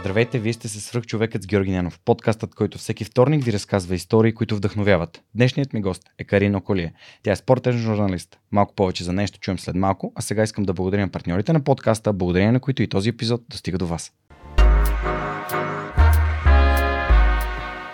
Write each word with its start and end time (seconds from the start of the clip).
Здравейте, 0.00 0.38
вие 0.38 0.52
сте 0.52 0.68
се 0.68 0.80
свръх 0.80 1.06
човекът 1.06 1.42
с 1.42 1.46
Георги 1.46 1.70
Нянов, 1.70 2.00
подкастът, 2.04 2.54
който 2.54 2.78
всеки 2.78 3.04
вторник 3.04 3.44
ви 3.44 3.52
разказва 3.52 3.94
истории, 3.94 4.32
които 4.32 4.56
вдъхновяват. 4.56 5.22
Днешният 5.34 5.72
ми 5.72 5.80
гост 5.80 6.02
е 6.18 6.24
Карина 6.24 6.58
Околие. 6.58 6.92
Тя 7.22 7.32
е 7.32 7.36
спортен 7.36 7.78
журналист. 7.78 8.38
Малко 8.52 8.74
повече 8.74 9.04
за 9.04 9.12
нещо 9.12 9.40
чуем 9.40 9.58
след 9.58 9.76
малко, 9.76 10.12
а 10.14 10.22
сега 10.22 10.42
искам 10.42 10.64
да 10.64 10.72
благодаря 10.72 11.00
на 11.00 11.08
партньорите 11.08 11.52
на 11.52 11.64
подкаста, 11.64 12.12
благодарение 12.12 12.52
на 12.52 12.60
които 12.60 12.82
и 12.82 12.88
този 12.88 13.08
епизод 13.08 13.42
достига 13.48 13.78
до 13.78 13.86
вас. 13.86 14.12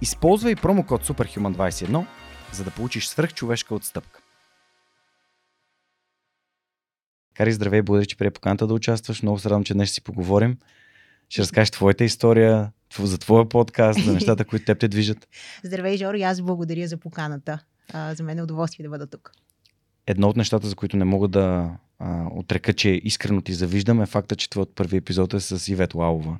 Използвай 0.00 0.56
промокод 0.56 1.06
SUPERHUMAN21, 1.06 2.06
за 2.52 2.64
да 2.64 2.70
получиш 2.70 3.06
свръхчовешка 3.06 3.74
отстъпка. 3.74 4.20
Кари, 7.34 7.52
здравей, 7.52 7.82
благодаря, 7.82 8.06
че 8.06 8.16
прие 8.16 8.30
поканата 8.30 8.66
да 8.66 8.74
участваш. 8.74 9.22
Много 9.22 9.38
се 9.38 9.50
радвам, 9.50 9.64
че 9.64 9.74
днес 9.74 9.90
си 9.90 10.02
поговорим. 10.02 10.58
Ще 11.28 11.42
разкажеш 11.42 11.70
твоята 11.70 12.04
история, 12.04 12.72
за 12.98 13.18
твоя 13.18 13.48
подкаст, 13.48 14.04
за 14.04 14.12
нещата, 14.12 14.44
които 14.44 14.64
теб 14.64 14.78
те 14.78 14.88
движат. 14.88 15.28
Здравей, 15.64 15.96
Жори, 15.96 16.22
аз 16.22 16.42
благодаря 16.42 16.88
за 16.88 16.96
поканата. 16.96 17.58
За 17.94 18.22
мен 18.22 18.38
е 18.38 18.42
удоволствие 18.42 18.84
да 18.84 18.90
бъда 18.90 19.06
тук. 19.06 19.32
Едно 20.06 20.28
от 20.28 20.36
нещата, 20.36 20.66
за 20.66 20.74
които 20.74 20.96
не 20.96 21.04
мога 21.04 21.28
да 21.28 21.70
а, 21.98 22.26
отрека, 22.30 22.72
че 22.72 22.90
искрено 23.04 23.40
ти 23.40 23.52
завиждам 23.52 24.02
е 24.02 24.06
факта, 24.06 24.36
че 24.36 24.50
твоят 24.50 24.74
първи 24.74 24.96
епизод 24.96 25.34
е 25.34 25.40
с 25.40 25.68
Ивет 25.68 25.94
Лалова. 25.94 26.38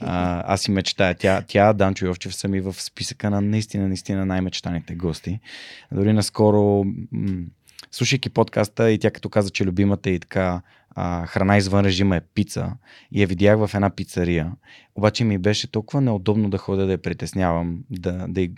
А, 0.00 0.42
аз 0.54 0.60
си 0.60 0.70
мечтая. 0.70 1.14
Тя, 1.14 1.42
тя 1.48 1.72
Данчо 1.72 2.06
Йовчев 2.06 2.34
са 2.34 2.48
ми 2.48 2.60
в 2.60 2.72
списъка 2.72 3.30
на 3.30 3.40
наистина, 3.40 3.88
наистина 3.88 4.26
най-мечтаните 4.26 4.94
гости. 4.94 5.40
Дори 5.92 6.12
наскоро, 6.12 6.84
м- 7.12 7.44
слушайки 7.90 8.30
подкаста 8.30 8.90
и 8.90 8.98
тя 8.98 9.10
като 9.10 9.28
каза, 9.28 9.50
че 9.50 9.64
любимата 9.64 10.10
и 10.10 10.18
така 10.18 10.62
а, 10.94 11.26
храна 11.26 11.56
извън 11.56 11.84
режима 11.84 12.16
е 12.16 12.20
пица 12.20 12.72
и 13.12 13.20
я 13.20 13.26
видях 13.26 13.58
в 13.58 13.70
една 13.74 13.90
пицария. 13.90 14.52
Обаче 14.94 15.24
ми 15.24 15.38
беше 15.38 15.70
толкова 15.70 16.00
неудобно 16.00 16.50
да 16.50 16.58
ходя 16.58 16.86
да 16.86 16.92
я 16.92 16.98
притеснявам. 16.98 17.78
Да, 17.90 18.26
да. 18.28 18.48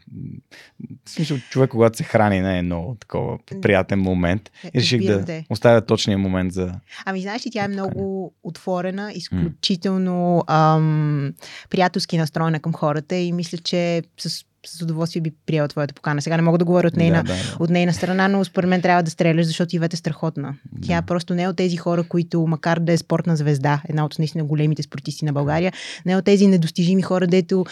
В 1.05 1.11
смисъл, 1.11 1.39
човек, 1.51 1.71
когато 1.71 1.97
се 1.97 2.05
храни, 2.05 2.41
не 2.41 2.59
е 2.59 2.63
много 2.63 2.95
такова 2.95 3.39
приятен 3.63 4.01
момент. 4.01 4.51
И 4.75 4.79
реших 4.79 5.07
да 5.07 5.25
те. 5.25 5.47
оставя 5.51 5.87
точния 5.87 6.19
момент 6.19 6.53
за... 6.53 6.75
Ами 7.05 7.21
знаеш 7.21 7.47
ли, 7.47 7.51
тя 7.51 7.65
е 7.65 7.69
много 7.69 8.33
отворена, 8.43 9.13
изключително 9.15 10.45
ам, 10.47 11.35
приятелски 11.71 12.19
настроена 12.19 12.61
към 12.61 12.73
хората 12.73 13.17
и 13.17 13.33
мисля, 13.33 13.59
че 13.59 14.03
с 14.19 14.45
с 14.67 14.83
удоволствие 14.83 15.23
би 15.23 15.33
приела 15.47 15.69
твоята 15.69 15.95
покана. 15.95 16.23
Сега 16.23 16.37
не 16.37 16.43
мога 16.43 16.59
да 16.59 16.65
говоря 16.65 16.89
от 16.89 16.97
нейна, 16.97 17.17
Да, 17.17 17.23
да, 17.23 17.35
да. 17.35 17.65
от 17.65 17.71
нейна 17.71 17.93
страна, 17.93 18.29
но 18.29 18.45
според 18.45 18.71
мен 18.71 18.83
трябва 18.83 19.03
да 19.03 19.11
стреляш, 19.11 19.47
защото 19.47 19.77
Ивет 19.77 19.95
е 19.95 19.97
страхотна. 19.97 20.55
Тя 20.87 21.01
Да. 21.01 21.07
просто 21.07 21.35
не 21.35 21.43
е 21.43 21.49
от 21.49 21.57
тези 21.57 21.77
хора, 21.77 22.05
които, 22.05 22.47
макар 22.47 22.79
да 22.79 22.93
е 22.93 22.97
спортна 22.99 23.37
звезда, 23.37 23.83
една 23.89 24.05
от 24.05 24.19
наистина 24.19 24.45
големите 24.45 24.83
спортисти 24.83 25.25
на 25.25 25.33
България, 25.33 25.73
не 26.07 26.13
е 26.13 26.17
от 26.17 26.25
тези 26.25 26.47
недостижими 26.47 27.03
хора, 27.03 27.27
дето 27.27 27.65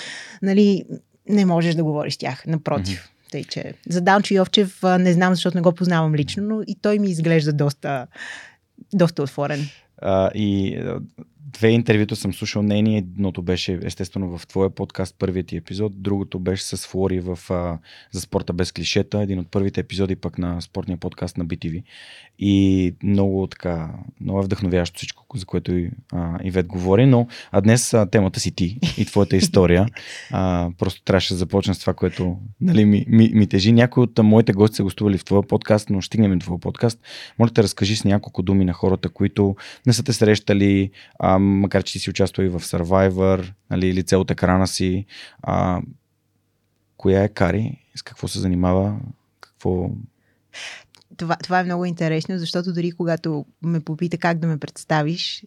нали, 0.42 0.84
не 1.28 1.44
можеш 1.44 1.74
да 1.74 1.84
говориш 1.84 2.14
с 2.14 2.18
тях. 2.18 2.46
Напротив. 2.46 3.08
Тъй, 3.30 3.44
че 3.44 3.74
за 3.88 4.00
Данчо 4.00 4.34
Йовчев 4.34 4.82
не 4.98 5.12
знам, 5.12 5.34
защото 5.34 5.56
не 5.56 5.62
го 5.62 5.72
познавам 5.72 6.14
лично, 6.14 6.42
но 6.42 6.62
и 6.66 6.76
той 6.82 6.98
ми 6.98 7.10
изглежда 7.10 7.52
доста, 7.52 8.06
доста 8.94 9.22
отворен. 9.22 9.68
А, 10.02 10.30
и 10.34 10.78
две 11.52 11.68
интервюта 11.68 12.16
съм 12.16 12.34
слушал 12.34 12.62
нейни. 12.62 12.96
Едното 12.96 13.42
беше 13.42 13.78
естествено 13.82 14.38
в 14.38 14.46
твоя 14.46 14.70
подкаст, 14.70 15.16
първият 15.18 15.46
ти 15.46 15.56
епизод. 15.56 16.02
Другото 16.02 16.38
беше 16.38 16.64
с 16.64 16.86
Флори 16.86 17.20
в, 17.20 17.38
а, 17.50 17.78
за 18.12 18.20
спорта 18.20 18.52
без 18.52 18.72
клишета. 18.72 19.20
Един 19.20 19.38
от 19.38 19.50
първите 19.50 19.80
епизоди 19.80 20.16
пък 20.16 20.38
на 20.38 20.60
спортния 20.60 20.98
подкаст 20.98 21.36
на 21.36 21.46
BTV. 21.46 21.82
И 22.38 22.94
много 23.02 23.46
така, 23.46 23.94
много 24.20 24.40
е 24.40 24.44
вдъхновяващо 24.44 24.96
всичко, 24.96 25.26
за 25.38 25.46
което 25.46 25.72
и 25.72 25.90
а, 26.12 26.38
Ивет 26.44 26.66
говори. 26.66 27.06
Но 27.06 27.26
а 27.52 27.60
днес 27.60 27.94
а, 27.94 28.06
темата 28.06 28.40
си 28.40 28.54
ти 28.54 28.78
и 28.98 29.04
твоята 29.04 29.36
история. 29.36 29.86
А, 30.32 30.70
просто 30.78 31.02
трябваше 31.02 31.34
да 31.34 31.38
започна 31.38 31.74
с 31.74 31.78
това, 31.78 31.94
което 31.94 32.38
нали, 32.60 32.84
ми, 32.84 33.04
ми, 33.08 33.30
ми 33.34 33.46
тежи. 33.46 33.72
Някои 33.72 34.02
от 34.02 34.18
моите 34.18 34.52
гости 34.52 34.76
са 34.76 34.82
гостували 34.82 35.18
в 35.18 35.24
твоя 35.24 35.42
подкаст, 35.42 35.90
но 35.90 36.02
стигнем 36.02 36.38
до 36.38 36.44
твоя 36.44 36.60
подкаст. 36.60 37.00
Моля 37.38 37.50
те, 37.50 37.62
разкажи 37.62 37.96
с 37.96 38.04
няколко 38.04 38.42
думи 38.42 38.64
на 38.64 38.72
хората, 38.72 39.08
които 39.08 39.56
не 39.86 39.92
са 39.92 40.02
те 40.02 40.12
срещали, 40.12 40.90
а, 41.18 41.38
макар 41.38 41.82
че 41.82 41.92
ти 41.92 41.98
си 41.98 42.10
участвал 42.10 42.44
и 42.44 42.48
в 42.48 42.60
Survivor, 42.60 43.52
нали, 43.70 43.94
лице 43.94 44.16
от 44.16 44.30
екрана 44.30 44.66
си. 44.66 45.06
А, 45.42 45.82
коя 46.96 47.22
е 47.22 47.28
Кари? 47.28 47.76
С 47.94 48.02
какво 48.02 48.28
се 48.28 48.38
занимава? 48.38 48.96
Какво... 49.40 49.90
Това, 51.20 51.36
това 51.36 51.60
е 51.60 51.64
много 51.64 51.84
интересно, 51.84 52.38
защото 52.38 52.72
дори 52.72 52.92
когато 52.92 53.46
ме 53.62 53.80
попита 53.80 54.18
как 54.18 54.38
да 54.38 54.46
ме 54.46 54.58
представиш, 54.58 55.44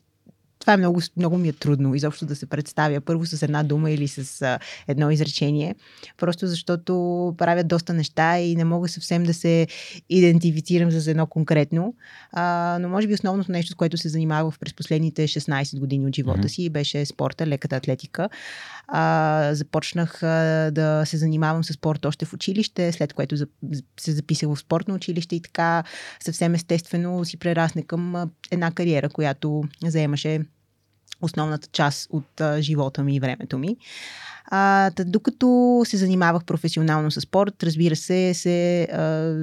това 0.60 0.74
е 0.74 0.78
много, 0.78 1.02
много 1.18 1.38
ми 1.38 1.50
е 1.50 1.54
трудно 1.54 1.96
изобщо 1.96 2.26
да 2.26 2.36
се 2.36 2.46
представя 2.46 3.02
първо 3.02 3.26
с 3.26 3.44
една 3.44 3.64
дума 3.64 3.92
или 3.92 4.08
с 4.08 4.42
а, 4.42 4.60
едно 4.88 5.12
изречение, 5.12 5.76
просто 6.18 6.48
защото 6.48 6.94
правя 7.38 7.64
доста 7.64 7.94
неща 7.94 8.40
и 8.40 8.56
не 8.56 8.64
мога 8.64 8.90
съвсем 8.90 9.24
да 9.24 9.34
се 9.34 9.68
идентифицирам 10.10 10.92
с 10.92 11.08
едно 11.08 11.28
конкретно. 11.28 11.96
А, 12.32 12.78
но 12.82 12.90
може 12.90 13.08
би 13.08 13.14
основното 13.14 13.52
нещо, 13.52 13.72
с 13.72 13.76
което 13.76 13.98
се 13.98 14.10
занимавах 14.10 14.60
през 14.60 14.74
последните 14.74 15.28
16 15.28 15.80
години 15.80 16.08
от 16.08 16.16
живота 16.16 16.38
Мгм. 16.38 16.50
си, 16.50 16.70
беше 16.70 17.06
спорта, 17.06 17.48
леката 17.48 17.76
атлетика. 17.76 18.30
А, 18.88 19.50
започнах 19.54 20.24
а, 20.24 20.72
да 20.72 21.04
се 21.06 21.18
занимавам 21.18 21.64
с 21.64 21.74
спорт 21.74 22.06
още 22.06 22.26
в 22.26 22.34
училище, 22.34 22.92
след 22.92 23.14
което 23.14 23.36
за, 23.36 23.48
се 24.00 24.12
записах 24.12 24.50
в 24.50 24.60
спортно 24.60 24.96
училище 24.96 25.36
и 25.36 25.42
така 25.42 25.84
съвсем 26.24 26.56
естествено 26.56 27.26
си 27.26 27.38
прерасне 27.38 27.84
към 27.84 28.32
една 28.52 28.72
кариера, 28.72 29.10
която 29.10 29.64
заемаше 29.84 30.40
основната 31.22 31.68
част 31.72 32.08
от 32.12 32.42
а, 32.42 32.62
живота 32.62 33.04
ми 33.04 33.16
и 33.16 33.20
времето 33.20 33.58
ми. 33.58 33.78
А, 34.46 34.92
та, 34.92 35.04
докато 35.04 35.82
се 35.86 35.98
занимавах 35.98 36.46
професионално 36.46 37.12
с 37.12 37.22
спорт, 37.22 37.64
разбира 37.64 37.96
се, 37.96 38.34
се 38.34 38.84
а, 38.84 39.34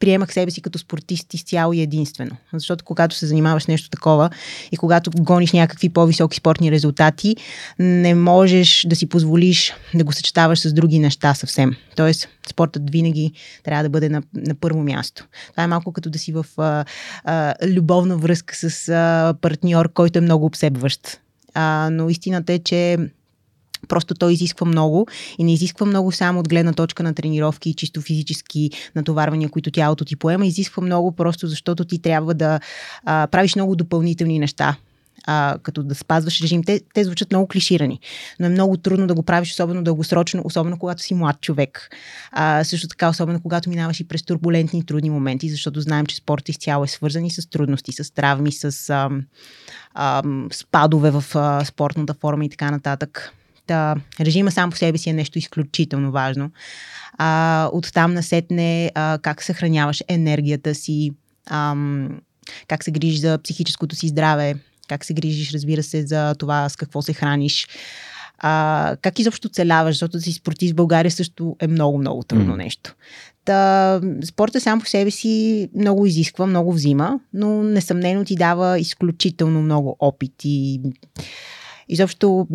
приемах 0.00 0.32
себе 0.32 0.50
си 0.50 0.62
като 0.62 0.78
спортист 0.78 1.34
изцяло 1.34 1.72
и 1.72 1.80
единствено. 1.80 2.36
Защото 2.52 2.84
когато 2.84 3.14
се 3.14 3.26
занимаваш 3.26 3.66
нещо 3.66 3.90
такова 3.90 4.30
и 4.72 4.76
когато 4.76 5.10
гониш 5.20 5.52
някакви 5.52 5.88
по-високи 5.88 6.36
спортни 6.36 6.70
резултати, 6.70 7.36
не 7.78 8.14
можеш 8.14 8.86
да 8.88 8.96
си 8.96 9.08
позволиш 9.08 9.74
да 9.94 10.04
го 10.04 10.12
съчетаваш 10.12 10.60
с 10.60 10.72
други 10.72 10.98
неща 10.98 11.34
съвсем. 11.34 11.76
Тоест, 11.96 12.28
спортът 12.50 12.90
винаги 12.90 13.32
трябва 13.64 13.82
да 13.82 13.88
бъде 13.88 14.08
на, 14.08 14.22
на 14.34 14.54
първо 14.54 14.82
място. 14.82 15.26
Това 15.50 15.62
е 15.62 15.66
малко 15.66 15.92
като 15.92 16.10
да 16.10 16.18
си 16.18 16.32
в 16.32 16.46
а, 16.56 16.84
а, 17.24 17.54
любовна 17.66 18.16
връзка 18.16 18.54
с 18.56 18.88
а, 18.88 19.34
партньор, 19.40 19.92
който 19.92 20.18
е 20.18 20.22
много 20.22 20.46
обсебващ. 20.46 21.20
А, 21.54 21.88
но 21.92 22.08
истината 22.08 22.52
е, 22.52 22.58
че 22.58 22.98
Просто 23.90 24.14
той 24.14 24.32
изисква 24.32 24.66
много 24.66 25.06
и 25.38 25.44
не 25.44 25.52
изисква 25.52 25.86
много 25.86 26.12
само 26.12 26.40
от 26.40 26.48
гледна 26.48 26.72
точка 26.72 27.02
на 27.02 27.14
тренировки 27.14 27.70
и 27.70 27.74
чисто 27.74 28.00
физически 28.00 28.70
натоварвания, 28.96 29.48
които 29.48 29.70
тялото 29.70 30.04
ти 30.04 30.16
поема. 30.16 30.46
Изисква 30.46 30.82
много 30.82 31.12
просто 31.12 31.46
защото 31.46 31.84
ти 31.84 32.02
трябва 32.02 32.34
да 32.34 32.60
а, 33.04 33.26
правиш 33.30 33.54
много 33.54 33.76
допълнителни 33.76 34.38
неща. 34.38 34.76
А, 35.26 35.58
като 35.62 35.82
да 35.82 35.94
спазваш 35.94 36.40
режим. 36.40 36.64
Те, 36.64 36.80
те 36.94 37.04
звучат 37.04 37.30
много 37.30 37.48
клиширани, 37.48 38.00
но 38.40 38.46
е 38.46 38.48
много 38.48 38.76
трудно 38.76 39.06
да 39.06 39.14
го 39.14 39.22
правиш, 39.22 39.50
особено 39.50 39.82
дългосрочно, 39.82 40.42
особено 40.44 40.78
когато 40.78 41.02
си 41.02 41.14
млад 41.14 41.40
човек. 41.40 41.88
А, 42.32 42.64
също 42.64 42.88
така, 42.88 43.08
особено 43.08 43.40
когато 43.42 43.70
минаваш 43.70 44.00
и 44.00 44.08
през 44.08 44.22
турбулентни 44.22 44.86
трудни 44.86 45.10
моменти, 45.10 45.50
защото 45.50 45.80
знаем, 45.80 46.06
че 46.06 46.16
спортът 46.16 46.48
изцяло 46.48 46.84
е 46.84 46.88
свързан 46.88 47.24
и 47.24 47.30
с 47.30 47.50
трудности, 47.50 47.92
с 47.92 48.14
травми, 48.14 48.52
с 48.52 48.90
ам, 48.90 49.22
ам, 49.94 50.48
спадове 50.52 51.10
в 51.10 51.24
а, 51.34 51.64
спортната 51.64 52.14
форма 52.14 52.44
и 52.44 52.48
така 52.48 52.70
нататък. 52.70 53.34
Та, 53.70 53.94
режима 54.20 54.50
сам 54.50 54.70
по 54.70 54.76
себе 54.76 54.98
си 54.98 55.10
е 55.10 55.12
нещо 55.12 55.38
изключително 55.38 56.12
важно. 56.12 56.50
А, 57.18 57.68
от 57.72 57.92
там 57.92 58.14
насетне 58.14 58.90
а, 58.94 59.18
как 59.22 59.42
съхраняваш 59.42 60.02
енергията 60.08 60.74
си, 60.74 61.10
ам, 61.50 62.20
как 62.68 62.84
се 62.84 62.90
грижиш 62.90 63.20
за 63.20 63.38
психическото 63.38 63.96
си 63.96 64.08
здраве, 64.08 64.54
как 64.88 65.04
се 65.04 65.14
грижиш, 65.14 65.52
разбира 65.52 65.82
се, 65.82 66.06
за 66.06 66.34
това 66.38 66.68
с 66.68 66.76
какво 66.76 67.02
се 67.02 67.12
храниш. 67.12 67.68
А, 68.38 68.96
как 69.02 69.18
изобщо 69.18 69.48
целяваш, 69.48 69.94
защото 69.94 70.12
да 70.12 70.22
си 70.22 70.32
спортист 70.32 70.72
в 70.72 70.76
България 70.76 71.10
също 71.10 71.56
е 71.60 71.66
много, 71.66 71.98
много 71.98 72.22
трудно 72.22 72.44
Мгм. 72.44 72.56
нещо. 72.56 72.94
Та, 73.44 74.00
спорта 74.24 74.60
сам 74.60 74.80
по 74.80 74.86
себе 74.86 75.10
си 75.10 75.68
много 75.74 76.06
изисква, 76.06 76.46
много 76.46 76.72
взима, 76.72 77.20
но 77.34 77.62
несъмнено 77.62 78.24
ти 78.24 78.36
дава 78.36 78.78
изключително 78.78 79.62
много 79.62 79.96
опит 80.00 80.34
и 80.44 80.80
изобщо 81.88 82.46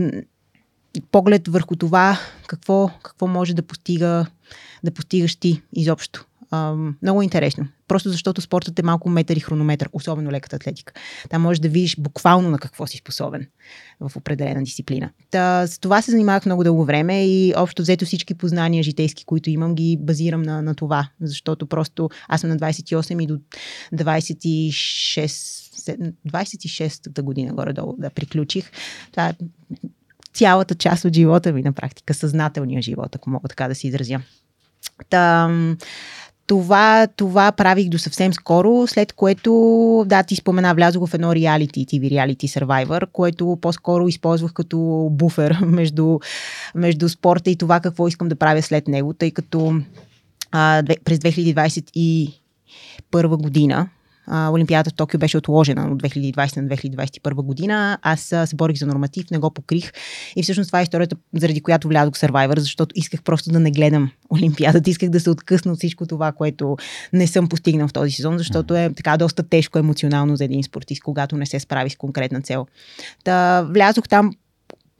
поглед 1.02 1.48
върху 1.48 1.76
това 1.76 2.20
какво, 2.48 2.90
какво 3.04 3.28
може 3.28 3.54
да 3.54 3.62
постига 3.62 4.26
да 4.84 4.92
постигаш 4.92 5.36
ти 5.36 5.62
изобщо. 5.74 6.26
А, 6.52 6.76
много 7.02 7.22
интересно. 7.22 7.68
Просто 7.88 8.10
защото 8.10 8.42
спортът 8.42 8.80
е 8.80 8.84
малко 8.84 9.10
метър 9.10 9.36
и 9.36 9.40
хронометър, 9.40 9.90
особено 9.94 10.32
леката 10.32 10.56
атлетика. 10.56 10.94
Там 11.30 11.42
можеш 11.42 11.60
да 11.60 11.70
видиш 11.70 11.96
буквално 12.00 12.50
на 12.50 12.60
какво 12.60 12.88
си 12.88 12.98
способен 12.98 13.48
в 14.00 14.16
определена 14.16 14.64
дисциплина. 14.64 15.10
Та, 15.32 15.68
с 15.68 15.80
това 15.80 16.02
се 16.02 16.12
занимавах 16.12 16.46
много 16.46 16.64
дълго 16.64 16.86
време 16.86 17.26
и 17.26 17.54
общо 17.58 17.82
взето 17.82 18.06
всички 18.06 18.34
познания 18.34 18.84
житейски, 18.84 19.26
които 19.26 19.50
имам, 19.50 19.76
ги 19.76 19.98
базирам 20.02 20.42
на, 20.42 20.62
на 20.62 20.76
това. 20.76 21.10
Защото 21.22 21.68
просто 21.68 22.10
аз 22.28 22.42
съм 22.42 22.50
на 22.50 22.58
28 22.58 23.24
и 23.24 23.28
до 23.28 23.40
26 23.94 25.66
26-та 26.28 27.22
година 27.22 27.54
горе-долу 27.54 27.96
да 27.98 28.10
приключих. 28.10 28.72
Това 29.12 29.28
е 29.28 29.34
цялата 30.36 30.76
част 30.76 31.06
от 31.06 31.14
живота 31.14 31.54
ми 31.54 31.62
на 31.62 31.74
практика, 31.74 32.14
съзнателния 32.14 32.82
живот, 32.82 33.16
ако 33.16 33.30
мога 33.30 33.48
така 33.48 33.68
да 33.68 33.76
се 33.76 33.88
изразя. 33.88 34.20
Та, 35.10 35.50
това, 36.48 37.08
това 37.16 37.52
правих 37.52 37.90
до 37.90 37.98
съвсем 38.00 38.34
скоро, 38.34 38.88
след 38.88 39.14
което, 39.14 40.04
да, 40.08 40.24
ти 40.24 40.36
спомена, 40.36 40.76
влязох 40.76 41.10
в 41.10 41.14
едно 41.14 41.36
реалити, 41.36 41.86
TV 41.86 42.12
Reality 42.12 42.60
Survivor, 42.60 43.06
което 43.12 43.58
по-скоро 43.62 44.08
използвах 44.08 44.54
като 44.54 45.08
буфер 45.12 45.58
между, 45.66 46.20
между 46.76 47.10
спорта 47.10 47.50
и 47.50 47.56
това 47.56 47.80
какво 47.80 48.08
искам 48.08 48.30
да 48.30 48.36
правя 48.36 48.62
след 48.62 48.88
него, 48.88 49.14
тъй 49.14 49.32
като 49.32 49.82
а, 50.52 50.84
през 51.06 51.20
2021 51.20 52.32
година 53.28 53.90
а, 54.28 54.50
Олимпиадата 54.52 54.90
в 54.90 54.94
Токио 54.94 55.20
беше 55.20 55.38
отложена 55.38 55.88
от 55.92 56.04
2020 56.04 56.58
на 56.58 56.70
2021 56.70 57.34
година. 57.34 57.98
Аз 58.02 58.22
се 58.22 58.56
борих 58.56 58.78
за 58.78 58.86
норматив, 58.86 59.32
не 59.32 59.38
го 59.38 59.52
покрих. 59.52 59.92
И 60.36 60.44
всъщност 60.44 60.68
това 60.68 60.80
е 60.80 60.84
историята, 60.84 61.16
заради 61.36 61.62
която 61.62 61.88
влязох 61.88 62.16
в 62.16 62.20
Survivor, 62.20 62.60
защото 62.60 62.94
исках 62.96 63.24
просто 63.24 63.52
да 63.52 63.60
не 63.60 63.72
гледам 63.72 64.12
Олимпиадата. 64.30 64.90
Исках 64.90 65.10
да 65.10 65.20
се 65.20 65.30
откъсна 65.30 65.72
от 65.72 65.78
всичко 65.78 66.06
това, 66.06 66.32
което 66.32 66.78
не 67.14 67.28
съм 67.28 67.50
постигнал 67.50 67.88
в 67.88 67.94
този 67.94 68.12
сезон, 68.12 68.38
защото 68.38 68.76
е 68.76 68.94
така 68.96 69.18
доста 69.18 69.44
тежко 69.44 69.80
емоционално 69.80 70.36
за 70.36 70.46
един 70.46 70.64
спортист, 70.64 71.04
когато 71.04 71.38
не 71.38 71.46
се 71.46 71.60
справи 71.60 71.90
с 71.90 71.96
конкретна 71.96 72.42
цел. 72.42 72.66
Та, 73.24 73.62
влязох 73.62 74.08
там 74.08 74.32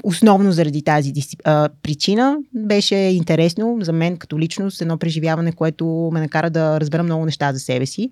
основно 0.06 0.52
заради 0.52 0.82
тази 0.82 1.14
а, 1.44 1.70
причина. 1.84 2.38
Беше 2.54 2.96
интересно 2.96 3.78
за 3.82 3.94
мен 3.94 4.18
като 4.18 4.40
личност, 4.40 4.82
едно 4.82 4.98
преживяване, 4.98 5.52
което 5.52 6.10
ме 6.14 6.20
накара 6.20 6.50
да 6.50 6.80
разбера 6.80 7.04
много 7.04 7.26
неща 7.26 7.54
за 7.54 7.60
себе 7.60 7.86
си. 7.86 8.10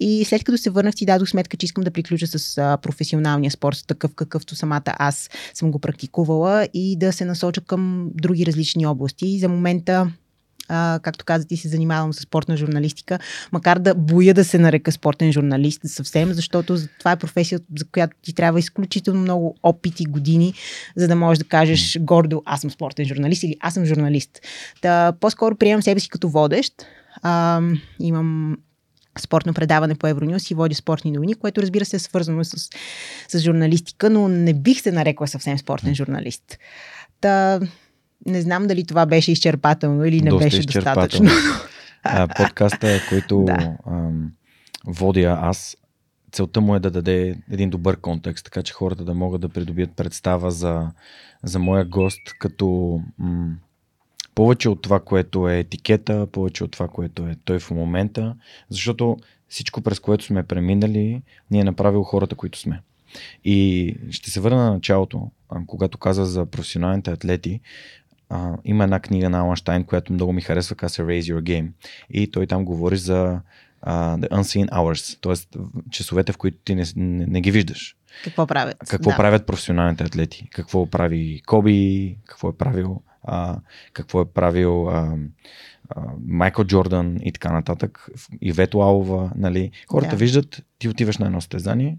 И 0.00 0.24
след 0.24 0.44
като 0.44 0.58
се 0.58 0.70
върнах, 0.70 0.94
си 0.94 1.06
дадох 1.06 1.28
сметка, 1.28 1.56
че 1.56 1.64
искам 1.64 1.84
да 1.84 1.90
приключа 1.90 2.26
с 2.26 2.58
а, 2.58 2.76
професионалния 2.76 3.50
спорт, 3.50 3.84
такъв 3.86 4.14
какъвто 4.14 4.56
самата 4.56 4.82
аз 4.84 5.30
съм 5.54 5.70
го 5.70 5.78
практикувала 5.78 6.68
и 6.74 6.96
да 6.96 7.12
се 7.12 7.24
насоча 7.24 7.60
към 7.60 8.10
други 8.14 8.46
различни 8.46 8.86
области. 8.86 9.38
За 9.38 9.48
момента 9.48 10.10
а, 10.68 11.00
както 11.02 11.24
каза, 11.24 11.46
ти 11.46 11.56
се 11.56 11.68
занимавам 11.68 12.12
с 12.12 12.20
спортна 12.20 12.56
журналистика, 12.56 13.18
макар 13.52 13.78
да 13.78 13.94
боя 13.94 14.34
да 14.34 14.44
се 14.44 14.58
нарека 14.58 14.92
спортен 14.92 15.32
журналист 15.32 15.80
съвсем, 15.84 16.32
защото 16.32 16.78
това 16.98 17.12
е 17.12 17.16
професия, 17.16 17.60
за 17.78 17.84
която 17.84 18.16
ти 18.22 18.34
трябва 18.34 18.58
изключително 18.58 19.20
много 19.20 19.56
опит 19.62 20.00
и 20.00 20.04
години, 20.04 20.54
за 20.96 21.08
да 21.08 21.16
можеш 21.16 21.38
да 21.38 21.44
кажеш 21.44 21.98
гордо, 22.00 22.42
аз 22.44 22.60
съм 22.60 22.70
спортен 22.70 23.04
журналист 23.04 23.42
или 23.42 23.56
аз 23.60 23.74
съм 23.74 23.84
журналист. 23.84 24.40
Та, 24.80 25.12
по-скоро 25.20 25.56
приемам 25.56 25.82
себе 25.82 26.00
си 26.00 26.08
като 26.08 26.28
водещ. 26.28 26.72
А, 27.22 27.60
имам 28.00 28.56
спортно 29.18 29.54
предаване 29.54 29.94
по 29.94 30.06
Евронюс 30.06 30.50
и 30.50 30.54
водя 30.54 30.74
спортни 30.74 31.10
новини, 31.10 31.34
което 31.34 31.62
разбира 31.62 31.84
се 31.84 31.96
е 31.96 31.98
свързано 31.98 32.44
с, 32.44 32.68
с 33.28 33.40
журналистика, 33.40 34.10
но 34.10 34.28
не 34.28 34.54
бих 34.54 34.80
се 34.80 34.92
нарекла 34.92 35.28
съвсем 35.28 35.58
спортен 35.58 35.94
журналист. 35.94 36.58
Та, 37.20 37.60
не 38.26 38.40
знам 38.40 38.66
дали 38.66 38.84
това 38.84 39.06
беше 39.06 39.32
изчерпателно 39.32 40.04
или 40.04 40.20
не 40.20 40.30
Доста 40.30 40.44
беше 40.44 40.62
достатъчно. 40.62 41.30
а, 42.02 42.28
подкаста, 42.28 43.00
който 43.08 43.42
да. 43.46 43.76
ам, 43.86 44.32
водя 44.86 45.38
аз, 45.42 45.76
целта 46.32 46.60
му 46.60 46.76
е 46.76 46.80
да 46.80 46.90
даде 46.90 47.36
един 47.50 47.70
добър 47.70 47.96
контекст, 47.96 48.44
така 48.44 48.62
че 48.62 48.72
хората 48.72 49.04
да 49.04 49.14
могат 49.14 49.40
да 49.40 49.48
придобият 49.48 49.90
представа 49.96 50.50
за, 50.50 50.90
за 51.42 51.58
моя 51.58 51.84
гост, 51.84 52.20
като 52.38 53.00
м- 53.18 53.54
повече 54.34 54.68
от 54.68 54.82
това, 54.82 55.00
което 55.00 55.48
е 55.48 55.58
етикета, 55.58 56.26
повече 56.32 56.64
от 56.64 56.70
това, 56.70 56.88
което 56.88 57.26
е 57.26 57.36
той 57.44 57.58
в 57.58 57.70
момента, 57.70 58.34
защото 58.70 59.16
всичко 59.48 59.80
през 59.80 60.00
което 60.00 60.24
сме 60.24 60.42
преминали, 60.42 61.22
ни 61.50 61.60
е 61.60 61.64
направил 61.64 62.02
хората, 62.02 62.34
които 62.34 62.58
сме. 62.58 62.80
И 63.44 63.96
ще 64.10 64.30
се 64.30 64.40
върна 64.40 64.64
на 64.64 64.72
началото, 64.72 65.30
когато 65.66 65.98
каза 65.98 66.26
за 66.26 66.46
професионалните 66.46 67.10
атлети 67.10 67.60
а, 68.30 68.56
има 68.64 68.84
една 68.84 69.00
книга 69.00 69.30
на 69.30 69.38
Аланштайн, 69.38 69.84
която 69.84 70.12
много 70.12 70.32
ми 70.32 70.40
харесва, 70.40 70.76
казва 70.76 71.04
Raise 71.04 71.34
Your 71.34 71.42
Game. 71.42 71.68
И 72.10 72.30
той 72.30 72.46
там 72.46 72.64
говори 72.64 72.96
за 72.96 73.40
uh, 73.86 74.20
The 74.20 74.28
Unseen 74.28 74.68
Hours, 74.70 75.20
т.е. 75.20 75.58
часовете, 75.90 76.32
в 76.32 76.36
които 76.36 76.58
ти 76.64 76.74
не, 76.74 76.84
не, 76.96 77.26
не 77.26 77.40
ги 77.40 77.50
виждаш. 77.50 77.96
Какво 78.24 78.46
правят? 78.46 78.76
Какво 78.88 79.10
да. 79.10 79.16
правят 79.16 79.46
професионалните 79.46 80.04
атлети? 80.04 80.48
Какво 80.52 80.86
прави 80.86 81.42
Коби? 81.46 82.18
Какво 82.24 82.48
е 82.48 82.56
правил? 82.56 83.02
А, 83.22 83.58
какво 83.92 84.20
е 84.20 84.24
правил 84.24 84.88
а, 84.88 85.16
а, 85.88 86.02
Майкъл 86.26 86.64
Джордан 86.64 87.18
и 87.22 87.32
така 87.32 87.52
нататък? 87.52 88.08
Ивето 88.40 88.80
Алова, 88.80 89.32
нали? 89.36 89.70
Хората 89.88 90.10
да. 90.10 90.16
виждат, 90.16 90.62
ти 90.78 90.88
отиваш 90.88 91.18
на 91.18 91.26
едно 91.26 91.40
стезание, 91.40 91.98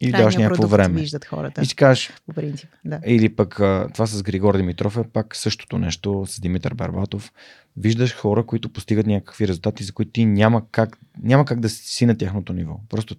и 0.00 0.12
даваш 0.12 0.36
някакво 0.36 0.66
време. 0.66 1.00
Виждат 1.00 1.24
хората. 1.24 1.62
И 1.62 1.66
си 1.66 1.76
кажеш. 1.76 2.12
По 2.26 2.32
принцип, 2.32 2.68
да. 2.84 3.00
Или 3.06 3.28
пък 3.28 3.54
това 3.94 4.06
с 4.06 4.22
Григор 4.22 4.56
Димитров 4.56 4.96
е 4.96 5.02
пак 5.02 5.36
същото 5.36 5.78
нещо 5.78 6.24
с 6.26 6.40
Димитър 6.40 6.74
Барбатов. 6.74 7.32
Виждаш 7.76 8.14
хора, 8.14 8.46
които 8.46 8.68
постигат 8.68 9.06
някакви 9.06 9.48
резултати, 9.48 9.84
за 9.84 9.92
които 9.92 10.10
ти 10.10 10.24
няма 10.24 10.62
как, 10.70 10.98
няма 11.22 11.44
как 11.44 11.60
да 11.60 11.68
си 11.68 12.06
на 12.06 12.18
тяхното 12.18 12.52
ниво. 12.52 12.80
Просто 12.88 13.16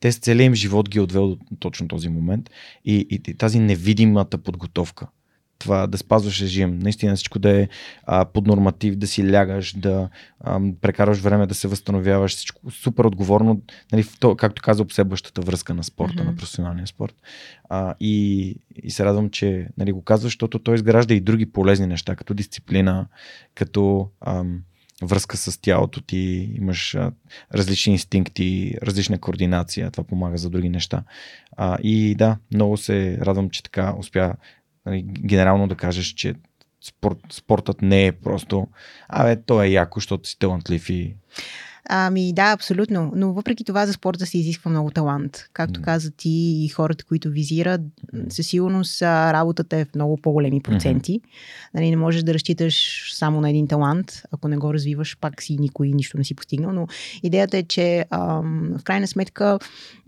те 0.00 0.12
с 0.12 0.18
целият 0.18 0.46
им 0.46 0.54
живот 0.54 0.88
ги 0.90 0.98
е 0.98 1.02
отвел 1.02 1.28
до 1.28 1.38
точно 1.58 1.88
този 1.88 2.08
момент 2.08 2.50
и, 2.84 3.06
и, 3.10 3.30
и 3.30 3.34
тази 3.34 3.58
невидимата 3.58 4.38
подготовка 4.38 5.06
това 5.58 5.86
да 5.86 5.98
спазваш 5.98 6.42
режим, 6.42 6.78
наистина 6.78 7.16
всичко 7.16 7.38
да 7.38 7.60
е 7.60 7.68
а, 8.04 8.24
под 8.24 8.46
норматив, 8.46 8.96
да 8.96 9.06
си 9.06 9.32
лягаш, 9.32 9.72
да 9.72 10.08
а, 10.40 10.60
прекараш 10.80 11.18
време 11.18 11.46
да 11.46 11.54
се 11.54 11.68
възстановяваш, 11.68 12.36
всичко 12.36 12.70
супер 12.70 13.04
отговорно, 13.04 13.62
нали, 13.92 14.06
то, 14.20 14.36
както 14.36 14.62
каза, 14.62 14.82
обсебващата 14.82 15.40
връзка 15.40 15.74
на 15.74 15.84
спорта, 15.84 16.14
mm-hmm. 16.14 16.24
на 16.24 16.36
професионалния 16.36 16.86
спорт. 16.86 17.14
А, 17.68 17.94
и, 18.00 18.56
и 18.82 18.90
се 18.90 19.04
радвам, 19.04 19.30
че 19.30 19.68
нали, 19.78 19.92
го 19.92 20.02
казваш, 20.02 20.32
защото 20.32 20.58
той 20.58 20.74
изгражда 20.74 21.14
и 21.14 21.20
други 21.20 21.46
полезни 21.46 21.86
неща, 21.86 22.16
като 22.16 22.34
дисциплина, 22.34 23.06
като 23.54 24.08
ам, 24.20 24.60
връзка 25.02 25.36
с 25.36 25.60
тялото 25.60 26.00
ти, 26.00 26.52
имаш 26.54 26.94
а, 26.94 27.12
различни 27.54 27.92
инстинкти, 27.92 28.74
различна 28.82 29.18
координация, 29.18 29.90
това 29.90 30.04
помага 30.04 30.38
за 30.38 30.50
други 30.50 30.68
неща. 30.68 31.02
А, 31.56 31.78
и 31.82 32.14
да, 32.14 32.36
много 32.54 32.76
се 32.76 33.18
радвам, 33.20 33.50
че 33.50 33.62
така 33.62 33.94
успя 33.98 34.34
нали, 34.86 35.02
генерално 35.02 35.68
да 35.68 35.74
кажеш, 35.74 36.06
че 36.06 36.34
спорт, 36.84 37.18
спортът 37.32 37.82
не 37.82 38.06
е 38.06 38.12
просто, 38.12 38.66
абе, 39.08 39.42
то 39.42 39.62
е 39.62 39.68
яко, 39.68 40.00
защото 40.00 40.28
си 40.28 40.38
талантлив 40.38 40.90
и 40.90 41.14
Ами 41.88 42.32
да, 42.32 42.52
абсолютно. 42.52 43.12
Но 43.16 43.32
въпреки 43.32 43.64
това 43.64 43.86
за 43.86 43.92
спорта 43.92 44.26
се 44.26 44.38
изисква 44.38 44.70
много 44.70 44.90
талант. 44.90 45.44
Както 45.52 45.80
mm. 45.80 45.84
каза 45.84 46.10
ти 46.10 46.64
и 46.64 46.68
хората, 46.68 47.04
които 47.04 47.30
визират, 47.30 47.80
със 48.28 48.46
сигурност 48.46 49.02
работата 49.02 49.76
е 49.76 49.84
в 49.84 49.94
много 49.94 50.16
по-големи 50.16 50.60
проценти. 50.60 51.20
Mm-hmm. 51.20 51.74
Нали, 51.74 51.90
не 51.90 51.96
можеш 51.96 52.22
да 52.22 52.34
разчиташ 52.34 53.04
само 53.14 53.40
на 53.40 53.50
един 53.50 53.68
талант. 53.68 54.22
Ако 54.32 54.48
не 54.48 54.56
го 54.56 54.74
развиваш, 54.74 55.16
пак 55.20 55.42
си 55.42 55.56
никой 55.60 55.88
нищо 55.88 56.18
не 56.18 56.24
си 56.24 56.34
постигнал. 56.34 56.72
Но 56.72 56.86
идеята 57.22 57.58
е, 57.58 57.62
че 57.62 58.04
ам, 58.10 58.74
в 58.78 58.84
крайна 58.84 59.06
сметка 59.06 59.58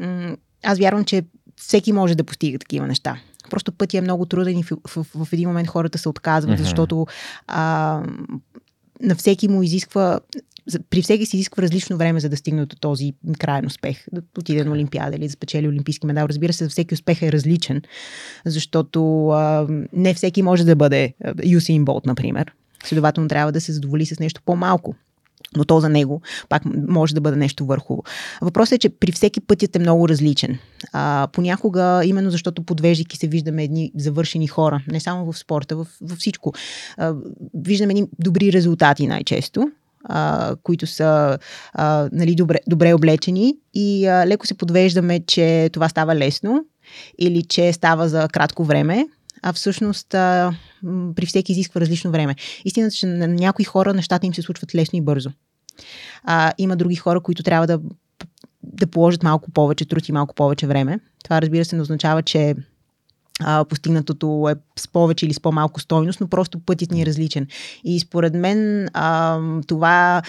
ам, 0.03 0.37
аз 0.63 0.79
вярвам, 0.79 1.05
че 1.05 1.23
всеки 1.57 1.93
може 1.93 2.15
да 2.15 2.25
постига 2.25 2.59
такива 2.59 2.87
неща. 2.87 3.21
Просто 3.51 3.73
пътя 3.73 3.99
е 3.99 4.01
много 4.01 4.27
труден 4.27 4.59
и 4.59 4.63
в, 4.63 4.73
в, 4.89 5.07
в, 5.15 5.33
един 5.33 5.49
момент 5.49 5.69
хората 5.69 5.99
се 5.99 6.09
отказват, 6.09 6.59
mm-hmm. 6.59 6.63
защото 6.63 7.07
а, 7.47 8.03
на 9.03 9.15
всеки 9.15 9.49
му 9.49 9.63
изисква 9.63 10.21
при 10.91 11.03
всеки 11.03 11.27
се 11.27 11.37
изисква 11.37 11.63
различно 11.63 11.97
време, 11.97 12.21
за 12.21 12.29
да 12.29 12.37
стигне 12.37 12.67
до 12.67 12.77
този 12.77 13.13
крайен 13.39 13.67
успех. 13.67 14.05
Да 14.13 14.23
отиде 14.39 14.65
на 14.65 14.71
Олимпиада 14.71 15.17
или 15.17 15.27
да 15.27 15.33
спечели 15.33 15.69
Олимпийски 15.69 16.07
медал. 16.07 16.27
Разбира 16.27 16.53
се, 16.53 16.69
всеки 16.69 16.95
успех 16.95 17.23
е 17.23 17.33
различен, 17.33 17.83
защото 18.45 19.29
а, 19.29 19.67
не 19.93 20.15
всеки 20.15 20.43
може 20.43 20.65
да 20.65 20.77
бъде 20.77 21.15
Юсин 21.45 21.85
Болт, 21.85 22.07
например. 22.07 22.53
Следователно 22.85 23.29
трябва 23.29 23.53
да 23.53 23.61
се 23.61 23.73
задоволи 23.73 24.07
с 24.07 24.21
нещо 24.21 24.41
по-малко 24.45 24.95
но 25.57 25.65
то 25.65 25.81
за 25.81 25.89
него 25.89 26.21
пак 26.49 26.63
може 26.89 27.15
да 27.15 27.21
бъде 27.21 27.37
нещо 27.37 27.67
върху. 27.67 27.99
Въпросът 28.43 28.73
е, 28.73 28.79
че 28.79 28.89
при 28.89 29.13
всеки 29.13 29.41
пътят 29.41 29.77
е 29.77 29.79
много 29.79 30.09
различен. 30.09 30.59
А, 30.93 31.29
понякога, 31.33 32.03
именно 32.05 32.31
защото 32.31 32.63
подвеждайки 32.63 33.17
се, 33.17 33.27
виждаме 33.27 33.65
едни 33.65 33.93
завършени 33.97 34.47
хора, 34.47 34.83
не 34.89 35.01
само 35.01 35.33
в 35.33 35.39
спорта, 35.39 35.77
в, 35.77 35.87
във 36.03 36.19
всичко. 36.19 36.53
А, 36.97 37.15
виждаме 37.55 37.93
едни 37.93 38.07
добри 38.19 38.53
резултати 38.53 39.07
най-често, 39.07 39.71
а, 40.05 40.55
които 40.63 40.87
са 40.87 41.39
а, 41.73 42.09
нали, 42.13 42.35
добре, 42.35 42.59
добре 42.67 42.95
облечени 42.95 43.55
и 43.75 44.07
а, 44.07 44.27
леко 44.27 44.47
се 44.47 44.55
подвеждаме, 44.55 45.21
че 45.27 45.71
това 45.73 45.89
става 45.89 46.17
лесно 46.17 46.65
или 47.19 47.43
че 47.43 47.73
става 47.73 48.09
за 48.09 48.29
кратко 48.29 48.65
време 48.65 49.07
а 49.43 49.53
всъщност 49.53 50.15
а, 50.15 50.53
при 51.17 51.27
всеки 51.27 51.53
изисква 51.53 51.81
различно 51.81 52.11
време. 52.11 52.35
Истината, 52.65 52.95
че 52.95 53.07
на 53.07 53.29
някои 53.29 53.65
хора 53.65 53.95
нещата 53.95 54.27
им 54.27 54.35
се 54.35 54.43
случват 54.43 54.75
лесно 54.75 54.97
и 54.99 55.03
бързо. 55.03 55.31
А, 56.25 56.53
има 56.59 56.77
други 56.77 56.97
хора, 56.97 57.21
които 57.21 57.43
трябва 57.43 57.67
да, 57.67 57.81
да 58.63 58.87
положат 58.87 59.23
малко 59.23 59.51
повече 59.51 59.85
труд 59.85 60.09
и 60.09 60.13
малко 60.13 60.35
повече 60.35 60.67
време. 60.67 61.01
Това 61.25 61.43
разбира 61.43 61.65
се 61.65 61.77
не 61.77 61.83
означава, 61.83 62.23
че 62.23 62.55
а, 63.41 63.65
постигнатото 63.65 64.49
е 64.51 64.55
с 64.81 64.89
повече 64.89 65.27
или 65.27 65.35
с 65.35 65.41
по-малко 65.41 65.81
стойност, 65.81 66.21
но 66.21 66.29
просто 66.29 66.61
пътят 66.61 66.91
ни 66.91 67.03
е 67.03 67.07
различен. 67.07 67.47
И 67.85 68.01
според 68.01 68.35
мен 68.35 68.89
а, 68.93 69.41
това 69.67 70.23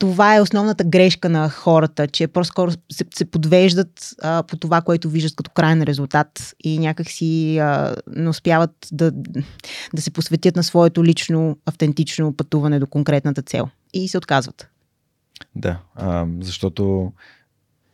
това 0.00 0.36
е 0.36 0.40
основната 0.40 0.84
грешка 0.84 1.28
на 1.28 1.48
хората, 1.48 2.06
че 2.06 2.26
по-скоро 2.26 2.70
се, 2.70 3.04
се 3.14 3.24
подвеждат 3.24 4.14
а, 4.22 4.42
по 4.42 4.56
това, 4.56 4.80
което 4.80 5.10
виждат 5.10 5.36
като 5.36 5.50
крайен 5.50 5.82
резултат 5.82 6.54
и 6.64 6.78
някакси 6.78 7.58
а, 7.58 7.96
не 8.16 8.28
успяват 8.28 8.70
да, 8.92 9.12
да 9.94 10.02
се 10.02 10.10
посветят 10.10 10.56
на 10.56 10.62
своето 10.62 11.04
лично, 11.04 11.56
автентично 11.66 12.32
пътуване 12.32 12.78
до 12.78 12.86
конкретната 12.86 13.42
цел. 13.42 13.68
И 13.92 14.08
се 14.08 14.18
отказват. 14.18 14.68
Да, 15.56 15.78
а, 15.94 16.26
защото 16.40 17.12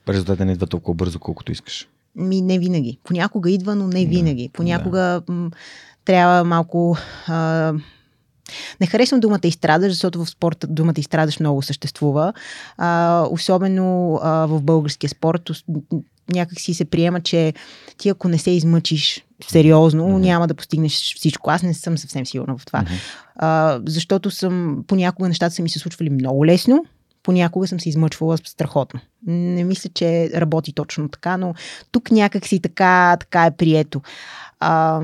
резултатът 0.08 0.46
не 0.46 0.52
идва 0.52 0.66
толкова 0.66 0.94
бързо, 0.94 1.18
колкото 1.18 1.52
искаш. 1.52 1.88
Ми 2.16 2.40
не 2.40 2.58
винаги. 2.58 2.98
Понякога 3.04 3.50
идва, 3.50 3.74
но 3.74 3.86
не 3.86 4.06
винаги. 4.06 4.50
Понякога 4.52 4.98
да. 4.98 5.22
м- 5.32 5.50
трябва 6.04 6.44
малко. 6.44 6.96
А, 7.26 7.74
не 8.80 8.86
харесвам 8.86 9.20
думата 9.20 9.40
изстрадаш, 9.44 9.92
защото 9.92 10.24
в 10.24 10.30
спорта 10.30 10.66
думата 10.66 10.94
изстрадаш 10.98 11.40
много 11.40 11.62
съществува. 11.62 12.32
А, 12.76 13.22
особено 13.30 14.18
а, 14.22 14.46
в 14.46 14.62
българския 14.62 15.10
спорт 15.10 15.50
някак 16.30 16.60
си 16.60 16.74
се 16.74 16.84
приема, 16.84 17.20
че 17.20 17.54
ти 17.98 18.08
ако 18.08 18.28
не 18.28 18.38
се 18.38 18.50
измъчиш 18.50 19.24
сериозно, 19.48 20.04
mm-hmm. 20.04 20.20
няма 20.20 20.48
да 20.48 20.54
постигнеш 20.54 21.14
всичко. 21.16 21.50
Аз 21.50 21.62
не 21.62 21.74
съм 21.74 21.98
съвсем 21.98 22.26
сигурна 22.26 22.58
в 22.58 22.66
това. 22.66 22.82
Mm-hmm. 22.82 23.00
А, 23.36 23.80
защото 23.86 24.30
съм, 24.30 24.84
понякога 24.86 25.28
нещата 25.28 25.54
са 25.54 25.62
ми 25.62 25.68
се 25.68 25.78
случвали 25.78 26.10
много 26.10 26.46
лесно, 26.46 26.84
понякога 27.22 27.66
съм 27.66 27.80
се 27.80 27.88
измъчвала 27.88 28.38
страхотно. 28.38 29.00
Не 29.26 29.64
мисля, 29.64 29.90
че 29.94 30.30
работи 30.34 30.72
точно 30.72 31.08
така, 31.08 31.36
но 31.36 31.54
тук 31.92 32.10
някак 32.10 32.46
си 32.46 32.60
така, 32.60 33.16
така 33.20 33.46
е 33.46 33.56
прието. 33.56 34.02
А, 34.60 35.00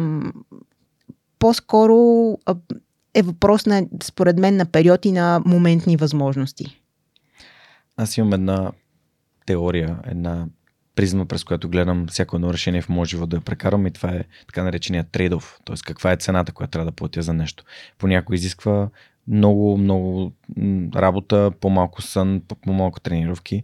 по-скоро 1.38 2.38
е 3.14 3.22
въпрос 3.22 3.66
на, 3.66 3.86
според 4.02 4.38
мен, 4.38 4.56
на 4.56 4.66
период 4.66 5.04
и 5.04 5.12
на 5.12 5.42
моментни 5.46 5.96
възможности. 5.96 6.80
Аз 7.96 8.16
имам 8.16 8.32
една 8.32 8.72
теория, 9.46 9.98
една 10.06 10.46
призма, 10.94 11.24
през 11.24 11.44
която 11.44 11.68
гледам 11.68 12.06
всяко 12.06 12.36
едно 12.36 12.52
решение 12.52 12.82
в 12.82 12.88
моят 12.88 13.08
живот 13.08 13.30
да 13.30 13.36
я 13.36 13.40
прекарам 13.40 13.86
и 13.86 13.90
това 13.90 14.10
е 14.10 14.24
така 14.46 14.62
наречения 14.62 15.04
трейдов, 15.12 15.60
т.е. 15.64 15.76
каква 15.86 16.12
е 16.12 16.16
цената, 16.16 16.52
която 16.52 16.70
трябва 16.70 16.90
да 16.90 16.96
платя 16.96 17.22
за 17.22 17.32
нещо. 17.32 17.64
Понякога 17.98 18.34
изисква 18.34 18.88
много, 19.28 19.76
много 19.76 20.32
работа, 20.96 21.50
по-малко 21.60 22.02
сън, 22.02 22.42
по-малко 22.62 23.00
тренировки, 23.00 23.62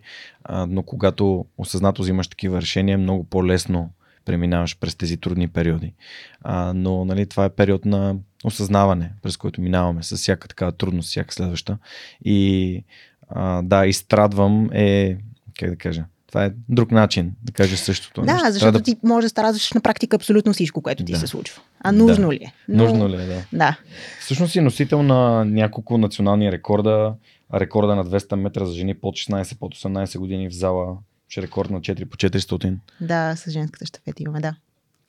но 0.69 0.83
когато 0.83 1.45
осъзнато 1.59 2.03
взимаш 2.03 2.29
такива 2.29 2.61
решения, 2.61 2.99
много 2.99 3.25
по-лесно 3.25 3.91
преминаваш 4.25 4.79
през 4.79 4.97
тези 4.97 5.17
трудни 5.17 5.49
периоди. 5.49 5.95
А, 6.43 6.73
но 6.73 7.05
нали, 7.05 7.27
това 7.27 7.45
е 7.45 7.51
период 7.51 7.85
на 7.85 8.17
осъзнаване, 8.45 9.13
през 9.23 9.37
който 9.37 9.61
минаваме 9.61 10.03
с 10.03 10.17
всяка 10.17 10.49
такава 10.49 10.73
трудност, 10.73 11.09
всяка 11.09 11.35
следваща. 11.35 11.79
И 12.25 12.85
а, 13.29 13.63
да, 13.63 13.87
изстрадвам 13.87 14.71
е, 14.73 15.17
как 15.59 15.71
да 15.71 15.77
кажа, 15.77 16.05
това 16.29 16.45
е 16.45 16.53
друг 16.69 16.91
начин 16.91 17.33
да 17.43 17.53
кажеш 17.53 17.79
същото. 17.79 18.21
Да, 18.21 18.33
нещо. 18.33 18.53
защото 18.53 18.79
да... 18.79 18.85
ти 18.85 18.97
можеш 19.03 19.25
да 19.25 19.29
стараш 19.29 19.73
на 19.73 19.81
практика 19.81 20.17
абсолютно 20.17 20.53
всичко, 20.53 20.83
което 20.83 21.05
ти 21.05 21.13
да. 21.13 21.19
се 21.19 21.27
случва. 21.27 21.63
А 21.81 21.93
нужно 21.93 22.29
да. 22.29 22.35
ли 22.35 22.37
е? 22.37 22.53
Но... 22.69 22.85
Нужно 22.85 23.09
ли 23.09 23.15
е, 23.15 23.27
да. 23.27 23.43
да. 23.53 23.79
Всъщност 24.21 24.53
си 24.53 24.61
носител 24.61 25.03
на 25.03 25.45
няколко 25.45 25.99
национални 25.99 26.53
рекорда. 26.53 27.15
Рекорда 27.55 27.97
на 27.97 28.05
200 28.05 28.35
метра 28.35 28.65
за 28.65 28.75
жени 28.75 28.95
под 28.95 29.15
16, 29.15 29.59
под 29.59 29.75
18 29.75 30.19
години 30.19 30.49
в 30.49 30.53
зала. 30.53 30.97
Ще 31.29 31.43
рекорд 31.43 31.71
на 31.71 31.81
4 31.81 32.05
по 32.05 32.17
400. 32.17 32.77
Да, 33.01 33.37
с 33.37 33.51
женската 33.51 33.87
щафета 33.87 34.23
имаме, 34.23 34.41
да. 34.41 34.55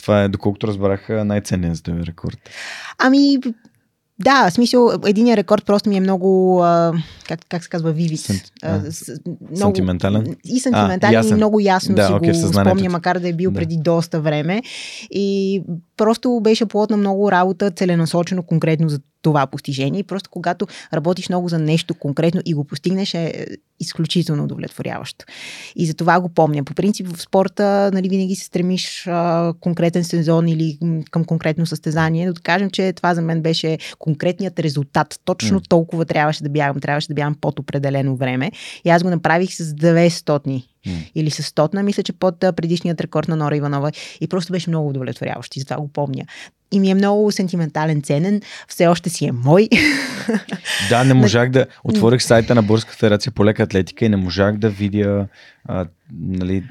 Това 0.02 0.24
е, 0.24 0.28
доколкото 0.28 0.68
разбрах, 0.68 1.10
най-ценният 1.10 1.76
за 1.76 1.84
този 1.84 2.02
рекорд. 2.02 2.38
Ами, 2.98 3.38
да, 4.20 4.50
в 4.50 4.54
смисъл, 4.54 4.92
единия 5.06 5.38
рекорд 5.38 5.66
просто 5.66 5.90
ми 5.90 5.98
е 5.98 6.02
много, 6.02 6.62
а, 6.64 6.94
как, 7.28 7.40
как 7.50 7.64
се 7.64 7.70
казва. 7.70 7.96
А, 8.64 8.74
много, 8.74 8.94
сантиментален? 9.56 10.36
И 10.46 10.60
сантиментален, 10.60 11.26
а, 11.26 11.28
и 11.28 11.34
много 11.34 11.60
ясно 11.60 11.96
да, 11.96 12.08
си 12.08 12.14
okay, 12.14 12.48
го 12.48 12.54
спомня, 12.54 12.90
макар 12.90 13.20
да 13.20 13.28
е 13.28 13.34
бил 13.34 13.52
да. 13.52 13.60
преди 13.60 13.78
доста 13.78 14.22
време. 14.22 14.62
И 15.12 15.64
просто 16.00 16.40
беше 16.44 16.66
плод 16.66 16.90
на 16.90 16.98
много 16.98 17.32
работа, 17.32 17.72
целенасочено 17.72 18.44
конкретно 18.44 18.90
за 18.90 19.00
това 19.22 19.48
постижение. 19.48 20.00
И 20.00 20.04
просто 20.04 20.30
когато 20.30 20.68
работиш 20.94 21.30
много 21.30 21.50
за 21.50 21.60
нещо 21.60 21.94
конкретно 21.94 22.42
и 22.46 22.54
го 22.54 22.64
постигнеш 22.64 23.14
е 23.14 23.48
изключително 23.80 24.44
удовлетворяващо. 24.44 25.26
И 25.76 25.86
за 25.86 25.94
това 25.94 26.20
го 26.20 26.30
помня. 26.30 26.64
По 26.64 26.74
принцип 26.74 27.08
в 27.08 27.22
спорта 27.22 27.92
нали, 27.94 28.10
винаги 28.10 28.36
се 28.36 28.46
стремиш 28.46 29.08
а, 29.08 29.54
конкретен 29.60 30.04
сезон 30.04 30.48
или 30.48 30.78
към 31.12 31.26
конкретно 31.26 31.66
състезание, 31.66 32.28
но 32.28 32.34
да 32.34 32.42
кажем, 32.42 32.70
че 32.70 32.94
това 32.94 33.16
за 33.16 33.22
мен 33.22 33.42
беше 33.42 33.78
конкретният 34.00 34.60
резултат. 34.60 35.20
Точно 35.26 35.60
mm. 35.60 35.70
толкова 35.70 36.06
трябваше 36.06 36.44
да 36.44 36.50
бягам. 36.50 36.80
Трябваше 36.80 37.08
да 37.08 37.14
бягам 37.14 37.36
под 37.42 37.60
определено 37.60 38.16
време. 38.16 38.52
И 38.86 38.90
аз 38.90 39.04
го 39.04 39.10
направих 39.10 39.54
с 39.54 39.64
900 39.64 40.64
Mm. 40.90 41.12
Или 41.16 41.32
с 41.32 41.44
стотна, 41.44 41.84
мисля, 41.84 42.04
че 42.04 42.14
под 42.14 42.40
предишният 42.40 43.02
рекорд 43.02 43.28
на 43.28 43.36
Нора 43.36 43.56
Иванова. 43.56 43.92
И 44.22 44.28
просто 44.28 44.54
беше 44.54 44.70
много 44.70 44.90
удовлетворяващ. 44.90 45.56
И 45.56 45.60
затова 45.60 45.78
го 45.78 45.88
помня. 45.88 46.26
И 46.72 46.80
ми 46.80 46.90
е 46.90 46.96
много 46.96 47.32
сентиментален, 47.32 48.02
ценен. 48.02 48.42
Все 48.68 48.88
още 48.88 49.10
си 49.10 49.26
е 49.26 49.32
мой. 49.32 49.70
Да, 50.90 51.04
не 51.04 51.14
можах 51.14 51.50
да. 51.50 51.66
Отворих 51.84 52.22
сайта 52.22 52.56
на 52.56 52.64
Българска 52.64 52.94
федерация 52.94 53.32
по 53.32 53.46
лека 53.46 53.64
атлетика 53.64 54.06
и 54.06 54.10
не 54.10 54.18
можах 54.18 54.58
да 54.58 54.70
видя. 54.70 55.28
А, 55.66 55.86
нали... 56.20 56.64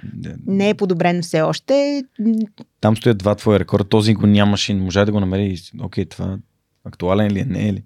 Не 0.47 0.69
е 0.69 0.75
подобрен 0.75 1.23
все 1.23 1.43
още. 1.43 2.05
Там 2.81 2.97
стоят 2.97 3.19
два 3.19 3.35
твоя 3.35 3.61
рекорда. 3.61 3.89
Този 3.89 4.15
го 4.15 4.27
нямаше 4.27 4.73
и 4.73 4.75
не 4.75 4.83
можах 4.83 5.05
да 5.05 5.13
го 5.13 5.21
намеря. 5.21 5.55
Окей, 5.83 6.05
това 6.05 6.39
актуален 6.85 7.33
ли 7.33 7.41
е? 7.41 7.45
Не 7.45 7.69
е 7.69 7.73
ли? 7.73 7.83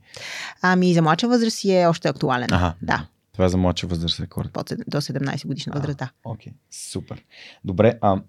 Ами 0.62 0.94
за 0.94 1.02
младша 1.02 1.28
възраст 1.28 1.56
си 1.56 1.76
е 1.76 1.86
още 1.86 2.08
актуален. 2.08 2.48
Ага. 2.52 2.74
Да. 2.82 3.06
Това 3.32 3.44
е 3.44 3.48
за 3.48 3.56
младша 3.56 3.86
възраст 3.86 4.20
рекорд. 4.20 4.50
До 4.86 5.00
17 5.00 5.46
годишна 5.46 5.72
възраст, 5.74 5.98
да. 5.98 6.10
Окей, 6.24 6.52
супер. 6.70 7.24
Добре, 7.64 7.98
а 8.00 8.22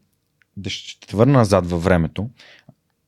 да 0.57 0.69
ще 0.69 1.07
те 1.07 1.15
върна 1.15 1.33
назад 1.33 1.69
във 1.69 1.83
времето. 1.83 2.29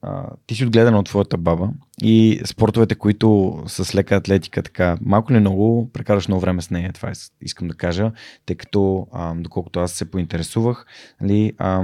А, 0.02 0.30
ти 0.48 0.56
си 0.56 0.66
отгледана 0.66 1.00
от 1.00 1.06
твоята 1.06 1.38
баба 1.38 1.70
и 2.02 2.42
спортовете, 2.46 2.96
които 2.96 3.58
с 3.68 3.96
лека 3.96 4.16
атлетика, 4.16 4.64
така 4.64 4.98
малко 5.02 5.34
ли 5.34 5.40
много, 5.40 5.90
прекараш 5.94 6.28
много 6.28 6.42
време 6.42 6.62
с 6.62 6.70
нея, 6.70 6.94
това 6.94 7.12
искам 7.42 7.68
да 7.68 7.74
кажа, 7.74 8.12
тъй 8.46 8.56
като, 8.56 9.08
а, 9.12 9.36
доколкото 9.36 9.80
аз 9.80 9.92
се 9.92 10.12
поинтересувах, 10.12 10.86
нали, 11.22 11.54
а, 11.58 11.84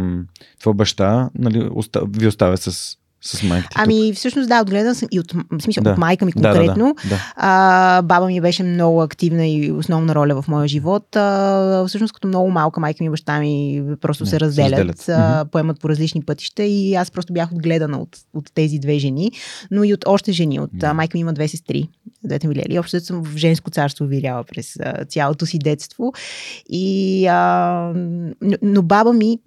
твой 0.60 0.74
баща 0.74 1.30
нали, 1.36 1.70
оста, 1.75 2.06
ви 2.06 2.27
оставя 2.27 2.58
с 2.58 2.98
с 3.24 3.44
майка 3.44 3.68
ти 3.70 3.75
Ами, 3.75 4.08
тук. 4.08 4.16
всъщност 4.16 4.50
да, 4.50 4.62
отгледан 4.62 4.96
съм 4.96 5.08
и 5.12 5.20
от, 5.20 5.34
в 5.51 5.62
смисъл, 5.62 5.84
да. 5.84 5.92
от 5.92 5.98
майка 5.98 6.25
ми 6.25 6.32
конкретно. 6.32 6.96
Да, 7.04 7.10
да, 7.10 7.10
да, 7.10 7.16
да. 7.16 7.34
А, 7.36 8.01
баба 8.01 8.28
ми 8.28 8.42
беше 8.42 8.63
много 8.63 9.01
активна 9.01 9.48
и 9.48 9.72
основна 9.72 10.16
роля 10.16 10.42
в 10.42 10.48
моя 10.48 10.68
живот. 10.68 11.16
А, 11.16 11.86
всъщност, 11.88 12.13
като 12.13 12.28
много 12.28 12.50
малка 12.50 12.80
майка 12.80 13.04
ми 13.04 13.08
и 13.08 13.10
баща 13.10 13.40
ми 13.40 13.84
просто 14.01 14.24
да, 14.24 14.30
се 14.30 14.40
разделят, 14.40 14.98
се 14.98 15.12
а, 15.12 15.46
поемат 15.51 15.80
по 15.80 15.90
различни 15.90 16.22
пътища 16.22 16.63
и 16.63 16.96
аз 16.96 17.12
просто 17.12 17.34
бях 17.34 17.51
отгледана 17.51 18.00
от, 18.00 18.18
от 18.34 18.54
тези 18.54 18.80
две 18.80 19.00
жени, 19.00 19.32
но 19.72 19.84
и 19.84 19.94
от 19.94 20.04
още 20.08 20.32
жени. 20.32 20.60
От, 20.60 20.70
да. 20.74 20.94
майка 20.94 21.18
ми 21.18 21.20
има 21.20 21.34
две 21.34 21.48
сестри, 21.48 21.88
двете 22.24 22.48
ми 22.48 22.56
лели. 22.56 22.80
Общо 22.80 23.00
съм 23.00 23.24
в 23.24 23.38
женско 23.38 23.70
царство 23.70 24.06
виряла 24.06 24.44
през 24.44 24.78
а, 24.80 25.06
цялото 25.06 25.46
си 25.46 25.60
детство. 25.60 26.13
И, 26.70 27.28
а, 27.28 27.94
но, 28.42 28.58
но 28.62 28.82
баба 28.82 29.13
ми 29.13 29.40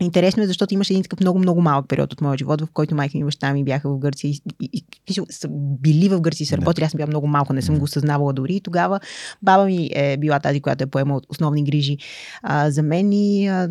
Интересно 0.00 0.42
е, 0.42 0.46
защото 0.46 0.74
имаше 0.74 0.92
един 0.92 1.02
такъв 1.02 1.20
много-много 1.20 1.60
малък 1.60 1.88
период 1.88 2.12
от 2.12 2.20
моя 2.20 2.38
живот, 2.38 2.60
в 2.60 2.68
който 2.72 2.94
майка 2.94 3.18
ми 3.18 3.20
и 3.20 3.24
баща 3.24 3.52
ми 3.52 3.64
бяха 3.64 3.88
в 3.88 3.98
Гърция 3.98 4.30
и, 4.30 4.40
и, 4.60 4.70
и, 4.72 4.84
и 5.08 5.14
са 5.30 5.48
били 5.80 6.08
в 6.08 6.20
Гърция 6.20 6.44
и 6.44 6.46
са 6.46 6.56
работили. 6.56 6.84
Аз 6.84 6.90
съм 6.90 6.98
била 6.98 7.06
много 7.06 7.26
малко, 7.26 7.52
не 7.52 7.62
съм 7.62 7.78
го 7.78 7.86
съзнавала 7.86 8.32
дори. 8.32 8.54
И 8.54 8.60
тогава 8.60 9.00
баба 9.42 9.64
ми 9.64 9.90
е 9.92 10.16
била 10.16 10.40
тази, 10.40 10.60
която 10.60 10.84
е 10.84 10.86
поемала 10.86 11.20
основни 11.28 11.64
грижи 11.64 11.98
а, 12.42 12.70
за 12.70 12.82
мен 12.82 13.12
и 13.12 13.48
а, 13.48 13.68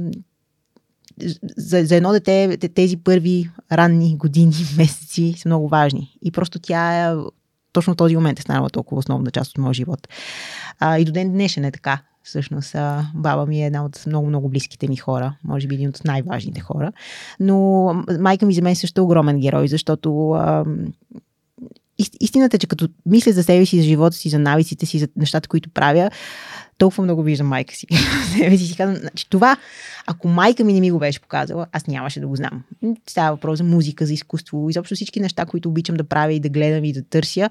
за, 1.57 1.85
за 1.85 1.95
едно 1.95 2.11
дете 2.11 2.57
тези 2.57 2.97
първи 2.97 3.49
ранни 3.71 4.17
години, 4.17 4.53
месеци 4.77 5.35
са 5.37 5.49
много 5.49 5.67
важни. 5.67 6.17
И 6.21 6.31
просто 6.31 6.59
тя 6.59 7.09
е 7.09 7.15
точно 7.73 7.95
този 7.95 8.15
момент 8.15 8.39
е 8.39 8.41
станала 8.41 8.69
толкова 8.69 8.99
основна 8.99 9.31
част 9.31 9.51
от 9.51 9.57
моя 9.57 9.73
живот. 9.73 10.07
А, 10.79 10.99
и 10.99 11.05
до 11.05 11.11
ден 11.11 11.31
днешен 11.31 11.65
е 11.65 11.71
така. 11.71 12.01
Всъщност, 12.23 12.75
баба 13.15 13.45
ми 13.45 13.63
е 13.63 13.65
една 13.65 13.85
от 13.85 14.03
много-много 14.07 14.49
близките 14.49 14.87
ми 14.87 14.95
хора, 14.95 15.35
може 15.43 15.67
би 15.67 15.75
един 15.75 15.89
от 15.89 16.03
най-важните 16.05 16.59
хора. 16.61 16.91
Но 17.39 17.93
майка 18.19 18.45
ми 18.45 18.53
за 18.53 18.61
мен 18.61 18.75
също 18.75 19.01
е 19.01 19.03
огромен 19.03 19.39
герой, 19.39 19.67
защото 19.67 20.31
а, 20.31 20.65
истината 22.19 22.55
е, 22.55 22.59
че 22.59 22.67
като 22.67 22.87
мисля 23.05 23.31
за 23.31 23.43
себе 23.43 23.65
си, 23.65 23.77
за 23.77 23.83
живота 23.83 24.15
си, 24.15 24.29
за 24.29 24.39
навиците 24.39 24.85
си, 24.85 24.99
за 24.99 25.07
нещата, 25.15 25.49
които 25.49 25.69
правя, 25.69 26.11
толкова 26.77 27.03
много 27.03 27.23
виждам 27.23 27.47
майка 27.47 27.75
си. 27.75 27.87
Себе 28.37 28.57
си 28.57 28.75
казвам, 28.75 28.95
значи 28.95 29.29
това, 29.29 29.57
ако 30.07 30.27
майка 30.27 30.63
ми 30.63 30.73
не 30.73 30.79
ми 30.79 30.91
го 30.91 30.99
беше 30.99 31.19
показала, 31.19 31.67
аз 31.71 31.87
нямаше 31.87 32.19
да 32.19 32.27
го 32.27 32.35
знам. 32.35 32.63
Става 33.09 33.31
въпрос 33.35 33.57
за 33.57 33.63
музика, 33.63 34.05
за 34.05 34.13
изкуство, 34.13 34.69
изобщо 34.69 34.95
всички 34.95 35.19
неща, 35.19 35.45
които 35.45 35.69
обичам 35.69 35.95
да 35.95 36.03
правя 36.03 36.33
и 36.33 36.39
да 36.39 36.49
гледам 36.49 36.83
и 36.83 36.93
да 36.93 37.03
търся, 37.03 37.49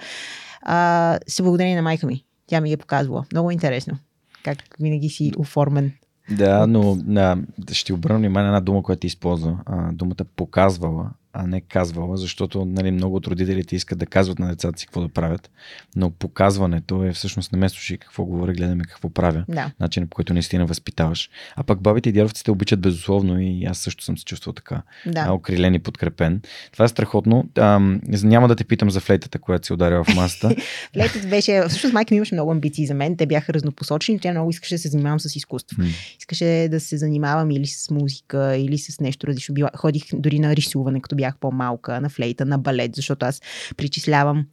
а, 0.63 1.19
се 1.27 1.43
благодарение 1.43 1.77
на 1.77 1.83
майка 1.83 2.07
ми. 2.07 2.25
Тя 2.47 2.61
ми 2.61 2.73
е 2.73 2.77
показвала. 2.77 3.25
Много 3.33 3.51
интересно. 3.51 3.99
Как 4.45 4.59
винаги 4.81 5.09
си 5.09 5.33
оформен. 5.39 5.93
Да, 6.31 6.67
но 6.67 6.97
да, 6.97 7.37
ще 7.73 7.93
обърна 7.93 8.19
внимание 8.19 8.51
на 8.51 8.57
една 8.57 8.61
дума, 8.61 8.83
която 8.83 9.01
ти 9.01 9.07
използва. 9.07 9.59
А, 9.67 9.93
думата 9.93 10.25
показвала 10.37 11.11
а 11.33 11.47
не 11.47 11.61
казвала, 11.61 12.17
защото 12.17 12.65
нали, 12.65 12.91
много 12.91 13.17
от 13.17 13.27
родителите 13.27 13.77
искат 13.77 13.99
да 13.99 14.07
казват 14.07 14.39
на 14.39 14.49
децата 14.49 14.79
си 14.79 14.87
какво 14.87 15.01
да 15.01 15.09
правят, 15.09 15.51
но 15.97 16.11
показването 16.11 17.05
е 17.05 17.13
всъщност 17.13 17.53
не 17.53 17.59
ме 17.59 17.69
слушай 17.69 17.97
какво 17.97 18.25
говоря, 18.25 18.53
гледаме 18.53 18.85
какво 18.85 19.11
правя, 19.11 19.45
да. 19.49 19.71
начин 19.81 20.09
по 20.09 20.15
който 20.15 20.33
наистина 20.33 20.67
възпитаваш. 20.67 21.31
А 21.57 21.63
пък 21.63 21.81
бабите 21.81 22.09
и 22.09 22.13
дядовците 22.13 22.51
обичат 22.51 22.81
безусловно 22.81 23.41
и 23.41 23.65
аз 23.65 23.79
също 23.79 24.05
съм 24.05 24.19
се 24.19 24.25
чувствал 24.25 24.53
така, 24.53 24.83
да. 25.07 25.33
окрилен 25.33 25.75
и 25.75 25.79
подкрепен. 25.79 26.43
Това 26.73 26.85
е 26.85 26.89
страхотно. 26.89 27.45
А, 27.59 27.79
няма 28.23 28.49
да 28.49 28.57
те 28.57 28.65
питам 28.65 28.91
за 28.91 29.01
флейтата, 29.01 29.39
която 29.39 29.67
си 29.67 29.73
ударила 29.73 30.05
в 30.05 30.15
масата. 30.15 30.57
флейтата 30.93 31.27
беше, 31.29 31.63
всъщност 31.69 31.95
майка 31.95 32.15
ми 32.15 32.17
имаше 32.17 32.35
много 32.35 32.51
амбиции 32.51 32.87
за 32.87 32.95
мен, 32.95 33.17
те 33.17 33.27
бяха 33.27 33.55
разнопосочени, 33.55 34.21
тя 34.21 34.31
много 34.31 34.51
искаше 34.51 34.75
да 34.75 34.79
се 34.79 34.89
занимавам 34.89 35.21
с 35.21 35.37
изкуство. 35.37 35.83
Hmm. 35.83 36.17
Искаше 36.19 36.69
да 36.71 36.81
се 36.81 36.99
занимавам 36.99 37.51
или 37.51 37.67
с 37.67 37.91
музика, 37.91 38.57
или 38.57 38.79
с 38.79 39.01
нещо 39.01 39.27
различно. 39.27 39.55
Ходих 39.77 40.05
дори 40.13 40.39
на 40.39 40.57
рисуване, 40.57 41.01
като 41.01 41.17
бях 41.19 41.37
по-малка, 41.41 42.01
на 42.01 42.09
флейта, 42.09 42.45
на 42.45 42.59
балет, 42.59 42.97
защото 42.97 43.27
аз 43.27 43.43
причислявам 43.77 44.47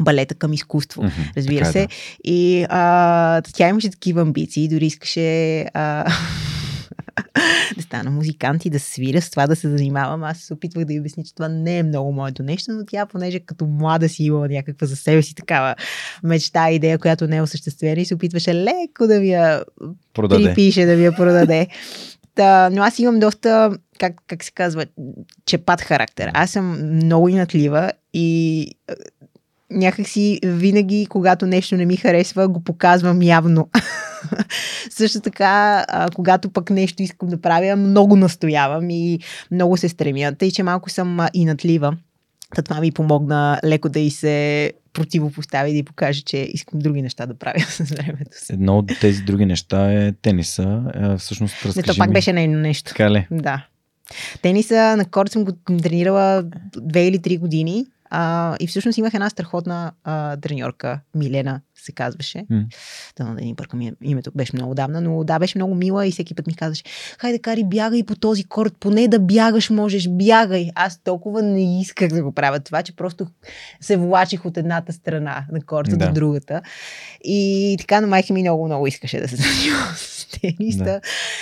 балета 0.00 0.34
към 0.34 0.52
изкуство, 0.52 1.02
mm-hmm, 1.02 1.36
разбира 1.36 1.66
се. 1.66 1.80
Да. 1.80 1.94
И 2.24 2.66
а, 2.68 3.42
тя 3.42 3.68
имаше 3.68 3.90
такива 3.90 4.22
амбиции, 4.22 4.68
дори 4.68 4.86
искаше 4.86 5.60
а, 5.74 6.12
да 7.76 7.82
стана 7.82 8.10
музикант 8.10 8.64
и 8.64 8.70
да 8.70 8.80
свиря 8.80 9.22
с 9.22 9.30
това 9.30 9.46
да 9.46 9.56
се 9.56 9.68
занимавам. 9.68 10.24
Аз 10.24 10.38
се 10.38 10.54
опитвах 10.54 10.84
да 10.84 10.92
й 10.92 11.00
обясня, 11.00 11.24
че 11.24 11.34
това 11.34 11.48
не 11.48 11.78
е 11.78 11.82
много 11.82 12.12
моето 12.12 12.42
нещо, 12.42 12.72
но 12.72 12.86
тя, 12.86 13.06
понеже 13.06 13.40
като 13.40 13.66
млада 13.66 14.08
си 14.08 14.24
имала 14.24 14.48
някаква 14.48 14.86
за 14.86 14.96
себе 14.96 15.22
си 15.22 15.34
такава 15.34 15.74
мечта, 16.22 16.70
идея, 16.70 16.98
която 16.98 17.26
не 17.26 17.36
е 17.36 17.42
осъществена 17.42 18.00
и 18.00 18.04
се 18.04 18.14
опитваше 18.14 18.54
леко 18.54 19.06
да 19.06 19.20
ви 19.20 19.30
я 19.30 19.62
продаде. 20.14 20.44
припише, 20.44 20.86
да 20.86 20.96
ви 20.96 21.04
я 21.04 21.16
продаде. 21.16 21.66
Та, 22.34 22.70
но 22.72 22.82
аз 22.82 22.98
имам 22.98 23.20
доста, 23.20 23.78
как, 23.98 24.14
как 24.26 24.44
се 24.44 24.50
казва, 24.50 24.86
чепат 25.46 25.80
характер. 25.80 26.30
Аз 26.34 26.50
съм 26.50 26.96
много 26.96 27.28
инатлива 27.28 27.92
и 28.14 28.66
някакси 29.70 30.40
винаги, 30.44 31.06
когато 31.10 31.46
нещо 31.46 31.76
не 31.76 31.86
ми 31.86 31.96
харесва, 31.96 32.48
го 32.48 32.64
показвам 32.64 33.22
явно. 33.22 33.68
Също 34.90 35.20
така, 35.20 35.84
а, 35.88 36.08
когато 36.14 36.50
пък 36.50 36.70
нещо 36.70 37.02
искам 37.02 37.28
да 37.28 37.40
правя, 37.40 37.76
много 37.76 38.16
настоявам 38.16 38.90
и 38.90 39.18
много 39.50 39.76
се 39.76 39.88
стремя. 39.88 40.34
Тъй, 40.38 40.50
че 40.50 40.62
малко 40.62 40.90
съм 40.90 41.18
инатлива. 41.34 41.96
Та 42.56 42.62
това 42.62 42.80
ми 42.80 42.92
помогна 42.92 43.60
леко 43.64 43.88
да 43.88 44.00
и 44.00 44.10
се 44.10 44.72
противопостави 44.92 45.70
и 45.70 45.72
да 45.72 45.78
й 45.78 45.82
покаже, 45.82 46.22
че 46.22 46.36
искам 46.36 46.78
други 46.78 47.02
неща 47.02 47.26
да 47.26 47.34
правя 47.34 47.60
с 47.68 47.78
времето 47.78 48.44
си. 48.44 48.52
Едно 48.52 48.78
от 48.78 48.92
тези 49.00 49.22
други 49.22 49.46
неща 49.46 49.92
е 49.92 50.12
тениса. 50.12 50.82
Всъщност, 51.18 51.54
разкажи 51.54 51.78
Не, 51.78 51.82
то 51.82 51.98
пак 51.98 52.08
ми... 52.08 52.12
беше 52.12 52.32
нейно 52.32 52.58
нещо. 52.58 52.88
Така 52.88 53.10
ли? 53.10 53.26
Да. 53.30 53.66
Тениса 54.42 54.96
на 54.96 55.04
корт 55.04 55.32
съм 55.32 55.44
го 55.44 55.52
тренирала 55.82 56.44
две 56.76 57.06
или 57.06 57.18
три 57.22 57.38
години. 57.38 57.86
А, 58.10 58.56
и 58.60 58.66
всъщност 58.66 58.98
имах 58.98 59.14
една 59.14 59.30
страхотна 59.30 59.92
а, 60.04 60.36
треньорка, 60.36 61.00
Милена 61.14 61.60
се 61.84 61.92
казваше. 61.92 62.38
Mm. 62.38 62.64
Да, 63.16 63.24
да 63.24 63.54
бъркам 63.54 63.80
името, 64.02 64.30
беше 64.34 64.52
много 64.54 64.74
давна, 64.74 65.00
но 65.00 65.24
да, 65.24 65.38
беше 65.38 65.58
много 65.58 65.74
мила 65.74 66.06
и 66.06 66.10
всеки 66.10 66.34
път 66.34 66.46
ми 66.46 66.54
казваше, 66.54 66.82
хайде, 67.18 67.38
Кари, 67.38 67.64
бягай 67.64 68.04
по 68.04 68.16
този 68.16 68.44
корт, 68.44 68.74
поне 68.80 69.08
да 69.08 69.18
бягаш 69.18 69.70
можеш, 69.70 70.08
бягай. 70.08 70.70
Аз 70.74 70.98
толкова 71.04 71.42
не 71.42 71.80
исках 71.80 72.08
да 72.08 72.22
го 72.22 72.32
правя 72.32 72.60
това, 72.60 72.82
че 72.82 72.96
просто 72.96 73.26
се 73.80 73.96
влачих 73.96 74.44
от 74.44 74.56
едната 74.56 74.92
страна 74.92 75.46
на 75.52 75.60
корта 75.60 75.96
да. 75.96 76.06
до 76.06 76.12
другата. 76.12 76.62
И 77.24 77.76
така, 77.80 78.00
но 78.00 78.06
майка 78.06 78.32
ми 78.32 78.40
много, 78.40 78.66
много 78.66 78.86
искаше 78.86 79.20
да 79.20 79.28
се 79.28 79.36
занимава 79.36 79.94
с 79.96 80.17
тениста. 80.40 80.84
Да. 80.84 81.00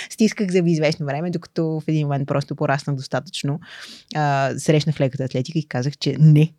Стисках 0.09 0.51
за 0.51 0.63
известно 0.65 1.05
време, 1.05 1.31
докато 1.31 1.65
в 1.65 1.83
един 1.87 2.07
момент 2.07 2.27
просто 2.27 2.55
пораснах 2.55 2.95
достатъчно. 2.95 3.59
А, 4.15 4.53
срещнах 4.57 4.99
леката 4.99 5.23
атлетика 5.23 5.59
и 5.59 5.67
казах, 5.67 5.97
че 5.97 6.15
не, 6.19 6.53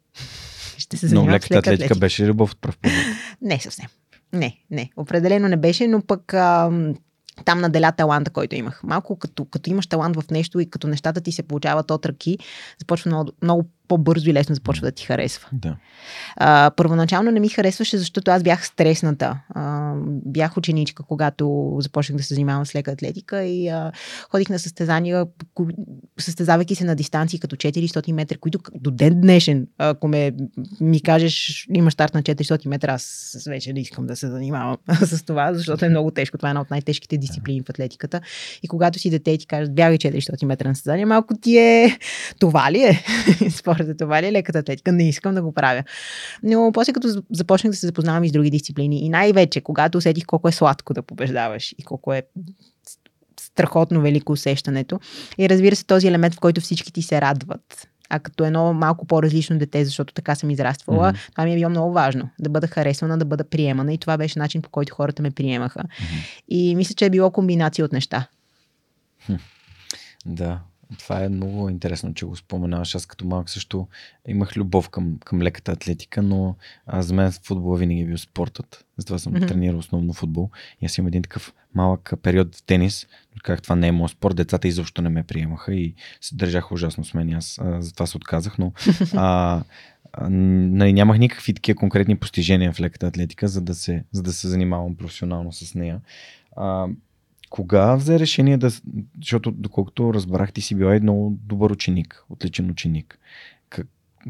ще 0.79 0.97
се 0.97 1.07
занимавам 1.07 1.29
Но 1.29 1.35
леката 1.35 1.55
лека 1.55 1.59
атлетика, 1.59 1.85
атлетика 1.85 1.99
беше 1.99 2.27
любов 2.27 2.53
от 2.53 2.61
пръв. 2.61 2.79
Не 3.43 3.61
съвсем. 3.61 3.87
Не, 4.33 4.57
не. 4.71 4.91
Определено 4.97 5.49
не 5.49 5.57
беше, 5.57 5.87
но 5.87 6.03
пък 6.03 6.35
а, 6.35 6.71
там 7.45 7.61
наделя 7.61 7.93
таланта, 7.93 8.31
който 8.31 8.55
имах. 8.55 8.81
Малко 8.85 9.19
като, 9.19 9.45
като 9.45 9.71
имаш 9.71 9.87
талант 9.87 10.17
в 10.17 10.31
нещо 10.31 10.61
и 10.61 10.71
като 10.71 10.89
нещата 10.89 11.21
ти 11.21 11.33
се 11.33 11.43
получават 11.43 11.91
от 11.91 12.07
ръки, 12.07 12.39
започва 12.79 13.09
много, 13.11 13.33
много 13.43 13.69
по-бързо 13.89 14.31
и 14.31 14.35
лесно 14.35 14.55
започва 14.55 14.87
да 14.87 14.93
ти 14.93 15.05
харесва. 15.05 15.49
Да. 15.53 15.77
А, 16.37 16.71
първоначално 16.77 17.31
не 17.31 17.41
ми 17.41 17.49
харесваше, 17.49 17.99
защото 17.99 18.31
аз 18.31 18.43
бях 18.43 18.67
стресната. 18.67 19.39
А, 19.49 19.95
бях 20.07 20.57
ученичка, 20.57 21.03
когато 21.03 21.77
започнах 21.81 22.17
да 22.17 22.23
се 22.23 22.35
занимавам 22.35 22.67
с 22.67 22.75
лека 22.75 22.91
атлетика 22.91 23.43
и 23.43 23.69
а, 23.69 23.93
ходих 24.31 24.49
на 24.49 24.59
състезания, 24.59 25.27
състезавайки 26.21 26.75
се 26.75 26.85
на 26.85 26.95
дистанции 26.95 27.39
като 27.39 27.57
400 27.57 28.13
метра, 28.13 28.37
които 28.37 28.59
до 28.75 28.91
ден 28.91 29.21
днешен, 29.21 29.67
ако 29.79 30.09
ме, 30.09 30.33
ми 30.81 31.03
кажеш, 31.03 31.67
имаш 31.75 31.93
старт 31.93 32.15
на 32.15 32.23
400 32.23 32.69
метра, 32.69 32.93
аз 32.93 33.37
вече 33.49 33.73
не 33.73 33.81
искам 33.81 34.07
да 34.07 34.17
се 34.17 34.31
занимавам 34.31 34.77
с 35.03 35.25
това, 35.25 35.55
защото 35.55 35.85
е 35.85 35.89
много 35.89 36.11
тежко. 36.11 36.39
Това 36.39 36.49
е 36.49 36.51
една 36.51 36.61
от 36.61 36.71
най-тежките 36.71 37.17
дисциплини 37.17 37.61
в 37.61 37.71
атлетиката. 37.71 38.21
И 38.63 38.69
когато 38.69 38.99
си 38.99 39.11
дете 39.11 39.31
и 39.31 39.39
ти 39.39 39.47
кажат, 39.47 39.75
бягай 39.75 39.99
400 39.99 40.45
метра 40.45 40.69
на 40.69 40.75
състезание, 40.75 41.07
малко 41.07 41.35
ти 41.35 41.59
е 41.59 41.99
това 42.39 42.73
ли 42.73 42.83
е? 42.83 43.05
хората, 43.79 43.97
това 43.97 44.23
ли 44.23 44.27
е 44.27 44.33
леката 44.33 44.59
атлетика? 44.59 44.93
Не 44.93 45.09
искам 45.09 45.35
да 45.35 45.43
го 45.43 45.53
правя. 45.53 45.85
Но 46.43 46.71
после 46.75 46.93
като 46.93 47.23
започнах 47.31 47.71
да 47.71 47.77
се 47.77 47.87
запознавам 47.87 48.25
и 48.25 48.29
с 48.29 48.33
други 48.33 48.51
дисциплини 48.51 49.01
и 49.01 49.09
най-вече, 49.09 49.61
когато 49.61 49.99
усетих 49.99 50.27
колко 50.27 50.49
е 50.49 50.53
сладко 50.53 50.95
да 50.95 51.03
побеждаваш 51.03 51.75
и 51.79 51.83
колко 51.83 52.15
е 52.15 52.23
страхотно 53.41 54.01
велико 54.01 54.33
усещането. 54.33 55.01
И 55.39 55.49
разбира 55.49 55.77
се, 55.77 55.87
този 55.87 56.09
елемент, 56.09 56.35
в 56.35 56.41
който 56.41 56.61
всички 56.61 56.93
ти 56.93 57.03
се 57.03 57.21
радват. 57.21 57.89
А 58.11 58.19
като 58.19 58.45
едно 58.45 58.73
малко 58.73 59.07
по-различно 59.07 59.59
дете, 59.59 59.85
защото 59.85 60.15
така 60.15 60.35
съм 60.35 60.51
израствала, 60.51 61.13
mm-hmm. 61.13 61.31
това 61.31 61.45
ми 61.45 61.53
е 61.53 61.57
било 61.57 61.71
много 61.71 61.93
важно. 61.93 62.29
Да 62.39 62.51
бъда 62.51 62.67
харесвана, 62.67 63.19
да 63.19 63.25
бъда 63.25 63.45
приемана. 63.45 63.93
И 63.93 63.99
това 63.99 64.17
беше 64.17 64.39
начин, 64.39 64.63
по 64.63 64.69
който 64.71 64.95
хората 64.95 65.23
ме 65.23 65.31
приемаха. 65.31 65.81
Mm-hmm. 65.81 66.43
И 66.49 66.77
мисля, 66.77 66.95
че 66.95 67.05
е 67.07 67.11
било 67.11 67.31
комбинация 67.31 67.85
от 67.85 67.93
неща. 67.93 68.29
Да, 70.27 70.61
това 70.99 71.25
е 71.25 71.29
много 71.29 71.69
интересно, 71.69 72.15
че 72.15 72.27
го 72.27 72.37
споменаваш. 72.37 72.95
Аз 72.95 73.07
като 73.07 73.27
малък 73.27 73.51
също 73.51 73.89
имах 74.29 74.57
любов 74.57 74.89
към, 74.89 75.19
към 75.25 75.43
леката 75.43 75.73
атлетика, 75.73 76.23
но 76.23 76.57
аз 76.87 77.07
за 77.07 77.15
мен 77.15 77.33
футбол 77.43 77.75
винаги 77.75 78.01
е 78.01 78.07
бил 78.07 78.19
спортът. 78.19 78.85
Затова 78.97 79.19
съм 79.19 79.33
mm-hmm. 79.33 79.49
тренирал 79.49 79.79
основно 79.79 80.13
футбол. 80.13 80.51
И 80.81 80.87
аз 80.87 80.99
имам 80.99 81.09
един 81.09 81.23
такъв 81.23 81.55
малък 81.75 82.13
период 82.23 82.57
в 82.57 82.63
тенис. 82.63 83.07
Как 83.43 83.63
това 83.63 83.77
не 83.77 83.89
е 83.89 83.93
моят 83.93 84.11
спорт. 84.11 84.37
Децата 84.37 84.69
изобщо 84.69 85.03
не 85.03 85.09
ме 85.09 85.23
приемаха 85.23 85.75
и 85.75 85.95
се 86.21 86.37
държаха 86.37 86.75
ужасно 86.75 87.05
с 87.05 87.15
мен. 87.15 87.35
Аз 87.35 87.59
а, 87.63 87.83
затова 87.83 88.07
се 88.07 88.17
отказах, 88.17 88.59
но 88.59 88.73
а, 89.15 89.63
нали, 90.21 90.93
нямах 90.93 91.19
никакви 91.19 91.55
такива 91.55 91.79
конкретни 91.79 92.17
постижения 92.17 92.73
в 92.73 92.81
леката 92.81 93.07
атлетика, 93.07 93.49
за 93.49 93.61
да 93.61 93.75
се, 93.75 94.05
за 94.13 94.23
да 94.23 94.33
се 94.33 94.49
занимавам 94.49 94.97
професионално 94.97 95.53
с 95.53 95.75
нея. 95.75 96.01
А, 96.57 96.87
кога 97.51 97.95
взе 97.95 98.19
решение 98.19 98.57
да... 98.57 98.71
Защото, 99.21 99.51
доколкото 99.51 100.15
разбрах, 100.15 100.53
ти 100.53 100.61
си 100.61 100.75
била 100.75 100.95
едно 100.95 101.33
добър 101.45 101.71
ученик, 101.71 102.25
отличен 102.31 102.71
ученик. 102.71 103.19
Как, 103.69 103.87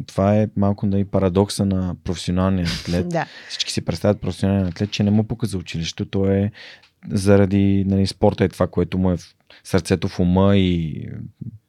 това 0.07 0.37
е 0.37 0.49
малко 0.57 0.87
да 0.87 0.99
и 0.99 1.05
парадокса 1.05 1.67
на 1.67 1.97
професионалния 2.05 2.67
атлет. 2.81 3.09
да. 3.13 3.27
Всички 3.49 3.73
си 3.73 3.85
представят 3.85 4.21
професионален 4.21 4.67
атлет, 4.67 4.91
че 4.91 5.03
не 5.03 5.11
му 5.11 5.25
пука 5.25 5.47
за 5.47 5.59
училище. 5.59 6.05
То 6.05 6.31
е 6.31 6.51
заради 7.11 7.85
нали, 7.87 8.07
спорта 8.07 8.45
е 8.45 8.49
това, 8.49 8.67
което 8.67 8.99
му 8.99 9.11
е 9.11 9.17
в 9.17 9.35
сърцето 9.65 10.09
в 10.09 10.21
ума 10.21 10.57
и 10.57 11.05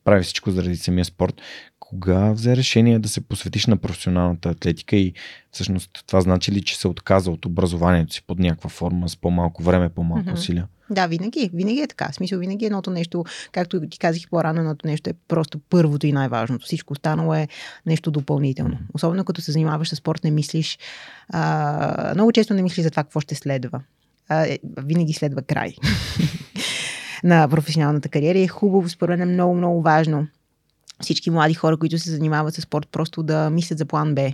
прави 0.04 0.24
всичко 0.24 0.52
заради 0.52 0.78
самия 0.78 1.06
спорт. 1.06 1.42
Кога 1.80 2.32
взе 2.32 2.56
решение 2.56 3.00
да 3.00 3.10
се 3.10 3.22
посветиш 3.22 3.66
на 3.66 3.78
професионалната 3.78 4.50
атлетика 4.50 4.96
и 4.96 5.14
всъщност 5.52 6.04
това 6.08 6.22
значи 6.22 6.52
ли, 6.52 6.62
че 6.62 6.78
се 6.78 6.88
отказа 6.88 7.32
от 7.32 7.46
образованието 7.46 8.14
си 8.14 8.24
под 8.28 8.40
някаква 8.40 8.70
форма, 8.70 9.10
с 9.10 9.18
по-малко 9.18 9.64
време, 9.64 9.90
по-малко 9.90 10.30
mm-hmm. 10.30 10.34
усилия? 10.34 10.68
Да, 10.90 11.08
винаги. 11.08 11.50
Винаги 11.54 11.82
е 11.82 11.88
така. 11.88 12.10
В 12.12 12.16
смисъл, 12.16 12.40
винаги 12.40 12.66
едното 12.66 12.92
нещо, 12.92 13.26
както 13.52 13.82
ти 13.90 14.00
казах 14.00 14.22
по-рано, 14.30 14.60
едното 14.60 14.88
нещо 14.88 15.10
е 15.10 15.14
просто 15.28 15.60
първото 15.70 16.08
и 16.08 16.12
най-важното. 16.12 16.66
Всичко 16.66 16.94
останало 16.94 17.34
е 17.34 17.48
нещо 17.86 18.12
допълнително. 18.12 18.78
Особено 18.94 19.26
като 19.26 19.42
се 19.42 19.52
занимаваш 19.52 19.90
с 19.90 19.96
спорт, 19.96 20.24
не 20.24 20.32
мислиш. 20.32 20.80
А, 21.30 22.12
много 22.14 22.32
често 22.32 22.54
не 22.54 22.62
мислиш 22.62 22.84
за 22.84 22.92
това 22.92 23.04
какво 23.04 23.20
ще 23.20 23.36
следва. 23.36 23.82
А, 24.30 24.48
е, 24.48 24.60
винаги 24.78 25.14
следва 25.14 25.42
край 25.42 25.74
на 27.24 27.48
професионалната 27.48 28.10
кариера. 28.10 28.40
И 28.40 28.44
е 28.44 28.48
хубаво, 28.48 28.90
според 28.90 29.20
мен, 29.20 29.30
е 29.30 29.34
много, 29.34 29.56
много 29.56 29.82
важно 29.82 30.28
всички 31.02 31.30
млади 31.30 31.54
хора, 31.54 31.78
които 31.78 32.00
се 32.00 32.12
занимават 32.12 32.54
с 32.54 32.62
спорт, 32.62 32.88
просто 32.92 33.24
да 33.24 33.50
мислят 33.50 33.80
за 33.80 33.86
план 33.86 34.16
Б 34.16 34.32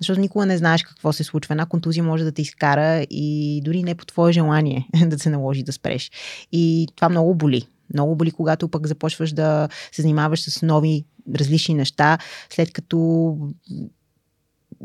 Защото 0.00 0.20
никога 0.20 0.46
не 0.46 0.58
знаеш 0.58 0.82
какво 0.82 1.12
се 1.12 1.24
случва. 1.24 1.52
Една 1.52 1.66
контузия 1.66 2.04
може 2.04 2.24
да 2.24 2.32
те 2.32 2.42
изкара 2.42 3.06
и 3.10 3.60
дори 3.64 3.82
не 3.82 3.94
по 3.94 4.06
твое 4.06 4.32
желание 4.32 4.88
да 5.06 5.18
се 5.18 5.30
наложи 5.30 5.62
да 5.62 5.72
спреш. 5.72 6.10
И 6.52 6.88
това 6.96 7.08
много 7.08 7.34
боли. 7.34 7.66
Много 7.94 8.16
боли, 8.16 8.30
когато 8.30 8.68
пък 8.68 8.86
започваш 8.86 9.32
да 9.32 9.68
се 9.92 10.02
занимаваш 10.02 10.40
с 10.40 10.62
нови 10.62 11.04
различни 11.34 11.74
неща, 11.74 12.18
след 12.50 12.72
като 12.72 13.36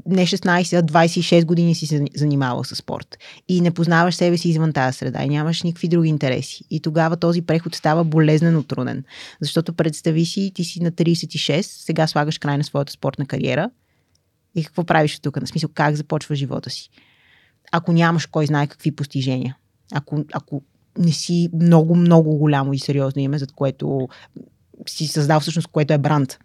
не 0.05 0.25
16, 0.25 0.79
а 0.79 0.83
26 0.83 1.45
години 1.45 1.75
си 1.75 1.87
се 1.87 2.05
занимавал 2.15 2.63
с 2.63 2.75
спорт 2.75 3.17
и 3.47 3.61
не 3.61 3.71
познаваш 3.71 4.15
себе 4.15 4.37
си 4.37 4.49
извън 4.49 4.73
тази 4.73 4.97
среда 4.97 5.23
и 5.23 5.29
нямаш 5.29 5.63
никакви 5.63 5.87
други 5.87 6.09
интереси. 6.09 6.63
И 6.69 6.79
тогава 6.79 7.17
този 7.17 7.41
преход 7.41 7.75
става 7.75 8.03
болезнено 8.03 8.63
труден. 8.63 9.03
Защото 9.41 9.73
представи 9.73 10.25
си, 10.25 10.51
ти 10.55 10.63
си 10.63 10.83
на 10.83 10.91
36, 10.91 11.61
сега 11.61 12.07
слагаш 12.07 12.37
край 12.37 12.57
на 12.57 12.63
своята 12.63 12.91
спортна 12.91 13.25
кариера 13.25 13.69
и 14.57 14.63
какво 14.63 14.83
правиш 14.83 15.19
тук? 15.19 15.41
На 15.41 15.47
смисъл, 15.47 15.69
как 15.73 15.95
започва 15.95 16.35
живота 16.35 16.69
си? 16.69 16.89
Ако 17.71 17.91
нямаш 17.91 18.25
кой 18.25 18.45
знае 18.45 18.67
какви 18.67 18.95
постижения, 18.95 19.57
ако, 19.93 20.25
ако 20.33 20.61
не 20.97 21.11
си 21.11 21.49
много, 21.61 21.95
много 21.95 22.37
голямо 22.37 22.73
и 22.73 22.79
сериозно 22.79 23.21
име, 23.21 23.37
за 23.37 23.47
което 23.55 24.07
си 24.87 25.07
създал 25.07 25.39
всъщност, 25.39 25.67
което 25.67 25.93
е 25.93 25.97
бранд. 25.97 26.37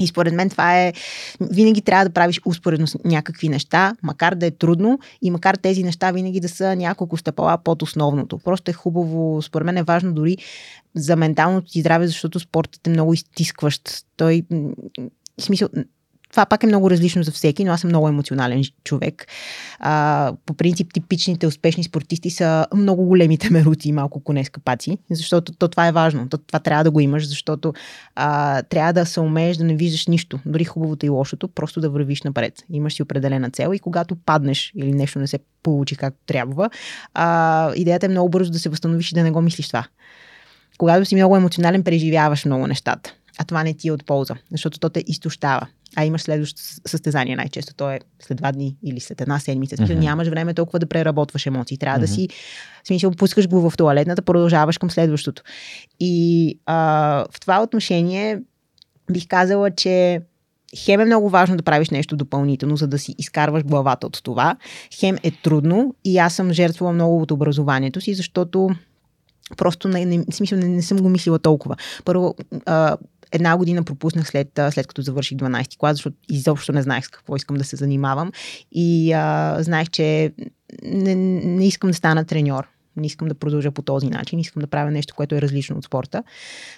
И 0.00 0.06
според 0.06 0.34
мен 0.34 0.50
това 0.50 0.80
е, 0.80 0.92
винаги 1.40 1.82
трябва 1.82 2.04
да 2.04 2.12
правиш 2.12 2.40
успоредно 2.44 2.86
с 2.86 2.98
някакви 3.04 3.48
неща, 3.48 3.94
макар 4.02 4.34
да 4.34 4.46
е 4.46 4.50
трудно 4.50 4.98
и 5.22 5.30
макар 5.30 5.54
тези 5.54 5.84
неща 5.84 6.10
винаги 6.10 6.40
да 6.40 6.48
са 6.48 6.76
няколко 6.76 7.16
стъпала 7.16 7.58
под 7.58 7.82
основното. 7.82 8.38
Просто 8.38 8.70
е 8.70 8.74
хубаво, 8.74 9.42
според 9.42 9.66
мен 9.66 9.76
е 9.76 9.82
важно 9.82 10.12
дори 10.12 10.36
за 10.94 11.16
менталното 11.16 11.70
ти 11.70 11.80
здраве, 11.80 12.06
защото 12.06 12.40
спортът 12.40 12.86
е 12.86 12.90
много 12.90 13.14
изтискващ. 13.14 14.06
Той, 14.16 14.42
в 15.40 15.42
смисъл, 15.42 15.68
това 16.30 16.46
пак 16.46 16.62
е 16.62 16.66
много 16.66 16.90
различно 16.90 17.22
за 17.22 17.32
всеки, 17.32 17.64
но 17.64 17.72
аз 17.72 17.80
съм 17.80 17.88
много 17.88 18.08
емоционален 18.08 18.62
човек. 18.84 19.26
А, 19.78 20.32
по 20.46 20.54
принцип, 20.54 20.92
типичните 20.92 21.46
успешни 21.46 21.84
спортисти 21.84 22.30
са 22.30 22.66
много 22.74 23.04
големите 23.04 23.50
мерути 23.50 23.88
и 23.88 23.92
малко 23.92 24.20
конескапаци, 24.20 24.98
защото 25.10 25.52
то 25.52 25.68
това 25.68 25.88
е 25.88 25.92
важно. 25.92 26.28
То, 26.28 26.38
това 26.38 26.58
трябва 26.58 26.84
да 26.84 26.90
го 26.90 27.00
имаш, 27.00 27.28
защото 27.28 27.72
а, 28.14 28.62
трябва 28.62 28.92
да 28.92 29.06
се 29.06 29.20
умееш 29.20 29.56
да 29.56 29.64
не 29.64 29.76
виждаш 29.76 30.06
нищо, 30.06 30.38
дори 30.46 30.64
хубавото 30.64 31.06
и 31.06 31.08
лошото, 31.08 31.48
просто 31.48 31.80
да 31.80 31.90
вървиш 31.90 32.22
напред. 32.22 32.54
Имаш 32.70 32.94
си 32.94 33.02
определена 33.02 33.50
цел 33.50 33.70
и 33.74 33.78
когато 33.78 34.16
паднеш 34.16 34.72
или 34.76 34.92
нещо 34.92 35.18
не 35.18 35.26
се 35.26 35.38
получи 35.62 35.96
както 35.96 36.18
трябва, 36.26 36.70
а, 37.14 37.72
идеята 37.74 38.06
е 38.06 38.08
много 38.08 38.28
бързо 38.28 38.52
да 38.52 38.58
се 38.58 38.68
възстановиш 38.68 39.12
и 39.12 39.14
да 39.14 39.22
не 39.22 39.30
го 39.30 39.40
мислиш 39.40 39.66
това. 39.66 39.84
Когато 40.78 41.04
си 41.04 41.14
много 41.14 41.36
емоционален, 41.36 41.82
преживяваш 41.82 42.44
много 42.44 42.66
нещата 42.66 43.14
а 43.38 43.44
това 43.44 43.64
не 43.64 43.74
ти 43.74 43.88
е 43.88 43.92
от 43.92 44.06
полза, 44.06 44.34
защото 44.50 44.78
то 44.78 44.88
те 44.88 45.04
изтощава. 45.06 45.66
А 45.96 46.04
имаш 46.04 46.22
следващото 46.22 46.62
състезание 46.86 47.36
най-често. 47.36 47.74
То 47.74 47.90
е 47.90 48.00
след 48.20 48.38
два 48.38 48.52
дни 48.52 48.76
или 48.84 49.00
след 49.00 49.20
една 49.20 49.38
седмица. 49.38 49.76
Mm-hmm. 49.76 49.98
Нямаш 49.98 50.28
време 50.28 50.54
толкова 50.54 50.78
да 50.78 50.86
преработваш 50.86 51.46
емоции. 51.46 51.78
Трябва 51.78 51.98
mm-hmm. 51.98 52.00
да 52.00 52.08
си, 52.08 52.28
в 52.84 52.86
смисъл, 52.86 53.10
пускаш 53.10 53.48
го 53.48 53.70
в 53.70 53.76
туалетната, 53.76 54.22
продължаваш 54.22 54.78
към 54.78 54.90
следващото. 54.90 55.42
И 56.00 56.54
а, 56.66 56.76
в 57.30 57.40
това 57.40 57.62
отношение 57.62 58.40
бих 59.10 59.26
казала, 59.28 59.70
че 59.70 60.20
хем 60.76 61.00
е 61.00 61.04
много 61.04 61.28
важно 61.28 61.56
да 61.56 61.62
правиш 61.62 61.90
нещо 61.90 62.16
допълнително, 62.16 62.76
за 62.76 62.86
да 62.86 62.98
си 62.98 63.14
изкарваш 63.18 63.64
главата 63.64 64.06
от 64.06 64.22
това. 64.22 64.56
Хем 64.94 65.16
е 65.22 65.30
трудно 65.30 65.94
и 66.04 66.18
аз 66.18 66.34
съм 66.34 66.52
жертвала 66.52 66.92
много 66.92 67.22
от 67.22 67.30
образованието 67.30 68.00
си, 68.00 68.14
защото 68.14 68.70
просто 69.56 69.88
не, 69.88 70.04
не, 70.04 70.24
смисъл, 70.30 70.58
не, 70.58 70.68
не 70.68 70.82
съм 70.82 70.98
го 70.98 71.08
мислила 71.08 71.38
толкова. 71.38 71.76
Първо, 72.04 72.34
а, 72.66 72.96
една 73.32 73.56
година 73.56 73.82
пропуснах 73.82 74.28
след, 74.28 74.60
след 74.70 74.86
като 74.86 75.02
завърших 75.02 75.38
12 75.38 75.76
клас, 75.78 75.96
защото 75.96 76.16
изобщо 76.28 76.72
не 76.72 76.82
знаех 76.82 77.04
с 77.04 77.08
какво 77.08 77.36
искам 77.36 77.56
да 77.56 77.64
се 77.64 77.76
занимавам. 77.76 78.32
И 78.72 79.12
а, 79.12 79.56
знаех, 79.60 79.90
че 79.90 80.32
не, 80.84 81.14
не 81.14 81.66
искам 81.66 81.90
да 81.90 81.94
стана 81.94 82.24
треньор. 82.24 82.68
Не 82.96 83.06
искам 83.06 83.28
да 83.28 83.34
продължа 83.34 83.70
по 83.70 83.82
този 83.82 84.06
начин. 84.06 84.38
Искам 84.38 84.60
да 84.60 84.66
правя 84.66 84.90
нещо, 84.90 85.14
което 85.14 85.34
е 85.34 85.42
различно 85.42 85.76
от 85.76 85.84
спорта. 85.84 86.22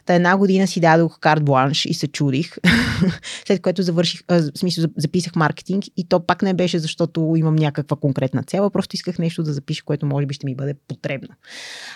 Та 0.06 0.14
една 0.14 0.36
година 0.36 0.66
си 0.66 0.80
дадох 0.80 1.18
карт 1.18 1.44
бланш 1.44 1.84
и 1.84 1.94
се 1.94 2.06
чудих. 2.06 2.56
След 3.46 3.62
което 3.62 3.82
завърших, 3.82 4.22
а, 4.28 4.42
в 4.42 4.58
смисъл 4.58 4.84
записах 4.96 5.36
маркетинг 5.36 5.84
и 5.96 6.08
то 6.08 6.26
пак 6.26 6.42
не 6.42 6.54
беше 6.54 6.78
защото 6.78 7.34
имам 7.36 7.56
някаква 7.56 7.96
конкретна 7.96 8.42
цел, 8.42 8.70
просто 8.70 8.96
исках 8.96 9.18
нещо 9.18 9.42
да 9.42 9.52
запиша, 9.52 9.84
което 9.84 10.06
може 10.06 10.26
би 10.26 10.34
ще 10.34 10.46
ми 10.46 10.54
бъде 10.54 10.74
потребно. 10.88 11.28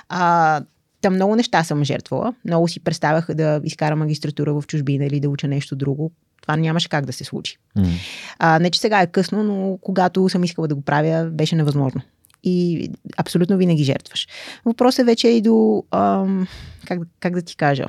А, 0.08 0.60
Там 1.04 1.14
много 1.14 1.36
неща 1.36 1.64
съм 1.64 1.84
жертвала. 1.84 2.34
Много 2.44 2.68
си 2.68 2.80
представях 2.80 3.34
да 3.34 3.60
изкара 3.64 3.96
магистратура 3.96 4.54
в 4.54 4.66
чужбина 4.66 5.04
или 5.04 5.20
да 5.20 5.28
уча 5.28 5.48
нещо 5.48 5.76
друго. 5.76 6.12
Това 6.42 6.56
нямаше 6.56 6.88
как 6.88 7.06
да 7.06 7.12
се 7.12 7.24
случи. 7.24 7.58
Mm. 7.78 7.88
А, 8.38 8.58
не, 8.58 8.70
че 8.70 8.80
сега 8.80 9.02
е 9.02 9.06
късно, 9.06 9.42
но 9.42 9.78
когато 9.80 10.28
съм 10.28 10.44
искала 10.44 10.68
да 10.68 10.74
го 10.74 10.82
правя, 10.82 11.30
беше 11.30 11.56
невъзможно. 11.56 12.00
И 12.44 12.90
абсолютно 13.16 13.56
винаги 13.56 13.84
жертваш. 13.84 14.28
Въпросът 14.64 15.06
вече 15.06 15.28
е 15.28 15.36
и 15.36 15.40
до. 15.40 15.84
Ам, 15.90 16.48
как, 16.86 17.00
как 17.20 17.34
да 17.34 17.42
ти 17.42 17.56
кажа? 17.56 17.86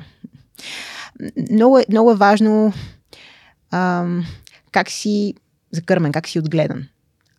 Много 1.50 1.78
е, 1.78 1.84
много 1.88 2.10
е 2.10 2.16
важно 2.16 2.72
ам, 3.70 4.24
как 4.72 4.90
си 4.90 5.34
закърмен, 5.70 6.12
как 6.12 6.28
си 6.28 6.38
отгледан. 6.38 6.84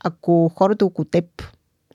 Ако 0.03 0.51
хората 0.55 0.85
около 0.85 1.05
теб, 1.05 1.25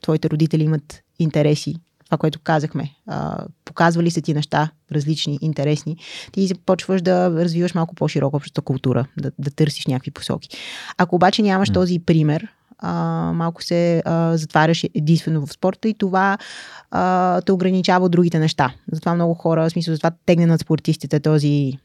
твоите 0.01 0.29
родители 0.29 0.63
имат 0.63 1.01
интереси 1.19 1.75
това, 2.13 2.17
което 2.17 2.39
казахме. 2.39 2.95
А, 3.07 3.45
показвали 3.65 4.11
се 4.11 4.21
ти 4.21 4.33
неща, 4.33 4.69
различни, 4.91 5.39
интересни, 5.41 5.97
ти 6.31 6.47
започваш 6.47 7.01
да 7.01 7.29
развиваш 7.29 7.73
малко 7.73 7.95
по-широка 7.95 8.37
общата 8.37 8.61
култура, 8.61 9.05
да, 9.17 9.31
да 9.39 9.51
търсиш 9.51 9.87
някакви 9.87 10.11
посоки. 10.11 10.49
Ако 10.97 11.15
обаче 11.15 11.41
нямаш 11.41 11.69
mm. 11.69 11.73
този 11.73 11.99
пример, 11.99 12.47
а, 12.79 12.93
малко 13.35 13.63
се 13.63 14.01
а, 14.05 14.37
затваряш 14.37 14.83
единствено 14.83 15.45
в 15.45 15.53
спорта 15.53 15.89
и 15.89 15.93
това 15.93 16.37
а, 16.91 17.41
те 17.41 17.51
ограничава 17.51 18.05
от 18.05 18.11
другите 18.11 18.39
неща. 18.39 18.73
Затова 18.91 19.15
много 19.15 19.33
хора, 19.33 19.63
в 19.63 19.69
смисъл, 19.69 19.93
затова 19.93 20.11
тегне 20.25 20.45
над 20.45 20.61
спортистите 20.61 21.19
този 21.19 21.79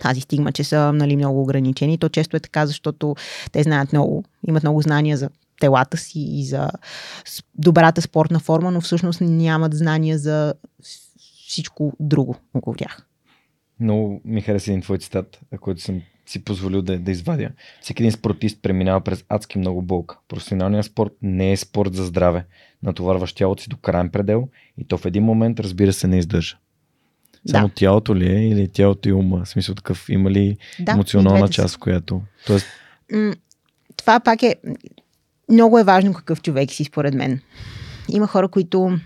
тази 0.00 0.20
стигма, 0.20 0.52
че 0.52 0.64
са 0.64 0.92
нали, 0.92 1.16
много 1.16 1.42
ограничени. 1.42 1.98
То 1.98 2.08
често 2.08 2.36
е 2.36 2.40
така, 2.40 2.66
защото 2.66 3.16
те 3.52 3.62
знаят 3.62 3.92
много, 3.92 4.24
имат 4.48 4.62
много 4.62 4.82
знания 4.82 5.16
за 5.16 5.30
телата 5.60 5.96
си 5.96 6.20
и 6.20 6.44
за 6.44 6.70
добрата 7.54 8.02
спортна 8.02 8.40
форма, 8.40 8.70
но 8.70 8.80
всъщност 8.80 9.20
нямат 9.20 9.74
знания 9.74 10.18
за 10.18 10.54
всичко 11.48 11.92
друго 12.00 12.36
около 12.54 12.76
тях. 12.76 13.06
Много 13.80 14.20
ми 14.24 14.40
хареса 14.40 14.70
един 14.70 14.82
твой 14.82 14.98
цитат, 14.98 15.40
който 15.60 15.80
съм 15.80 16.02
си 16.26 16.44
позволил 16.44 16.82
да, 16.82 16.98
да 16.98 17.10
извадя. 17.10 17.50
Всеки 17.80 18.02
един 18.02 18.12
спортист 18.12 18.62
преминава 18.62 19.00
през 19.00 19.24
адски 19.28 19.58
много 19.58 19.82
болка. 19.82 20.18
Професионалният 20.28 20.86
спорт 20.86 21.12
не 21.22 21.52
е 21.52 21.56
спорт 21.56 21.94
за 21.94 22.04
здраве. 22.04 22.46
Натоварваш 22.82 23.32
тялото 23.32 23.62
си 23.62 23.68
до 23.68 23.76
крайен 23.76 24.10
предел 24.10 24.48
и 24.78 24.84
то 24.84 24.98
в 24.98 25.06
един 25.06 25.22
момент, 25.22 25.60
разбира 25.60 25.92
се, 25.92 26.06
не 26.06 26.18
издържа. 26.18 26.58
Само 27.50 27.68
да. 27.68 27.74
тялото 27.74 28.16
ли 28.16 28.32
е 28.32 28.48
или 28.48 28.68
тялото 28.68 29.08
и 29.08 29.12
ума? 29.12 29.44
В 29.44 29.48
смисъл 29.48 29.74
такъв, 29.74 30.08
има 30.08 30.30
ли 30.30 30.56
да, 30.80 30.92
емоционална 30.92 31.48
част, 31.48 31.74
в 31.74 31.78
която... 31.78 32.22
Тоест... 32.46 32.66
Това 33.96 34.20
пак 34.20 34.42
е 34.42 34.56
много 35.50 35.78
е 35.78 35.84
важно 35.84 36.14
какъв 36.14 36.42
човек 36.42 36.70
си, 36.70 36.84
според 36.84 37.14
мен. 37.14 37.40
Има 38.08 38.26
хора, 38.26 38.48
които 38.48 38.98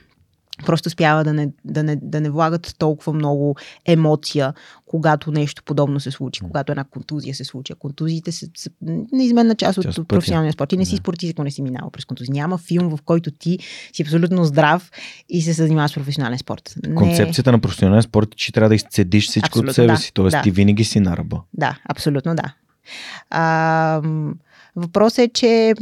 просто 0.67 0.87
успява 0.87 1.25
да 1.25 1.33
не, 1.33 1.49
да, 1.65 1.83
не, 1.83 1.97
да 2.03 2.21
не 2.21 2.31
влагат 2.31 2.75
толкова 2.79 3.13
много 3.13 3.57
емоция, 3.87 4.55
когато 4.87 5.33
нещо 5.33 5.63
подобно 5.65 6.01
се 6.01 6.11
случи, 6.11 6.41
когато 6.41 6.73
една 6.73 6.85
контузия 6.85 7.35
се 7.35 7.45
случи. 7.45 7.73
Контузиите 7.79 8.33
са, 8.33 8.47
са 8.57 8.71
неизменна 9.13 9.55
част 9.55 9.79
от, 9.79 9.99
от 9.99 10.09
професионалния 10.09 10.53
спорт. 10.53 10.71
Ти 10.71 10.77
не 10.77 10.85
си 10.85 10.97
спортист, 10.97 11.33
ако 11.33 11.45
не 11.45 11.51
си 11.51 11.63
минал 11.63 11.91
през 11.91 12.05
контузия. 12.05 12.33
Няма 12.33 12.59
филм, 12.59 12.97
в 12.97 13.03
който 13.05 13.31
ти 13.31 13.59
си 13.93 14.03
абсолютно 14.03 14.45
здрав 14.45 14.91
и 15.29 15.43
се 15.43 15.53
занимаваш 15.53 15.91
с 15.91 15.95
професионален 15.95 16.39
спорт. 16.39 16.75
Не... 16.87 16.95
Концепцията 16.95 17.53
на 17.53 17.59
професионален 17.59 18.03
спорт 18.03 18.29
е, 18.33 18.37
че 18.37 18.53
трябва 18.53 18.69
да 18.69 18.75
изцедиш 18.75 19.29
всичко 19.29 19.49
абсолютно, 19.49 19.71
от 19.71 19.75
себе 19.75 19.93
да, 19.93 19.97
си. 19.97 20.13
Тоест 20.15 20.33
да. 20.33 20.43
ти 20.43 20.51
винаги 20.51 20.85
си 20.85 21.01
на 21.01 21.17
ръба. 21.17 21.41
Да, 21.55 21.79
абсолютно 21.89 22.35
да. 22.35 22.55
А, 23.31 24.03
Въпросът 24.77 25.19
е, 25.19 25.29
че 25.29 25.75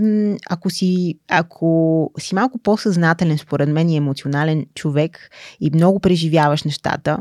ако 0.51 0.71
си, 0.71 1.19
ако 1.29 2.11
си 2.19 2.35
малко 2.35 2.59
по-съзнателен, 2.59 3.39
според 3.39 3.69
мен, 3.69 3.89
и 3.89 3.97
емоционален 3.97 4.67
човек 4.75 5.31
и 5.61 5.71
много 5.75 6.01
преживяваш 6.01 6.63
нещата, 6.63 7.19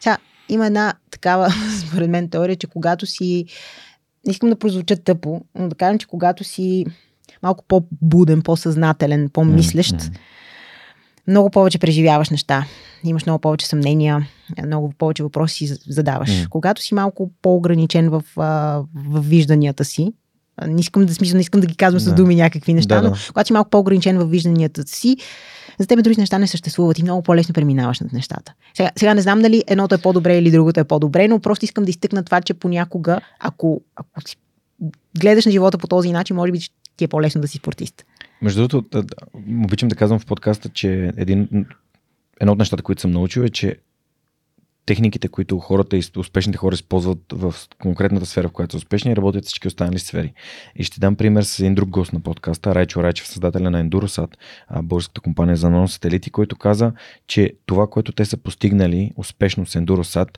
сега 0.00 0.18
има 0.48 0.66
една 0.66 0.94
такава, 1.10 1.50
според 1.88 2.10
мен, 2.10 2.30
теория, 2.30 2.56
че 2.56 2.66
когато 2.66 3.06
си, 3.06 3.44
не 4.26 4.30
искам 4.30 4.48
да 4.48 4.58
прозвуча 4.58 4.96
тъпо, 4.96 5.40
но 5.54 5.68
да 5.68 5.74
кажем, 5.74 5.98
че 5.98 6.06
когато 6.06 6.44
си 6.44 6.86
малко 7.42 7.64
по-буден, 7.68 8.42
по-съзнателен, 8.42 9.30
по-мислещ, 9.32 9.94
mm-hmm. 9.94 10.18
много 11.26 11.50
повече 11.50 11.78
преживяваш 11.78 12.30
неща. 12.30 12.66
Имаш 13.04 13.26
много 13.26 13.40
повече 13.40 13.66
съмнения, 13.66 14.28
много 14.66 14.92
повече 14.98 15.22
въпроси 15.22 15.66
си 15.66 15.74
задаваш. 15.88 16.30
Mm. 16.30 16.48
Когато 16.48 16.82
си 16.82 16.94
малко 16.94 17.30
по-ограничен 17.42 18.10
в, 18.10 18.24
в 18.36 19.20
вижданията 19.20 19.84
си, 19.84 20.12
не 20.66 20.80
искам 20.80 21.06
да 21.06 21.14
смисъл, 21.14 21.36
не 21.36 21.40
искам 21.40 21.60
да 21.60 21.66
ги 21.66 21.76
казвам 21.76 22.04
да. 22.04 22.10
с 22.10 22.14
думи 22.14 22.34
някакви 22.34 22.74
неща, 22.74 22.94
да, 22.94 23.02
да. 23.02 23.08
но 23.08 23.16
когато 23.28 23.46
си 23.46 23.52
малко 23.52 23.70
по-ограничен 23.70 24.18
в 24.18 24.24
вижданията 24.24 24.82
си, 24.86 25.16
за 25.78 25.86
теб 25.86 26.02
други 26.02 26.20
неща 26.20 26.38
не 26.38 26.46
съществуват 26.46 26.98
и 26.98 27.02
много 27.02 27.22
по-лесно 27.22 27.52
преминаваш 27.52 28.00
над 28.00 28.12
нещата. 28.12 28.54
Сега, 28.74 28.90
сега 28.96 29.14
не 29.14 29.20
знам 29.20 29.42
дали 29.42 29.64
едното 29.66 29.94
е 29.94 29.98
по-добре 29.98 30.38
или 30.38 30.50
другото 30.50 30.80
е 30.80 30.84
по-добре, 30.84 31.28
но 31.28 31.38
просто 31.38 31.64
искам 31.64 31.84
да 31.84 31.90
изтъкна 31.90 32.24
това, 32.24 32.40
че 32.40 32.54
понякога, 32.54 33.20
ако, 33.40 33.80
ако 33.96 34.28
си 34.28 34.36
гледаш 35.20 35.46
на 35.46 35.52
живота 35.52 35.78
по 35.78 35.86
този 35.86 36.12
начин, 36.12 36.36
може 36.36 36.52
би 36.52 36.58
ти 36.96 37.04
е 37.04 37.08
по-лесно 37.08 37.40
да 37.40 37.48
си 37.48 37.58
спортист. 37.58 38.04
Между 38.42 38.68
другото, 38.68 39.04
обичам 39.64 39.88
да 39.88 39.96
казвам 39.96 40.18
в 40.18 40.26
подкаста, 40.26 40.68
че 40.68 41.12
един, 41.16 41.66
едно 42.40 42.52
от 42.52 42.58
нещата, 42.58 42.82
които 42.82 43.00
съм 43.00 43.10
научил 43.10 43.40
е, 43.40 43.48
че 43.48 43.76
техниките, 44.88 45.28
които 45.28 45.58
хората 45.58 45.96
и 45.96 46.02
успешните 46.16 46.58
хора 46.58 46.74
използват 46.74 47.18
в 47.32 47.54
конкретната 47.82 48.26
сфера, 48.26 48.48
в 48.48 48.52
която 48.52 48.72
са 48.72 48.76
успешни, 48.76 49.16
работят 49.16 49.44
всички 49.44 49.68
останали 49.68 49.98
сфери. 49.98 50.32
И 50.76 50.84
ще 50.84 51.00
дам 51.00 51.16
пример 51.16 51.42
с 51.42 51.60
един 51.60 51.74
друг 51.74 51.88
гост 51.88 52.12
на 52.12 52.20
подкаста, 52.20 52.74
Райчо 52.74 53.02
Райчев, 53.02 53.26
създателя 53.26 53.70
на 53.70 53.84
Endurosat, 53.84 54.34
българската 54.82 55.20
компания 55.20 55.56
за 55.56 55.70
наносателити, 55.70 56.30
който 56.30 56.56
каза, 56.56 56.92
че 57.26 57.52
това, 57.66 57.86
което 57.86 58.12
те 58.12 58.24
са 58.24 58.36
постигнали 58.36 59.12
успешно 59.16 59.66
с 59.66 59.80
Endurosat, 59.80 60.28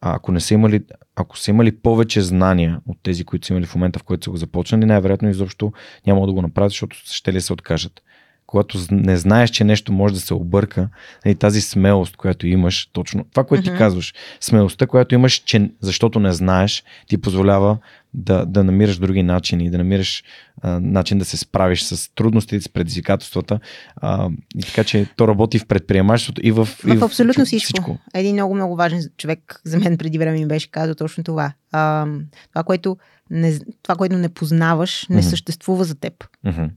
ако 0.00 0.32
не 0.32 0.40
са 0.40 0.54
имали, 0.54 0.80
ако 1.16 1.38
са 1.38 1.50
имали 1.50 1.76
повече 1.76 2.20
знания 2.20 2.80
от 2.86 2.98
тези, 3.02 3.24
които 3.24 3.46
са 3.46 3.52
имали 3.52 3.66
в 3.66 3.74
момента, 3.74 3.98
в 3.98 4.02
който 4.02 4.24
са 4.24 4.30
го 4.30 4.36
започнали, 4.36 4.84
най-вероятно 4.84 5.28
изобщо 5.28 5.72
няма 6.06 6.26
да 6.26 6.32
го 6.32 6.42
направят, 6.42 6.70
защото 6.70 6.96
ще 7.04 7.32
ли 7.32 7.40
се 7.40 7.52
откажат 7.52 8.02
когато 8.50 8.78
не 8.90 9.16
знаеш, 9.16 9.50
че 9.50 9.64
нещо 9.64 9.92
може 9.92 10.14
да 10.14 10.20
се 10.20 10.34
обърка, 10.34 10.88
нали, 11.24 11.34
тази 11.34 11.60
смелост, 11.60 12.16
която 12.16 12.46
имаш, 12.46 12.90
точно 12.92 13.24
това, 13.30 13.44
което 13.44 13.64
mm-hmm. 13.64 13.72
ти 13.72 13.78
казваш, 13.78 14.14
смелостта, 14.40 14.86
която 14.86 15.14
имаш, 15.14 15.34
че 15.34 15.70
защото 15.80 16.20
не 16.20 16.32
знаеш, 16.32 16.84
ти 17.08 17.18
позволява 17.18 17.78
да, 18.14 18.46
да 18.46 18.64
намираш 18.64 18.98
други 18.98 19.22
начини, 19.22 19.70
да 19.70 19.78
намираш 19.78 20.24
а, 20.62 20.80
начин 20.80 21.18
да 21.18 21.24
се 21.24 21.36
справиш 21.36 21.82
с 21.82 22.14
трудностите, 22.14 22.60
с 22.64 22.68
предизвикателствата. 22.68 23.60
А, 23.96 24.30
и 24.56 24.62
така, 24.62 24.84
че 24.84 25.06
то 25.16 25.28
работи 25.28 25.58
в 25.58 25.66
предприемачеството 25.66 26.40
и 26.44 26.50
в. 26.50 26.64
В, 26.64 26.84
и 26.86 26.96
в 26.96 27.04
абсолютно 27.04 27.44
всичко. 27.44 27.64
всичко. 27.64 27.98
Един 28.14 28.32
много, 28.32 28.54
много 28.54 28.76
важен 28.76 29.02
човек 29.16 29.60
за 29.64 29.78
мен 29.78 29.98
преди 29.98 30.18
време 30.18 30.38
ми 30.38 30.46
беше 30.46 30.70
казал 30.70 30.94
точно 30.94 31.24
това. 31.24 31.52
А, 31.72 32.06
това, 32.52 32.62
което 32.62 32.96
не, 33.30 33.58
това, 33.82 33.94
което 33.94 34.16
не 34.16 34.28
познаваш, 34.28 35.06
не 35.10 35.22
mm-hmm. 35.22 35.28
съществува 35.30 35.84
за 35.84 35.94
теб. 35.94 36.24
Mm-hmm 36.46 36.70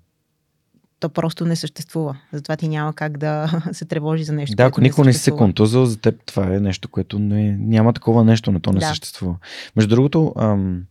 то 1.04 1.10
просто 1.10 1.46
не 1.46 1.56
съществува. 1.56 2.18
Затова 2.32 2.56
ти 2.56 2.68
няма 2.68 2.94
как 2.94 3.18
да 3.18 3.62
се 3.72 3.86
тревожи 3.86 4.24
за 4.24 4.34
нещо. 4.34 4.56
Да, 4.56 4.64
ако 4.64 4.82
никой 4.82 5.06
не 5.06 5.14
си 5.14 5.20
се 5.20 5.32
контузил, 5.32 5.86
за 5.86 5.98
теб 5.98 6.16
това 6.26 6.56
е 6.56 6.60
нещо, 6.60 6.90
което 6.90 7.20
не, 7.20 7.58
няма 7.60 7.94
такова 7.94 8.24
нещо, 8.24 8.52
но 8.52 8.60
то 8.60 8.72
не 8.72 8.80
да. 8.80 8.88
съществува. 8.88 9.36
Между 9.76 9.96
другото, 9.96 10.34
ам, 10.38 10.84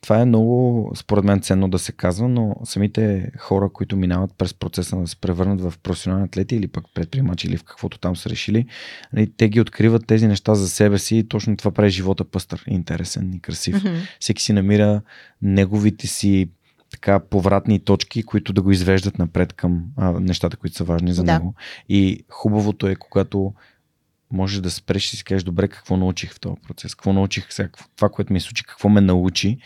това 0.00 0.20
е 0.20 0.24
много, 0.24 0.92
според 0.96 1.24
мен, 1.24 1.40
ценно 1.40 1.68
да 1.68 1.78
се 1.78 1.92
казва, 1.92 2.28
но 2.28 2.56
самите 2.64 3.30
хора, 3.38 3.68
които 3.68 3.96
минават 3.96 4.30
през 4.38 4.54
процеса 4.54 4.96
да 4.96 5.06
се 5.06 5.16
превърнат 5.16 5.60
в 5.60 5.74
професионални 5.82 6.24
атлети 6.24 6.56
или 6.56 6.68
пък 6.68 6.84
предприемачи 6.94 7.46
или 7.46 7.56
в 7.56 7.64
каквото 7.64 7.98
там 7.98 8.16
са 8.16 8.30
решили, 8.30 8.66
нали, 9.12 9.32
те 9.36 9.48
ги 9.48 9.60
откриват 9.60 10.06
тези 10.06 10.28
неща 10.28 10.54
за 10.54 10.68
себе 10.68 10.98
си 10.98 11.16
и 11.16 11.28
точно 11.28 11.56
това 11.56 11.70
прави 11.70 11.90
живота 11.90 12.24
пъстър, 12.24 12.64
интересен 12.68 13.32
и 13.32 13.40
красив. 13.40 13.76
Mm-hmm. 13.76 14.00
Всеки 14.20 14.42
си 14.42 14.52
намира 14.52 15.00
неговите 15.42 16.06
си 16.06 16.48
така 16.94 17.18
повратни 17.18 17.80
точки, 17.80 18.22
които 18.22 18.52
да 18.52 18.62
го 18.62 18.70
извеждат 18.70 19.18
напред 19.18 19.52
към 19.52 19.84
а, 19.96 20.20
нещата, 20.20 20.56
които 20.56 20.76
са 20.76 20.84
важни 20.84 21.12
за 21.12 21.24
да. 21.24 21.32
него. 21.32 21.54
И 21.88 22.24
хубавото 22.30 22.88
е, 22.88 22.94
когато 22.94 23.54
можеш 24.32 24.60
да 24.60 24.70
спреш 24.70 25.12
и 25.12 25.16
си 25.16 25.24
кажеш, 25.24 25.42
добре, 25.42 25.68
какво 25.68 25.96
научих 25.96 26.34
в 26.34 26.40
този 26.40 26.56
процес, 26.68 26.94
какво 26.94 27.12
научих 27.12 27.52
сега, 27.52 27.68
това, 27.96 28.08
което 28.08 28.32
ми 28.32 28.40
случи, 28.40 28.64
какво 28.64 28.88
ме 28.88 29.00
научи, 29.00 29.58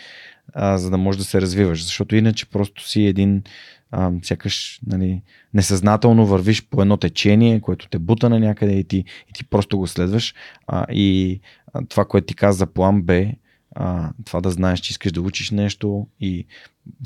а, 0.54 0.78
за 0.78 0.90
да 0.90 0.98
можеш 0.98 1.18
да 1.18 1.24
се 1.24 1.40
развиваш. 1.40 1.84
Защото 1.84 2.16
иначе 2.16 2.46
просто 2.46 2.88
си 2.88 3.02
един, 3.02 3.42
а, 3.90 4.12
сякаш 4.22 4.80
нали, 4.86 5.22
несъзнателно 5.54 6.26
вървиш 6.26 6.68
по 6.68 6.82
едно 6.82 6.96
течение, 6.96 7.60
което 7.60 7.88
те 7.88 7.98
бута 7.98 8.30
на 8.30 8.40
някъде 8.40 8.72
и 8.72 8.84
ти, 8.84 9.04
и 9.28 9.32
ти 9.34 9.44
просто 9.44 9.78
го 9.78 9.86
следваш. 9.86 10.34
А, 10.66 10.86
и 10.92 11.40
а, 11.72 11.86
това, 11.88 12.04
което 12.04 12.26
ти 12.26 12.34
каза 12.34 12.58
за 12.58 12.66
план 12.66 13.02
Б, 13.02 13.26
а, 13.74 14.12
това 14.24 14.40
да 14.40 14.50
знаеш, 14.50 14.80
че 14.80 14.90
искаш 14.90 15.12
да 15.12 15.20
учиш 15.20 15.50
нещо 15.50 16.06
и 16.20 16.46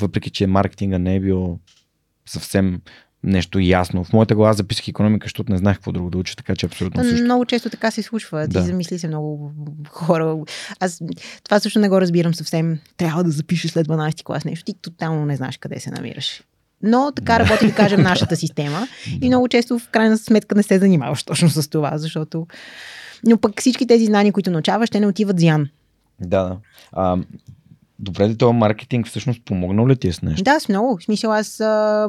въпреки, 0.00 0.30
че 0.30 0.46
маркетинга 0.46 0.98
не 0.98 1.16
е 1.16 1.20
бил 1.20 1.58
съвсем 2.26 2.80
нещо 3.24 3.58
ясно. 3.58 4.04
В 4.04 4.12
моята 4.12 4.34
глава 4.34 4.52
записах 4.52 4.88
економика, 4.88 5.24
защото 5.24 5.52
не 5.52 5.58
знаех 5.58 5.76
какво 5.76 5.92
друго 5.92 6.10
да 6.10 6.18
уча, 6.18 6.36
така 6.36 6.56
че 6.56 6.66
абсолютно 6.66 7.04
също. 7.04 7.24
Много 7.24 7.44
често 7.44 7.70
така 7.70 7.90
се 7.90 8.02
случва. 8.02 8.48
Ти 8.48 8.52
да. 8.52 8.62
замисли 8.62 8.98
се 8.98 9.08
много 9.08 9.52
хора. 9.88 10.36
Аз 10.80 11.00
това 11.44 11.60
също 11.60 11.78
не 11.78 11.88
го 11.88 12.00
разбирам 12.00 12.34
съвсем. 12.34 12.78
Трябва 12.96 13.24
да 13.24 13.30
запишеш 13.30 13.70
след 13.70 13.88
12 13.88 14.22
клас 14.22 14.44
нещо. 14.44 14.64
Ти 14.64 14.74
тотално 14.74 15.26
не 15.26 15.36
знаеш 15.36 15.56
къде 15.56 15.80
се 15.80 15.90
намираш. 15.90 16.42
Но 16.82 17.12
така 17.16 17.40
работи, 17.40 17.66
да 17.66 17.74
кажем, 17.74 18.00
нашата 18.00 18.36
система. 18.36 18.88
И 19.20 19.28
много 19.28 19.48
често 19.48 19.78
в 19.78 19.88
крайна 19.88 20.18
сметка 20.18 20.54
не 20.54 20.62
се 20.62 20.78
занимаваш 20.78 21.22
точно 21.22 21.50
с 21.50 21.68
това, 21.68 21.98
защото... 21.98 22.46
Но 23.26 23.38
пък 23.38 23.60
всички 23.60 23.86
тези 23.86 24.06
знания, 24.06 24.32
които 24.32 24.50
научаваш, 24.50 24.90
те 24.90 25.00
не 25.00 25.06
отиват 25.06 25.40
зян. 25.40 25.68
Да, 26.20 26.58
да. 26.94 27.18
Добре 28.02 28.28
ли 28.28 28.36
този 28.36 28.54
маркетинг 28.54 29.06
всъщност 29.06 29.44
помогнал 29.44 29.88
ли 29.88 29.96
ти 29.96 30.08
е 30.08 30.12
с 30.12 30.22
нещо? 30.22 30.42
Да, 30.42 30.60
с 30.60 30.68
много. 30.68 30.98
В 30.98 31.04
смисъл 31.04 31.32
аз 31.32 31.60
а, 31.60 32.08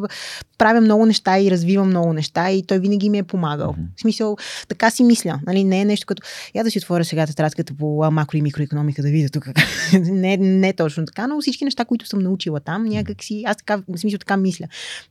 правя 0.58 0.82
много 0.82 1.06
неща 1.06 1.40
и 1.40 1.52
развивам 1.52 1.88
много 1.88 2.14
неща 2.14 2.52
и 2.52 2.66
той 2.66 2.80
винаги 2.80 3.10
ми 3.10 3.18
е 3.18 3.24
помагал. 3.24 3.72
Mm-hmm. 3.72 3.98
В 3.98 4.02
смисъл, 4.02 4.38
така 4.68 4.90
си 4.90 5.04
мисля. 5.04 5.40
Нали? 5.48 5.64
Не 5.64 5.82
е 5.82 5.86
нещо 5.86 6.06
като... 6.06 6.22
Я 6.56 6.64
да 6.64 6.72
си 6.72 6.78
отворя 6.78 7.06
сега 7.06 7.28
тетрадката 7.28 7.74
по 7.74 8.12
макро 8.12 8.38
и 8.38 8.42
микроекономика 8.42 9.02
да 9.02 9.10
видя 9.10 9.30
тук. 9.30 9.48
не, 9.94 10.38
не 10.38 10.70
е 10.70 10.74
точно 10.74 11.06
така, 11.06 11.28
но 11.28 11.42
всички 11.42 11.66
неща, 11.66 11.86
които 11.86 12.08
съм 12.08 12.20
научила 12.20 12.60
там, 12.60 12.84
някак 12.84 13.24
си... 13.24 13.44
Аз 13.46 13.58
така, 13.58 13.78
в 13.88 13.98
смисъл 13.98 14.18
така 14.18 14.38
мисля. 14.38 14.66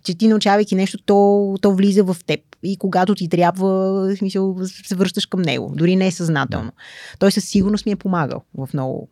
Че 0.04 0.14
ти 0.14 0.28
научавайки 0.28 0.74
нещо, 0.74 0.98
то, 0.98 1.54
то 1.60 1.74
влиза 1.74 2.04
в 2.04 2.16
теб. 2.26 2.40
И 2.62 2.76
когато 2.76 3.14
ти 3.14 3.28
трябва, 3.28 3.68
в 3.92 4.16
смисъл, 4.16 4.56
се 4.86 4.94
връщаш 4.94 5.26
към 5.26 5.42
него. 5.42 5.72
Дори 5.76 5.96
не 5.96 6.06
е 6.06 6.10
съзнателно. 6.10 6.72
Той 7.18 7.32
със 7.32 7.44
сигурност 7.44 7.86
ми 7.86 7.92
е 7.92 7.96
помагал 7.96 8.42
в 8.54 8.68
много 8.74 9.08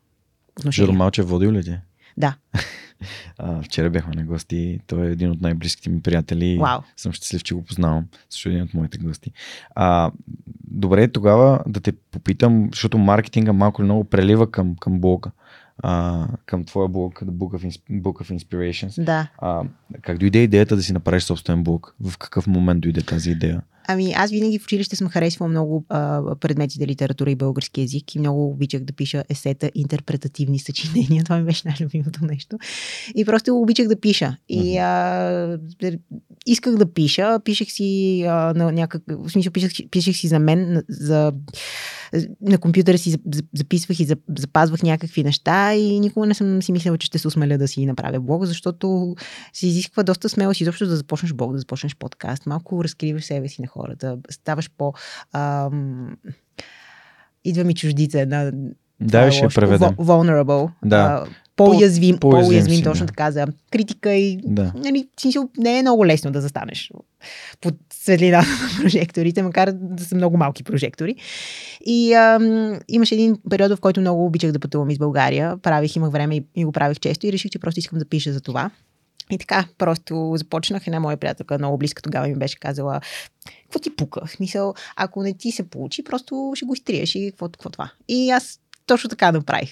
отношения. 0.61 0.87
Жоро 0.87 0.97
Малчев 0.97 1.29
водил 1.29 1.53
ли 1.53 1.65
ти? 1.65 1.79
Да. 2.17 2.37
А, 3.39 3.63
вчера 3.63 3.91
бяхме 3.91 4.15
на 4.15 4.25
гости. 4.25 4.81
Той 4.87 5.09
е 5.09 5.11
един 5.11 5.31
от 5.31 5.41
най-близките 5.41 5.91
ми 5.91 6.03
приятели. 6.03 6.59
Wow. 6.59 6.83
Съм 6.97 7.13
щастлив, 7.13 7.43
че 7.43 7.55
го 7.55 7.65
познавам. 7.65 8.07
Също 8.31 8.49
един 8.49 8.63
от 8.63 8.75
моите 8.75 8.99
гости. 8.99 9.33
А, 9.75 10.11
добре, 10.71 11.09
тогава 11.09 11.63
да 11.67 11.81
те 11.81 11.93
попитам, 11.93 12.69
защото 12.73 12.99
маркетинга 12.99 13.53
малко 13.53 13.83
или 13.83 13.85
много 13.85 14.05
прелива 14.05 14.51
към, 14.51 14.77
към 14.77 15.01
блока. 15.01 15.31
А, 15.83 16.27
към 16.47 16.65
твоя 16.65 16.89
блог, 16.89 17.21
Book 17.21 17.59
of, 17.59 17.81
Book 17.91 18.25
of 18.25 18.39
Inspirations. 18.39 19.05
Да. 19.05 19.29
А, 19.39 19.63
как 20.03 20.19
дойде 20.19 20.43
идеята 20.43 20.77
да 20.77 20.83
си 20.83 20.93
направиш 20.93 21.23
собствен 21.23 21.65
блог? 21.65 21.95
В 22.01 22.19
какъв 22.19 22.47
момент 22.47 22.81
дойде 22.81 23.03
тази 23.03 23.31
идея? 23.31 23.63
Ами 23.93 24.13
аз 24.17 24.31
винаги 24.31 24.59
в 24.59 24.65
училище 24.65 24.97
съм 24.97 25.09
харесвала 25.09 25.49
много 25.51 25.85
а, 25.89 26.23
предметите 26.41 26.87
литература 26.87 27.31
и 27.31 27.35
български 27.35 27.81
язик 27.81 28.15
и 28.15 28.19
много 28.19 28.51
обичах 28.51 28.85
да 28.85 28.93
пиша 28.93 29.25
есета, 29.29 29.71
интерпретативни 29.75 30.59
съчинения. 30.59 31.25
Това 31.25 31.39
ми 31.39 31.45
беше 31.45 31.63
най-любимото 31.65 32.25
нещо. 32.25 32.59
И 33.15 33.25
просто 33.25 33.57
обичах 33.57 33.89
да 33.89 34.01
пиша. 34.01 34.37
И 34.49 34.79
а, 34.79 35.59
исках 36.47 36.77
да 36.77 36.93
пиша. 36.93 37.41
Пишех 37.45 37.71
си 37.71 38.23
а, 38.29 38.55
на 38.55 38.73
някак... 38.73 39.03
В 39.09 39.31
смисъл, 39.31 39.53
пишех, 39.53 39.73
пишех 39.91 40.17
си 40.17 40.29
за 40.29 40.39
мен, 40.39 40.83
за 40.89 41.33
на 42.41 42.59
компютъра 42.59 42.99
си 42.99 43.17
записвах 43.55 44.01
и 44.01 44.09
запазвах 44.39 44.83
някакви 44.83 45.25
неща 45.25 45.75
и 45.75 46.01
никога 46.01 46.27
не 46.27 46.35
съм 46.35 46.63
си 46.63 46.73
мислила, 46.73 46.99
че 46.99 47.07
ще 47.07 47.19
се 47.19 47.29
осмеля 47.29 47.59
да 47.59 47.69
си 47.69 47.87
направя 47.87 48.21
блог, 48.21 48.45
защото 48.45 49.15
се 49.53 49.67
изисква 49.67 50.03
доста 50.03 50.29
смелост 50.29 50.61
изобщо 50.61 50.87
да 50.87 50.97
започнеш 50.97 51.33
блог, 51.33 51.53
да 51.53 51.59
започнеш 51.59 51.97
подкаст. 51.97 52.47
Малко 52.47 52.85
разкриваш 52.85 53.25
себе 53.25 53.49
си 53.49 53.63
на 53.63 53.69
хората, 53.69 53.80
ставаш 54.31 54.71
по... 54.79 54.93
Ам... 55.33 56.17
Идва 57.45 57.65
ми 57.65 57.75
чуждица 57.75 58.21
една 58.21 58.53
да, 59.01 59.27
е 59.27 59.33
ще 59.33 59.49
преведем. 59.49 59.89
Vulnerable. 59.89 60.71
Да. 60.85 61.27
по-уязвим, 61.57 62.19
по, 62.19 62.31
по-уязвим, 62.31 62.49
по-уязвим 62.49 62.83
точно 62.83 63.07
да. 63.07 63.11
така 63.11 63.31
за 63.31 63.47
критика 63.73 64.13
и 64.13 64.41
да. 64.45 64.73
нали, 64.77 65.09
не 65.59 65.79
е 65.79 65.83
много 65.83 66.07
лесно 66.07 66.31
да 66.31 66.41
застанеш 66.41 66.91
под 67.61 67.75
светлината 67.93 68.49
на 68.77 68.83
прожекторите, 68.83 69.43
макар 69.43 69.73
да 69.73 70.05
са 70.05 70.15
много 70.15 70.37
малки 70.37 70.65
прожектори. 70.65 71.17
И 71.87 72.13
ам, 72.13 72.81
имаше 72.89 73.15
един 73.15 73.37
период, 73.51 73.73
в 73.73 73.81
който 73.81 74.01
много 74.01 74.27
обичах 74.27 74.53
да 74.53 74.59
пътувам 74.59 74.91
из 74.91 74.99
България. 74.99 75.57
Правих, 75.57 75.97
имах 75.97 76.11
време 76.11 76.37
и, 76.37 76.45
и 76.57 76.65
го 76.65 76.73
правих 76.73 77.01
често 77.01 77.27
и 77.27 77.33
реших, 77.33 77.51
че 77.51 77.59
просто 77.59 77.79
искам 77.79 77.99
да 77.99 78.05
пиша 78.05 78.33
за 78.33 78.41
това. 78.41 78.71
И 79.31 79.39
така, 79.39 79.65
просто 79.79 80.33
започнах. 80.37 80.87
Една 80.87 81.01
моя 81.01 81.17
приятелка, 81.17 81.59
много 81.59 81.79
близка 81.79 82.03
тогава 82.03 82.29
ми 82.29 82.35
беше 82.35 82.59
казала, 82.59 83.01
какво 83.63 83.79
ти 83.79 83.97
пука? 83.97 84.27
В 84.27 84.31
смисъл, 84.31 84.75
ако 84.97 85.23
не 85.23 85.33
ти 85.33 85.53
се 85.53 85.71
получи, 85.71 86.05
просто 86.05 86.53
ще 86.55 86.65
го 86.65 86.75
изтриеш 86.75 87.15
и 87.15 87.31
какво, 87.31 87.49
какво 87.49 87.71
това. 87.71 87.91
И 88.09 88.31
аз 88.31 88.61
точно 88.87 89.11
така 89.11 89.33
направих. 89.33 89.71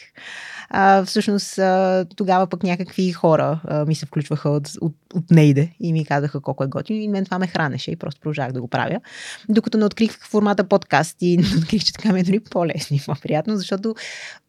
А, 0.71 1.05
всъщност 1.05 1.59
а, 1.59 2.07
тогава 2.17 2.47
пък 2.47 2.63
някакви 2.63 3.13
хора 3.13 3.61
а, 3.65 3.85
ми 3.85 3.95
се 3.95 4.07
включваха 4.07 4.49
от, 4.49 4.69
от, 4.81 4.95
от 5.15 5.31
нейде 5.31 5.73
и 5.81 5.93
ми 5.93 6.05
казаха 6.05 6.41
колко 6.41 6.65
е 6.65 6.67
готино 6.67 7.01
и 7.01 7.09
мен 7.09 7.25
това 7.25 7.39
ме 7.39 7.47
хранеше 7.47 7.91
и 7.91 7.97
просто 7.97 8.21
продължах 8.21 8.53
да 8.53 8.61
го 8.61 8.69
правя. 8.69 9.01
Докато 9.49 9.79
не 9.79 9.85
открих 9.85 10.19
формата 10.29 10.65
подкаст 10.65 11.17
и 11.21 11.37
не 11.37 11.59
открих, 11.59 11.85
че 11.85 11.93
така 11.93 12.13
ме 12.13 12.21
е 12.21 12.23
дори 12.23 12.41
по-лесно 12.41 12.97
и 12.97 13.01
по-приятно, 13.07 13.57
защото 13.57 13.95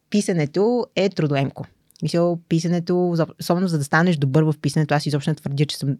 писането 0.10 0.86
е 0.96 1.10
трудоемко. 1.10 1.66
Мисля, 2.02 2.38
писането, 2.50 3.16
особено 3.40 3.68
за 3.68 3.78
да 3.78 3.84
станеш 3.84 4.18
добър 4.18 4.44
в 4.44 4.54
писането, 4.62 4.94
аз 4.94 5.06
изобщо 5.06 5.32
не 5.32 5.36
твърдя, 5.36 5.66
че 5.66 5.78
съм 5.78 5.98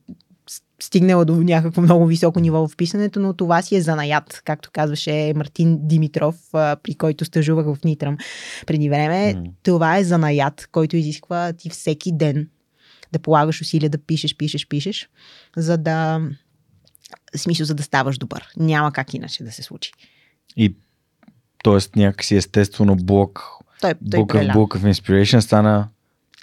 стигнала 0.80 1.26
до 1.26 1.36
някакво 1.36 1.82
много 1.82 2.06
високо 2.06 2.40
ниво 2.40 2.68
в 2.68 2.76
писането, 2.78 3.20
но 3.20 3.34
това 3.34 3.62
си 3.62 3.76
е 3.76 3.82
занаят, 3.82 4.42
както 4.46 4.70
казваше 4.74 5.34
Мартин 5.36 5.88
Димитров, 5.88 6.36
при 6.52 6.96
който 6.96 7.26
стъжувах 7.26 7.66
в 7.66 7.84
Нитрам 7.84 8.18
преди 8.68 8.90
време. 8.90 9.34
Mm. 9.36 9.52
Това 9.64 9.98
е 9.98 10.04
занаят, 10.04 10.70
който 10.72 10.98
изисква 10.98 11.54
ти 11.54 11.70
всеки 11.70 12.12
ден 12.12 12.50
да 13.12 13.20
полагаш 13.20 13.62
усилия 13.62 13.90
да 13.90 13.98
пишеш, 13.98 14.38
пишеш, 14.38 14.68
пишеш, 14.68 15.10
за 15.58 15.78
да 15.78 16.22
смисъл, 17.36 17.66
за 17.66 17.76
да 17.76 17.84
ставаш 17.84 18.18
добър. 18.18 18.48
Няма 18.58 18.92
как 18.92 19.14
иначе 19.14 19.44
да 19.44 19.52
се 19.52 19.64
случи. 19.64 19.92
И 20.58 20.76
т.е. 21.64 22.00
някакси 22.00 22.36
естествено 22.36 22.96
блок, 22.96 23.44
той, 23.82 23.94
той 24.12 24.20
Book 24.20 24.26
of, 24.26 24.54
Book 24.54 24.78
of 24.78 24.92
Inspiration 24.92 25.40
стана 25.40 25.88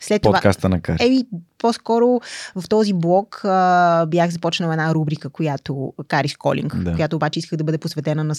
след 0.01 0.22
подкаста 0.22 0.61
това, 0.61 0.68
на 0.68 0.81
Кари. 0.81 0.96
Еми, 1.01 1.25
по-скоро 1.59 2.20
в 2.57 2.68
този 2.68 2.92
блог 2.92 3.40
а, 3.44 4.07
бях 4.07 4.31
започнала 4.31 4.72
една 4.72 4.94
рубрика, 4.94 5.31
която 5.31 5.92
Карис 6.09 6.37
Колинг, 6.37 6.77
да. 6.77 6.94
която 6.94 7.16
обаче 7.16 7.38
исках 7.38 7.57
да 7.57 7.64
бъде 7.64 7.79
посветена 7.79 8.25
на 8.25 8.35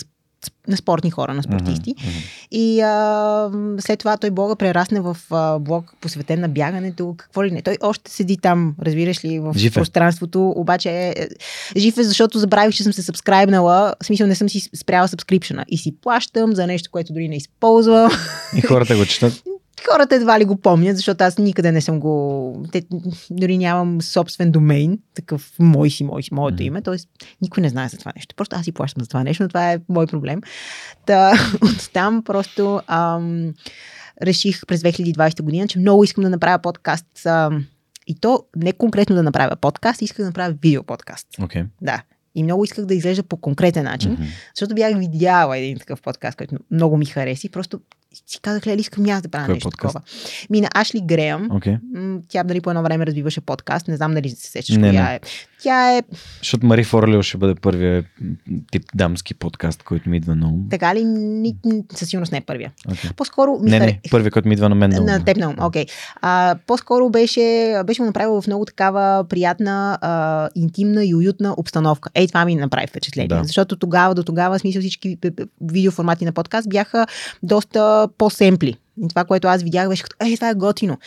на 0.67 0.78
спортни 0.78 1.12
хора, 1.12 1.34
на 1.34 1.43
спортисти. 1.43 1.95
Mm-hmm. 1.95 2.47
И 2.52 2.82
а, 2.82 3.52
след 3.80 4.00
това 4.00 4.17
той 4.17 4.32
блога 4.32 4.56
прерасне 4.56 5.02
в 5.02 5.17
а, 5.32 5.60
блог 5.60 5.93
посветен 6.02 6.41
на 6.41 6.50
бягането, 6.50 7.15
какво 7.17 7.43
ли 7.43 7.52
не. 7.52 7.62
Той 7.62 7.78
още 7.82 8.12
седи 8.12 8.38
там, 8.38 8.76
разбираш 8.82 9.26
ли, 9.26 9.39
в 9.39 9.54
жив 9.58 9.71
е. 9.71 9.73
пространството, 9.73 10.54
обаче 10.56 10.89
е, 10.89 11.10
е, 11.10 11.28
жив 11.78 11.97
е, 11.97 12.04
защото 12.04 12.39
забравих, 12.39 12.76
че 12.76 12.84
съм 12.84 12.93
се 12.93 13.04
сабскрайбнала, 13.04 13.93
в 14.02 14.06
смисъл 14.06 14.28
не 14.28 14.36
съм 14.36 14.50
си 14.50 14.69
спряла 14.76 15.08
сабскрипшена 15.08 15.65
и 15.67 15.78
си 15.78 15.95
плащам 16.02 16.56
за 16.56 16.67
нещо, 16.67 16.91
което 16.91 17.13
дори 17.13 17.28
не 17.30 17.36
използвам. 17.36 18.12
И 18.58 18.62
хората 18.62 18.95
го 18.95 19.06
четат. 19.06 19.43
Хората 19.86 20.16
едва 20.16 20.40
ли 20.40 20.46
го 20.46 20.56
помнят, 20.56 20.96
защото 20.96 21.24
аз 21.24 21.38
никъде 21.38 21.72
не 21.72 21.82
съм 21.82 22.00
го... 22.00 22.66
Те, 22.72 22.84
дори 23.30 23.58
нямам 23.58 24.02
собствен 24.02 24.52
домейн, 24.52 25.00
такъв 25.13 25.54
мой 25.60 25.90
си, 25.90 26.04
мой 26.04 26.24
си, 26.24 26.34
моето 26.34 26.63
име, 26.63 26.82
т.е. 26.82 26.96
никой 27.42 27.62
не 27.62 27.70
знае 27.70 27.90
за 27.90 27.98
това 27.98 28.12
нещо. 28.16 28.36
Просто 28.36 28.56
аз 28.56 28.66
си 28.66 28.72
плащам 28.72 29.04
за 29.04 29.10
това 29.10 29.24
нещо, 29.24 29.44
но 29.44 29.50
това 29.50 29.72
е 29.72 29.80
мой 29.90 30.08
проблем. 30.08 30.42
Та, 31.06 31.34
от 31.62 31.90
там 31.94 32.24
просто 32.24 32.82
ам, 32.88 33.54
реших 34.24 34.66
през 34.68 34.82
2020 34.82 35.42
година, 35.42 35.68
че 35.68 35.80
много 35.80 36.04
искам 36.04 36.24
да 36.24 36.30
направя 36.30 36.60
подкаст. 36.60 37.26
Ам, 37.26 37.66
и 38.08 38.20
то 38.20 38.44
не 38.56 38.74
конкретно 38.74 39.16
да 39.16 39.24
направя 39.24 39.56
подкаст, 39.56 40.02
исках 40.02 40.18
да 40.18 40.26
направя 40.26 40.56
видео 40.62 40.84
подкаст. 40.84 41.28
Okay. 41.40 41.66
Да. 41.82 42.04
И 42.36 42.44
много 42.44 42.63
исках 42.63 42.86
да 42.86 42.94
изглежда 42.94 43.24
по 43.24 43.38
конкретен 43.38 43.84
начин, 43.84 44.18
mm-hmm. 44.18 44.28
защото 44.56 44.76
бях 44.76 44.98
видяла 44.98 45.58
един 45.58 45.78
такъв 45.78 46.02
подкаст, 46.02 46.38
който 46.38 46.56
много 46.72 46.98
ми 46.98 47.06
хареси. 47.06 47.50
Просто 47.50 47.80
си 48.28 48.39
казах, 48.41 48.67
лели, 48.67 48.82
искам 48.82 49.06
аз 49.10 49.22
да 49.22 49.30
правя 49.30 49.46
Кой 49.46 49.54
нещо 49.54 49.70
подкаст? 49.70 49.93
такова. 49.93 50.06
Мина 50.50 50.70
Ашли 50.74 51.02
Греъм. 51.02 51.50
Okay. 51.50 51.80
Тя 52.28 52.43
дали 52.43 52.62
по 52.62 52.70
едно 52.70 52.84
време 52.84 53.06
развиваше 53.06 53.41
подкаст. 53.41 53.88
Не 53.88 53.96
знам 53.98 54.13
дали 54.13 54.30
се 54.30 54.52
сещаш 54.52 54.76
не, 54.76 54.89
коя 54.89 55.04
не. 55.04 55.15
е. 55.15 55.20
Тя 55.62 55.98
е... 55.98 56.04
Защото 56.38 56.65
Мари 56.65 56.84
Форлио 56.84 57.24
ще 57.24 57.38
бъде 57.38 57.56
първият 57.56 58.06
тип 58.72 58.84
дамски 58.96 59.34
подкаст, 59.34 59.84
който 59.84 60.10
ми 60.10 60.17
идва 60.17 60.36
на 60.36 60.48
ум. 60.48 60.67
Така 60.70 60.96
ли? 60.96 61.04
Ни, 61.06 61.56
със 61.93 62.10
сигурност 62.10 62.32
не 62.32 62.38
е 62.38 62.41
първия. 62.41 62.72
Okay. 62.88 63.13
По-скоро... 63.13 63.60
Не, 63.62 63.80
не, 63.80 64.00
първият, 64.12 64.34
който 64.34 64.48
ми 64.48 64.54
идва 64.54 64.70
на 64.70 64.76
мен 64.76 64.89
на 64.89 65.00
ум. 65.00 65.06
На 65.06 65.26
теб 65.26 65.38
на 65.38 65.50
ум, 65.50 65.56
окей. 65.60 65.86
Okay. 66.24 66.58
по-скоро 66.67 67.10
беше, 67.10 67.76
беше 67.86 68.02
му 68.02 68.06
направила 68.06 68.41
в 68.41 68.48
много 68.48 68.65
такава 68.65 69.24
приятна, 69.24 69.98
а, 70.02 70.50
интимна 70.56 71.06
и 71.06 71.15
уютна 71.15 71.54
обстановка. 71.58 72.10
Ей, 72.15 72.28
това 72.28 72.46
ми 72.46 72.56
направи 72.56 72.88
впечатление. 72.88 73.28
Да. 73.28 73.43
Защото 73.43 73.76
тогава 73.76 74.15
до 74.15 74.24
тогава, 74.24 74.60
смисъл 74.60 74.80
всички 74.80 75.17
видеоформати 75.62 76.26
на 76.26 76.32
подкаст 76.32 76.70
бяха 76.70 77.08
доста 77.43 77.97
по-семпли. 78.18 78.78
И 79.04 79.08
това, 79.10 79.26
което 79.26 79.48
аз 79.48 79.64
видях, 79.64 79.90
беше 79.90 80.04
като, 80.04 80.16
ей, 80.26 80.36
това 80.36 80.50
е 80.50 80.54
готино. 80.54 80.98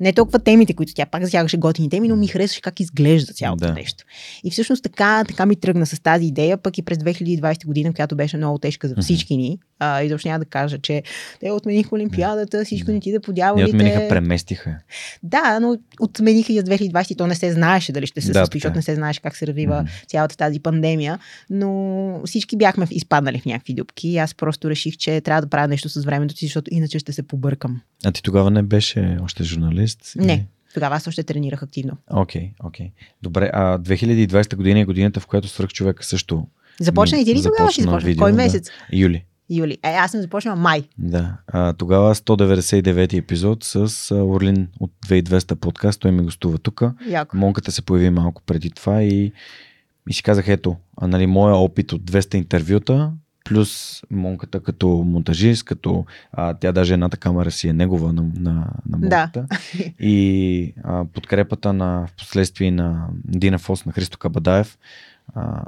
Не 0.00 0.12
толкова 0.12 0.38
темите, 0.38 0.74
които 0.74 0.94
тя 0.94 1.06
пак 1.06 1.24
засягаше 1.24 1.56
готини 1.56 1.90
теми, 1.90 2.08
но 2.08 2.16
ми 2.16 2.26
харесваше 2.26 2.60
как 2.60 2.80
изглежда 2.80 3.32
цялото 3.32 3.66
Да. 3.66 3.72
нещо. 3.72 4.04
И 4.44 4.50
всъщност 4.50 4.82
така, 4.82 5.24
така 5.28 5.46
ми 5.46 5.56
тръгна 5.56 5.86
с 5.86 6.02
тази 6.02 6.26
идея, 6.26 6.56
пък 6.56 6.78
и 6.78 6.82
през 6.82 6.98
2020 6.98 7.66
година, 7.66 7.92
която 7.94 8.16
беше 8.16 8.36
много 8.36 8.58
тежка 8.58 8.88
за 8.88 8.94
всички 8.98 9.36
ни. 9.36 9.58
А, 9.80 10.02
и 10.02 10.08
точно 10.08 10.28
няма 10.28 10.38
да 10.38 10.44
кажа, 10.44 10.78
че 10.78 11.02
те 11.40 11.50
отмениха 11.50 11.94
Олимпиадата, 11.94 12.64
всичко 12.64 12.90
не 12.90 13.00
ти 13.00 13.10
да 13.10 13.16
Не 13.16 13.20
подявалите. 13.20 13.68
отмениха, 13.68 14.08
преместиха. 14.08 14.76
Да, 15.22 15.60
но 15.60 15.76
отмениха 16.00 16.52
и 16.52 16.60
от 16.60 16.66
2020 16.66 17.10
и 17.10 17.16
то 17.16 17.26
не 17.26 17.34
се 17.34 17.52
знаеше 17.52 17.92
дали 17.92 18.06
ще 18.06 18.20
се 18.20 18.32
Да, 18.32 18.38
състои, 18.38 18.58
е. 18.58 18.60
защото 18.60 18.76
не 18.76 18.82
се 18.82 18.94
знаеше 18.94 19.20
как 19.20 19.36
се 19.36 19.46
развива 19.46 19.76
Мгм. 19.76 19.90
цялата 20.06 20.36
тази 20.36 20.60
пандемия. 20.60 21.18
Но 21.50 21.70
всички 22.24 22.56
бяхме 22.56 22.86
изпаднали 22.90 23.38
в 23.38 23.46
някакви 23.46 23.74
дупки 23.74 24.08
и 24.08 24.18
аз 24.18 24.34
просто 24.34 24.70
реших, 24.70 24.96
че 24.96 25.20
трябва 25.20 25.42
да 25.42 25.48
правя 25.48 25.68
нещо 25.68 25.88
с 25.88 26.04
времето 26.04 26.36
си, 26.36 26.46
защото 26.46 26.74
иначе 26.74 26.98
ще 26.98 27.12
се 27.12 27.22
побъркам. 27.22 27.80
А 28.04 28.12
ти 28.12 28.22
тогава 28.22 28.50
не 28.50 28.62
беше 28.62 29.18
още 29.22 29.44
журналист? 29.44 29.87
Не. 30.16 30.46
Тогава 30.74 30.96
аз 30.96 31.06
още 31.06 31.22
тренирах 31.22 31.62
активно. 31.62 31.96
Окей, 32.10 32.52
окей. 32.64 32.92
Добре, 33.22 33.50
а 33.54 33.78
2020 33.78 34.56
година 34.56 34.80
е 34.80 34.84
годината, 34.84 35.20
в 35.20 35.26
която 35.26 35.48
свърх 35.48 35.70
човека 35.70 36.04
също 36.04 36.46
Започна 36.80 37.18
и 37.20 37.24
ти 37.24 37.34
ли 37.34 37.42
тогава 37.42 37.72
си 37.72 37.82
започна 37.82 38.06
видео, 38.06 38.22
Кой 38.22 38.30
да. 38.30 38.36
месец? 38.36 38.70
юли. 38.92 39.24
Юли. 39.50 39.78
Е, 39.82 39.88
аз 39.88 40.10
съм 40.10 40.20
започнала 40.20 40.56
май. 40.56 40.82
Да. 40.98 41.36
А, 41.46 41.72
тогава 41.72 42.14
199 42.14 43.18
епизод 43.18 43.64
с 43.64 44.10
Орлин 44.14 44.68
от 44.80 44.90
2200 45.06 45.54
подкаст. 45.54 46.00
Той 46.00 46.10
ми 46.10 46.22
гостува 46.22 46.58
тук. 46.58 46.82
Монката 47.34 47.72
се 47.72 47.82
появи 47.82 48.10
малко 48.10 48.42
преди 48.46 48.70
това 48.70 49.02
и, 49.02 49.32
и 50.08 50.12
си 50.12 50.22
казах, 50.22 50.48
ето, 50.48 50.76
а, 50.96 51.08
нали, 51.08 51.26
моя 51.26 51.54
опит 51.54 51.92
от 51.92 52.10
200 52.10 52.34
интервюта, 52.34 53.12
плюс 53.48 54.02
Монката 54.10 54.60
като 54.60 54.88
монтажист, 54.88 55.64
като 55.64 56.04
а, 56.32 56.54
тя 56.54 56.72
даже 56.72 56.94
едната 56.94 57.16
камера 57.16 57.50
си 57.50 57.68
е 57.68 57.72
негова 57.72 58.12
на, 58.12 58.22
на, 58.22 58.70
на 58.88 59.08
Да. 59.08 59.30
Монката. 59.36 59.46
И 60.00 60.74
а, 60.84 61.04
подкрепата 61.04 61.72
на 61.72 62.06
в 62.06 62.12
последствие 62.16 62.70
на 62.70 63.06
Дина 63.24 63.58
Фос, 63.58 63.86
на 63.86 63.92
Христо 63.92 64.18
Кабадаев, 64.18 64.78
а, 65.34 65.62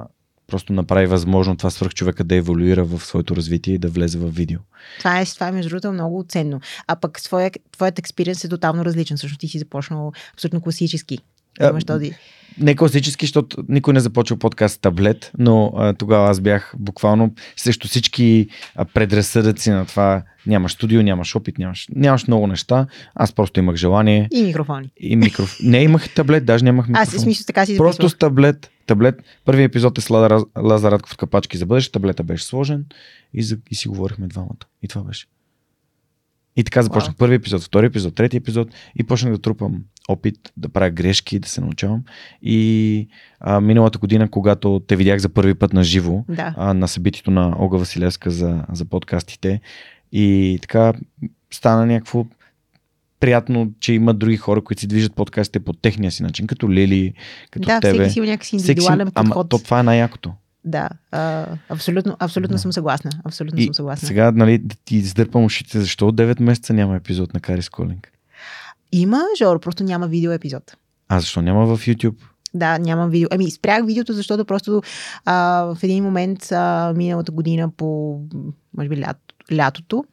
просто 0.47 0.73
направи 0.73 1.05
възможно 1.05 1.57
това 1.57 1.69
свръхчовека 1.69 2.23
да 2.23 2.35
еволюира 2.35 2.85
в 2.85 2.99
своето 2.99 3.35
развитие 3.35 3.73
и 3.73 3.77
да 3.77 3.89
влезе 3.89 4.17
в 4.19 4.27
видео. 4.27 4.59
Това 4.97 5.19
е, 5.19 5.25
това 5.25 5.47
е 5.47 5.51
между 5.51 5.69
другото 5.69 5.91
много 5.91 6.25
ценно. 6.27 6.61
А 6.87 6.95
пък 6.95 7.19
своя, 7.19 7.51
твоят 7.71 7.99
експириенс 7.99 8.43
е 8.43 8.49
тотално 8.49 8.85
различен. 8.85 9.17
Всъщност 9.17 9.39
ти 9.39 9.47
си 9.47 9.59
започнал 9.59 10.11
абсолютно 10.33 10.61
класически. 10.61 11.19
Имаш 11.61 11.83
този... 11.83 12.11
Не 12.59 12.75
класически, 12.75 13.25
защото 13.25 13.63
никой 13.69 13.93
не 13.93 13.99
започва 13.99 14.37
подкаст 14.37 14.75
с 14.75 14.77
таблет, 14.77 15.31
но 15.37 15.73
а, 15.75 15.93
тогава 15.93 16.29
аз 16.29 16.39
бях 16.39 16.73
буквално 16.77 17.33
срещу 17.55 17.87
всички 17.87 18.47
а, 18.75 18.85
предразсъдъци 18.85 19.69
на 19.69 19.85
това. 19.85 20.23
Нямаш 20.47 20.71
студио, 20.71 21.01
нямаш 21.01 21.35
опит, 21.35 21.57
нямаш, 21.57 21.87
нямаш 21.95 22.27
много 22.27 22.47
неща. 22.47 22.87
Аз 23.15 23.33
просто 23.33 23.59
имах 23.59 23.75
желание 23.75 24.27
И 24.31 24.43
микрофони. 24.43 24.89
и 24.97 25.15
микрофон. 25.15 25.69
Не 25.69 25.83
имах 25.83 26.13
таблет, 26.13 26.45
даже 26.45 26.65
нямах 26.65 26.87
микрофон. 26.87 27.01
Аз 27.03 27.15
в 27.15 27.21
смисъл 27.21 27.43
така 27.45 27.65
си 27.65 27.77
Просто 27.77 28.01
записвах. 28.01 28.11
с 28.11 28.19
таблет. 28.19 28.69
таблет. 28.87 29.15
Първият 29.45 29.69
епизод 29.71 29.97
е 29.97 30.01
с 30.01 30.09
Лазар, 30.09 30.37
Лазар 30.59 30.91
Радков 30.91 31.17
Капачки 31.17 31.57
за 31.57 31.65
бъдеще. 31.65 31.91
Таблета 31.91 32.23
беше 32.23 32.45
сложен 32.45 32.85
и, 33.33 33.43
за, 33.43 33.57
и 33.71 33.75
си 33.75 33.87
говорихме 33.87 34.27
двамата. 34.27 34.65
И 34.83 34.87
това 34.87 35.03
беше. 35.03 35.27
И 36.55 36.63
така 36.63 36.81
започнах 36.81 37.11
Вау. 37.11 37.17
първи 37.17 37.35
епизод, 37.35 37.61
втори 37.63 37.85
епизод, 37.85 38.15
трети 38.15 38.37
епизод 38.37 38.67
и 38.95 39.03
почнах 39.03 39.31
да 39.33 39.41
трупам 39.41 39.83
опит, 40.07 40.35
да 40.57 40.69
правя 40.69 40.89
грешки, 40.89 41.39
да 41.39 41.49
се 41.49 41.61
научавам. 41.61 42.03
И 42.41 43.07
а, 43.39 43.61
миналата 43.61 43.99
година, 43.99 44.29
когато 44.29 44.81
те 44.87 44.95
видях 44.95 45.19
за 45.19 45.29
първи 45.29 45.53
път 45.53 45.73
на 45.73 45.83
живо, 45.83 46.23
Да. 46.29 46.53
а, 46.57 46.73
на 46.73 46.87
събитието 46.87 47.31
на 47.31 47.55
Ога 47.59 47.77
Василевска 47.77 48.31
за, 48.31 48.65
за 48.71 48.85
подкастите. 48.85 49.61
И 50.11 50.59
така 50.61 50.93
стана 51.51 51.85
някакво 51.85 52.25
приятно, 53.19 53.71
че 53.79 53.93
има 53.93 54.13
други 54.13 54.37
хора, 54.37 54.61
които 54.61 54.79
си 54.79 54.87
движат 54.87 55.13
подкастите 55.13 55.59
по 55.59 55.73
техния 55.73 56.11
си 56.11 56.23
начин, 56.23 56.47
като 56.47 56.71
Лили, 56.71 57.13
като 57.51 57.65
да, 57.65 57.79
тебе. 57.79 57.93
всеки 57.93 58.09
си 58.09 58.19
има 58.19 58.27
някакси 58.27 58.47
Всеки 58.49 58.63
си- 58.63 58.71
индивидуален 58.71 59.11
ама 59.15 59.25
подход. 59.25 59.49
то 59.49 59.57
това 59.57 59.79
е 59.79 59.83
най-якото. 59.83 60.33
Да, 60.65 60.89
а, 61.11 61.45
абсолютно, 61.69 62.15
абсолютно 62.19 62.55
Да. 62.55 62.59
съм 62.59 62.73
съгласна. 62.73 63.11
Абсолютно 63.23 63.59
И 63.59 63.63
съм 63.63 63.73
съгласна. 63.73 64.07
сега, 64.07 64.31
нали, 64.31 64.57
да 64.57 64.75
ти 64.85 64.95
издърпам 64.95 65.43
ушите, 65.43 65.79
защо 65.79 66.07
от 66.07 66.15
9 66.15 66.39
месеца 66.39 66.73
няма 66.73 66.95
епизод 66.95 67.33
на 67.33 67.39
Карис 67.39 67.69
Колинг? 67.69 68.11
Има, 68.91 69.23
Жоро, 69.37 69.59
просто 69.59 69.83
няма 69.83 70.07
видео 70.07 70.31
епизод. 70.31 70.77
А 71.09 71.19
защо 71.19 71.41
няма 71.41 71.65
в 71.65 71.79
YouTube? 71.87 72.15
Да, 72.53 72.77
нямам 72.77 73.09
видео. 73.09 73.27
Ами, 73.31 73.51
спрях 73.51 73.85
видеото, 73.85 74.13
защото 74.13 74.45
просто 74.45 74.81
а, 75.25 75.63
в 75.75 75.83
един 75.83 76.03
момент 76.03 76.51
а, 76.51 76.93
миналата 76.95 77.31
година 77.31 77.69
по, 77.77 78.19
може 78.77 78.89
би, 78.89 79.01
лято, 79.01 79.35
лятото, 79.53 80.05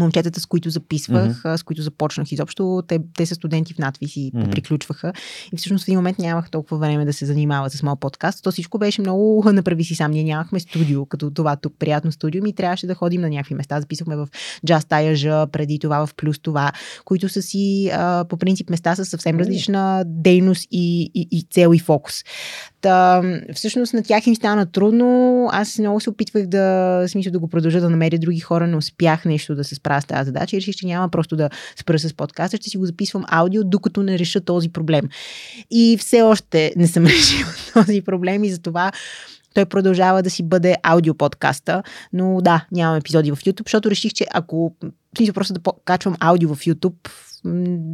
момчетата, 0.00 0.40
с 0.40 0.46
които 0.46 0.70
записвах, 0.70 1.42
mm-hmm. 1.42 1.56
с 1.56 1.62
които 1.62 1.82
започнах 1.82 2.32
изобщо, 2.32 2.82
те, 2.88 2.98
те 3.16 3.26
са 3.26 3.34
студенти 3.34 3.74
в 3.74 3.78
надвис 3.78 4.16
и 4.16 4.32
mm-hmm. 4.32 4.50
приключваха. 4.50 5.12
И 5.52 5.56
всъщност 5.56 5.84
в 5.84 5.88
един 5.88 5.98
момент 5.98 6.18
нямах 6.18 6.50
толкова 6.50 6.78
време 6.78 7.04
да 7.04 7.12
се 7.12 7.26
занимава 7.26 7.70
с 7.70 7.82
моят 7.82 8.00
подкаст. 8.00 8.44
То 8.44 8.52
всичко 8.52 8.78
беше 8.78 9.00
много 9.00 9.44
направи 9.52 9.84
си 9.84 9.94
сам. 9.94 10.10
Ние 10.10 10.24
нямахме 10.24 10.60
студио, 10.60 11.06
като 11.06 11.30
това 11.30 11.56
тук, 11.56 11.72
приятно 11.78 12.12
студио. 12.12 12.42
Ми 12.42 12.52
трябваше 12.52 12.86
да 12.86 12.94
ходим 12.94 13.20
на 13.20 13.30
някакви 13.30 13.54
места. 13.54 13.80
Записахме 13.80 14.16
в 14.16 14.28
Jazz 14.66 14.88
Таяжа, 14.88 15.46
преди 15.46 15.78
това 15.78 16.06
в 16.06 16.14
Плюс 16.14 16.38
това, 16.38 16.72
които 17.04 17.28
са 17.28 17.42
си 17.42 17.90
а, 17.92 18.24
по 18.28 18.36
принцип 18.36 18.70
места 18.70 18.94
с 18.94 19.04
съвсем 19.04 19.38
различна 19.38 20.04
дейност 20.06 20.68
и, 20.70 21.10
и, 21.14 21.28
и 21.30 21.46
цел 21.50 21.74
и 21.74 21.78
фокус. 21.78 22.24
Та, 22.80 23.22
всъщност 23.54 23.94
на 23.94 24.02
тях 24.02 24.26
им 24.26 24.36
стана 24.36 24.66
трудно. 24.66 25.48
Аз 25.52 25.78
много 25.78 26.00
се 26.00 26.10
опитвах 26.10 26.46
да, 26.46 27.04
смисъл, 27.08 27.32
да 27.32 27.38
го 27.38 27.48
продължа 27.48 27.80
да 27.80 27.90
намеря 27.90 28.18
други 28.18 28.40
хора, 28.40 28.66
не 28.66 28.76
успях 28.76 29.24
нещо 29.24 29.54
да 29.54 29.64
се 29.64 29.74
справя 29.86 30.00
с 30.00 30.04
тази 30.04 30.26
задача 30.26 30.56
и 30.56 30.60
реших, 30.60 30.74
че 30.74 30.86
няма 30.86 31.08
просто 31.08 31.36
да 31.36 31.50
спра 31.76 31.98
с 31.98 32.14
подкаста, 32.14 32.56
ще 32.56 32.70
си 32.70 32.76
го 32.76 32.86
записвам 32.86 33.24
аудио, 33.28 33.64
докато 33.64 34.02
не 34.02 34.18
реша 34.18 34.40
този 34.40 34.68
проблем. 34.68 35.08
И 35.70 35.96
все 36.00 36.22
още 36.22 36.72
не 36.76 36.86
съм 36.86 37.06
решила 37.06 37.50
този 37.74 38.02
проблем 38.02 38.44
и 38.44 38.50
затова 38.50 38.92
той 39.54 39.64
продължава 39.64 40.22
да 40.22 40.30
си 40.30 40.42
бъде 40.42 40.76
аудиоподкаста, 40.82 41.82
но 42.12 42.40
да, 42.40 42.66
нямам 42.72 42.96
епизоди 42.96 43.30
в 43.30 43.36
YouTube, 43.36 43.66
защото 43.68 43.90
реших, 43.90 44.12
че 44.12 44.26
ако 44.32 44.74
просто 45.34 45.54
да 45.54 45.60
качвам 45.84 46.16
аудио 46.20 46.54
в 46.54 46.60
YouTube, 46.60 47.08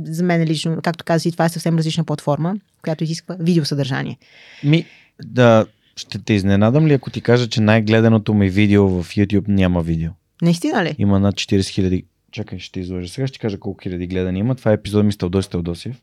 за 0.05 0.25
мен 0.25 0.45
лично, 0.45 0.79
както 0.83 1.05
казах, 1.05 1.33
това 1.33 1.45
е 1.45 1.49
съвсем 1.49 1.79
различна 1.79 2.05
платформа, 2.05 2.55
която 2.83 3.05
изисква 3.05 3.37
видеосъдържание. 3.41 4.19
Ми, 4.65 4.87
да, 5.25 5.67
ще 5.97 6.19
те 6.19 6.35
изненадам 6.35 6.87
ли, 6.87 6.93
ако 6.93 7.11
ти 7.11 7.21
кажа, 7.21 7.49
че 7.49 7.61
най-гледаното 7.61 8.35
ми 8.35 8.51
видео 8.51 8.89
в 8.89 9.05
YouTube 9.05 9.49
няма 9.49 9.83
видео? 9.83 10.11
Наистина 10.43 10.85
ли? 10.85 10.97
Има 10.99 11.21
над 11.21 11.35
40 11.35 11.69
хиляди. 11.69 12.05
Чакай, 12.33 12.59
ще 12.59 12.81
изложа. 12.81 13.09
Сега 13.09 13.27
ще 13.27 13.39
кажа 13.39 13.59
колко 13.59 13.83
хиляди 13.83 14.07
гледани 14.07 14.39
има. 14.39 14.55
Това 14.55 14.71
е 14.71 14.75
епизод 14.75 15.05
ми 15.05 15.13
с 15.13 15.17
Теодосия 15.17 15.51
Теодосиев. 15.51 16.03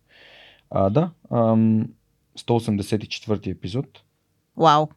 А, 0.71 0.89
да, 0.89 1.09
ам, 1.31 1.87
184 2.39 3.51
епизод. 3.51 3.85
Вау. 4.57 4.87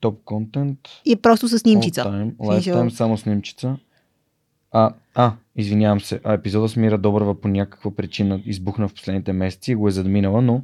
Топ 0.00 0.24
контент. 0.24 0.78
И 1.04 1.16
просто 1.16 1.48
с 1.48 1.58
снимчица. 1.58 2.04
Time, 2.04 2.32
lifetime, 2.36 2.88
само 2.88 3.18
снимчица. 3.18 3.76
А, 4.72 4.94
а, 5.14 5.32
извинявам 5.56 6.00
се, 6.00 6.20
а 6.24 6.32
епизода 6.32 6.68
с 6.68 6.76
Мира 6.76 6.98
Добрава 6.98 7.40
по 7.40 7.48
някаква 7.48 7.94
причина 7.94 8.40
избухна 8.46 8.88
в 8.88 8.94
последните 8.94 9.32
месеци 9.32 9.72
и 9.72 9.74
го 9.74 9.88
е 9.88 9.90
задминала, 9.90 10.42
но 10.42 10.62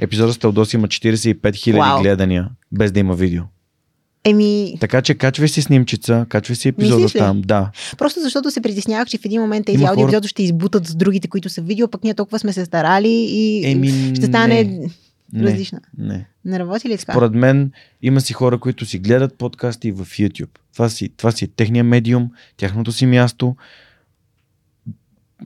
епизода 0.00 0.32
с 0.32 0.38
Теодоси 0.38 0.76
има 0.76 0.88
45 0.88 1.40
000 1.40 2.02
гледания, 2.02 2.50
без 2.72 2.92
да 2.92 3.00
има 3.00 3.14
видео. 3.14 3.42
Еми... 4.28 4.74
Така 4.80 5.02
че 5.02 5.14
качвай 5.14 5.48
си 5.48 5.62
снимчица, 5.62 6.26
качвай 6.28 6.56
си 6.56 6.68
епизода 6.68 7.08
там, 7.08 7.42
да. 7.42 7.70
Просто 7.98 8.20
защото 8.20 8.50
се 8.50 8.60
притеснявах, 8.60 9.08
че 9.08 9.18
в 9.18 9.24
един 9.24 9.40
момент 9.40 9.66
тези 9.66 9.84
аудио 9.84 10.06
хора... 10.06 10.28
ще 10.28 10.42
избутат 10.42 10.86
с 10.86 10.94
другите, 10.94 11.28
които 11.28 11.48
са 11.48 11.62
видео, 11.62 11.88
пък 11.88 12.04
ние 12.04 12.14
толкова 12.14 12.38
сме 12.38 12.52
се 12.52 12.64
старали 12.64 13.08
и 13.08 13.70
Еми, 13.70 14.12
ще 14.16 14.26
стане... 14.26 14.88
Не 15.32 15.42
различна. 15.42 15.80
Не. 15.98 16.26
Не 16.44 16.58
работи 16.58 16.88
ли 16.88 16.98
така? 16.98 17.12
Според 17.12 17.34
мен 17.34 17.72
има 18.02 18.20
си 18.20 18.32
хора, 18.32 18.58
които 18.58 18.86
си 18.86 18.98
гледат 18.98 19.38
подкасти 19.38 19.92
в 19.92 20.06
YouTube. 20.06 20.58
Това 20.72 20.88
си, 20.88 21.08
това 21.08 21.32
си 21.32 21.44
е 21.44 21.48
техния 21.48 21.84
медиум, 21.84 22.30
тяхното 22.56 22.92
си 22.92 23.06
място. 23.06 23.56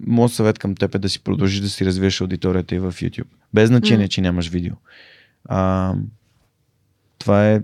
Моят 0.07 0.33
съвет 0.33 0.59
към 0.59 0.75
теб 0.75 0.95
е 0.95 0.99
да 0.99 1.09
си 1.09 1.21
продължиш 1.21 1.61
да 1.61 1.69
си 1.69 1.85
развиеш 1.85 2.21
аудиторията 2.21 2.75
и 2.75 2.79
в 2.79 2.93
YouTube. 2.93 3.27
Без 3.55 3.69
значение, 3.69 4.07
mm. 4.07 4.11
че 4.11 4.21
нямаш 4.21 4.49
видео. 4.49 4.75
А, 5.45 5.95
това 7.19 7.51
е 7.51 7.61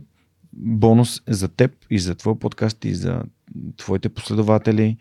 бонус 0.59 1.23
за 1.29 1.49
теб 1.49 1.73
и 1.91 1.99
за 1.99 2.15
твой 2.15 2.39
подкаст 2.39 2.85
и 2.85 2.95
за 2.95 3.23
твоите 3.77 4.09
последователи. 4.09 4.97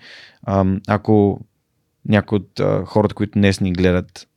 Ако 0.87 1.41
някой 2.05 2.35
от 2.35 2.61
хората, 2.85 3.15
които 3.15 3.39
днес 3.39 3.61
ни 3.61 3.73
гледат, 3.73 4.27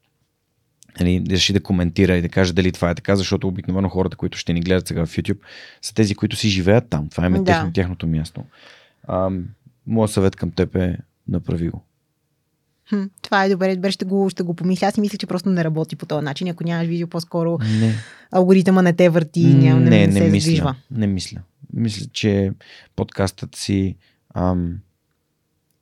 нали, 1.01 1.25
реши 1.31 1.53
да 1.53 1.63
коментира 1.63 2.17
и 2.17 2.23
да 2.23 2.29
каже 2.29 2.53
дали 2.53 2.73
това 2.73 2.91
е 2.91 2.95
така, 2.95 3.17
защото 3.17 3.49
обикновено 3.49 3.89
хората, 3.89 4.17
които 4.17 4.39
ще 4.39 4.53
ни 4.53 4.61
гледат 4.61 4.89
сега 4.89 5.07
в 5.07 5.17
YouTube, 5.17 5.39
са 5.83 5.95
тези, 5.95 6.15
които 6.15 6.37
си 6.37 6.49
живеят 6.49 6.89
там. 6.91 7.09
Това 7.09 7.27
е 7.27 7.31
да. 7.31 7.71
тяхното 7.75 8.07
място. 8.07 8.45
А, 9.09 9.31
моят 9.87 10.11
съвет 10.11 10.37
към 10.37 10.51
теб 10.51 10.77
е 10.77 10.99
направи 11.29 11.69
го. 11.69 11.85
Хм, 12.91 13.03
това 13.23 13.45
е 13.45 13.49
добре, 13.49 13.77
добре, 13.77 13.91
ще 13.91 14.05
го, 14.05 14.31
ще 14.31 14.43
го 14.43 14.55
помисля. 14.55 14.87
Аз 14.87 14.95
си 14.95 15.01
мисля, 15.01 15.19
че 15.19 15.27
просто 15.27 15.49
не 15.49 15.65
работи 15.65 15.97
по 15.97 16.07
този 16.07 16.25
начин. 16.25 16.49
Ако 16.49 16.65
нямаш 16.65 16.87
видео, 16.87 17.09
по-скоро 17.09 17.59
не. 17.81 17.95
алгоритъма 18.31 18.83
не 18.83 18.93
те 18.93 19.09
върти, 19.09 19.45
няма, 19.45 19.81
не, 19.81 19.91
не, 19.91 19.99
не, 19.99 20.07
не 20.07 20.13
се 20.13 20.21
мисля, 20.21 20.41
задвижва. 20.41 20.75
Не 20.91 21.07
мисля. 21.07 21.39
Мисля, 21.73 22.07
че 22.13 22.53
подкастът 22.97 23.57
си 23.57 23.97
ам, 24.35 24.79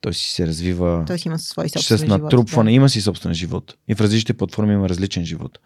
той 0.01 0.13
си 0.13 0.33
се 0.33 0.47
развива 0.47 1.03
той 1.07 1.19
си 1.19 1.27
има 1.27 1.39
свой 1.39 1.69
собствен 1.69 1.97
с 1.97 2.03
натрупване. 2.03 2.47
Живот, 2.47 2.65
да. 2.65 2.71
Има 2.71 2.89
си 2.89 3.01
собствен 3.01 3.33
живот. 3.33 3.75
И 3.87 3.95
в 3.95 4.01
различните 4.01 4.33
платформи 4.33 4.73
има 4.73 4.89
различен 4.89 5.25
живот. 5.25 5.59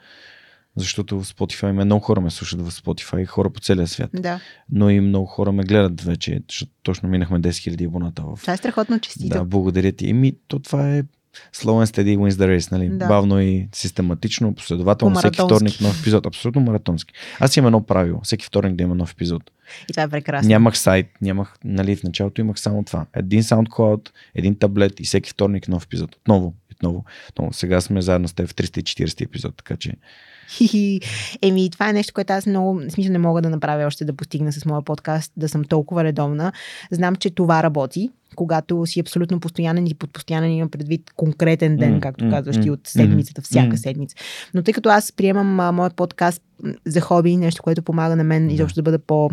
Защото 0.75 1.19
в 1.19 1.25
Spotify 1.25 1.69
има 1.69 1.85
много 1.85 2.05
хора 2.05 2.21
ме 2.21 2.29
слушат 2.29 2.61
в 2.61 2.71
Spotify, 2.71 3.25
хора 3.25 3.49
по 3.49 3.59
целия 3.59 3.87
свят. 3.87 4.09
Да. 4.13 4.39
Но 4.71 4.89
и 4.89 4.99
много 4.99 5.25
хора 5.25 5.51
ме 5.51 5.63
гледат 5.63 6.01
вече, 6.01 6.41
защото 6.49 6.71
точно 6.83 7.09
минахме 7.09 7.41
10 7.41 7.49
000 7.49 7.87
абоната. 7.87 8.21
В... 8.21 8.37
Това 8.41 8.53
е 8.53 8.57
страхотно 8.57 8.99
честито. 8.99 9.37
Да, 9.37 9.45
благодаря 9.45 9.91
ти. 9.91 10.09
Еми, 10.09 10.33
то 10.47 10.59
това 10.59 10.95
е 10.95 11.03
slow 11.53 11.83
and 11.83 11.85
steady 11.85 12.17
wins 12.17 12.29
the 12.29 12.57
race, 12.57 12.71
нали? 12.71 12.89
Да. 12.89 13.07
Бавно 13.07 13.41
и 13.41 13.67
систематично, 13.73 14.55
последователно, 14.55 15.15
всеки 15.15 15.35
вторник 15.35 15.81
нов 15.81 16.01
епизод. 16.01 16.25
Абсолютно 16.25 16.61
маратонски. 16.61 17.13
Аз 17.39 17.57
имам 17.57 17.67
едно 17.67 17.83
правило. 17.83 18.21
Всеки 18.23 18.45
вторник 18.45 18.75
да 18.75 18.83
има 18.83 18.95
нов 18.95 19.11
епизод. 19.11 19.51
И 19.89 19.93
това 19.93 20.03
е 20.03 20.07
прекрасно. 20.07 20.49
Нямах 20.49 20.77
сайт, 20.77 21.07
нямах, 21.21 21.55
нали, 21.63 21.95
в 21.95 22.03
началото 22.03 22.41
имах 22.41 22.59
само 22.59 22.83
това. 22.83 23.05
Един 23.13 23.41
SoundCloud, 23.41 24.09
един 24.35 24.59
таблет 24.59 24.99
и 24.99 25.03
всеки 25.03 25.29
вторник 25.29 25.67
нов 25.67 25.85
епизод. 25.85 26.15
Отново, 26.15 26.53
отново. 26.71 27.05
отново. 27.29 27.53
Сега 27.53 27.81
сме 27.81 28.01
заедно 28.01 28.27
с 28.27 28.33
теб 28.33 28.47
в 28.47 28.55
340 28.55 29.21
епизод, 29.21 29.55
така 29.57 29.75
че 29.77 29.93
Еми, 31.41 31.69
това 31.69 31.89
е 31.89 31.93
нещо, 31.93 32.13
което 32.13 32.33
аз 32.33 32.45
много, 32.45 32.81
смисъл 32.89 33.11
не 33.11 33.19
мога 33.19 33.41
да 33.41 33.49
направя 33.49 33.85
още 33.85 34.05
да 34.05 34.13
постигна 34.13 34.53
с 34.53 34.65
моя 34.65 34.81
подкаст, 34.81 35.31
да 35.37 35.49
съм 35.49 35.63
толкова 35.63 36.03
редовна. 36.03 36.51
Знам, 36.91 37.15
че 37.15 37.29
това 37.29 37.63
работи, 37.63 38.09
когато 38.35 38.85
си 38.85 38.99
абсолютно 38.99 39.39
постоянен 39.39 39.87
и 39.87 39.93
под 39.93 40.13
постоянен 40.13 40.51
имам 40.51 40.69
предвид 40.69 41.11
конкретен 41.15 41.77
ден, 41.77 41.95
mm, 41.95 41.99
както 41.99 42.29
казваш 42.29 42.61
ти, 42.61 42.69
от 42.69 42.87
седмицата, 42.87 43.41
всяка 43.41 43.75
mm. 43.75 43.83
седмица. 43.83 44.15
Но 44.53 44.63
тъй 44.63 44.73
като 44.73 44.89
аз 44.89 45.11
приемам 45.11 45.59
а, 45.59 45.71
моят 45.71 45.95
подкаст 45.95 46.41
за 46.85 47.01
хоби, 47.01 47.37
нещо, 47.37 47.63
което 47.63 47.81
помага 47.81 48.15
на 48.15 48.23
мен 48.23 48.49
изобщо 48.49 48.75
да 48.75 48.83
бъда 48.83 48.99
по 48.99 49.29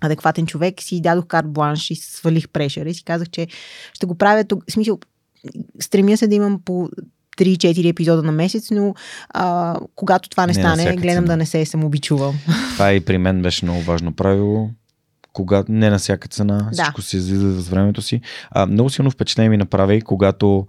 адекватен 0.00 0.46
човек, 0.46 0.82
си 0.82 1.00
дадох 1.00 1.26
карт 1.26 1.52
бланш 1.52 1.90
и 1.90 1.94
свалих 1.94 2.48
прешера 2.48 2.88
и 2.88 2.94
си 2.94 3.04
казах, 3.04 3.30
че 3.30 3.46
ще 3.92 4.06
го 4.06 4.14
правя 4.14 4.44
тук. 4.44 4.64
Смисъл, 4.70 4.98
стремя 5.80 6.16
се 6.16 6.26
да 6.26 6.34
имам 6.34 6.60
по 6.64 6.88
3-4 7.40 7.90
епизода 7.90 8.22
на 8.22 8.32
месец, 8.32 8.70
но 8.70 8.94
а, 9.28 9.76
когато 9.94 10.28
това 10.28 10.46
не, 10.46 10.52
не 10.52 10.54
стане, 10.54 10.96
гледам 10.96 11.24
цена. 11.24 11.26
да 11.26 11.36
не 11.36 11.46
се 11.46 11.64
самообичувам. 11.64 12.34
Това 12.72 12.92
и 12.92 13.00
при 13.00 13.18
мен 13.18 13.42
беше 13.42 13.64
много 13.64 13.80
важно 13.80 14.12
правило. 14.12 14.70
Когато 15.32 15.72
не 15.72 15.90
на 15.90 15.98
всяка 15.98 16.28
цена, 16.28 16.58
да. 16.58 16.70
всичко 16.72 17.02
се 17.02 17.16
излиза 17.16 17.62
с 17.62 17.68
времето 17.68 18.02
си. 18.02 18.20
А, 18.50 18.66
много 18.66 18.90
силно 18.90 19.10
впечатление 19.10 19.50
ми 19.50 19.56
направи, 19.56 20.00
когато 20.00 20.66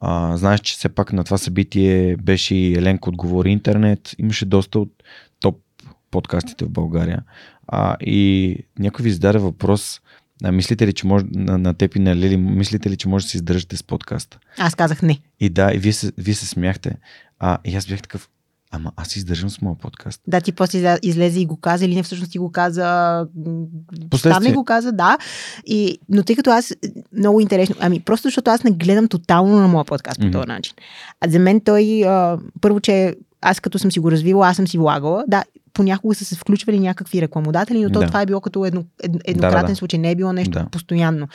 а, 0.00 0.36
знаеш, 0.36 0.60
че 0.60 0.74
все 0.74 0.88
пак 0.88 1.12
на 1.12 1.24
това 1.24 1.38
събитие 1.38 2.16
беше 2.16 2.54
и 2.54 2.74
Еленко 2.74 3.08
отговори 3.08 3.50
интернет. 3.50 4.14
Имаше 4.18 4.44
доста 4.44 4.78
от 4.78 4.90
топ 5.40 5.56
подкастите 6.10 6.64
в 6.64 6.70
България. 6.70 7.22
А, 7.68 7.96
и 8.00 8.58
някой 8.78 9.02
ви 9.02 9.10
зададе 9.10 9.38
въпрос 9.38 10.00
а, 10.44 10.52
мислите 10.52 10.86
ли, 10.86 10.92
че 10.92 11.06
може 11.06 11.24
на, 11.30 11.58
на 11.58 11.74
теб 11.74 11.96
и 11.96 11.98
на 11.98 12.16
Лили, 12.16 12.36
мислите 12.36 12.90
ли, 12.90 12.96
че 12.96 13.08
може 13.08 13.24
да 13.24 13.30
се 13.30 13.36
издържате 13.36 13.76
с 13.76 13.82
подкаста? 13.82 14.38
Аз 14.58 14.74
казах 14.74 15.02
не. 15.02 15.18
И 15.40 15.48
да, 15.48 15.74
и 15.74 15.78
вие 15.78 15.92
се, 15.92 16.12
вие 16.18 16.34
се 16.34 16.46
смяхте. 16.46 16.96
А, 17.38 17.58
и 17.64 17.76
аз 17.76 17.86
бях 17.86 18.02
такъв, 18.02 18.28
Ама 18.76 18.92
аз 18.96 19.16
издържам 19.16 19.50
с 19.50 19.60
моят 19.60 19.78
подкаст. 19.78 20.20
Да, 20.26 20.40
ти 20.40 20.52
после 20.52 20.98
излезе 21.02 21.40
и 21.40 21.46
го 21.46 21.56
каза, 21.56 21.84
или 21.84 21.94
не 21.94 22.02
всъщност 22.02 22.32
ти 22.32 22.38
го 22.38 22.52
каза. 22.52 22.82
Там 24.22 24.52
го 24.52 24.64
каза, 24.64 24.92
да. 24.92 25.18
И, 25.66 25.98
но 26.08 26.22
тъй 26.22 26.36
като 26.36 26.50
аз 26.50 26.74
много 27.18 27.40
интересно. 27.40 27.76
Ами, 27.80 28.00
просто 28.00 28.26
защото 28.28 28.50
аз 28.50 28.64
не 28.64 28.70
гледам 28.70 29.08
тотално 29.08 29.60
на 29.60 29.68
моя 29.68 29.84
подкаст 29.84 30.20
по 30.20 30.26
mm-hmm. 30.26 30.32
този 30.32 30.46
начин. 30.46 30.74
А 31.20 31.28
за 31.28 31.38
мен 31.38 31.60
той, 31.60 32.04
а, 32.04 32.38
първо, 32.60 32.80
че 32.80 33.14
аз 33.40 33.60
като 33.60 33.78
съм 33.78 33.92
си 33.92 34.00
го 34.00 34.10
развила, 34.10 34.48
аз 34.48 34.56
съм 34.56 34.68
си 34.68 34.78
влагала. 34.78 35.24
Да, 35.28 35.44
понякога 35.74 36.14
са 36.14 36.24
се 36.24 36.36
включвали 36.36 36.80
някакви 36.80 37.22
рекламодатели, 37.22 37.82
но 37.84 37.90
то 37.90 38.00
да. 38.00 38.06
това 38.06 38.22
е 38.22 38.26
било 38.26 38.40
като 38.40 38.64
едно, 38.64 38.84
едно, 39.02 39.18
еднократен 39.24 39.60
да, 39.60 39.66
да, 39.66 39.72
да. 39.72 39.76
случай, 39.76 39.98
не 39.98 40.10
е 40.10 40.14
било 40.14 40.32
нещо 40.32 40.50
да. 40.50 40.66
постоянно. 40.70 41.28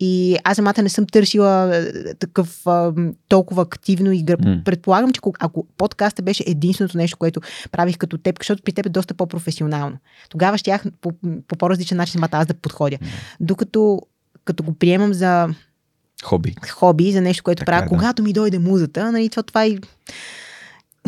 И 0.00 0.36
аз 0.44 0.56
самата 0.56 0.82
не 0.82 0.88
съм 0.88 1.06
търсила 1.06 1.84
такъв 2.18 2.66
а, 2.66 2.92
толкова 3.28 3.62
активно 3.62 4.12
и 4.12 4.22
гър... 4.22 4.36
mm. 4.36 4.64
предполагам, 4.64 5.12
че 5.12 5.20
ако 5.38 5.66
подкаста 5.76 6.22
беше 6.22 6.44
единственото 6.46 6.96
нещо, 6.96 7.16
което 7.16 7.40
правих 7.72 7.98
като 7.98 8.18
теб, 8.18 8.38
защото 8.38 8.62
при 8.62 8.72
теб 8.72 8.86
е 8.86 8.88
доста 8.88 9.14
по-професионално. 9.14 9.96
Тогава 10.28 10.58
щях 10.58 10.84
по, 11.00 11.12
по 11.48 11.56
по-различен 11.56 11.96
начин 11.96 12.12
самата 12.12 12.28
аз 12.32 12.46
да 12.46 12.54
подходя. 12.54 12.96
Mm. 12.96 13.06
Докато 13.40 14.00
като 14.44 14.62
го 14.62 14.74
приемам 14.74 15.14
за 15.14 15.48
хоби, 16.24 16.54
хоби 16.70 17.12
за 17.12 17.20
нещо, 17.20 17.44
което 17.44 17.60
така, 17.60 17.72
правя, 17.72 17.82
е, 17.82 17.84
да. 17.84 17.88
когато 17.88 18.22
ми 18.22 18.32
дойде 18.32 18.58
музата, 18.58 19.12
нали, 19.12 19.28
това, 19.28 19.42
това 19.42 19.64
е 19.64 19.76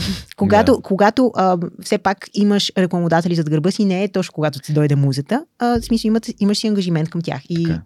когато, 0.37 0.77
да. 0.77 0.83
когато 0.83 1.33
а, 1.35 1.59
все 1.81 1.99
пак 1.99 2.29
имаш 2.35 2.73
рекламодатели 2.79 3.35
зад 3.35 3.51
гърба 3.51 3.71
си, 3.71 3.85
не 3.85 4.05
е 4.05 4.09
точно 4.09 4.33
когато 4.33 4.59
ти 4.61 4.73
дойде 4.73 4.97
музата, 4.97 5.45
а, 5.59 5.81
в 5.81 5.85
смисъл 5.85 6.09
имат, 6.09 6.31
имаш 6.39 6.59
си 6.59 6.67
ангажимент 6.67 7.11
към 7.11 7.21
тях. 7.21 7.43
И 7.49 7.65
така. 7.65 7.83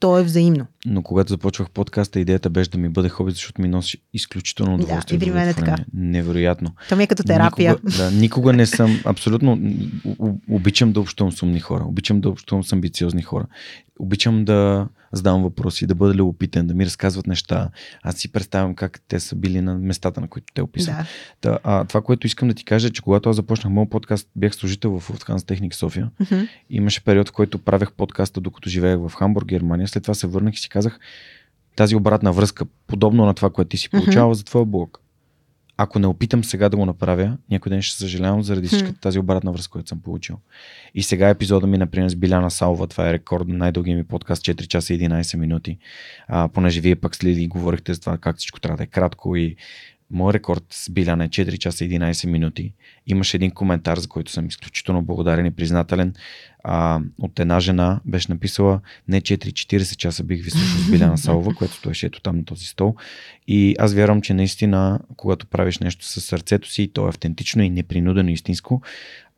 то 0.00 0.18
е 0.18 0.22
взаимно. 0.22 0.66
Но 0.86 1.02
когато 1.02 1.28
започвах 1.28 1.70
подкаста, 1.70 2.20
идеята 2.20 2.50
беше 2.50 2.70
да 2.70 2.78
ми 2.78 2.88
бъде 2.88 3.08
хоби, 3.08 3.32
защото 3.32 3.62
ми 3.62 3.68
носи 3.68 3.98
изключително 4.14 4.74
удоволствие. 4.74 5.18
Да, 5.18 5.24
и 5.24 5.28
при 5.28 5.34
мен 5.34 5.48
е 5.48 5.54
така. 5.54 5.76
Невероятно. 5.94 6.70
То 6.88 6.96
ми 6.96 7.02
е 7.02 7.06
като 7.06 7.22
терапия. 7.22 7.72
Никога, 7.72 7.96
да, 7.96 8.10
никога 8.10 8.52
не 8.52 8.66
съм, 8.66 9.00
абсолютно, 9.04 9.58
обичам 10.50 10.92
да 10.92 11.00
общувам 11.00 11.32
с 11.32 11.42
умни 11.42 11.60
хора, 11.60 11.84
обичам 11.86 12.20
да 12.20 12.28
общувам 12.28 12.64
с 12.64 12.72
амбициозни 12.72 13.22
хора, 13.22 13.46
обичам 13.98 14.44
да 14.44 14.86
задавам 15.12 15.42
въпроси, 15.42 15.86
да 15.86 15.94
бъда 15.94 16.14
любопитен, 16.14 16.66
да 16.66 16.74
ми 16.74 16.86
разказват 16.86 17.26
неща. 17.26 17.70
Аз 18.02 18.16
си 18.16 18.32
представям 18.32 18.74
как 18.74 19.00
те 19.08 19.20
са 19.20 19.36
били 19.36 19.60
на 19.60 19.78
местата, 19.78 20.20
на 20.20 20.28
които 20.28 20.52
те 20.54 20.62
описват. 20.62 20.96
Да. 20.96 21.06
Та, 21.40 21.58
а, 21.64 21.84
това, 21.84 22.02
което 22.02 22.26
искам 22.26 22.48
да 22.48 22.54
ти 22.54 22.64
кажа, 22.64 22.88
е, 22.88 22.90
че 22.90 23.02
когато 23.02 23.30
аз 23.30 23.36
започнах 23.36 23.72
моят 23.72 23.90
подкаст, 23.90 24.28
бях 24.36 24.54
служител 24.54 25.00
в 25.00 25.08
Lufthansa 25.08 25.46
Техник 25.46 25.74
София. 25.74 26.10
Mm-hmm. 26.20 26.48
Имаше 26.70 27.04
период, 27.04 27.28
в 27.28 27.32
който 27.32 27.58
правех 27.58 27.92
подкаста, 27.92 28.40
докато 28.40 28.70
живеех 28.70 28.98
в 28.98 29.12
Хамбург, 29.14 29.46
Германия. 29.46 29.88
След 29.88 30.02
това 30.02 30.14
се 30.14 30.26
върнах 30.26 30.54
и 30.54 30.58
си 30.58 30.68
казах, 30.68 30.98
тази 31.76 31.96
обратна 31.96 32.32
връзка, 32.32 32.64
подобно 32.86 33.26
на 33.26 33.34
това, 33.34 33.50
което 33.50 33.68
ти 33.68 33.76
си 33.76 33.90
получавал 33.90 34.34
за 34.34 34.44
твоя 34.44 34.64
блог. 34.64 35.00
Ако 35.82 35.98
не 35.98 36.06
опитам 36.06 36.44
сега 36.44 36.68
да 36.68 36.76
го 36.76 36.86
направя, 36.86 37.36
някой 37.50 37.70
ден 37.70 37.82
ще 37.82 37.96
съжалявам 37.96 38.42
заради 38.42 38.68
всичката 38.68 39.00
тази 39.00 39.18
обратна 39.18 39.52
връзка, 39.52 39.72
която 39.72 39.88
съм 39.88 40.00
получил. 40.00 40.36
И 40.94 41.02
сега 41.02 41.28
епизода 41.28 41.66
ми, 41.66 41.78
например, 41.78 42.08
с 42.08 42.16
Биляна 42.16 42.50
Салва, 42.50 42.86
това 42.86 43.08
е 43.08 43.12
рекорд 43.12 43.48
на 43.48 43.56
най-дългия 43.56 43.96
ми 43.96 44.04
подкаст, 44.04 44.44
4 44.44 44.66
часа 44.66 44.94
и 44.94 44.98
11 44.98 45.36
минути. 45.36 45.78
А, 46.28 46.48
понеже 46.48 46.80
вие 46.80 46.96
пък 46.96 47.16
следи 47.16 47.42
и 47.42 47.48
говорихте 47.48 47.94
за 47.94 48.00
това 48.00 48.18
как 48.18 48.36
всичко 48.36 48.60
трябва 48.60 48.76
да 48.76 48.82
е 48.82 48.86
кратко 48.86 49.36
и 49.36 49.56
Мой 50.10 50.32
рекорд 50.32 50.64
с 50.70 50.90
Биляна 50.90 51.24
е 51.24 51.28
4 51.28 51.58
часа 51.58 51.84
и 51.84 51.90
11 51.90 52.26
минути. 52.26 52.72
Имаше 53.06 53.36
един 53.36 53.50
коментар, 53.50 53.98
за 53.98 54.08
който 54.08 54.32
съм 54.32 54.46
изключително 54.46 55.02
благодарен 55.02 55.46
и 55.46 55.50
признателен. 55.50 56.14
А, 56.64 57.00
от 57.20 57.40
една 57.40 57.60
жена 57.60 58.00
беше 58.04 58.32
написала 58.32 58.80
не 59.08 59.20
4-40 59.20 59.96
часа 59.96 60.24
бих 60.24 60.44
ви 60.44 60.50
слушал 60.50 60.78
с 60.78 60.90
Биляна 60.90 61.18
Салова, 61.18 61.54
което 61.54 61.74
стоеше 61.74 62.06
ето 62.06 62.20
там 62.20 62.36
на 62.36 62.44
този 62.44 62.66
стол. 62.66 62.94
И 63.48 63.76
аз 63.78 63.94
вярвам, 63.94 64.22
че 64.22 64.34
наистина, 64.34 65.00
когато 65.16 65.46
правиш 65.46 65.78
нещо 65.78 66.04
със 66.04 66.24
сърцето 66.24 66.70
си, 66.70 66.90
то 66.92 67.06
е 67.06 67.08
автентично 67.08 67.62
и 67.62 67.70
непринудено 67.70 68.30
истинско, 68.30 68.82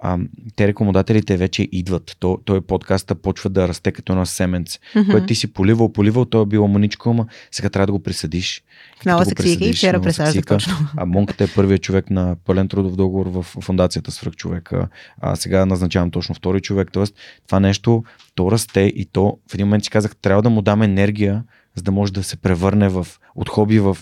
а, 0.02 0.18
те 0.56 0.66
рекомодателите 0.66 1.36
вече 1.36 1.68
идват. 1.72 2.16
То, 2.20 2.38
той 2.44 2.60
подкаста 2.60 3.14
почва 3.14 3.50
да 3.50 3.68
расте 3.68 3.92
като 3.92 4.14
на 4.14 4.26
семенце, 4.26 4.78
mm-hmm. 4.78 5.10
което 5.10 5.26
ти 5.26 5.34
си 5.34 5.52
поливал, 5.52 5.92
поливал, 5.92 6.24
то 6.24 6.42
е 6.42 6.46
било 6.46 6.68
маничко, 6.68 7.10
ама 7.10 7.26
сега 7.50 7.68
трябва 7.68 7.86
да 7.86 7.92
го 7.92 8.02
присъдиш. 8.02 8.62
Много 9.04 9.24
се 9.24 9.34
ксика 9.34 9.64
и 9.64 9.72
вчера 9.72 10.02
пресажда 10.02 10.42
точно. 10.42 10.74
А 10.96 11.06
Монката 11.06 11.44
е 11.44 11.48
първият 11.54 11.82
човек 11.82 12.10
на 12.10 12.36
пълен 12.44 12.68
трудов 12.68 12.96
договор 12.96 13.26
в 13.26 13.42
фундацията 13.42 14.10
Свръх 14.10 14.34
човека. 14.34 14.88
А 15.20 15.36
сега 15.36 15.66
назначавам 15.66 16.10
точно 16.10 16.34
втори 16.34 16.60
човек. 16.60 16.92
Тоест, 17.12 17.46
това 17.46 17.60
нещо, 17.60 18.04
то 18.34 18.50
расте 18.50 18.80
и 18.80 19.04
то 19.04 19.38
в 19.50 19.54
един 19.54 19.66
момент 19.66 19.84
си 19.84 19.90
казах, 19.90 20.16
трябва 20.16 20.42
да 20.42 20.50
му 20.50 20.62
дам 20.62 20.82
енергия, 20.82 21.44
за 21.74 21.82
да 21.82 21.92
може 21.92 22.12
да 22.12 22.22
се 22.22 22.36
превърне 22.36 22.88
в, 22.88 23.06
от 23.34 23.48
хоби 23.48 23.78
в 23.78 23.96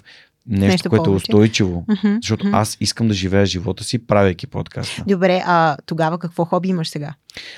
нещо, 0.46 0.72
нещо 0.72 0.88
което 0.88 1.04
повече. 1.04 1.12
е 1.12 1.34
устойчиво. 1.34 1.84
Mm-hmm. 1.88 2.18
Защото 2.22 2.46
mm-hmm. 2.46 2.56
аз 2.56 2.76
искам 2.80 3.08
да 3.08 3.14
живея 3.14 3.46
живота 3.46 3.84
си, 3.84 4.06
правейки 4.06 4.46
подкаста. 4.46 5.04
Добре, 5.06 5.42
а 5.46 5.76
тогава 5.86 6.18
какво 6.18 6.44
хоби 6.44 6.68
имаш 6.68 6.88
сега? 6.88 7.14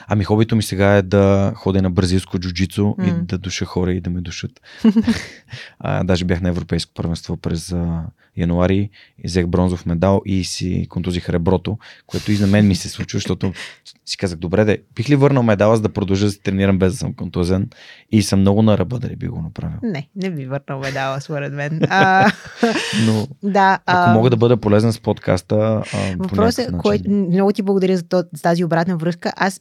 Ами 0.07 0.25
хобито 0.25 0.57
ми 0.57 0.63
сега 0.63 0.97
е 0.97 1.03
да 1.03 1.53
ходя 1.57 1.83
на 1.83 1.91
бразилско 1.91 2.39
джуджицу 2.39 2.83
mm. 2.83 3.09
и 3.09 3.27
да 3.27 3.39
душа 3.39 3.65
хора 3.65 3.93
и 3.93 4.01
да 4.01 4.11
ме 4.11 4.21
душат. 4.21 4.61
а, 5.79 6.05
даже 6.05 6.25
бях 6.25 6.41
на 6.41 6.49
европейско 6.49 6.93
първенство 6.95 7.37
през 7.37 7.73
а, 7.73 8.03
януари 8.37 8.91
и 9.25 9.29
взех 9.29 9.47
бронзов 9.47 9.87
медал 9.87 10.23
и 10.27 10.45
си 10.45 10.87
контузих 10.89 11.29
реброто, 11.29 11.79
което 12.07 12.33
и 12.33 12.39
на 12.39 12.47
мен 12.47 12.69
ми 12.69 12.75
се 12.75 12.89
случва, 12.89 13.17
защото 13.17 13.53
си 14.07 14.17
казах, 14.17 14.39
добре, 14.39 14.65
де, 14.65 14.79
бих 14.95 15.11
ли 15.11 15.17
върнал 15.17 15.43
медала, 15.43 15.77
за 15.77 15.83
да 15.83 15.89
продължа 15.89 16.27
да 16.27 16.33
се 16.33 16.41
тренирам 16.41 16.79
без 16.79 16.93
да 16.93 16.99
съм 16.99 17.15
контузен 17.15 17.71
и 18.13 18.23
съм 18.23 18.41
много 18.41 18.63
на 18.63 18.79
ръба 18.79 18.99
дали 18.99 19.17
би 19.17 19.29
го 19.29 19.43
направил. 19.43 19.79
Не, 19.83 20.09
не 20.17 20.31
би 20.31 20.47
върнал 20.47 20.81
медала, 20.81 21.21
според 21.21 21.53
мен. 21.53 21.81
А, 21.95 22.33
Но, 23.07 23.29
да, 23.43 23.79
ако 23.87 24.11
а... 24.11 24.15
мога 24.15 24.31
да 24.31 24.37
бъда 24.37 24.57
полезен 24.57 24.93
с 24.93 25.01
подкаста. 25.01 25.83
Въпросът 26.19 26.69
е, 26.69 26.73
кой... 26.79 27.01
много 27.09 27.53
ти 27.53 27.63
благодаря 27.63 27.97
за, 27.97 28.05
тази 28.43 28.65
обратна 28.65 28.97
връзка. 28.97 29.33
Аз 29.37 29.61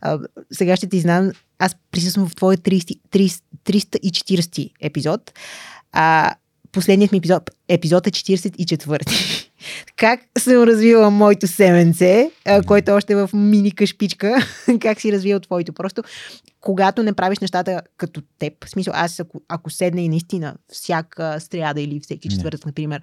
а, 0.00 0.18
сега 0.52 0.76
ще 0.76 0.88
ти 0.88 1.00
знам, 1.00 1.30
аз 1.58 1.76
присъствам 1.92 2.28
в 2.28 2.34
твоя 2.34 2.58
30, 2.58 3.00
30, 3.10 3.42
340 3.64 4.70
епизод. 4.80 5.32
А, 5.92 6.34
последният 6.72 7.12
ми 7.12 7.18
епизод, 7.18 7.50
епизод 7.68 8.06
е 8.06 8.10
44. 8.10 9.48
как 9.96 10.20
съм 10.38 10.62
развила 10.62 11.10
моето 11.10 11.46
семенце, 11.46 12.30
което 12.66 12.92
още 12.92 13.12
е 13.12 13.16
в 13.16 13.30
мини 13.32 13.72
кашпичка, 13.72 14.46
как 14.80 15.00
си 15.00 15.12
развил 15.12 15.40
твоето. 15.40 15.72
Просто, 15.72 16.02
когато 16.60 17.02
не 17.02 17.12
правиш 17.12 17.38
нещата 17.38 17.82
като 17.96 18.22
теб, 18.38 18.64
в 18.64 18.70
смисъл, 18.70 18.92
аз 18.96 19.20
ако, 19.20 19.40
ако 19.48 19.70
седна 19.70 20.00
и 20.00 20.08
наистина 20.08 20.54
всяка 20.72 21.40
стряда 21.40 21.80
или 21.80 22.00
всеки 22.00 22.28
четвъртък, 22.28 22.66
например, 22.66 23.02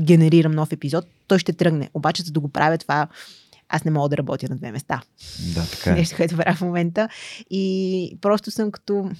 генерирам 0.00 0.52
нов 0.52 0.72
епизод, 0.72 1.04
той 1.28 1.38
ще 1.38 1.52
тръгне. 1.52 1.90
Обаче, 1.94 2.22
за 2.22 2.32
да 2.32 2.40
го 2.40 2.48
правя 2.48 2.78
това, 2.78 3.08
аз 3.68 3.84
не 3.84 3.90
мога 3.90 4.08
да 4.08 4.16
работя 4.16 4.46
на 4.50 4.56
две 4.56 4.72
места. 4.72 5.02
Да, 5.54 5.66
така 5.66 5.90
е. 5.90 5.94
Нещо, 5.94 6.16
което 6.16 6.36
правя 6.36 6.56
в 6.56 6.60
момента. 6.60 7.08
И 7.50 8.18
просто 8.20 8.50
съм 8.50 8.70
като... 8.70 9.10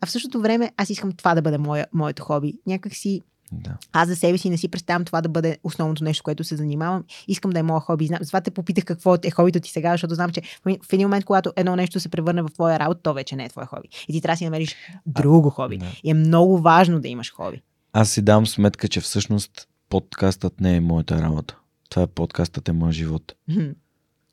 А 0.00 0.06
в 0.06 0.10
същото 0.10 0.40
време 0.40 0.72
аз 0.76 0.90
искам 0.90 1.12
това 1.12 1.34
да 1.34 1.42
бъде 1.42 1.58
моя, 1.58 1.86
моето 1.92 2.22
хоби. 2.22 2.54
Някак 2.66 2.94
си 2.94 3.20
да. 3.52 3.76
Аз 3.92 4.08
за 4.08 4.16
себе 4.16 4.38
си 4.38 4.50
не 4.50 4.58
си 4.58 4.68
представям 4.68 5.04
това 5.04 5.20
да 5.20 5.28
бъде 5.28 5.58
основното 5.62 6.04
нещо, 6.04 6.22
което 6.22 6.44
се 6.44 6.56
занимавам. 6.56 7.04
Искам 7.28 7.50
да 7.50 7.58
е 7.58 7.62
моя 7.62 7.80
хоби. 7.80 8.06
Затова 8.06 8.40
те 8.40 8.50
попитах 8.50 8.84
какво 8.84 9.14
е 9.14 9.30
хобито 9.30 9.60
ти 9.60 9.70
сега, 9.70 9.92
защото 9.92 10.14
знам, 10.14 10.30
че 10.30 10.42
в 10.64 10.92
един 10.92 11.06
момент, 11.06 11.24
когато 11.24 11.52
едно 11.56 11.76
нещо 11.76 12.00
се 12.00 12.08
превърне 12.08 12.42
в 12.42 12.48
твоя 12.54 12.78
работа, 12.78 13.00
то 13.02 13.14
вече 13.14 13.36
не 13.36 13.44
е 13.44 13.48
твое 13.48 13.66
хоби. 13.66 13.88
И 14.08 14.12
ти 14.12 14.20
трябва 14.20 14.34
да 14.34 14.38
си 14.38 14.44
намериш 14.44 14.76
друго 15.06 15.50
хоби. 15.50 15.78
Да. 15.78 15.86
И 16.04 16.10
е 16.10 16.14
много 16.14 16.58
важно 16.58 17.00
да 17.00 17.08
имаш 17.08 17.32
хоби. 17.32 17.62
Аз 17.92 18.10
си 18.10 18.22
дам 18.22 18.46
сметка, 18.46 18.88
че 18.88 19.00
всъщност 19.00 19.68
подкастът 19.88 20.60
не 20.60 20.76
е 20.76 20.80
моята 20.80 21.22
работа. 21.22 21.58
Това 21.88 22.02
е 22.02 22.06
подкастът 22.06 22.68
е 22.68 22.72
моят 22.72 22.94
живот. 22.94 23.34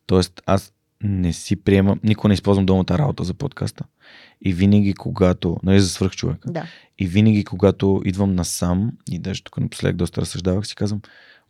Тоест, 0.05 0.41
аз 0.45 0.73
не 1.03 1.33
си 1.33 1.55
приемам, 1.55 1.99
никога 2.03 2.27
не 2.27 2.33
използвам 2.33 2.65
думата 2.65 2.85
работа 2.89 3.23
за 3.23 3.33
подкаста. 3.33 3.83
И 4.41 4.53
винаги, 4.53 4.93
когато, 4.93 5.57
нали, 5.63 5.79
за 5.79 5.89
свърх 5.89 6.11
човек. 6.11 6.37
Да. 6.47 6.65
И 6.99 7.07
винаги, 7.07 7.43
когато 7.43 8.01
идвам 8.05 8.35
насам, 8.35 8.91
и 9.11 9.19
даже 9.19 9.43
тук 9.43 9.57
напоследък 9.57 9.95
доста 9.95 10.21
разсъждавах, 10.21 10.67
си 10.67 10.75
казвам, 10.75 11.01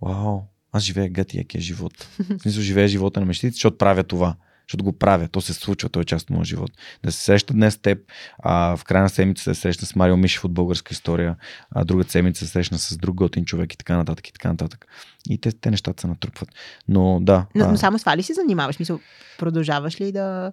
вау, 0.01 0.41
аз 0.71 0.83
живея 0.83 1.09
гати 1.09 1.37
якия 1.37 1.61
живот. 1.61 2.07
В 2.19 2.41
смисъл, 2.41 2.61
живея 2.61 2.87
живота 2.87 3.19
на 3.19 3.25
мечтите, 3.25 3.53
защото 3.53 3.77
правя 3.77 4.03
това 4.03 4.35
защото 4.67 4.83
го 4.83 4.93
правя. 4.93 5.27
То 5.27 5.41
се 5.41 5.53
случва, 5.53 5.89
то 5.89 6.01
е 6.01 6.05
част 6.05 6.23
от 6.23 6.29
моя 6.29 6.45
живот. 6.45 6.71
Да 7.03 7.11
се 7.11 7.23
среща 7.23 7.53
днес 7.53 7.73
с 7.73 7.77
теб, 7.77 7.99
а, 8.39 8.77
в 8.77 8.83
края 8.83 9.03
на 9.03 9.09
седмица 9.09 9.43
се 9.43 9.61
среща 9.61 9.85
с 9.85 9.95
Марио 9.95 10.17
Мишев 10.17 10.45
от 10.45 10.53
българска 10.53 10.93
история, 10.93 11.35
а 11.71 11.85
другата 11.85 12.11
седмица 12.11 12.45
се 12.45 12.51
срещна 12.51 12.77
с 12.77 12.97
друг 12.97 13.15
готин 13.15 13.45
човек 13.45 13.73
и 13.73 13.77
така 13.77 13.97
нататък 13.97 14.27
и 14.27 14.33
така 14.33 14.49
нататък. 14.49 14.85
И 15.29 15.37
те, 15.37 15.51
те 15.51 15.71
нещата 15.71 16.01
се 16.01 16.07
натрупват. 16.07 16.49
Но 16.87 17.19
да. 17.21 17.45
Но, 17.55 17.65
а... 17.65 17.71
но 17.71 17.77
само 17.77 17.99
с 17.99 18.01
това 18.01 18.17
ли 18.17 18.23
си 18.23 18.33
занимаваш? 18.33 18.79
Мисъл, 18.79 18.99
продължаваш 19.39 20.01
ли 20.01 20.11
да. 20.11 20.51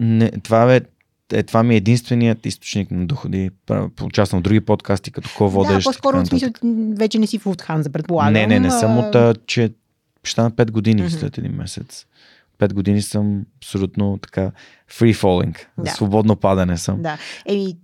Не, 0.00 0.30
това 0.30 0.74
е 0.74 0.80
е, 1.32 1.42
това 1.42 1.62
ми 1.62 1.74
е 1.74 1.76
единственият 1.76 2.46
източник 2.46 2.90
на 2.90 3.06
доходи. 3.06 3.50
Участвам 4.02 4.40
в 4.40 4.42
други 4.42 4.60
подкасти, 4.60 5.10
като 5.10 5.30
ко-водещ. 5.36 5.78
Да, 5.78 5.82
по-скоро 5.84 6.20
в 6.20 6.26
смисъл, 6.26 6.50
вече 6.94 7.18
не 7.18 7.26
си 7.26 7.38
в 7.38 7.54
за 7.78 7.90
предполагам. 7.90 8.32
Не, 8.32 8.46
не, 8.46 8.60
не 8.60 8.70
съм 8.70 8.98
от, 8.98 9.46
че 9.46 9.70
ще 10.24 10.40
на 10.40 10.50
5 10.50 10.70
години 10.70 11.02
mm-hmm. 11.02 11.18
след 11.18 11.38
един 11.38 11.52
месец. 11.52 12.06
5 12.58 12.72
години 12.72 13.02
съм 13.02 13.46
абсолютно 13.56 14.18
така 14.22 14.52
free 14.90 15.14
falling. 15.14 15.66
Да. 15.78 15.90
Свободно 15.90 16.36
падане 16.36 16.78
съм. 16.78 17.02
Да. 17.02 17.18
Еми, 17.46 17.76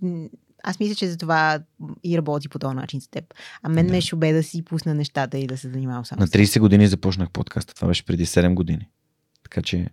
аз 0.63 0.79
мисля, 0.79 0.95
че 0.95 1.07
за 1.07 1.17
това 1.17 1.59
и 2.03 2.17
работи 2.17 2.49
по 2.49 2.59
този 2.59 2.75
начин 2.75 3.01
с 3.01 3.07
теб. 3.07 3.33
А 3.63 3.69
мен 3.69 3.87
да. 3.87 3.93
ме 3.93 4.01
шубе 4.01 4.33
да 4.33 4.43
си 4.43 4.61
пусна 4.61 4.93
нещата 4.93 5.37
и 5.37 5.47
да 5.47 5.57
се 5.57 5.69
занимавам 5.69 6.05
само 6.05 6.19
На 6.19 6.27
30 6.27 6.59
години 6.59 6.87
започнах 6.87 7.29
подкаста. 7.29 7.75
Това 7.75 7.87
беше 7.87 8.05
преди 8.05 8.25
7 8.25 8.53
години. 8.53 8.89
Така 9.43 9.61
че 9.61 9.87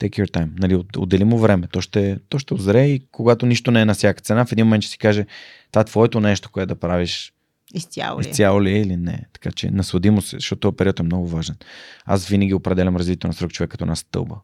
take 0.00 0.22
your 0.22 0.30
time. 0.30 0.50
Нали, 0.58 0.84
отдели 0.96 1.24
му 1.24 1.38
време. 1.38 1.66
То 1.66 1.80
ще, 1.80 2.18
то 2.28 2.38
ще 2.38 2.54
озре 2.54 2.84
и 2.84 3.06
когато 3.12 3.46
нищо 3.46 3.70
не 3.70 3.80
е 3.80 3.84
на 3.84 3.94
всяка 3.94 4.20
цена, 4.20 4.44
в 4.44 4.52
един 4.52 4.66
момент 4.66 4.82
ще 4.82 4.90
си 4.90 4.98
каже, 4.98 5.26
това 5.70 5.82
е 5.82 5.84
твоето 5.84 6.20
нещо, 6.20 6.50
което 6.50 6.74
да 6.74 6.80
правиш 6.80 7.32
Изцяло 7.74 8.20
ли? 8.20 8.28
Изцяло 8.28 8.62
ли 8.62 8.70
е 8.70 8.80
или 8.80 8.96
не. 8.96 9.24
Така 9.32 9.52
че 9.52 9.70
насладимо 9.70 10.22
се, 10.22 10.36
защото 10.36 10.60
този 10.60 10.76
период 10.76 11.00
е 11.00 11.02
много 11.02 11.28
важен. 11.28 11.56
Аз 12.04 12.26
винаги 12.26 12.54
определям 12.54 12.96
развитието 12.96 13.26
на 13.26 13.32
срок 13.32 13.52
човек 13.52 13.70
като 13.70 13.86
на 13.86 13.96
стълба 13.96 14.36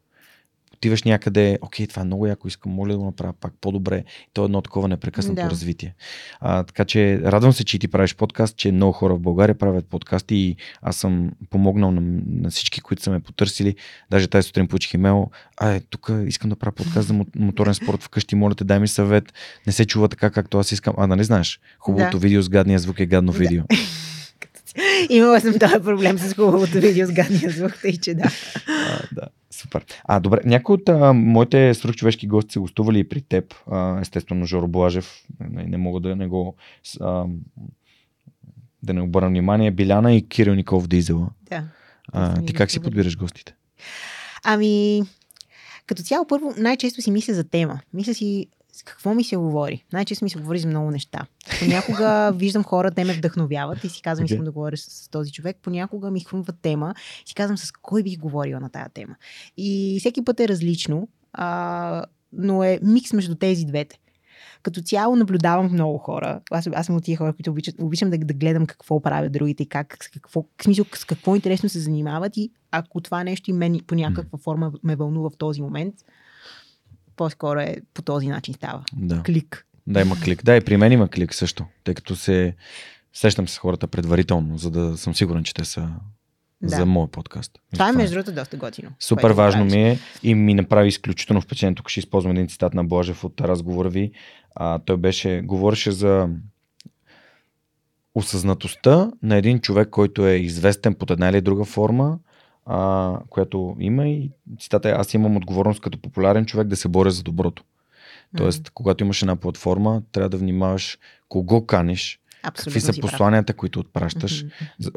отиваш 0.80 1.02
някъде, 1.02 1.58
окей, 1.62 1.86
това 1.86 2.02
е 2.02 2.04
много 2.04 2.26
яко, 2.26 2.48
искам, 2.48 2.72
моля 2.72 2.92
да 2.92 2.98
го 2.98 3.04
направя 3.04 3.32
пак 3.40 3.52
по-добре. 3.60 4.04
То 4.32 4.42
е 4.42 4.44
едно 4.44 4.62
такова 4.62 4.88
непрекъснато 4.88 5.42
да. 5.42 5.50
развитие. 5.50 5.94
А, 6.40 6.62
така 6.62 6.84
че 6.84 7.20
радвам 7.24 7.52
се, 7.52 7.64
че 7.64 7.78
ти 7.78 7.88
правиш 7.88 8.14
подкаст, 8.14 8.56
че 8.56 8.72
много 8.72 8.92
хора 8.92 9.14
в 9.14 9.20
България 9.20 9.58
правят 9.58 9.86
подкасти 9.86 10.34
и 10.34 10.56
аз 10.82 10.96
съм 10.96 11.30
помогнал 11.50 11.90
на, 11.90 12.00
на 12.26 12.50
всички, 12.50 12.80
които 12.80 13.02
са 13.02 13.10
ме 13.10 13.20
потърсили. 13.20 13.76
Даже 14.10 14.28
тази 14.28 14.46
сутрин 14.46 14.68
получих 14.68 14.94
имейл, 14.94 15.30
а 15.56 15.80
тук 15.90 16.10
искам 16.26 16.50
да 16.50 16.56
правя 16.56 16.72
подкаст 16.72 17.08
за 17.08 17.24
моторен 17.36 17.74
спорт 17.74 18.02
вкъщи, 18.02 18.34
моля 18.34 18.54
те, 18.54 18.64
дай 18.64 18.78
ми 18.78 18.88
съвет. 18.88 19.32
Не 19.66 19.72
се 19.72 19.86
чува 19.86 20.08
така, 20.08 20.30
както 20.30 20.58
аз 20.58 20.72
искам. 20.72 20.94
А, 20.98 21.06
нали 21.06 21.24
знаеш? 21.24 21.60
Хубавото 21.78 22.18
да. 22.18 22.22
видео 22.22 22.42
с 22.42 22.48
гадния 22.48 22.78
звук 22.78 23.00
е 23.00 23.06
гадно 23.06 23.32
да. 23.32 23.38
видео. 23.38 23.62
Имала 25.08 25.40
съм 25.40 25.58
този 25.58 25.84
проблем 25.84 26.18
с 26.18 26.34
хубавото 26.34 26.72
видео 26.72 27.06
с 27.06 27.12
гадния 27.12 27.50
звук, 27.50 27.78
тъй 27.82 27.96
че 27.96 28.14
да. 28.14 28.30
А, 28.68 29.02
да. 29.12 29.22
Супер. 29.50 29.84
А, 30.04 30.20
добре, 30.20 30.40
някои 30.44 30.74
от 30.74 30.88
а, 30.88 31.12
моите 31.12 31.74
свръхчовешки 31.74 32.26
гости 32.26 32.52
са 32.52 32.60
гостували 32.60 32.98
и 32.98 33.08
при 33.08 33.20
теб. 33.20 33.54
А, 33.70 34.00
естествено, 34.00 34.46
Жоро 34.46 34.68
Блажев. 34.68 35.24
Не, 35.50 35.64
не 35.64 35.76
мога 35.76 36.00
да 36.00 36.16
не 36.16 36.26
го 36.26 36.56
а, 37.00 37.24
да 38.82 38.94
не 38.94 39.02
обърна 39.02 39.28
внимание. 39.28 39.70
Биляна 39.70 40.14
и 40.14 40.28
Кирил 40.28 40.54
Николов 40.54 40.88
Дизела. 40.88 41.28
Да. 41.50 41.64
А, 42.12 42.42
ти 42.44 42.52
как 42.52 42.70
си 42.70 42.80
подбираш 42.80 43.16
гостите? 43.16 43.54
Ами, 44.44 45.02
като 45.86 46.02
цяло, 46.02 46.26
първо, 46.26 46.54
най-често 46.56 47.02
си 47.02 47.10
мисля 47.10 47.34
за 47.34 47.44
тема. 47.44 47.80
Мисля 47.94 48.14
си 48.14 48.46
какво 48.84 49.14
ми 49.14 49.24
се 49.24 49.36
говори? 49.36 49.84
Най-често 49.92 50.24
ми 50.24 50.30
се 50.30 50.38
говори 50.38 50.58
за 50.58 50.68
много 50.68 50.90
неща. 50.90 51.26
Понякога 51.58 52.32
виждам 52.36 52.64
хора, 52.64 52.90
те 52.90 53.04
ме 53.04 53.12
вдъхновяват 53.12 53.84
и 53.84 53.88
си 53.88 54.02
казвам, 54.02 54.26
okay. 54.26 54.30
искам 54.30 54.44
да 54.44 54.52
говоря 54.52 54.76
с, 54.76 54.90
с 54.90 55.08
този 55.08 55.32
човек. 55.32 55.56
Понякога 55.62 56.10
ми 56.10 56.20
хрумва 56.20 56.52
тема 56.62 56.94
и 57.26 57.28
си 57.28 57.34
казвам 57.34 57.58
с 57.58 57.72
кой 57.72 58.02
бих 58.02 58.18
говорила 58.18 58.60
на 58.60 58.70
тази 58.70 58.90
тема. 58.94 59.16
И 59.56 59.96
всеки 60.00 60.24
път 60.24 60.40
е 60.40 60.48
различно, 60.48 61.08
а, 61.32 62.04
но 62.32 62.64
е 62.64 62.78
микс 62.82 63.12
между 63.12 63.34
тези 63.34 63.64
двете. 63.64 63.98
Като 64.62 64.80
цяло 64.80 65.16
наблюдавам 65.16 65.72
много 65.72 65.98
хора. 65.98 66.40
Аз, 66.50 66.68
аз 66.74 66.86
съм 66.86 66.96
от 66.96 67.04
тия 67.04 67.16
хора, 67.16 67.32
които 67.32 67.50
обичам, 67.50 67.74
обичам 67.80 68.10
да, 68.10 68.18
да 68.18 68.34
гледам 68.34 68.66
какво 68.66 69.00
правят 69.00 69.32
другите 69.32 69.62
и 69.62 69.66
как, 69.66 70.04
с 70.04 70.08
какво, 70.08 70.44
смисъл, 70.62 70.84
с 70.94 71.04
какво 71.04 71.36
интересно 71.36 71.68
се 71.68 71.78
занимават 71.78 72.36
и 72.36 72.50
ако 72.70 73.00
това 73.00 73.24
нещо 73.24 73.50
и 73.50 73.52
мен 73.52 73.80
по 73.86 73.94
някаква 73.94 74.38
форма 74.38 74.72
ме 74.82 74.96
вълнува 74.96 75.30
в 75.30 75.36
този 75.36 75.62
момент, 75.62 75.94
по-скоро 77.16 77.60
е 77.60 77.76
по 77.94 78.02
този 78.02 78.28
начин 78.28 78.54
става. 78.54 78.84
Да. 78.92 79.22
Клик. 79.22 79.66
Да, 79.86 80.00
има 80.00 80.16
клик. 80.20 80.44
Да, 80.44 80.56
и 80.56 80.60
при 80.60 80.76
мен 80.76 80.92
има 80.92 81.08
клик 81.08 81.34
също, 81.34 81.64
тъй 81.84 81.94
като 81.94 82.16
се 82.16 82.54
срещам 83.12 83.48
с 83.48 83.58
хората 83.58 83.86
предварително, 83.86 84.58
за 84.58 84.70
да 84.70 84.96
съм 84.96 85.14
сигурен, 85.14 85.44
че 85.44 85.54
те 85.54 85.64
са 85.64 85.88
Да. 86.62 86.76
за 86.76 86.86
моят 86.86 87.10
подкаст. 87.10 87.58
Това 87.72 87.88
е 87.88 87.92
между 87.92 88.14
другото 88.14 88.34
доста 88.34 88.56
готино. 88.56 88.90
Супер 89.00 89.30
важно 89.30 89.64
ми 89.64 89.88
е 89.88 89.98
и 90.22 90.34
ми 90.34 90.54
направи 90.54 90.88
изключително 90.88 91.40
впечатление. 91.40 91.74
Тук 91.74 91.88
ще 91.88 92.00
използвам 92.00 92.32
един 92.32 92.48
цитат 92.48 92.74
на 92.74 92.84
Блажев 92.84 93.24
от 93.24 93.40
разговора 93.40 93.88
ви. 93.88 94.12
А, 94.54 94.78
той 94.78 94.96
беше, 94.96 95.40
говореше 95.44 95.90
за 95.90 96.28
осъзнатостта 98.14 99.10
на 99.22 99.36
един 99.36 99.60
човек, 99.60 99.88
който 99.88 100.26
е 100.26 100.32
известен 100.34 100.94
под 100.94 101.10
една 101.10 101.28
или 101.28 101.40
друга 101.40 101.64
форма, 101.64 102.18
а, 102.72 103.18
която 103.30 103.76
има 103.80 104.08
и 104.08 104.30
цитата 104.58 104.88
е 104.88 104.92
аз 104.92 105.14
имам 105.14 105.36
отговорност 105.36 105.80
като 105.80 105.98
популярен 105.98 106.46
човек 106.46 106.68
да 106.68 106.76
се 106.76 106.88
боря 106.88 107.10
за 107.10 107.22
доброто. 107.22 107.64
Тоест, 108.36 108.70
когато 108.70 109.04
имаш 109.04 109.22
една 109.22 109.36
платформа, 109.36 110.02
трябва 110.12 110.28
да 110.28 110.36
внимаваш 110.36 110.98
кого 111.28 111.66
каниш, 111.66 112.20
Абсолютно 112.42 112.70
какви 112.70 112.80
са 112.80 112.92
прав. 112.92 113.10
посланията, 113.10 113.54
които 113.54 113.80
отпращаш, 113.80 114.44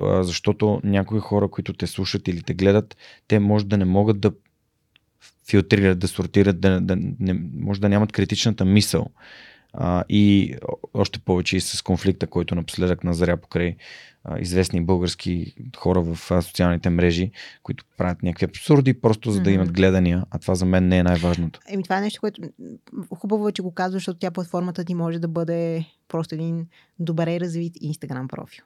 а, 0.01 0.23
защото 0.23 0.81
някои 0.83 1.19
хора, 1.19 1.47
които 1.47 1.73
те 1.73 1.87
слушат 1.87 2.27
или 2.27 2.43
те 2.43 2.53
гледат, 2.53 2.97
те 3.27 3.39
може 3.39 3.65
да 3.65 3.77
не 3.77 3.85
могат 3.85 4.19
да 4.19 4.31
филтрират, 5.47 5.99
да 5.99 6.07
сортират, 6.07 6.61
да, 6.61 6.81
да 6.81 6.95
не, 7.19 7.33
може 7.53 7.81
да 7.81 7.89
нямат 7.89 8.11
критичната 8.11 8.65
мисъл. 8.65 9.07
А, 9.73 10.03
и 10.09 10.55
още 10.93 11.19
повече 11.19 11.57
и 11.57 11.61
с 11.61 11.81
конфликта, 11.81 12.27
който 12.27 12.55
напоследък 12.55 13.03
назря 13.03 13.37
покрай 13.37 13.75
известни 14.39 14.85
български 14.85 15.55
хора 15.77 16.01
в 16.01 16.41
социалните 16.41 16.89
мрежи, 16.89 17.31
които 17.63 17.85
правят 17.97 18.23
някакви 18.23 18.45
абсурди, 18.45 18.93
просто 19.01 19.31
за 19.31 19.41
да 19.41 19.51
имат 19.51 19.73
гледания, 19.73 20.23
а 20.31 20.39
това 20.39 20.55
за 20.55 20.65
мен 20.65 20.87
не 20.87 20.97
е 20.97 21.03
най-важното. 21.03 21.59
Еми, 21.69 21.83
това 21.83 21.97
е 21.97 22.01
нещо, 22.01 22.19
което 22.21 22.41
хубаво 23.15 23.49
е, 23.49 23.51
че 23.51 23.61
го 23.61 23.71
казваш, 23.71 24.01
защото 24.01 24.19
тя 24.19 24.31
платформата 24.31 24.85
ти 24.85 24.93
може 24.95 25.19
да 25.19 25.27
бъде 25.27 25.85
просто 26.07 26.35
един 26.35 26.67
добре 26.99 27.39
развит 27.39 27.73
Инстаграм 27.81 28.27
профил. 28.27 28.63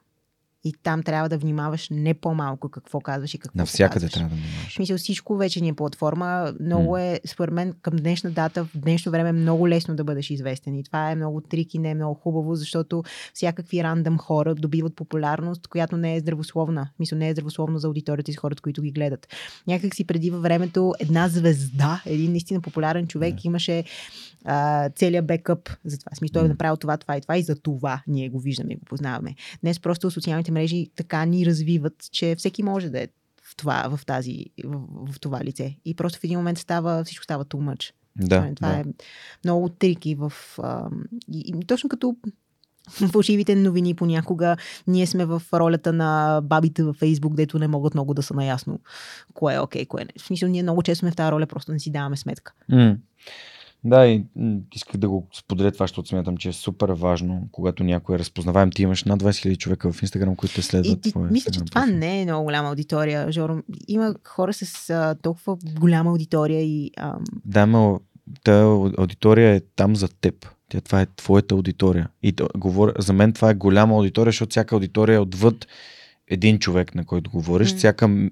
И 0.67 0.73
там 0.83 1.03
трябва 1.03 1.29
да 1.29 1.37
внимаваш 1.37 1.87
не 1.91 2.13
по-малко 2.13 2.69
какво 2.69 2.99
казваш 2.99 3.33
и 3.33 3.37
какво 3.37 3.57
Навсякъде 3.57 4.09
трябва 4.09 4.29
да 4.29 4.35
внимаваш. 4.35 4.75
смисъл 4.75 4.97
всичко 4.97 5.37
вече 5.37 5.61
ни 5.61 5.69
е 5.69 5.73
платформа. 5.73 6.53
Много 6.59 6.97
е, 6.97 7.19
според 7.25 7.53
мен, 7.53 7.73
към 7.81 7.95
днешна 7.95 8.31
дата, 8.31 8.63
в 8.65 8.69
днешно 8.75 9.11
време 9.11 9.29
е 9.29 9.33
много 9.33 9.69
лесно 9.69 9.95
да 9.95 10.03
бъдеш 10.03 10.29
известен. 10.29 10.75
И 10.75 10.83
това 10.83 11.11
е 11.11 11.15
много 11.15 11.41
трики, 11.41 11.79
не 11.79 11.89
е 11.89 11.95
много 11.95 12.13
хубаво, 12.13 12.55
защото 12.55 13.03
всякакви 13.33 13.83
рандъм 13.83 14.17
хора 14.17 14.55
добиват 14.55 14.95
популярност, 14.95 15.67
която 15.67 15.97
не 15.97 16.15
е 16.15 16.19
здравословна. 16.19 16.89
Мисля, 16.99 17.17
не 17.17 17.29
е 17.29 17.31
здравословно 17.31 17.79
за 17.79 17.87
аудиторията 17.87 18.31
и 18.31 18.33
с 18.33 18.37
хората, 18.37 18.61
които 18.61 18.81
ги 18.81 18.91
гледат. 18.91 19.27
Някак 19.67 19.95
си 19.95 20.07
преди 20.07 20.29
във 20.29 20.41
времето 20.41 20.93
една 20.99 21.27
звезда, 21.27 22.01
един 22.05 22.31
наистина 22.31 22.61
популярен 22.61 23.07
човек 23.07 23.35
Да. 23.35 23.41
имаше 23.43 23.83
а, 24.45 24.89
целият 24.89 25.27
бекъп 25.27 25.69
за 25.85 25.97
това. 25.97 26.11
Смисъл, 26.15 26.33
той 26.33 26.45
е 26.45 26.49
направил 26.49 26.77
това, 26.77 26.97
това 26.97 27.17
и 27.17 27.21
това 27.21 27.37
и 27.37 27.43
за 27.43 27.55
това 27.55 28.03
ние 28.07 28.29
го 28.29 28.39
виждаме 28.39 28.73
и 28.73 28.75
го 28.75 28.85
познаваме. 28.85 29.35
Днес 29.61 29.79
просто 29.79 30.11
социалните 30.11 30.51
мрежи 30.51 30.89
така 30.95 31.25
ни 31.25 31.45
развиват, 31.45 32.11
че 32.11 32.35
всеки 32.35 32.63
може 32.63 32.89
да 32.89 32.99
е 32.99 33.07
в 33.43 33.55
това, 33.55 33.97
в 33.97 34.05
тази, 34.05 34.45
в, 34.65 34.79
в 35.11 35.19
това 35.19 35.43
лице. 35.43 35.77
И 35.85 35.95
просто 35.95 36.19
в 36.19 36.23
един 36.23 36.37
момент 36.37 36.57
става, 36.57 37.03
всичко 37.03 37.23
става 37.23 37.45
too 37.45 37.73
much. 37.73 37.91
Да, 38.15 38.51
това 38.55 38.69
да. 38.69 38.79
е 38.79 38.83
много 39.45 39.69
трики 39.69 40.15
в... 40.15 40.33
А, 40.63 40.89
и, 41.33 41.39
и, 41.39 41.65
точно 41.65 41.89
като 41.89 42.15
фалшивите 43.11 43.55
новини 43.55 43.93
понякога 43.93 44.57
ние 44.87 45.07
сме 45.07 45.25
в 45.25 45.41
ролята 45.53 45.93
на 45.93 46.41
бабите 46.43 46.83
във 46.83 46.95
Фейсбук, 46.95 47.35
дето 47.35 47.59
не 47.59 47.67
могат 47.67 47.93
много 47.93 48.13
да 48.13 48.23
са 48.23 48.33
наясно 48.33 48.79
кое 49.33 49.55
е 49.55 49.59
окей, 49.59 49.85
кое 49.85 50.05
не. 50.05 50.11
В 50.17 50.21
смисъл, 50.21 50.49
ние 50.49 50.63
много 50.63 50.83
често 50.83 50.99
сме 50.99 51.11
в 51.11 51.15
тази 51.15 51.31
роля, 51.31 51.45
просто 51.45 51.71
не 51.71 51.79
си 51.79 51.91
даваме 51.91 52.17
сметка. 52.17 52.53
М. 52.69 52.97
Да, 53.83 54.07
и 54.07 54.23
м, 54.35 54.59
исках 54.75 54.97
да 54.97 55.09
го 55.09 55.27
споделя 55.33 55.71
това, 55.71 55.83
защото 55.83 56.09
смятам, 56.09 56.37
че 56.37 56.49
е 56.49 56.53
супер 56.53 56.89
важно, 56.89 57.47
когато 57.51 57.83
някой 57.83 58.15
е 58.15 58.19
разпознаваем. 58.19 58.71
Ти 58.71 58.81
имаш 58.81 59.03
над 59.03 59.23
20 59.23 59.29
000 59.29 59.57
човека 59.57 59.91
в 59.91 60.01
Инстаграм, 60.01 60.35
които 60.35 60.55
те 60.55 60.61
следват. 60.61 61.05
И 61.05 61.11
ти, 61.11 61.17
мисля, 61.17 61.51
че 61.51 61.59
това 61.59 61.81
профил. 61.81 61.97
не 61.97 62.21
е 62.21 62.25
много 62.25 62.43
голяма 62.43 62.69
аудитория, 62.69 63.31
Жоро. 63.31 63.57
Има 63.87 64.15
хора 64.27 64.53
с 64.53 64.89
а, 64.89 65.15
толкова 65.21 65.57
голяма 65.79 66.09
аудитория 66.09 66.61
и 66.61 66.91
ам, 66.97 67.23
Да, 67.45 67.65
но 67.65 67.99
та 68.43 68.61
аудитория 68.97 69.55
е 69.55 69.61
там 69.75 69.95
за 69.95 70.07
теб. 70.07 70.49
Тя, 70.69 70.81
това 70.81 71.01
е 71.01 71.05
твоята 71.05 71.55
аудитория. 71.55 72.09
И 72.23 72.35
говоря, 72.57 72.93
за 72.99 73.13
мен 73.13 73.33
това 73.33 73.49
е 73.49 73.55
голяма 73.55 73.95
аудитория, 73.95 74.31
защото 74.31 74.49
всяка 74.49 74.75
аудитория 74.75 75.15
е 75.15 75.19
отвъд 75.19 75.67
един 76.27 76.59
човек, 76.59 76.95
на 76.95 77.05
който 77.05 77.31
говориш. 77.31 77.71
М. 77.71 77.77
Всяка. 77.77 78.29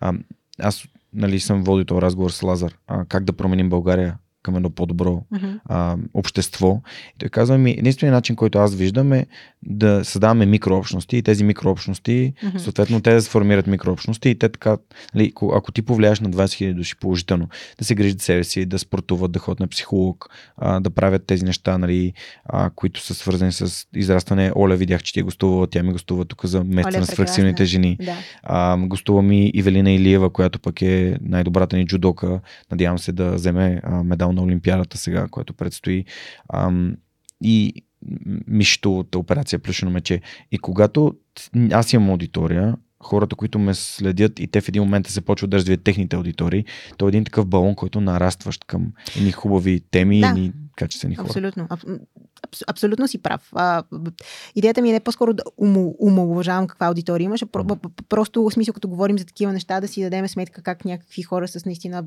А, 0.00 0.12
аз 0.58 0.84
нали, 1.12 1.40
съм 1.40 1.64
водил 1.64 1.84
този 1.84 2.02
разговор 2.02 2.30
с 2.30 2.42
Лазар. 2.42 2.74
А, 2.86 3.04
как 3.04 3.24
да 3.24 3.32
променим 3.32 3.68
България 3.68 4.18
към 4.46 4.56
едно 4.56 4.70
по-добро 4.70 5.22
а, 5.64 5.96
общество. 6.14 6.82
И 7.14 7.18
той 7.18 7.28
казва 7.28 7.58
ми, 7.58 7.70
единственият 7.70 8.14
начин, 8.14 8.36
който 8.36 8.58
аз 8.58 8.74
виждам 8.74 9.12
е 9.12 9.26
да 9.68 10.04
създаваме 10.04 10.46
микрообщности 10.46 11.16
и 11.16 11.22
тези 11.22 11.44
микрообщности, 11.44 12.32
Мгм. 12.44 12.58
съответно 12.58 13.00
те 13.00 13.14
да 13.14 13.22
се 13.22 13.30
формират 13.30 13.66
микрообщности 13.66 14.30
и 14.30 14.38
те 14.38 14.48
така, 14.48 14.76
нали, 15.14 15.32
ко- 15.32 15.56
ако 15.56 15.72
ти 15.72 15.82
повлияеш 15.82 16.20
на 16.20 16.30
20 16.30 16.46
000 16.46 16.74
души 16.74 16.96
положително, 17.00 17.48
да 17.78 17.84
се 17.84 17.94
грижат 17.94 18.20
себе 18.20 18.44
си, 18.44 18.66
да 18.66 18.78
спортуват, 18.78 19.32
да 19.32 19.38
ходят 19.38 19.60
на 19.60 19.68
психолог, 19.68 20.28
а, 20.56 20.80
да 20.80 20.90
правят 20.90 21.26
тези 21.26 21.44
неща, 21.44 21.78
нали, 21.78 22.12
а, 22.44 22.70
които 22.70 23.00
са 23.00 23.14
свързани 23.14 23.52
с 23.52 23.86
израстване. 23.96 24.52
Оля 24.56 24.76
видях, 24.76 25.02
че 25.02 25.12
ти 25.12 25.20
е 25.20 25.22
гостувала, 25.22 25.66
тя 25.66 25.82
ми 25.82 25.92
гостува 25.92 26.24
тук 26.24 26.44
за 26.44 26.64
месеца 26.64 26.96
е 26.96 27.00
на 27.00 27.06
свърхсилните 27.06 27.64
жени. 27.64 27.96
Да. 28.02 28.16
А, 28.42 28.76
гостува 28.78 29.22
ми 29.22 29.50
Ивелина 29.54 29.90
Илиева, 29.92 30.30
която 30.30 30.58
пък 30.60 30.82
е 30.82 31.18
най-добрата 31.20 31.76
ни 31.76 31.86
джудока. 31.86 32.40
Надявам 32.70 32.98
се 32.98 33.12
да 33.12 33.30
вземе 33.32 33.80
а, 33.84 34.02
медал 34.02 34.32
на 34.32 34.42
Олимпиадата 34.42 34.98
сега, 34.98 35.28
която 35.28 35.54
предстои. 35.54 36.04
Ам, 36.54 36.94
и 37.42 37.82
Мишто 38.46 39.04
операция 39.16 39.58
Плюшено 39.58 39.90
мече. 39.90 40.20
И 40.52 40.58
когато 40.58 41.14
аз 41.72 41.92
имам 41.92 42.10
аудитория, 42.10 42.76
хората, 43.02 43.36
които 43.36 43.58
ме 43.58 43.74
следят 43.74 44.38
и 44.40 44.46
те 44.46 44.60
в 44.60 44.68
един 44.68 44.82
момент 44.82 45.06
се 45.06 45.20
почват 45.20 45.50
да 45.50 45.56
развият 45.56 45.82
техните 45.84 46.16
аудитории, 46.16 46.64
то 46.96 47.06
е 47.06 47.08
един 47.08 47.24
такъв 47.24 47.46
балон, 47.46 47.74
който 47.74 48.00
нарастващ 48.00 48.64
към 48.64 48.92
едни 49.16 49.32
хубави 49.32 49.80
теми, 49.90 50.20
Да. 50.20 50.26
едни 50.26 50.52
качествени 50.76 51.16
хора. 51.16 51.26
Абсолютно. 51.26 51.66
Аб, 51.70 51.80
абс, 52.42 52.62
абсолютно 52.66 53.08
си 53.08 53.18
прав. 53.22 53.48
А, 53.52 53.82
идеята 54.54 54.82
ми 54.82 54.90
е 54.90 54.92
не 54.92 55.00
по-скоро 55.00 55.34
да 55.34 55.42
умалуважавам 55.98 56.66
каква 56.66 56.86
аудитория 56.86 57.24
имаш, 57.24 57.42
а 57.42 57.64
б- 57.64 57.76
просто 58.08 58.42
в 58.42 58.50
смисъл, 58.50 58.74
като 58.74 58.88
говорим 58.88 59.18
за 59.18 59.24
такива 59.24 59.52
неща, 59.52 59.80
да 59.80 59.88
си 59.88 60.02
дадем 60.02 60.28
сметка 60.28 60.62
как 60.62 60.84
някакви 60.84 61.22
хора 61.22 61.48
с 61.48 61.64
наистина 61.64 62.04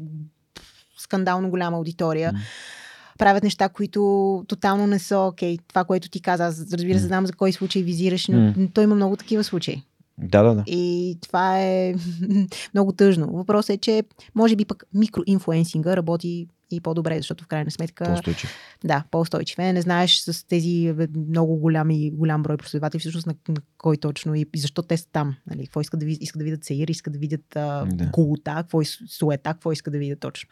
скандално 0.98 1.50
голяма 1.50 1.78
аудитория 1.78 2.32
М. 2.34 2.40
правят 3.20 3.44
неща, 3.44 3.70
които 3.70 4.44
тотално 4.48 4.88
не 4.88 5.00
са 5.00 5.20
окей. 5.20 5.58
Това, 5.68 5.84
което 5.84 6.10
ти 6.10 6.22
каза, 6.22 6.46
аз 6.46 6.74
разбира 6.74 7.00
се, 7.00 7.06
знам 7.06 7.26
за 7.26 7.34
кой 7.34 7.52
случай 7.52 7.82
визираш, 7.82 8.28
но 8.28 8.40
М. 8.40 8.54
той 8.74 8.84
има 8.84 8.96
много 8.96 9.16
такива 9.16 9.44
случаи. 9.44 9.84
Да, 10.18 10.44
да, 10.44 10.56
да. 10.56 10.64
И 10.68 11.18
това 11.22 11.60
е 11.62 11.96
много 12.74 12.92
тъжно. 12.92 13.28
Въпросът 13.28 13.70
е, 13.70 13.78
че 13.78 14.04
може 14.36 14.56
би 14.56 14.66
пък 14.66 14.84
микроинфлуенсинга 14.94 15.98
работи 15.98 16.48
и 16.72 16.82
по-добре, 16.82 17.18
защото 17.18 17.44
в 17.44 17.48
крайна 17.48 17.72
сметка 17.72 18.04
По-устойчив. 18.06 18.50
да, 18.84 19.04
по-устойчив 19.12 19.60
е. 19.60 19.74
Не 19.74 19.82
знаеш 19.82 20.18
с 20.18 20.48
тези 20.48 20.94
много 21.18 21.56
голями, 21.56 22.12
голям 22.12 22.44
брой 22.44 22.58
последователи 22.58 23.00
всъщност 23.00 23.28
на, 23.28 23.36
кой 23.78 23.98
точно 23.98 24.36
и, 24.36 24.46
и 24.56 24.60
защо 24.60 24.82
те 24.82 24.98
са 24.98 25.08
там. 25.08 25.36
Нали? 25.48 25.66
Какво 25.66 25.82
искат 25.82 26.00
да, 26.00 26.06
ви- 26.06 26.18
искат 26.22 26.40
да 26.40 26.44
видят 26.44 26.64
сеир, 26.64 26.88
искат 26.88 27.14
да 27.14 27.20
видят 27.20 27.56
а, 27.56 27.86
Да. 27.86 28.06
голота, 28.06 28.54
какво 28.56 28.82
е 28.82 28.86
суета, 28.86 29.54
какво 29.54 29.72
искат 29.72 29.92
да 29.92 30.00
видят 30.00 30.20
точно. 30.20 30.50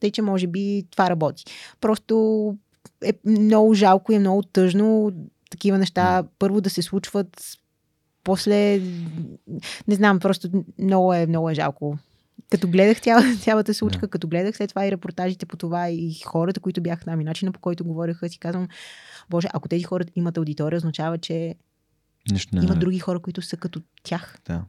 Тъй, 0.00 0.10
че 0.10 0.22
може 0.22 0.46
би 0.46 0.84
това 0.90 1.10
работи. 1.10 1.44
Просто 1.80 2.56
е 3.04 3.12
много 3.26 3.74
жалко 3.74 4.12
и 4.12 4.16
е 4.16 4.20
много 4.20 4.42
тъжно 4.42 5.12
такива 5.50 5.78
неща 5.78 6.24
първо 6.38 6.60
да 6.60 6.70
се 6.70 6.82
случват 6.82 7.42
после 8.24 8.80
не 9.88 9.94
знам, 9.94 10.20
просто 10.20 10.48
много 10.78 11.14
е, 11.14 11.26
много 11.26 11.50
е 11.50 11.54
жалко. 11.54 11.98
Като 12.50 12.68
гледах 12.68 13.00
цяла, 13.00 13.22
цялата 13.36 13.74
случка, 13.74 14.00
Да. 14.00 14.08
като 14.08 14.28
гледах 14.28 14.56
след 14.56 14.70
това 14.70 14.86
и 14.86 14.90
репортажите 14.90 15.46
по 15.46 15.56
това 15.56 15.90
и 15.90 16.14
хората, 16.26 16.60
които 16.60 16.80
бяха 16.80 17.04
там 17.04 17.20
и 17.20 17.24
начина 17.24 17.52
по 17.52 17.60
който 17.60 17.84
говореха, 17.84 18.28
си 18.28 18.38
казвам, 18.38 18.68
Боже, 19.30 19.48
ако 19.52 19.68
тези 19.68 19.84
хора 19.84 20.04
имат 20.16 20.36
аудитория, 20.36 20.76
означава, 20.76 21.18
че 21.18 21.54
Нищо 22.32 22.56
не 22.56 22.64
има 22.64 22.74
е. 22.74 22.78
други 22.78 22.98
хора, 22.98 23.18
които 23.18 23.42
са 23.42 23.56
като 23.56 23.80
тях. 24.02 24.38
Да. 24.46 24.64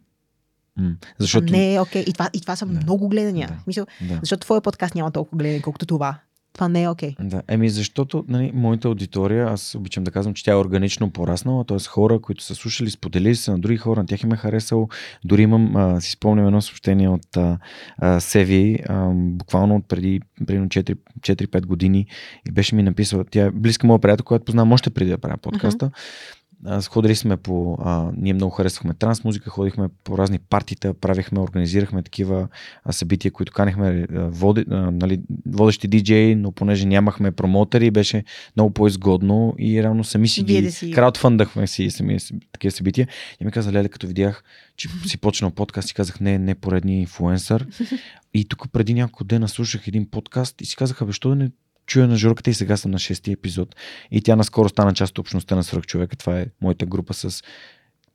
М. 0.77 0.95
Защото... 1.19 1.45
Защото... 1.45 1.53
Не 1.53 1.79
окей. 1.79 2.03
И 2.07 2.13
това, 2.13 2.29
и 2.33 2.41
това 2.41 2.55
са 2.55 2.65
Да. 2.65 2.71
много 2.73 3.09
гледания. 3.09 3.47
Да. 3.47 3.57
Мисъл, 3.67 3.85
Да. 4.01 4.19
защото 4.19 4.41
твоя 4.41 4.61
подкаст 4.61 4.95
няма 4.95 5.11
толкова 5.11 5.37
гледания, 5.37 5.61
колкото 5.61 5.85
това. 5.85 6.19
Това 6.53 6.69
не 6.69 6.83
е 6.83 6.89
окей. 6.89 7.11
Okay. 7.11 7.27
Да, 7.27 7.41
еми 7.47 7.69
защото 7.69 8.25
нали, 8.27 8.51
моята 8.53 8.87
аудитория, 8.87 9.47
аз 9.47 9.75
обичам 9.75 10.03
да 10.03 10.11
казвам, 10.11 10.33
че 10.33 10.43
тя 10.43 10.51
е 10.51 10.55
органично 10.55 11.11
пораснала, 11.11 11.65
т.е. 11.65 11.77
хора, 11.79 12.19
които 12.19 12.43
са 12.43 12.55
слушали, 12.55 12.89
споделили 12.89 13.35
се 13.35 13.51
на 13.51 13.59
други 13.59 13.77
хора, 13.77 13.99
на 13.99 14.05
тях 14.05 14.23
им 14.23 14.31
е 14.31 14.37
харесало. 14.37 14.89
Дори 15.25 15.41
имам, 15.41 15.75
а, 15.75 16.01
си 16.01 16.11
спомням 16.11 16.47
едно 16.47 16.61
съобщение 16.61 17.09
от 17.09 17.37
а, 17.37 17.57
а, 17.97 18.19
Севи, 18.19 18.79
а, 18.89 19.09
буквално 19.13 19.75
от 19.75 19.87
преди, 19.87 20.21
преди 20.47 20.59
4-5 20.59 21.65
години 21.65 22.05
и 22.49 22.51
беше 22.51 22.75
ми 22.75 22.83
написала, 22.83 23.25
тя 23.31 23.45
е 23.45 23.51
близка 23.51 23.87
моя 23.87 23.99
приятел, 23.99 24.23
която 24.23 24.45
познавам 24.45 24.71
още 24.71 24.89
преди 24.89 25.11
да 25.11 25.17
правя 25.17 25.37
подкаста. 25.37 25.85
Uh-huh 25.85 26.40
Ходили 26.89 27.15
сме 27.15 27.37
по... 27.37 27.77
А, 27.81 28.11
ние 28.17 28.33
много 28.33 28.51
харесвахме 28.51 28.93
транс 28.93 29.23
музика, 29.23 29.49
ходихме 29.49 29.87
по 30.03 30.17
разни 30.17 30.39
партита, 30.39 30.93
правихме, 30.93 31.39
организирахме 31.39 32.03
такива 32.03 32.47
а, 32.83 32.91
събития, 32.91 33.31
които 33.31 33.53
канехме 33.53 34.07
води, 34.11 34.65
а, 34.69 34.91
нали, 34.91 35.21
водещи 35.47 35.87
диджеи, 35.87 36.35
но 36.35 36.51
понеже 36.51 36.85
нямахме 36.85 37.31
промотери, 37.31 37.91
беше 37.91 38.23
много 38.55 38.73
по-изгодно 38.73 39.55
и 39.59 39.83
реално 39.83 40.03
сами 40.03 40.27
си 40.27 40.43
ги 40.43 40.61
да 40.61 40.71
си... 40.71 40.91
краудфандахме 40.91 41.67
си 41.67 41.89
сами 41.89 42.17
такива 42.51 42.71
събития. 42.71 43.07
И 43.39 43.45
ми 43.45 43.51
каза, 43.51 43.71
Леле, 43.71 43.89
като 43.89 44.07
видях, 44.07 44.43
че 44.75 44.89
си 45.05 45.17
почнал 45.17 45.51
подкаст 45.51 45.89
и 45.89 45.93
казах, 45.93 46.19
не, 46.19 46.39
не 46.39 46.55
поредния 46.55 46.99
инфуенсър. 46.99 47.67
и 48.33 48.45
тук 48.45 48.71
преди 48.71 48.93
няколко 48.93 49.23
дена 49.23 49.47
слушах 49.47 49.87
един 49.87 50.09
подкаст 50.09 50.61
и 50.61 50.65
си 50.65 50.75
казах, 50.75 50.97
защо 51.05 51.29
да 51.29 51.35
не 51.35 51.49
чуя 51.91 52.07
на 52.07 52.15
журката 52.15 52.49
и 52.49 52.53
сега 52.53 52.77
съм 52.77 52.91
на 52.91 52.99
шестия 52.99 53.33
епизод. 53.33 53.75
И 54.11 54.21
тя 54.21 54.35
наскоро 54.35 54.69
стана 54.69 54.93
част 54.93 55.11
от 55.11 55.19
общността 55.19 55.55
на 55.55 55.63
свръхчовека. 55.63 56.15
Това 56.15 56.39
е 56.39 56.45
моята 56.61 56.85
група 56.85 57.13
с 57.13 57.43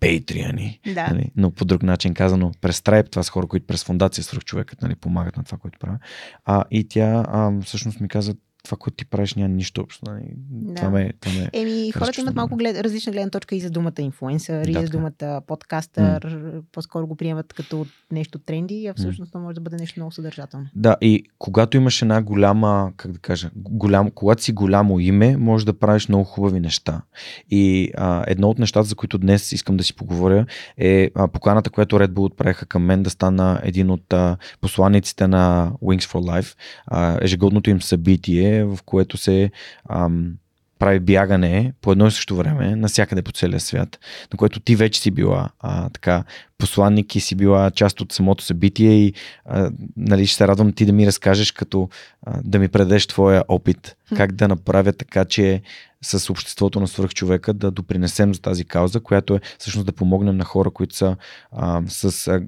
пейтриани. 0.00 0.80
Да. 0.94 1.08
Нали? 1.08 1.30
Но 1.36 1.50
по 1.50 1.64
друг 1.64 1.82
начин 1.82 2.14
казано, 2.14 2.52
през 2.60 2.80
Stripe, 2.80 3.10
това 3.10 3.22
са 3.22 3.30
хора, 3.30 3.46
които 3.46 3.66
през 3.66 3.84
фундация 3.84 4.24
свръхчовекът 4.24 4.82
нали, 4.82 4.94
помагат 4.94 5.36
на 5.36 5.44
това, 5.44 5.58
което 5.58 5.78
правя. 5.78 5.98
А, 6.44 6.64
и 6.70 6.88
тя 6.88 7.24
а, 7.28 7.60
всъщност 7.60 8.00
ми 8.00 8.08
каза, 8.08 8.34
това, 8.66 8.76
което 8.76 8.96
ти 8.96 9.04
правиш, 9.04 9.34
няма 9.34 9.48
нищо 9.48 9.80
общо. 9.80 10.10
Нали? 10.10 10.22
Да. 10.48 10.74
Това 10.74 10.90
ме, 10.90 11.12
това 11.20 11.40
ме 11.40 11.50
Еми, 11.52 11.92
хората 11.92 12.20
имат 12.20 12.34
малко 12.34 12.56
глед, 12.56 12.80
различна 12.80 13.12
гледна 13.12 13.30
точка 13.30 13.56
и 13.56 13.60
за 13.60 13.70
думата 13.70 13.92
инфуенсър, 13.98 14.64
да, 14.64 14.70
и 14.70 14.86
за 14.86 14.88
думата 14.88 15.40
подкастър. 15.46 16.24
Mm. 16.24 16.62
По-скоро 16.72 17.06
го 17.06 17.16
приемат 17.16 17.52
като 17.52 17.86
нещо 18.10 18.38
тренди, 18.38 18.86
а 18.86 18.94
всъщност 18.94 19.32
mm. 19.32 19.38
може 19.38 19.54
да 19.54 19.60
бъде 19.60 19.76
нещо 19.76 20.00
много 20.00 20.12
съдържателно. 20.12 20.66
Да, 20.74 20.96
и 21.00 21.24
когато 21.38 21.76
имаш 21.76 22.02
една 22.02 22.22
голяма, 22.22 22.92
как 22.96 23.12
да 23.12 23.18
кажа, 23.18 23.50
голям, 23.56 24.10
когато 24.10 24.42
си 24.42 24.52
голямо 24.52 25.00
име, 25.00 25.36
можеш 25.36 25.64
да 25.64 25.78
правиш 25.78 26.08
много 26.08 26.24
хубави 26.24 26.60
неща. 26.60 27.02
И 27.50 27.90
а, 27.96 28.24
едно 28.26 28.48
от 28.48 28.58
нещата, 28.58 28.88
за 28.88 28.94
които 28.94 29.18
днес 29.18 29.52
искам 29.52 29.76
да 29.76 29.84
си 29.84 29.96
поговоря, 29.96 30.46
е 30.78 31.10
а, 31.14 31.28
поканата, 31.28 31.70
която 31.70 31.96
Red 31.96 32.08
Bull 32.08 32.24
отправиха 32.24 32.66
към 32.66 32.84
мен 32.84 33.02
да 33.02 33.10
стана 33.10 33.60
един 33.62 33.90
от 33.90 34.12
а, 34.12 34.36
посланиците 34.60 35.26
на 35.28 35.72
Wings 35.82 36.12
for 36.12 36.40
Life. 36.40 36.56
А, 36.86 37.18
ежегодното 37.20 37.70
им 37.70 37.82
събитие 37.82 38.55
в 38.64 38.78
което 38.84 39.16
се 39.16 39.50
ам, 39.90 40.32
прави 40.78 41.00
бягане 41.00 41.72
по 41.80 41.92
едно 41.92 42.06
и 42.06 42.10
също 42.10 42.36
време 42.36 42.76
навсякъде 42.76 43.22
по 43.22 43.32
целия 43.32 43.60
свят, 43.60 43.98
на 44.32 44.36
което 44.36 44.60
ти 44.60 44.76
вече 44.76 45.00
си 45.00 45.10
била 45.10 45.48
а, 45.60 45.88
така 45.88 46.24
посланник 46.58 47.16
и 47.16 47.20
си 47.20 47.34
била 47.34 47.70
част 47.70 48.00
от 48.00 48.12
самото 48.12 48.44
събитие 48.44 48.92
и 48.92 49.14
а, 49.44 49.70
нали, 49.96 50.26
ще 50.26 50.36
се 50.36 50.48
радвам 50.48 50.72
ти 50.72 50.86
да 50.86 50.92
ми 50.92 51.06
разкажеш 51.06 51.52
като 51.52 51.88
а, 52.26 52.40
да 52.44 52.58
ми 52.58 52.68
предадеш 52.68 53.06
твоя 53.06 53.44
опит, 53.48 53.96
как 54.16 54.32
да 54.32 54.48
направя 54.48 54.92
така, 54.92 55.24
че 55.24 55.62
с 56.06 56.30
обществото 56.30 56.80
на 56.80 56.88
свръхчовека 56.88 57.52
да 57.54 57.70
допринесем 57.70 58.34
за 58.34 58.40
тази 58.40 58.64
кауза, 58.64 59.00
която 59.00 59.34
е 59.34 59.40
всъщност 59.58 59.86
да 59.86 59.92
помогнем 59.92 60.36
на 60.36 60.44
хора, 60.44 60.70
които 60.70 60.96
са 60.96 61.16
а, 61.52 61.82
с 61.88 62.28
а, 62.28 62.42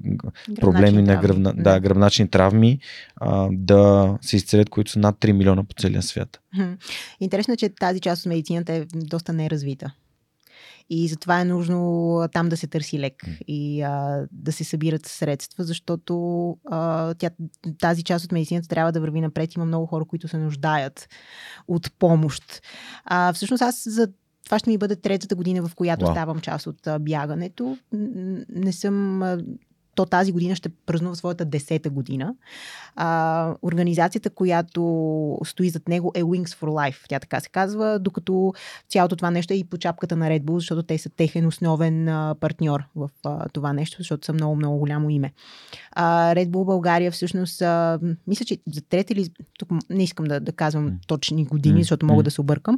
проблеми 0.61 1.01
на 1.01 1.17
гръбна, 1.17 1.53
да. 1.53 1.63
Да, 1.63 1.79
гръбначни 1.79 2.29
травми 2.29 2.79
а, 3.15 3.49
да 3.51 4.17
се 4.21 4.35
изцелят, 4.35 4.69
които 4.69 4.91
са 4.91 4.99
над 4.99 5.15
3 5.15 5.31
милиона 5.31 5.63
по 5.63 5.73
целия 5.81 6.01
свят. 6.01 6.39
Интересно 7.19 7.53
е, 7.53 7.57
че 7.57 7.69
тази 7.69 7.99
част 7.99 8.25
от 8.25 8.29
медицината 8.29 8.73
е 8.73 8.85
доста 8.93 9.33
неразвита. 9.33 9.91
И 10.89 11.07
затова 11.07 11.41
е 11.41 11.45
нужно 11.45 12.29
там 12.33 12.49
да 12.49 12.57
се 12.57 12.67
търси 12.67 12.99
лек 12.99 13.25
и 13.47 13.81
а, 13.81 14.25
да 14.31 14.51
се 14.51 14.63
събират 14.63 15.05
средства, 15.05 15.63
защото 15.63 16.57
а, 16.65 17.13
тя, 17.13 17.29
тази 17.79 18.03
част 18.03 18.25
от 18.25 18.31
медицината 18.31 18.67
трябва 18.67 18.91
да 18.91 19.01
върви 19.01 19.21
напред. 19.21 19.55
Има 19.55 19.65
много 19.65 19.85
хора, 19.85 20.05
които 20.05 20.27
се 20.27 20.37
нуждаят 20.37 21.09
от 21.67 21.91
помощ. 21.99 22.61
А, 23.05 23.33
всъщност 23.33 23.61
аз 23.61 23.83
за 23.87 24.07
това 24.45 24.59
ще 24.59 24.69
ми 24.69 24.77
бъде 24.77 24.95
третата 24.95 25.35
година, 25.35 25.67
в 25.67 25.75
която 25.75 26.05
wow. 26.05 26.11
ставам 26.11 26.39
част 26.39 26.67
от 26.67 26.87
бягането. 26.99 27.77
Не 28.49 28.73
съм 28.73 29.23
то 29.99 30.05
тази 30.05 30.31
година 30.31 30.55
ще 30.55 30.69
празнува 30.69 31.15
своята 31.15 31.45
десета 31.45 31.89
година. 31.89 32.35
А, 32.95 33.55
организацията, 33.61 34.29
която 34.29 35.39
стои 35.45 35.69
зад 35.69 35.87
него 35.87 36.11
е 36.15 36.23
Wings 36.23 36.47
for 36.47 36.67
Life. 36.67 37.05
Тя 37.09 37.19
така 37.19 37.39
се 37.39 37.49
казва, 37.49 37.99
докато 37.99 38.53
цялото 38.89 39.15
това 39.15 39.31
нещо 39.31 39.53
е 39.53 39.57
и 39.57 39.63
по 39.63 39.77
чапката 39.77 40.15
на 40.15 40.29
Red 40.29 40.43
Bull, 40.43 40.55
защото 40.55 40.83
те 40.83 40.97
са 40.97 41.09
техен 41.09 41.45
основен 41.45 42.07
а, 42.07 42.35
партньор 42.39 42.83
в 42.95 43.09
а, 43.25 43.49
това 43.49 43.73
нещо, 43.73 43.97
защото 43.97 44.25
са 44.25 44.33
много, 44.33 44.55
много 44.55 44.77
голямо 44.77 45.09
име. 45.09 45.33
А, 45.91 46.35
Red 46.35 46.47
Bull 46.49 46.65
България 46.65 47.11
всъщност, 47.11 47.61
а, 47.61 47.99
мисля, 48.27 48.45
че 48.45 48.57
за 48.67 48.81
трети 48.81 49.13
или 49.13 49.29
тук 49.59 49.69
не 49.89 50.03
искам 50.03 50.25
да, 50.25 50.39
да 50.39 50.51
казвам 50.51 50.99
точни 51.07 51.45
години, 51.45 51.83
защото 51.83 52.05
мога 52.05 52.23
да 52.23 52.31
се 52.31 52.41
объркам. 52.41 52.77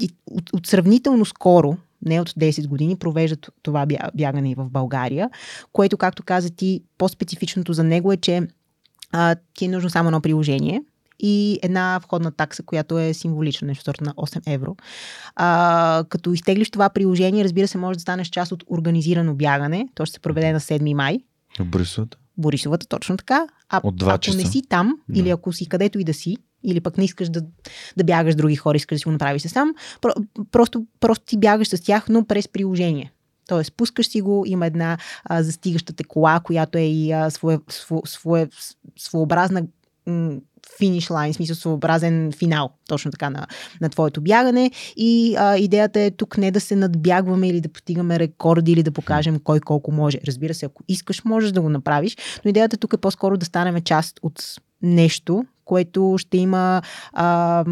И 0.00 0.10
от, 0.30 0.52
от 0.52 0.66
сравнително 0.66 1.24
скоро, 1.24 1.76
не 2.06 2.20
от 2.20 2.30
10 2.30 2.66
години, 2.68 2.96
провеждат 2.96 3.50
това 3.62 3.86
бягане 4.14 4.50
и 4.50 4.54
в 4.54 4.70
България, 4.70 5.30
което, 5.72 5.96
както 5.96 6.22
каза 6.22 6.50
ти, 6.50 6.82
по-специфичното 6.98 7.72
за 7.72 7.84
него 7.84 8.12
е, 8.12 8.16
че 8.16 8.42
а, 9.12 9.36
ти 9.54 9.64
е 9.64 9.68
нужно 9.68 9.90
само 9.90 10.08
едно 10.08 10.20
приложение, 10.20 10.82
и 11.20 11.58
една 11.62 12.00
входна 12.02 12.32
такса, 12.32 12.62
която 12.62 12.98
е 12.98 13.14
символична, 13.14 13.68
нещо 13.68 13.84
сорта 13.84 14.04
на 14.04 14.14
8 14.14 14.42
евро. 14.46 14.76
А, 15.36 16.04
като 16.08 16.32
изтеглиш 16.32 16.70
това 16.70 16.88
приложение, 16.88 17.44
разбира 17.44 17.68
се, 17.68 17.78
може 17.78 17.96
да 17.96 18.00
станеш 18.00 18.28
част 18.28 18.52
от 18.52 18.64
организирано 18.70 19.34
бягане. 19.34 19.88
То 19.94 20.06
ще 20.06 20.14
се 20.14 20.20
проведе 20.20 20.52
на 20.52 20.60
7 20.60 20.94
май. 20.94 21.18
В 21.60 21.64
Борисовата? 21.64 22.18
Борисовата, 22.36 22.86
точно 22.86 23.16
така. 23.16 23.46
А 23.68 23.80
от 23.84 24.00
2 24.00 24.08
ако 24.08 24.18
часа. 24.18 24.38
не 24.38 24.44
си 24.44 24.62
там, 24.68 24.94
да. 25.08 25.20
или 25.20 25.30
ако 25.30 25.52
си 25.52 25.68
където 25.68 25.98
и 25.98 26.04
да 26.04 26.14
си, 26.14 26.36
или 26.64 26.80
пък 26.80 26.98
не 26.98 27.04
искаш 27.04 27.28
да, 27.28 27.42
да 27.96 28.04
бягаш 28.04 28.34
други 28.34 28.56
хора, 28.56 28.76
искаш 28.76 28.96
да 28.96 28.98
си 28.98 29.04
го 29.04 29.10
направиш 29.10 29.42
сам, 29.42 29.74
про, 30.00 30.10
просто, 30.50 30.86
просто 31.00 31.24
ти 31.24 31.38
бягаш 31.38 31.68
с 31.68 31.82
тях, 31.82 32.08
но 32.08 32.24
през 32.24 32.48
приложение. 32.48 33.12
Тоест, 33.48 33.72
пускаш 33.76 34.08
си 34.08 34.20
го, 34.20 34.44
има 34.46 34.66
една 34.66 34.98
а, 35.24 35.42
застигаща 35.42 36.04
кола, 36.04 36.40
която 36.40 36.78
е 36.78 36.82
и 36.82 37.12
а, 37.12 37.30
свое, 37.30 37.58
свое, 37.68 38.00
свое, 38.04 38.48
своеобразна 38.98 39.66
финиш 40.78 41.10
лайн, 41.10 41.34
смисъл 41.34 41.56
своеобразен 41.56 42.32
финал, 42.32 42.70
точно 42.88 43.10
така 43.10 43.30
на, 43.30 43.46
на 43.80 43.88
твоето 43.88 44.20
бягане. 44.20 44.70
И 44.96 45.36
а, 45.38 45.56
идеята 45.56 46.00
е 46.00 46.10
тук 46.10 46.38
не 46.38 46.50
да 46.50 46.60
се 46.60 46.76
надбягваме 46.76 47.48
или 47.48 47.60
да 47.60 47.68
постигаме 47.68 48.18
рекорди 48.18 48.72
или 48.72 48.82
да 48.82 48.92
покажем 48.92 49.40
кой 49.44 49.60
колко 49.60 49.92
може. 49.92 50.18
Разбира 50.26 50.54
се, 50.54 50.66
ако 50.66 50.82
искаш, 50.88 51.24
можеш 51.24 51.52
да 51.52 51.60
го 51.60 51.68
направиш, 51.68 52.16
но 52.44 52.48
идеята 52.48 52.76
тук 52.76 52.92
е 52.92 52.96
по-скоро 52.96 53.36
да 53.36 53.46
станем 53.46 53.82
част 53.82 54.18
от 54.22 54.42
нещо, 54.82 55.44
което 55.68 56.14
ще 56.18 56.38
има, 56.38 56.82
а, 57.12 57.64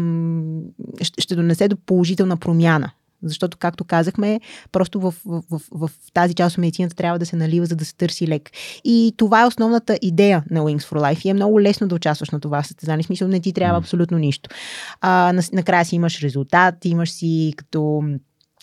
ще, 1.01 1.35
донесе 1.35 1.67
до 1.67 1.77
положителна 1.77 2.37
промяна 2.37 2.91
защото, 3.23 3.57
както 3.57 3.83
казахме, 3.83 4.39
просто 4.71 4.99
в, 4.99 5.13
в, 5.25 5.43
в, 5.51 5.61
в 5.71 5.89
тази 6.13 6.33
част 6.33 6.57
от 6.57 6.61
медицината 6.61 6.95
трябва 6.95 7.19
да 7.19 7.25
се 7.25 7.35
налива, 7.35 7.65
за 7.65 7.75
да 7.75 7.85
се 7.85 7.95
търси 7.95 8.27
лек. 8.27 8.51
И 8.83 9.13
това 9.17 9.41
е 9.41 9.45
основната 9.45 9.99
идея 10.01 10.43
на 10.49 10.61
Wings 10.61 10.81
for 10.81 10.99
Life. 10.99 11.25
И 11.25 11.29
е 11.29 11.33
много 11.33 11.61
лесно 11.61 11.87
да 11.87 11.95
участваш 11.95 12.29
на 12.29 12.39
това 12.39 12.63
състезание. 12.63 13.03
В 13.03 13.05
смисъл, 13.05 13.27
не 13.27 13.39
ти 13.39 13.53
трябва 13.53 13.79
абсолютно 13.79 14.17
нищо. 14.17 14.49
А, 15.01 15.41
накрая 15.53 15.85
си 15.85 15.95
имаш 15.95 16.23
резултат, 16.23 16.85
имаш 16.85 17.11
си 17.11 17.53
като 17.57 18.03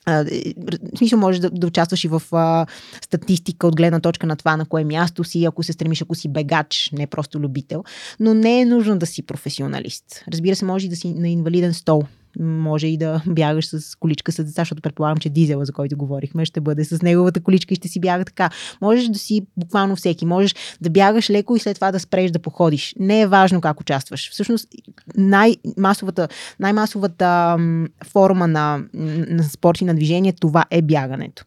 в 0.07 0.99
смисъл 0.99 1.19
можеш 1.19 1.41
да, 1.41 1.51
да 1.51 1.67
участваш 1.67 2.05
и 2.05 2.09
в 2.09 2.23
а, 2.33 2.67
статистика 3.05 3.67
от 3.67 3.77
гледна 3.77 4.01
точка 4.01 4.27
на 4.27 4.37
това 4.37 4.57
на 4.57 4.67
кое 4.67 4.85
място 4.85 5.25
си, 5.25 5.45
ако 5.45 5.63
се 5.63 5.73
стремиш, 5.73 6.03
ако 6.03 6.15
си 6.15 6.29
бегач, 6.29 6.91
не 6.93 7.07
просто 7.07 7.41
любител. 7.41 7.85
Но 8.21 8.35
не 8.35 8.61
е 8.61 8.65
нужно 8.65 8.99
да 8.99 9.07
си 9.07 9.23
професионалист. 9.23 10.25
Разбира 10.33 10.57
се, 10.57 10.65
може 10.65 10.87
и 10.87 10.89
да 10.89 10.97
си 10.97 11.15
на 11.15 11.29
инвалиден 11.29 11.75
стол 11.75 12.03
може 12.41 12.87
и 12.87 12.97
да 12.97 13.23
бягаш 13.27 13.67
с 13.67 13.97
количка 13.97 14.33
с 14.33 14.45
деца, 14.45 14.61
защото 14.61 14.83
предполагам, 14.83 15.19
че 15.19 15.29
дизела, 15.29 15.65
за 15.65 15.73
който 15.73 15.97
говорихме, 15.97 16.45
ще 16.45 16.61
бъде 16.61 16.85
с 16.85 17.03
неговата 17.03 17.41
количка 17.41 17.75
и 17.75 17.77
ще 17.77 17.89
си 17.89 18.01
бяга 18.01 18.25
така. 18.25 18.51
Можеш 18.81 19.09
да 19.09 19.19
си 19.19 19.47
буквално 19.57 19.97
всеки. 19.97 20.27
Можеш 20.27 20.55
да 20.81 20.91
бягаш 20.91 21.31
леко 21.31 21.57
и 21.57 21.61
след 21.61 21.75
това 21.75 21.93
да 21.93 22.01
спреш 22.01 22.31
да 22.31 22.39
походиш. 22.39 22.95
Не 22.99 23.21
е 23.21 23.27
важно 23.27 23.61
как 23.61 23.81
участваш. 23.81 24.31
Всъщност 24.31 24.69
най-масовата, 25.17 26.29
най-масовата 26.61 27.59
форма 28.05 28.47
на, 28.47 28.85
на 28.95 29.43
спорт 29.43 29.81
и 29.81 29.85
на 29.85 29.95
движение, 29.95 30.33
това 30.33 30.65
е 30.71 30.83
бягането. 30.83 31.45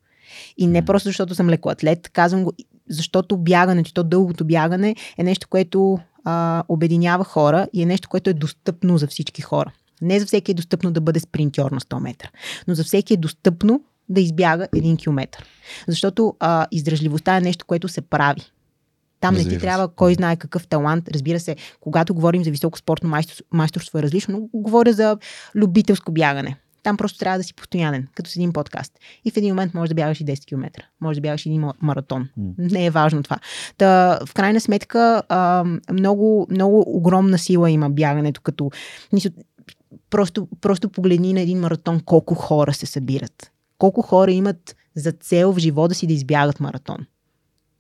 И 0.58 0.68
не 0.68 0.86
просто 0.86 1.10
защото 1.10 1.36
съм 1.36 1.50
лекоатлет, 1.50 2.10
казвам 2.10 2.44
го, 2.44 2.54
защото 2.90 3.38
бягането, 3.38 3.94
то 3.94 4.04
дългото 4.04 4.46
бягане 4.46 4.96
е 5.18 5.24
нещо, 5.24 5.48
което 5.50 6.00
а, 6.24 6.64
обединява 6.68 7.24
хора 7.24 7.68
и 7.74 7.84
е 7.84 7.86
нещо, 7.86 8.10
което 8.10 8.30
е 8.30 8.34
достъпно 8.34 8.98
за 8.98 9.08
всички 9.08 9.42
хора. 9.42 9.72
Не 10.02 10.20
за 10.20 10.26
всеки 10.26 10.52
е 10.52 10.54
достъпно 10.54 10.92
да 10.92 11.02
бъде 11.02 11.20
спринтьор 11.20 11.72
на 11.72 11.80
100 11.80 12.00
метра, 12.00 12.30
но 12.68 12.76
за 12.76 12.84
всеки 12.84 13.14
е 13.14 13.18
достъпно 13.18 13.82
да 14.10 14.22
избяга 14.22 14.68
един 14.76 14.98
километр. 14.98 15.44
Защото 15.88 16.36
а, 16.40 16.68
издръжливостта 16.72 17.38
е 17.38 17.42
нещо, 17.42 17.66
което 17.66 17.88
се 17.88 18.02
прави. 18.02 18.42
Там 19.20 19.36
не 19.36 19.44
ти 19.44 19.58
трябва 19.58 19.88
кой 19.88 20.14
знае 20.14 20.36
какъв 20.36 20.68
талант. 20.68 21.10
Разбира 21.10 21.40
се, 21.40 21.56
когато 21.80 22.14
говорим 22.14 22.44
за 22.44 22.52
високо 22.52 22.78
спортно 22.78 23.10
майстор- 23.10 23.44
майсторство 23.52 24.00
е 24.00 24.04
различно, 24.04 24.34
но 24.40 24.62
говоря 24.62 24.94
за 24.94 25.18
любителско 25.56 26.12
бягане. 26.12 26.58
Там 26.84 26.98
просто 26.98 27.20
трябва 27.20 27.38
да 27.38 27.44
си 27.44 27.54
постоянен, 27.54 28.08
като 28.16 28.30
с 28.30 28.36
един 28.36 28.54
подкаст. 28.54 28.94
И 29.26 29.32
в 29.32 29.38
един 29.38 29.50
момент 29.50 29.74
може 29.74 29.90
да 29.90 29.96
бягаш 29.96 30.22
и 30.22 30.26
10 30.26 30.46
км. 30.46 30.84
Може 31.02 31.18
да 31.18 31.22
бягаш 31.22 31.46
и 31.46 31.50
един 31.50 31.62
ма- 31.62 31.74
маратон. 31.82 32.30
М. 32.38 32.52
Не 32.58 32.86
е 32.86 32.90
важно 32.90 33.24
това. 33.24 33.38
Та, 33.78 34.20
в 34.26 34.34
крайна 34.34 34.62
сметка, 34.62 35.24
а, 35.30 35.64
много, 35.92 36.48
много 36.52 36.84
огромна 36.88 37.38
сила 37.38 37.72
има 37.72 37.90
бягането, 37.90 38.42
като 38.42 38.72
просто, 40.10 40.48
просто 40.62 40.90
погледни 40.90 41.34
на 41.34 41.42
един 41.42 41.60
маратон 41.60 42.00
колко 42.06 42.36
хора 42.36 42.74
се 42.74 42.86
събират. 42.86 43.52
Колко 43.78 44.02
хора 44.02 44.32
имат 44.32 44.76
за 44.96 45.12
цел 45.12 45.54
в 45.54 45.60
живота 45.60 45.96
си 45.96 46.08
да 46.08 46.14
избягат 46.14 46.60
маратон. 46.60 46.98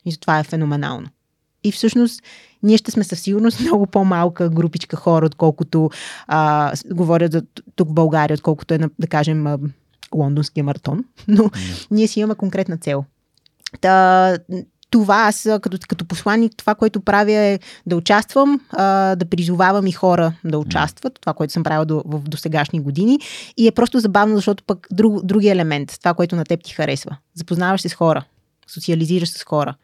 И 0.05 0.17
това 0.17 0.39
е 0.39 0.43
феноменално. 0.43 1.07
И 1.63 1.71
всъщност 1.71 2.21
ние 2.63 2.77
ще 2.77 2.91
сме 2.91 3.03
със 3.03 3.19
сигурност 3.19 3.59
много 3.59 3.87
по-малка 3.87 4.49
групичка 4.49 4.95
хора, 4.95 5.25
отколкото 5.25 5.89
а, 6.27 6.73
говорят 6.91 7.31
за 7.31 7.43
тук 7.75 7.89
в 7.89 7.93
България, 7.93 8.35
отколкото 8.35 8.73
е, 8.73 8.77
на, 8.77 8.89
да 8.99 9.07
кажем, 9.07 9.47
а, 9.47 9.59
лондонския 10.15 10.63
маратон. 10.63 11.05
Но 11.27 11.49
ние 11.91 12.07
си 12.07 12.19
имаме 12.19 12.35
конкретна 12.35 12.77
цел. 12.77 13.05
Та, 13.81 14.37
това 14.89 15.15
аз 15.15 15.49
като, 15.61 15.77
като 15.87 16.05
посланник, 16.05 16.51
това, 16.57 16.75
което 16.75 17.01
правя 17.01 17.31
е 17.31 17.59
да 17.85 17.95
участвам, 17.95 18.61
а, 18.71 19.15
да 19.15 19.25
призовавам 19.25 19.87
и 19.87 19.91
хора 19.91 20.33
да 20.43 20.59
участват, 20.59 21.19
това, 21.21 21.33
което 21.33 21.53
съм 21.53 21.63
правила 21.63 21.85
до, 21.85 22.03
в 22.05 22.19
досегашни 22.19 22.79
години. 22.79 23.19
И 23.57 23.67
е 23.67 23.71
просто 23.71 23.99
забавно, 23.99 24.35
защото 24.35 24.63
пък 24.63 24.87
друг, 24.91 25.25
други 25.25 25.47
елемент, 25.47 25.95
това, 25.99 26.13
което 26.13 26.35
на 26.35 26.43
теб 26.43 26.63
ти 26.63 26.73
харесва. 26.73 27.17
Запознаваш 27.33 27.81
се 27.81 27.89
с 27.89 27.93
хора, 27.93 28.23
социализираш 28.67 29.29
се 29.29 29.39
с 29.39 29.43
хора. 29.43 29.75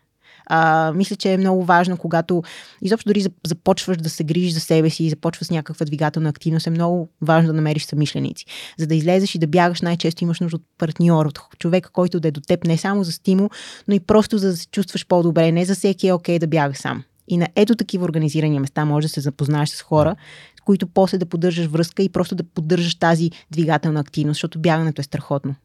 А, 0.45 0.91
мисля, 0.95 1.15
че 1.15 1.33
е 1.33 1.37
много 1.37 1.65
важно, 1.65 1.97
когато 1.97 2.43
изобщо 2.81 3.09
дори 3.09 3.21
зап- 3.21 3.47
започваш 3.47 3.97
да 3.97 4.09
се 4.09 4.23
грижиш 4.23 4.53
за 4.53 4.59
себе 4.59 4.89
си 4.89 5.03
и 5.03 5.09
започваш 5.09 5.47
с 5.47 5.51
някаква 5.51 5.85
двигателна 5.85 6.29
активност, 6.29 6.67
е 6.67 6.69
много 6.69 7.09
важно 7.21 7.47
да 7.47 7.53
намериш 7.53 7.85
съмишленици. 7.85 8.45
За 8.79 8.87
да 8.87 8.95
излезеш 8.95 9.35
и 9.35 9.39
да 9.39 9.47
бягаш, 9.47 9.81
най-често 9.81 10.23
имаш 10.23 10.39
нужда 10.39 10.55
от 10.55 10.63
партньор, 10.77 11.25
от 11.25 11.39
човека, 11.59 11.89
който 11.89 12.19
да 12.19 12.27
е 12.27 12.31
до 12.31 12.41
теб 12.41 12.63
не 12.63 12.77
само 12.77 13.03
за 13.03 13.11
стимул, 13.11 13.49
но 13.87 13.93
и 13.93 13.99
просто 13.99 14.37
за 14.37 14.47
да 14.47 14.57
се 14.57 14.67
чувстваш 14.67 15.07
по-добре. 15.07 15.51
Не 15.51 15.65
за 15.65 15.75
всеки 15.75 16.07
е 16.07 16.13
окей 16.13 16.39
да 16.39 16.47
бяга 16.47 16.75
сам. 16.75 17.03
И 17.27 17.37
на 17.37 17.47
ето 17.55 17.75
такива 17.75 18.05
организирани 18.05 18.59
места 18.59 18.85
може 18.85 19.07
да 19.07 19.13
се 19.13 19.21
запознаеш 19.21 19.69
с 19.69 19.81
хора, 19.81 20.15
с 20.59 20.61
които 20.61 20.87
после 20.87 21.17
да 21.17 21.25
поддържаш 21.25 21.65
връзка 21.65 22.03
и 22.03 22.09
просто 22.09 22.35
да 22.35 22.43
поддържаш 22.43 22.95
тази 22.95 23.31
двигателна 23.51 23.99
активност, 23.99 24.35
защото 24.35 24.59
бягането 24.59 25.01
е 25.01 25.03
страхотно. 25.03 25.55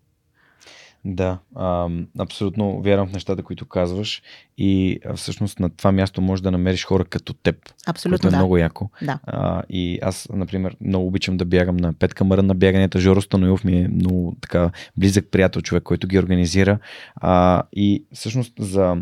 Да, 1.04 1.38
а, 1.54 1.88
абсолютно 2.18 2.82
вярвам 2.82 3.08
в 3.08 3.12
нещата, 3.12 3.42
които 3.42 3.66
казваш 3.66 4.22
и 4.58 5.00
всъщност 5.16 5.60
на 5.60 5.70
това 5.70 5.92
място 5.92 6.20
можеш 6.20 6.42
да 6.42 6.50
намериш 6.50 6.84
хора 6.84 7.04
като 7.04 7.32
теб, 7.32 7.56
Абсолютно 7.86 8.16
което 8.16 8.28
е 8.28 8.30
да. 8.30 8.36
много 8.36 8.56
яко. 8.56 8.90
Да. 9.02 9.18
А, 9.26 9.62
и 9.68 9.98
аз, 10.02 10.28
например, 10.32 10.76
много 10.80 11.06
обичам 11.06 11.36
да 11.36 11.44
бягам 11.44 11.76
на 11.76 11.92
пет 11.92 12.14
камъра 12.14 12.42
на 12.42 12.54
бяганията. 12.54 13.00
Жоро 13.00 13.22
Станоилов 13.22 13.64
ми 13.64 13.80
е 13.80 13.88
много 13.88 14.36
така 14.40 14.70
близък 14.96 15.26
приятел, 15.30 15.62
човек, 15.62 15.82
който 15.82 16.06
ги 16.06 16.18
организира. 16.18 16.78
А, 17.16 17.62
и 17.72 18.04
всъщност 18.12 18.52
за 18.58 18.96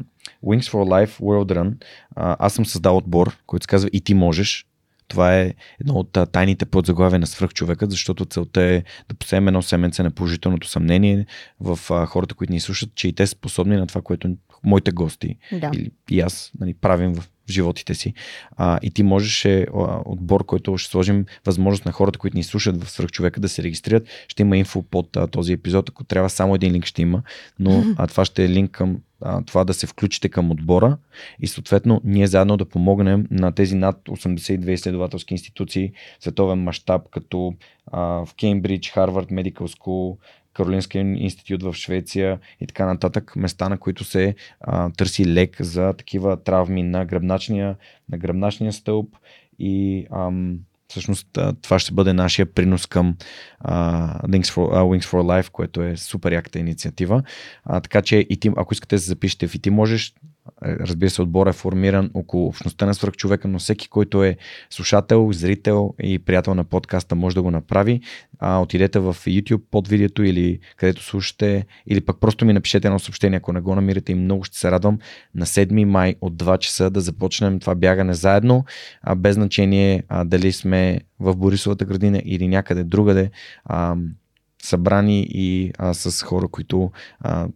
Wings 0.44 0.70
for 0.70 1.06
Life 1.06 1.20
World 1.20 1.52
Run 1.52 1.72
а, 2.16 2.36
аз 2.38 2.54
съм 2.54 2.66
създал 2.66 2.96
отбор, 2.96 3.36
който 3.46 3.64
се 3.64 3.68
казва 3.68 3.90
И 3.92 4.00
ти 4.00 4.14
можеш. 4.14 4.66
Това 5.08 5.38
е 5.40 5.54
едно 5.80 5.94
от 5.94 6.18
тайните 6.32 6.66
подзаглавия 6.66 7.18
на 7.18 7.26
свръхчовекът, 7.26 7.90
защото 7.90 8.24
целта 8.24 8.62
е 8.62 8.82
да 9.08 9.14
посеем 9.14 9.48
едно 9.48 9.62
семенце 9.62 10.02
на 10.02 10.10
положителното 10.10 10.68
съмнение 10.68 11.26
в 11.60 11.78
а, 11.90 12.06
хората, 12.06 12.34
които 12.34 12.52
ни 12.52 12.60
слушат, 12.60 12.94
че 12.94 13.08
и 13.08 13.12
те 13.12 13.26
са 13.26 13.30
способни 13.30 13.76
на 13.76 13.86
това, 13.86 14.02
което 14.02 14.36
моите 14.64 14.90
гости 14.90 15.36
Да. 15.52 15.70
или 15.74 15.90
и 16.10 16.20
аз 16.20 16.52
нали, 16.60 16.74
правим 16.74 17.14
в 17.14 17.28
животите 17.50 17.94
си. 17.94 18.14
А, 18.56 18.78
и 18.82 18.90
ти 18.90 19.02
можеш 19.02 19.44
е, 19.44 19.66
отбор, 20.04 20.44
който 20.44 20.78
ще 20.78 20.90
сложим 20.90 21.26
възможност 21.46 21.86
на 21.86 21.92
хората, 21.92 22.18
които 22.18 22.36
ни 22.36 22.44
слушат 22.44 22.84
в 22.84 22.90
свръхчовека 22.90 23.40
да 23.40 23.48
се 23.48 23.62
регистрират. 23.62 24.08
Ще 24.28 24.42
има 24.42 24.56
инфо 24.56 24.82
под 24.82 25.16
а, 25.16 25.26
този 25.26 25.52
епизод. 25.52 25.88
Ако 25.88 26.04
трябва, 26.04 26.30
само 26.30 26.54
един 26.54 26.72
линк 26.72 26.84
ще 26.84 27.02
има, 27.02 27.22
но 27.58 27.84
а, 27.98 28.06
това 28.06 28.24
ще 28.24 28.44
е 28.44 28.48
линк 28.48 28.70
към 28.70 28.98
а, 29.20 29.42
това 29.42 29.64
да 29.64 29.74
се 29.74 29.86
включите 29.86 30.28
към 30.28 30.50
отбора 30.50 30.98
и 31.40 31.46
съответно 31.46 32.00
ние 32.04 32.26
заедно 32.26 32.56
да 32.56 32.68
помогнем 32.68 33.26
на 33.30 33.52
тези 33.52 33.74
над 33.74 34.00
82 34.08 34.70
изследователски 34.70 35.34
институции 35.34 35.92
световен 36.20 36.58
мащаб, 36.58 37.02
като 37.10 37.54
а, 37.92 38.00
в 38.00 38.28
Кеймбридж, 38.34 38.90
Харвард, 38.90 39.28
Medical 39.28 39.78
School, 39.78 40.16
Каролинския 40.52 41.00
институт 41.00 41.62
в 41.62 41.74
Швеция 41.74 42.40
и 42.60 42.66
така 42.66 42.86
нататък, 42.86 43.36
места 43.36 43.68
на 43.68 43.78
които 43.78 44.04
се 44.04 44.34
а, 44.60 44.90
търси 44.90 45.26
лек 45.26 45.62
за 45.62 45.92
такива 45.92 46.42
травми 46.42 46.82
на 46.82 47.04
гръбначния, 47.04 47.76
на 48.08 48.18
гръбначния 48.18 48.72
стълб 48.72 49.16
и 49.58 50.06
ам, 50.10 50.58
всъщност 50.88 51.38
това 51.62 51.78
ще 51.78 51.94
бъде 51.94 52.12
нашия 52.12 52.46
принос 52.46 52.86
към 52.86 53.16
Wings, 53.64 54.46
for, 54.46 54.68
а, 54.72 54.82
Wings 54.82 55.04
for 55.04 55.42
Life, 55.42 55.50
което 55.50 55.82
е 55.82 55.96
супер 55.96 56.32
яката 56.32 56.58
инициатива. 56.58 57.22
А, 57.64 57.80
така 57.80 58.02
че 58.02 58.16
и 58.30 58.40
ти, 58.40 58.50
ако 58.56 58.74
искате 58.74 58.96
да 58.96 59.00
се 59.00 59.06
запишете 59.06 59.48
в 59.48 59.54
и 59.54 59.58
ти 59.58 59.70
можеш, 59.70 60.14
разбира 60.62 61.10
се, 61.10 61.22
отбор 61.22 61.46
е 61.46 61.52
формиран 61.52 62.10
около 62.14 62.46
общността 62.46 62.86
на 62.86 62.94
свръхчовека, 62.94 63.48
но 63.48 63.58
всеки, 63.58 63.88
който 63.88 64.24
е 64.24 64.36
слушател, 64.70 65.32
зрител 65.32 65.94
и 66.02 66.18
приятел 66.18 66.54
на 66.54 66.64
подкаста 66.64 67.14
може 67.14 67.34
да 67.34 67.42
го 67.42 67.50
направи. 67.50 68.00
А, 68.38 68.58
отидете 68.58 68.98
в 68.98 69.16
YouTube 69.26 69.62
под 69.70 69.88
видеото 69.88 70.22
или 70.22 70.58
където 70.76 71.02
слушате, 71.02 71.66
или 71.86 72.00
пък 72.00 72.20
просто 72.20 72.44
ми 72.44 72.52
напишете 72.52 72.88
едно 72.88 72.98
съобщение, 72.98 73.36
ако 73.36 73.52
не 73.52 73.60
го 73.60 73.74
намирате 73.74 74.12
и 74.12 74.14
много 74.14 74.44
ще 74.44 74.58
се 74.58 74.70
радвам 74.70 74.98
на 75.34 75.46
7 75.46 75.84
май 75.84 76.14
от 76.20 76.36
2 76.36 76.58
часа 76.58 76.90
да 76.90 77.00
започнем 77.00 77.60
това 77.60 77.74
бягане 77.74 78.14
заедно, 78.14 78.64
а, 79.02 79.14
без 79.14 79.34
значение 79.34 80.02
а, 80.08 80.24
дали 80.24 80.52
сме 80.52 81.00
в 81.20 81.36
Борисовата 81.36 81.84
градина 81.84 82.22
или 82.24 82.48
някъде 82.48 82.84
другаде, 82.84 83.30
а, 83.64 83.96
събрани 84.62 85.26
и 85.30 85.72
а, 85.78 85.94
с 85.94 86.22
хора, 86.22 86.48
които 86.48 86.90
а, 87.20 87.48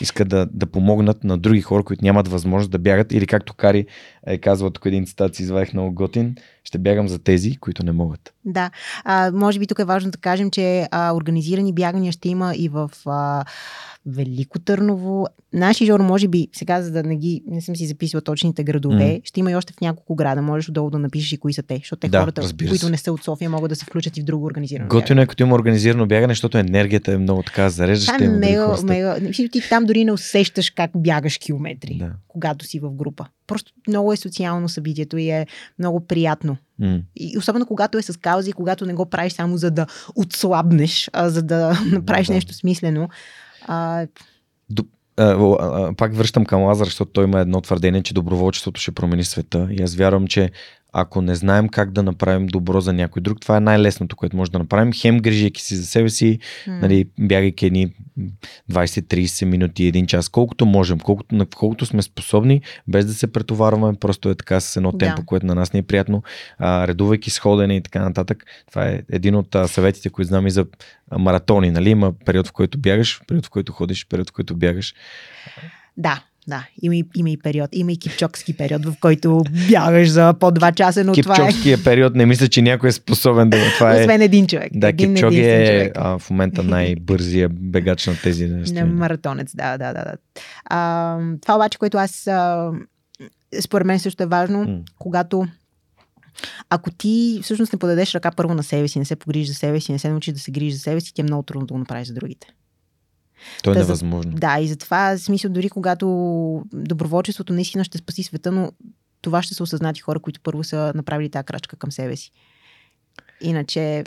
искат 0.00 0.28
да, 0.28 0.46
да 0.52 0.66
помогнат 0.66 1.24
на 1.24 1.38
други 1.38 1.60
хора, 1.60 1.82
които 1.82 2.04
нямат 2.04 2.28
възможност 2.28 2.70
да 2.70 2.78
бягат. 2.78 3.12
Или 3.12 3.26
както 3.26 3.54
Кари 3.54 3.86
е 4.26 4.38
казвал 4.38 4.70
тук 4.70 4.86
един 4.86 5.06
цитат, 5.06 5.34
си 5.34 5.42
извадих 5.42 5.72
много 5.72 5.94
готин, 5.94 6.36
ще 6.64 6.78
бягам 6.78 7.08
за 7.08 7.18
тези, 7.18 7.56
които 7.56 7.82
не 7.82 7.92
могат. 7.92 8.32
Да. 8.44 8.70
А, 9.04 9.30
може 9.34 9.58
би 9.58 9.66
тук 9.66 9.78
е 9.78 9.84
важно 9.84 10.10
да 10.10 10.18
кажем, 10.18 10.50
че 10.50 10.88
а, 10.90 11.14
организирани 11.14 11.72
бягания 11.72 12.12
ще 12.12 12.28
има 12.28 12.54
и 12.56 12.68
в 12.68 12.90
а, 13.06 13.44
Велико 14.06 14.58
Търново. 14.58 15.26
Наши 15.52 15.86
Жоро, 15.86 16.02
може 16.02 16.28
би, 16.28 16.48
сега, 16.52 16.82
за 16.82 16.90
да 16.90 17.02
не 17.02 17.16
ги, 17.16 17.42
не 17.46 17.60
съм 17.60 17.76
си 17.76 17.86
записала 17.86 18.20
точните 18.20 18.64
градове, 18.64 18.96
mm. 18.96 19.20
ще 19.24 19.40
има 19.40 19.50
и 19.50 19.54
още 19.54 19.72
в 19.72 19.80
няколко 19.80 20.14
града. 20.14 20.42
Можеш 20.42 20.68
отдолу 20.68 20.90
да 20.90 20.98
напишеш 20.98 21.32
и 21.32 21.38
кои 21.38 21.52
са 21.52 21.62
те, 21.62 21.76
защото 21.76 22.00
те 22.00 22.08
Да, 22.08 22.20
хората, 22.20 22.42
които 22.68 22.88
не 22.88 22.96
са 22.96 23.12
от 23.12 23.24
София, 23.24 23.50
могат 23.50 23.68
да 23.68 23.76
се 23.76 23.84
включат 23.84 24.16
и 24.16 24.20
в 24.20 24.24
друго 24.24 24.46
организирано. 24.46 24.88
Готино 24.88 25.20
е, 25.20 25.26
като 25.26 25.42
има 25.42 25.54
организирано 25.54 26.06
бягане, 26.06 26.30
защото 26.30 26.58
енергията 26.58 27.12
е 27.12 27.18
много 27.18 27.42
така 27.42 27.68
зареждаща. 27.68 28.18
Други 28.18 28.28
мега, 28.28 28.76
мега. 28.84 29.16
Ти 29.52 29.68
там 29.68 29.84
дори 29.84 30.04
не 30.04 30.12
усещаш 30.12 30.70
как 30.70 30.90
бягаш 30.96 31.38
километри, 31.38 31.96
Да. 31.98 32.10
когато 32.28 32.64
си 32.64 32.78
в 32.78 32.90
група. 32.90 33.26
Просто 33.46 33.72
много 33.88 34.12
е 34.12 34.16
социално 34.16 34.68
събитието 34.68 35.16
и 35.16 35.30
е 35.30 35.46
много 35.78 36.06
приятно. 36.06 36.56
М. 36.78 37.00
И 37.16 37.38
особено 37.38 37.66
когато 37.66 37.98
е 37.98 38.02
с 38.02 38.18
каузи, 38.18 38.52
когато 38.52 38.86
не 38.86 38.94
го 38.94 39.06
правиш 39.06 39.32
само 39.32 39.56
за 39.56 39.70
да 39.70 39.86
отслабнеш, 40.16 41.10
а 41.12 41.30
за 41.30 41.42
да 41.42 41.80
направиш 41.92 42.26
да. 42.26 42.32
нещо 42.32 42.54
смислено. 42.54 43.08
А, 43.68 44.06
а, 45.18 45.92
пак 45.96 46.14
връщам 46.14 46.44
към 46.44 46.62
Лазар, 46.62 46.84
защото 46.84 47.12
той 47.12 47.24
има 47.24 47.40
едно 47.40 47.60
твърдение, 47.60 48.02
че 48.02 48.14
доброволчеството 48.14 48.80
ще 48.80 48.92
промени 48.92 49.24
света. 49.24 49.68
И 49.70 49.82
аз 49.82 49.94
вярвам, 49.94 50.26
че 50.26 50.50
ако 50.92 51.22
не 51.22 51.34
знаем 51.34 51.68
как 51.68 51.92
да 51.92 52.02
направим 52.02 52.46
добро 52.46 52.80
за 52.80 52.92
някой 52.92 53.22
друг, 53.22 53.40
това 53.40 53.56
е 53.56 53.60
най-лесното, 53.60 54.16
което 54.16 54.36
може 54.36 54.50
да 54.50 54.58
направим. 54.58 54.92
Хем 54.92 55.20
грижайки 55.20 55.62
си 55.62 55.76
за 55.76 55.86
себе 55.86 56.08
си, 56.08 56.38
м, 56.66 56.78
нали, 56.78 57.04
бягайки 57.20 57.66
едни 57.66 57.92
20-30 58.70 59.44
минути, 59.44 59.84
един 59.86 60.06
час, 60.06 60.28
колкото 60.28 60.66
можем, 60.66 61.00
колкото, 61.00 61.34
на 61.34 61.46
колкото 61.46 61.86
сме 61.86 62.02
способни, 62.02 62.62
без 62.88 63.06
да 63.06 63.14
се 63.14 63.32
претоварваме, 63.32 63.98
просто 63.98 64.30
е 64.30 64.34
така 64.34 64.60
с 64.60 64.76
едно 64.76 64.92
Да. 64.92 64.98
темпо, 64.98 65.24
което 65.24 65.46
на 65.46 65.54
нас 65.54 65.72
ни 65.72 65.80
е 65.80 65.82
приятно, 65.82 66.22
а, 66.58 66.88
редувайки 66.88 67.30
с 67.30 67.38
ходене 67.38 67.76
и 67.76 67.82
така 67.82 68.02
нататък. 68.02 68.44
Това 68.68 68.86
е 68.88 69.02
един 69.12 69.34
от 69.34 69.54
а, 69.54 69.68
съветите, 69.68 70.10
които 70.10 70.28
знам 70.28 70.46
и 70.46 70.50
за 70.50 70.66
маратони. 71.18 71.70
Нали? 71.70 71.90
Има 71.90 72.12
период, 72.24 72.48
в 72.48 72.52
който 72.52 72.78
бягаш, 72.78 73.20
период, 73.28 73.46
в 73.46 73.50
който 73.50 73.72
ходиш, 73.72 74.06
период, 74.06 74.30
в 74.30 74.32
който 74.32 74.56
бягаш. 74.56 74.94
Да, 75.96 76.22
да. 76.48 76.66
Има 76.82 76.96
и, 76.96 77.04
има 77.16 77.30
и 77.30 77.36
период. 77.36 77.70
Има 77.72 77.92
и 77.92 77.96
кипчокски 77.98 78.56
период, 78.56 78.84
в 78.84 78.94
който 79.00 79.44
бягаш 79.70 80.08
за 80.10 80.34
по 80.34 80.50
два 80.50 80.72
часа, 80.72 81.04
но 81.04 81.12
това 81.12 81.34
е 81.34 81.36
Кипчовския 81.36 81.84
период, 81.84 82.14
не 82.14 82.26
мисля, 82.26 82.48
че 82.48 82.62
някой 82.62 82.88
е 82.88 82.92
способен 82.92 83.50
да 83.50 83.56
това 83.78 83.96
е. 83.96 84.00
освен 84.00 84.22
един 84.22 84.46
човек. 84.46 84.70
Да, 84.74 84.88
един 84.88 85.10
единствен 85.10 85.62
е 85.62 85.66
човек. 85.66 85.92
а, 85.96 86.18
в 86.18 86.30
момента 86.30 86.62
най-бързия 86.62 87.48
бегач 87.52 88.06
на 88.06 88.16
тези 88.22 88.46
На 88.46 88.60
разстояния. 88.60 88.94
маратонец, 88.94 89.56
да, 89.56 89.78
да, 89.78 89.86
да. 89.86 90.04
да. 90.04 90.12
А, 90.64 91.18
това 91.42 91.54
обаче, 91.54 91.78
което 91.78 91.98
аз 91.98 92.26
а, 92.26 92.70
според 93.60 93.86
мен 93.86 93.98
също 93.98 94.22
е 94.22 94.26
важно, 94.26 94.64
М. 94.64 94.78
когато 94.98 95.46
ако 96.70 96.90
ти 96.90 97.40
всъщност 97.42 97.72
не 97.72 97.78
подадеш 97.78 98.14
ръка 98.14 98.30
първо 98.30 98.54
на 98.54 98.62
себе 98.62 98.88
си, 98.88 98.98
не 98.98 99.04
се 99.04 99.16
погрижиш 99.16 99.48
за 99.48 99.54
себе 99.54 99.80
си, 99.80 99.92
не 99.92 99.98
се 99.98 100.10
научиш 100.10 100.34
да 100.34 100.40
се 100.40 100.50
грижиш 100.50 100.74
за 100.74 100.80
себе 100.80 101.00
си, 101.00 101.14
ти 101.14 101.20
е 101.20 101.24
много 101.24 101.42
трудно 101.42 101.66
да 101.66 101.74
го 101.74 101.78
направиш 101.78 102.08
за 102.08 102.14
другите. 102.14 102.46
То 103.62 103.70
е 103.70 103.74
за- 103.74 103.80
невъзможно. 103.80 104.32
Да, 104.32 104.58
и 104.60 104.68
затова, 104.68 105.18
смисъл, 105.18 105.50
дори 105.50 105.70
когато 105.70 106.06
доброволчеството 106.72 107.52
наистина 107.52 107.84
ще 107.84 107.98
спаси 107.98 108.22
света, 108.22 108.52
но 108.52 108.72
това 109.22 109.42
ще 109.42 109.54
са 109.54 109.62
осъзнати 109.62 110.00
хора, 110.00 110.20
които 110.20 110.40
първо 110.40 110.64
са 110.64 110.92
направили 110.94 111.28
тази 111.30 111.44
крачка 111.44 111.76
към 111.76 111.92
себе 111.92 112.16
си. 112.16 112.30
Иначе. 113.40 114.04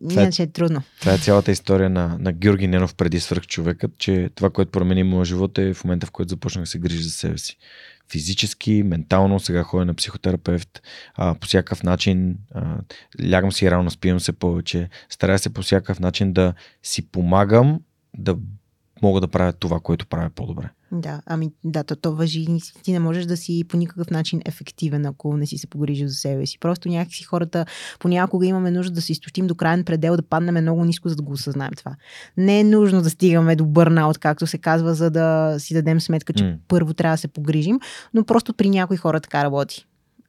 Това 0.00 0.20
е- 0.20 0.22
Иначе 0.22 0.42
е 0.42 0.46
трудно. 0.46 0.82
Това 1.00 1.12
е 1.12 1.18
цялата 1.18 1.52
история 1.52 1.90
на, 1.90 2.16
на 2.20 2.32
Георги 2.32 2.66
Ненов 2.66 2.94
преди 2.94 3.20
свръхчовекът, 3.20 3.98
че 3.98 4.30
това, 4.34 4.50
което 4.50 4.70
промени 4.70 5.02
моя 5.02 5.24
живот 5.24 5.58
е 5.58 5.74
в 5.74 5.84
момента, 5.84 6.06
в 6.06 6.10
който 6.10 6.28
започнах 6.28 6.62
да 6.62 6.70
се 6.70 6.78
грижа 6.78 7.02
за 7.02 7.10
себе 7.10 7.38
си. 7.38 7.56
Физически, 8.10 8.82
ментално, 8.82 9.40
сега 9.40 9.62
ходя 9.62 9.84
на 9.84 9.94
психотерапевт, 9.94 10.82
а, 11.14 11.34
по 11.34 11.46
всякакъв 11.46 11.82
начин, 11.82 12.36
а, 12.54 12.76
лягам 13.30 13.52
си 13.52 13.70
рано, 13.70 13.90
спивам 13.90 14.20
се 14.20 14.32
повече, 14.32 14.88
старая 15.08 15.38
се 15.38 15.54
по 15.54 15.62
всякакъв 15.62 16.00
начин 16.00 16.32
да 16.32 16.54
си 16.82 17.08
помагам 17.08 17.80
да 18.18 18.36
мога 19.02 19.20
да 19.20 19.28
правя 19.28 19.52
това, 19.52 19.80
което 19.80 20.06
правя 20.06 20.30
по-добре. 20.30 20.68
Да, 20.92 21.20
ами 21.26 21.50
да, 21.64 21.84
то, 21.84 21.96
то 21.96 22.14
въжи. 22.14 22.46
Ти 22.82 22.92
не 22.92 22.98
можеш 22.98 23.24
да 23.24 23.36
си 23.36 23.64
по 23.68 23.76
никакъв 23.76 24.10
начин 24.10 24.40
ефективен, 24.44 25.06
ако 25.06 25.36
не 25.36 25.46
си 25.46 25.58
се 25.58 25.66
погрижил 25.66 26.08
за 26.08 26.14
себе 26.14 26.46
си. 26.46 26.58
Просто 26.58 26.88
някакси 26.88 27.24
хората 27.24 27.66
понякога 27.98 28.46
имаме 28.46 28.70
нужда 28.70 28.94
да 28.94 29.02
се 29.02 29.12
изтощим 29.12 29.46
до 29.46 29.54
крайен 29.54 29.84
предел, 29.84 30.16
да 30.16 30.22
паднем 30.22 30.62
много 30.62 30.84
ниско, 30.84 31.08
за 31.08 31.16
да 31.16 31.22
го 31.22 31.32
осъзнаем 31.32 31.72
това. 31.76 31.96
Не 32.36 32.60
е 32.60 32.64
нужно 32.64 33.02
да 33.02 33.10
стигаме 33.10 33.56
до 33.56 33.66
бърнаут, 33.66 34.18
както 34.18 34.46
се 34.46 34.58
казва, 34.58 34.94
за 34.94 35.10
да 35.10 35.56
си 35.58 35.74
дадем 35.74 36.00
сметка, 36.00 36.32
че 36.32 36.44
М. 36.44 36.54
първо 36.68 36.94
трябва 36.94 37.14
да 37.14 37.20
се 37.20 37.28
погрижим, 37.28 37.80
но 38.14 38.24
просто 38.24 38.54
при 38.54 38.70
някои 38.70 38.96
хора 38.96 39.20
така 39.20 39.44
работи. 39.44 39.86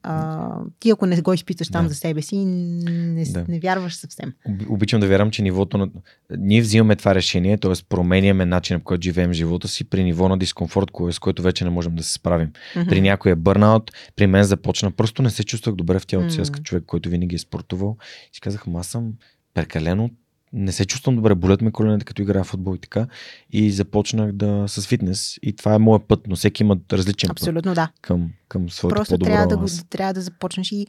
А, 0.09 0.49
ти 0.79 0.89
ако 0.89 1.05
не 1.05 1.21
го 1.21 1.33
изпиташ 1.33 1.69
там 1.69 1.83
Да. 1.85 1.89
за 1.89 1.95
себе 1.95 2.21
си, 2.21 2.45
не, 2.45 3.23
Да. 3.25 3.45
не 3.47 3.59
вярваш 3.59 3.95
съвсем. 3.95 4.33
Об- 4.49 4.69
Обичам 4.69 4.99
да 4.99 5.07
вярвам, 5.07 5.31
че 5.31 5.41
нивото 5.41 5.77
на... 5.77 5.89
Ние 6.37 6.61
взимаме 6.61 6.95
това 6.95 7.15
решение, 7.15 7.57
т.е. 7.57 7.71
променяме 7.89 8.45
начина, 8.45 8.79
по 8.79 8.85
който 8.85 9.03
живеем 9.03 9.33
живота 9.33 9.67
си 9.67 9.83
при 9.83 10.03
ниво 10.03 10.29
на 10.29 10.37
дискомфорт, 10.37 10.89
с 11.11 11.19
който 11.19 11.41
вече 11.41 11.63
не 11.63 11.69
можем 11.69 11.95
да 11.95 12.03
се 12.03 12.13
справим. 12.13 12.51
Мгм. 12.75 12.89
При 12.89 13.01
някой 13.01 13.31
е 13.31 13.35
бърнаут, 13.35 13.91
при 14.15 14.27
мен 14.27 14.43
започна. 14.43 14.91
Просто 14.91 15.21
не 15.21 15.29
се 15.29 15.43
чувствах 15.43 15.75
добре 15.75 15.99
в 15.99 16.07
тялото 16.07 16.29
си. 16.33 16.41
Аз 16.41 16.49
като 16.51 16.63
човек, 16.63 16.83
който 16.87 17.09
винаги 17.09 17.35
е 17.35 17.39
спортувал. 17.39 17.97
И 18.37 18.39
казах, 18.39 18.63
аз 18.75 18.87
съм 18.87 19.13
прекалено 19.53 20.09
не 20.53 20.71
се 20.71 20.85
чувствам 20.85 21.15
добре, 21.15 21.35
болят 21.35 21.61
ме 21.61 21.71
коленете, 21.71 22.05
като 22.05 22.21
играя 22.21 22.43
в 22.43 22.47
футбол 22.47 22.75
и 22.75 22.79
така. 22.79 23.07
И 23.51 23.71
започнах 23.71 24.31
да 24.31 24.65
с 24.67 24.87
фитнес. 24.87 25.39
И 25.41 25.53
това 25.53 25.73
е 25.73 25.77
моят 25.77 26.07
път, 26.07 26.27
но 26.27 26.35
всеки 26.35 26.63
има 26.63 26.77
различен 26.93 27.27
път 27.27 27.37
Абсолютно 27.37 27.73
да. 27.73 27.89
към, 28.01 28.31
към 28.47 28.69
своето 28.69 28.95
Просто 28.95 29.13
по-добро 29.13 29.31
трябва 29.31 29.47
да, 29.47 29.57
го, 29.57 29.65
трябва 29.89 30.13
да 30.13 30.21
започнеш 30.21 30.71
и 30.71 30.87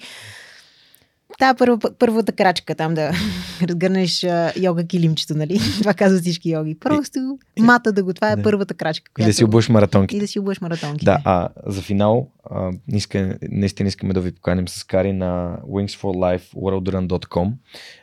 Та 1.38 1.54
първа, 1.54 1.78
първата 1.98 2.32
крачка 2.32 2.74
там 2.74 2.94
да 2.94 3.10
разгърнеш 3.62 4.24
а, 4.24 4.52
йога 4.56 4.84
килимчето, 4.84 5.34
нали? 5.34 5.60
Това 5.80 5.94
казват 5.94 6.20
всички 6.20 6.50
йоги. 6.50 6.74
Просто 6.74 7.38
мата 7.60 7.92
да 7.92 8.04
го, 8.04 8.12
това 8.14 8.30
е 8.30 8.36
Да. 8.36 8.42
първата 8.42 8.74
крачка. 8.74 9.12
И 9.18 9.24
да 9.24 9.32
си 9.32 9.44
обуеш 9.44 9.68
маратонки. 9.68 10.16
И 10.16 10.20
да 10.20 10.28
си 10.28 10.38
обуеш 10.38 10.60
маратонките. 10.60 11.04
Да, 11.04 11.18
а 11.24 11.48
за 11.66 11.82
финал, 11.82 12.28
а, 12.50 12.70
иска, 12.88 13.38
наистина 13.42 13.88
искаме 13.88 14.14
да 14.14 14.20
ви 14.20 14.32
поканим 14.32 14.68
с 14.68 14.84
Кари 14.84 15.12
на 15.12 15.56
Wings 15.68 16.00
for 16.00 16.38
Life, 16.38 16.54
worldrun.com. 16.54 17.50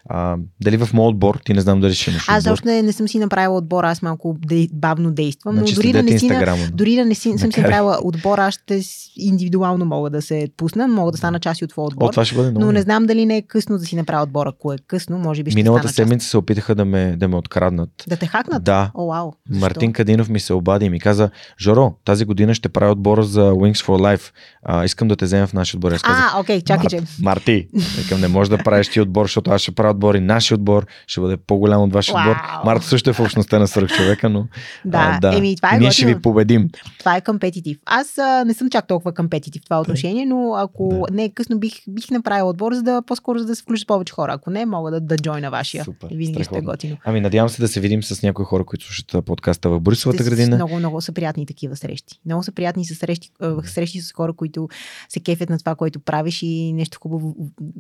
А, 0.10 0.38
дали 0.62 0.78
в 0.78 0.94
моят 0.94 1.14
отбор, 1.14 1.40
ти 1.46 1.54
не 1.54 1.62
знам 1.62 1.82
дали 1.82 1.94
ще 1.94 2.10
имаш 2.10 2.26
Аз 2.30 2.48
още 2.48 2.68
не, 2.68 2.82
не 2.82 2.92
съм 2.94 3.08
си 3.08 3.20
направила 3.20 3.58
отбор, 3.58 3.84
аз 3.84 4.02
малко 4.02 4.38
де, 4.40 4.68
бавно 4.74 5.12
действам, 5.12 5.56
Значи 5.56 5.74
но 5.74 5.76
дори 5.76 5.92
да, 5.94 6.04
не 6.04 6.20
си, 6.20 6.28
на, 6.28 6.58
дори 6.74 6.96
да 6.96 7.06
не 7.06 7.16
си, 7.16 7.30
съм 7.30 7.52
си 7.52 7.60
и- 7.60 7.62
направила 7.62 8.00
отбор, 8.04 8.38
аз 8.38 8.54
ще 8.54 8.82
индивидуално 9.18 9.86
мога 9.86 10.10
да 10.10 10.22
се 10.22 10.48
пусна, 10.58 10.88
мога 10.88 11.12
да 11.12 11.18
стана 11.18 11.40
част 11.40 11.62
и 11.62 11.66
от 11.66 11.70
твоя 11.70 11.84
О, 11.84 11.88
отбор. 11.88 12.10
това 12.10 12.26
ще 12.26 12.36
бъде 12.36 12.52
много. 12.52 12.66
но 12.66 12.72
не 12.72 12.82
знам 12.82 13.06
дали 13.06 13.15
не 13.26 13.38
е 13.38 13.42
късно 13.42 13.78
да 13.78 13.86
си 13.86 13.96
направя 13.96 14.24
отбор. 14.24 14.48
Ако 14.48 14.74
е 14.74 14.78
късно, 14.88 15.18
може 15.18 15.44
би 15.44 15.52
ще 15.52 15.56
Миналата 15.60 15.84
част. 15.84 15.96
седмица 15.96 16.28
се 16.28 16.38
опитаха 16.38 16.76
да 16.76 16.86
ме, 16.86 17.16
да 17.18 17.28
ме 17.28 17.36
откраднат. 17.36 17.90
Да 18.08 18.18
те 18.18 18.26
хакнат? 18.28 18.64
Да. 18.64 18.92
О, 18.94 19.08
вау. 19.08 19.32
Защо? 19.50 19.66
Мартин 19.66 19.94
Кадинов 19.94 20.30
ми 20.30 20.40
се 20.40 20.54
обади 20.54 20.86
и 20.86 20.90
ми 20.90 21.00
каза, 21.00 21.30
Жоро, 21.62 21.94
тази 22.06 22.26
година 22.26 22.54
ще 22.54 22.70
правя 22.70 22.92
отбора 22.92 23.24
за 23.24 23.52
Wings 23.52 23.86
for 23.86 24.18
Life. 24.18 24.32
А, 24.64 24.86
искам 24.86 25.08
да 25.08 25.16
те 25.16 25.26
взема 25.26 25.48
в 25.48 25.54
нашия 25.54 25.78
отбор. 25.78 25.92
Аз 25.92 26.02
казах, 26.02 26.32
А, 26.36 26.40
окей, 26.40 26.62
чакай, 26.62 26.90
че. 26.90 26.96
Март, 26.96 27.36
Марти, 27.36 27.68
викам, 27.98 28.22
не 28.22 28.28
можеш 28.28 28.50
да 28.50 28.58
правиш 28.58 28.90
ти 28.90 29.02
отбор, 29.02 29.26
защото 29.26 29.52
аз 29.52 29.62
ще 29.62 29.72
правя 29.72 29.92
отбор 29.92 30.16
и 30.16 30.20
нашия 30.20 30.56
отбор 30.56 30.86
ще 31.08 31.22
бъде 31.22 31.38
по-голям 31.38 31.82
от 31.82 31.94
вашия 31.94 32.20
отбор. 32.20 32.36
Марто 32.66 32.86
също 32.86 33.10
е 33.10 33.14
в 33.14 33.20
общността 33.20 33.60
на 33.60 33.68
свръхчовека, 33.68 34.30
но 34.30 34.48
Да, 34.86 35.20
а, 35.24 35.38
еми, 35.38 35.56
това 35.56 35.76
е 35.76 35.80
ние 35.80 35.92
ще 35.92 36.06
ви 36.06 36.22
победим. 36.22 36.70
Това 37.00 37.16
е 37.16 37.22
компетитив. 37.22 37.78
Аз 37.86 38.18
а, 38.18 38.44
не 38.46 38.54
съм 38.54 38.70
чак 38.70 38.88
толкова 38.88 39.14
компетитив 39.14 39.62
в 39.62 39.66
това 39.66 39.82
отношение, 39.82 40.26
но 40.26 40.54
ако 40.56 41.08
не 41.12 41.24
е 41.24 41.30
късно, 41.30 41.60
бих, 41.60 41.74
бих 41.90 42.12
направила 42.12 42.50
отбор, 42.50 42.74
за 42.74 42.84
да 42.84 43.02
по-скоро 43.06 43.40
за 43.40 43.46
да 43.46 43.56
се 43.56 43.62
включат 43.62 43.88
повече 43.88 44.14
хора. 44.14 44.34
Ако 44.34 44.50
не, 44.50 44.66
мога 44.66 44.92
да, 44.92 45.02
да 45.02 45.18
джойна 45.18 45.52
вашия. 45.52 45.84
Супер, 45.84 46.08
и 46.12 46.18
винаги 46.18 46.42
е 46.42 46.44
страхотно. 46.44 46.72
готино. 46.72 46.98
Ами 47.06 47.22
надявам 47.22 47.50
се 47.50 47.62
да 47.62 47.68
се 47.68 47.80
видим 47.80 48.04
с 48.04 48.22
някои 48.22 48.46
хора, 48.46 48.66
които 48.66 48.86
слушат 48.86 49.26
подкаста 49.26 49.70
в 49.70 49.80
Борисовата 49.80 50.24
са 50.24 50.30
градина. 50.30 50.56
Много, 50.56 50.76
много 50.76 51.02
са 51.02 51.12
приятни 51.12 51.46
такива 51.46 51.76
срещи. 51.76 52.20
Много 52.26 52.44
са 52.44 52.52
приятни 52.52 52.86
са 52.86 52.96
срещи, 52.96 53.32
срещи 53.64 54.02
с 54.02 54.12
хора, 54.12 54.34
които 54.34 54.70
се 55.10 55.20
кефят 55.20 55.50
на 55.50 55.60
това, 55.60 55.76
което 55.76 56.00
правиш 56.00 56.40
и 56.44 56.74
нещо 56.74 57.00
хубаво 57.02 57.36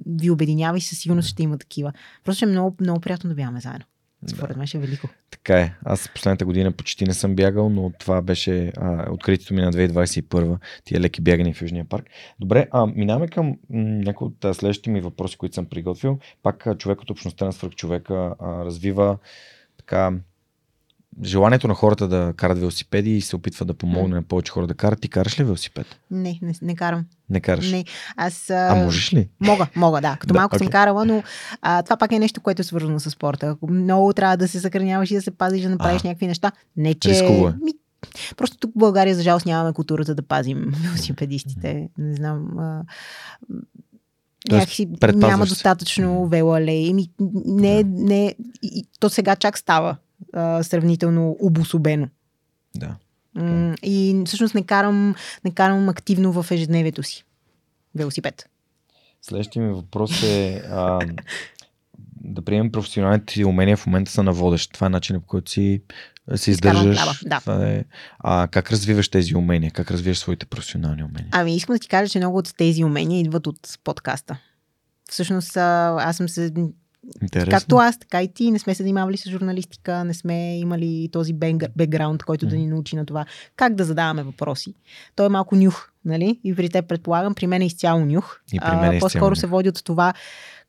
ви 0.07 0.29
обединява 0.29 0.77
и 0.77 0.81
със 0.81 0.99
сигурност 0.99 1.29
ще 1.29 1.43
има 1.43 1.57
такива. 1.57 1.93
Просто 2.23 2.45
е 2.45 2.47
много, 2.47 2.75
много 2.81 2.99
приятно 2.99 3.29
да 3.29 3.35
бягаме 3.35 3.59
заедно. 3.59 3.85
Според 4.27 4.57
мен 4.57 4.67
ще 4.67 4.77
е 4.77 4.81
велико. 4.81 5.09
Така 5.31 5.59
е. 5.59 5.73
Аз 5.85 6.09
последната 6.09 6.45
година 6.45 6.71
почти 6.71 7.05
не 7.05 7.13
съм 7.13 7.35
бягал, 7.35 7.69
но 7.69 7.91
това 7.99 8.21
беше 8.21 8.71
а, 8.77 9.11
откритието 9.11 9.53
ми 9.53 9.61
на 9.61 9.73
2021, 9.73 10.57
тия 10.83 10.99
леки 10.99 11.21
бягани 11.21 11.53
в 11.53 11.61
Южния 11.61 11.85
парк. 11.85 12.05
Добре, 12.39 12.67
а, 12.71 12.85
минаваме 12.85 13.27
към 13.27 13.57
някои 13.69 14.27
от 14.27 14.45
а, 14.45 14.53
следващите 14.53 14.89
ми 14.89 15.01
въпроси, 15.01 15.37
които 15.37 15.55
съм 15.55 15.65
приготвил. 15.65 16.19
Пак 16.43 16.67
човек 16.77 17.01
от 17.01 17.09
общността 17.09 17.45
на 17.45 17.53
свръхчовека 17.53 18.35
а, 18.39 18.65
развива 18.65 19.17
така 19.77 20.11
желанието 21.23 21.67
на 21.67 21.73
хората 21.73 22.07
да 22.07 22.33
карат 22.37 22.59
велосипеди 22.59 23.17
и 23.17 23.21
се 23.21 23.35
опитва 23.35 23.65
да 23.65 23.73
помогне 23.73 24.15
на 24.15 24.21
повече 24.21 24.51
хора 24.51 24.67
да 24.67 24.73
карат. 24.73 25.01
Ти 25.01 25.07
караш 25.09 25.39
ли 25.39 25.43
велосипед? 25.43 25.87
Не, 26.11 26.39
не, 26.41 26.53
не 26.61 26.75
карам. 26.75 27.05
Не 27.29 27.39
караш. 27.39 27.71
Не. 27.71 27.85
Аз. 28.17 28.49
А 28.49 28.75
можеш 28.75 29.13
ли? 29.13 29.29
Мога, 29.39 29.67
мога, 29.75 30.01
да. 30.01 30.17
Като 30.19 30.33
Да, 30.33 30.39
малко 30.39 30.57
съм 30.57 30.67
окей. 30.67 30.71
карала, 30.71 31.05
но 31.05 31.23
а, 31.61 31.83
това 31.83 31.97
пак 31.97 32.11
е 32.11 32.19
нещо, 32.19 32.41
което 32.41 32.61
е 32.61 32.65
свързано 32.65 32.99
с 32.99 33.11
спорта. 33.11 33.47
Ако 33.47 33.67
много 33.71 34.13
трябва 34.13 34.37
да 34.37 34.47
се 34.47 34.59
съхраняваш 34.59 35.11
и 35.11 35.15
да 35.15 35.21
се 35.21 35.31
пазиш, 35.31 35.61
да 35.61 35.69
направиш 35.69 36.01
А. 36.05 36.07
някакви 36.07 36.27
неща. 36.27 36.51
Не, 36.77 36.93
че... 36.93 37.09
Рисково 37.09 37.47
е. 37.47 37.53
Ми, 37.63 37.71
просто 38.37 38.57
тук 38.57 38.71
в 38.71 38.79
България, 38.79 39.15
за 39.15 39.23
жалост, 39.23 39.45
нямаме 39.45 39.73
културата 39.73 40.15
да 40.15 40.21
пазим 40.21 40.65
велосипедистите. 40.83 41.89
Не 41.97 42.15
знам. 42.15 42.59
А, 42.59 42.81
някакси 44.51 44.87
няма 45.13 45.45
достатъчно 45.45 46.27
велоалеи. 46.27 46.93
Ми, 46.93 47.09
не, 47.45 47.83
Да. 47.83 47.89
не, 48.03 48.35
и 48.63 48.85
то 48.99 49.09
сега 49.09 49.35
чак 49.35 49.57
става 49.57 49.95
а, 50.35 50.63
сравнително 50.63 51.37
обособено. 51.39 52.07
Да. 52.75 52.95
М, 53.35 53.75
И 53.83 54.23
всъщност 54.25 54.55
не 54.55 54.63
карам, 54.63 55.15
не 55.45 55.51
карам 55.51 55.89
активно 55.89 56.43
в 56.43 56.51
ежедневието 56.51 57.03
си 57.03 57.23
велосипед. 57.95 58.49
Следващия 59.21 59.63
ми 59.65 59.73
въпрос 59.73 60.23
е 60.23 60.63
а, 60.69 60.99
да 62.21 62.41
приемем 62.41 62.71
професионалните 62.71 63.25
ти 63.25 63.45
умения 63.45 63.77
в 63.77 63.85
момента 63.85 64.11
са 64.11 64.23
на 64.23 64.33
водещ. 64.33 64.73
Това 64.73 64.87
е 64.87 64.89
начинът 64.89 65.21
по 65.21 65.27
който 65.27 65.51
си 65.51 65.81
се 66.35 66.51
издържаш. 66.51 67.23
да. 67.25 67.39
Това 67.39 67.67
е, 67.67 67.83
а, 68.19 68.47
как 68.51 68.71
развиваш 68.71 69.09
тези 69.09 69.35
умения? 69.35 69.71
Как 69.71 69.91
развиваш 69.91 70.17
своите 70.17 70.45
професионални 70.45 71.03
умения? 71.03 71.29
Ами 71.31 71.55
искам 71.55 71.75
да 71.75 71.79
ти 71.79 71.87
кажа, 71.87 72.11
че 72.11 72.19
много 72.19 72.37
от 72.37 72.53
тези 72.57 72.83
умения 72.83 73.19
идват 73.19 73.47
от 73.47 73.79
подкаста. 73.83 74.37
Всъщност 75.09 75.57
аз 75.57 76.17
съм 76.17 76.29
се... 76.29 76.53
Интересно. 77.21 77.51
Както 77.51 77.75
аз, 77.75 77.99
така 77.99 78.21
и 78.21 78.27
ти 78.27 78.51
не 78.51 78.59
сме 78.59 78.75
се 78.75 78.83
занимавали 78.83 79.17
с 79.17 79.29
журналистика, 79.29 80.03
не 80.03 80.13
сме 80.13 80.59
имали 80.59 81.09
този 81.11 81.33
бекграунд, 81.75 82.23
който 82.23 82.45
да 82.45 82.55
ни 82.55 82.67
научи 82.67 82.95
на 82.95 83.05
това 83.05 83.25
как 83.55 83.75
да 83.75 83.83
задаваме 83.83 84.23
въпроси. 84.23 84.73
Той 85.15 85.25
е 85.25 85.29
малко 85.29 85.55
нюх, 85.55 85.89
нали? 86.05 86.39
И 86.43 86.55
при 86.55 86.69
те 86.69 86.81
предполагам, 86.81 87.35
при 87.35 87.47
мен 87.47 87.61
е 87.61 87.65
изцяло 87.65 88.05
нюх. 88.05 88.39
И 88.53 88.59
при 88.59 88.75
мен 88.75 88.91
е 88.91 88.95
изцяло 88.95 88.99
по-скоро 88.99 89.29
нюх. 89.29 89.37
се 89.37 89.47
води 89.47 89.69
от 89.69 89.83
това 89.83 90.13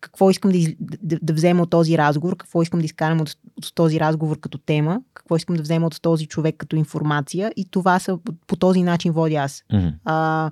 какво 0.01 0.30
искам 0.30 0.51
да, 0.51 0.59
из... 0.59 0.68
да, 0.80 1.18
да 1.22 1.32
взема 1.32 1.62
от 1.62 1.70
този 1.70 1.99
разговор, 1.99 2.37
какво 2.37 2.62
искам 2.62 2.80
да 2.80 2.87
изкарам 2.87 3.20
от, 3.20 3.37
от 3.57 3.74
този 3.74 4.01
разговор 4.01 4.41
като 4.41 4.59
тема, 4.59 5.01
какво 5.14 5.37
искам 5.37 5.57
да 5.57 5.62
взема 5.62 5.87
от 5.87 6.03
този 6.03 6.26
човек 6.26 6.55
като 6.59 6.76
информация 6.76 7.53
и 7.57 7.64
това 7.70 7.99
са 7.99 8.18
по 8.47 8.57
този 8.57 8.82
начин 8.82 9.12
водя 9.12 9.34
аз. 9.34 9.64
Мгм. 9.72 9.89
А, 10.05 10.51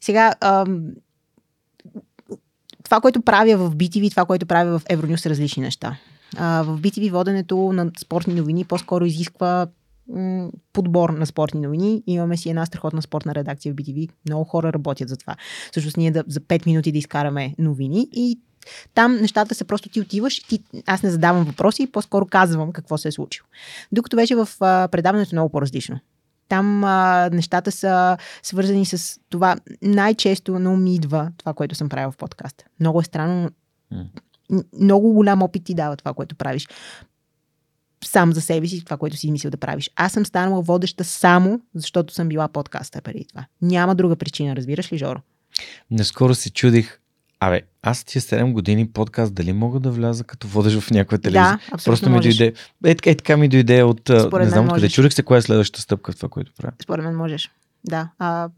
сега, 0.00 0.34
а, 0.40 0.66
това, 2.88 3.00
което 3.00 3.22
правя 3.22 3.56
в 3.56 3.76
BTV, 3.76 4.10
това, 4.10 4.24
което 4.24 4.46
правя 4.46 4.78
в 4.78 4.82
Евронюс 4.88 5.20
са 5.20 5.30
различни 5.30 5.62
неща. 5.62 5.96
А, 6.36 6.62
в 6.62 6.80
BTV 6.80 7.10
воденето 7.10 7.72
на 7.72 7.90
спортни 8.00 8.34
новини 8.34 8.64
по-скоро 8.64 9.04
изисква 9.04 9.66
м, 10.14 10.50
подбор 10.72 11.10
на 11.10 11.26
спортни 11.26 11.60
новини. 11.60 12.02
Имаме 12.06 12.36
си 12.36 12.48
една 12.50 12.66
страхотна 12.66 13.02
спортна 13.02 13.34
редакция 13.34 13.72
в 13.72 13.76
BTV. 13.76 14.08
Много 14.28 14.44
хора 14.44 14.72
работят 14.72 15.08
за 15.08 15.16
това. 15.16 15.36
Всъщност 15.70 15.96
ние 15.96 16.10
да, 16.10 16.24
за 16.26 16.40
5 16.40 16.66
минути 16.66 16.92
да 16.92 16.98
изкараме 16.98 17.54
новини 17.58 18.08
и 18.12 18.38
там 18.94 19.14
нещата 19.14 19.54
са 19.54 19.64
просто 19.64 19.88
ти 19.88 20.00
отиваш, 20.00 20.38
ти, 20.38 20.62
аз 20.86 21.02
не 21.02 21.10
задавам 21.10 21.44
въпроси, 21.44 21.86
по-скоро 21.92 22.26
казвам 22.26 22.72
какво 22.72 22.98
се 22.98 23.08
е 23.08 23.12
случило. 23.12 23.46
Докато 23.92 24.16
вече 24.16 24.34
в 24.34 24.48
а, 24.60 24.88
предаването 24.88 25.34
е 25.34 25.36
много 25.36 25.48
по-различно. 25.48 26.00
Там 26.48 26.84
а, 26.84 27.30
нещата 27.32 27.72
са 27.72 28.16
свързани 28.42 28.86
с 28.86 29.20
това. 29.30 29.56
Най-често 29.82 30.58
на 30.58 30.72
ум 30.72 30.82
ми 30.82 30.94
идва 30.94 31.32
това, 31.36 31.54
което 31.54 31.74
съм 31.74 31.88
правил 31.88 32.10
в 32.10 32.16
подкаста. 32.16 32.64
Много 32.80 33.00
е 33.00 33.04
странно, 33.04 33.50
но 33.90 33.98
м- 34.50 34.62
много 34.80 35.12
голям 35.12 35.42
опит 35.42 35.64
ти 35.64 35.74
дава 35.74 35.96
това, 35.96 36.14
което 36.14 36.36
правиш. 36.36 36.68
сам 38.04 38.32
за 38.32 38.40
себе 38.40 38.66
си 38.66 38.84
това, 38.84 38.96
което 38.96 39.16
си 39.16 39.30
мислил 39.30 39.50
да 39.50 39.56
правиш. 39.56 39.90
Аз 39.96 40.12
съм 40.12 40.26
станала 40.26 40.62
водеща 40.62 41.04
само 41.04 41.60
защото 41.74 42.14
съм 42.14 42.28
била 42.28 42.48
подкаста 42.48 43.02
преди 43.02 43.24
това. 43.24 43.46
Няма 43.62 43.94
друга 43.94 44.16
причина, 44.16 44.56
разбираш 44.56 44.92
ли, 44.92 44.98
Жоро? 44.98 45.20
Наскоро 45.90 46.34
се 46.34 46.50
чудих, 46.50 47.00
Абе, 47.40 47.62
аз 47.82 48.04
тия 48.04 48.22
7 48.22 48.52
години 48.52 48.88
подкаст, 48.88 49.34
дали 49.34 49.52
мога 49.52 49.80
да 49.80 49.90
вляза 49.90 50.24
като 50.24 50.48
водеш 50.48 50.78
в 50.78 50.90
някаква 50.90 51.18
телевизия? 51.18 51.60
Да, 51.70 51.78
Просто 51.84 52.08
ми 52.08 52.14
можеш. 52.16 52.36
дойде. 52.36 52.52
Е, 52.84 52.94
така, 52.94 53.10
е, 53.10 53.14
така 53.14 53.36
ми 53.36 53.48
дойде 53.48 53.82
от. 53.82 54.00
Според 54.00 54.44
не 54.44 54.50
знам 54.50 54.64
откъде. 54.64 54.80
можеш. 54.80 54.92
Чудих 54.92 55.12
се 55.12 55.22
коя 55.22 55.38
е 55.38 55.42
следващата 55.42 55.82
стъпка 55.82 56.12
в 56.12 56.16
това, 56.16 56.28
което 56.28 56.52
правя. 56.58 56.72
Според 56.82 57.04
мен 57.04 57.16
можеш. 57.16 57.50
Да. 57.84 58.08
А, 58.18 58.48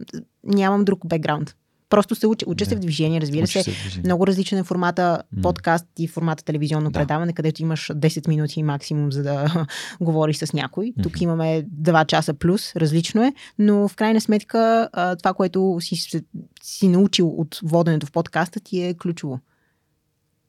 нямам 0.45 0.85
друг 0.85 1.07
бекграунд. 1.07 1.55
Просто 1.91 2.14
се 2.14 2.26
уча. 2.26 2.47
Уча 2.49 2.66
се 2.66 2.76
в 2.76 2.80
движение, 2.80 3.20
разбира 3.20 3.45
Учиш 3.45 3.62
се. 3.64 3.70
движение. 3.70 4.03
Много 4.05 4.26
различен 4.26 4.59
е 4.59 4.64
формата 4.64 5.22
подкаст 5.43 5.86
и 5.99 6.09
формата 6.09 6.45
телевизионно 6.45 6.91
Да. 6.91 6.99
предаване, 6.99 7.32
където 7.32 7.62
имаш 7.62 7.91
10 7.95 8.28
минути 8.28 8.62
максимум, 8.62 9.12
за 9.12 9.22
да 9.22 9.66
говориш 10.01 10.36
с 10.36 10.53
някой. 10.53 10.93
Тук 11.03 11.12
Мгм. 11.12 11.22
имаме 11.24 11.64
2 11.72 12.07
часа 12.07 12.34
плюс, 12.34 12.76
различно 12.76 13.22
е, 13.24 13.32
но 13.59 13.88
в 13.88 13.97
крайна 13.97 14.20
сметка 14.20 14.88
това, 15.18 15.34
което 15.34 15.78
си, 15.80 16.22
си 16.62 16.88
научил 16.88 17.28
от 17.28 17.61
воденето 17.62 18.07
в 18.07 18.12
подкаста 18.12 18.61
ти 18.61 18.82
е 18.82 18.95
ключово. 18.95 19.41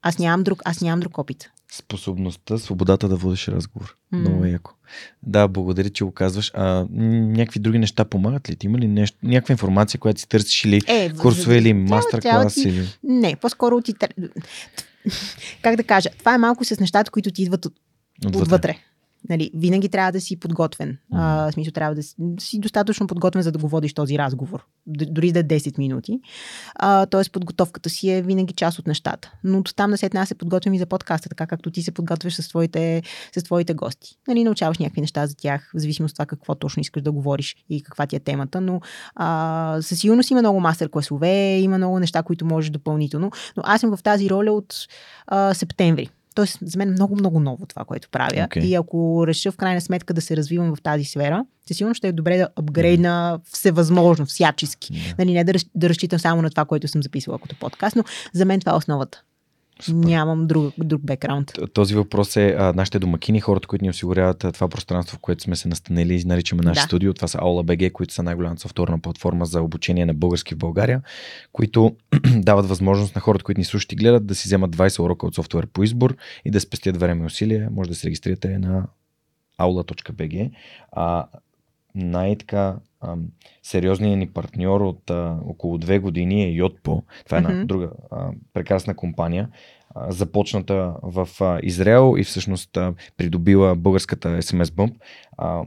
Аз 0.02 0.18
нямам 0.20 0.44
друг, 0.44 0.62
аз 0.66 0.82
нямам 0.82 1.00
друг 1.00 1.18
опит. 1.18 1.50
Способността, 1.72 2.57
свободата 2.57 3.09
да 3.09 3.15
водиш 3.15 3.47
разговор. 3.47 3.95
М. 4.11 4.19
Много 4.19 4.45
е 4.45 4.49
яко. 4.49 4.72
Да, 5.24 5.47
благодаря, 5.47 5.89
че 5.89 6.03
го 6.03 6.11
казваш. 6.11 6.51
А, 6.53 6.86
някакви 6.91 7.59
други 7.59 7.80
неща 7.80 8.05
помагат 8.05 8.49
ли 8.49 8.55
ти? 8.55 8.65
Има 8.65 8.78
ли 8.78 8.88
нещо, 8.88 9.17
някаква 9.24 9.53
информация, 9.53 9.99
която 9.99 10.19
си 10.19 10.30
търсиш 10.30 10.65
или 10.65 10.82
Е, 10.88 11.13
курсове 11.13 11.57
или 11.57 11.63
трябва- 11.69 11.95
мастер 11.95 12.19
трябва 12.19 12.41
клас 12.41 12.53
ти- 12.53 12.61
или... 12.61 12.88
Не, 13.03 13.36
по-скоро 13.36 13.82
ти... 13.82 13.93
Как 15.61 15.76
да 15.76 15.84
кажа? 15.84 16.09
Това 16.09 16.34
е 16.34 16.39
малко 16.39 16.65
с 16.65 16.80
нещата, 16.80 17.11
които 17.11 17.32
ти 17.32 17.43
идват 17.43 17.65
от, 17.65 17.74
Отвътре. 18.19 18.41
отвътре. 18.41 18.78
Нали, 19.30 19.51
винаги 19.53 19.89
трябва 19.89 20.11
да 20.11 20.22
си 20.22 20.39
подготвен. 20.39 20.97
А, 21.13 21.51
в 21.51 21.53
смисъл 21.53 21.72
трябва 21.72 21.95
да 21.95 22.03
си, 22.03 22.15
си 22.39 22.59
достатъчно 22.59 23.07
подготвен, 23.07 23.43
за 23.43 23.51
да 23.51 23.59
го 23.59 23.67
водиш 23.67 23.93
този 23.93 24.17
разговор. 24.17 24.65
Дори 24.88 25.32
да 25.32 25.39
е 25.39 25.43
10 25.43 25.78
минути. 25.78 26.19
А, 26.76 27.05
тоест 27.05 27.32
подготовката 27.32 27.89
си 27.89 28.09
е 28.09 28.22
винаги 28.22 28.53
част 28.53 28.80
от 28.80 28.88
нещата. 28.88 29.32
Но 29.43 29.57
от 29.57 29.76
там 29.76 29.91
на 29.91 29.97
след 29.97 30.13
нас 30.13 30.28
се 30.28 30.36
подготвим 30.36 30.74
и 30.74 30.80
за 30.80 30.86
подкаста, 30.86 31.30
така 31.30 31.47
както 31.47 31.72
ти 31.72 31.84
се 31.84 31.91
подготвяш 31.91 32.36
с 32.36 32.49
твоите, 32.49 33.01
с 33.38 33.43
твоите 33.43 33.74
гости. 33.74 34.17
Нали, 34.28 34.43
научаваш 34.43 34.78
някакви 34.78 35.01
неща 35.01 35.28
за 35.28 35.36
тях, 35.36 35.72
в 35.76 35.80
зависимост 35.80 36.11
от 36.11 36.15
това 36.15 36.26
какво 36.26 36.55
точно 36.55 36.82
искаш 36.82 37.03
да 37.03 37.11
говориш 37.11 37.55
и 37.69 37.84
каква 37.84 38.05
ти 38.07 38.15
е 38.15 38.19
темата. 38.19 38.61
Но 38.61 38.82
а, 39.15 39.78
със 39.82 39.99
сигурност 39.99 40.32
има 40.32 40.41
много 40.41 40.59
мастер 40.59 40.89
класове, 40.89 41.59
има 41.59 41.78
много 41.78 41.99
неща, 41.99 42.24
които 42.24 42.45
можеш 42.45 42.69
допълнително. 42.69 43.32
Но 43.57 43.63
аз 43.65 43.82
съм 43.82 43.97
в 43.97 44.03
тази 44.03 44.30
роля 44.30 44.51
от 44.51 44.76
а, 45.28 45.53
септември. 45.53 46.09
Тоест, 46.36 46.58
за 46.62 46.78
мен 46.78 46.88
е 46.88 46.92
много, 46.92 47.16
много 47.16 47.40
ново 47.40 47.66
това, 47.66 47.86
което 47.86 48.10
правя. 48.10 48.44
Окей. 48.46 48.64
И 48.64 48.76
ако 48.76 49.28
реша 49.28 49.52
в 49.52 49.58
крайна 49.58 49.82
сметка 49.82 50.14
да 50.14 50.22
се 50.22 50.38
развивам 50.38 50.76
в 50.76 50.82
тази 50.82 51.04
сфера, 51.04 51.46
със 51.68 51.78
сигурност 51.78 51.98
ще 51.98 52.08
е 52.08 52.12
добре 52.12 52.38
да 52.38 52.48
апгрейдна 52.56 53.40
всевъзможно, 53.52 54.26
всячески. 54.26 54.94
Да. 54.94 55.16
Нали, 55.20 55.34
не 55.34 55.44
да, 55.44 55.54
да 55.76 55.90
разчитам 55.90 56.20
само 56.20 56.42
на 56.42 56.50
това, 56.50 56.66
което 56.66 56.88
съм 56.88 57.04
записвала 57.04 57.40
като 57.40 57.56
подкаст, 57.60 57.96
но 57.96 58.04
за 58.34 58.46
мен 58.46 58.60
това 58.60 58.72
е 58.72 58.76
основата. 58.76 59.24
Супер. 59.82 60.08
Нямам 60.08 60.48
друг, 60.48 60.74
друг 60.78 61.02
бекграунд. 61.02 61.52
Този 61.74 61.96
въпрос 61.96 62.36
е 62.36 62.56
а, 62.60 62.74
нашите 62.74 63.00
домакини, 63.00 63.40
хората, 63.40 63.68
които 63.68 63.86
ни 63.86 63.90
осигуряват 63.90 64.46
това 64.54 64.68
пространство, 64.68 65.18
в 65.18 65.20
което 65.20 65.44
сме 65.44 65.56
се 65.56 65.68
настанили 65.68 66.14
и 66.16 66.24
наричаме 66.26 66.64
наше 66.64 66.82
Да. 66.82 66.86
студио. 66.86 67.14
Това 67.14 67.28
са 67.28 67.38
Aula 67.38 67.66
BG, 67.66 67.92
които 67.92 68.14
са 68.14 68.24
най-голямата 68.24 68.62
софтуерна 68.62 69.00
платформа 69.00 69.46
за 69.46 69.62
обучение 69.62 70.06
на 70.06 70.14
български 70.14 70.56
в 70.56 70.58
България, 70.58 71.02
които 71.52 71.96
дават 72.36 72.66
възможност 72.66 73.16
на 73.16 73.22
хората, 73.22 73.44
които 73.44 73.60
ни 73.60 73.66
слушат 73.66 73.92
и 73.92 73.96
гледат, 73.96 74.26
да 74.26 74.36
си 74.36 74.48
вземат 74.48 74.76
20 74.76 75.00
урока 75.04 75.26
от 75.28 75.36
софтуер 75.36 75.68
по 75.68 75.84
избор 75.84 76.16
и 76.46 76.52
да 76.52 76.60
спестят 76.60 76.98
време 76.98 77.24
и 77.24 77.26
усилия. 77.26 77.70
Може 77.72 77.90
да 77.90 77.96
се 77.96 78.08
регистрирате 78.08 78.58
на 78.58 78.88
aula.bg. 79.60 80.52
А, 80.92 81.26
най-така 81.96 82.76
сериозният 83.64 84.20
ни 84.20 84.28
партньор 84.28 84.82
от 84.82 85.10
а, 85.10 85.39
около 85.45 85.78
две 85.78 85.99
години 85.99 86.43
е 86.43 86.62
Yotpo. 86.62 87.04
Това 87.26 87.38
е 87.38 87.41
една 87.41 87.49
Мгм. 87.49 87.66
друга 87.66 87.89
а, 88.12 88.32
прекрасна 88.54 88.95
компания, 88.95 89.49
а, 89.95 90.12
започната 90.12 90.95
в 91.04 91.30
а, 91.39 91.60
Израел 91.64 92.16
и 92.18 92.24
всъщност 92.24 92.78
а, 92.78 92.93
придобила 93.18 93.76
българската 93.76 94.30
SMS 94.30 94.64
Bump. 94.64 94.93
А, 95.38 95.64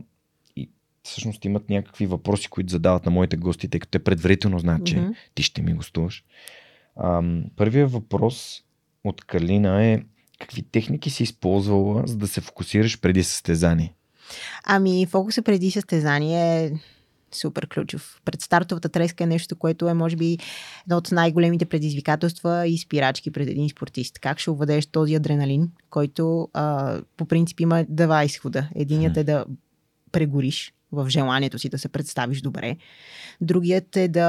и 0.57 0.71
всъщност 1.03 1.45
имат 1.45 1.71
някакви 1.71 2.07
въпроси, 2.07 2.49
които 2.49 2.71
задават 2.71 3.07
на 3.07 3.11
моите 3.11 3.37
гости, 3.37 3.69
тъй 3.69 3.81
като 3.81 3.91
те 3.91 3.99
предварително 3.99 4.59
знаят, 4.59 4.87
че 4.87 4.97
Мгм. 4.97 5.11
ти 5.35 5.43
ще 5.43 5.63
ми 5.63 5.75
гостуваш. 5.75 6.25
Ам, 6.97 7.45
първият 7.57 7.93
въпрос 7.93 8.63
от 9.05 9.25
Калина 9.25 9.85
е 9.85 10.03
какви 10.39 10.63
техники 10.63 11.11
си 11.11 11.23
използвала, 11.23 12.03
за 12.07 12.17
да 12.17 12.27
се 12.27 12.41
фокусираш 12.41 13.01
преди 13.01 13.25
състезание? 13.25 13.95
Ами, 14.65 15.07
фокуса 15.07 15.43
преди 15.43 15.71
състезание 15.71 16.65
е 16.65 16.73
супер 17.37 17.67
ключов. 17.67 18.21
Предстартовата 18.25 18.89
треска 18.89 19.25
е 19.25 19.27
нещо, 19.27 19.57
което 19.57 19.89
е, 19.89 19.95
може 19.95 20.17
би, 20.17 20.39
едно 20.87 20.97
от 20.97 21.13
най-големите 21.13 21.65
предизвикателства 21.65 22.67
и 22.67 22.79
спирачки 22.79 23.31
пред 23.31 23.49
един 23.49 23.69
спортист. 23.69 24.19
Как 24.19 24.39
ще 24.39 24.51
уведеш 24.51 24.87
този 24.87 25.15
адреналин, 25.15 25.71
който 25.91 26.49
а, 26.53 27.01
по 27.17 27.27
принцип 27.27 27.61
има 27.61 27.85
два 27.89 28.25
изхода. 28.25 28.69
Единият 28.75 29.17
е 29.17 29.25
да 29.25 29.45
прегориш 30.13 30.73
в 30.93 31.11
желанието 31.11 31.59
си 31.59 31.69
да 31.69 31.79
се 31.79 31.89
представиш 31.89 32.41
добре. 32.41 32.77
Другият 33.41 33.97
е 33.97 34.09
да... 34.09 34.29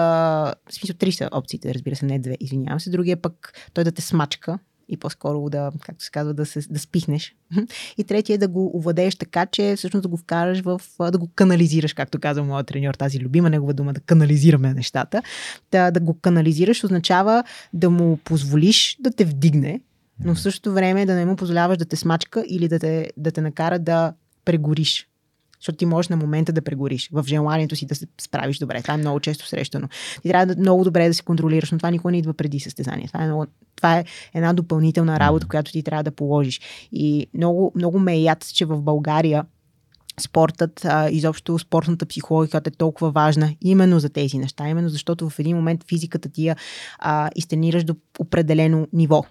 В 0.70 0.74
смисъл, 0.74 0.96
три 0.96 1.12
са 1.12 1.30
опциите, 1.32 1.74
разбира 1.74 1.96
се, 1.96 2.06
не 2.06 2.20
две, 2.20 2.38
извинявам 2.40 2.80
се. 2.80 2.90
Другият 2.90 3.22
пък 3.22 3.54
той 3.74 3.84
да 3.84 3.92
те 3.92 4.02
смачка 4.02 4.60
и 4.90 4.98
по-скоро 4.98 5.50
да, 5.50 5.72
както 5.82 6.04
се 6.04 6.12
казва, 6.12 6.34
да, 6.34 6.46
се, 6.46 6.60
да 6.70 6.80
спихнеш. 6.80 7.36
И 7.98 8.04
третия 8.04 8.34
е 8.34 8.38
да 8.38 8.48
го 8.48 8.78
овладееш 8.78 9.16
така, 9.16 9.46
че 9.46 9.74
всъщност 9.78 10.02
да 10.02 10.08
го 10.08 10.18
вкараш 10.18 10.62
в, 10.62 10.82
да 11.00 11.18
го 11.18 11.30
канализираш, 11.36 11.94
както 11.94 12.20
казва 12.20 12.44
моят 12.44 12.68
треньор, 12.68 12.94
тази 12.94 13.20
любима 13.20 13.50
негова 13.50 13.74
дума, 13.74 13.94
да 13.94 14.00
канализираме 14.00 14.74
нещата. 14.74 15.22
Да, 15.72 15.92
да 15.92 16.00
го 16.00 16.14
канализираш 16.14 16.84
означава 16.84 17.44
да 17.74 17.90
му 17.90 18.18
позволиш 18.18 18.98
да 19.00 19.12
те 19.12 19.26
вдигне, 19.26 19.82
но 20.24 20.36
в 20.36 20.40
същото 20.40 20.74
време 20.74 21.06
да 21.06 21.16
не 21.16 21.26
му 21.26 21.36
позволяваш 21.36 21.78
да 21.78 21.86
те 21.86 21.96
смачка 21.96 22.44
или 22.48 22.68
да 22.68 22.80
те, 22.80 23.12
да 23.18 23.32
те 23.32 23.42
накара 23.42 23.80
да 23.80 24.14
прегориш. 24.46 25.08
Защото 25.66 25.78
ти 25.78 25.86
можеш 25.86 26.10
на 26.10 26.18
момента 26.18 26.54
да 26.54 26.62
прегориш 26.62 27.10
в 27.12 27.24
желанието 27.28 27.76
си 27.76 27.86
да 27.86 27.96
се 27.96 28.08
справиш 28.22 28.60
добре. 28.60 28.82
Това 28.82 28.94
е 28.94 28.98
много 28.98 29.20
често 29.20 29.48
срещано. 29.48 29.88
Ти 30.22 30.30
трябва 30.30 30.46
да, 30.46 30.62
много 30.62 30.84
добре 30.84 31.08
да 31.08 31.14
се 31.14 31.24
контролираш, 31.24 31.72
но 31.72 31.78
това 31.78 31.92
никога 31.92 32.12
не 32.12 32.18
идва 32.18 32.34
преди 32.34 32.60
състезание. 32.60 33.08
Това 33.08 33.24
е, 33.24 33.26
много, 33.26 33.46
това 33.76 33.98
е 33.98 34.06
една 34.34 34.54
допълнителна 34.54 35.20
работа, 35.20 35.48
която 35.48 35.72
ти 35.72 35.84
трябва 35.84 36.04
да 36.04 36.12
положиш. 36.12 36.62
И 36.92 37.28
много, 37.34 37.72
много 37.76 38.00
ме 38.00 38.14
е 38.14 38.22
яд, 38.22 38.48
че 38.54 38.66
в 38.66 38.82
България 38.82 39.46
спортът, 40.20 40.86
а, 40.86 41.10
изобщо 41.10 41.60
спортната 41.60 42.06
психология, 42.06 42.62
е 42.66 42.72
толкова 42.72 43.12
важна 43.12 43.56
именно 43.62 44.00
за 44.00 44.10
тези 44.10 44.38
неща, 44.38 44.70
именно 44.70 44.90
защото 44.90 45.30
в 45.30 45.40
един 45.40 45.56
момент 45.56 45.86
физиката 45.90 46.30
ти 46.30 46.48
я 46.48 46.56
а, 47.00 47.30
изтренираш 47.36 47.84
до 47.84 47.96
определено 48.20 48.88
ниво. 48.94 49.24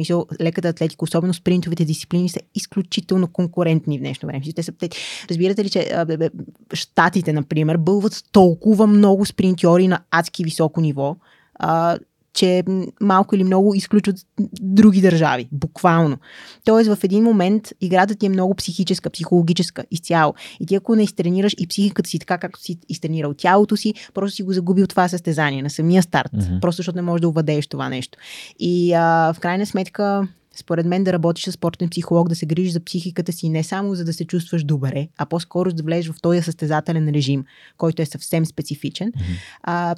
В 0.00 0.06
Смисъл, 0.06 0.26
леката 0.40 0.68
атлетика, 0.68 1.04
особено 1.04 1.34
спринтовите 1.34 1.84
дисциплини, 1.84 2.28
са 2.28 2.40
изключително 2.54 3.28
конкурентни 3.28 3.98
в 3.98 4.00
днешно 4.00 4.26
време. 4.26 4.44
Те 4.56 4.62
са, 4.62 4.72
те, 4.72 4.88
разбирате 5.30 5.64
ли, 5.64 5.70
че 5.70 5.90
а, 5.94 6.04
бе, 6.04 6.16
бе, 6.16 6.30
щатите, 6.74 7.32
например, 7.32 7.76
бълват 7.76 8.24
толкова 8.32 8.86
много 8.86 9.26
спринтьори 9.26 9.88
на 9.88 10.00
адски 10.10 10.44
високо 10.44 10.80
ниво, 10.80 11.16
а, 11.54 11.98
че 12.34 12.62
малко 13.00 13.34
или 13.34 13.44
много 13.44 13.74
изключват 13.74 14.16
други 14.60 15.00
държави. 15.00 15.48
Буквално. 15.52 16.16
Тоест 16.64 16.94
в 16.94 17.04
един 17.04 17.24
момент 17.24 17.68
играта 17.80 18.14
ти 18.14 18.26
е 18.26 18.28
много 18.28 18.54
психическа, 18.54 19.10
психологическа 19.10 19.84
изцяло. 19.90 20.34
И 20.60 20.66
ти 20.66 20.74
ако 20.74 20.96
не 20.96 21.02
изтренираш 21.02 21.54
и 21.58 21.66
психиката 21.66 22.10
си 22.10 22.18
така, 22.18 22.38
както 22.38 22.60
си 22.60 22.78
изтренирал 22.88 23.34
тялото 23.34 23.76
си, 23.76 23.94
просто 24.14 24.36
си 24.36 24.42
го 24.42 24.52
загубил 24.52 24.86
това 24.86 25.08
състезание 25.08 25.62
на 25.62 25.70
самия 25.70 26.02
старт. 26.02 26.32
Мгм. 26.32 26.60
Просто 26.60 26.76
защото 26.76 26.96
не 26.96 27.02
можеш 27.02 27.20
да 27.20 27.28
овладееш 27.28 27.66
това 27.66 27.88
нещо. 27.88 28.18
И 28.58 28.92
а, 28.92 29.32
в 29.32 29.40
крайна 29.40 29.66
сметка, 29.66 30.28
според 30.56 30.86
мен 30.86 31.04
да 31.04 31.12
работиш 31.12 31.44
с 31.44 31.52
спортен 31.52 31.88
психолог, 31.88 32.28
да 32.28 32.34
се 32.34 32.46
грижиш 32.46 32.72
за 32.72 32.80
психиката 32.80 33.32
си, 33.32 33.48
не 33.48 33.62
само 33.64 33.94
за 33.94 34.04
да 34.04 34.12
се 34.12 34.24
чувстваш 34.24 34.64
добре, 34.64 35.08
а 35.18 35.26
по-скоро 35.26 35.72
да 35.72 35.82
влезеш 35.82 36.12
в 36.12 36.20
този 36.22 36.42
състезателен 36.42 37.08
режим, 37.08 37.44
който 37.76 38.02
е 38.02 38.06
съвсем 38.06 38.46
специфичен. 38.46 39.12
Мгм. 39.16 39.32
А, 39.62 39.94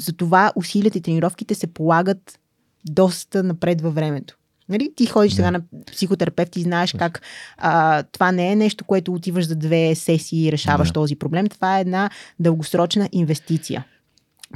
затова 0.00 0.52
усилията 0.56 0.98
и 0.98 1.00
тренировките 1.00 1.54
се 1.54 1.66
полагат 1.66 2.38
доста 2.84 3.42
напред 3.42 3.80
във 3.80 3.94
времето. 3.94 4.36
Нали? 4.68 4.92
Ти 4.96 5.06
ходиш 5.06 5.34
сега 5.34 5.50
на 5.50 5.60
психотерапевт 5.92 6.56
и 6.56 6.62
знаеш 6.62 6.94
как 6.98 7.22
а, 7.56 8.02
това 8.02 8.32
не 8.32 8.52
е 8.52 8.56
нещо, 8.56 8.84
което 8.84 9.12
отиваш 9.12 9.46
за 9.46 9.56
две 9.56 9.94
сесии 9.94 10.46
и 10.46 10.52
решаваш 10.52 10.88
Да. 10.88 10.92
този 10.92 11.16
проблем. 11.16 11.46
Това 11.46 11.78
е 11.78 11.80
една 11.80 12.10
дългосрочна 12.40 13.08
инвестиция. 13.12 13.84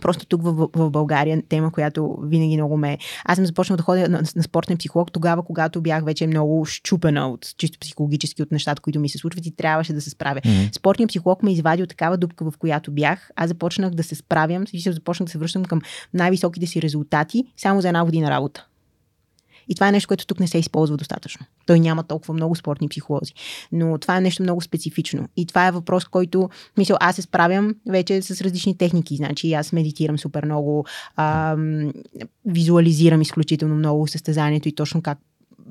Просто 0.01 0.27
тук 0.27 0.43
в, 0.43 0.69
в 0.75 0.91
България 0.91 1.43
тема, 1.49 1.73
която 1.73 2.19
винаги 2.23 2.57
много 2.57 2.77
ме... 2.77 2.99
Аз 3.25 3.37
съм 3.37 3.47
започнала 3.47 3.77
да 3.77 3.83
ходя 3.83 4.09
на, 4.09 4.23
на 4.37 4.43
спортен 4.43 4.77
психолог 4.77 5.13
тогава, 5.13 5.43
когато 5.43 5.81
бях 5.81 6.05
вече 6.05 6.27
много 6.27 6.65
щупена 6.65 7.29
от 7.29 7.55
чисто 7.57 7.79
психологически 7.79 8.43
от 8.43 8.53
нещата, 8.53 8.83
които 8.83 9.01
ми 9.01 9.09
се 9.09 9.19
случват 9.19 9.47
и 9.47 9.57
трябваше 9.57 9.93
да 9.93 10.01
се 10.01 10.11
справя. 10.11 10.41
Мгм. 10.45 10.57
Спортният 10.73 11.09
психолог 11.09 11.43
ме 11.43 11.53
извади 11.53 11.83
от 11.83 11.89
такава 11.89 12.17
дупка, 12.17 12.51
в 12.51 12.59
която 12.59 12.93
бях. 12.93 13.31
Аз 13.37 13.49
започнах 13.49 13.95
да 13.95 14.03
се 14.03 14.15
справям, 14.15 14.67
в 14.67 14.69
смисъл 14.69 14.93
започнах 14.93 15.25
да 15.25 15.31
се 15.31 15.39
връщам 15.39 15.65
към 15.65 15.81
най-високите 16.15 16.67
си 16.67 16.83
резултати 16.83 17.45
само 17.57 17.81
за 17.81 17.89
една 17.89 18.05
година 18.05 18.31
работа. 18.31 18.67
И 19.69 19.75
това 19.75 19.89
е 19.89 19.93
нещо, 19.93 20.09
което 20.09 20.27
тук 20.27 20.41
не 20.41 20.49
се 20.49 20.59
използва 20.59 20.97
достатъчно. 20.97 21.47
Той 21.67 21.81
няма 21.81 22.03
толкова 22.03 22.35
много 22.35 22.55
спортни 22.55 22.89
психолози. 22.89 23.33
Но 23.73 23.99
това 23.99 24.17
е 24.17 24.21
нещо 24.21 24.43
много 24.43 24.61
специфично. 24.61 25.29
И 25.37 25.47
това 25.47 25.67
е 25.67 25.73
въпрос, 25.73 26.05
който, 26.05 26.51
мисля, 26.79 26.97
аз 27.01 27.17
се 27.17 27.23
справям 27.23 27.75
вече 27.89 28.23
с 28.23 28.41
различни 28.41 28.79
техники. 28.79 29.17
Значи 29.17 29.53
аз 29.53 29.73
медитирам 29.73 30.19
супер 30.19 30.45
много, 30.45 30.87
ам, 31.17 31.93
визуализирам 32.47 33.21
изключително 33.21 33.75
много 33.75 34.07
състезанието 34.07 34.69
и 34.69 34.75
точно 34.75 35.03
как 35.03 35.19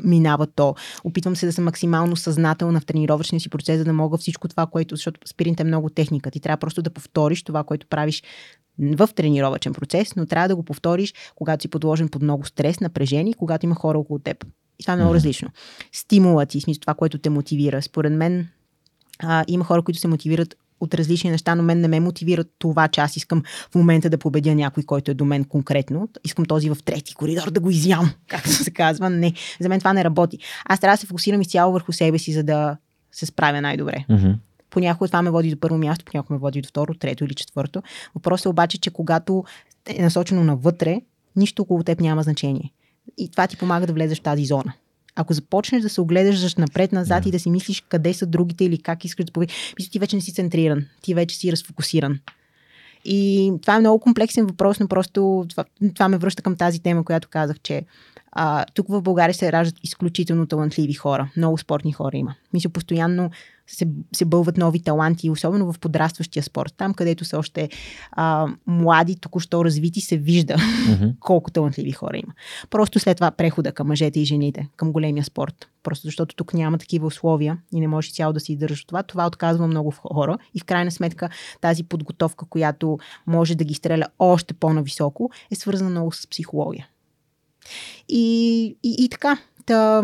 минава 0.04 0.48
то. 0.48 0.76
Опитвам 1.04 1.36
се 1.36 1.46
да 1.46 1.54
съм 1.54 1.64
максимално 1.64 2.16
съзнателна 2.16 2.80
в 2.80 2.86
тренировъчния 2.86 3.40
си 3.40 3.50
процес, 3.50 3.78
за 3.78 3.86
да 3.86 3.94
мога 3.94 4.18
всичко 4.18 4.48
това, 4.48 4.66
което, 4.66 4.96
защото 4.96 5.20
спиринт 5.28 5.60
е 5.60 5.64
много 5.64 5.90
техника. 5.90 6.32
Ти 6.32 6.40
трябва 6.40 6.58
просто 6.58 6.82
да 6.82 6.90
повториш 6.90 7.44
това, 7.44 7.64
което 7.64 7.88
правиш 7.88 8.24
в 8.80 9.10
тренировъчен 9.16 9.74
процес, 9.74 10.16
но 10.16 10.26
трябва 10.26 10.48
да 10.48 10.56
го 10.56 10.64
повториш, 10.64 11.14
когато 11.36 11.62
си 11.62 11.68
подложен 11.68 12.10
под 12.10 12.22
много 12.22 12.46
стрес, 12.46 12.80
напрежение, 12.80 13.34
когато 13.34 13.66
има 13.66 13.76
хора 13.76 14.00
около 14.00 14.20
теб. 14.20 14.46
И 14.80 14.84
това 14.84 14.94
е 14.94 14.96
много 14.96 15.12
mm-hmm. 15.12 15.16
различно. 15.16 15.50
Стимулът 15.92 16.50
ти, 16.50 16.62
смисъл 16.62 16.80
това, 16.80 16.94
което 16.94 17.18
те 17.18 17.30
мотивира. 17.30 17.82
Според 17.82 18.14
мен 18.14 18.48
а, 19.20 19.46
има 19.48 19.64
хора, 19.64 19.82
които 19.82 20.00
се 20.00 20.08
мотивират 20.08 20.56
от 20.82 20.94
различни 20.94 21.30
неща, 21.30 21.56
но 21.56 21.64
мен 21.64 21.82
не 21.82 21.88
ме 21.88 22.00
мотивира 22.00 22.44
това, 22.44 22.88
че 22.88 23.02
аз 23.02 23.18
искам 23.18 23.44
в 23.72 23.76
момента 23.76 24.10
да 24.10 24.18
победя 24.18 24.56
някой, 24.56 24.84
който 24.84 25.12
е 25.12 25.14
до 25.14 25.26
мен 25.26 25.44
конкретно. 25.44 26.10
Искам 26.24 26.46
този 26.46 26.70
в 26.70 26.78
трети 26.86 27.16
коридор 27.16 27.52
да 27.52 27.60
го 27.60 27.70
изям, 27.70 28.14
както 28.28 28.50
се 28.50 28.72
казва. 28.72 29.10
Не, 29.10 29.34
за 29.60 29.70
мен 29.70 29.80
това 29.80 29.94
не 29.94 30.04
работи. 30.04 30.38
Аз 30.66 30.80
трябва 30.80 30.94
да 30.94 31.02
се 31.02 31.08
фокусирам 31.08 31.42
изцяло 31.42 31.74
върху 31.74 31.92
себе 31.92 32.18
си, 32.18 32.34
за 32.34 32.44
да 32.44 32.78
се 33.12 33.26
справя 33.26 33.62
най-добре. 33.62 34.06
Mm-hmm. 34.10 34.36
Понякога 34.70 35.08
това 35.08 35.22
ме 35.22 35.32
води 35.32 35.50
до 35.50 35.60
първо 35.60 35.78
място, 35.78 36.06
понякога 36.06 36.34
ме 36.34 36.40
води 36.40 36.62
до 36.62 36.70
второ, 36.70 36.94
трето 36.94 37.26
или 37.26 37.34
четвърто. 37.34 37.84
Въпросът 38.16 38.46
е 38.46 38.50
обаче, 38.50 38.78
че 38.78 38.92
когато 38.92 39.44
е 39.86 40.02
насочено 40.02 40.44
навътре, 40.44 41.02
нищо 41.36 41.62
около 41.62 41.84
теб 41.84 42.00
няма 42.00 42.24
значение. 42.24 42.72
И 43.18 43.32
това 43.32 43.48
ти 43.48 43.58
помага 43.58 43.88
да 43.88 43.94
влезеш 43.94 44.20
в 44.20 44.24
тази 44.24 44.46
зона. 44.46 44.74
Ако 45.16 45.34
започнеш 45.34 45.82
да 45.82 45.90
се 45.90 46.02
огледаш 46.02 46.56
напред-назад 46.56 47.24
yeah. 47.24 47.28
и 47.28 47.32
да 47.32 47.40
си 47.40 47.50
мислиш 47.50 47.84
къде 47.90 48.14
са 48.14 48.26
другите 48.26 48.66
или 48.66 48.78
как 48.78 49.06
искаш 49.06 49.26
да 49.26 49.32
победиш, 49.32 49.74
ти 49.92 50.00
вече 50.00 50.16
не 50.16 50.22
си 50.22 50.34
центриран, 50.34 50.86
ти 51.02 51.14
вече 51.14 51.38
си 51.38 51.52
разфокусиран. 51.52 52.20
И 53.06 53.52
това 53.62 53.76
е 53.76 53.80
много 53.80 54.00
комплексен 54.00 54.46
въпрос, 54.46 54.80
но 54.80 54.88
просто 54.88 55.46
това, 55.50 55.66
това 55.96 56.10
ме 56.10 56.18
връща 56.18 56.42
към 56.42 56.56
тази 56.56 56.80
тема, 56.80 57.04
която 57.04 57.28
казах, 57.28 57.60
че 57.60 57.84
а, 58.32 58.66
тук 58.74 58.88
в 58.88 59.02
България 59.02 59.34
се 59.34 59.52
раждат 59.52 59.80
изключително 59.84 60.46
талантливи 60.46 60.94
хора. 60.94 61.32
Много 61.38 61.58
спортни 61.58 61.92
хора 61.92 62.18
има. 62.18 62.36
Мисля, 62.54 62.70
постоянно 62.70 63.30
се, 63.68 63.88
се 64.16 64.26
бълват 64.26 64.58
нови 64.58 64.80
таланти, 64.80 65.30
особено 65.30 65.74
в 65.74 65.80
подрастващия 65.80 66.44
спорт. 66.44 66.74
Там, 66.78 66.94
където 66.94 67.26
са 67.26 67.38
още 67.38 67.70
а, 68.12 68.48
млади, 68.68 69.16
току-що 69.16 69.66
развити, 69.66 70.02
се 70.02 70.18
вижда 70.18 70.54
mm-hmm. 70.54 71.14
колко 71.20 71.52
талантливи 71.52 71.92
хора 71.92 72.18
има. 72.18 72.34
Просто 72.70 73.00
след 73.00 73.18
това 73.18 73.32
прехода 73.32 73.72
към 73.72 73.88
мъжете 73.88 74.20
и 74.20 74.26
жените, 74.26 74.68
към 74.76 74.92
големия 74.92 75.24
спорт. 75.24 75.70
Просто 75.84 76.08
защото 76.08 76.36
тук 76.36 76.54
няма 76.54 76.78
такива 76.78 77.08
условия 77.08 77.58
и 77.74 77.80
не 77.80 77.88
можеш 77.88 78.14
цяло 78.14 78.34
да 78.34 78.40
си 78.40 78.52
издържаш 78.52 78.86
това. 78.86 79.04
Това 79.04 79.28
отказва 79.28 79.68
много 79.68 79.92
хора 79.92 80.38
и 80.56 80.60
в 80.60 80.66
крайна 80.66 80.92
сметка 80.92 81.30
тази 81.62 81.84
подготовка, 81.84 82.46
която 82.46 83.00
може 83.28 83.56
да 83.56 83.64
ги 83.64 83.74
стреля 83.74 84.06
още 84.20 84.54
по-нависоко, 84.54 85.32
е 85.52 85.56
свързана 85.56 85.90
много 85.90 86.12
с 86.12 86.28
психология. 86.28 86.88
И, 88.10 88.66
и, 88.84 88.96
и 89.00 89.10
така, 89.10 89.38
Та, 89.66 90.04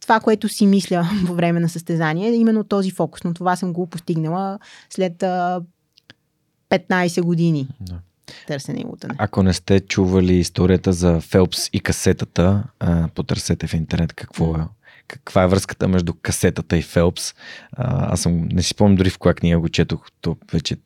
това, 0.00 0.20
което 0.20 0.48
си 0.48 0.66
мисля 0.66 1.10
по 1.26 1.34
време 1.34 1.60
на 1.60 1.68
състезание, 1.68 2.28
е 2.28 2.34
именно 2.34 2.64
този 2.64 2.90
фокус. 2.90 3.24
Но 3.24 3.34
това 3.34 3.56
съм 3.56 3.72
го 3.72 3.86
постигнала 3.86 4.58
след 4.90 5.22
а, 5.22 5.62
15 6.70 7.22
години. 7.22 7.68
Да. 7.80 7.98
Търсене 8.46 8.80
и 8.80 8.84
лутане. 8.84 9.14
Ако 9.18 9.42
не 9.42 9.52
сте 9.52 9.80
чували 9.80 10.34
историята 10.34 10.92
за 10.92 11.20
Фелпс 11.20 11.68
и 11.72 11.80
касетата, 11.80 12.64
а, 12.80 13.08
потърсете 13.14 13.66
в 13.66 13.74
интернет 13.74 14.12
какво 14.12 14.56
е 14.56 14.60
каква 15.08 15.42
е 15.42 15.46
връзката 15.46 15.88
между 15.88 16.14
касетата 16.22 16.76
и 16.76 16.82
Фелпс. 16.82 17.34
А, 17.72 18.12
аз 18.12 18.20
съм, 18.20 18.48
не 18.52 18.62
си 18.62 18.68
спомням 18.68 18.96
дори 18.96 19.10
в 19.10 19.18
коя 19.18 19.34
книга 19.34 19.58
го 19.58 19.68
четох, 19.68 20.06
то 20.20 20.36
вече 20.52 20.76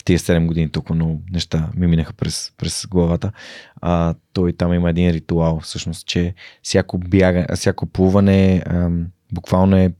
в 0.00 0.04
тия 0.04 0.18
7 0.18 0.46
години 0.46 0.70
толкова 0.70 0.94
много 0.94 1.20
неща 1.32 1.70
ми 1.76 1.86
минаха 1.86 2.12
през, 2.12 2.52
през 2.58 2.86
главата. 2.86 3.32
А, 3.80 4.14
той 4.32 4.52
там 4.52 4.74
има 4.74 4.90
един 4.90 5.10
ритуал, 5.10 5.60
всъщност, 5.60 6.06
че 6.06 6.34
всяко, 6.62 6.98
бяга, 6.98 7.46
всяко 7.56 7.86
плуване 7.86 8.62
а, 8.66 8.88
буквално 9.32 9.76
е 9.76 9.92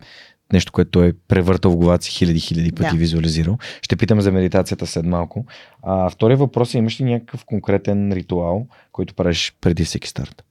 нещо, 0.52 0.72
което 0.72 1.02
е 1.02 1.12
превъртал 1.28 1.70
в 1.70 1.76
главата 1.76 2.04
си 2.04 2.10
хиляди-хиляди 2.10 2.72
пъти 2.72 2.90
да. 2.90 2.96
визуализирал. 2.96 3.58
Ще 3.82 3.96
питам 3.96 4.20
за 4.20 4.32
медитацията 4.32 4.86
след 4.86 5.06
малко. 5.06 5.46
А, 5.82 6.10
втория 6.10 6.36
въпрос 6.36 6.74
е, 6.74 6.78
имаш 6.78 7.00
ли 7.00 7.04
някакъв 7.04 7.44
конкретен 7.44 8.12
ритуал, 8.12 8.66
който 8.92 9.14
правиш 9.14 9.56
преди 9.60 9.84
всеки 9.84 10.08
старт? 10.08 10.44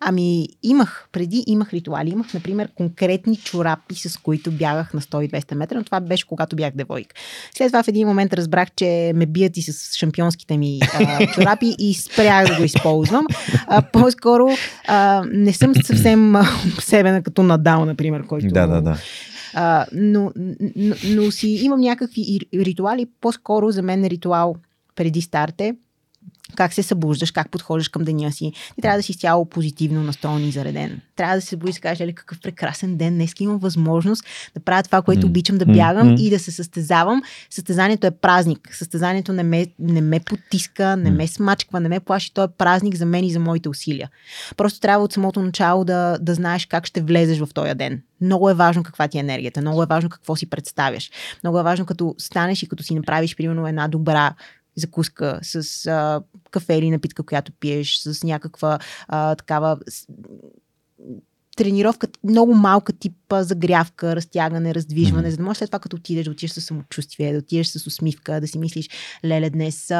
Ами, 0.00 0.48
имах, 0.62 1.08
преди 1.12 1.44
имах 1.46 1.72
ритуали. 1.72 2.10
Имах, 2.10 2.34
например, 2.34 2.68
конкретни 2.74 3.36
чорапи, 3.36 3.94
с 3.94 4.16
които 4.16 4.50
бягах 4.50 4.94
на 4.94 5.00
100-200 5.00 5.54
метра, 5.54 5.78
но 5.78 5.84
това 5.84 6.00
беше 6.00 6.26
когато 6.26 6.56
бях 6.56 6.74
девойк. 6.74 7.14
След 7.56 7.68
това 7.68 7.82
в 7.82 7.88
един 7.88 8.08
момент 8.08 8.32
разбрах, 8.32 8.68
че 8.76 9.12
ме 9.14 9.26
бият 9.26 9.56
и 9.56 9.62
с 9.62 9.96
шампионските 9.96 10.56
ми 10.56 10.80
а, 10.94 11.26
чорапи 11.34 11.74
и 11.78 11.94
спрях 11.94 12.46
да 12.46 12.56
го 12.56 12.64
използвам. 12.64 13.26
А, 13.66 13.82
по-скоро 13.82 14.48
а, 14.88 15.24
не 15.32 15.52
съм 15.52 15.74
съвсем 15.84 16.34
обсебена 16.74 17.22
като 17.22 17.42
Надал, 17.42 17.84
например, 17.84 18.26
който... 18.26 18.46
Да, 18.46 18.66
да, 18.66 18.80
да. 18.82 18.96
А, 19.54 19.86
но, 19.92 20.32
но, 20.76 20.94
но 21.04 21.30
си 21.30 21.48
имам 21.48 21.80
някакви 21.80 22.40
ритуали. 22.54 23.06
По-скоро 23.20 23.70
за 23.70 23.82
мен 23.82 24.04
ритуал 24.04 24.56
преди 24.96 25.22
старт 25.22 25.60
е 25.60 25.74
как 26.56 26.72
се 26.72 26.82
събуждаш, 26.82 27.30
как 27.30 27.50
подхождаш 27.50 27.88
към 27.88 28.04
деня 28.04 28.32
си. 28.32 28.52
Ти 28.74 28.82
трябва 28.82 28.98
да 28.98 29.02
си 29.02 29.12
изцяло 29.12 29.44
позитивно 29.44 30.02
настроен 30.02 30.48
и 30.48 30.50
зареден. 30.50 31.00
Трябва 31.16 31.34
да 31.34 31.40
се 31.40 31.48
събудиш 31.48 31.76
и 31.76 31.80
кажеш, 31.80 32.14
какъв 32.14 32.40
прекрасен 32.40 32.96
ден, 32.96 33.14
днес 33.14 33.32
имам 33.40 33.58
възможност 33.58 34.24
да 34.54 34.60
правя 34.60 34.82
това, 34.82 35.02
което 35.02 35.26
обичам 35.26 35.58
да 35.58 35.66
бягам 35.66 36.08
mm. 36.08 36.20
и 36.20 36.30
да 36.30 36.38
се 36.38 36.50
състезавам. 36.50 37.22
Състезанието 37.50 38.06
е 38.06 38.10
празник. 38.10 38.74
Състезанието 38.74 39.32
не 39.32 39.42
ме, 39.42 39.66
не 39.78 40.00
ме 40.00 40.20
потиска, 40.20 40.96
не 40.96 41.10
ме 41.10 41.26
смачква, 41.26 41.80
не 41.80 41.88
ме 41.88 42.00
плаши. 42.00 42.34
То 42.34 42.44
е 42.44 42.48
празник 42.48 42.96
за 42.96 43.06
мен 43.06 43.24
и 43.24 43.32
за 43.32 43.40
моите 43.40 43.68
усилия. 43.68 44.10
Просто 44.56 44.80
трябва 44.80 45.04
от 45.04 45.12
самото 45.12 45.42
начало 45.42 45.84
да, 45.84 46.18
да 46.20 46.34
знаеш 46.34 46.66
как 46.66 46.86
ще 46.86 47.00
влезеш 47.00 47.38
в 47.38 47.48
този 47.54 47.74
ден. 47.74 48.02
Много 48.20 48.50
е 48.50 48.54
важно 48.54 48.82
каква 48.82 49.08
ти 49.08 49.18
е 49.18 49.20
енергията, 49.20 49.60
много 49.60 49.82
е 49.82 49.86
важно 49.86 50.10
какво 50.10 50.36
си 50.36 50.50
представяш. 50.50 51.10
Много 51.44 51.58
е 51.58 51.62
важно 51.62 51.86
като 51.86 52.14
станеш 52.18 52.62
и 52.62 52.68
като 52.68 52.82
си 52.82 52.94
направиш, 52.94 53.36
примерно, 53.36 53.66
една 53.66 53.88
добра 53.88 54.34
закуска, 54.76 55.38
с 55.42 55.86
а, 55.86 56.22
кафе 56.50 56.74
или 56.74 56.90
напитка, 56.90 57.22
която 57.22 57.52
пиеш, 57.52 57.98
с 57.98 58.22
някаква 58.24 58.78
а, 59.08 59.34
такава 59.34 59.78
тренировка, 61.56 62.06
много 62.24 62.54
малка 62.54 62.92
типа 62.92 63.42
загрявка, 63.42 64.16
разтягане, 64.16 64.74
раздвижване, 64.74 65.28
mm-hmm. 65.28 65.30
за 65.30 65.36
да 65.36 65.42
можеш 65.42 65.58
след 65.58 65.70
това, 65.70 65.78
като 65.78 65.96
отидеш, 65.96 66.24
да 66.24 66.30
отидеш 66.30 66.50
с 66.50 66.60
самочувствие, 66.60 67.32
да 67.32 67.38
отидеш 67.38 67.66
с 67.66 67.86
усмивка, 67.86 68.40
да 68.40 68.48
си 68.48 68.58
мислиш, 68.58 68.88
леле, 69.24 69.50
днес 69.50 69.90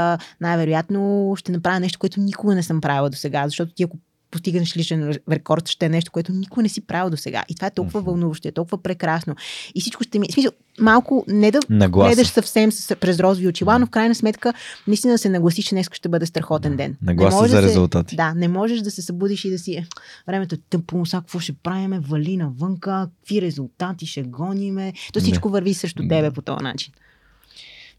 най-вероятно 0.41 1.33
ще 1.37 1.53
направя 1.53 1.81
нещо, 1.81 1.99
което 1.99 2.21
никога 2.21 2.55
не 2.55 2.63
съм 2.63 2.81
правила 2.81 3.11
до 3.11 3.17
сега, 3.17 3.49
защото 3.49 3.75
ти 3.75 3.83
ако 3.83 3.97
постигнеш 4.37 4.77
личен 4.77 5.19
рекорд, 5.31 5.69
ще 5.69 5.87
е 5.87 5.89
нещо, 5.89 6.13
което 6.13 6.33
никой 6.33 6.63
не 6.63 6.69
си 6.69 6.81
правил 6.81 7.11
до 7.11 7.17
сега. 7.17 7.45
И 7.49 7.55
това 7.55 7.67
е 7.67 7.71
толкова 7.71 8.01
вълнуващо, 8.01 8.49
е 8.49 8.53
толкова 8.53 8.83
прекрасно. 8.83 9.37
И 9.75 9.81
всичко 9.81 10.03
ще 10.05 10.19
ми. 10.19 10.27
Смисъл, 10.33 10.53
малко 10.81 11.25
не 11.29 11.51
да 11.51 11.61
Нагласа. 11.71 12.09
гледаш 12.09 12.29
съвсем 12.29 12.73
с, 12.73 12.97
през 12.97 13.21
розови 13.21 13.49
очила, 13.49 13.79
но 13.79 13.87
в 13.87 13.91
крайна 13.91 14.15
сметка 14.15 14.55
наистина 14.87 15.15
да 15.15 15.19
се 15.19 15.29
нагласиш, 15.29 15.65
че 15.65 15.75
днес 15.75 15.89
ще 15.93 16.09
бъде 16.09 16.27
страхотен 16.27 16.77
ден. 16.77 16.97
Нагласа 17.03 17.49
за 17.49 17.57
да 17.57 17.63
резултати. 17.63 18.11
Се, 18.11 18.17
да, 18.17 18.35
не 18.35 18.49
можеш 18.49 18.81
да 18.81 18.91
се 18.91 19.03
събудиш 19.03 19.45
и 19.45 19.51
да 19.51 19.59
си 19.59 19.87
времето 20.27 20.55
е 20.55 20.59
тъпо, 20.71 21.07
сега 21.07 21.21
какво 21.21 21.39
ще 21.39 21.53
правиме, 21.53 22.01
вали 22.01 22.37
навънка, 22.37 23.09
какви 23.21 23.43
резултати 23.43 24.07
ще 24.07 24.23
гониме. 24.23 24.93
То 25.13 25.21
всичко 25.21 25.49
не. 25.49 25.53
върви 25.53 25.75
срещу 25.75 26.09
тебе 26.09 26.31
по 26.31 26.43
този 26.43 26.63
начин. 26.63 26.93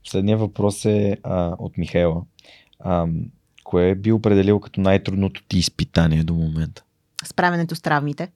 Следният 0.04 0.40
въпрос 0.40 0.86
е 0.86 1.18
а, 1.24 1.56
от 1.60 1.78
Михайла. 1.78 2.22
А, 2.80 3.08
Кое 3.68 3.95
би 3.95 4.11
определил 4.11 4.60
като 4.60 4.81
най-трудното 4.81 5.44
ти 5.48 5.57
изпитание 5.57 6.23
до 6.23 6.34
момента? 6.34 6.84
Справянето 7.26 7.76
с 7.76 7.81
травмите. 7.81 8.31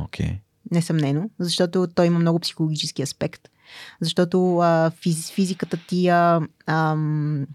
Окей. 0.00 0.26
Okay. 0.26 0.38
Несъмнено, 0.70 1.30
защото 1.38 1.86
той 1.94 2.06
има 2.06 2.18
много 2.18 2.38
психологически 2.38 3.02
аспект. 3.02 3.48
Защото 4.00 4.58
а, 4.58 4.90
физ, 4.90 5.30
физиката 5.30 5.78
ти 5.88 6.08
а, 6.08 6.40
ам, 6.66 7.46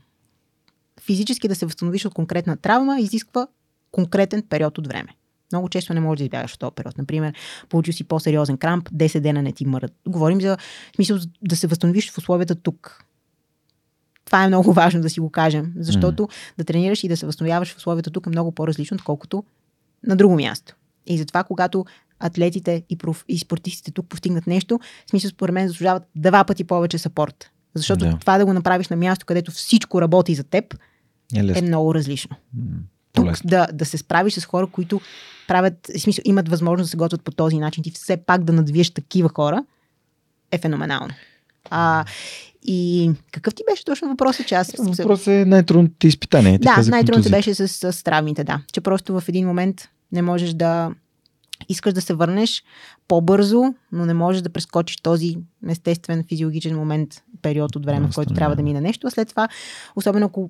физически 1.02 1.48
да 1.48 1.56
се 1.56 1.66
възстановиш 1.66 2.06
от 2.06 2.14
конкретна 2.14 2.58
травма 2.58 3.00
изисква 3.00 3.48
конкретен 3.92 4.44
период 4.50 4.78
от 4.78 4.88
време. 4.88 5.10
Много 5.52 5.70
често 5.70 5.94
не 5.94 6.00
можеш 6.00 6.18
да 6.18 6.24
избягаш 6.24 6.54
от 6.54 6.60
този 6.60 6.76
период. 6.76 6.98
Например, 6.98 7.34
получил 7.70 7.94
си 7.94 8.04
по-сериозен 8.04 8.58
крамп, 8.58 8.90
10 8.90 9.20
дена 9.20 9.42
не 9.42 9.52
ти 9.52 9.66
мърят. 9.66 9.94
Говорим 10.08 10.42
за 10.42 10.58
смисъл 10.96 11.18
да 11.42 11.56
се 11.56 11.68
възстановиш 11.68 12.12
в 12.12 12.18
условията 12.18 12.56
тук. 12.56 13.06
Това 14.26 14.44
е 14.44 14.48
много 14.48 14.74
важно 14.74 15.02
да 15.02 15.10
си 15.10 15.20
го 15.20 15.30
кажем, 15.30 15.74
защото 15.78 16.24
mm. 16.24 16.32
да 16.58 16.64
тренираш 16.64 17.04
и 17.04 17.08
да 17.08 17.18
се 17.18 17.26
възстановяваш 17.26 17.74
в 17.74 17.78
условията 17.78 18.12
тук 18.12 18.26
е 18.28 18.30
много 18.30 18.52
по-различно, 18.52 18.96
отколкото 18.96 19.44
на 20.04 20.16
друго 20.16 20.36
място. 20.36 20.76
И 21.06 21.18
затова, 21.18 21.44
когато 21.44 21.86
атлетите 22.20 22.84
и, 22.90 22.98
проф... 22.98 23.26
и 23.28 23.40
спортистите 23.40 23.92
тук 23.92 24.08
постигнат 24.08 24.48
нещо, 24.48 24.80
в 25.08 25.10
смисъл 25.10 25.30
според 25.30 25.54
мен 25.54 25.68
заслужават 25.68 26.04
два 26.16 26.44
пъти 26.44 26.64
повече 26.64 26.98
сапорт. 26.98 27.52
Защото 27.76 28.06
да. 28.06 28.18
това 28.20 28.38
да 28.38 28.46
го 28.46 28.54
направиш 28.54 28.88
на 28.90 28.96
място, 28.96 29.26
където 29.26 29.52
всичко 29.52 30.02
работи 30.02 30.36
за 30.36 30.44
теб, 30.44 30.74
е, 31.36 31.60
е 31.60 31.62
много 31.62 31.96
различно. 31.96 32.36
тук 33.14 33.26
По-лесно. 33.26 33.50
да, 33.50 33.68
да 33.74 33.86
се 33.86 33.98
справиш 33.98 34.34
с 34.34 34.46
хора, 34.46 34.68
които 34.68 35.02
правят, 35.48 35.90
в 35.98 36.02
смисъл, 36.02 36.22
имат 36.26 36.50
възможност 36.50 36.88
да 36.88 36.92
се 36.92 36.98
готвят 36.98 37.24
по 37.24 37.32
този 37.32 37.60
начин, 37.60 37.84
ти 37.84 37.92
все 37.92 38.18
пак 38.18 38.44
да 38.44 38.54
надвиеш 38.54 38.90
такива 38.90 39.30
хора, 39.30 39.66
е 40.52 40.58
феноменално. 40.58 41.14
А, 41.70 42.06
и 42.66 43.12
какъв 43.32 43.56
ти 43.56 43.64
беше 43.72 43.86
точно 43.86 44.08
въпросът, 44.08 44.48
че 44.48 44.56
аз... 44.56 44.68
се- 44.68 44.76
Въпрос 44.80 45.28
е 45.28 45.46
най-трудното 45.48 46.08
изпитание. 46.08 46.60
Ти 46.60 46.64
да, 46.64 46.84
най-трудното 46.90 47.30
беше 47.30 47.56
с, 47.56 47.68
с 47.94 48.04
травмите, 48.04 48.44
да. 48.44 48.62
Че 48.74 48.82
просто 48.82 49.20
в 49.20 49.30
един 49.30 49.48
момент 49.48 49.90
не 50.12 50.22
можеш 50.22 50.54
да 50.54 50.92
искаш 51.70 51.94
да 51.94 52.02
се 52.02 52.14
върнеш 52.14 52.64
по-бързо, 53.08 53.64
но 53.92 54.06
не 54.06 54.14
можеш 54.14 54.42
да 54.42 54.50
прескочиш 54.50 54.98
този 54.98 55.38
естествен 55.70 56.24
физиологичен 56.30 56.76
момент, 56.78 57.24
период 57.42 57.76
от 57.76 57.86
време, 57.86 58.08
в 58.08 58.16
който 58.16 58.34
трябва 58.34 58.56
да 58.56 58.64
мине 58.64 58.82
нещо. 58.82 59.08
А 59.08 59.12
след 59.12 59.30
това, 59.30 59.48
особено 59.96 60.26
ако 60.26 60.50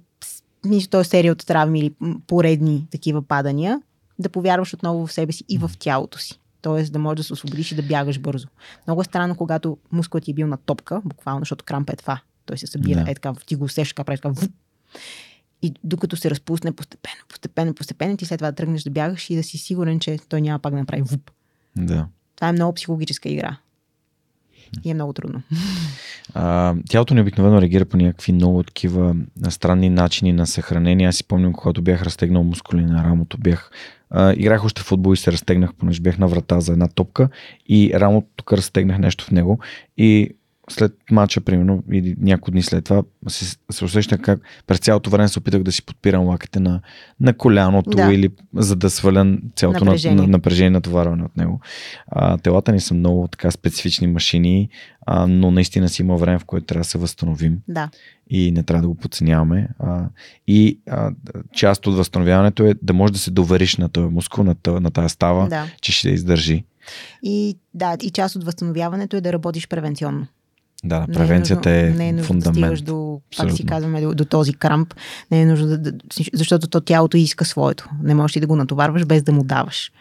мисля, 0.65 0.89
то 0.89 0.99
е 0.99 1.03
серия 1.03 1.31
от 1.31 1.45
травми 1.45 1.79
или 1.79 1.91
поредни 2.27 2.87
такива 2.91 3.21
падания, 3.21 3.81
да 4.19 4.29
повярваш 4.29 4.73
отново 4.73 5.07
в 5.07 5.13
себе 5.13 5.31
си 5.31 5.43
и 5.49 5.57
в 5.57 5.71
тялото 5.79 6.19
си. 6.19 6.39
Тоест 6.63 6.93
да 6.93 6.99
можеш 6.99 7.17
да 7.17 7.23
се 7.23 7.33
освободиш 7.33 7.71
и 7.71 7.75
да 7.75 7.83
бягаш 7.83 8.19
бързо. 8.19 8.47
Много 8.87 9.01
е 9.01 9.05
странно, 9.05 9.35
когато 9.35 9.77
мускулът 9.91 10.23
ти 10.23 10.31
е 10.31 10.33
бил 10.33 10.47
на 10.47 10.57
топка, 10.57 11.01
буквално, 11.05 11.41
защото 11.41 11.65
крампа 11.65 11.93
е 11.93 11.95
това. 11.95 12.21
Той 12.45 12.57
се 12.57 12.67
събира, 12.67 13.03
Да. 13.03 13.11
е 13.11 13.13
така, 13.13 13.33
ти 13.45 13.55
го 13.55 13.65
усещаш, 13.65 13.93
така 13.93 14.03
прави 14.03 14.17
така, 14.17 14.29
вуп, 14.29 14.51
и 15.61 15.73
докато 15.83 16.15
се 16.15 16.29
разпусне 16.29 16.71
постепенно, 16.71 17.21
постепенно, 17.29 17.73
постепенно, 17.73 18.17
ти 18.17 18.25
след 18.25 18.37
това 18.37 18.51
да 18.51 18.55
тръгнеш 18.55 18.83
да 18.83 18.89
бягаш 18.89 19.29
и 19.29 19.35
да 19.35 19.43
си 19.43 19.57
сигурен, 19.57 19.99
че 19.99 20.17
той 20.29 20.41
няма 20.41 20.59
пак 20.59 20.73
да 20.73 20.79
направи 20.79 21.01
вуп. 21.01 21.31
Да. 21.77 22.07
Това 22.35 22.49
е 22.49 22.51
много 22.51 22.73
психологическа 22.73 23.29
игра. 23.29 23.57
И 24.83 24.89
е 24.91 24.93
много 24.93 25.13
трудно. 25.13 25.41
А, 26.33 26.75
тялото 26.89 27.13
ни 27.13 27.21
обикновено 27.21 27.61
реагира 27.61 27.85
по 27.85 27.97
някакви 27.97 28.31
много 28.31 28.63
такива 28.63 29.15
странни 29.49 29.89
начини 29.89 30.33
на 30.33 30.47
съхранение. 30.47 31.07
Аз 31.07 31.15
си 31.15 31.23
помням, 31.23 31.53
когато 31.53 31.81
бях 31.81 32.01
разтегнал 32.01 32.43
мускули 32.43 32.85
на 32.85 33.03
рамото, 33.03 33.37
бях 33.37 33.71
играх 34.37 34.65
още 34.65 34.81
футбол 34.81 35.13
и 35.13 35.17
се 35.17 35.31
разтегнах, 35.31 35.73
понеже 35.73 36.01
бях 36.01 36.17
на 36.17 36.27
врата 36.27 36.59
за 36.59 36.71
една 36.71 36.87
топка 36.87 37.29
и 37.69 37.91
рамото 37.95 38.27
тук 38.35 38.53
разтегнах 38.53 38.99
нещо 38.99 39.25
в 39.25 39.31
него. 39.31 39.59
И 39.97 40.35
след 40.69 40.93
матча, 41.11 41.41
примерно, 41.41 41.83
или 41.91 42.15
няколко 42.19 42.51
дни 42.51 42.63
след 42.63 42.85
това, 42.85 43.03
се, 43.27 43.57
се 43.71 43.85
усещах 43.85 44.21
как 44.21 44.39
през 44.67 44.79
цялото 44.79 45.09
време 45.09 45.27
се 45.27 45.39
опитах 45.39 45.63
да 45.63 45.71
си 45.71 45.85
подпирам 45.85 46.25
лаките 46.27 46.59
на, 46.59 46.81
на 47.19 47.33
коляното, 47.33 47.89
Да. 47.89 48.13
или 48.13 48.29
за 48.55 48.75
да 48.75 48.89
сваля 48.89 49.37
цялото 49.55 49.85
напрежение, 49.85 50.15
Напрежение. 50.15 50.21
на, 50.21 50.27
напрежение 50.27 50.69
натоварване 50.69 51.23
от 51.23 51.37
него. 51.37 51.59
А, 52.07 52.37
телата 52.37 52.71
ни 52.71 52.79
са 52.79 52.93
много 52.93 53.27
така 53.27 53.51
специфични 53.51 54.07
машини, 54.07 54.69
а, 55.05 55.27
но 55.27 55.51
наистина 55.51 55.89
си 55.89 56.01
има 56.01 56.17
време, 56.17 56.39
в 56.39 56.45
което 56.45 56.65
трябва 56.65 56.81
да 56.81 56.89
се 56.89 56.97
възстановим 56.97 57.59
Да. 57.67 57.89
и 58.29 58.51
не 58.51 58.63
трябва 58.63 58.81
да 58.81 58.87
го 58.87 58.95
подценяваме. 58.95 59.67
А, 59.79 60.05
и 60.47 60.79
а, 60.89 61.11
част 61.53 61.87
от 61.87 61.95
възстановяването 61.95 62.65
е 62.65 62.73
да 62.81 62.93
можеш 62.93 63.11
да 63.13 63.19
се 63.19 63.31
довериш 63.31 63.77
на 63.77 63.89
този 63.89 64.07
мускул, 64.13 64.43
на, 64.43 64.55
на 64.67 64.91
тази 64.91 65.09
става, 65.09 65.47
да. 65.49 65.65
че 65.81 65.91
ще 65.91 66.09
издържи. 66.09 66.63
И, 67.23 67.57
да, 67.73 67.97
и 68.01 68.09
част 68.11 68.35
от 68.35 68.43
възстановяването 68.43 69.17
е 69.17 69.21
да 69.21 69.33
работиш 69.33 69.67
превенционно. 69.67 70.27
Да, 70.83 71.05
Не 71.07 71.13
превенцията 71.13 71.69
нужно, 71.69 71.85
е, 71.85 71.89
не 71.89 72.09
е 72.09 72.11
нужно 72.11 72.27
фундамент. 72.27 72.55
да 72.55 72.59
стигаш 72.59 72.81
до, 72.81 73.21
пак 73.37 73.51
си 73.51 73.65
казваме, 73.65 74.01
до, 74.01 74.13
до 74.13 74.25
този 74.25 74.53
крамп. 74.53 74.93
Не 75.31 75.41
е 75.41 75.45
нужно 75.45 75.77
да, 75.77 75.93
защото 76.33 76.67
то 76.67 76.81
тялото 76.81 77.17
иска 77.17 77.45
своето. 77.45 77.89
Не 78.03 78.15
можеш 78.15 78.37
ли 78.37 78.41
да 78.41 78.47
го 78.47 78.55
натоварваш 78.55 79.05
без 79.05 79.23
да 79.23 79.31
му 79.31 79.43
даваш. 79.43 79.91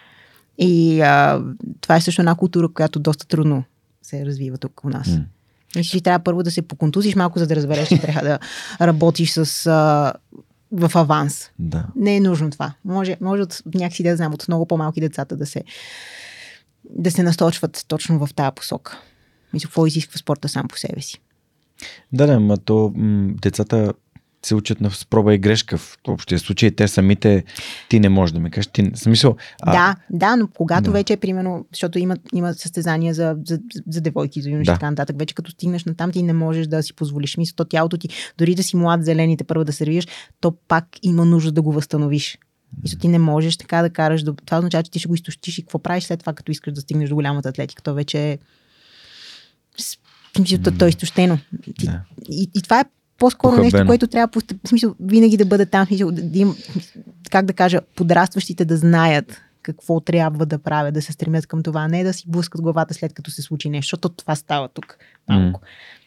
И 0.58 1.00
а, 1.00 1.42
това 1.80 1.96
е 1.96 2.00
също 2.00 2.22
една 2.22 2.34
култура, 2.34 2.68
която 2.68 2.98
доста 2.98 3.26
трудно 3.26 3.64
се 4.02 4.26
развива 4.26 4.58
тук 4.58 4.84
у 4.84 4.88
нас. 4.88 5.08
М. 5.08 5.24
Мисля, 5.76 5.90
че 5.98 6.00
трябва 6.00 6.24
първо 6.24 6.42
да 6.42 6.50
се 6.50 6.62
поконтузиш 6.62 7.14
малко, 7.14 7.38
за 7.38 7.46
да 7.46 7.56
разбереш, 7.56 7.88
че 7.88 8.00
трябва 8.00 8.22
да 8.22 8.38
работиш 8.80 9.30
с, 9.30 9.66
а, 9.66 10.12
в 10.72 10.90
аванс. 10.94 11.50
Да. 11.58 11.86
Не 11.96 12.16
е 12.16 12.20
нужно 12.20 12.50
това. 12.50 12.72
Може, 12.84 13.16
може 13.20 13.42
от 13.42 13.62
някакси 13.74 14.02
да 14.02 14.16
знам, 14.16 14.34
от 14.34 14.48
много 14.48 14.66
по-малки 14.66 15.00
децата 15.00 15.36
да 15.36 15.46
се, 15.46 15.64
да 16.90 17.10
се 17.10 17.22
насточват 17.22 17.84
точно 17.88 18.26
в 18.26 18.34
тази 18.34 18.54
посока. 18.54 19.00
Мисля, 19.52 19.66
какво 19.66 19.86
изисква 19.86 20.18
спорта 20.18 20.48
сам 20.48 20.68
по 20.68 20.78
себе 20.78 21.00
си. 21.00 21.20
Да, 22.12 22.26
да, 22.26 22.40
ма 22.40 22.56
то 22.56 22.92
м- 22.96 23.32
децата 23.42 23.92
се 24.46 24.54
учат 24.54 24.80
на 24.80 24.90
спроба 24.90 25.34
и 25.34 25.38
грешка 25.38 25.78
в 25.78 25.98
общия 26.08 26.38
случай. 26.38 26.70
Те 26.70 26.88
самите, 26.88 27.44
ти 27.88 28.00
не 28.00 28.08
можеш 28.08 28.32
да 28.32 28.40
ми 28.40 28.50
кажеш. 28.50 28.66
Ти, 28.72 28.90
смисъл, 28.94 29.36
а, 29.62 29.72
да, 29.72 29.96
да, 30.10 30.36
но 30.36 30.48
когато 30.48 30.84
Да. 30.84 30.90
вече, 30.90 31.16
примерно, 31.16 31.66
защото 31.72 31.98
има, 31.98 32.16
има 32.34 32.54
състезания 32.54 33.14
за, 33.14 33.36
за, 33.46 33.60
за 33.88 34.00
девойки, 34.00 34.42
за 34.42 34.50
юноши 34.50 34.70
и 34.70 34.72
Да. 34.72 34.72
така 34.72 34.90
нататък, 34.90 35.18
вече 35.18 35.34
като 35.34 35.50
стигнеш 35.50 35.84
на 35.84 35.94
там, 35.94 36.12
ти 36.12 36.22
не 36.22 36.32
можеш 36.32 36.66
да 36.66 36.82
си 36.82 36.94
позволиш. 36.94 37.36
Мисля, 37.36 37.54
то 37.56 37.64
тялото 37.64 37.98
ти, 37.98 38.08
дори 38.38 38.54
да 38.54 38.62
си 38.62 38.76
млад, 38.76 39.04
зелените 39.04 39.44
първо 39.44 39.64
да 39.64 39.72
се 39.72 39.86
развиеш, 39.86 40.08
то 40.40 40.50
пак 40.68 40.84
има 41.02 41.24
нужда 41.24 41.52
да 41.52 41.62
го 41.62 41.72
възстановиш. 41.72 42.38
Мисля, 42.82 42.98
ти 42.98 43.08
не 43.08 43.18
можеш 43.18 43.56
така 43.56 43.82
да 43.82 43.90
караш. 43.90 44.22
До... 44.22 44.32
Това 44.46 44.58
означава, 44.58 44.82
че 44.82 44.90
ти 44.90 44.98
ще 44.98 45.08
го 45.08 45.14
изтощиш 45.14 45.58
и 45.58 45.62
какво 45.62 45.78
правиш 45.78 46.04
след 46.04 46.20
това, 46.20 46.32
като 46.32 46.52
искаш 46.52 46.72
да 46.72 46.80
стигнеш 46.80 47.08
до 47.08 47.14
голямата 47.14 47.48
атлетика. 47.48 47.82
То 47.82 47.94
вече 47.94 48.30
е. 48.30 48.38
С- 50.36 50.40
Мисля, 50.40 50.58
то, 50.58 50.84
е 50.84 50.88
изтощено. 50.88 51.38
Ти... 51.78 51.86
Да. 51.86 52.00
И, 52.30 52.50
и 52.54 52.62
това 52.62 52.80
е 52.80 52.84
по-скоро 53.18 53.56
нещо, 53.56 53.70
Похабено. 53.70 53.88
което 53.88 54.06
трябва 54.06 54.40
в 54.40 54.68
смисъл, 54.68 54.94
винаги 55.00 55.36
да 55.36 55.44
бъде 55.46 55.66
там, 55.66 55.84
в 55.86 55.88
смисъл, 55.88 56.10
да, 56.10 56.38
им, 56.38 56.54
как 57.30 57.46
да 57.46 57.52
кажа, 57.52 57.80
подрастващите 57.96 58.64
да 58.64 58.76
знаят 58.76 59.40
какво 59.62 60.00
трябва 60.00 60.46
да 60.46 60.58
правят, 60.58 60.94
да 60.94 61.02
се 61.02 61.12
стремят 61.12 61.46
към 61.46 61.62
това, 61.62 61.88
не 61.88 62.04
да 62.04 62.12
си 62.12 62.24
блъскат 62.26 62.62
главата 62.62 62.94
след 62.94 63.12
като 63.12 63.30
се 63.30 63.42
случи 63.42 63.70
нещо, 63.70 63.86
защото 63.86 64.08
това 64.08 64.36
става 64.36 64.68
тук. 64.68 64.96
Малко. 65.28 65.60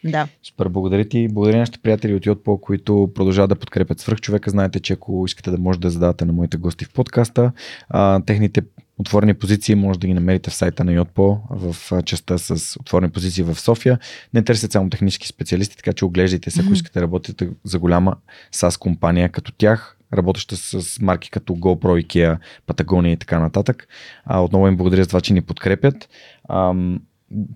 Да. 0.03 0.27
Супер, 0.43 0.69
благодаря 0.69 1.06
ти. 1.06 1.27
Благодаря 1.27 1.56
на 1.56 1.61
нашите 1.61 1.80
приятели 1.80 2.14
от 2.14 2.26
Йотпо, 2.26 2.61
които 2.61 3.11
продължават 3.15 3.49
да 3.49 3.56
подкрепят 3.56 3.99
свръхчовека. 3.99 4.49
Знаете, 4.49 4.80
че 4.80 4.93
ако 4.93 5.23
искате 5.26 5.52
да 5.52 5.57
може 5.57 5.80
да 5.80 5.89
задавате 5.89 6.26
на 6.26 6.34
моите 6.34 6.57
гости 6.57 6.85
в 6.85 6.93
подкаста, 6.93 7.52
а, 7.89 8.22
техните 8.26 8.61
отворени 8.97 9.34
позиции 9.34 9.76
може 9.76 9.99
да 9.99 10.07
ги 10.07 10.13
намерите 10.13 10.49
в 10.49 10.53
сайта 10.53 10.84
на 10.84 10.91
Йотпо 10.91 11.39
в 11.49 11.76
частта 12.03 12.38
с 12.38 12.80
отворени 12.80 13.11
позиции 13.11 13.43
в 13.43 13.55
София. 13.55 13.99
Не 14.34 14.43
търсят 14.43 14.72
само 14.72 14.89
технически 14.89 15.27
специалисти, 15.27 15.77
така 15.77 15.93
че 15.93 16.05
оглеждайте 16.05 16.51
се, 16.51 16.61
ако 16.61 16.73
искате 16.73 16.99
да 16.99 17.03
работите 17.03 17.49
за 17.63 17.80
голяма 17.80 18.15
SaaS 18.53 18.80
компания 18.80 19.30
като 19.30 19.51
тях, 19.51 19.97
работеща 20.13 20.55
с 20.55 21.01
марки 21.01 21.31
като 21.31 21.53
GoPro, 21.53 22.05
IKEA, 22.05 22.38
Patagonia 22.67 23.07
и 23.07 23.17
така 23.17 23.39
нататък. 23.39 23.88
А, 24.26 24.39
отново 24.39 24.67
им 24.67 24.77
благодаря 24.77 25.03
за 25.03 25.07
това, 25.07 25.22
че 25.22 25.34
ни 25.34 25.41
подкрепят. 25.41 26.09
Ам, 26.49 27.01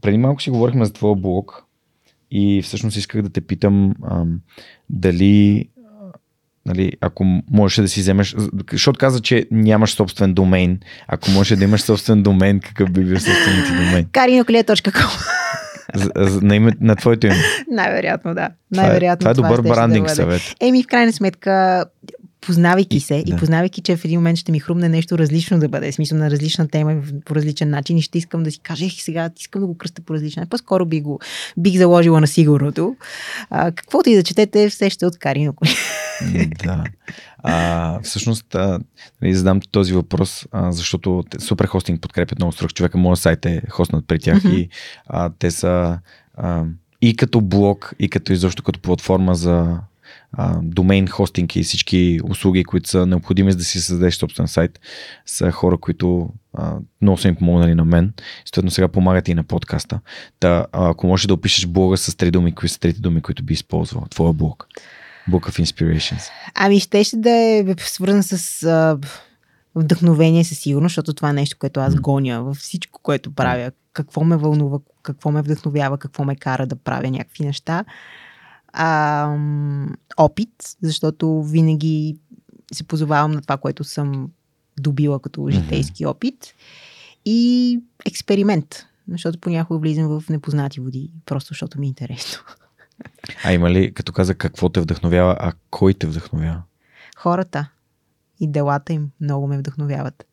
преди 0.02 0.18
малко 0.18 0.41
си 0.41 0.49
говорихме 0.49 0.86
за 0.86 0.94
твоя 0.94 1.16
блог, 1.16 1.66
и 2.32 2.61
всъщност 2.61 2.98
исках 2.98 3.22
да 3.22 3.30
те 3.30 3.41
питам 3.41 3.95
ам, 4.11 4.41
дали 4.90 5.70
нали, 6.65 6.91
ако 7.02 7.26
можеш 7.52 7.77
да 7.77 7.88
си 7.88 7.99
вземеш, 7.99 8.36
защото 8.72 8.99
каза, 8.99 9.22
че 9.22 9.45
нямаш 9.52 9.91
собствен 9.91 10.34
домейн. 10.34 10.80
Ако 11.07 11.31
можеш 11.31 11.57
да 11.57 11.64
имаш 11.64 11.81
собствен 11.81 12.23
домен, 12.23 12.60
какъв 12.60 12.91
би 12.91 13.03
бил 13.03 13.19
собственият 13.19 13.68
ти 13.68 13.73
За- 15.95 16.11
за- 16.15 16.41
На, 16.41 16.56
име, 16.56 16.72
на 16.81 16.95
твоето 16.95 17.27
име. 17.27 17.36
Най-вероятно, 17.72 18.36
да. 18.36 18.49
Това 18.73 18.84
е, 18.84 18.86
Най-вероятно 18.86 19.19
това 19.19 19.31
е 19.31 19.34
добър 19.34 19.49
щеше 19.49 19.64
да 19.64 19.73
брандинг 19.76 20.03
бъде. 20.06 20.15
съвет. 20.15 20.41
Еми, 20.61 20.84
в 20.84 20.88
крайна 20.88 21.14
сметка, 21.14 21.86
познавайки 22.41 22.98
И- 22.98 22.99
се 22.99 23.16
и 23.16 23.24
да. 23.24 23.36
познавайки, 23.38 23.82
че 23.82 23.98
в 23.98 24.06
един 24.06 24.20
момент 24.20 24.38
ще 24.38 24.52
ми 24.52 24.60
хрумне 24.60 24.90
нещо 24.90 25.18
различно 25.18 25.60
да 25.60 25.70
бъде, 25.70 25.91
смисъл 25.91 26.18
на 26.18 26.32
различна 26.32 26.68
тема 26.68 26.95
по 27.26 27.36
различен 27.36 27.70
начин 27.70 27.98
и 27.98 28.02
ще 28.02 28.18
искам 28.18 28.44
да 28.44 28.52
си 28.52 28.60
кажа, 28.60 28.86
ех, 28.86 28.94
сега 28.94 29.30
искам 29.40 29.61
да 29.61 29.68
го 29.68 29.78
кръста 29.78 30.02
по 30.02 30.14
различен 30.14 30.41
начин. 30.41 30.49
По-скоро 30.49 30.86
би 30.86 31.02
го, 31.02 31.20
бих 31.57 31.78
заложила 31.78 32.22
на 32.22 32.28
сигурното. 32.28 32.95
А, 33.49 33.72
каквото 33.72 34.10
и 34.10 34.16
да 34.16 34.24
четете, 34.24 34.70
все 34.70 34.90
ще 34.90 35.06
от 35.06 35.18
Карино 35.18 35.53
Коле. 35.53 35.70
М, 36.34 36.45
Да. 36.64 36.84
А, 37.44 37.99
всъщност, 38.02 38.56
а, 38.56 38.80
нали, 39.22 39.34
задам 39.36 39.60
този 39.72 39.94
въпрос, 39.94 40.45
а, 40.52 40.72
защото 40.72 41.24
Супер 41.40 41.66
Хостинг 41.66 42.02
подкрепят 42.02 42.40
много 42.40 42.52
страх 42.52 42.74
човека. 42.74 42.98
Моят 42.98 43.20
сайт 43.20 43.45
е 43.45 43.61
хостнат 43.70 44.07
при 44.07 44.20
тях 44.20 44.44
и 44.44 44.70
а, 45.07 45.30
те 45.40 45.52
са 45.52 45.99
а, 46.34 46.64
и 47.02 47.16
като 47.16 47.41
блог, 47.41 47.94
и 47.99 48.10
като 48.10 48.34
изобщо 48.34 48.64
като 48.64 48.80
платформа 48.80 49.36
за 49.36 49.78
домейн 50.62 51.08
хостинг 51.08 51.56
и 51.56 51.64
всички 51.64 52.20
услуги, 52.24 52.64
които 52.64 52.90
са 52.90 53.06
необходими 53.06 53.52
за 53.52 53.58
да 53.58 53.64
си 53.64 53.82
създадеш 53.82 54.16
собствен 54.16 54.48
сайт, 54.48 54.80
са 55.26 55.52
хора, 55.52 55.78
които 55.78 56.30
а, 56.54 56.76
много 57.02 57.18
са 57.18 57.28
им 57.28 57.36
помогнали 57.36 57.76
на 57.76 57.86
мен. 57.86 58.14
Съответно 58.46 58.72
сега 58.72 58.88
помагат 58.88 59.28
и 59.28 59.34
на 59.34 59.44
подкаста. 59.44 60.00
Та, 60.40 60.66
ако 60.72 61.08
можеш 61.08 61.28
да 61.28 61.34
опишеш 61.34 61.68
блога 61.68 61.98
с 61.98 62.16
три 62.16 62.32
думи, 62.32 62.56
кои 62.56 62.70
са 62.70 62.80
трите 62.80 63.00
думи, 63.00 63.22
които 63.22 63.44
би 63.44 63.54
използвал? 63.54 64.06
Твоя 64.10 64.34
блог. 64.34 64.68
Book 65.30 65.50
of 65.50 65.64
Inspirations. 65.64 66.30
Ами, 66.56 66.80
ще 66.80 67.04
ще 67.04 67.18
да 67.18 67.30
е 67.30 67.66
свързан 67.78 68.24
с 68.24 68.64
а, 68.64 68.98
вдъхновение 69.76 70.44
със 70.44 70.60
сигурност, 70.60 70.92
защото 70.92 71.14
това 71.14 71.30
е 71.30 71.34
нещо, 71.34 71.58
което 71.60 71.80
аз 71.80 71.96
гоня 71.96 72.44
във 72.44 72.58
всичко, 72.58 73.00
което 73.04 73.36
правя. 73.36 73.72
Какво 73.94 74.24
ме 74.24 74.38
вълнува, 74.38 74.78
какво 75.04 75.32
ме 75.32 75.42
вдъхновява, 75.42 75.98
какво 75.98 76.24
ме 76.24 76.36
кара 76.36 76.68
да 76.68 76.76
правя 76.76 77.10
някакви 77.10 77.46
неща. 77.46 77.86
А, 78.74 79.38
опит, 80.18 80.50
защото 80.82 81.44
винаги 81.44 82.18
се 82.74 82.84
позовавам 82.84 83.32
на 83.32 83.41
това, 83.41 83.58
което 83.58 83.84
съм 83.84 84.32
добила 84.80 85.20
като 85.20 85.50
житейски 85.50 86.06
опит. 86.06 86.54
И 87.26 87.80
експеримент, 88.06 88.86
защото 89.12 89.40
понякога 89.40 89.80
влизам 89.80 90.20
в 90.20 90.30
непознати 90.30 90.80
води, 90.80 91.12
просто 91.26 91.48
защото 91.48 91.80
ми 91.80 91.86
е 91.86 91.90
интересно. 91.90 92.40
А 93.44 93.54
има 93.54 93.72
ли, 93.72 93.94
като 93.94 94.12
каза 94.12 94.36
какво 94.36 94.70
те 94.70 94.82
вдъхновява, 94.82 95.38
а 95.40 95.54
кой 95.70 95.94
те 95.94 96.08
вдъхновява? 96.08 96.62
хората 97.20 97.70
и 98.40 98.48
делата 98.48 98.94
им 98.94 99.12
много 99.22 99.48
ме 99.48 99.58
вдъхновяват. 99.58 100.26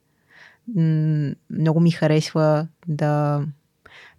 Много 1.51 1.81
ми 1.81 1.91
харесва 1.91 2.67
да, 2.89 3.43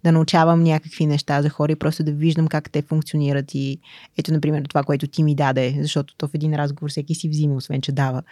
да 0.04 0.12
научавам 0.12 0.62
някакви 0.62 1.06
неща 1.06 1.42
за 1.42 1.48
хора 1.48 1.72
и 1.72 1.76
просто 1.76 2.04
да 2.04 2.12
виждам 2.12 2.48
как 2.48 2.70
те 2.70 2.82
функционират 2.82 3.54
и 3.54 3.78
ето, 4.18 4.32
например, 4.32 4.64
това, 4.68 4.82
което 4.82 5.06
ти 5.06 5.22
ми 5.22 5.34
даде, 5.34 5.78
защото 5.80 6.14
то 6.16 6.28
в 6.28 6.34
един 6.34 6.54
разговор 6.54 6.90
всеки 6.90 7.14
си 7.14 7.28
взима, 7.28 7.54
освен 7.54 7.80
че 7.80 7.92
дава. 7.92 8.22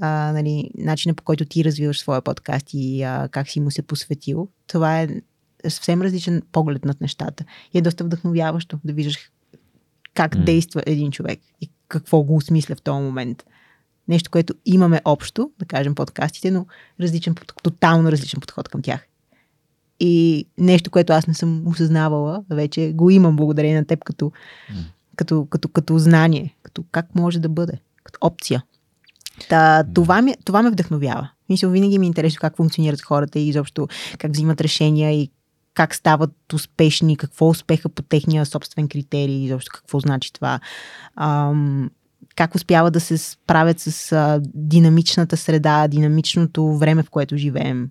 А, 0.00 0.32
нали, 0.32 0.70
начинът 0.78 1.16
по 1.16 1.22
който 1.22 1.44
ти 1.44 1.64
развиваш 1.64 1.98
своя 1.98 2.22
подкаст 2.22 2.66
и 2.72 3.02
а, 3.02 3.28
как 3.28 3.48
си 3.48 3.60
му 3.60 3.70
се 3.70 3.82
посветил, 3.82 4.48
това 4.66 5.00
е 5.00 5.08
съвсем 5.68 6.02
различен 6.02 6.42
поглед 6.52 6.84
над 6.84 7.00
нещата. 7.00 7.44
И 7.74 7.78
е 7.78 7.82
доста 7.82 8.04
вдъхновяващо 8.04 8.80
да 8.84 8.92
виждаш 8.92 9.30
как 10.14 10.36
mm. 10.36 10.44
действа 10.44 10.82
един 10.86 11.10
човек 11.10 11.40
и 11.60 11.70
какво 11.88 12.22
го 12.22 12.36
осмисля 12.36 12.74
в 12.74 12.82
този 12.82 13.02
момент. 13.02 13.44
Нещо, 14.08 14.30
което 14.30 14.54
имаме 14.66 15.00
общо, 15.04 15.50
да 15.58 15.64
кажем 15.64 15.94
подкастите, 15.94 16.50
но 16.50 16.66
различен, 17.00 17.34
тотално 17.62 18.12
различен 18.12 18.40
подход 18.40 18.68
към 18.68 18.82
тях. 18.82 19.06
И 20.04 20.46
нещо, 20.58 20.90
което 20.90 21.12
аз 21.12 21.26
не 21.26 21.34
съм 21.34 21.62
осъзнавала, 21.66 22.44
вече 22.50 22.92
го 22.92 23.10
имам 23.10 23.36
благодарение 23.36 23.76
на 23.76 23.84
теб 23.84 24.04
като, 24.04 24.24
mm. 24.24 24.74
като, 25.16 25.46
като, 25.50 25.68
като 25.68 25.98
знание, 25.98 26.56
като 26.62 26.84
как 26.92 27.14
може 27.14 27.38
да 27.38 27.48
бъде, 27.48 27.72
като 28.04 28.18
опция. 28.20 28.62
Та, 29.48 29.84
това, 29.94 30.22
ми, 30.22 30.34
това 30.44 30.62
ме 30.62 30.70
вдъхновява. 30.70 31.30
Мисля, 31.48 31.68
винаги 31.68 31.98
ми 31.98 32.06
е 32.06 32.08
интересно 32.08 32.38
как 32.40 32.56
функционират 32.56 33.02
хората 33.02 33.38
и 33.38 33.48
изобщо 33.48 33.88
как 34.18 34.32
взимат 34.32 34.60
решения 34.60 35.12
и 35.12 35.30
как 35.74 35.94
стават 35.94 36.52
успешни, 36.54 37.16
какво 37.16 37.48
успеха 37.48 37.88
по 37.88 38.02
техния 38.02 38.46
собствен 38.46 38.88
критерий, 38.88 39.44
изобщо 39.44 39.70
какво 39.74 40.00
значи 40.00 40.32
това. 40.32 40.60
Ам, 41.16 41.90
как 42.36 42.54
успяват 42.54 42.92
да 42.92 43.00
се 43.00 43.18
справят 43.18 43.80
с 43.80 44.12
а, 44.12 44.40
динамичната 44.54 45.36
среда, 45.36 45.88
динамичното 45.88 46.76
време, 46.76 47.02
в 47.02 47.10
което 47.10 47.36
живеем. 47.36 47.90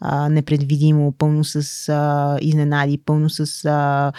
А, 0.00 0.28
непредвидимо, 0.28 1.12
пълно 1.12 1.44
с 1.44 1.88
а, 1.88 2.38
изненади, 2.40 2.98
пълно 2.98 3.30
с 3.30 3.64
а, 3.64 4.12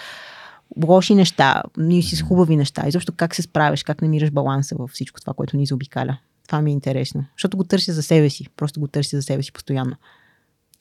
лоши 0.86 1.16
неща, 1.16 1.64
и 1.90 2.04
с 2.04 2.22
хубави 2.22 2.56
неща. 2.56 2.88
Изобщо 2.88 3.14
как 3.16 3.36
се 3.36 3.42
справяш, 3.42 3.84
как 3.84 4.02
намираш 4.02 4.32
баланса 4.32 4.76
във 4.80 4.92
всичко 4.92 5.22
това, 5.22 5.34
което 5.34 5.58
ни 5.58 5.66
заобикаля. 5.66 6.18
Това 6.48 6.62
ми 6.62 6.70
е 6.70 6.74
интересно. 6.74 7.26
Защото 7.36 7.58
го 7.58 7.64
търся 7.64 7.94
за 7.94 8.04
себе 8.04 8.30
си. 8.30 8.48
Просто 8.58 8.80
го 8.80 8.88
търся 8.88 9.18
за 9.18 9.24
себе 9.24 9.44
си 9.44 9.52
постоянно. 9.52 9.96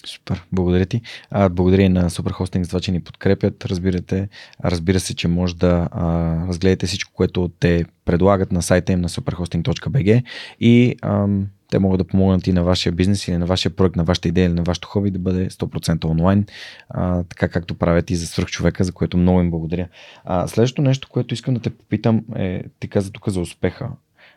Супер, 0.07 0.45
благодаря 0.53 0.87
ти. 0.87 1.01
А, 1.31 1.49
благодаря 1.49 1.83
и 1.83 1.89
на 1.89 2.11
Superhosting 2.11 2.63
за 2.63 2.69
това, 2.69 2.81
че 2.81 2.93
ни 2.93 3.01
подкрепят. 3.01 3.65
Разбирате, 3.65 4.29
разбира 4.65 5.01
се, 5.01 5.15
че 5.15 5.29
може 5.29 5.57
да 5.57 5.89
а, 5.91 6.07
разгледате 6.47 6.87
всичко, 6.87 7.13
което 7.15 7.51
те 7.61 7.85
предлагат 8.05 8.53
на 8.53 8.63
сайта 8.63 8.93
им 8.93 9.01
на 9.01 9.09
superhosting.bg 9.09 10.23
и 10.61 10.97
а, 11.03 11.27
те 11.71 11.79
могат 11.79 11.99
да 11.99 12.05
помогнат 12.05 12.47
и 12.47 12.53
на 12.53 12.65
вашия 12.65 12.93
бизнес 12.93 13.29
или 13.29 13.37
на 13.37 13.47
вашия 13.47 13.77
проект, 13.77 13.97
на 13.97 14.05
вашата 14.05 14.29
идея 14.29 14.47
или 14.47 14.53
на 14.53 14.63
вашето 14.63 14.89
хоби 14.89 15.11
да 15.11 15.19
бъде 15.19 15.51
100% 15.51 16.05
онлайн, 16.05 16.47
а, 16.89 17.23
така 17.23 17.49
както 17.49 17.75
правят 17.75 18.11
и 18.11 18.17
за 18.17 18.27
свръхчовека, 18.27 18.85
за 18.85 18.93
което 18.93 19.17
много 19.17 19.41
им 19.41 19.51
благодаря. 19.51 19.89
А, 20.25 20.49
следващото 20.49 20.83
нещо, 20.83 21.09
което 21.11 21.35
искам 21.35 21.55
да 21.55 21.61
те 21.61 21.71
попитам 21.71 22.23
е, 22.37 22.63
ти 22.81 22.89
каза 22.89 23.11
тук 23.11 23.29
за 23.29 23.41
успеха. 23.41 23.89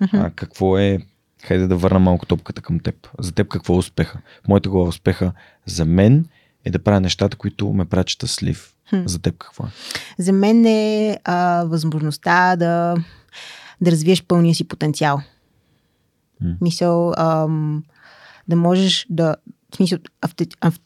Uh-huh. 0.01 0.27
А, 0.27 0.29
какво 0.29 0.77
е 0.77 0.99
Хайде 1.43 1.67
да 1.67 1.75
върна 1.75 1.99
малко 1.99 2.25
топката 2.25 2.61
към 2.61 2.79
теб. 2.79 2.95
За 3.19 3.31
теб 3.31 3.47
какво 3.47 3.73
е 3.73 3.77
успеха? 3.77 4.19
Моята 4.47 4.69
глава 4.69 4.89
успеха 4.89 5.31
за 5.65 5.85
мен 5.85 6.25
е 6.65 6.71
да 6.71 6.79
правя 6.79 6.99
нещата, 6.99 7.37
които 7.37 7.73
ме 7.73 7.85
правят 7.85 8.09
щастлив. 8.09 8.73
Хм. 8.89 9.01
За 9.05 9.19
теб 9.19 9.37
какво 9.37 9.63
е? 9.63 9.69
За 10.17 10.31
мен 10.31 10.65
е 10.65 11.19
а, 11.23 11.63
възможността 11.63 12.55
да, 12.55 12.95
да 13.81 13.91
развиеш 13.91 14.23
пълния 14.23 14.55
си 14.55 14.67
потенциал. 14.67 15.21
Хм. 16.41 16.51
Мисъл, 16.61 17.13
ам, 17.17 17.83
да 18.47 18.55
можеш 18.55 19.05
да. 19.09 19.35
В 19.71 19.75
смисъл, 19.75 19.99
авте, 20.21 20.47
ав, 20.61 20.79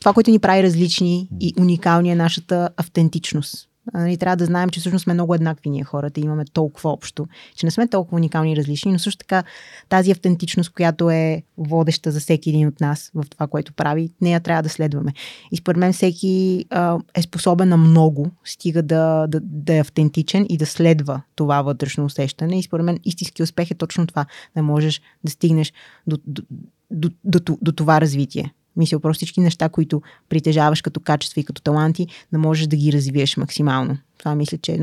това, 0.00 0.12
което 0.12 0.30
ни 0.30 0.38
прави 0.38 0.62
различни 0.62 1.28
и 1.40 1.54
уникални 1.58 2.10
е 2.10 2.14
нашата 2.14 2.70
автентичност. 2.76 3.69
Нали, 3.94 4.16
трябва 4.16 4.36
да 4.36 4.44
знаем, 4.44 4.70
че 4.70 4.80
всъщност 4.80 5.02
сме 5.02 5.14
много 5.14 5.34
еднакви 5.34 5.70
ние 5.70 5.84
хората 5.84 6.20
и 6.20 6.24
имаме 6.24 6.44
толкова 6.44 6.90
общо, 6.90 7.26
че 7.54 7.66
не 7.66 7.70
сме 7.70 7.88
толкова 7.88 8.16
уникални 8.16 8.52
и 8.52 8.56
различни, 8.56 8.92
но 8.92 8.98
също 8.98 9.18
така 9.18 9.44
тази 9.88 10.10
автентичност, 10.10 10.72
която 10.72 11.10
е 11.10 11.42
водеща 11.58 12.10
за 12.10 12.20
всеки 12.20 12.50
един 12.50 12.68
от 12.68 12.80
нас 12.80 13.10
в 13.14 13.24
това, 13.30 13.46
което 13.46 13.72
прави, 13.72 14.10
нея 14.20 14.40
трябва 14.40 14.62
да 14.62 14.68
следваме. 14.68 15.12
И 15.52 15.56
според 15.56 15.78
мен 15.78 15.92
всеки 15.92 16.64
а, 16.70 16.98
е 17.14 17.22
способен 17.22 17.68
на 17.68 17.76
много, 17.76 18.30
стига 18.44 18.82
да, 18.82 19.26
да, 19.26 19.40
да 19.42 19.74
е 19.74 19.80
автентичен 19.80 20.46
и 20.48 20.56
да 20.56 20.66
следва 20.66 21.22
това 21.34 21.62
вътрешно 21.62 22.04
усещане. 22.04 22.58
И 22.58 22.62
според 22.62 22.86
мен 22.86 22.98
истински 23.04 23.42
успех 23.42 23.70
е 23.70 23.74
точно 23.74 24.06
това, 24.06 24.26
да 24.56 24.62
можеш 24.62 25.00
да 25.24 25.30
стигнеш 25.30 25.72
до, 26.06 26.18
до, 26.26 26.42
до, 26.90 27.10
до, 27.24 27.40
до, 27.40 27.58
до 27.62 27.72
това 27.72 28.00
развитие. 28.00 28.52
Мисля, 28.76 29.00
просто 29.00 29.18
всички 29.18 29.40
неща, 29.40 29.68
които 29.68 30.02
притежаваш 30.28 30.82
като 30.82 31.00
качества 31.00 31.40
и 31.40 31.44
като 31.44 31.62
таланти, 31.62 32.06
да 32.32 32.38
можеш 32.38 32.66
да 32.66 32.76
ги 32.76 32.92
развиеш 32.92 33.36
максимално. 33.36 33.98
Това 34.18 34.34
мисля, 34.34 34.58
че 34.58 34.72
е 34.72 34.80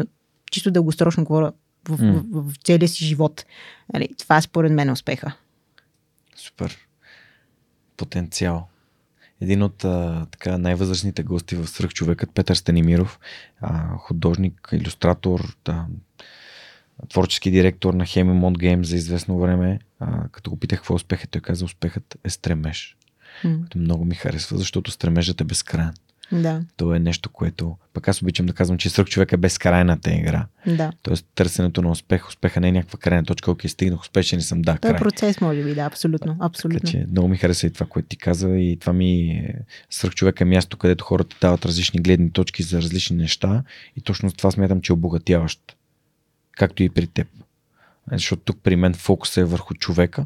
чисто 0.52 0.72
дългосрочно 0.72 1.24
говоря 1.24 1.52
в, 1.90 1.98
mm. 1.98 2.12
в, 2.12 2.24
в, 2.32 2.52
в 2.52 2.58
целия 2.64 2.88
си 2.88 3.06
живот. 3.06 3.46
Нали, 3.94 4.10
това 4.20 4.42
според 4.42 4.72
мен 4.72 4.90
е 4.90 4.92
успеха. 4.92 5.34
Супер. 6.36 6.78
Потенциал. 7.98 8.68
Един 9.42 9.64
от 9.64 9.86
а, 9.86 10.26
така, 10.32 10.58
най-възрастните 10.58 11.24
гости 11.24 11.56
в 11.56 11.68
Свръхчовекът, 11.68 12.34
Петър 12.34 12.56
Станимиров, 12.56 13.20
а, 13.62 13.98
художник, 13.98 14.70
иллюстратор, 14.74 15.58
да, 15.66 15.86
творчески 17.10 17.52
директор 17.52 17.94
на 17.94 18.06
Хемимонт 18.06 18.58
Гейм 18.58 18.86
за 18.86 18.96
известно 18.96 19.40
време. 19.40 19.80
А, 20.00 20.28
като 20.30 20.50
го 20.50 20.60
питах 20.60 20.80
какво 20.80 20.94
е 20.94 20.96
успехът, 20.96 21.30
той 21.30 21.42
каза, 21.42 21.66
успехът 21.66 22.18
е 22.24 22.30
стремеж 22.30 22.97
mm. 23.44 23.60
което 23.60 23.78
много 23.78 24.06
ми 24.06 24.16
харесва, 24.16 24.58
защото 24.58 24.92
стремежът 24.92 25.42
е 25.42 25.44
безкрайен. 25.44 25.94
Да. 26.32 26.62
То 26.78 26.96
е 26.96 27.00
нещо, 27.00 27.30
което 27.30 27.78
пък 27.94 28.08
аз 28.08 28.22
обичам 28.22 28.46
да 28.46 28.54
казвам, 28.54 28.78
че 28.78 28.90
свърх 28.90 29.08
човек 29.08 29.32
е 29.32 29.38
безкрайната 29.38 30.14
игра. 30.14 30.46
Да. 30.68 30.92
Тоест 31.02 31.26
търсенето 31.36 31.82
на 31.82 31.92
успех, 31.92 32.28
успеха 32.28 32.60
не 32.60 32.68
е 32.68 32.72
някаква 32.72 33.00
крайна 33.00 33.26
точка, 33.26 33.52
окей, 33.52 33.70
стигнах 33.70 34.02
успешен 34.02 34.42
съм 34.42 34.62
да. 34.62 34.78
Това 34.78 34.96
е 34.96 34.98
процес, 34.98 35.42
може 35.42 35.64
би, 35.64 35.76
да, 35.76 35.82
абсолютно. 35.82 36.38
абсолютно. 36.40 36.80
Така, 36.80 36.92
че 36.92 37.06
много 37.12 37.28
ми 37.28 37.38
хареса 37.38 37.68
и 37.68 37.74
това, 37.74 37.86
което 37.86 38.08
ти 38.08 38.18
каза 38.18 38.50
и 38.50 38.78
това 38.80 38.94
ми 38.94 39.44
свърх 39.90 40.14
човек 40.14 40.42
е 40.42 40.46
място, 40.46 40.78
където 40.78 41.04
хората 41.04 41.36
дават 41.42 41.66
различни 41.66 42.02
гледни 42.02 42.32
точки 42.32 42.64
за 42.64 42.78
различни 42.78 43.18
неща 43.18 43.64
и 43.96 44.02
точно 44.02 44.32
това 44.32 44.52
смятам, 44.52 44.82
че 44.82 44.92
е 44.92 44.94
обогатяващ. 44.94 45.76
Както 46.52 46.84
и 46.84 46.90
при 46.90 47.08
теб. 47.08 47.28
Защото 48.12 48.42
тук 48.42 48.60
при 48.64 48.76
мен 48.76 48.94
фокус 48.94 49.38
е 49.38 49.44
върху 49.44 49.74
човека, 49.74 50.26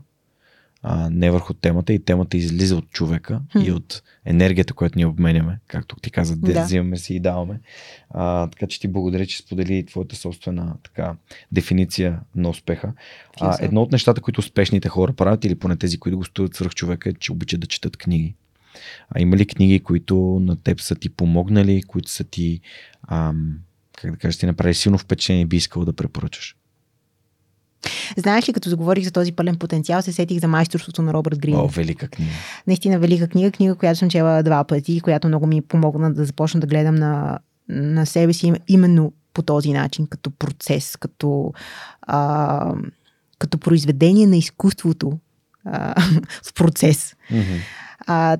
а, 0.84 1.10
не 1.10 1.32
върху 1.32 1.54
темата 1.54 1.94
и 1.94 2.04
темата 2.04 2.38
излиза 2.38 2.76
от 2.76 2.90
човека 2.90 3.42
хм. 3.52 3.60
и 3.60 3.72
от 3.72 4.04
енергията, 4.26 4.74
която 4.74 4.98
ни 4.98 5.06
обменяме, 5.06 5.60
както 5.68 5.96
ти 5.96 6.12
каза, 6.12 6.36
да, 6.36 6.54
да. 6.54 6.64
взимаме 6.64 6.98
си 6.98 7.16
и 7.16 7.20
даваме. 7.20 7.60
А, 8.10 8.48
така 8.48 8.68
че 8.68 8.80
ти 8.80 8.88
благодаря, 8.88 9.26
че 9.26 9.38
сподели 9.38 9.86
твоята 9.86 10.16
собствена 10.16 10.76
така, 10.84 11.16
дефиниция 11.52 12.20
на 12.36 12.50
успеха. 12.50 12.94
А, 13.42 13.58
едно 13.62 13.82
от 13.82 13.92
нещата, 13.92 14.22
които 14.22 14.40
успешните 14.40 14.90
хора 14.90 15.14
правят, 15.14 15.46
или 15.46 15.56
поне 15.56 15.78
тези, 15.78 16.00
които 16.00 16.18
гостуват 16.18 16.56
свърх 16.56 16.74
човека, 16.74 17.10
е, 17.10 17.14
че 17.14 17.32
обичат 17.32 17.60
да 17.60 17.68
четат 17.68 17.98
книги. 17.98 18.36
А 19.10 19.22
има 19.22 19.38
ли 19.38 19.46
книги, 19.46 19.80
които 19.80 20.40
на 20.42 20.56
теб 20.56 20.82
са 20.82 20.96
ти 20.96 21.10
помогнали, 21.10 21.84
които 21.84 22.12
са 22.12 22.24
ти, 22.24 22.62
ам, 23.08 23.58
как 23.98 24.12
да 24.12 24.18
кажа, 24.18 24.40
ти 24.40 24.46
направили 24.46 24.74
силно 24.74 24.98
впечатление 24.98 25.42
и 25.42 25.46
би 25.46 25.58
искал 25.58 25.86
да 25.86 25.94
препоръчаш? 25.94 26.56
Знаеш 28.18 28.50
ли, 28.50 28.54
като 28.54 28.70
заговорих 28.70 29.04
за 29.04 29.12
този 29.12 29.32
пълен 29.32 29.56
потенциал, 29.56 30.02
се 30.02 30.12
сетих 30.12 30.40
за 30.40 30.48
майсторството 30.48 31.02
на 31.02 31.14
Робърт 31.14 31.40
Грин. 31.40 31.56
О, 31.56 31.68
велика 31.68 32.08
книга. 32.08 32.32
Наистина 32.68 33.00
велика 33.00 33.28
книга, 33.28 33.52
книга, 33.52 33.76
която 33.76 34.00
съм 34.00 34.10
чела 34.10 34.44
два 34.44 34.64
пъти, 34.64 35.02
която 35.02 35.28
много 35.28 35.48
ми 35.48 35.62
помогна 35.62 36.14
да 36.14 36.26
започна 36.26 36.60
да 36.60 36.68
гледам 36.68 36.96
на, 36.96 37.40
на 37.70 38.06
себе 38.06 38.34
си 38.34 38.54
именно 38.68 39.14
по 39.34 39.42
този 39.42 39.74
начин, 39.74 40.08
като 40.08 40.32
процес, 40.32 40.98
като, 40.98 41.54
а, 42.02 42.74
като 43.40 43.58
произведение 43.58 44.28
на 44.28 44.38
изкуството 44.38 45.20
а, 45.66 46.02
в 46.44 46.54
процес. 46.54 47.16
Mm-hmm. 47.32 47.60
А, 48.08 48.38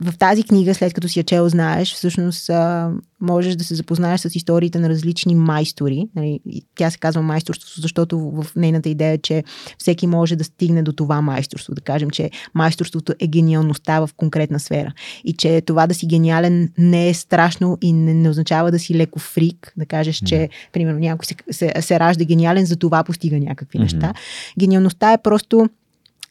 в 0.00 0.18
тази 0.18 0.42
книга, 0.42 0.74
след 0.74 0.94
като 0.94 1.08
си 1.08 1.18
я 1.18 1.24
чел, 1.24 1.48
знаеш, 1.48 1.94
всъщност 1.94 2.50
а, 2.50 2.90
можеш 3.20 3.56
да 3.56 3.64
се 3.64 3.74
запознаеш 3.74 4.20
с 4.20 4.30
историите 4.34 4.78
на 4.78 4.88
различни 4.88 5.34
майстори. 5.34 6.08
Нали, 6.16 6.40
тя 6.74 6.90
се 6.90 6.98
казва 6.98 7.22
майсторство, 7.22 7.80
защото 7.80 8.18
в 8.18 8.46
нейната 8.56 8.88
идея 8.88 9.12
е, 9.12 9.18
че 9.18 9.44
всеки 9.78 10.06
може 10.06 10.36
да 10.36 10.44
стигне 10.44 10.82
до 10.82 10.92
това 10.92 11.20
майсторство. 11.20 11.74
Да 11.74 11.80
кажем, 11.80 12.10
че 12.10 12.30
майсторството 12.54 13.14
е 13.20 13.26
гениалността 13.26 14.00
в 14.00 14.10
конкретна 14.16 14.60
сфера. 14.60 14.92
И 15.24 15.32
че 15.32 15.60
това 15.60 15.86
да 15.86 15.94
си 15.94 16.06
гениален 16.06 16.72
не 16.78 17.08
е 17.08 17.14
страшно 17.14 17.78
и 17.80 17.92
не, 17.92 18.14
не 18.14 18.28
означава 18.28 18.70
да 18.70 18.78
си 18.78 18.94
леко 18.94 19.18
фрик. 19.18 19.72
Да 19.76 19.86
кажеш, 19.86 20.16
че, 20.16 20.34
mm-hmm. 20.34 20.72
примерно, 20.72 20.98
някой 20.98 21.26
се, 21.26 21.34
се, 21.50 21.72
се 21.80 22.00
ражда 22.00 22.24
гениален, 22.24 22.66
за 22.66 22.76
това 22.76 23.04
постига 23.04 23.38
някакви 23.38 23.78
mm-hmm. 23.78 23.82
неща. 23.82 24.14
Гениалността 24.58 25.12
е 25.12 25.22
просто 25.22 25.68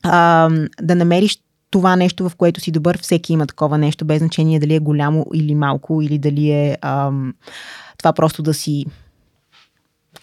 а, 0.04 0.50
да 0.82 0.96
намериш 0.96 1.40
това 1.70 1.96
нещо, 1.96 2.30
в 2.30 2.36
което 2.36 2.62
си 2.62 2.72
добър, 2.72 2.98
всеки 3.02 3.34
има 3.34 3.48
такова 3.48 3.78
нещо, 3.78 4.06
без 4.06 4.18
значение 4.18 4.60
дали 4.60 4.76
е 4.76 4.80
голямо 4.80 5.26
или 5.34 5.56
малко, 5.56 6.02
или 6.02 6.18
дали 6.18 6.50
е 6.50 6.78
ам, 6.82 7.34
това 7.98 8.14
просто 8.14 8.44
да 8.44 8.54
си 8.54 8.86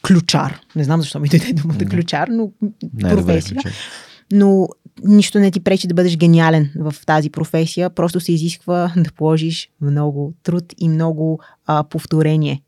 ключар. 0.06 0.60
Не 0.76 0.84
знам 0.84 1.00
защо 1.00 1.20
ми 1.20 1.28
дойде 1.28 1.52
думата 1.52 1.90
ключар, 1.90 2.28
но 2.28 2.50
професия. 3.00 3.60
Но 4.32 4.68
нищо 5.04 5.38
не 5.38 5.50
ти 5.50 5.60
пречи 5.60 5.86
да 5.86 5.94
бъдеш 5.94 6.16
гениален 6.16 6.72
в 6.76 6.94
тази 7.06 7.30
професия, 7.30 7.90
просто 7.90 8.20
се 8.20 8.32
изисква 8.32 8.92
да 8.96 9.12
положиш 9.12 9.68
много 9.80 10.32
труд 10.42 10.64
и 10.78 10.88
много 10.88 11.40
а, 11.66 11.84
повторение. 11.84 12.62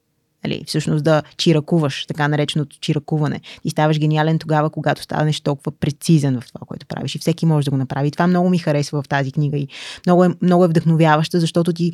Нали, 0.46 0.62
всъщност 0.66 1.04
да 1.04 1.22
чиракуваш, 1.36 2.06
така 2.06 2.28
нареченото 2.28 2.76
чиракуване. 2.80 3.40
Ти 3.62 3.70
ставаш 3.70 3.98
гениален 3.98 4.38
тогава, 4.38 4.70
когато 4.70 5.02
станеш 5.02 5.40
толкова 5.40 5.72
прецизен 5.72 6.40
в 6.40 6.52
това, 6.52 6.66
което 6.66 6.86
правиш. 6.86 7.14
И 7.14 7.18
всеки 7.18 7.46
може 7.46 7.64
да 7.64 7.70
го 7.70 7.76
направи. 7.76 8.08
И 8.08 8.10
това 8.10 8.26
много 8.26 8.50
ми 8.50 8.58
харесва 8.58 9.02
в 9.02 9.08
тази 9.08 9.32
книга. 9.32 9.58
И 9.58 9.68
много 10.06 10.24
е, 10.24 10.28
много 10.42 10.64
е 10.64 10.68
вдъхновяваща, 10.68 11.40
защото 11.40 11.72
ти 11.72 11.92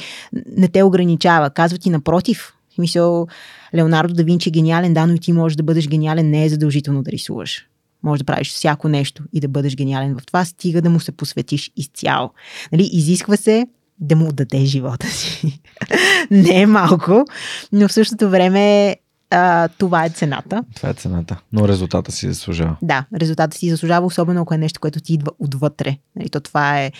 не 0.56 0.68
те 0.68 0.82
ограничава. 0.82 1.50
Казва 1.50 1.78
ти 1.78 1.90
напротив. 1.90 2.52
В 2.70 2.74
смисъл, 2.74 3.26
Леонардо 3.74 4.14
да 4.14 4.24
Винчи 4.24 4.48
е 4.48 4.52
гениален, 4.52 4.94
да, 4.94 5.06
но 5.06 5.14
и 5.14 5.18
ти 5.18 5.32
можеш 5.32 5.56
да 5.56 5.62
бъдеш 5.62 5.88
гениален, 5.88 6.30
не 6.30 6.44
е 6.44 6.48
задължително 6.48 7.02
да 7.02 7.10
рисуваш. 7.10 7.66
Може 8.02 8.18
да 8.18 8.24
правиш 8.24 8.52
всяко 8.52 8.88
нещо 8.88 9.22
и 9.32 9.40
да 9.40 9.48
бъдеш 9.48 9.76
гениален 9.76 10.18
в 10.18 10.26
това, 10.26 10.44
стига 10.44 10.82
да 10.82 10.90
му 10.90 11.00
се 11.00 11.12
посветиш 11.12 11.70
изцяло. 11.76 12.30
Нали, 12.72 12.90
изисква 12.92 13.36
се 13.36 13.66
да 14.02 14.16
му 14.16 14.32
даде 14.32 14.64
живота 14.64 15.06
си. 15.06 15.60
не 16.30 16.60
е 16.60 16.66
малко, 16.66 17.24
но 17.72 17.88
в 17.88 17.92
същото 17.92 18.30
време 18.30 18.96
а, 19.30 19.68
това 19.68 20.04
е 20.04 20.10
цената. 20.10 20.64
Това 20.76 20.88
е 20.88 20.94
цената. 20.94 21.40
Но 21.52 21.68
резултата 21.68 22.12
си 22.12 22.28
заслужава. 22.28 22.76
Да, 22.82 23.04
резултата 23.20 23.56
си 23.56 23.70
заслужава, 23.70 24.06
особено 24.06 24.42
ако 24.42 24.54
е 24.54 24.58
нещо, 24.58 24.80
което 24.80 25.00
ти 25.00 25.14
идва 25.14 25.30
отвътре. 25.38 25.96
Нали, 26.16 26.28
то 26.28 26.40
това 26.40 26.80
е. 26.80 26.92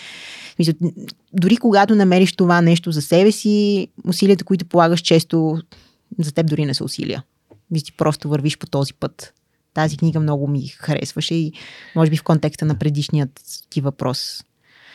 Мисля, 0.59 0.73
дори 1.33 1.57
когато 1.57 1.95
намериш 1.95 2.35
това 2.35 2.61
нещо 2.61 2.91
за 2.91 3.01
себе 3.01 3.31
си, 3.31 3.87
усилията, 4.07 4.43
които 4.43 4.65
полагаш 4.65 5.01
често, 5.01 5.57
за 6.19 6.31
теб 6.31 6.47
дори 6.47 6.65
не 6.65 6.73
са 6.73 6.83
усилия. 6.83 7.23
Ти 7.85 7.91
просто 7.97 8.29
вървиш 8.29 8.57
по 8.57 8.67
този 8.67 8.93
път. 8.93 9.33
Тази 9.73 9.97
книга 9.97 10.19
много 10.19 10.47
ми 10.47 10.67
харесваше 10.67 11.35
и 11.35 11.53
може 11.95 12.11
би 12.11 12.17
в 12.17 12.23
контекста 12.23 12.65
на 12.65 12.75
предишният 12.75 13.41
ти 13.69 13.81
въпрос 13.81 14.43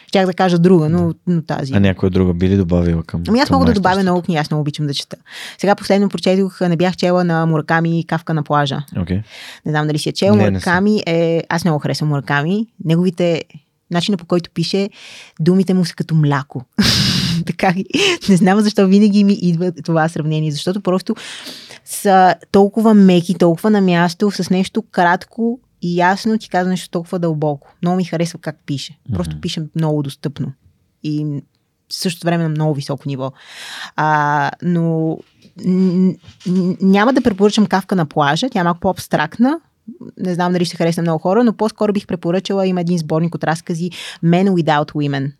Щях 0.08 0.26
да 0.26 0.34
кажа 0.34 0.58
друга, 0.58 0.88
но, 0.88 1.14
но 1.26 1.42
тази. 1.42 1.72
А 1.74 1.80
някоя 1.80 2.10
друга 2.10 2.34
би 2.34 2.48
ли 2.48 2.56
добавила 2.56 3.02
към? 3.02 3.22
Ами 3.28 3.40
аз 3.40 3.50
мога 3.50 3.64
да 3.64 3.72
добавя 3.72 4.02
много 4.02 4.22
книги, 4.22 4.38
аз 4.38 4.50
много 4.50 4.60
обичам 4.60 4.86
да 4.86 4.94
чета. 4.94 5.16
Сега 5.58 5.74
последно 5.74 6.08
прочетох, 6.08 6.60
не 6.60 6.76
бях 6.76 6.96
чела 6.96 7.24
на 7.24 7.46
Мураками 7.46 8.04
Кавка 8.06 8.34
на 8.34 8.42
плажа. 8.42 8.82
Okay. 8.96 9.22
Не 9.66 9.72
знам 9.72 9.86
дали 9.86 9.98
си 9.98 10.08
е 10.08 10.12
чел. 10.12 10.36
Не, 10.36 10.50
Мураками 10.50 11.02
е... 11.06 11.42
Аз 11.48 11.64
много 11.64 11.78
харесвам 11.78 12.08
Мураками. 12.08 12.66
Неговите 12.84 13.44
начина 13.90 14.16
по 14.16 14.26
който 14.26 14.50
пише, 14.50 14.90
думите 15.40 15.74
му 15.74 15.84
са 15.84 15.94
като 15.94 16.14
мляко. 16.14 16.64
така, 17.46 17.74
не 18.28 18.36
знам 18.36 18.60
защо 18.60 18.86
винаги 18.86 19.24
ми 19.24 19.32
идва 19.32 19.72
това 19.72 20.08
сравнение, 20.08 20.50
защото 20.50 20.80
просто 20.80 21.14
са 21.84 22.34
толкова 22.52 22.94
меки, 22.94 23.34
толкова 23.34 23.70
на 23.70 23.80
място, 23.80 24.30
с 24.30 24.50
нещо 24.50 24.82
кратко 24.90 25.60
и 25.82 25.96
ясно 25.96 26.38
ти 26.38 26.48
казва 26.48 26.70
нещо 26.70 26.90
толкова 26.90 27.18
дълбоко. 27.18 27.74
Много 27.82 27.96
ми 27.96 28.04
харесва 28.04 28.38
как 28.38 28.56
пише. 28.66 28.98
Просто 29.12 29.36
mm-hmm. 29.36 29.40
пише 29.40 29.62
много 29.74 30.02
достъпно. 30.02 30.52
И 31.02 31.42
в 31.88 31.94
същото 31.94 32.26
време 32.26 32.42
на 32.42 32.48
много 32.48 32.74
високо 32.74 33.02
ниво. 33.06 33.32
А, 33.96 34.50
но 34.62 35.18
н- 35.66 36.14
н- 36.46 36.76
няма 36.80 37.12
да 37.12 37.22
препоръчам 37.22 37.66
кавка 37.66 37.96
на 37.96 38.06
плажа. 38.06 38.48
Тя 38.50 38.60
е 38.60 38.64
малко 38.64 38.80
по-абстрактна. 38.80 39.60
Не 40.16 40.34
знам 40.34 40.52
дали 40.52 40.64
ще 40.64 40.76
хареса 40.76 41.02
много 41.02 41.18
хора, 41.18 41.44
но 41.44 41.52
по-скоро 41.52 41.92
бих 41.92 42.06
препоръчала. 42.06 42.66
Има 42.66 42.80
един 42.80 42.98
сборник 42.98 43.34
от 43.34 43.44
разкази 43.44 43.90
Men 44.24 44.50
Without 44.50 44.92
Women 44.92 45.32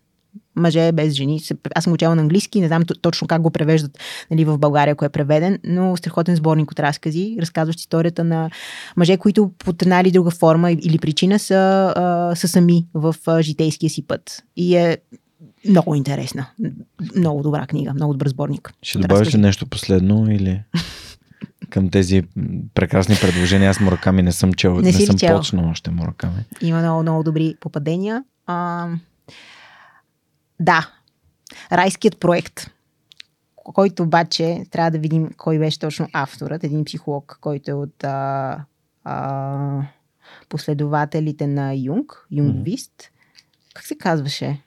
мъже 0.59 0.91
без 0.91 1.13
жени. 1.13 1.41
Аз 1.75 1.83
съм 1.83 1.93
учила 1.93 2.15
на 2.15 2.21
английски, 2.21 2.61
не 2.61 2.67
знам 2.67 2.83
точно 3.01 3.27
как 3.27 3.41
го 3.41 3.51
превеждат 3.51 3.99
нали, 4.31 4.45
в 4.45 4.57
България, 4.57 4.91
ако 4.91 5.05
е 5.05 5.09
преведен, 5.09 5.59
но 5.63 5.97
страхотен 5.97 6.35
сборник 6.35 6.71
от 6.71 6.79
разкази, 6.79 7.37
разказващ 7.41 7.79
историята 7.79 8.23
на 8.23 8.49
мъже, 8.97 9.17
които 9.17 9.51
под 9.57 9.81
една 9.81 10.01
или 10.01 10.11
друга 10.11 10.31
форма 10.31 10.71
или 10.71 10.97
причина 10.97 11.39
са, 11.39 11.93
а, 11.95 12.35
са 12.35 12.47
сами 12.47 12.85
в 12.93 13.15
а, 13.27 13.41
житейския 13.41 13.89
си 13.89 14.07
път. 14.07 14.43
И 14.55 14.75
е 14.75 14.97
много 15.69 15.95
интересна. 15.95 16.45
Много 17.15 17.41
добра 17.41 17.67
книга, 17.67 17.93
много 17.93 18.13
добър 18.13 18.27
сборник. 18.27 18.73
Ще 18.81 18.99
добавиш 18.99 19.33
ли 19.33 19.37
нещо 19.37 19.65
последно 19.65 20.31
или 20.31 20.61
към 21.69 21.89
тези 21.89 22.23
прекрасни 22.73 23.15
предложения? 23.21 23.69
Аз 23.69 23.79
Мураками 23.79 24.21
не 24.21 24.31
съм 24.31 24.53
чел, 24.53 24.75
не, 24.75 24.81
не 24.81 24.93
съм 24.93 25.17
чел? 25.17 25.37
почнал 25.37 25.69
още 25.69 25.91
Мураками. 25.91 26.45
Има 26.61 26.79
много, 26.79 27.01
много 27.01 27.23
добри 27.23 27.55
попадения. 27.59 28.23
А, 28.45 28.87
да, 30.59 30.89
райският 31.71 32.19
проект, 32.19 32.71
който 33.55 34.03
обаче 34.03 34.65
трябва 34.71 34.91
да 34.91 34.99
видим 34.99 35.29
кой 35.37 35.59
беше 35.59 35.79
точно 35.79 36.07
авторът, 36.13 36.63
един 36.63 36.85
психолог, 36.85 37.37
който 37.41 37.71
е 37.71 37.73
от 37.73 38.03
а, 38.03 38.57
а, 39.03 39.81
последователите 40.49 41.47
на 41.47 41.73
Юнг, 41.73 42.27
Юнгвист. 42.31 42.93
Mm-hmm. 42.97 43.73
Как 43.73 43.85
се 43.85 43.97
казваше? 43.97 44.61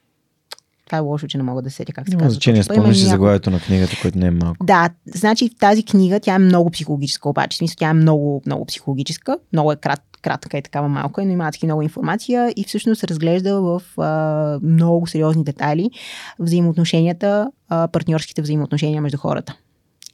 Това 0.87 0.99
е 0.99 1.01
лошо, 1.01 1.27
че 1.27 1.37
не 1.37 1.43
мога 1.43 1.63
да 1.63 1.71
сетя 1.71 1.93
как 1.93 2.09
се 2.09 2.17
казва. 2.17 2.31
Значение, 2.31 2.63
спомняш 2.63 2.97
си 2.97 3.05
заглавието 3.05 3.51
на 3.51 3.61
книгата, 3.61 3.97
което 4.03 4.19
не 4.19 4.27
е 4.27 4.31
малко. 4.31 4.67
Да, 4.67 4.91
значи 5.07 5.49
в 5.49 5.59
тази 5.59 5.83
книга 5.83 6.21
тя 6.21 6.35
е 6.35 6.39
много 6.39 6.71
психологическа, 6.71 7.29
обаче. 7.29 7.55
В 7.55 7.59
смисъл, 7.59 7.75
тя 7.79 7.89
е 7.89 7.95
много, 7.95 8.43
много 8.47 8.67
психологическа, 8.67 9.39
много 9.53 9.73
е 9.73 9.77
крат, 9.77 10.12
кратка 10.23 10.59
и 10.59 10.63
такава 10.63 10.89
малка, 10.89 11.25
но 11.25 11.31
има 11.31 11.49
адски 11.49 11.67
много 11.67 11.83
информация 11.83 12.53
и 12.57 12.65
всъщност 12.65 13.05
разглежда 13.05 13.61
в 13.61 13.83
а, 13.99 14.59
много 14.63 15.07
сериозни 15.07 15.45
детайли 15.45 15.91
взаимоотношенията, 16.39 17.51
а, 17.69 17.89
партньорските 17.89 18.43
взаимоотношения 18.43 19.03
между 19.03 19.19
хората. 19.19 19.57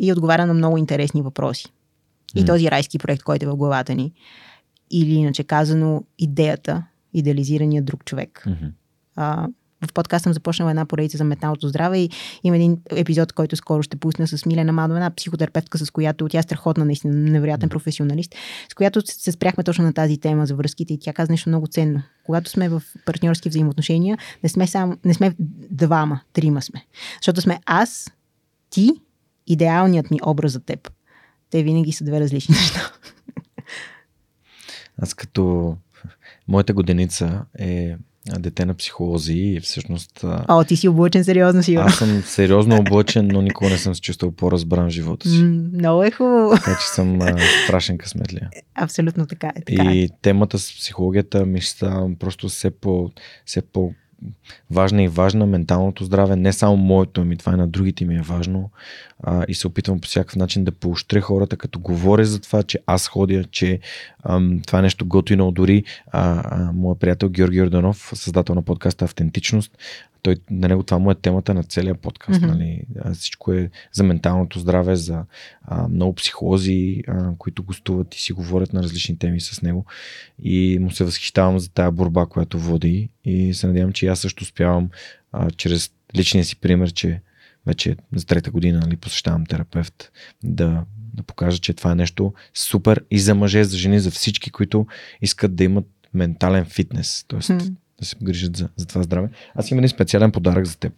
И 0.00 0.12
отговаря 0.12 0.46
на 0.46 0.54
много 0.54 0.78
интересни 0.78 1.22
въпроси. 1.22 1.72
И 2.34 2.42
mm. 2.42 2.46
този 2.46 2.70
райски 2.70 2.98
проект, 2.98 3.22
който 3.22 3.46
е 3.46 3.48
в 3.48 3.56
главата 3.56 3.94
ни, 3.94 4.12
или 4.90 5.14
иначе 5.14 5.44
казано 5.44 6.04
идеята, 6.18 6.84
идеализирания 7.14 7.82
друг 7.82 8.04
човек. 8.04 8.42
Mm-hmm. 8.46 8.70
А, 9.16 9.48
в 9.86 9.92
подкаст 9.92 10.22
съм 10.22 10.32
започнала 10.32 10.70
една 10.70 10.86
поредица 10.86 11.18
за 11.18 11.24
менталното 11.24 11.68
здраве 11.68 11.98
и 11.98 12.10
има 12.44 12.56
един 12.56 12.78
епизод, 12.90 13.32
който 13.32 13.56
скоро 13.56 13.82
ще 13.82 13.96
пусна 13.96 14.26
с 14.26 14.46
Милена 14.46 14.72
Мадо, 14.72 14.94
една 14.94 15.10
психотерапевтка, 15.10 15.78
с 15.78 15.90
която 15.90 16.28
тя 16.28 16.38
е 16.38 16.42
страхотна, 16.42 16.84
наистина 16.84 17.14
невероятен 17.14 17.68
професионалист, 17.68 18.34
с 18.70 18.74
която 18.74 19.02
се 19.06 19.32
спряхме 19.32 19.64
точно 19.64 19.84
на 19.84 19.92
тази 19.92 20.18
тема 20.18 20.46
за 20.46 20.54
връзките 20.54 20.94
и 20.94 20.98
тя 21.00 21.12
каза 21.12 21.32
нещо 21.32 21.48
много 21.48 21.66
ценно. 21.66 22.02
Когато 22.24 22.50
сме 22.50 22.68
в 22.68 22.82
партньорски 23.06 23.48
взаимоотношения, 23.48 24.18
не 24.42 24.48
сме, 24.48 24.66
сам, 24.66 24.98
не 25.04 25.14
сме 25.14 25.34
двама, 25.70 26.20
трима 26.32 26.62
сме. 26.62 26.84
Защото 27.20 27.40
сме 27.40 27.60
аз, 27.66 28.10
ти, 28.70 28.90
идеалният 29.46 30.10
ми 30.10 30.18
образ 30.26 30.52
за 30.52 30.60
теб. 30.60 30.90
Те 31.50 31.62
винаги 31.62 31.92
са 31.92 32.04
две 32.04 32.20
различни 32.20 32.54
неща. 32.60 32.92
Аз 35.02 35.14
като 35.14 35.76
моята 36.48 36.74
годеница 36.74 37.44
е 37.58 37.96
дете 38.26 38.66
на 38.66 38.74
психолози 38.74 39.32
и 39.32 39.60
всъщност... 39.60 40.24
О, 40.48 40.64
ти 40.64 40.76
си 40.76 40.88
облъчен 40.88 41.24
сериозно, 41.24 41.62
сигурно. 41.62 41.86
Аз 41.86 41.96
съм 41.98 42.22
сериозно 42.22 42.76
облъчен, 42.80 43.28
но 43.32 43.42
никога 43.42 43.70
не 43.70 43.78
съм 43.78 43.94
се 43.94 44.00
чувствал 44.00 44.32
по-разбран 44.32 44.86
в 44.86 44.90
живота 44.90 45.28
си. 45.28 45.42
много 45.42 46.02
е 46.02 46.10
хубаво. 46.10 46.50
Така 46.50 46.78
че 46.80 46.86
съм 46.88 47.20
а, 47.20 47.36
страшен 47.64 47.98
късметлия. 47.98 48.50
Абсолютно 48.74 49.26
така 49.26 49.52
е. 49.56 49.60
Така 49.64 49.92
и 49.92 50.02
е. 50.02 50.08
темата 50.22 50.58
с 50.58 50.76
психологията 50.76 51.46
ми 51.46 51.60
става 51.60 52.10
просто 52.18 52.48
все 52.48 52.70
по, 52.70 53.10
все 53.44 53.62
по 53.62 53.92
важна 54.70 55.02
и 55.02 55.08
важна 55.08 55.46
менталното 55.46 56.04
здраве, 56.04 56.36
не 56.36 56.52
само 56.52 56.76
моето, 56.76 57.24
ми 57.24 57.36
това 57.36 57.52
и 57.52 57.56
на 57.56 57.68
другите 57.68 58.04
ми 58.04 58.16
е 58.16 58.22
важно. 58.22 58.70
А, 59.22 59.44
и 59.48 59.54
се 59.54 59.66
опитвам 59.66 60.00
по 60.00 60.08
всякакъв 60.08 60.36
начин 60.36 60.64
да 60.64 60.72
поощря 60.72 61.20
хората, 61.20 61.56
като 61.56 61.80
говоря 61.80 62.24
за 62.24 62.40
това, 62.40 62.62
че 62.62 62.78
аз 62.86 63.08
ходя, 63.08 63.44
че 63.44 63.80
ам, 64.24 64.60
това 64.66 64.78
е 64.78 64.82
нещо 64.82 65.06
готино, 65.06 65.52
дори. 65.52 65.84
А, 66.10 66.42
а, 66.44 66.72
моят 66.72 67.00
приятел 67.00 67.28
Георги 67.28 67.62
Орданов, 67.62 68.12
създател 68.14 68.54
на 68.54 68.62
подкаста 68.62 69.04
Автентичност, 69.04 69.78
той, 70.22 70.36
на 70.50 70.68
него 70.68 70.82
това 70.82 70.98
му 70.98 71.10
е 71.10 71.14
темата 71.14 71.54
на 71.54 71.62
целия 71.62 71.94
подкаст. 71.94 72.40
Mm-hmm. 72.40 72.46
Нали? 72.46 72.82
Всичко 73.14 73.52
е 73.52 73.70
за 73.92 74.04
менталното 74.04 74.58
здраве, 74.58 74.96
за 74.96 75.24
а, 75.62 75.88
много 75.88 76.14
психолози, 76.14 77.02
а, 77.08 77.30
които 77.38 77.62
гостуват 77.62 78.14
и 78.14 78.20
си 78.20 78.32
говорят 78.32 78.72
на 78.72 78.82
различни 78.82 79.18
теми 79.18 79.40
с 79.40 79.62
него. 79.62 79.84
И 80.42 80.78
му 80.80 80.90
се 80.90 81.04
възхищавам 81.04 81.58
за 81.58 81.70
тая 81.70 81.92
борба, 81.92 82.26
която 82.26 82.58
води. 82.58 83.08
И 83.24 83.54
се 83.54 83.66
надявам, 83.66 83.92
че 83.92 84.06
аз 84.06 84.20
също 84.20 84.42
успявам 84.42 84.90
а, 85.32 85.50
чрез 85.50 85.90
личния 86.16 86.44
си 86.44 86.56
пример, 86.56 86.92
че 86.92 87.20
вече 87.66 87.96
за 88.14 88.26
трета 88.26 88.50
година 88.50 88.80
нали, 88.80 88.96
посещавам 88.96 89.46
терапевт, 89.46 90.12
да, 90.44 90.84
да 91.14 91.22
покажа, 91.22 91.58
че 91.58 91.74
това 91.74 91.92
е 91.92 91.94
нещо 91.94 92.32
супер 92.54 93.04
и 93.10 93.18
за 93.18 93.34
мъже, 93.34 93.64
за 93.64 93.76
жени, 93.76 94.00
за 94.00 94.10
всички, 94.10 94.50
които 94.50 94.86
искат 95.22 95.56
да 95.56 95.64
имат 95.64 95.86
ментален 96.14 96.64
фитнес. 96.64 97.24
Тоест, 97.28 97.48
mm 97.48 97.72
да 98.00 98.06
се 98.06 98.16
грижат 98.22 98.56
за, 98.56 98.68
за 98.76 98.86
това 98.86 99.02
здраве. 99.02 99.28
Аз 99.54 99.70
имам 99.70 99.78
един 99.78 99.88
специален 99.88 100.32
подарък 100.32 100.66
за 100.66 100.76
теб. 100.76 100.92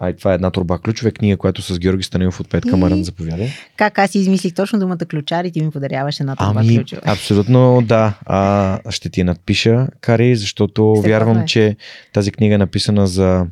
А 0.00 0.10
и 0.10 0.16
това 0.16 0.32
е 0.32 0.34
една 0.34 0.50
турба 0.50 0.78
ключове 0.78 1.10
книга, 1.10 1.36
която 1.36 1.62
с 1.62 1.78
Георги 1.78 2.02
Станилов 2.02 2.40
от 2.40 2.48
Петка 2.48 2.76
Маран 2.76 3.04
заповядай. 3.04 3.48
Как 3.76 3.98
аз 3.98 4.14
измислих 4.14 4.54
точно 4.54 4.78
думата 4.78 4.98
ключар 5.10 5.44
и 5.44 5.52
ти 5.52 5.62
ми 5.62 5.70
подаряваш 5.70 6.20
една 6.20 6.36
турба 6.36 6.60
ами, 6.60 6.76
ключове. 6.76 7.02
Абсолютно 7.04 7.82
да. 7.84 8.14
А, 8.26 8.78
ще 8.90 9.08
ти 9.08 9.24
надпиша, 9.24 9.86
Кари, 10.00 10.36
защото 10.36 10.96
Се 11.02 11.08
вярвам, 11.08 11.38
е. 11.38 11.44
че 11.44 11.76
тази 12.12 12.32
книга 12.32 12.54
е 12.54 12.58
написана 12.58 13.06
за 13.06 13.46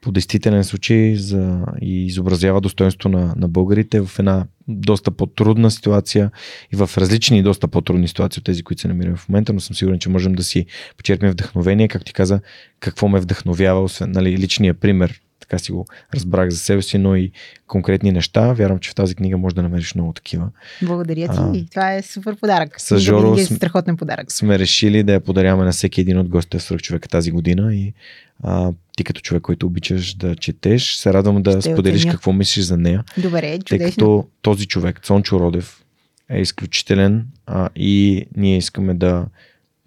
по 0.00 0.12
действителен 0.12 0.64
случай 0.64 1.16
за, 1.16 1.60
и 1.80 2.06
изобразява 2.06 2.60
достоинство 2.60 3.08
на, 3.08 3.34
на 3.36 3.48
българите 3.48 4.00
в 4.00 4.18
една 4.18 4.46
доста 4.68 5.10
по-трудна 5.10 5.70
ситуация 5.70 6.30
и 6.72 6.76
в 6.76 6.90
различни 6.98 7.42
доста 7.42 7.68
по-трудни 7.68 8.08
ситуации 8.08 8.40
от 8.40 8.44
тези, 8.44 8.62
които 8.62 8.82
се 8.82 8.88
намираме 8.88 9.16
в 9.16 9.28
момента, 9.28 9.52
но 9.52 9.60
съм 9.60 9.76
сигурен, 9.76 9.98
че 9.98 10.08
можем 10.08 10.32
да 10.32 10.42
си 10.42 10.66
почерпим 10.96 11.30
вдъхновение. 11.30 11.88
Как 11.88 12.04
ти 12.04 12.12
каза, 12.12 12.40
какво 12.80 13.08
ме 13.08 13.20
вдъхновява, 13.20 13.82
освен 13.82 14.10
нали, 14.10 14.38
личния 14.38 14.74
пример 14.74 15.20
така 15.48 15.58
си 15.58 15.72
го 15.72 15.86
разбрах 16.14 16.50
за 16.50 16.58
себе 16.58 16.82
си, 16.82 16.98
но 16.98 17.16
и 17.16 17.30
конкретни 17.66 18.12
неща. 18.12 18.52
Вярвам, 18.52 18.78
че 18.78 18.90
в 18.90 18.94
тази 18.94 19.14
книга 19.14 19.36
може 19.38 19.54
да 19.54 19.62
намериш 19.62 19.94
много 19.94 20.12
такива. 20.12 20.48
Благодаря 20.82 21.28
ти. 21.28 21.60
А, 21.60 21.66
Това 21.70 21.94
е 21.94 22.02
супер 22.02 22.36
подарък. 22.36 22.80
С 22.80 22.98
Жоро 22.98 23.34
е 23.34 23.44
страхотен 23.44 23.96
подарък. 23.96 24.32
Сме 24.32 24.58
решили 24.58 25.02
да 25.02 25.12
я 25.12 25.20
подаряваме 25.20 25.64
на 25.64 25.72
всеки 25.72 26.00
един 26.00 26.18
от 26.18 26.28
гостите 26.28 26.58
в 26.58 26.76
човека 26.76 27.08
тази 27.08 27.30
година 27.30 27.74
и 27.74 27.92
а, 28.42 28.72
ти 28.96 29.04
като 29.04 29.20
човек, 29.20 29.42
който 29.42 29.66
обичаш 29.66 30.14
да 30.14 30.36
четеш, 30.36 30.94
се 30.94 31.12
радвам 31.12 31.42
да 31.42 31.50
Ще 31.60 31.72
споделиш 31.72 32.00
оценя. 32.00 32.12
какво 32.12 32.32
мислиш 32.32 32.64
за 32.64 32.76
нея. 32.76 33.04
Добре, 33.18 33.58
чудесно. 33.58 33.78
Тъй 33.78 33.90
като 33.90 34.26
този 34.42 34.66
човек, 34.66 35.00
Цончо 35.02 35.40
Родев, 35.40 35.82
е 36.30 36.40
изключителен 36.40 37.26
а, 37.46 37.68
и 37.76 38.26
ние 38.36 38.56
искаме 38.56 38.94
да 38.94 39.26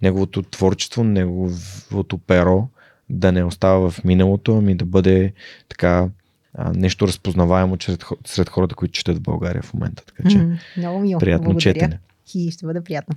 неговото 0.02 0.42
творчество, 0.42 1.04
неговото 1.04 2.18
перо 2.18 2.68
да 3.12 3.32
не 3.32 3.44
остава 3.44 3.92
в 3.92 4.04
миналото, 4.04 4.58
ами 4.58 4.76
да 4.76 4.86
бъде 4.86 5.34
така 5.70 6.10
а, 6.54 6.74
нещо 6.74 7.08
разпознаваемо 7.08 7.78
сред, 7.82 8.04
сред 8.26 8.50
хората, 8.50 8.76
които 8.76 8.92
четат 8.92 9.18
в 9.18 9.22
България 9.22 9.62
в 9.62 9.74
момента. 9.74 10.04
Така 10.06 10.30
че, 10.30 10.38
mm, 10.38 10.58
много 10.78 11.00
мило. 11.00 11.20
приятно 11.20 11.44
Благодаря. 11.44 11.74
четене. 11.74 12.00
И 12.36 12.52
ще 12.52 12.66
бъде 12.66 12.82
приятно. 12.82 13.16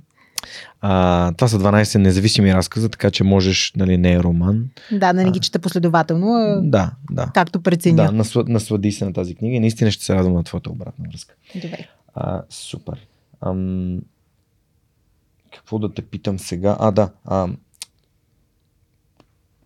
А, 0.81 1.31
това 1.31 1.47
са 1.47 1.59
12 1.59 1.97
независими 1.97 2.53
разказа, 2.53 2.89
така 2.89 3.11
че 3.11 3.23
можеш, 3.23 3.73
нали, 3.75 3.97
не 3.97 4.13
е 4.13 4.19
роман. 4.19 4.69
Да, 4.91 5.13
да 5.13 5.23
не 5.23 5.31
ги 5.31 5.39
чета 5.39 5.59
последователно. 5.59 6.27
А... 6.27 6.61
Да, 6.63 6.91
да. 7.11 7.31
Както 7.33 7.61
преценя. 7.61 7.95
Да, 7.95 8.11
насл... 8.11 8.39
наслади 8.47 8.91
се 8.91 9.05
на 9.05 9.13
тази 9.13 9.35
книга 9.35 9.55
и 9.55 9.59
наистина 9.59 9.91
ще 9.91 10.05
се 10.05 10.15
радвам 10.15 10.33
на 10.33 10.43
твоята 10.43 10.71
обратна 10.71 11.05
връзка. 11.09 11.35
Добре. 11.55 11.87
А, 12.13 12.41
супер. 12.49 13.07
Ам... 13.41 13.99
Какво 15.55 15.79
да 15.79 15.93
те 15.93 16.01
питам 16.01 16.39
сега? 16.39 16.77
А, 16.79 16.91
да. 16.91 17.09
А, 17.25 17.47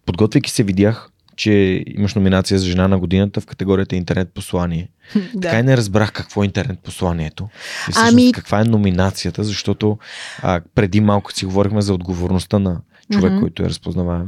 Подготвяйки 0.10 0.52
се 0.52 0.64
видях, 0.64 1.10
че 1.36 1.84
имаш 1.88 2.16
номинация 2.16 2.60
за 2.60 2.66
жена 2.66 2.88
на 2.88 3.00
годината 3.00 3.42
в 3.42 3.46
категорията 3.46 3.96
интернет 3.96 4.34
послание. 4.34 4.90
да. 5.34 5.40
Така 5.42 5.60
и 5.60 5.64
не 5.64 5.78
разбрах 5.78 6.12
какво 6.12 6.44
е 6.44 6.46
интернет 6.46 6.80
посланието. 6.80 7.50
И 7.90 7.92
всъщност 7.92 8.14
ами... 8.14 8.32
каква 8.32 8.62
е 8.62 8.64
номинацията, 8.64 9.44
защото 9.44 9.98
а, 10.42 10.62
преди 10.76 11.02
малко 11.02 11.34
си 11.34 11.46
говорихме 11.46 11.82
за 11.82 11.94
отговорността 11.94 12.60
на 12.60 12.82
човек, 13.14 13.32
mm-hmm. 13.32 13.40
който 13.40 13.64
е 13.64 13.70
разпознаваем. 13.70 14.28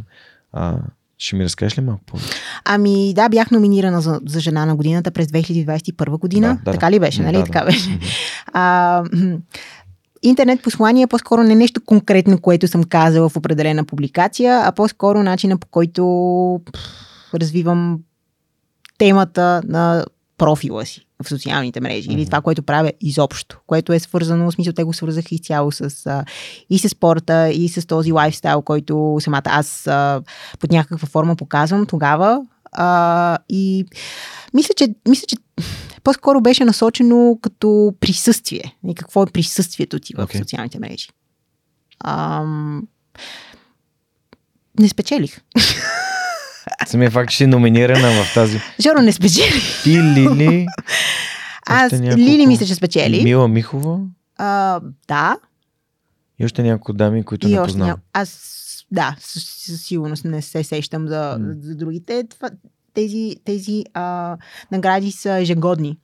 А, 0.53 0.78
ще 1.18 1.36
ми 1.36 1.44
разкажеш 1.44 1.78
ли 1.78 1.82
малко 1.82 2.03
повече? 2.06 2.34
Ами 2.66 3.14
да, 3.14 3.30
бях 3.30 3.52
номинирана 3.52 4.02
за, 4.02 4.22
за 4.26 4.40
жена 4.40 4.66
на 4.66 4.76
годината 4.76 5.12
през 5.12 5.28
2021 5.28 6.20
година. 6.20 6.48
Да, 6.48 6.72
да, 6.72 6.72
така 6.72 6.91
ли 6.91 6.99
беше, 6.99 7.22
нали? 7.22 7.38
Да, 7.38 7.44
така 7.44 7.60
да. 7.60 7.66
беше. 7.66 7.90
Mm-hmm. 7.90 8.32
А, 8.53 9.03
интернет 10.23 10.61
послание 10.61 11.03
е 11.03 11.07
по-скоро 11.07 11.43
не 11.43 11.56
нещо 11.56 11.81
конкретно, 11.85 12.41
което 12.41 12.68
съм 12.68 12.84
казала 12.84 13.30
в 13.30 13.38
определена 13.38 13.85
публикация, 13.85 14.61
а 14.64 14.72
по-скоро 14.72 15.23
начина 15.23 15.57
по 15.57 15.68
който 15.68 16.61
развивам 17.34 17.99
темата 18.98 19.61
на 19.65 20.06
профила 20.38 20.85
си 20.85 21.06
в 21.23 21.30
социалните 21.30 21.81
мрежи 21.81 22.10
mm-hmm. 22.10 22.14
или 22.14 22.26
това, 22.26 22.41
което 22.41 22.64
правя 22.64 22.91
изобщо, 23.02 23.60
което 23.68 23.93
е 23.93 23.99
свързано, 23.99 24.52
в 24.52 24.53
смисъл 24.53 24.73
те 24.73 24.84
го 24.84 24.93
свързах 24.93 25.31
изцяло 25.31 25.72
с 25.72 26.06
а, 26.06 26.26
и 26.69 26.80
с 26.80 26.89
спорта, 26.89 27.49
и 27.49 27.69
с 27.69 27.88
този 27.88 28.11
лайфстайл, 28.11 28.61
който 28.61 29.18
самата 29.19 29.41
аз 29.45 29.88
а, 29.88 30.22
под 30.60 30.72
някаква 30.72 31.07
форма 31.07 31.35
показвам 31.35 31.85
тогава. 31.85 32.41
А, 32.72 33.38
и 33.49 33.85
мисля, 34.53 34.73
че, 34.77 34.88
мисля, 35.07 35.26
че 35.27 35.35
по-скоро 36.03 36.41
беше 36.41 36.65
насочено 36.65 37.39
като 37.41 37.93
присъствие. 37.99 38.77
И 38.88 38.95
какво 38.95 39.23
е 39.23 39.26
присъствието 39.26 39.99
ти 39.99 40.14
в 40.14 40.27
okay. 40.27 40.38
социалните 40.38 40.80
мрежи. 40.80 41.10
Ам... 42.06 42.88
Не 44.80 44.89
спечелих. 44.89 45.41
Самия 46.88 47.11
факт, 47.11 47.31
че 47.31 47.38
си 47.38 47.48
номинирана 47.48 48.23
в 48.23 48.34
тази. 48.34 48.61
Жоро 48.80 49.02
не 49.02 49.11
спечели. 49.11 49.61
Ти, 49.84 50.03
Лили. 50.03 50.68
Аз, 51.65 51.91
няколко... 51.91 52.18
Лили 52.18 52.48
мисля, 52.48 52.65
че 52.65 52.76
спечели. 52.76 53.23
Мила 53.23 53.48
Михова. 53.48 53.99
А, 54.38 54.81
да. 55.07 55.38
И 56.39 56.45
още 56.45 56.64
няколко 56.64 56.93
дами, 56.93 57.23
които 57.23 57.48
и 57.48 57.56
не 57.56 57.64
познавам. 57.64 57.89
Ня... 57.89 57.98
Аз, 58.14 58.60
да, 58.91 59.15
със 59.19 59.81
сигурност 59.81 60.26
не 60.26 60.41
се 60.41 60.63
сещам 60.63 61.07
за, 61.07 61.38
mm. 61.39 61.59
за 61.59 61.76
другите. 61.76 62.27
Това, 62.30 62.49
тези, 62.93 63.35
тези 63.45 63.84
а, 63.93 64.38
награди 64.72 65.11
са 65.11 65.39
ежегодни. 65.39 65.97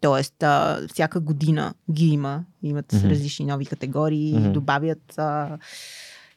Тоест, 0.00 0.42
а, 0.42 0.80
всяка 0.92 1.20
година 1.20 1.74
ги 1.92 2.06
има. 2.06 2.44
Имат 2.62 2.86
mm-hmm. 2.86 3.10
различни 3.10 3.46
нови 3.46 3.66
категории, 3.66 4.34
mm-hmm. 4.34 4.52
добавят. 4.52 5.18
А... 5.18 5.58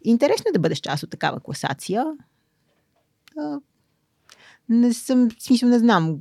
Интересно 0.04 0.46
е 0.50 0.54
да 0.54 0.60
бъдеш 0.60 0.80
част 0.80 1.04
от 1.04 1.10
такава 1.10 1.40
класация. 1.40 2.06
А, 3.40 3.60
не 4.70 4.94
съм, 4.94 5.30
в 5.40 5.44
смисъл 5.44 5.70
не 5.70 5.80
знам 5.80 6.18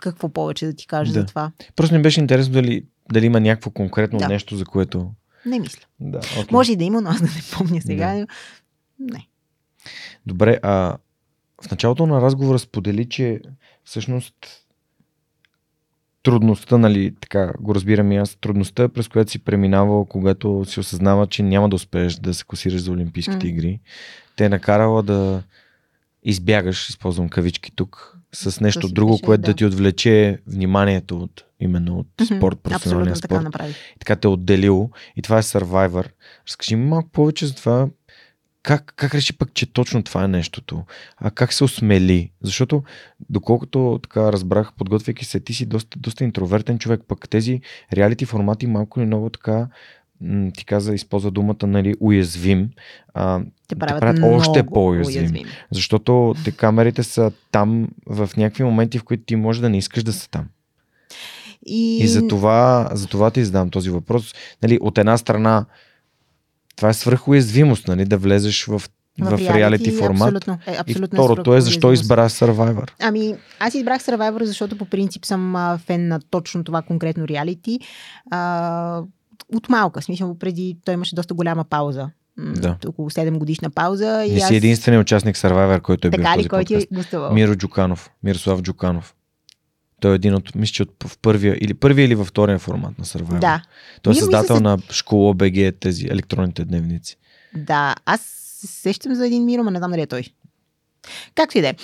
какво 0.00 0.28
повече 0.28 0.66
да 0.66 0.72
ти 0.72 0.86
кажа 0.86 1.12
да. 1.12 1.20
за 1.20 1.26
това. 1.26 1.52
Просто 1.76 1.94
ми 1.94 2.02
беше 2.02 2.20
интересно 2.20 2.54
дали, 2.54 2.86
дали 3.12 3.26
има 3.26 3.40
някакво 3.40 3.70
конкретно 3.70 4.18
да. 4.18 4.28
нещо, 4.28 4.56
за 4.56 4.64
което. 4.64 5.10
Не 5.46 5.58
мисля. 5.58 5.86
Да, 6.00 6.20
okay. 6.20 6.52
Може 6.52 6.72
и 6.72 6.76
да 6.76 6.84
има, 6.84 7.00
но 7.00 7.10
аз 7.10 7.20
да 7.20 7.26
не 7.26 7.42
помня 7.52 7.80
сега. 7.82 8.14
Да. 8.14 8.26
Не. 8.98 9.28
Добре, 10.26 10.58
а 10.62 10.96
в 11.66 11.70
началото 11.70 12.06
на 12.06 12.20
разговора 12.20 12.58
сподели, 12.58 13.08
че 13.08 13.40
всъщност 13.84 14.66
трудността, 16.22 16.78
нали, 16.78 17.14
така 17.20 17.52
го 17.60 17.74
разбирам 17.74 18.12
и 18.12 18.16
аз, 18.16 18.36
трудността, 18.36 18.88
през 18.88 19.08
която 19.08 19.30
си 19.30 19.38
преминавал, 19.38 20.04
когато 20.04 20.64
си 20.64 20.80
осъзнава, 20.80 21.26
че 21.26 21.42
няма 21.42 21.68
да 21.68 21.76
успееш 21.76 22.14
да 22.14 22.34
се 22.34 22.44
класираш 22.44 22.80
за 22.80 22.92
Олимпийските 22.92 23.46
mm. 23.46 23.48
игри, 23.48 23.80
те 24.36 24.44
е 24.44 24.48
накарала 24.48 25.02
да 25.02 25.42
избягаш, 26.22 26.88
използвам 26.88 27.28
кавички 27.28 27.72
тук, 27.76 28.18
с 28.32 28.60
нещо 28.60 28.88
друго, 28.88 29.12
пише, 29.12 29.22
което 29.22 29.42
да. 29.42 29.46
да 29.46 29.54
ти 29.54 29.64
отвлече 29.64 30.38
вниманието 30.46 31.18
от 31.18 31.44
именно 31.60 31.98
от 31.98 32.06
mm-hmm. 32.16 32.36
спорт, 32.36 32.58
професионалния 32.60 33.16
спорт. 33.16 33.44
Така 33.52 33.68
и 33.68 33.98
така 33.98 34.16
те 34.16 34.28
е 34.28 34.30
отделило. 34.30 34.90
И 35.16 35.22
това 35.22 35.38
е 35.38 35.42
Survivor. 35.42 36.10
Разкажи 36.48 36.76
ми 36.76 36.86
малко 36.86 37.08
повече 37.08 37.46
за 37.46 37.54
това 37.54 37.88
как, 38.66 38.92
как 38.96 39.14
реши 39.14 39.38
пък, 39.38 39.54
че 39.54 39.72
точно 39.72 40.02
това 40.02 40.24
е 40.24 40.28
нещото? 40.28 40.84
А 41.16 41.30
как 41.30 41.52
се 41.52 41.64
осмели? 41.64 42.30
Защото, 42.42 42.82
доколкото 43.30 44.00
така 44.02 44.32
разбрах, 44.32 44.72
подготвяйки 44.78 45.24
се, 45.24 45.40
ти 45.40 45.54
си 45.54 45.66
доста, 45.66 45.98
доста 45.98 46.24
интровертен 46.24 46.78
човек, 46.78 47.00
пък 47.08 47.28
тези 47.28 47.60
реалити 47.92 48.24
формати 48.24 48.66
малко 48.66 49.00
или 49.00 49.06
много 49.06 49.30
така 49.30 49.68
ти 50.56 50.64
каза, 50.64 50.94
използва 50.94 51.30
думата, 51.30 51.66
нали, 51.66 51.94
уязвим, 52.00 52.70
а, 53.14 53.40
те 53.68 53.74
правят, 53.74 53.96
те 53.96 54.00
правят 54.00 54.20
още 54.22 54.66
по-уязвим. 54.66 55.20
Уязвим. 55.20 55.46
Защото 55.70 56.34
те 56.44 56.50
камерите 56.50 57.02
са 57.02 57.32
там 57.50 57.88
в 58.06 58.30
някакви 58.36 58.64
моменти, 58.64 58.98
в 58.98 59.04
които 59.04 59.24
ти 59.24 59.36
може 59.36 59.60
да 59.60 59.68
не 59.68 59.78
искаш 59.78 60.02
да 60.02 60.12
са 60.12 60.30
там. 60.30 60.44
И, 61.66 61.98
и 61.98 62.06
за, 62.06 62.28
това, 62.28 62.88
за 62.92 63.06
това 63.06 63.30
ти 63.30 63.44
задам 63.44 63.70
този 63.70 63.90
въпрос. 63.90 64.34
Нали, 64.62 64.78
от 64.80 64.98
една 64.98 65.18
страна, 65.18 65.66
това 66.76 66.88
е 66.88 66.94
свръхуязвимост, 66.94 67.88
нали, 67.88 68.04
да 68.04 68.18
влезеш 68.18 68.64
в 68.64 68.82
в, 69.20 69.36
в 69.36 69.54
реалити 69.54 69.90
формат. 69.90 70.22
Абсолютно, 70.22 70.58
е, 70.66 70.76
абсолютно 70.78 71.16
и 71.16 71.18
второто 71.18 71.54
е 71.54 71.60
защо 71.60 71.92
избра 71.92 72.28
Survivor. 72.28 72.90
Ами, 73.00 73.34
аз 73.60 73.74
избрах 73.74 74.02
Survivor, 74.02 74.42
защото 74.42 74.78
по 74.78 74.84
принцип 74.84 75.24
съм 75.24 75.56
а, 75.56 75.78
фен 75.86 76.08
на 76.08 76.20
точно 76.30 76.64
това 76.64 76.82
конкретно 76.82 77.28
реалити. 77.28 77.80
А, 78.30 79.02
от 79.54 79.68
малка, 79.68 80.02
смисъл, 80.02 80.38
преди 80.38 80.76
той 80.84 80.94
имаше 80.94 81.14
доста 81.14 81.34
голяма 81.34 81.64
пауза. 81.64 82.10
Да. 82.38 82.76
Около 82.86 83.10
7 83.10 83.38
годишна 83.38 83.70
пауза. 83.70 84.24
И, 84.24 84.32
и 84.32 84.40
аз... 84.40 84.48
си 84.48 84.56
единственият 84.56 85.02
участник 85.02 85.36
Survivor, 85.36 85.80
който 85.80 86.08
е 86.08 86.10
така 86.10 86.22
бил 86.22 86.30
ли, 86.30 86.32
в 86.32 86.36
този 86.36 86.48
който 86.48 86.68
подкаст. 86.68 86.92
е 86.92 86.94
гостувал? 86.94 87.32
Миро 87.32 87.56
Джуканов. 87.56 88.10
Мирослав 88.22 88.62
Джуканов. 88.62 89.14
Той 90.00 90.12
е 90.12 90.14
един 90.14 90.34
от, 90.34 90.54
мисля, 90.54 90.72
че 90.72 90.82
от, 90.82 91.04
в 91.06 91.18
първия, 91.18 91.58
или 91.60 91.74
първия 91.74 92.04
или 92.04 92.14
във 92.14 92.28
втория 92.28 92.58
формат 92.58 92.98
на 92.98 93.04
Survivor. 93.04 93.38
Да. 93.38 93.62
Той 94.02 94.12
е 94.12 94.16
създател 94.16 94.56
се... 94.56 94.62
на 94.62 94.78
школа 94.90 95.34
БГ, 95.34 95.74
тези 95.80 96.06
електронните 96.06 96.64
дневници. 96.64 97.16
Да, 97.54 97.94
аз 98.04 98.20
се 98.60 98.66
сещам 98.66 99.14
за 99.14 99.26
един 99.26 99.44
Миро, 99.44 99.62
но 99.62 99.70
не 99.70 99.78
знам 99.78 99.90
дали 99.90 100.00
е 100.00 100.06
той. 100.06 100.22
Както 101.34 101.58
и 101.58 101.60
да 101.60 101.68
е. 101.68 101.74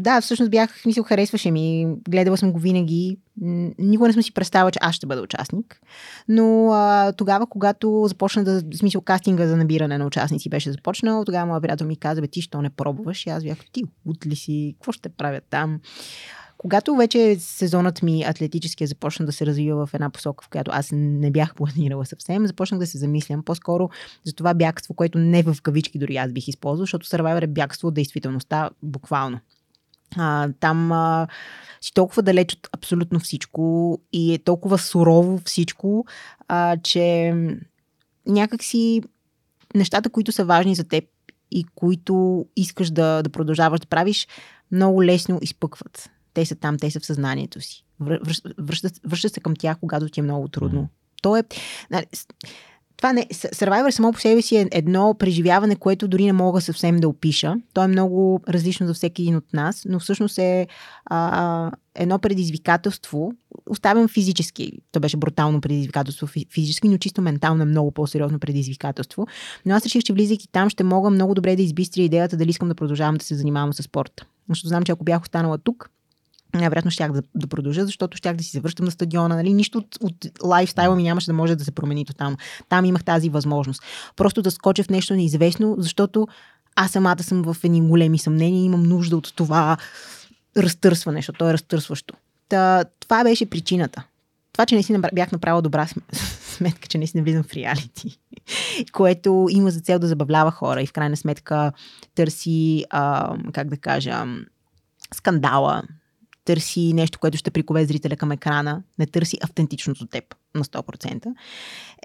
Да, 0.00 0.20
всъщност 0.20 0.50
бях, 0.50 0.86
мисъл, 0.86 1.04
харесваше 1.04 1.50
ми. 1.50 1.86
Гледала 2.08 2.36
съм 2.36 2.52
го 2.52 2.58
винаги. 2.58 3.18
Никога 3.78 4.08
не 4.08 4.12
съм 4.12 4.22
си 4.22 4.34
представила, 4.34 4.70
че 4.70 4.78
аз 4.82 4.94
ще 4.94 5.06
бъда 5.06 5.22
участник. 5.22 5.80
Но 6.28 6.72
а, 6.72 7.12
тогава, 7.12 7.46
когато 7.46 8.04
започна 8.08 8.44
да, 8.44 8.62
смисъл, 8.76 9.00
кастинга 9.00 9.46
за 9.46 9.56
набиране 9.56 9.98
на 9.98 10.06
участници 10.06 10.48
беше 10.48 10.72
започнал, 10.72 11.24
тогава 11.24 11.46
моят 11.46 11.62
приятел 11.62 11.86
ми 11.86 11.96
каза, 11.96 12.20
бе, 12.20 12.26
ти 12.26 12.42
що 12.42 12.62
не 12.62 12.70
пробваш? 12.70 13.26
И 13.26 13.30
аз 13.30 13.44
бях, 13.44 13.58
ти, 13.72 13.82
от 14.06 14.26
ли 14.26 14.36
си, 14.36 14.74
какво 14.78 14.92
ще 14.92 15.08
правят 15.08 15.44
там? 15.50 15.80
Когато 16.58 16.96
вече 16.96 17.36
сезонът 17.38 18.02
ми 18.02 18.22
атлетически 18.22 18.86
започна 18.86 19.26
да 19.26 19.32
се 19.32 19.46
развива 19.46 19.86
в 19.86 19.94
една 19.94 20.10
посока, 20.10 20.44
в 20.44 20.48
която 20.48 20.70
аз 20.74 20.88
не 20.92 21.30
бях 21.30 21.54
планирала 21.54 22.06
съвсем, 22.06 22.46
започнах 22.46 22.80
да 22.80 22.86
се 22.86 22.98
замислям 22.98 23.42
по-скоро 23.42 23.90
за 24.24 24.32
това 24.32 24.54
бягство, 24.54 24.94
което 24.94 25.18
не 25.18 25.42
в 25.42 25.56
кавички 25.62 25.98
дори 25.98 26.16
аз 26.16 26.32
бих 26.32 26.48
използвал, 26.48 26.82
защото 26.82 27.06
Survivor 27.06 27.42
е 27.42 27.46
бягство 27.46 27.88
от 27.88 27.94
действителността 27.94 28.70
буквално. 28.82 29.40
А, 30.16 30.48
там 30.60 30.92
а, 30.92 31.28
си 31.80 31.94
толкова 31.94 32.22
далеч 32.22 32.52
от 32.52 32.68
абсолютно 32.72 33.20
всичко 33.20 33.98
и 34.12 34.34
е 34.34 34.38
толкова 34.38 34.78
сурово 34.78 35.40
всичко, 35.44 36.06
а, 36.48 36.76
че 36.76 37.34
някакси 38.26 39.02
нещата, 39.74 40.10
които 40.10 40.32
са 40.32 40.44
важни 40.44 40.74
за 40.74 40.84
теб 40.84 41.04
и 41.50 41.64
които 41.74 42.46
искаш 42.56 42.90
да, 42.90 43.22
да 43.22 43.30
продължаваш 43.30 43.80
да 43.80 43.86
правиш, 43.86 44.28
много 44.72 45.04
лесно 45.04 45.38
изпъкват. 45.42 46.10
Те 46.38 46.46
са 46.46 46.54
там, 46.54 46.78
те 46.78 46.90
са 46.90 47.00
в 47.00 47.06
съзнанието 47.06 47.60
си. 47.60 47.84
Връщат, 48.00 49.00
връщат 49.04 49.34
се 49.34 49.40
към 49.40 49.56
тях, 49.56 49.76
когато 49.80 50.08
ти 50.08 50.20
е 50.20 50.22
много 50.22 50.48
трудно. 50.48 50.82
Mm. 50.82 50.88
То 51.22 51.36
е. 51.36 51.42
Нали, 51.90 52.06
това 52.96 53.12
не. 53.12 53.26
Survivor 53.32 53.90
само 53.90 54.12
по 54.12 54.20
себе 54.20 54.42
си 54.42 54.56
е 54.56 54.68
едно 54.72 55.14
преживяване, 55.18 55.76
което 55.76 56.08
дори 56.08 56.24
не 56.24 56.32
мога 56.32 56.60
съвсем 56.60 56.96
да 56.96 57.08
опиша. 57.08 57.54
То 57.72 57.84
е 57.84 57.88
много 57.88 58.40
различно 58.48 58.86
за 58.86 58.94
всеки 58.94 59.22
един 59.22 59.36
от 59.36 59.52
нас, 59.52 59.86
но 59.88 60.00
всъщност 60.00 60.38
е 60.38 60.66
а, 61.04 61.70
едно 61.94 62.18
предизвикателство. 62.18 63.32
Оставям 63.70 64.08
физически. 64.08 64.72
То 64.92 65.00
беше 65.00 65.16
брутално 65.16 65.60
предизвикателство 65.60 66.26
физически, 66.26 66.88
но 66.88 66.98
чисто 66.98 67.22
ментално 67.22 67.62
е 67.62 67.66
много 67.66 67.90
по-сериозно 67.90 68.38
предизвикателство. 68.38 69.26
Но 69.66 69.74
аз 69.74 69.84
реших, 69.84 70.02
че 70.02 70.12
влизайки 70.12 70.48
там 70.52 70.70
ще 70.70 70.84
мога 70.84 71.10
много 71.10 71.34
добре 71.34 71.56
да 71.56 71.62
избистря 71.62 72.02
идеята 72.02 72.36
дали 72.36 72.50
искам 72.50 72.68
да 72.68 72.74
продължавам 72.74 73.16
да 73.16 73.24
се 73.24 73.34
занимавам 73.34 73.72
с 73.72 73.82
спорта. 73.82 74.26
Защото 74.48 74.68
знам, 74.68 74.82
че 74.82 74.92
ако 74.92 75.04
бях 75.04 75.22
останала 75.22 75.58
тук, 75.58 75.90
най-вероятно 76.54 76.90
щях 76.90 77.12
да, 77.12 77.22
да 77.34 77.46
продължа, 77.46 77.84
защото 77.84 78.16
щях 78.16 78.36
да 78.36 78.44
си 78.44 78.50
се 78.50 78.60
връщам 78.60 78.84
на 78.84 78.90
стадиона. 78.90 79.36
Нали? 79.36 79.54
Нищо 79.54 79.78
от, 79.78 79.96
от 80.00 80.26
лайфстайла 80.44 80.96
ми 80.96 81.02
нямаше 81.02 81.26
да 81.26 81.32
може 81.32 81.56
да 81.56 81.64
се 81.64 81.70
промени 81.70 82.04
тотално. 82.04 82.36
Там 82.68 82.84
имах 82.84 83.04
тази 83.04 83.28
възможност. 83.28 83.82
Просто 84.16 84.42
да 84.42 84.50
скоча 84.50 84.82
в 84.82 84.90
нещо 84.90 85.14
неизвестно, 85.14 85.76
защото 85.78 86.28
аз 86.76 86.90
самата 86.90 87.22
съм 87.22 87.42
в 87.42 87.56
едни 87.64 87.80
големи 87.80 88.18
съмнения 88.18 88.62
и 88.62 88.64
имам 88.64 88.82
нужда 88.82 89.16
от 89.16 89.32
това 89.36 89.76
разтърсване, 90.56 91.18
защото 91.18 91.38
то 91.38 91.48
е 91.48 91.52
разтърсващо. 91.52 92.14
Та, 92.48 92.84
това 93.00 93.24
беше 93.24 93.50
причината. 93.50 94.04
Това, 94.52 94.66
че 94.66 94.74
не 94.74 94.82
си 94.82 94.96
бях 95.12 95.32
направила 95.32 95.62
добра 95.62 95.88
сметка, 96.42 96.88
че 96.88 96.98
не 96.98 97.06
си 97.06 97.16
не 97.16 97.22
влизам 97.22 97.42
в 97.42 97.52
реалити, 97.52 98.18
което 98.92 99.46
има 99.50 99.70
за 99.70 99.80
цел 99.80 99.98
да 99.98 100.06
забавлява 100.06 100.50
хора 100.50 100.82
и 100.82 100.86
в 100.86 100.92
крайна 100.92 101.16
сметка 101.16 101.72
търси, 102.14 102.84
а, 102.90 103.36
как 103.52 103.68
да 103.68 103.76
кажа, 103.76 104.24
скандала, 105.14 105.82
търси 106.48 106.92
нещо, 106.92 107.18
което 107.18 107.38
ще 107.38 107.50
прикове 107.50 107.84
зрителя 107.84 108.16
към 108.16 108.32
екрана, 108.32 108.82
не 108.98 109.06
търси 109.06 109.38
автентичното 109.42 110.06
теб 110.06 110.34
на 110.54 110.64
100%, 110.64 111.34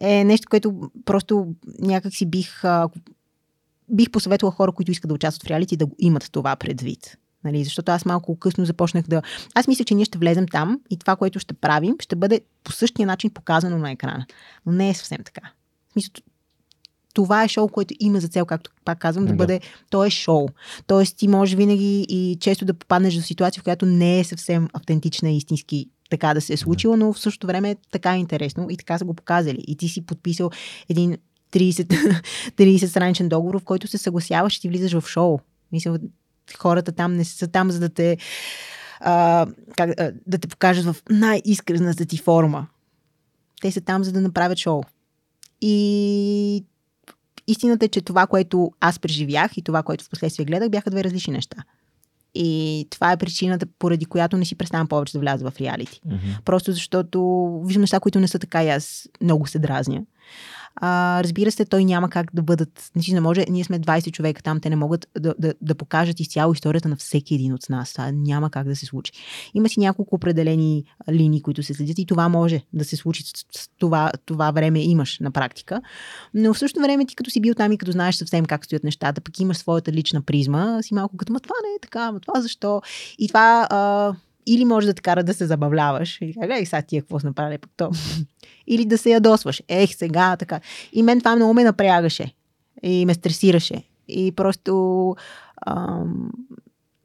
е 0.02 0.24
нещо, 0.24 0.48
което 0.50 0.92
просто 1.06 1.48
някак 1.80 2.14
си 2.14 2.26
бих, 2.26 2.62
бих 3.90 4.12
посъветвала 4.12 4.52
хора, 4.52 4.72
които 4.72 4.92
искат 4.92 5.08
да 5.08 5.14
участват 5.14 5.44
в 5.44 5.50
реалити, 5.50 5.78
да 5.78 5.88
имат 6.00 6.32
това 6.32 6.56
предвид. 6.56 7.18
Нали, 7.44 7.64
защото 7.64 7.92
аз 7.92 8.06
малко 8.06 8.40
късно 8.40 8.66
започнах 8.66 9.08
да... 9.08 9.22
Аз 9.56 9.68
мисля, 9.68 9.86
че 9.86 9.96
ние 9.96 10.06
ще 10.06 10.18
влезем 10.18 10.46
там 10.52 10.80
и 10.90 10.98
това, 10.98 11.16
което 11.16 11.40
ще 11.40 11.54
правим, 11.54 11.96
ще 12.00 12.16
бъде 12.16 12.42
по 12.64 12.72
същия 12.72 13.08
начин 13.08 13.30
показано 13.30 13.78
на 13.78 13.92
екрана. 13.92 14.26
Но 14.66 14.72
не 14.72 14.90
е 14.90 14.94
съвсем 14.94 15.24
така. 15.24 15.42
В 15.90 15.94
смисъл, 15.94 16.12
това 17.14 17.44
е 17.44 17.48
шоу, 17.48 17.68
което 17.68 17.94
има 18.00 18.20
за 18.20 18.28
цел, 18.28 18.46
както 18.46 18.72
пак 18.86 19.00
казвам, 19.00 19.26
да, 19.26 19.32
да 19.32 19.36
бъде, 19.36 19.60
то 19.90 20.06
е 20.06 20.10
шоу. 20.10 20.48
Тоест 20.88 21.18
ти 21.18 21.28
можеш 21.28 21.56
винаги 21.56 22.06
и 22.10 22.38
често 22.40 22.66
да 22.66 22.74
попаднеш 22.74 23.20
в 23.20 23.26
ситуация, 23.26 23.62
в 23.62 23.64
която 23.64 23.86
не 23.86 24.20
е 24.20 24.24
съвсем 24.24 24.68
автентична 24.74 25.30
и 25.30 25.38
истински 25.38 25.90
така 26.10 26.34
да 26.34 26.42
се 26.42 26.54
е 26.54 26.58
случило, 26.58 26.98
но 26.98 27.14
в 27.14 27.20
същото 27.20 27.48
време 27.48 27.72
е 27.72 27.76
така 27.92 28.18
интересно 28.18 28.68
и 28.70 28.78
така 28.78 28.98
са 28.98 29.06
го 29.06 29.14
показали. 29.14 29.64
И 29.68 29.76
ти 29.78 29.90
си 29.90 30.06
подписал 30.06 30.52
един 30.90 31.18
30, 31.52 32.22
30 32.58 32.86
страничен 32.90 33.30
договор, 33.30 33.60
в 33.60 33.64
който 33.64 33.88
се 33.88 33.98
съгласяваш 33.98 34.58
и 34.58 34.62
ти 34.62 34.70
влизаш 34.70 34.94
в 34.94 35.08
шоу. 35.08 35.40
Мисля, 35.72 36.00
хората 36.58 36.92
там 36.92 37.16
не 37.16 37.26
са 37.26 37.48
там, 37.48 37.72
за 37.72 37.80
да 37.80 37.90
те 37.90 38.18
а, 39.00 39.48
как, 39.78 39.90
а, 40.00 40.14
да 40.28 40.38
те 40.38 40.48
покажат 40.48 40.86
в 40.86 40.96
най-искрената 41.10 42.06
ти 42.06 42.18
форма. 42.18 42.68
Те 43.62 43.72
са 43.72 43.82
там, 43.82 44.04
за 44.04 44.12
да 44.12 44.22
направят 44.22 44.58
шоу. 44.58 44.84
И 45.62 46.66
истината 47.48 47.86
е, 47.86 47.90
че 47.90 48.02
това, 48.02 48.28
което 48.28 48.72
аз 48.80 49.00
преживях 49.00 49.58
и 49.58 49.62
това, 49.62 49.84
което 49.84 50.04
в 50.04 50.10
последствие 50.10 50.46
гледах, 50.46 50.70
бяха 50.70 50.92
две 50.92 51.04
различни 51.04 51.34
неща. 51.34 51.58
И 52.36 52.88
това 52.90 53.12
е 53.12 53.18
причината, 53.18 53.66
поради 53.80 54.06
която 54.06 54.38
не 54.38 54.46
си 54.46 54.56
представям 54.56 54.88
повече 54.88 55.14
да 55.14 55.20
вляза 55.20 55.52
в 55.52 55.62
реалити. 55.62 56.02
Mm-hmm. 56.08 56.42
Просто 56.46 56.72
защото 56.72 57.22
виждам 57.66 57.82
неща, 57.82 58.00
които 58.00 58.20
не 58.20 58.28
са 58.28 58.40
така 58.40 58.64
и 58.64 58.70
аз 58.70 59.10
много 59.22 59.48
се 59.48 59.60
дразня. 59.60 60.02
А, 60.76 61.22
разбира 61.24 61.52
се, 61.52 61.66
той 61.66 61.86
няма 61.86 62.10
как 62.10 62.36
да 62.36 62.42
бъдат. 62.42 62.92
Не, 62.96 63.14
не 63.14 63.22
може. 63.22 63.46
Ние 63.50 63.64
сме 63.64 63.80
20 63.80 64.12
човека 64.12 64.44
там, 64.44 64.60
те 64.60 64.70
не 64.70 64.76
могат 64.76 65.08
да, 65.20 65.34
да, 65.40 65.54
да 65.62 65.76
покажат 65.76 66.20
изцяло 66.20 66.54
историята 66.54 66.90
на 66.90 66.96
всеки 66.96 67.36
един 67.36 67.54
от 67.54 67.70
нас. 67.70 67.92
Това 67.92 68.12
няма 68.12 68.50
как 68.50 68.68
да 68.68 68.76
се 68.76 68.86
случи. 68.86 69.12
Има 69.54 69.70
си 69.70 69.80
няколко 69.80 70.16
определени 70.16 70.84
линии, 71.12 71.42
които 71.42 71.64
се 71.64 71.74
следят 71.74 72.00
и 72.00 72.06
това 72.06 72.30
може 72.30 72.62
да 72.74 72.86
се 72.86 72.96
случи 72.96 73.24
това, 73.80 74.12
това 74.26 74.52
време 74.52 74.84
имаш 74.84 75.20
на 75.20 75.32
практика. 75.32 75.82
Но 76.34 76.54
в 76.54 76.60
същото 76.60 76.84
време 76.84 77.06
ти 77.06 77.16
като 77.16 77.30
си 77.30 77.42
бил 77.42 77.54
там 77.54 77.72
и 77.72 77.78
като 77.78 77.92
знаеш 77.92 78.16
съвсем 78.16 78.46
как 78.46 78.66
стоят 78.66 78.84
нещата, 78.84 79.22
пък 79.22 79.40
имаш 79.40 79.58
своята 79.58 79.92
лична 79.92 80.22
призма, 80.22 80.82
си 80.82 80.94
малко 80.94 81.18
като, 81.18 81.34
ма 81.34 81.40
това 81.40 81.56
не 81.64 81.76
е 81.76 81.80
така, 81.82 82.12
ма 82.12 82.20
това 82.20 82.42
защо? 82.42 82.82
И 83.20 83.28
това 83.28 83.68
а, 83.70 84.14
или 84.46 84.66
може 84.66 84.88
да 84.88 84.94
те 84.94 85.02
кара 85.02 85.24
да 85.24 85.34
се 85.34 85.46
забавляваш. 85.46 86.18
И 86.22 86.34
така, 86.34 86.48
гледай 86.48 86.66
сега 86.66 86.82
тия 86.82 87.02
какво 87.02 87.20
са 87.20 87.28
направили 87.28 87.58
пък 87.58 87.72
то. 87.78 87.92
Или 88.68 88.86
да 88.86 88.98
се 88.98 89.10
ядосваш. 89.10 89.64
Ех, 89.68 89.96
сега 89.96 90.36
така. 90.38 90.60
И 90.94 91.04
мен 91.04 91.20
това 91.20 91.36
много 91.36 91.54
ме 91.54 91.64
напрягаше. 91.64 92.34
И 92.84 93.06
ме 93.06 93.14
стресираше. 93.14 93.84
И 94.08 94.32
просто 94.32 95.16
ам, 95.68 96.32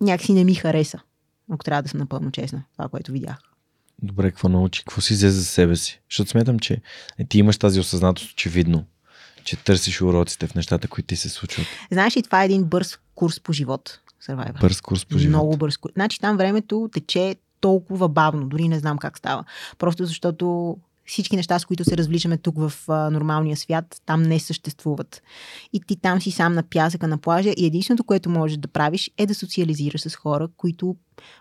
някакси 0.00 0.32
не 0.32 0.44
ми 0.44 0.54
хареса. 0.54 0.98
Ако 1.50 1.64
трябва 1.64 1.82
да 1.82 1.88
съм 1.88 2.00
напълно 2.00 2.30
честна, 2.30 2.64
това, 2.76 2.88
което 2.88 3.12
видях. 3.12 3.38
Добре, 4.02 4.30
какво 4.30 4.48
научи? 4.48 4.84
Какво 4.84 5.00
си 5.00 5.14
взе 5.14 5.30
за 5.30 5.44
себе 5.44 5.76
си? 5.76 6.00
Защото 6.10 6.30
смятам, 6.30 6.58
че 6.58 6.80
е, 7.18 7.24
ти 7.24 7.38
имаш 7.38 7.58
тази 7.58 7.80
осъзнатост 7.80 8.32
очевидно, 8.32 8.84
че 9.44 9.56
търсиш 9.56 10.02
уроците 10.02 10.46
в 10.46 10.54
нещата, 10.54 10.88
които 10.88 11.06
ти 11.06 11.16
се 11.16 11.28
случват. 11.28 11.66
Знаеш 11.92 12.16
ли, 12.16 12.22
това 12.22 12.42
е 12.42 12.44
един 12.44 12.64
бърз 12.64 12.98
курс 13.14 13.40
по 13.40 13.52
живот. 13.52 14.00
Survivor. 14.22 14.60
Бърз 14.60 14.80
курс 14.80 15.04
по 15.04 15.18
живот. 15.18 15.30
Много 15.30 15.56
бърз 15.56 15.76
курс. 15.76 15.92
Значи 15.92 16.20
там 16.20 16.36
времето 16.36 16.88
тече 16.92 17.36
толкова 17.60 18.08
бавно, 18.08 18.48
дори 18.48 18.68
не 18.68 18.78
знам 18.78 18.98
как 18.98 19.18
става. 19.18 19.44
Просто 19.78 20.06
защото 20.06 20.76
всички 21.06 21.36
неща, 21.36 21.58
с 21.58 21.64
които 21.64 21.84
се 21.84 21.96
развличаме 21.96 22.36
тук 22.36 22.58
в 22.58 22.72
а, 22.88 23.10
нормалния 23.10 23.56
свят, 23.56 24.02
там 24.06 24.22
не 24.22 24.40
съществуват. 24.40 25.22
И 25.72 25.80
ти 25.80 25.96
там 25.96 26.20
си 26.20 26.30
сам 26.30 26.54
на 26.54 26.62
пясъка 26.62 27.08
на 27.08 27.18
плажа 27.18 27.50
и 27.56 27.66
единственото, 27.66 28.04
което 28.04 28.30
можеш 28.30 28.56
да 28.56 28.68
правиш 28.68 29.10
е 29.18 29.26
да 29.26 29.34
социализираш 29.34 30.00
с 30.00 30.16
хора, 30.16 30.48
които 30.56 30.96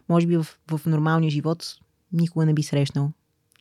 може 0.10 0.28
би 0.28 0.38
в, 0.38 0.48
в 0.72 0.82
нормалния 0.86 1.32
живот 1.32 1.66
никога 2.14 2.46
не 2.46 2.54
би 2.54 2.64
срещнал. 2.64 3.12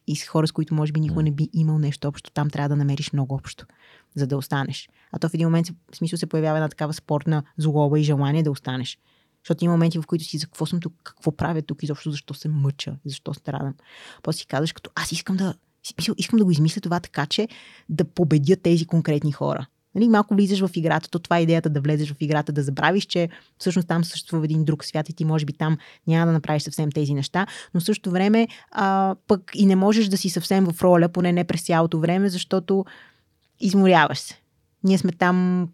И 0.06 0.16
с 0.16 0.28
хора, 0.28 0.46
с 0.46 0.52
които 0.52 0.74
може 0.74 0.92
би 0.92 1.00
никога 1.00 1.22
не 1.22 1.30
би 1.30 1.48
имал 1.52 1.78
нещо 1.78 2.08
общо. 2.08 2.30
Там 2.30 2.50
трябва 2.50 2.68
да 2.68 2.76
намериш 2.76 3.12
много 3.12 3.34
общо, 3.34 3.66
за 4.14 4.26
да 4.26 4.36
останеш. 4.36 4.88
А 5.12 5.18
то 5.18 5.28
в 5.28 5.34
един 5.34 5.46
момент 5.46 5.68
в 5.92 5.96
смисъл 5.96 6.18
се 6.18 6.26
появява 6.26 6.58
една 6.58 6.68
такава 6.68 6.92
спортна 6.92 7.42
злоба 7.58 8.00
и 8.00 8.02
желание 8.02 8.42
да 8.42 8.50
останеш. 8.50 8.98
Защото 9.44 9.64
има 9.64 9.74
моменти, 9.74 9.98
в 9.98 10.06
които 10.06 10.24
си 10.24 10.38
за 10.38 10.46
какво 10.46 10.66
съм 10.66 10.80
тук, 10.80 10.94
какво 11.04 11.32
правя 11.32 11.62
тук, 11.62 11.82
изобщо 11.82 12.10
защо 12.10 12.34
се 12.34 12.48
мъча, 12.48 12.96
защо 13.04 13.34
страдам. 13.34 13.74
После 14.22 14.38
си 14.38 14.46
казваш, 14.46 14.72
като 14.72 14.90
аз 14.94 15.12
искам 15.12 15.36
да, 15.36 15.54
искам 16.16 16.38
да 16.38 16.44
го 16.44 16.50
измисля 16.50 16.80
това 16.80 17.00
така, 17.00 17.26
че 17.26 17.48
да 17.88 18.04
победя 18.04 18.56
тези 18.56 18.86
конкретни 18.86 19.32
хора. 19.32 19.66
Нали, 19.96 20.08
малко 20.08 20.34
влизаш 20.34 20.60
в 20.60 20.70
играта, 20.74 21.10
то 21.10 21.18
това 21.18 21.38
е 21.38 21.42
идеята 21.42 21.70
да 21.70 21.80
влезеш 21.80 22.12
в 22.12 22.16
играта, 22.20 22.52
да 22.52 22.62
забравиш, 22.62 23.04
че 23.04 23.28
всъщност 23.58 23.88
там 23.88 24.04
съществува 24.04 24.44
един 24.44 24.64
друг 24.64 24.84
свят 24.84 25.08
и 25.08 25.12
ти 25.12 25.24
може 25.24 25.44
би 25.44 25.52
там 25.52 25.78
няма 26.06 26.26
да 26.26 26.32
направиш 26.32 26.62
съвсем 26.62 26.92
тези 26.92 27.14
неща, 27.14 27.46
но 27.74 27.80
в 27.80 27.84
същото 27.84 28.10
време 28.10 28.48
а, 28.70 29.14
пък 29.26 29.50
и 29.54 29.66
не 29.66 29.76
можеш 29.76 30.06
да 30.06 30.16
си 30.16 30.30
съвсем 30.30 30.66
в 30.66 30.82
роля, 30.82 31.08
поне 31.08 31.32
не 31.32 31.44
през 31.44 31.62
цялото 31.62 32.00
време, 32.00 32.28
защото 32.28 32.84
изморяваш 33.60 34.18
се. 34.18 34.40
Ние 34.84 34.98
сме 34.98 35.12
там 35.12 35.68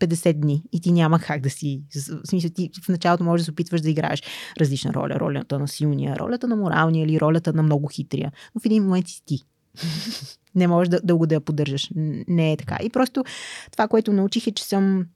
50 0.00 0.32
дни 0.32 0.62
и 0.72 0.80
ти 0.80 0.92
няма 0.92 1.18
как 1.18 1.40
да 1.40 1.50
си. 1.50 1.82
В 2.24 2.26
смисъл, 2.26 2.50
ти 2.50 2.70
в 2.84 2.88
началото 2.88 3.24
можеш 3.24 3.42
да 3.42 3.44
се 3.44 3.50
опитваш 3.50 3.80
да 3.80 3.90
играеш 3.90 4.22
различна 4.60 4.94
роля. 4.94 5.16
Ролята 5.20 5.58
на 5.58 5.68
силния, 5.68 6.16
ролята 6.16 6.48
на 6.48 6.56
моралния 6.56 7.04
или 7.04 7.20
ролята 7.20 7.52
на 7.52 7.62
много 7.62 7.88
хитрия. 7.88 8.32
Но 8.54 8.60
в 8.60 8.66
един 8.66 8.84
момент 8.84 9.08
си 9.08 9.22
ти. 9.24 9.44
не 10.54 10.66
можеш 10.66 10.88
да, 10.88 11.00
дълго 11.04 11.26
да 11.26 11.34
я 11.34 11.40
поддържаш. 11.40 11.90
Не 12.28 12.52
е 12.52 12.56
така. 12.56 12.78
И 12.82 12.90
просто 12.90 13.24
това, 13.72 13.88
което 13.88 14.12
научих 14.12 14.46
е, 14.46 14.52
че 14.52 14.64
съм 14.64 15.06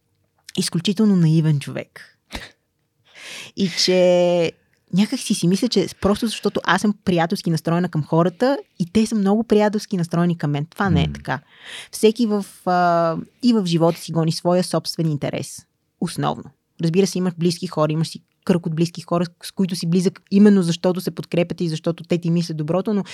изключително 0.58 1.16
наивен 1.16 1.60
човек. 1.60 2.18
И 3.56 3.70
че 3.84 4.52
някак 4.94 5.20
си 5.20 5.34
си 5.34 5.48
мисля, 5.48 5.68
че 5.68 5.86
просто 6.00 6.26
защото 6.26 6.60
аз 6.64 6.80
съм 6.80 6.94
приятелски 7.04 7.50
настроена 7.50 7.88
към 7.88 8.04
хората 8.04 8.58
и 8.78 8.92
те 8.92 9.06
са 9.06 9.14
много 9.14 9.44
приятелски 9.44 9.96
настроени 9.96 10.38
към 10.38 10.50
мен. 10.50 10.66
Това 10.66 10.90
не 10.90 11.02
е 11.02 11.12
така. 11.12 11.40
Всеки 11.92 12.26
в, 12.26 12.46
а, 12.66 13.16
и 13.42 13.52
в 13.52 13.66
живота 13.66 13.98
си 13.98 14.12
гони 14.12 14.32
своя 14.32 14.64
собствен 14.64 15.10
интерес. 15.10 15.66
Основно. 16.00 16.44
Разбира 16.82 17.06
се, 17.06 17.18
имаш 17.18 17.34
близки 17.38 17.66
хора, 17.66 17.92
имаш 17.92 18.08
си 18.08 18.22
кръг 18.48 18.66
от 18.66 18.74
близки 18.74 19.00
хора, 19.00 19.24
с 19.42 19.52
които 19.52 19.76
си 19.76 19.86
близък, 19.86 20.22
именно 20.30 20.62
защото 20.62 21.00
се 21.00 21.10
подкрепят 21.10 21.60
и 21.60 21.68
защото 21.68 22.04
те 22.04 22.18
ти 22.18 22.30
мислят 22.30 22.56
доброто, 22.56 22.94
но 22.94 23.04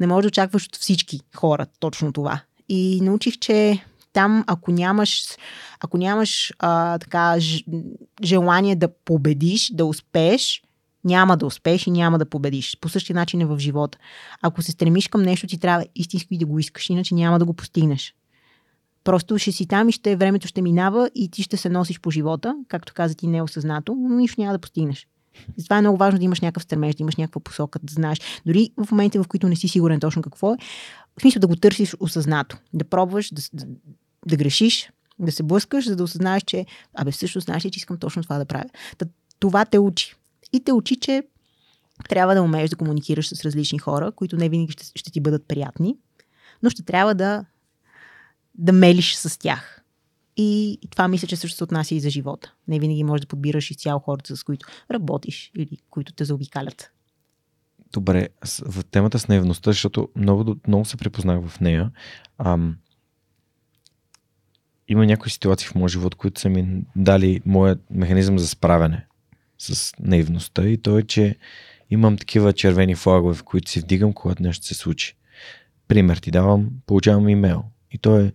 не 0.00 0.06
можеш 0.06 0.22
да 0.22 0.28
очакваш 0.28 0.66
от 0.66 0.76
всички 0.76 1.20
хора 1.36 1.66
точно 1.80 2.12
това. 2.12 2.40
И 2.68 3.00
научих, 3.02 3.38
че 3.38 3.84
там, 4.12 4.44
ако 4.46 4.70
нямаш, 4.70 5.24
ако 5.80 5.98
нямаш 5.98 6.52
а, 6.58 6.98
така, 6.98 7.36
желание 8.22 8.76
да 8.76 8.88
победиш, 9.04 9.72
да 9.74 9.84
успееш, 9.84 10.62
няма 11.04 11.36
да 11.36 11.46
успееш 11.46 11.86
и 11.86 11.90
няма 11.90 12.18
да 12.18 12.26
победиш. 12.26 12.76
По 12.80 12.88
същия 12.88 13.14
начин 13.14 13.40
е 13.40 13.46
в 13.46 13.58
живота. 13.58 13.98
Ако 14.42 14.62
се 14.62 14.72
стремиш 14.72 15.08
към 15.08 15.22
нещо, 15.22 15.46
ти 15.46 15.58
трябва 15.58 15.86
истински 15.94 16.38
да 16.38 16.46
го 16.46 16.58
искаш, 16.58 16.90
иначе 16.90 17.14
няма 17.14 17.38
да 17.38 17.44
го 17.44 17.54
постигнеш. 17.54 18.14
Просто 19.04 19.38
ще 19.38 19.52
си 19.52 19.66
там 19.66 19.88
и 19.88 19.92
ще, 19.92 20.16
времето 20.16 20.48
ще 20.48 20.62
минава 20.62 21.10
и 21.14 21.28
ти 21.28 21.42
ще 21.42 21.56
се 21.56 21.68
носиш 21.68 22.00
по 22.00 22.10
живота, 22.10 22.56
както 22.68 22.94
каза 22.94 23.14
ти 23.14 23.26
неосъзнато, 23.26 23.94
но 23.98 24.16
нищо 24.16 24.40
няма 24.40 24.52
да 24.52 24.58
постигнеш. 24.58 25.06
Затова 25.56 25.78
е 25.78 25.80
много 25.80 25.98
важно 25.98 26.18
да 26.18 26.24
имаш 26.24 26.40
някакъв 26.40 26.62
стремеж, 26.62 26.94
да 26.94 27.02
имаш 27.02 27.16
някаква 27.16 27.40
посока, 27.40 27.78
да 27.82 27.92
знаеш. 27.92 28.20
Дори 28.46 28.70
в 28.86 28.90
момента, 28.90 29.22
в 29.22 29.28
които 29.28 29.48
не 29.48 29.56
си 29.56 29.68
сигурен 29.68 30.00
точно 30.00 30.22
какво 30.22 30.54
е, 30.54 30.56
в 31.18 31.20
смисъл 31.20 31.40
да 31.40 31.46
го 31.46 31.56
търсиш 31.56 31.94
осъзнато. 32.00 32.58
Да 32.72 32.84
пробваш, 32.84 33.32
да, 33.32 33.42
да, 33.52 33.66
да 34.26 34.36
грешиш, 34.36 34.90
да 35.18 35.32
се 35.32 35.42
блъскаш, 35.42 35.88
за 35.88 35.96
да 35.96 36.02
осъзнаеш, 36.02 36.42
че 36.42 36.66
абе 36.94 37.10
всъщност 37.10 37.44
знаеш 37.44 37.62
че 37.62 37.70
искам 37.76 37.98
точно 37.98 38.22
това 38.22 38.38
да 38.38 38.44
правя. 38.44 38.64
Та, 38.98 39.06
това 39.38 39.64
те 39.64 39.78
учи. 39.78 40.14
И 40.52 40.64
те 40.64 40.72
учи, 40.72 40.96
че 40.96 41.22
трябва 42.08 42.34
да 42.34 42.42
умееш 42.42 42.70
да 42.70 42.76
комуникираш 42.76 43.28
с 43.28 43.44
различни 43.44 43.78
хора, 43.78 44.12
които 44.12 44.36
не 44.36 44.48
винаги 44.48 44.72
ще, 44.72 44.92
ще 44.94 45.10
ти 45.10 45.20
бъдат 45.20 45.48
приятни, 45.48 45.96
но 46.62 46.70
ще 46.70 46.82
трябва 46.82 47.14
да, 47.14 47.44
да 48.54 48.72
мелиш 48.72 49.14
с 49.14 49.38
тях. 49.38 49.82
И, 50.36 50.78
и 50.82 50.88
това 50.88 51.08
мисля, 51.08 51.28
че 51.28 51.36
също 51.36 51.56
се 51.56 51.64
отнася 51.64 51.94
и 51.94 52.00
за 52.00 52.10
живота. 52.10 52.52
Не 52.68 52.78
винаги 52.78 53.04
можеш 53.04 53.20
да 53.20 53.26
подбираш 53.26 53.70
изцяло 53.70 54.00
хората, 54.00 54.36
с 54.36 54.44
които 54.44 54.66
работиш 54.90 55.50
или 55.56 55.78
които 55.90 56.12
те 56.12 56.24
заобикалят. 56.24 56.90
Добре, 57.92 58.28
в 58.66 58.84
темата 58.84 59.18
с 59.18 59.28
наивността, 59.28 59.70
защото 59.70 60.08
много, 60.16 60.56
много 60.68 60.84
се 60.84 60.96
препознах 60.96 61.46
в 61.46 61.60
нея. 61.60 61.90
Ам, 62.38 62.76
има 64.88 65.06
някои 65.06 65.30
ситуации 65.30 65.68
в 65.68 65.74
моя 65.74 65.88
живот, 65.88 66.14
които 66.14 66.40
са 66.40 66.48
ми 66.48 66.82
дали 66.96 67.40
моят 67.46 67.80
механизъм 67.90 68.38
за 68.38 68.48
справяне 68.48 69.06
с 69.58 69.92
наивността 70.00 70.68
и 70.68 70.78
то 70.78 70.98
е, 70.98 71.02
че 71.02 71.36
имам 71.90 72.16
такива 72.16 72.52
червени 72.52 72.94
флагове, 72.94 73.34
в 73.34 73.42
които 73.42 73.70
си 73.70 73.80
вдигам, 73.80 74.12
когато 74.12 74.42
нещо 74.42 74.66
се 74.66 74.74
случи. 74.74 75.16
Пример 75.88 76.16
ти 76.16 76.30
давам, 76.30 76.70
получавам 76.86 77.28
имейл 77.28 77.64
и 77.92 77.98
то 77.98 78.20
е 78.20 78.32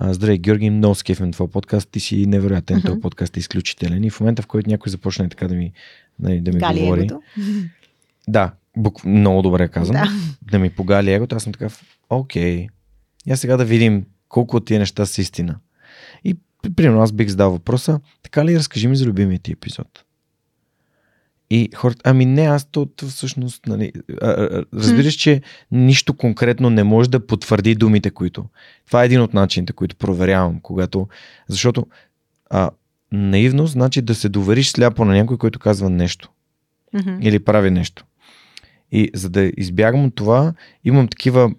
Здравей, 0.00 0.38
Георги, 0.38 0.70
много 0.70 0.94
скефен 0.94 1.32
това 1.32 1.48
подкаст. 1.48 1.88
Ти 1.90 2.00
си 2.00 2.26
невероятен, 2.26 2.76
uh-huh. 2.76 2.86
този 2.86 3.00
подкаст 3.00 3.36
е 3.36 3.40
изключителен. 3.40 4.04
И 4.04 4.10
в 4.10 4.20
момента, 4.20 4.42
в 4.42 4.46
който 4.46 4.70
някой 4.70 4.90
започне 4.90 5.28
така 5.28 5.48
да 5.48 5.54
ми, 5.54 5.72
да, 6.18 6.40
да 6.40 6.52
ми 6.52 6.58
Гали 6.58 6.80
говори. 6.80 7.00
Егото? 7.00 7.22
Да, 8.28 8.52
бук, 8.76 9.04
много 9.04 9.42
добре 9.42 9.68
казвам. 9.68 9.96
Да. 9.96 10.10
да 10.52 10.58
ми 10.58 10.70
погали 10.70 11.12
егото, 11.12 11.36
аз 11.36 11.42
съм 11.42 11.52
такъв, 11.52 11.82
окей. 12.10 12.66
Я 13.26 13.36
сега 13.36 13.56
да 13.56 13.64
видим 13.64 14.06
колко 14.28 14.56
от 14.56 14.66
тия 14.66 14.78
неща 14.78 15.06
са 15.06 15.20
истина. 15.20 15.58
И 16.24 16.36
примерно 16.76 17.02
аз 17.02 17.12
бих 17.12 17.28
задал 17.28 17.50
въпроса, 17.50 18.00
така 18.22 18.44
ли 18.44 18.56
разкажи 18.56 18.88
ми 18.88 18.96
за 18.96 19.04
любимия 19.04 19.38
ти 19.38 19.52
епизод? 19.52 20.04
И 21.54 21.68
хората, 21.74 22.00
ами 22.04 22.26
не, 22.26 22.42
аз 22.42 22.64
то, 22.64 22.88
всъщност, 23.08 23.66
нали, 23.66 23.92
разбираш, 24.74 25.14
че 25.14 25.42
нищо 25.72 26.14
конкретно 26.14 26.70
не 26.70 26.84
може 26.84 27.10
да 27.10 27.26
потвърди 27.26 27.74
думите, 27.74 28.10
които. 28.10 28.44
Това 28.86 29.02
е 29.02 29.06
един 29.06 29.20
от 29.20 29.34
начините, 29.34 29.72
които 29.72 29.96
проверявам, 29.96 30.60
когато. 30.60 31.08
Защото 31.48 31.86
а, 32.50 32.70
наивност 33.12 33.72
значи 33.72 34.02
да 34.02 34.14
се 34.14 34.28
довериш 34.28 34.70
сляпо 34.70 35.04
на 35.04 35.12
някой, 35.12 35.38
който 35.38 35.58
казва 35.58 35.90
нещо. 35.90 36.30
Mm-hmm. 36.94 37.20
Или 37.20 37.38
прави 37.38 37.70
нещо. 37.70 38.04
И 38.92 39.10
за 39.14 39.30
да 39.30 39.52
избягам 39.56 40.04
от 40.04 40.14
това, 40.14 40.54
имам 40.84 41.08
такива 41.08 41.52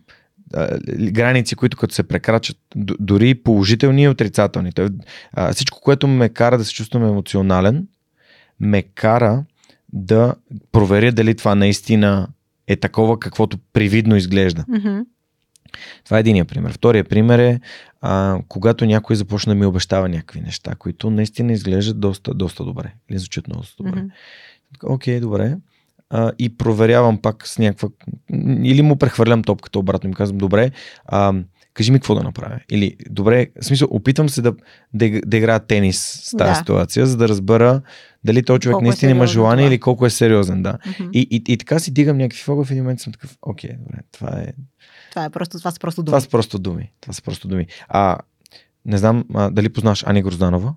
а, 0.54 0.80
граници, 1.12 1.56
които 1.56 1.78
като 1.78 1.94
се 1.94 2.04
прекрачат, 2.04 2.58
дори 3.00 3.36
положителни 3.36 4.04
и 4.04 4.08
отрицателни. 4.08 4.72
А, 5.34 5.54
всичко, 5.54 5.82
което 5.82 6.08
ме 6.08 6.30
кара 6.30 6.58
да 6.58 6.66
се 6.66 6.74
чувствам 6.74 7.04
емоционален, 7.04 7.88
ме 8.60 8.82
кара 8.82 9.44
да 9.94 10.36
проверя 10.72 11.12
дали 11.12 11.36
това 11.36 11.56
наистина 11.56 12.28
е 12.68 12.76
такова, 12.76 13.20
каквото 13.20 13.58
привидно 13.74 14.16
изглежда. 14.16 14.66
Mm-hmm. 14.70 15.06
Това 16.06 16.18
е 16.18 16.20
единия 16.20 16.46
пример. 16.46 16.72
Втория 16.72 17.04
пример 17.04 17.40
е, 17.40 17.60
а, 18.02 18.40
когато 18.48 18.86
някой 18.86 19.16
започне 19.16 19.54
да 19.54 19.60
ми 19.60 19.66
обещава 19.66 20.10
някакви 20.10 20.42
неща, 20.42 20.76
които 20.76 21.10
наистина 21.10 21.54
изглеждат 21.54 22.00
доста, 22.00 22.34
доста 22.34 22.64
добре. 22.64 22.94
Или 23.10 23.18
звучат 23.20 23.48
много 23.48 23.64
добре. 23.78 23.92
Mm-hmm. 23.92 24.10
Окей, 24.84 25.18
okay, 25.18 25.22
добре. 25.22 25.58
А, 26.10 26.32
и 26.40 26.58
проверявам 26.58 27.22
пак 27.22 27.48
с 27.48 27.60
някаква... 27.60 27.90
Или 28.64 28.82
му 28.82 28.96
прехвърлям 28.96 29.44
топката 29.44 29.80
обратно 29.80 30.08
и 30.08 30.10
ми 30.10 30.16
казвам, 30.16 30.38
добре, 30.38 30.72
а, 31.06 31.34
кажи 31.74 31.92
ми 31.92 32.00
какво 32.00 32.16
да 32.16 32.24
направя. 32.24 32.60
Или, 32.70 32.96
добре, 33.10 33.48
в 33.62 33.66
смисъл, 33.66 33.88
опитвам 33.92 34.30
се 34.30 34.42
да, 34.42 34.54
да, 34.94 35.22
да 35.26 35.38
играя 35.38 35.60
тенис 35.60 36.22
с 36.24 36.38
тази 36.38 36.50
да. 36.50 36.56
ситуация, 36.56 37.06
за 37.06 37.18
да 37.18 37.28
разбера 37.28 37.82
дали 38.26 38.44
този 38.44 38.60
човек 38.60 38.74
колко 38.74 38.86
е 38.86 38.88
наистина 38.88 39.12
е 39.12 39.16
има 39.16 39.28
желание 39.28 39.66
това. 39.66 39.74
или 39.74 39.80
колко 39.80 40.06
е 40.06 40.10
сериозен, 40.10 40.64
да. 40.64 40.74
Mm-hmm. 40.74 41.12
И, 41.12 41.28
и, 41.32 41.54
и, 41.54 41.58
така 41.58 41.80
си 41.80 41.92
дигам 41.92 42.18
някакви 42.18 42.42
фога 42.44 42.64
в 42.64 42.72
един 42.72 42.84
момент 42.84 43.00
съм 43.00 43.14
такъв, 43.14 43.38
окей, 43.42 43.70
добре, 43.80 43.98
това 44.12 44.30
е... 44.30 44.54
Това 45.10 45.26
е 45.26 45.30
просто, 45.30 45.58
това 45.58 45.72
са 45.72 45.80
просто 45.80 46.04
думи. 46.04 46.12
Това 46.12 46.22
са 46.22 46.30
просто 46.30 46.60
думи. 46.60 46.92
Това 47.02 47.14
са 47.14 47.22
просто 47.22 47.48
думи. 47.48 47.68
А, 47.88 48.18
не 48.86 48.98
знам 48.98 49.26
а, 49.34 49.50
дали 49.50 49.70
познаш 49.70 50.04
Ани 50.08 50.22
Грозданова, 50.22 50.74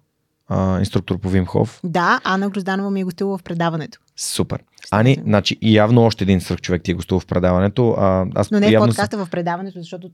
а, 0.49 0.79
инструктор 0.79 1.19
по 1.19 1.29
Вимхов. 1.29 1.81
Да, 1.85 2.21
Ана 2.25 2.51
Грозданова 2.51 2.91
ми 2.91 3.01
е 3.01 3.05
гостувала 3.05 3.39
в 3.39 3.43
предаването. 3.43 3.99
Супер. 4.17 4.63
Ани, 4.91 5.19
значи 5.25 5.59
явно 5.63 6.03
още 6.03 6.25
един 6.25 6.41
свърх 6.41 6.61
човек 6.61 6.83
ти 6.83 6.91
е 6.91 6.95
гостувал 6.95 7.21
в 7.21 7.27
предаването. 7.27 7.91
А, 7.91 8.27
аз 8.35 8.51
Но 8.51 8.61
не 8.61 8.71
явно 8.71 8.89
подкаста 8.89 9.25
в 9.25 9.31
предаването, 9.31 9.79
защото 9.79 10.11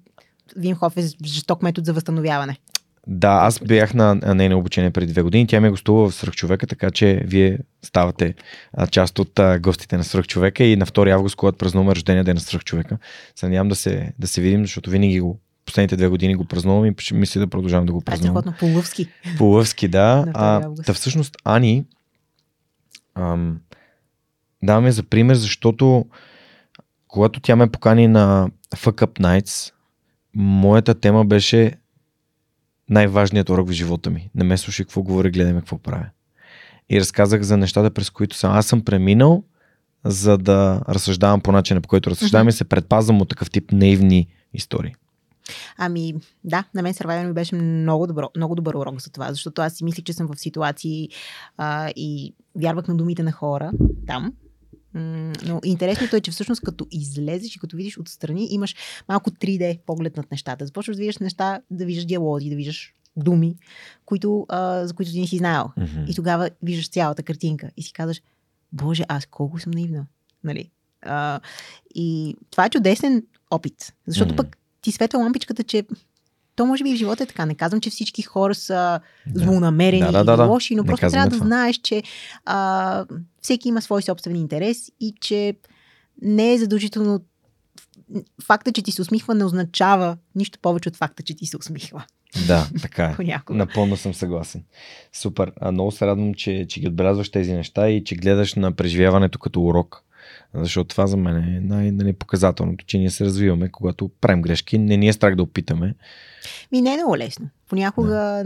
Вимхов 0.57 0.97
е 0.97 1.03
жесток 1.25 1.63
метод 1.63 1.85
за 1.85 1.93
възстановяване. 1.93 2.57
Да, 3.07 3.29
аз 3.29 3.59
бях 3.59 3.95
на 3.95 4.15
нейно 4.15 4.59
обучение 4.59 4.91
преди 4.91 5.13
две 5.13 5.23
години. 5.23 5.47
Тя 5.47 5.61
ме 5.61 5.71
гостува 5.71 6.11
в 6.11 6.15
Свърхчовека, 6.15 6.67
така 6.67 6.91
че 6.91 7.23
вие 7.25 7.59
ставате 7.83 8.35
част 8.91 9.19
от 9.19 9.41
гостите 9.61 9.97
на 9.97 10.05
Свърхчовека 10.05 10.65
и 10.65 10.77
на 10.77 10.87
2 10.87 11.15
август, 11.15 11.37
когато 11.37 11.59
празнуваме 11.59 11.95
рождения 11.95 12.25
ден 12.25 12.35
на 12.35 12.41
Свърхчовека. 12.41 12.99
Се 13.37 13.47
надявам 13.47 13.69
да 13.69 13.75
се, 13.75 14.13
да 14.19 14.27
се 14.27 14.41
видим, 14.41 14.63
защото 14.63 14.91
винаги 14.91 15.21
го 15.21 15.41
последните 15.67 15.97
две 15.97 16.09
години 16.09 16.35
го 16.35 16.45
празнувам 16.45 16.87
и 16.87 16.95
мисля 17.15 17.41
да 17.41 17.47
продължавам 17.47 17.87
да 17.87 17.93
го 17.93 18.01
празнувам. 18.01 18.45
Е 18.49 18.59
по-лъвски. 18.61 19.09
По-лъвски, 19.39 19.89
да. 19.89 20.27
А, 20.35 20.71
та 20.87 20.95
всъщност 20.95 21.37
Ани 21.45 21.85
ам, 23.15 23.61
даваме 24.63 24.93
за 24.93 25.03
пример, 25.03 25.35
защото 25.35 26.07
когато 27.09 27.41
тя 27.41 27.57
ме 27.57 27.71
покани 27.71 28.09
на 28.09 28.51
Fuck 28.77 29.07
Up 29.07 29.21
Nights, 29.21 29.73
моята 30.35 30.95
тема 30.95 31.25
беше 31.25 31.73
най-важният 32.91 33.49
урок 33.49 33.69
в 33.69 33.73
живота 33.73 34.11
ми. 34.11 34.31
Не 34.35 34.45
ме 34.45 34.57
слушай 34.57 34.85
какво 34.85 35.03
говоря, 35.03 35.31
гледаме 35.31 35.61
какво 35.61 35.79
правя. 35.79 36.07
И 36.91 37.01
разказах 37.01 37.43
за 37.43 37.57
нещата, 37.57 37.91
през 37.91 38.11
които 38.11 38.37
съм. 38.37 38.53
Аз 38.53 38.67
съм 38.67 38.85
преминал, 38.85 39.45
за 40.05 40.39
да 40.39 40.81
разсъждавам 40.89 41.41
по 41.41 41.53
начина, 41.53 41.81
по 41.81 41.89
който 41.89 42.11
разсъждавам 42.11 42.47
mm-hmm. 42.47 42.51
и 42.51 42.57
се 42.57 42.65
предпазвам 42.65 43.21
от 43.21 43.29
такъв 43.29 43.51
тип 43.51 43.73
наивни 43.73 44.29
истории. 44.55 44.95
Ами, 45.79 46.15
да, 46.45 46.65
на 46.75 46.83
мен 46.83 46.95
Survivor 46.95 47.27
ми 47.27 47.33
беше 47.33 47.55
много, 47.55 48.07
добро, 48.07 48.31
много 48.37 48.55
добър 48.55 48.75
урок 48.75 49.01
за 49.01 49.11
това, 49.11 49.33
защото 49.33 49.63
аз 49.63 49.75
си 49.75 49.85
мислих, 49.85 50.05
че 50.05 50.13
съм 50.13 50.27
в 50.27 50.41
ситуации 50.41 51.09
а, 51.57 51.93
и 51.97 52.35
вярвах 52.57 52.89
на 52.89 52.95
думите 52.95 53.23
на 53.23 53.33
хора 53.33 53.73
там, 54.07 54.33
но 54.95 55.61
интересното 55.65 56.17
е, 56.17 56.21
че 56.21 56.31
всъщност 56.31 56.63
като 56.63 56.87
излезеш 56.91 57.57
и 57.57 57.59
като 57.59 57.77
видиш 57.77 57.99
отстрани, 57.99 58.49
имаш 58.51 58.75
малко 59.09 59.31
3D 59.31 59.79
поглед 59.87 60.17
над 60.17 60.31
нещата. 60.31 60.67
Започваш 60.67 60.97
да 60.97 61.01
виждаш 61.01 61.19
неща, 61.19 61.61
да 61.71 61.85
виждаш 61.85 62.05
диалози, 62.05 62.51
да 62.51 62.57
виждаш 62.57 62.95
думи, 63.17 63.57
които, 64.05 64.47
а, 64.49 64.87
за 64.87 64.95
които 64.95 65.13
ти 65.13 65.21
не 65.21 65.27
си 65.27 65.37
знаел. 65.37 65.71
Mm-hmm. 65.79 66.07
И 66.11 66.15
тогава 66.15 66.51
виждаш 66.63 66.91
цялата 66.91 67.23
картинка 67.23 67.71
и 67.77 67.83
си 67.83 67.93
казваш, 67.93 68.23
Боже, 68.73 69.05
аз 69.09 69.27
колко 69.27 69.59
съм 69.59 69.71
наивна. 69.71 70.07
Нали? 70.45 70.71
А, 71.03 71.41
и 71.95 72.37
това 72.51 72.67
е 72.67 72.71
чудесен 72.71 73.27
опит. 73.51 73.95
Защото 74.07 74.35
mm-hmm. 74.35 74.37
пък 74.37 74.57
ти 74.81 74.93
светва 74.93 75.19
лампичката, 75.19 75.65
че 75.65 75.85
то 76.57 76.67
може 76.67 76.85
би 76.85 76.95
в 76.95 76.97
живота 76.97 77.23
е 77.23 77.27
така. 77.27 77.47
Не 77.47 77.55
казвам, 77.55 77.81
че 77.81 77.91
всички 77.91 78.23
хора 78.23 78.55
са 78.55 79.01
да. 79.27 79.45
злонамерени 79.45 80.01
да, 80.01 80.13
да, 80.13 80.25
да, 80.25 80.37
да. 80.37 80.45
и 80.45 80.47
лоши, 80.47 80.75
но 80.75 80.83
не 80.83 80.87
просто 80.87 81.09
трябва 81.09 81.31
да 81.31 81.37
това. 81.37 81.47
знаеш, 81.47 81.77
че 81.77 82.03
а, 82.45 83.07
всеки 83.43 83.69
има 83.69 83.83
свой 83.83 84.03
собствен 84.03 84.37
интерес 84.37 84.91
и 85.01 85.15
че 85.21 85.55
не 86.23 86.53
е 86.53 86.59
задължително 86.59 87.21
факта, 88.43 88.73
че 88.73 88.83
ти 88.83 88.93
се 88.93 89.03
усмихва, 89.03 89.35
не 89.35 89.45
означава 89.45 90.17
нищо 90.35 90.59
повече 90.63 90.89
от 90.89 90.97
факта, 90.97 91.23
че 91.23 91.37
ти 91.37 91.47
се 91.47 91.57
усмихва. 91.57 92.05
Да, 92.47 92.69
така 92.83 93.05
е. 93.05 93.13
Понякога. 93.17 93.59
Напълно 93.59 93.97
съм 93.97 94.15
съгласен. 94.15 94.65
Супер. 95.13 95.53
А, 95.61 95.73
много 95.73 95.91
се 95.91 96.07
радвам, 96.07 96.35
че, 96.35 96.67
че 96.69 96.81
ги 96.81 96.89
отбелязваш 96.89 97.31
тези 97.31 97.53
неща 97.53 97.89
и 97.89 98.05
че 98.05 98.15
гледаш 98.15 98.55
на 98.55 98.73
преживяването 98.73 99.39
като 99.39 99.63
урок. 99.63 100.05
Защото 100.55 100.89
това 100.89 101.07
за 101.07 101.17
мен 101.17 101.37
е 101.37 101.61
най-показателното, 101.93 102.85
че 102.87 102.99
ние 102.99 103.11
се 103.11 103.25
развиваме, 103.25 103.69
когато 103.69 104.09
правим 104.09 104.43
грешки. 104.43 104.79
Не 104.79 104.97
ни 104.97 105.09
е 105.09 105.13
страх 105.13 105.37
да 105.37 105.43
опитаме. 105.43 105.95
Ми 106.73 106.83
не 106.83 106.95
е 106.95 106.97
много 106.97 107.17
лесно. 107.17 107.49
Понякога 107.69 108.15
да. 108.15 108.45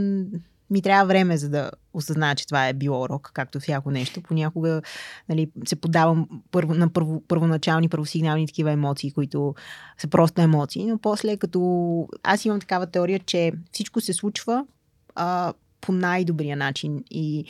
ми 0.70 0.82
трябва 0.82 1.06
време, 1.06 1.36
за 1.36 1.48
да 1.48 1.70
осъзная, 1.94 2.34
че 2.34 2.46
това 2.46 2.68
е 2.68 2.72
било 2.72 3.02
урок, 3.02 3.30
както 3.34 3.60
всяко 3.60 3.90
нещо. 3.90 4.22
Понякога 4.22 4.82
нали, 5.28 5.50
се 5.64 5.76
подавам 5.76 6.28
първо, 6.50 6.74
на 6.74 6.92
първо, 6.92 7.22
първоначални, 7.28 7.88
първосигнални 7.88 8.46
такива 8.46 8.72
емоции, 8.72 9.12
които 9.12 9.54
са 9.98 10.08
просто 10.08 10.42
емоции, 10.42 10.86
но 10.86 10.98
после 10.98 11.36
като 11.36 12.08
аз 12.22 12.44
имам 12.44 12.60
такава 12.60 12.86
теория, 12.86 13.18
че 13.18 13.52
всичко 13.72 14.00
се 14.00 14.12
случва 14.12 14.66
а, 15.14 15.52
по 15.80 15.92
най-добрия 15.92 16.56
начин 16.56 17.04
и 17.10 17.44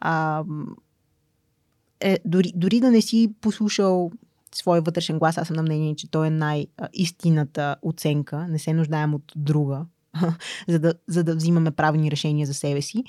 а, 0.00 0.44
е, 2.00 2.18
дори, 2.24 2.52
дори 2.56 2.80
да 2.80 2.90
не 2.90 3.00
си 3.00 3.34
послушал 3.40 4.10
своя 4.54 4.82
вътрешен 4.82 5.18
глас, 5.18 5.38
аз 5.38 5.46
съм 5.46 5.56
на 5.56 5.62
мнение, 5.62 5.96
че 5.96 6.10
той 6.10 6.26
е 6.26 6.30
най-истината 6.30 7.76
оценка. 7.82 8.48
Не 8.48 8.58
се 8.58 8.72
нуждаем 8.72 9.14
от 9.14 9.32
друга, 9.36 9.86
за, 10.68 10.78
да, 10.78 10.94
за 11.08 11.24
да 11.24 11.36
взимаме 11.36 11.70
правилни 11.70 12.10
решения 12.10 12.46
за 12.46 12.54
себе 12.54 12.82
си. 12.82 13.04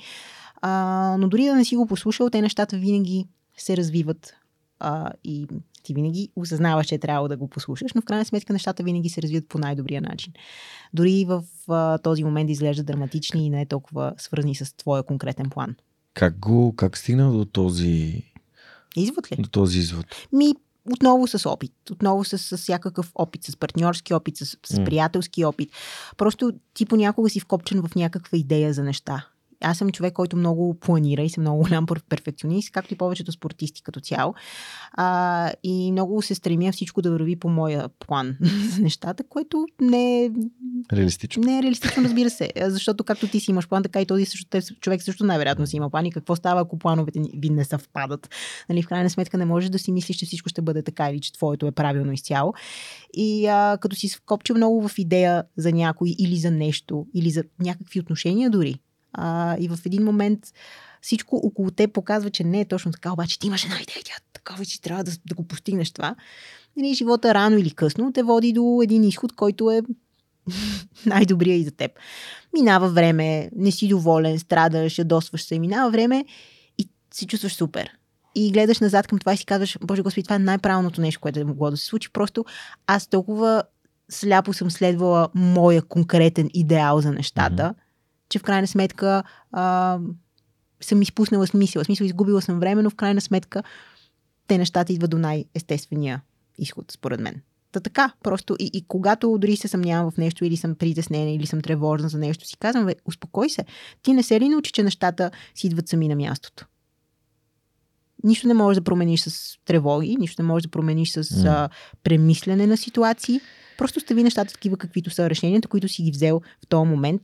А, 0.62 1.16
но 1.18 1.28
дори 1.28 1.44
да 1.44 1.54
не 1.54 1.64
си 1.64 1.76
го 1.76 1.86
послушал, 1.86 2.30
те 2.30 2.42
нещата 2.42 2.76
винаги 2.76 3.26
се 3.56 3.76
развиват 3.76 4.34
а, 4.80 5.12
и 5.24 5.46
ти 5.82 5.94
винаги 5.94 6.28
осъзнаваш, 6.36 6.86
че 6.86 6.94
е 6.94 6.98
трябвало 6.98 7.28
да 7.28 7.36
го 7.36 7.48
послушаш, 7.48 7.92
но 7.94 8.02
в 8.02 8.04
крайна 8.04 8.24
сметка 8.24 8.52
нещата 8.52 8.82
винаги 8.82 9.08
се 9.08 9.22
развиват 9.22 9.48
по 9.48 9.58
най-добрия 9.58 10.00
начин. 10.00 10.32
Дори 10.94 11.24
в 11.24 11.44
а, 11.68 11.98
този 11.98 12.24
момент 12.24 12.50
изглежда 12.50 12.82
драматични 12.82 13.46
и 13.46 13.50
не 13.50 13.60
е 13.60 13.66
толкова 13.66 14.14
свързани 14.18 14.54
с 14.54 14.76
твоя 14.76 15.02
конкретен 15.02 15.50
план. 15.50 15.74
Как 16.14 16.38
го, 16.38 16.76
как 16.76 16.98
стигна 16.98 17.32
до 17.32 17.44
този 17.44 18.22
Извод 18.96 19.32
ли? 19.32 19.36
до 19.38 19.48
този 19.48 19.78
извод? 19.78 20.06
Ми, 20.32 20.54
отново 20.92 21.26
с 21.26 21.50
опит. 21.50 21.72
Отново 21.90 22.24
с, 22.24 22.38
с 22.38 22.56
всякакъв 22.56 23.12
опит, 23.14 23.44
с 23.44 23.56
партньорски 23.56 24.14
опит, 24.14 24.36
с, 24.36 24.56
с 24.66 24.84
приятелски 24.84 25.44
опит. 25.44 25.70
Просто 26.16 26.52
ти 26.74 26.86
понякога 26.86 27.30
си 27.30 27.40
вкопчен 27.40 27.82
в 27.82 27.94
някаква 27.94 28.38
идея 28.38 28.72
за 28.72 28.82
неща. 28.82 29.26
Аз 29.62 29.78
съм 29.78 29.90
човек, 29.90 30.12
който 30.12 30.36
много 30.36 30.74
планира 30.74 31.22
и 31.22 31.30
съм 31.30 31.40
много 31.42 31.62
голям 31.62 31.86
пер- 31.86 32.02
перфекционист, 32.08 32.70
както 32.70 32.94
и 32.94 32.96
повечето 32.96 33.32
спортисти 33.32 33.82
като 33.82 34.00
цяло. 34.00 34.34
А, 34.92 35.50
и 35.62 35.92
много 35.92 36.22
се 36.22 36.34
стремя 36.34 36.72
всичко 36.72 37.02
да 37.02 37.10
върви 37.10 37.36
по 37.36 37.48
моя 37.48 37.88
план 37.88 38.36
за 38.42 38.82
нещата, 38.82 39.24
което 39.28 39.66
не 39.80 40.24
е 40.24 40.30
Реалистично. 40.92 41.42
не 41.42 41.58
е 41.58 41.62
реалистично, 41.62 42.04
разбира 42.04 42.30
се. 42.30 42.50
Защото 42.66 43.04
както 43.04 43.28
ти 43.28 43.40
си 43.40 43.50
имаш 43.50 43.68
план, 43.68 43.82
така 43.82 44.00
и 44.00 44.06
този 44.06 44.24
също, 44.24 44.46
човек 44.80 45.02
също 45.02 45.24
най-вероятно 45.24 45.66
си 45.66 45.76
има 45.76 45.90
план. 45.90 46.06
И 46.06 46.12
какво 46.12 46.36
става, 46.36 46.60
ако 46.60 46.78
плановете 46.78 47.20
ви 47.34 47.50
не 47.50 47.64
съвпадат? 47.64 48.28
Нали, 48.68 48.82
в 48.82 48.88
крайна 48.88 49.10
сметка 49.10 49.38
не 49.38 49.44
можеш 49.44 49.70
да 49.70 49.78
си 49.78 49.92
мислиш, 49.92 50.16
че 50.16 50.26
всичко 50.26 50.48
ще 50.48 50.62
бъде 50.62 50.82
така 50.82 51.10
или 51.10 51.20
че 51.20 51.32
твоето 51.32 51.66
е 51.66 51.72
правилно 51.72 52.12
изцяло. 52.12 52.54
И 53.14 53.46
а, 53.46 53.78
като 53.80 53.96
си 53.96 54.08
скопчил 54.08 54.56
много 54.56 54.88
в 54.88 54.98
идея 54.98 55.44
за 55.56 55.72
някой 55.72 56.14
или 56.18 56.36
за 56.36 56.50
нещо, 56.50 57.06
или 57.14 57.30
за 57.30 57.44
някакви 57.60 58.00
отношения 58.00 58.50
дори. 58.50 58.78
А, 59.12 59.56
и 59.60 59.68
в 59.68 59.78
един 59.86 60.04
момент 60.04 60.40
всичко 61.02 61.36
около 61.36 61.70
те 61.70 61.88
показва, 61.88 62.30
че 62.30 62.44
не 62.44 62.60
е 62.60 62.64
точно 62.64 62.92
така, 62.92 63.12
обаче 63.12 63.38
ти 63.38 63.46
имаш 63.46 63.64
една 63.64 63.76
идея, 63.76 64.02
тя 64.04 64.12
е 64.12 64.24
такава, 64.32 64.64
че 64.64 64.80
трябва 64.80 65.04
да, 65.04 65.12
да 65.26 65.34
го 65.34 65.48
постигнеш 65.48 65.90
това. 65.90 66.14
Нали, 66.76 66.94
живота 66.94 67.34
рано 67.34 67.56
или 67.56 67.70
късно 67.70 68.12
те 68.12 68.22
води 68.22 68.52
до 68.52 68.80
един 68.82 69.04
изход, 69.04 69.32
който 69.32 69.70
е 69.70 69.82
най-добрия 71.06 71.56
и 71.56 71.64
за 71.64 71.70
теб. 71.70 71.90
Минава 72.54 72.88
време, 72.88 73.50
не 73.56 73.70
си 73.70 73.88
доволен, 73.88 74.38
страдаш, 74.38 74.98
ядосваш 74.98 75.42
се, 75.42 75.58
минава 75.58 75.90
време 75.90 76.24
и 76.78 76.88
се 77.14 77.26
чувстваш 77.26 77.54
супер. 77.54 77.90
И 78.34 78.52
гледаш 78.52 78.80
назад 78.80 79.06
към 79.06 79.18
това 79.18 79.32
и 79.32 79.36
си 79.36 79.46
казваш, 79.46 79.78
Боже 79.80 80.02
Господи, 80.02 80.24
това 80.24 80.36
е 80.36 80.38
най-правилното 80.38 81.00
нещо, 81.00 81.20
което 81.20 81.40
е 81.40 81.44
могло 81.44 81.70
да 81.70 81.76
се 81.76 81.86
случи. 81.86 82.12
Просто 82.12 82.44
аз 82.86 83.06
толкова 83.06 83.62
сляпо 84.10 84.52
съм 84.52 84.70
следвала 84.70 85.28
моя 85.34 85.82
конкретен 85.82 86.50
идеал 86.54 87.00
за 87.00 87.12
нещата. 87.12 87.74
Че 88.32 88.38
в 88.38 88.42
крайна 88.42 88.66
сметка 88.66 89.22
а, 89.52 89.98
съм 90.80 91.02
изпуснала 91.02 91.46
смисъл. 91.46 91.84
Смисъл, 91.84 92.04
изгубила 92.04 92.42
съм 92.42 92.60
време, 92.60 92.82
но 92.82 92.90
в 92.90 92.94
крайна 92.94 93.20
сметка 93.20 93.62
те 94.46 94.58
нещата 94.58 94.92
идват 94.92 95.10
до 95.10 95.18
най-естествения 95.18 96.22
изход, 96.58 96.92
според 96.92 97.20
мен. 97.20 97.42
Та 97.72 97.80
така, 97.80 98.12
просто 98.22 98.56
и, 98.58 98.70
и 98.72 98.84
когато 98.88 99.38
дори 99.38 99.56
се 99.56 99.68
съмнявам 99.68 100.10
в 100.10 100.16
нещо 100.16 100.44
или 100.44 100.56
съм 100.56 100.74
притеснена 100.74 101.30
или 101.30 101.46
съм 101.46 101.60
тревожна 101.60 102.08
за 102.08 102.18
нещо, 102.18 102.46
си 102.46 102.56
казвам, 102.56 102.86
бе, 102.86 102.94
успокой 103.04 103.50
се. 103.50 103.64
Ти 104.02 104.12
не 104.12 104.22
се 104.22 104.40
ли 104.40 104.48
научи, 104.48 104.72
че 104.72 104.82
нещата 104.82 105.30
си 105.54 105.66
идват 105.66 105.88
сами 105.88 106.08
на 106.08 106.16
мястото? 106.16 106.66
Нищо 108.24 108.48
не 108.48 108.54
можеш 108.54 108.76
да 108.76 108.84
промениш 108.84 109.20
с 109.20 109.58
тревоги, 109.64 110.16
нищо 110.16 110.42
не 110.42 110.48
можеш 110.48 110.62
да 110.62 110.70
промениш 110.70 111.10
с 111.10 111.44
М. 111.44 111.50
а, 111.50 111.68
премислене 112.02 112.66
на 112.66 112.76
ситуации. 112.76 113.40
Просто 113.78 114.00
стави 114.00 114.22
нещата 114.22 114.52
такива, 114.54 114.76
каквито 114.76 115.10
са 115.10 115.30
решенията, 115.30 115.68
които 115.68 115.88
си 115.88 116.02
ги 116.02 116.10
взел 116.10 116.40
в 116.64 116.66
този 116.68 116.88
момент. 116.88 117.22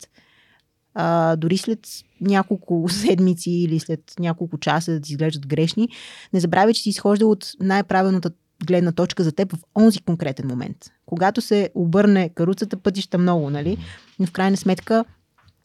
А, 0.95 1.37
дори 1.37 1.59
след 1.59 1.89
няколко 2.21 2.87
седмици 2.89 3.51
или 3.51 3.81
след 3.81 4.15
няколко 4.19 4.59
часа 4.59 4.93
да 4.93 5.01
ти 5.01 5.13
изглеждат 5.13 5.47
грешни, 5.47 5.89
не 6.33 6.41
забравяй, 6.41 6.75
че 6.75 6.83
си 6.83 6.89
изхождал 6.89 7.31
от 7.31 7.51
най-правилната 7.61 8.31
гледна 8.67 8.93
точка 8.93 9.25
за 9.25 9.33
теб 9.33 9.53
в 9.53 9.59
онзи 9.75 10.01
конкретен 10.01 10.47
момент. 10.47 10.77
Когато 11.07 11.41
се 11.41 11.71
обърне 11.75 12.29
каруцата, 12.29 12.77
пътища 12.77 13.19
много, 13.19 13.51
нали? 13.51 13.79
Но 14.19 14.27
в 14.27 14.33
крайна 14.33 14.57
сметка 14.57 15.05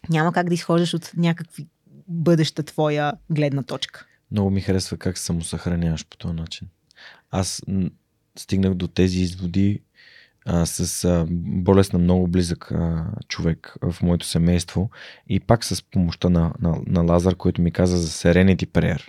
няма 0.10 0.34
как 0.34 0.48
да 0.48 0.54
изхождаш 0.54 0.94
от 0.94 1.12
някакви 1.18 1.68
бъдеща 2.08 2.64
твоя 2.64 3.14
гледна 3.30 3.64
точка. 3.64 4.06
Много 4.32 4.50
ми 4.50 4.62
харесва 4.62 4.98
как 4.98 5.18
се 5.18 5.26
самосъхраняваш 5.26 6.06
по 6.06 6.18
този 6.18 6.34
начин. 6.34 6.68
Аз 7.32 7.62
стигнах 8.38 8.74
до 8.74 8.88
тези 8.88 9.20
изводи 9.20 9.82
а, 10.45 10.65
с 10.65 11.06
а, 11.06 11.26
болест 11.30 11.94
на 11.94 11.99
много 11.99 12.28
близък 12.28 12.72
а, 12.72 13.06
човек 13.28 13.76
в 13.82 14.02
моето 14.02 14.26
семейство 14.26 14.90
и 15.30 15.40
пак 15.40 15.64
с 15.64 15.84
помощта 15.84 16.30
на, 16.30 16.53
на, 16.61 16.76
на 16.88 17.02
Лазар, 17.02 17.36
който 17.36 17.61
ми 17.61 17.72
каза 17.72 17.98
за 17.98 18.07
Serenity 18.07 18.65
Prayer. 18.65 19.02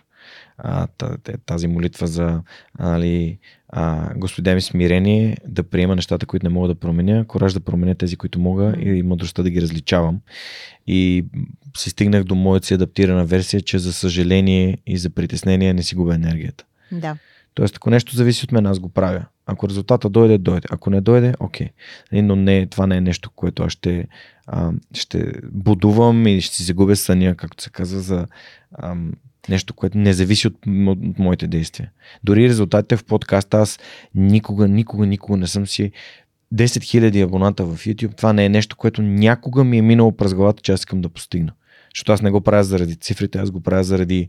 А, 0.59 0.87
тази 1.47 1.69
молитва 1.69 2.07
за 2.07 2.43
али, 2.79 3.39
а, 3.69 4.15
Господи, 4.17 4.55
ми 4.55 4.61
смирение 4.61 5.37
да 5.47 5.63
приема 5.63 5.97
нещата, 5.97 6.27
които 6.27 6.47
не 6.47 6.51
мога 6.51 6.69
да 6.69 6.75
променя, 6.75 7.25
кораж 7.25 7.53
да 7.53 7.61
променя 7.61 7.95
тези, 7.95 8.17
които 8.17 8.39
мога 8.41 8.75
и 8.79 9.03
мъдростта 9.03 9.43
да 9.43 9.51
ги 9.51 9.63
различавам. 9.63 10.21
И 10.87 11.25
си 11.77 11.91
стигнах 11.91 12.25
до 12.25 12.35
моята 12.35 12.67
си 12.67 12.75
адаптирана 12.75 13.25
версия, 13.25 13.61
че 13.61 13.79
за 13.79 13.93
съжаление 13.93 14.79
и 14.87 14.99
за 14.99 15.11
притеснение 15.11 15.75
не 15.75 15.83
си 15.83 15.95
губя 15.95 16.15
енергията. 16.15 16.65
Да. 16.93 17.17
Тоест, 17.55 17.77
ако 17.77 17.91
нещо 17.91 18.17
зависи 18.17 18.45
от 18.45 18.53
мен, 18.53 18.67
аз 18.67 18.79
го 18.79 18.89
правя. 18.89 19.25
Ако 19.47 19.69
резултата 19.69 20.09
дойде, 20.09 20.39
дойде. 20.39 20.69
Ако 20.71 20.91
не 20.91 21.01
дойде, 21.01 21.35
окей. 21.41 21.69
Нали, 22.13 22.23
Но 22.23 22.37
не, 22.37 22.67
това 22.67 22.87
не 22.87 22.97
е 22.97 23.01
нещо, 23.01 23.31
което 23.31 23.63
аз 23.63 23.73
ще, 23.73 24.07
а, 24.47 24.73
ще 24.95 25.33
будувам 25.53 26.27
и 26.27 26.41
ще 26.41 26.57
си 26.57 26.63
загубя 26.63 26.97
съня, 26.97 27.35
както 27.35 27.63
се 27.63 27.71
казва, 27.71 28.01
за 28.01 28.27
а, 28.73 28.97
нещо, 29.49 29.75
което 29.75 29.99
не 29.99 30.13
зависи 30.13 30.47
от, 30.47 30.55
от 30.87 31.19
моите 31.19 31.47
действия. 31.47 31.91
Дори 32.25 32.49
резултатите 32.49 32.97
в 32.97 33.05
подкаста, 33.05 33.57
аз 33.57 33.79
никога, 34.15 34.69
никога, 34.69 35.07
никога 35.07 35.39
не 35.39 35.47
съм 35.47 35.67
си 35.67 35.93
10 36.55 36.65
000 36.65 37.25
абоната 37.25 37.65
в 37.65 37.77
YouTube. 37.77 38.17
Това 38.17 38.33
не 38.33 38.45
е 38.45 38.49
нещо, 38.49 38.77
което 38.77 39.03
някога 39.03 39.65
ми 39.65 39.79
е 39.79 39.83
минало 39.83 40.13
през 40.13 40.35
главата, 40.35 40.63
че 40.63 40.73
аз 40.73 40.81
искам 40.81 41.01
да 41.01 41.09
постигна. 41.09 41.53
Защото 41.95 42.13
аз 42.13 42.23
не 42.23 42.31
го 42.31 42.41
правя 42.41 42.65
заради 42.65 42.97
цифрите, 42.97 43.39
аз 43.39 43.51
го 43.51 43.61
правя 43.61 43.85
заради 43.85 44.29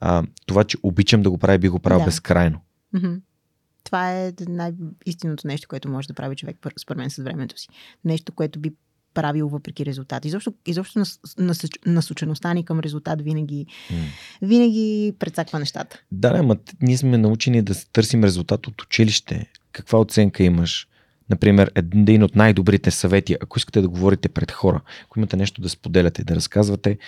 а, 0.00 0.22
това, 0.46 0.64
че 0.64 0.76
обичам 0.82 1.22
да 1.22 1.30
го 1.30 1.38
правя 1.38 1.54
и 1.54 1.58
би 1.58 1.68
го 1.68 1.78
правил 1.78 1.98
Да. 1.98 2.04
безкрайно. 2.04 2.60
Мгм. 2.94 3.14
Това 3.84 4.12
е 4.12 4.32
най-истинното 4.48 5.46
нещо, 5.46 5.68
което 5.68 5.88
може 5.88 6.08
да 6.08 6.14
прави 6.14 6.36
човек, 6.36 6.56
според 6.82 6.98
мен, 6.98 7.10
с 7.10 7.16
времето 7.16 7.60
си. 7.60 7.68
Нещо, 8.04 8.32
което 8.32 8.58
би 8.58 8.72
правил 9.14 9.48
въпреки 9.48 9.86
резултати. 9.86 10.28
Изобщо, 10.28 10.54
изобщо 10.66 10.98
нас, 10.98 11.20
нас, 11.38 11.66
насочеността 11.86 12.54
ни 12.54 12.64
към 12.64 12.80
резултат 12.80 13.22
винаги, 13.22 13.66
винаги 14.42 15.14
прецаква 15.18 15.58
нещата. 15.58 16.02
Да, 16.12 16.30
да, 16.30 16.38
ама 16.38 16.56
ние 16.82 16.96
сме 16.96 17.18
научени 17.18 17.62
да 17.62 17.74
търсим 17.92 18.24
резултат 18.24 18.66
от 18.66 18.82
училище. 18.82 19.46
Каква 19.72 20.00
оценка 20.00 20.42
имаш? 20.42 20.88
Например, 21.30 21.72
един 21.74 22.22
от 22.22 22.36
най-добрите 22.36 22.90
съвети, 22.90 23.36
ако 23.42 23.58
искате 23.58 23.80
да 23.80 23.88
говорите 23.88 24.28
пред 24.28 24.52
хора, 24.52 24.80
ако 25.04 25.18
имате 25.18 25.36
нещо 25.36 25.62
да 25.62 25.68
споделяте, 25.68 26.24
да 26.24 26.34
разказвате, 26.34 26.98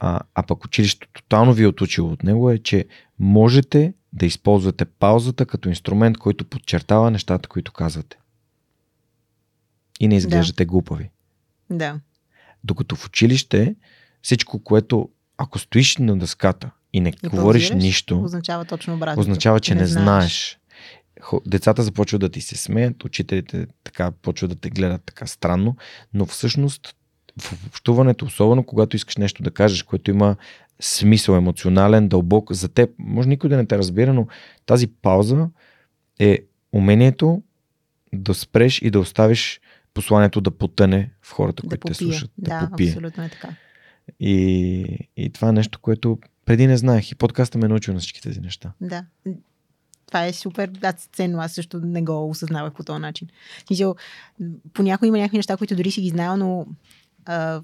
а, 0.00 0.20
а 0.34 0.42
пък 0.42 0.64
училището 0.64 1.08
тотално 1.12 1.52
ви 1.52 1.62
е 1.62 1.66
отучило 1.66 2.10
от 2.10 2.22
него, 2.22 2.50
е, 2.50 2.58
че 2.58 2.84
можете 3.18 3.92
да 4.16 4.26
използвате 4.26 4.84
паузата 4.84 5.46
като 5.46 5.68
инструмент, 5.68 6.18
който 6.18 6.44
подчертава 6.44 7.10
нещата, 7.10 7.48
които 7.48 7.72
казвате. 7.72 8.16
И 10.00 10.08
не 10.08 10.16
изглеждате 10.16 10.64
глупави. 10.64 11.10
Да. 11.70 12.00
Докато 12.64 12.96
в 12.96 13.06
училище 13.06 13.74
всичко, 14.22 14.58
което 14.64 15.08
ако 15.38 15.58
стоиш 15.58 15.96
на 15.96 16.18
дъската 16.18 16.70
и 16.92 17.00
не 17.00 17.12
И 17.24 17.28
говориш 17.28 17.62
паузираш, 17.68 17.84
нищо, 17.84 18.22
Означава 18.22 18.64
точно 18.64 18.94
обратно. 18.94 19.20
означава, 19.20 19.60
че 19.60 19.74
не, 19.74 19.86
знаеш. 19.86 20.58
Хо- 21.22 21.42
Децата 21.46 21.82
започват 21.82 22.20
да 22.20 22.28
ти 22.28 22.40
се 22.40 22.56
смеят, 22.56 23.04
учителите 23.04 23.66
така 23.84 24.10
почват 24.10 24.50
да 24.50 24.56
те 24.56 24.70
гледат 24.70 25.02
така 25.04 25.26
странно, 25.26 25.76
но 26.14 26.26
всъщност 26.26 26.96
в 27.40 27.66
общуването, 27.66 28.24
особено 28.24 28.64
когато 28.64 28.96
искаш 28.96 29.16
нещо 29.16 29.42
да 29.42 29.50
кажеш, 29.50 29.82
което 29.82 30.10
има 30.10 30.36
смисъл 30.80 31.34
емоционален, 31.34 32.08
дълбок 32.08 32.52
за 32.52 32.68
теб, 32.68 32.90
може 32.98 33.28
никой 33.28 33.50
да 33.50 33.56
не 33.56 33.66
те 33.66 33.78
разбира, 33.78 34.14
но 34.14 34.26
тази 34.66 34.86
пауза 34.86 35.48
е 36.18 36.38
умението 36.72 37.42
да 38.12 38.34
спреш 38.34 38.82
и 38.82 38.90
да 38.90 39.00
оставиш 39.00 39.60
посланието 39.94 40.40
да 40.40 40.50
потъне 40.50 41.10
в 41.22 41.32
хората, 41.32 41.62
Да 41.62 41.68
които 41.68 41.86
те 41.86 41.92
попие. 41.92 42.06
слушат. 42.06 42.30
Да, 42.38 42.60
Да, 42.60 42.70
попие. 42.70 42.88
абсолютно 42.88 43.24
е 43.24 43.28
така. 43.28 43.48
И, 44.20 44.98
и 45.16 45.30
това 45.30 45.48
е 45.48 45.52
нещо, 45.52 45.78
което 45.78 46.18
преди 46.44 46.66
не 46.66 46.76
знаех. 46.76 47.12
И 47.12 47.14
подкаста 47.14 47.58
ме 47.58 47.66
е 47.66 47.68
научил 47.68 47.94
на 47.94 48.00
всички 48.00 48.22
тези 48.22 48.40
неща. 48.40 48.72
Да. 48.80 49.04
Това 50.06 50.26
е 50.26 50.32
супер 50.32 50.70
аз 50.82 51.08
ценно. 51.12 51.40
Аз 51.40 51.52
също 51.52 51.80
не 51.80 52.02
го 52.02 52.30
осъзнавах 52.30 52.72
по 52.72 52.84
този 52.84 53.00
начин. 53.00 53.28
Понякога 54.72 55.06
има 55.06 55.18
някакви 55.18 55.36
неща, 55.38 55.56
които 55.56 55.76
дори 55.76 55.90
си 55.90 56.00
ги 56.00 56.08
знал, 56.08 56.36
но 56.36 56.66
а, 57.24 57.62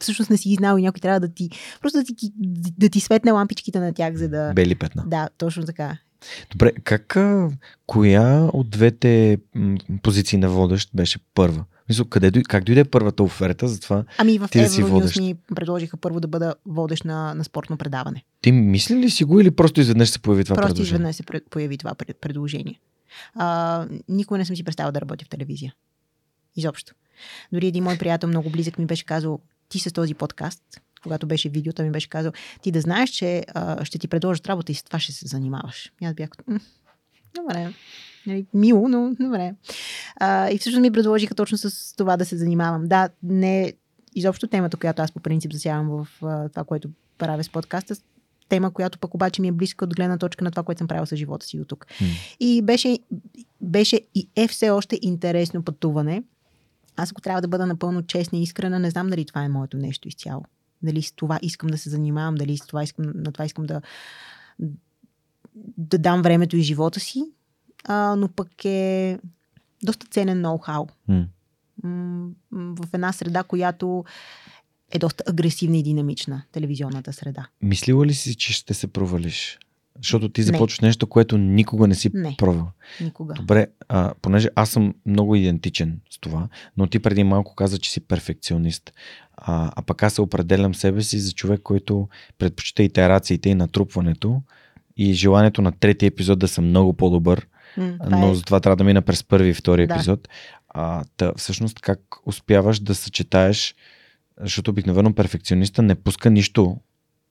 всъщност 0.00 0.30
не 0.30 0.36
си 0.36 0.54
знал 0.54 0.78
и 0.78 0.82
някой 0.82 1.00
трябва 1.00 1.20
да 1.20 1.28
ти 1.28 1.50
просто 1.80 1.98
да 1.98 2.04
ти, 2.04 2.32
да 2.78 2.88
ти 2.88 3.00
светне 3.00 3.30
лампичките 3.30 3.80
на 3.80 3.92
тях, 3.92 4.14
за 4.14 4.28
да... 4.28 4.52
Бели 4.54 4.74
петна. 4.74 5.04
Да, 5.06 5.28
точно 5.38 5.64
така. 5.64 5.98
Добре, 6.50 6.72
как, 6.72 7.16
коя 7.86 8.44
от 8.44 8.70
двете 8.70 9.38
позиции 10.02 10.38
на 10.38 10.48
водещ 10.48 10.90
беше 10.94 11.18
първа? 11.34 11.64
Мисля, 11.88 12.04
къде, 12.04 12.42
как 12.42 12.64
дойде 12.64 12.84
първата 12.84 13.22
оферта 13.22 13.68
за 13.68 13.80
това 13.80 14.04
Ами 14.18 14.38
в 14.38 14.48
ти 14.52 14.60
да 14.60 14.68
си 14.68 14.82
водещ? 14.82 15.16
ми 15.16 15.34
предложиха 15.54 15.96
първо 15.96 16.20
да 16.20 16.28
бъда 16.28 16.54
водещ 16.66 17.04
на, 17.04 17.34
на 17.34 17.44
спортно 17.44 17.76
предаване. 17.76 18.24
Ти 18.40 18.52
мисли 18.52 18.96
ли 18.96 19.10
си 19.10 19.24
го 19.24 19.40
или 19.40 19.50
просто 19.50 19.80
изведнъж 19.80 20.10
се 20.10 20.18
появи 20.18 20.44
това 20.44 20.56
Просто 20.56 20.68
предложение? 20.68 20.86
изведнъж 20.88 21.16
се 21.16 21.22
появи 21.50 21.78
това 21.78 21.94
пред- 21.94 22.16
предложение. 22.16 22.80
А, 23.34 23.86
никога 24.08 24.38
не 24.38 24.44
съм 24.44 24.56
си 24.56 24.64
представила 24.64 24.92
да 24.92 25.00
работя 25.00 25.24
в 25.24 25.28
телевизия. 25.28 25.74
Изобщо. 26.56 26.94
Дори 27.52 27.66
един 27.66 27.84
мой 27.84 27.98
приятел, 27.98 28.28
много 28.28 28.50
близък, 28.50 28.78
ми 28.78 28.86
беше 28.86 29.04
казал, 29.04 29.38
ти 29.74 29.80
с 29.80 29.92
този 29.92 30.14
подкаст, 30.14 30.62
когато 31.02 31.26
беше 31.26 31.48
видео, 31.48 31.72
той 31.72 31.84
ми 31.84 31.90
беше 31.90 32.08
казал, 32.08 32.32
ти 32.62 32.70
да 32.70 32.80
знаеш, 32.80 33.10
че 33.10 33.44
а, 33.54 33.84
ще 33.84 33.98
ти 33.98 34.08
предложат 34.08 34.46
работа 34.46 34.72
и 34.72 34.74
с 34.74 34.82
това 34.82 34.98
ще 34.98 35.12
се 35.12 35.26
занимаваш. 35.26 35.92
И 36.00 36.06
аз 36.06 36.14
бях, 36.14 36.30
като, 36.30 36.44
«М, 36.46 36.60
добре, 37.34 37.74
нали, 38.26 38.46
мило, 38.54 38.88
но 38.88 39.14
добре. 39.20 39.54
А, 40.16 40.50
и 40.50 40.58
всъщност 40.58 40.82
ми 40.82 40.92
предложиха 40.92 41.34
точно 41.34 41.58
с 41.58 41.96
това 41.96 42.16
да 42.16 42.24
се 42.24 42.36
занимавам. 42.36 42.88
Да, 42.88 43.08
не 43.22 43.72
изобщо 44.14 44.46
темата, 44.46 44.76
която 44.76 45.02
аз 45.02 45.12
по 45.12 45.20
принцип 45.20 45.52
засявам 45.52 45.88
в 45.88 46.08
а, 46.22 46.48
това, 46.48 46.64
което 46.64 46.88
правя 47.18 47.44
с 47.44 47.50
подкаста, 47.50 47.96
тема, 48.48 48.70
която 48.70 48.98
пък 48.98 49.14
обаче 49.14 49.42
ми 49.42 49.48
е 49.48 49.52
близка 49.52 49.84
от 49.84 49.96
гледна 49.96 50.18
точка 50.18 50.44
на 50.44 50.50
това, 50.50 50.62
което 50.62 50.78
съм 50.78 50.88
правила 50.88 51.06
с 51.06 51.16
живота 51.16 51.46
си 51.46 51.58
до 51.58 51.64
тук. 51.64 51.86
М. 52.00 52.06
И 52.40 52.62
беше, 52.62 52.98
беше 53.60 54.00
и 54.14 54.28
е 54.36 54.48
все 54.48 54.70
още 54.70 54.98
интересно 55.02 55.62
пътуване. 55.62 56.22
Аз 56.96 57.10
ако 57.10 57.20
трябва 57.20 57.42
да 57.42 57.48
бъда 57.48 57.66
напълно 57.66 58.02
честна 58.02 58.38
и 58.38 58.42
искрена, 58.42 58.78
не 58.78 58.90
знам 58.90 59.10
дали 59.10 59.24
това 59.24 59.42
е 59.42 59.48
моето 59.48 59.76
нещо 59.76 60.08
изцяло. 60.08 60.44
Дали 60.82 61.02
с 61.02 61.12
това 61.12 61.38
искам 61.42 61.68
да 61.68 61.78
се 61.78 61.90
занимавам, 61.90 62.34
дали 62.34 62.58
с 62.58 62.66
това 62.66 62.82
искам, 62.82 63.04
на 63.14 63.32
това 63.32 63.44
искам 63.44 63.66
да, 63.66 63.80
да 65.78 65.98
дам 65.98 66.22
времето 66.22 66.56
и 66.56 66.62
живота 66.62 67.00
си, 67.00 67.24
а, 67.84 68.16
но 68.16 68.28
пък 68.28 68.64
е 68.64 69.18
доста 69.82 70.06
ценен 70.06 70.42
ноу-хау. 70.42 70.88
М, 71.82 72.30
в 72.50 72.88
една 72.94 73.12
среда, 73.12 73.42
която 73.42 74.04
е 74.90 74.98
доста 74.98 75.24
агресивна 75.26 75.76
и 75.76 75.82
динамична, 75.82 76.42
телевизионната 76.52 77.12
среда. 77.12 77.46
Мислила 77.62 78.06
ли 78.06 78.14
си, 78.14 78.34
че 78.34 78.52
ще 78.52 78.74
се 78.74 78.86
провалиш? 78.86 79.58
Защото 79.98 80.28
ти 80.28 80.40
Не. 80.40 80.44
започваш 80.44 80.80
нещо, 80.80 81.06
което 81.06 81.38
никога 81.38 81.86
не 81.86 81.94
си 81.94 82.10
Не. 82.14 82.34
пробвал. 82.38 82.68
Никога. 83.00 83.34
Добре, 83.34 83.66
а, 83.88 84.14
понеже 84.22 84.48
аз 84.54 84.70
съм 84.70 84.94
много 85.06 85.34
идентичен 85.36 86.00
с 86.10 86.18
това, 86.18 86.48
но 86.76 86.86
ти 86.86 86.98
преди 86.98 87.24
малко 87.24 87.54
каза, 87.54 87.78
че 87.78 87.90
си 87.90 88.00
перфекционист. 88.00 88.92
А, 89.36 89.72
а 89.76 89.82
пък 89.82 90.02
аз 90.02 90.12
се 90.12 90.20
определям 90.20 90.74
себе 90.74 91.02
си 91.02 91.18
за 91.18 91.32
човек, 91.32 91.60
който 91.62 92.08
предпочита 92.38 92.82
итерациите 92.82 93.48
и 93.48 93.54
натрупването 93.54 94.42
и 94.96 95.12
желанието 95.12 95.62
на 95.62 95.72
третия 95.72 96.06
епизод 96.06 96.38
да 96.38 96.48
съм 96.48 96.64
много 96.68 96.92
по-добър, 96.92 97.46
М, 97.76 97.96
но 98.10 98.30
е- 98.30 98.34
за 98.34 98.42
това 98.42 98.60
трябва 98.60 98.76
да 98.76 98.84
мина 98.84 99.02
през 99.02 99.24
първи 99.24 99.48
и 99.48 99.54
втори 99.54 99.86
Да. 99.86 99.94
епизод. 99.94 100.28
А, 100.68 101.04
та, 101.16 101.32
всъщност 101.36 101.80
как 101.80 102.00
успяваш 102.26 102.80
да 102.80 102.94
съчетаеш, 102.94 103.74
защото 104.40 104.70
обикновено 104.70 105.14
перфекциониста 105.14 105.82
не 105.82 105.94
пуска 105.94 106.30
нищо, 106.30 106.76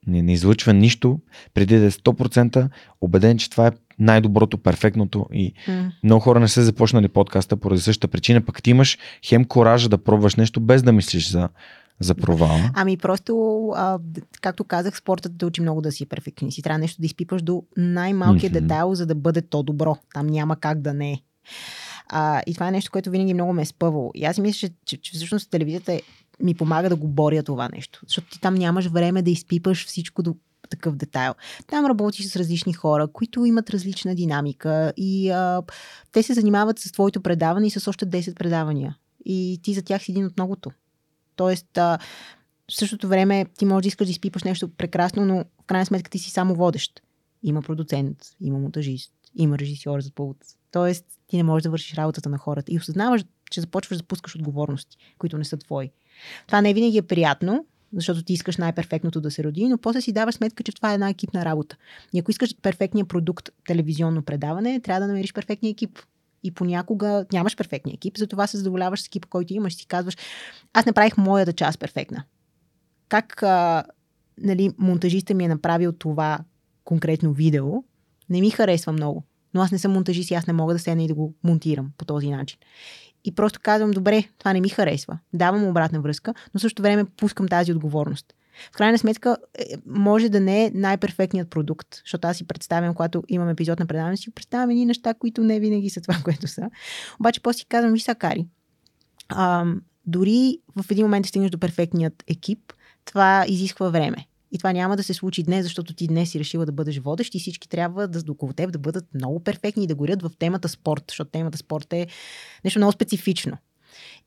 не, 0.08 0.22
не 0.22 0.34
излъчва 0.34 0.74
нищо, 0.74 1.20
преди 1.54 1.78
да 1.80 1.86
е 1.86 1.92
100% 1.92 2.70
убеден, 3.02 3.38
че 3.38 3.50
това 3.50 3.68
е 3.68 3.72
най-доброто, 4.00 4.58
перфектното 4.58 5.26
и 5.34 5.54
М. 5.68 5.92
много 6.04 6.20
хора 6.20 6.40
не 6.40 6.48
са 6.48 6.64
започнали 6.64 7.08
подкаста 7.08 7.58
поради 7.58 7.82
същата 7.82 8.08
причина, 8.12 8.42
пък 8.42 8.64
ти 8.64 8.70
имаш 8.70 8.98
хем 9.26 9.46
коража 9.46 9.90
да 9.90 9.98
пробваш 9.98 10.36
нещо 10.36 10.60
без 10.60 10.84
да 10.84 10.92
мислиш 10.92 11.30
за, 11.30 11.50
за 12.00 12.16
провала. 12.16 12.72
Ами 12.74 12.98
просто, 12.98 13.68
а, 13.76 14.00
както 14.42 14.64
казах, 14.64 14.98
спортът 14.98 15.32
те 15.38 15.46
учи 15.46 15.62
много 15.62 15.82
да 15.82 15.92
си 15.92 16.06
перфекционист. 16.06 16.64
Трябва 16.64 16.80
нещо 16.80 17.02
да 17.02 17.06
изпипаш 17.06 17.42
до 17.42 17.64
най-малкия 17.78 18.50
Мгм. 18.50 18.60
детайл, 18.60 18.96
за 18.96 19.06
да 19.06 19.16
бъде 19.16 19.42
то 19.42 19.64
добро. 19.64 19.98
Там 20.14 20.28
няма 20.28 20.56
как 20.56 20.82
да 20.82 20.94
не 20.94 21.12
е. 21.12 21.18
А, 22.10 22.42
и 22.48 22.54
това 22.54 22.68
е 22.68 22.72
нещо, 22.72 22.92
което 22.92 23.10
винаги 23.10 23.34
много 23.34 23.54
ме 23.54 23.62
е 23.62 23.66
спъвало. 23.66 24.12
И 24.16 24.26
аз 24.26 24.36
си 24.36 24.42
мисля, 24.42 24.68
че, 24.68 24.74
че, 24.86 24.98
че 24.98 25.12
всъщност 25.12 25.50
телевизията 25.52 25.94
е, 25.94 26.02
ми 26.40 26.54
помага 26.54 26.90
да 26.90 26.96
го 26.96 27.08
боря 27.08 27.44
това 27.44 27.70
нещо. 27.70 28.00
Защото 28.08 28.30
ти 28.30 28.42
там 28.42 28.54
нямаш 28.54 28.88
време 28.88 29.22
да 29.22 29.32
изпипаш 29.32 29.88
всичко 29.88 30.24
до 30.24 30.36
такъв 30.70 30.96
детайл. 30.96 31.34
Там 31.68 31.86
работиш 31.86 32.26
с 32.26 32.36
различни 32.36 32.74
хора, 32.74 33.08
които 33.08 33.46
имат 33.46 33.70
различна 33.70 34.16
динамика 34.16 34.94
и 34.98 35.30
а, 35.30 35.62
те 36.12 36.24
се 36.24 36.34
занимават 36.34 36.80
с 36.80 36.92
твоето 36.92 37.22
предаване 37.22 37.68
и 37.68 37.70
с 37.70 37.88
още 37.88 38.06
10 38.06 38.36
предавания. 38.36 38.98
И 39.26 39.60
ти 39.64 39.74
за 39.74 39.82
тях 39.82 40.04
си 40.04 40.12
един 40.12 40.26
от 40.26 40.38
многото. 40.38 40.72
Тоест, 41.36 41.78
а, 41.78 42.00
в 42.72 42.76
същото 42.76 43.08
време 43.08 43.46
ти 43.58 43.66
можеш 43.66 43.84
да 43.84 43.88
искаш 43.88 44.08
да 44.08 44.12
изпипаш 44.12 44.44
нещо 44.44 44.70
прекрасно, 44.70 45.26
но 45.26 45.46
в 45.64 45.66
крайна 45.66 45.86
сметка 45.86 46.12
ти 46.12 46.20
си 46.20 46.32
само 46.32 46.56
водещ. 46.56 47.02
Има 47.44 47.62
продуцент, 47.62 48.18
има 48.42 48.60
монтажист, 48.60 49.14
има 49.36 49.58
режисьор 49.58 50.00
за 50.02 50.12
пулт. 50.12 50.38
Тоест, 50.74 51.06
ти 51.28 51.38
не 51.38 51.44
можеш 51.44 51.64
да 51.64 51.70
вършиш 51.70 51.94
работата 51.94 52.30
на 52.30 52.38
хората 52.38 52.72
и 52.72 52.78
осъзнаваш, 52.78 53.26
че 53.52 53.62
започваш 53.62 53.98
да 53.98 54.04
пускаш 54.04 54.36
отговорности, 54.36 54.98
които 55.18 55.38
не 55.38 55.46
са 55.46 55.58
твои. 55.58 55.92
Това 56.48 56.62
не 56.62 56.74
винаги 56.74 56.98
е 56.98 57.02
приятно, 57.02 57.66
защото 57.94 58.24
ти 58.24 58.34
искаш 58.34 58.58
най-перфектното 58.58 59.22
да 59.22 59.32
се 59.32 59.44
роди, 59.44 59.68
но 59.68 59.78
после 59.78 60.02
си 60.02 60.12
даваш 60.12 60.36
сметка, 60.36 60.64
че 60.64 60.72
това 60.72 60.92
е 60.92 60.94
една 60.94 61.10
екипна 61.10 61.46
работа. 61.46 61.78
И 62.14 62.20
ако 62.20 62.32
искаш 62.32 62.56
перфектния 62.62 63.06
продукт 63.06 63.50
телевизионно 63.68 64.22
предаване, 64.22 64.80
трябва 64.80 65.02
да 65.02 65.08
намериш 65.08 65.34
перфектния 65.34 65.72
екип. 65.72 66.00
И 66.44 66.52
понякога 66.52 67.26
нямаш 67.34 67.56
перфектния 67.56 67.94
екип, 67.94 68.18
затова 68.18 68.48
се 68.48 68.58
задоволяваш 68.58 69.02
с 69.02 69.08
екипа, 69.08 69.28
който 69.30 69.54
имаш. 69.54 69.76
Си 69.76 69.86
казваш, 69.86 70.18
аз 70.74 70.86
направих 70.86 71.18
моята 71.18 71.54
част 71.54 71.80
перфектна. 71.80 72.24
Как 73.10 73.44
а, 73.44 73.84
нали, 74.38 74.72
монтажиста 74.78 75.34
ми 75.34 75.44
е 75.44 75.48
направил 75.48 75.92
това 75.92 76.40
конкретно 76.84 77.34
видео, 77.34 77.84
не 78.30 78.42
ми 78.42 78.50
харесва 78.50 78.92
много. 78.92 79.24
Но 79.54 79.62
аз 79.62 79.72
не 79.72 79.80
съм 79.80 79.92
монтажист 79.92 80.32
и 80.32 80.34
аз 80.34 80.48
не 80.48 80.54
мога 80.54 80.74
да 80.74 80.80
седна 80.80 81.04
и 81.04 81.08
да 81.08 81.14
го 81.14 81.34
монтирам 81.44 81.92
по 81.98 82.06
този 82.06 82.30
начин. 82.30 82.60
И 83.26 83.36
просто 83.36 83.60
казвам, 83.64 83.92
добре, 83.92 84.24
това 84.38 84.54
не 84.54 84.62
ми 84.62 84.70
харесва. 84.70 85.20
Давам 85.34 85.64
обратна 85.64 86.02
връзка, 86.02 86.34
но 86.54 86.60
също 86.60 86.82
време 86.82 87.06
пускам 87.06 87.48
тази 87.48 87.72
отговорност. 87.72 88.34
В 88.74 88.78
крайна 88.78 88.98
сметка, 88.98 89.38
е, 89.60 89.64
може 89.86 90.30
да 90.30 90.40
не 90.40 90.66
е 90.66 90.72
най-перфектният 90.74 91.50
продукт, 91.50 91.88
защото 92.06 92.28
аз 92.28 92.38
си 92.38 92.48
представям, 92.48 92.94
когато 92.96 93.24
имам 93.28 93.50
епизод 93.50 93.80
на 93.80 93.86
предаване, 93.86 94.18
си 94.18 94.32
представям 94.32 94.70
едни 94.70 94.86
неща, 94.86 95.14
които 95.14 95.44
не 95.44 95.60
винаги 95.60 95.90
са 95.90 96.02
това, 96.02 96.16
което 96.24 96.48
са. 96.48 96.70
Обаче 97.20 97.42
после 97.42 97.60
си 97.60 97.66
казвам, 97.66 97.94
виж 97.94 98.04
са, 98.04 98.16
Кари, 98.16 98.46
дори 100.06 100.60
в 100.76 100.92
един 100.92 101.06
момент 101.06 101.26
стигнеш 101.26 101.52
до 101.52 101.60
перфектният 101.60 102.24
екип, 102.28 102.74
това 103.06 103.46
изисква 103.48 103.90
време. 103.90 104.28
И 104.54 104.58
това 104.58 104.74
няма 104.74 104.98
да 104.98 105.04
се 105.04 105.14
случи 105.14 105.44
днес, 105.44 105.64
защото 105.64 105.94
ти 105.94 106.08
днес 106.08 106.32
си 106.32 106.40
решила 106.40 106.66
да 106.66 106.72
бъдеш 106.72 106.98
водещ 106.98 107.36
и 107.36 107.40
всички 107.40 107.70
трябва 107.70 108.08
да 108.08 108.32
около 108.32 108.54
теб 108.54 108.72
да 108.72 108.80
бъдат 108.80 109.06
много 109.14 109.40
перфектни 109.40 109.84
и 109.84 109.88
да 109.88 109.96
горят 109.96 110.22
в 110.22 110.32
темата 110.40 110.70
спорт, 110.70 111.04
защото 111.08 111.32
темата 111.32 111.58
спорт 111.58 111.94
е 111.94 112.08
нещо 112.64 112.80
много 112.80 112.92
специфично. 112.92 113.58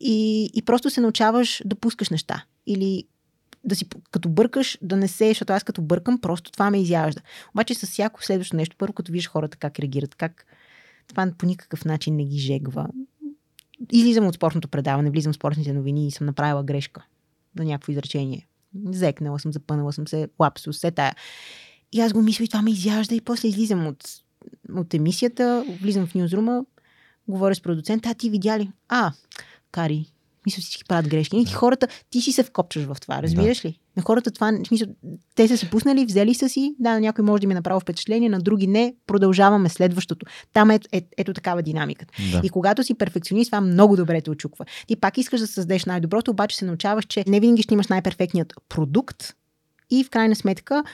И, 0.00 0.50
и 0.54 0.62
просто 0.62 0.90
се 0.90 1.00
научаваш 1.00 1.62
да 1.64 1.76
пускаш 1.76 2.10
неща. 2.10 2.44
Или 2.66 3.04
да 3.64 3.76
си, 3.76 3.86
като 4.10 4.28
бъркаш, 4.28 4.78
да 4.82 4.96
не 4.96 5.08
се, 5.08 5.28
защото 5.28 5.52
аз 5.52 5.64
като 5.64 5.82
бъркам, 5.82 6.18
просто 6.18 6.52
това 6.52 6.70
ме 6.70 6.80
изяжда. 6.80 7.20
Обаче 7.54 7.74
с 7.74 7.86
всяко 7.86 8.24
следващо 8.24 8.56
нещо, 8.56 8.76
първо 8.78 8.92
като 8.92 9.12
виждаш 9.12 9.30
хората 9.30 9.56
как 9.56 9.78
реагират, 9.78 10.14
как 10.14 10.46
това 11.08 11.32
по 11.38 11.46
никакъв 11.46 11.84
начин 11.84 12.16
не 12.16 12.24
ги 12.24 12.38
жегва. 12.38 12.88
Излизам 13.92 14.26
от 14.26 14.34
спортното 14.34 14.68
предаване, 14.68 15.10
влизам 15.10 15.32
в 15.32 15.36
спортните 15.36 15.72
новини 15.72 16.06
и 16.06 16.10
съм 16.10 16.26
направила 16.26 16.64
грешка 16.64 17.04
на 17.56 17.64
някакво 17.64 17.92
изречение. 17.92 18.46
Зекнала 18.84 19.38
съм, 19.38 19.52
запънала 19.52 19.92
съм 19.92 20.08
се, 20.08 20.28
лапсус, 20.40 20.76
все 20.76 20.90
тая. 20.90 21.14
И 21.92 22.00
аз 22.00 22.12
го 22.12 22.22
мисля 22.22 22.44
и 22.44 22.48
това 22.48 22.62
ме 22.62 22.70
изяжда 22.70 23.14
и 23.14 23.20
после 23.20 23.48
излизам 23.48 23.86
от, 23.86 24.04
от 24.74 24.94
емисията, 24.94 25.64
влизам 25.82 26.06
в 26.06 26.14
нюзрума, 26.14 26.64
говоря 27.28 27.54
с 27.54 27.60
продуцента, 27.60 28.10
а 28.10 28.14
ти 28.14 28.30
видя 28.30 28.58
ли? 28.58 28.70
А, 28.88 29.12
Кари, 29.70 30.06
мисля, 30.46 30.60
всички 30.60 30.84
правят 30.84 31.08
грешки. 31.08 31.36
И 31.36 31.44
ти 31.44 31.52
хората, 31.52 31.88
ти 32.10 32.20
си 32.20 32.32
се 32.32 32.42
вкопчаш 32.42 32.84
в 32.84 32.96
това, 33.00 33.22
разбираш 33.22 33.64
ли? 33.64 33.78
На 33.96 34.02
хората 34.02 34.30
това, 34.30 34.52
в 34.64 34.66
смисъл, 34.66 34.88
те 35.34 35.48
са 35.48 35.56
се 35.58 35.70
пуснали, 35.70 36.06
взели 36.06 36.34
са 36.34 36.48
си, 36.48 36.74
да, 36.78 36.90
на 36.90 37.00
някой 37.00 37.24
може 37.24 37.40
да 37.40 37.46
ми 37.46 37.52
е 37.52 37.54
направил 37.54 37.80
впечатление, 37.80 38.28
на 38.28 38.38
други 38.38 38.66
не, 38.66 38.94
продължаваме 39.06 39.68
следващото. 39.68 40.26
Там 40.52 40.70
е, 40.70 40.80
е, 40.92 41.02
ето 41.16 41.32
такава 41.32 41.62
динамика. 41.62 42.06
Да. 42.32 42.40
И 42.44 42.48
когато 42.48 42.84
си 42.84 42.94
перфекционист, 42.94 43.48
това 43.48 43.60
много 43.60 43.96
добре 43.96 44.20
те 44.20 44.30
очуква. 44.30 44.64
Ти 44.86 44.96
пак 44.96 45.18
искаш 45.18 45.40
да 45.40 45.46
създадеш 45.46 45.84
най-доброто, 45.84 46.30
обаче 46.30 46.56
се 46.56 46.64
научаваш, 46.64 47.04
че 47.04 47.24
не 47.26 47.40
винаги 47.40 47.62
ще 47.62 47.74
имаш 47.74 47.88
най-перфектният 47.88 48.52
продукт 48.68 49.34
и 49.90 50.04
в 50.04 50.10
крайна 50.10 50.36
сметка 50.36 50.84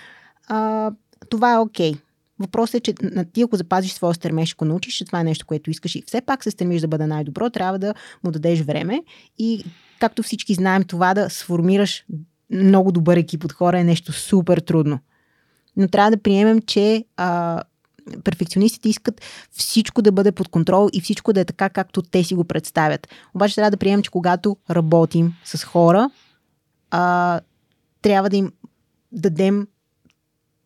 а, 0.48 0.90
това 1.30 1.52
е 1.52 1.58
окей. 1.58 1.94
Въпросът 2.38 2.74
е, 2.74 2.80
че 2.80 2.94
на 3.02 3.24
ти, 3.24 3.42
ако 3.42 3.56
запазиш 3.56 3.92
своя 3.92 4.14
стремеж, 4.14 4.52
ако 4.52 4.64
научиш, 4.64 4.94
че 4.94 5.04
това 5.04 5.20
е 5.20 5.24
нещо, 5.24 5.46
което 5.46 5.70
искаш 5.70 5.94
и 5.94 6.02
все 6.06 6.20
пак 6.20 6.44
се 6.44 6.50
стремиш 6.50 6.80
да 6.80 6.88
бъде 6.88 7.06
най-добро, 7.06 7.50
трябва 7.50 7.78
да 7.78 7.94
му 8.24 8.30
дадеш 8.30 8.60
време 8.60 9.02
и 9.38 9.64
както 10.00 10.22
всички 10.22 10.54
знаем, 10.54 10.84
това 10.84 11.14
да 11.14 11.30
сформираш 11.30 12.04
много 12.52 12.92
добър 12.92 13.16
екип 13.16 13.44
от 13.44 13.52
хора 13.52 13.80
е 13.80 13.84
нещо 13.84 14.12
супер 14.12 14.58
трудно. 14.58 14.98
Но 15.76 15.88
трябва 15.88 16.10
да 16.10 16.22
приемем, 16.22 16.60
че 16.60 17.04
а, 17.16 17.62
перфекционистите 18.24 18.88
искат 18.88 19.20
всичко 19.50 20.02
да 20.02 20.12
бъде 20.12 20.32
под 20.32 20.48
контрол 20.48 20.88
и 20.92 21.00
всичко 21.00 21.32
да 21.32 21.40
е 21.40 21.44
така, 21.44 21.68
както 21.68 22.02
те 22.02 22.24
си 22.24 22.34
го 22.34 22.44
представят. 22.44 23.08
Обаче 23.34 23.54
трябва 23.54 23.70
да 23.70 23.76
приемем, 23.76 24.02
че 24.02 24.10
когато 24.10 24.56
работим 24.70 25.34
с 25.44 25.64
хора, 25.64 26.10
а, 26.90 27.40
трябва 28.02 28.30
да 28.30 28.36
им 28.36 28.52
дадем, 29.12 29.66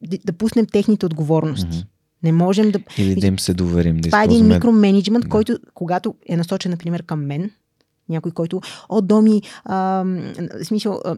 да, 0.03 0.19
да 0.25 0.33
пуснем 0.33 0.67
техните 0.67 1.07
отговорности. 1.07 1.77
Мгм. 1.79 1.87
Не 2.23 2.33
можем 2.33 2.71
да... 2.71 2.79
Или 2.99 3.21
да 3.21 3.27
им 3.27 3.39
се 3.39 3.55
доверим. 3.55 3.97
Да 3.97 4.09
Това 4.09 4.23
е 4.23 4.25
един 4.25 4.47
микроменеджмент, 4.47 5.23
Да. 5.25 5.29
който, 5.29 5.59
когато 5.75 6.15
е 6.29 6.37
насочен, 6.37 6.71
например, 6.71 7.03
към 7.03 7.27
мен, 7.27 7.51
някой, 8.09 8.33
който, 8.33 8.61
о, 8.89 9.01
Доми, 9.01 9.43
а, 9.65 10.05
смисъл, 10.63 11.01
а, 11.05 11.17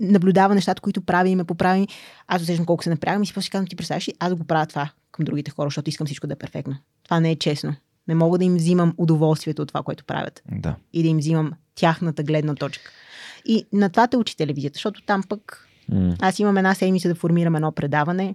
наблюдава 0.00 0.54
нещата, 0.54 0.82
които 0.82 1.00
прави 1.00 1.30
и 1.30 1.36
ме 1.36 1.44
поправи. 1.44 1.88
Аз 2.26 2.42
усещам 2.42 2.66
колко 2.66 2.84
се 2.84 2.90
напрягам 2.90 3.22
и 3.22 3.26
си 3.26 3.34
после 3.34 3.50
казвам, 3.50 3.66
ти 3.66 3.76
представяш 3.76 4.08
ли, 4.08 4.14
аз 4.18 4.28
да 4.28 4.36
го 4.36 4.44
правя 4.44 4.66
това 4.66 4.90
към 5.12 5.24
другите 5.24 5.50
хора, 5.50 5.66
защото 5.66 5.90
искам 5.90 6.06
всичко 6.06 6.26
да 6.26 6.32
е 6.32 6.36
перфектно. 6.36 6.76
Това 7.04 7.20
не 7.20 7.30
е 7.30 7.36
честно. 7.36 7.74
Не 8.08 8.14
мога 8.14 8.38
да 8.38 8.44
им 8.44 8.56
взимам 8.56 8.94
удоволствието 8.96 9.62
от 9.62 9.68
това, 9.68 9.82
което 9.82 10.04
правят. 10.04 10.42
Да. 10.52 10.74
И 10.92 11.02
да 11.02 11.08
им 11.08 11.18
взимам 11.18 11.52
тяхната 11.74 12.22
гледна 12.22 12.54
точка. 12.54 12.90
И 13.44 13.66
на 13.72 13.90
това 13.90 14.06
те 14.06 14.16
учи 14.16 14.36
телевизията, 14.36 14.74
защото 14.76 15.02
там 15.02 15.22
пък 15.28 15.68
М. 15.88 16.14
аз 16.20 16.38
имам 16.38 16.56
една 16.56 16.74
седмица 16.74 17.08
да 17.08 17.14
формирам 17.14 17.54
едно 17.56 17.72
предаване. 17.72 18.34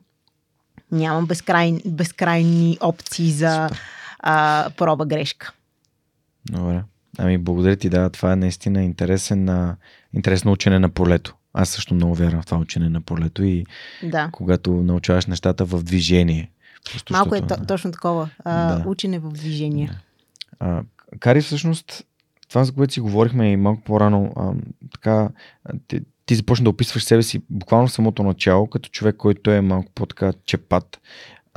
Нямам 0.91 1.26
безкрай, 1.26 1.77
безкрайни 1.85 2.77
опции 2.81 3.31
за 3.31 3.68
Супер. 3.68 3.81
а, 4.19 4.69
проба 4.77 5.06
грешка. 5.06 5.53
Добре. 6.52 6.84
Ами, 7.18 7.38
благодаря 7.38 7.76
ти, 7.76 7.90
да, 7.90 8.10
това 8.10 8.31
е 8.34 8.35
наистина 8.35 8.84
интересен, 8.84 9.73
интересно 10.14 10.52
учене 10.52 10.80
на 10.80 10.90
полето. 10.90 11.35
Аз 11.53 11.69
също 11.69 11.93
много 11.93 12.15
вярвам 12.15 12.41
в 12.41 12.45
това 12.45 12.57
учене 12.57 12.89
на 12.89 13.01
полето 13.01 13.43
и 13.43 13.65
Да. 14.03 14.30
когато 14.31 14.71
научаваш 14.73 15.25
нещата 15.25 15.65
в 15.65 15.84
движение. 15.84 16.51
Просто 16.91 17.13
Малко 17.13 17.35
е 17.35 17.39
защото, 17.39 17.55
то, 17.57 17.65
точно 17.67 17.91
такова. 17.91 18.30
А, 18.39 18.75
Да. 18.75 18.89
Учене 18.89 19.19
в 19.19 19.30
движение. 19.30 19.91
А, 20.59 20.81
Кари, 21.19 21.41
всъщност, 21.41 22.03
това, 22.49 22.63
за 22.63 22.71
което 22.71 22.93
си 22.93 22.99
говорихме 22.99 23.51
и 23.51 23.57
малко 23.57 23.81
по-рано, 23.81 24.34
а, 24.35 24.51
така, 24.91 25.30
ти, 25.88 26.01
ти 26.25 26.35
започна 26.35 26.63
да 26.63 26.69
описваш 26.69 27.03
себе 27.03 27.23
си 27.23 27.41
буквално 27.49 27.88
в 27.88 27.91
самото 27.91 28.23
начало, 28.23 28.67
като 28.67 28.89
човек, 28.89 29.15
който 29.15 29.51
е 29.51 29.61
малко 29.61 29.91
по-така 29.91 30.34
чепат, 30.45 31.01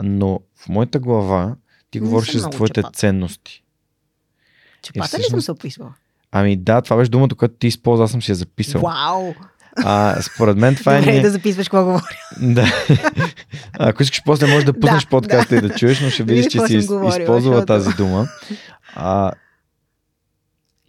но 0.02 0.40
в 0.56 0.68
моята 0.68 0.98
глава 0.98 1.56
ти 1.90 2.00
Не 2.00 2.06
говориш 2.06 2.32
за 2.32 2.50
твоите 2.50 2.74
чепат. 2.74 2.96
ценности. 2.96 3.62
Чепата 4.82 5.04
ли 5.04 5.08
съм 5.08 5.18
всъщност- 5.20 5.44
се 5.44 5.52
описвала? 5.52 5.94
Ами 6.32 6.56
да, 6.56 6.82
това 6.82 6.96
беше 6.96 7.10
думата, 7.10 7.28
която 7.28 7.54
ти 7.54 7.66
използва, 7.66 8.04
аз 8.04 8.10
съм 8.10 8.22
си 8.22 8.30
я 8.30 8.34
записал. 8.34 8.80
Вау! 8.80 9.34
А, 9.76 10.22
според 10.22 10.56
мен 10.56 10.76
това 10.76 10.96
Добре 10.96 11.06
е... 11.06 11.10
е 11.10 11.14
ние- 11.14 11.22
да 11.22 11.30
записваш 11.30 11.68
какво 11.68 11.84
говоря. 11.84 12.04
Да. 12.40 12.66
Ако 13.72 14.02
искаш, 14.02 14.22
после 14.24 14.46
можеш 14.46 14.64
да 14.64 14.72
пуснеш 14.72 15.02
Да, 15.02 15.08
подкаста 15.10 15.48
да. 15.50 15.56
и 15.56 15.68
да 15.68 15.74
чуеш, 15.74 16.00
но 16.00 16.10
ще 16.10 16.22
видиш, 16.22 16.44
че 16.44 16.60
си 16.60 16.86
говорила, 16.86 17.20
използвала 17.20 17.56
защото- 17.56 17.66
тази 17.66 17.90
дума. 17.92 18.28
А, 18.94 19.32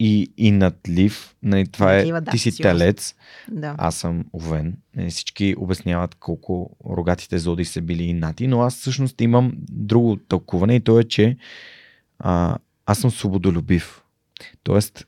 и, 0.00 0.32
и 0.36 0.50
надлив, 0.50 1.34
нали, 1.42 1.66
това 1.66 1.94
е, 1.94 1.96
Надлива, 1.96 2.20
да, 2.20 2.30
ти 2.30 2.38
си 2.38 2.50
със 2.50 2.56
сигурност. 2.56 2.78
телец, 2.78 3.14
Да. 3.50 3.74
аз 3.78 3.94
съм 3.94 4.24
овен. 4.34 4.74
Нали, 4.96 5.10
Всички 5.10 5.54
обясняват 5.58 6.14
колко 6.14 6.70
рогатите 6.88 7.38
зоди 7.38 7.64
са 7.64 7.80
били 7.82 8.02
инати, 8.02 8.46
но 8.46 8.62
аз 8.62 8.74
всъщност 8.74 9.20
имам 9.20 9.52
друго 9.62 10.16
тълкуване 10.18 10.74
и 10.74 10.80
то 10.80 10.98
е, 10.98 11.04
че 11.04 11.36
а, 12.18 12.56
аз 12.86 12.98
съм 12.98 13.10
свободолюбив. 13.10 14.02
Тоест, 14.62 15.06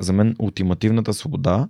за 0.00 0.12
мен 0.12 0.36
ултимативната 0.38 1.14
свобода 1.14 1.68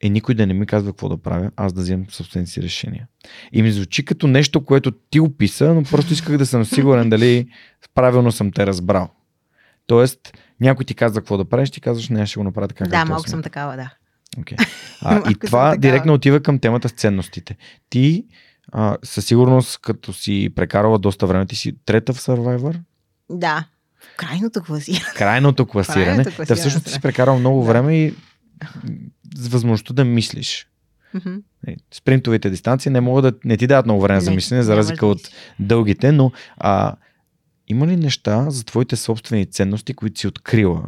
е 0.00 0.08
никой 0.08 0.34
да 0.34 0.46
не 0.46 0.54
ми 0.54 0.66
казва 0.66 0.92
какво 0.92 1.08
да 1.08 1.16
правя, 1.16 1.50
аз 1.56 1.72
да 1.72 1.80
вземам 1.80 2.06
собствените 2.10 2.50
си 2.50 2.62
решения. 2.62 3.06
И 3.52 3.62
ми 3.62 3.72
звучи 3.72 4.04
като 4.04 4.26
нещо, 4.26 4.64
което 4.64 4.90
ти 4.90 5.20
описа, 5.20 5.74
но 5.74 5.82
просто 5.82 6.12
исках 6.12 6.36
да 6.36 6.46
съм 6.46 6.64
сигурен 6.64 7.10
дали 7.10 7.48
правилно 7.94 8.32
съм 8.32 8.52
те 8.52 8.66
разбрал. 8.66 9.08
Тоест, 9.86 10.18
някой 10.60 10.84
ти 10.84 10.94
казва 10.94 11.20
какво 11.20 11.36
да 11.36 11.44
правиш, 11.44 11.70
ти 11.70 11.80
казваш, 11.80 12.08
не, 12.08 12.22
аз 12.22 12.28
ще 12.28 12.38
го 12.38 12.44
направя 12.44 12.68
така. 12.68 12.84
Да, 12.84 13.04
малко 13.04 13.28
съм 13.28 13.42
такава, 13.42 13.76
да. 13.76 13.90
Okay. 14.38 14.66
А, 15.02 15.30
и 15.30 15.34
това 15.34 15.76
директно 15.76 16.12
отива 16.12 16.40
към 16.40 16.58
темата 16.58 16.88
с 16.88 16.92
ценностите. 16.92 17.56
Ти, 17.90 18.24
а, 18.72 18.96
със 19.02 19.26
сигурност, 19.26 19.78
като 19.82 20.12
си 20.12 20.52
прекарала 20.56 20.98
доста 20.98 21.26
време, 21.26 21.46
ти 21.46 21.56
си 21.56 21.76
трета 21.84 22.12
в 22.12 22.18
Survivor, 22.18 22.80
Да. 23.30 23.64
Крайното 24.16 24.62
класиране. 24.62 25.12
крайното 25.16 25.66
класиране. 25.66 26.04
Крайното 26.04 26.36
класиране, 26.36 26.60
всъщност 26.60 26.86
ти 26.86 26.92
си 26.92 27.00
прекарал 27.00 27.38
много 27.38 27.64
време 27.64 27.96
и 27.96 28.14
възможността 29.38 29.94
да 29.94 30.04
мислиш. 30.04 30.66
Е, 31.66 31.76
Спринтовите 31.94 32.50
дистанции 32.50 32.90
не 32.90 33.00
могат 33.00 33.22
да 33.22 33.48
не 33.48 33.56
ти 33.56 33.66
дадат 33.66 33.86
много 33.86 34.00
време 34.00 34.20
за 34.20 34.30
Не, 34.30 34.36
мислене, 34.36 34.62
за 34.62 34.76
разлика 34.76 35.06
да 35.06 35.12
от 35.12 35.20
дългите, 35.60 36.12
но 36.12 36.32
а, 36.56 36.96
има 37.68 37.86
ли 37.86 37.96
неща 37.96 38.50
за 38.50 38.64
твоите 38.64 38.96
собствени 38.96 39.46
ценности, 39.46 39.94
които 39.94 40.20
си 40.20 40.26
открила 40.26 40.84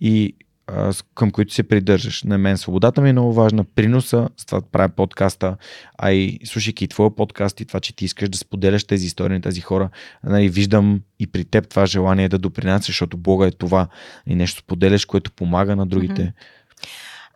и 0.00 0.34
а, 0.66 0.92
към 1.14 1.30
които 1.30 1.54
се 1.54 1.62
придържаш? 1.62 2.22
На 2.22 2.38
мен 2.38 2.58
свободата 2.58 3.00
ми 3.00 3.08
е 3.08 3.12
много 3.12 3.32
важна, 3.32 3.64
приноса, 3.64 4.28
с 4.36 4.46
това 4.46 4.62
правя 4.62 4.88
подкаста, 4.88 5.56
а 5.98 6.12
и 6.12 6.38
слушайки 6.44 6.84
и 6.84 6.88
твоя 6.88 7.16
подкаст 7.16 7.60
и 7.60 7.64
това, 7.64 7.80
че 7.80 7.96
ти 7.96 8.04
искаш 8.04 8.28
да 8.28 8.38
споделяш 8.38 8.84
тези 8.84 9.06
истории 9.06 9.36
на 9.36 9.42
тези 9.42 9.60
хора, 9.60 9.90
нали, 10.24 10.48
виждам 10.48 11.00
и 11.18 11.26
при 11.26 11.44
теб 11.44 11.68
това 11.68 11.86
желание 11.86 12.28
да 12.28 12.38
допринасяш, 12.38 12.86
защото 12.86 13.16
Бога 13.16 13.46
е 13.46 13.50
това 13.50 13.88
и 14.26 14.34
нещо 14.34 14.60
споделяш, 14.60 15.04
което 15.04 15.32
помага 15.32 15.76
на 15.76 15.86
другите. 15.86 16.22
Мгм. 16.22 16.32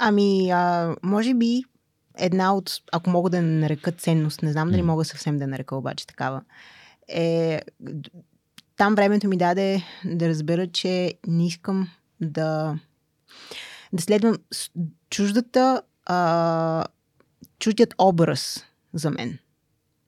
Ами, 0.03 0.51
а, 0.51 0.95
може 1.03 1.35
би 1.35 1.63
една 2.19 2.55
от, 2.55 2.71
ако 2.93 3.11
мога 3.11 3.31
да 3.31 3.43
нарека 3.43 3.93
ценност, 3.93 4.43
не 4.43 4.53
знам 4.53 4.71
дали 4.71 4.83
мога 4.83 5.05
съвсем 5.05 5.39
да 5.39 5.47
нарека 5.47 5.77
обаче 5.77 6.07
такава, 6.07 6.43
е 7.09 7.61
там 8.77 8.95
времето 8.95 9.29
ми 9.29 9.37
даде 9.37 9.83
да 10.05 10.29
разбера, 10.29 10.67
че 10.67 11.15
не 11.27 11.47
искам 11.47 11.89
да 12.21 12.79
да 13.93 14.03
следвам 14.03 14.37
чуждата 15.11 15.83
а, 16.07 16.85
чуждият 17.59 17.95
образ 17.99 18.65
за 18.95 19.11
мен. 19.11 19.39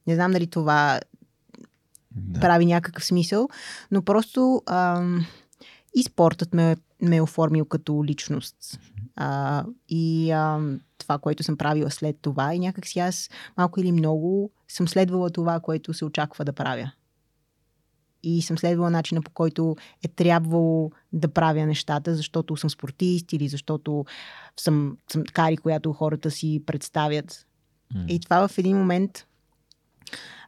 Не 0.07 0.15
знам 0.15 0.33
дали 0.33 0.47
това 0.47 1.01
Да. 2.11 2.41
прави 2.41 2.67
някакъв 2.67 3.05
смисъл, 3.05 3.49
но 3.91 4.03
просто 4.03 4.63
ам, 4.67 5.27
и 5.95 6.03
спортът 6.03 6.55
ме, 6.55 6.77
ме 7.03 7.17
е 7.17 7.23
оформил 7.23 7.65
като 7.65 8.05
личност. 8.05 8.81
А, 9.17 9.65
и 9.89 10.31
ам, 10.31 10.81
това, 10.99 11.19
което 11.19 11.43
съм 11.43 11.57
правила 11.57 11.91
след 11.91 12.17
това 12.23 12.55
и 12.55 12.59
някак 12.59 12.87
си 12.87 12.99
аз 12.99 13.31
малко 13.57 13.81
или 13.81 13.93
много 13.93 14.51
съм 14.69 14.89
следвала 14.89 15.31
това, 15.31 15.61
което 15.61 15.95
се 15.95 16.05
очаква 16.05 16.45
да 16.45 16.53
правя. 16.53 16.93
И 18.23 18.43
съм 18.43 18.59
следвала 18.59 18.91
начина 18.91 19.23
по 19.23 19.31
който 19.31 19.77
е 20.05 20.09
трябвало 20.09 20.91
да 21.13 21.29
правя 21.29 21.67
нещата, 21.67 22.15
защото 22.15 22.57
съм 22.57 22.71
спортист 22.71 23.33
или 23.33 23.49
защото 23.49 24.05
съм, 24.61 24.97
съм 25.13 25.25
кари, 25.33 25.57
която 25.57 25.93
хората 25.93 26.31
си 26.31 26.63
представят. 26.67 27.47
М. 27.95 28.05
И 28.09 28.21
това 28.21 28.49
в 28.49 28.59
един 28.59 28.77
момент 28.77 29.27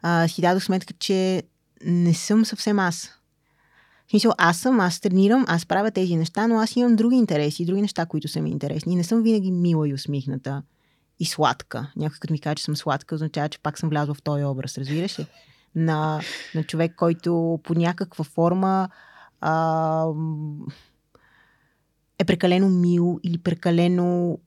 а, 0.02 0.28
си 0.28 0.40
дадох 0.40 0.64
сметка, 0.64 0.94
че 0.98 1.42
не 1.84 2.14
съм 2.14 2.44
съвсем 2.44 2.78
аз. 2.78 3.18
В 4.06 4.10
смисъл, 4.10 4.32
аз 4.38 4.58
съм, 4.58 4.80
аз 4.80 5.00
тренирам, 5.00 5.44
аз 5.48 5.66
правя 5.66 5.90
тези 5.90 6.16
неща, 6.16 6.46
но 6.46 6.58
аз 6.58 6.76
имам 6.76 6.96
други 6.96 7.16
интереси, 7.16 7.64
други 7.64 7.82
неща, 7.82 8.06
които 8.06 8.28
са 8.28 8.40
ми 8.40 8.50
интересни. 8.50 8.96
Не 8.96 9.04
съм 9.04 9.22
винаги 9.22 9.50
мила 9.50 9.88
и 9.88 9.94
усмихната 9.94 10.62
и 11.20 11.24
сладка. 11.24 11.92
Някой 11.96 12.18
като 12.20 12.32
ми 12.32 12.40
каже, 12.40 12.54
че 12.54 12.64
съм 12.64 12.76
сладка, 12.76 13.14
означава, 13.14 13.48
че 13.48 13.58
пак 13.58 13.78
съм 13.78 13.88
влязла 13.88 14.14
в 14.14 14.22
този 14.22 14.44
образ, 14.44 14.78
разбираш 14.78 15.18
ли? 15.18 15.26
На, 15.74 16.20
на 16.54 16.62
човек, 16.62 16.94
който 16.96 17.60
по 17.62 17.74
някаква 17.74 18.24
форма 18.24 18.88
а, 19.40 20.06
е 22.18 22.24
прекалено 22.24 22.68
мил 22.68 23.20
или 23.22 23.38
прекалено 23.38 24.38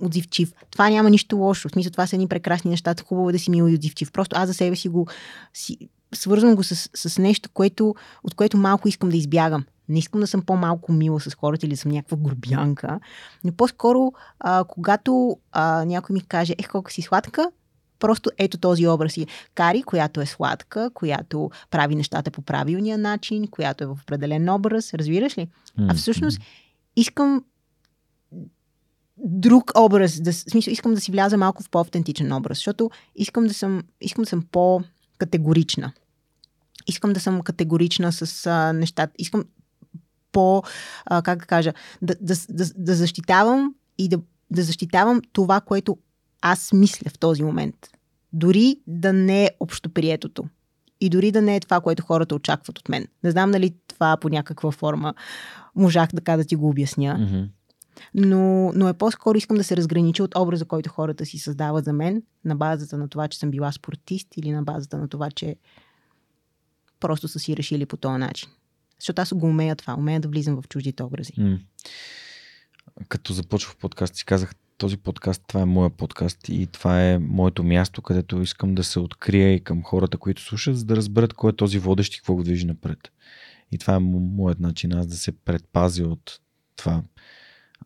отзивчив. 0.00 0.52
Това 0.70 0.90
няма 0.90 1.10
нищо 1.10 1.36
лошо. 1.36 1.68
В 1.68 1.72
смисъл, 1.72 1.90
това 1.90 2.06
са 2.06 2.16
едни 2.16 2.28
прекрасни 2.28 2.70
неща. 2.70 2.94
Хубаво 3.04 3.30
е 3.30 3.32
да 3.32 3.38
си 3.38 3.50
мил 3.50 3.68
и 3.68 3.74
отзивчив. 3.74 4.12
Просто 4.12 4.36
аз 4.38 4.48
за 4.48 4.54
себе 4.54 4.76
си 4.76 4.88
го 4.88 5.06
си, 5.54 5.88
свързвам 6.14 6.54
го 6.54 6.64
с, 6.64 6.90
с 6.94 7.18
нещо, 7.18 7.50
което, 7.52 7.94
от 8.24 8.34
което 8.34 8.56
малко 8.56 8.88
искам 8.88 9.08
да 9.08 9.16
избягам. 9.16 9.64
Не 9.88 9.98
искам 9.98 10.20
да 10.20 10.26
съм 10.26 10.42
по-малко 10.42 10.92
мила 10.92 11.20
с 11.20 11.34
хората 11.34 11.66
или 11.66 11.72
да 11.72 11.76
съм 11.76 11.92
някаква 11.92 12.16
грубянка, 12.16 13.00
но 13.44 13.52
по-скоро, 13.52 14.12
а, 14.40 14.64
когато 14.64 15.36
а, 15.52 15.84
някой 15.84 16.14
ми 16.14 16.20
каже, 16.20 16.54
ех, 16.58 16.68
колко 16.68 16.92
си 16.92 17.02
сладка, 17.02 17.50
просто 17.98 18.30
ето 18.38 18.58
този 18.58 18.86
образ 18.86 19.16
и 19.16 19.26
Кари, 19.54 19.82
която 19.82 20.20
е 20.20 20.26
сладка, 20.26 20.90
която 20.94 21.50
прави 21.70 21.94
нещата 21.94 22.30
по 22.30 22.42
правилния 22.42 22.98
начин, 22.98 23.48
която 23.48 23.84
е 23.84 23.86
в 23.86 23.98
определен 24.02 24.48
образ, 24.48 24.94
разбираш 24.94 25.38
ли? 25.38 25.48
А 25.88 25.94
всъщност 25.94 26.40
искам 26.96 27.44
друг 29.18 29.72
образ, 29.78 30.20
да, 30.20 30.32
в 30.32 30.36
смисъл, 30.36 30.72
искам 30.72 30.94
да 30.94 31.00
си 31.00 31.10
вляза 31.10 31.36
малко 31.36 31.62
в 31.62 31.70
по-автентичен 31.70 32.32
образ, 32.32 32.58
защото 32.58 32.90
искам 33.14 33.46
да 33.46 33.54
съм, 33.54 33.82
искам 34.00 34.22
да 34.22 34.28
съм 34.28 34.42
по-категорична. 35.18 35.92
Искам 36.86 37.12
да 37.12 37.20
съм 37.20 37.40
категорична 37.40 38.12
с 38.12 38.46
а, 38.46 38.72
нещата. 38.72 39.12
Искам 39.18 39.44
по, 40.32 40.62
а, 41.06 41.22
как 41.22 41.38
да 41.38 41.46
кажа, 41.46 41.72
да, 42.02 42.14
да, 42.20 42.34
да, 42.48 42.64
да 42.76 42.94
защитавам 42.94 43.74
и 43.98 44.08
да, 44.08 44.20
да 44.50 44.62
защитавам 44.62 45.22
това, 45.32 45.60
което 45.60 45.98
аз 46.40 46.72
мисля 46.72 47.10
в 47.10 47.18
този 47.18 47.42
момент. 47.42 47.76
Дори 48.32 48.76
да 48.86 49.12
не 49.12 49.44
е 49.44 49.50
общоприетото. 49.60 50.44
И 51.00 51.10
дори 51.10 51.32
да 51.32 51.42
не 51.42 51.56
е 51.56 51.60
това, 51.60 51.80
което 51.80 52.02
хората 52.02 52.34
очакват 52.34 52.78
от 52.78 52.88
мен. 52.88 53.06
Не 53.24 53.30
знам 53.30 53.50
дали 53.50 53.74
това 53.88 54.16
по 54.16 54.28
някаква 54.28 54.70
форма 54.70 55.14
можах 55.74 56.10
така 56.10 56.36
да 56.36 56.44
ти 56.44 56.56
го 56.56 56.68
обясня. 56.68 57.18
Мгм. 57.18 57.44
Но, 58.14 58.72
но 58.72 58.88
е 58.88 58.94
по-скоро 58.94 59.38
искам 59.38 59.56
да 59.56 59.64
се 59.64 59.76
разгранича 59.76 60.24
от 60.24 60.36
образа, 60.36 60.64
който 60.64 60.90
хората 60.90 61.26
си 61.26 61.38
създават 61.38 61.84
за 61.84 61.92
мен, 61.92 62.22
на 62.44 62.56
базата 62.56 62.98
на 62.98 63.08
това, 63.08 63.28
че 63.28 63.38
съм 63.38 63.50
била 63.50 63.72
спортист 63.72 64.28
или 64.36 64.50
на 64.50 64.62
базата 64.62 64.98
на 64.98 65.08
това, 65.08 65.30
че 65.30 65.56
просто 67.00 67.28
са 67.28 67.38
си 67.38 67.56
решили 67.56 67.86
по 67.86 67.96
този 67.96 68.18
начин. 68.18 68.48
Защото 68.98 69.22
аз 69.22 69.34
го 69.34 69.46
умея 69.46 69.76
това, 69.76 69.94
умея 69.94 70.20
да 70.20 70.28
влизам 70.28 70.62
в 70.62 70.68
чуждите 70.68 71.02
образи. 71.02 71.32
М. 71.38 71.58
Като 73.08 73.32
започвах 73.32 73.76
подкаст, 73.76 74.16
си 74.16 74.24
казах, 74.24 74.54
този 74.78 74.96
подкаст, 74.96 75.42
това 75.46 75.60
е 75.60 75.64
моя 75.64 75.90
подкаст 75.90 76.48
и 76.48 76.66
това 76.66 77.04
е 77.04 77.18
моето 77.18 77.64
място, 77.64 78.02
където 78.02 78.42
искам 78.42 78.74
да 78.74 78.84
се 78.84 79.00
открия 79.00 79.54
и 79.54 79.60
към 79.60 79.82
хората, 79.82 80.18
които 80.18 80.42
слушат, 80.42 80.78
за 80.78 80.84
да 80.84 80.96
разберат 80.96 81.32
кой 81.32 81.50
е 81.50 81.56
този 81.56 81.78
водещ 81.78 82.14
и 82.14 82.16
какво 82.16 82.34
го 82.34 82.42
движи 82.42 82.66
напред. 82.66 82.98
И 83.72 83.78
това 83.78 83.94
е 83.94 83.98
мо- 83.98 84.36
моят 84.36 84.60
начин 84.60 84.92
аз 84.92 85.06
да 85.06 85.16
се 85.16 85.32
предпазя 85.32 86.04
от 86.04 86.40
това. 86.76 87.02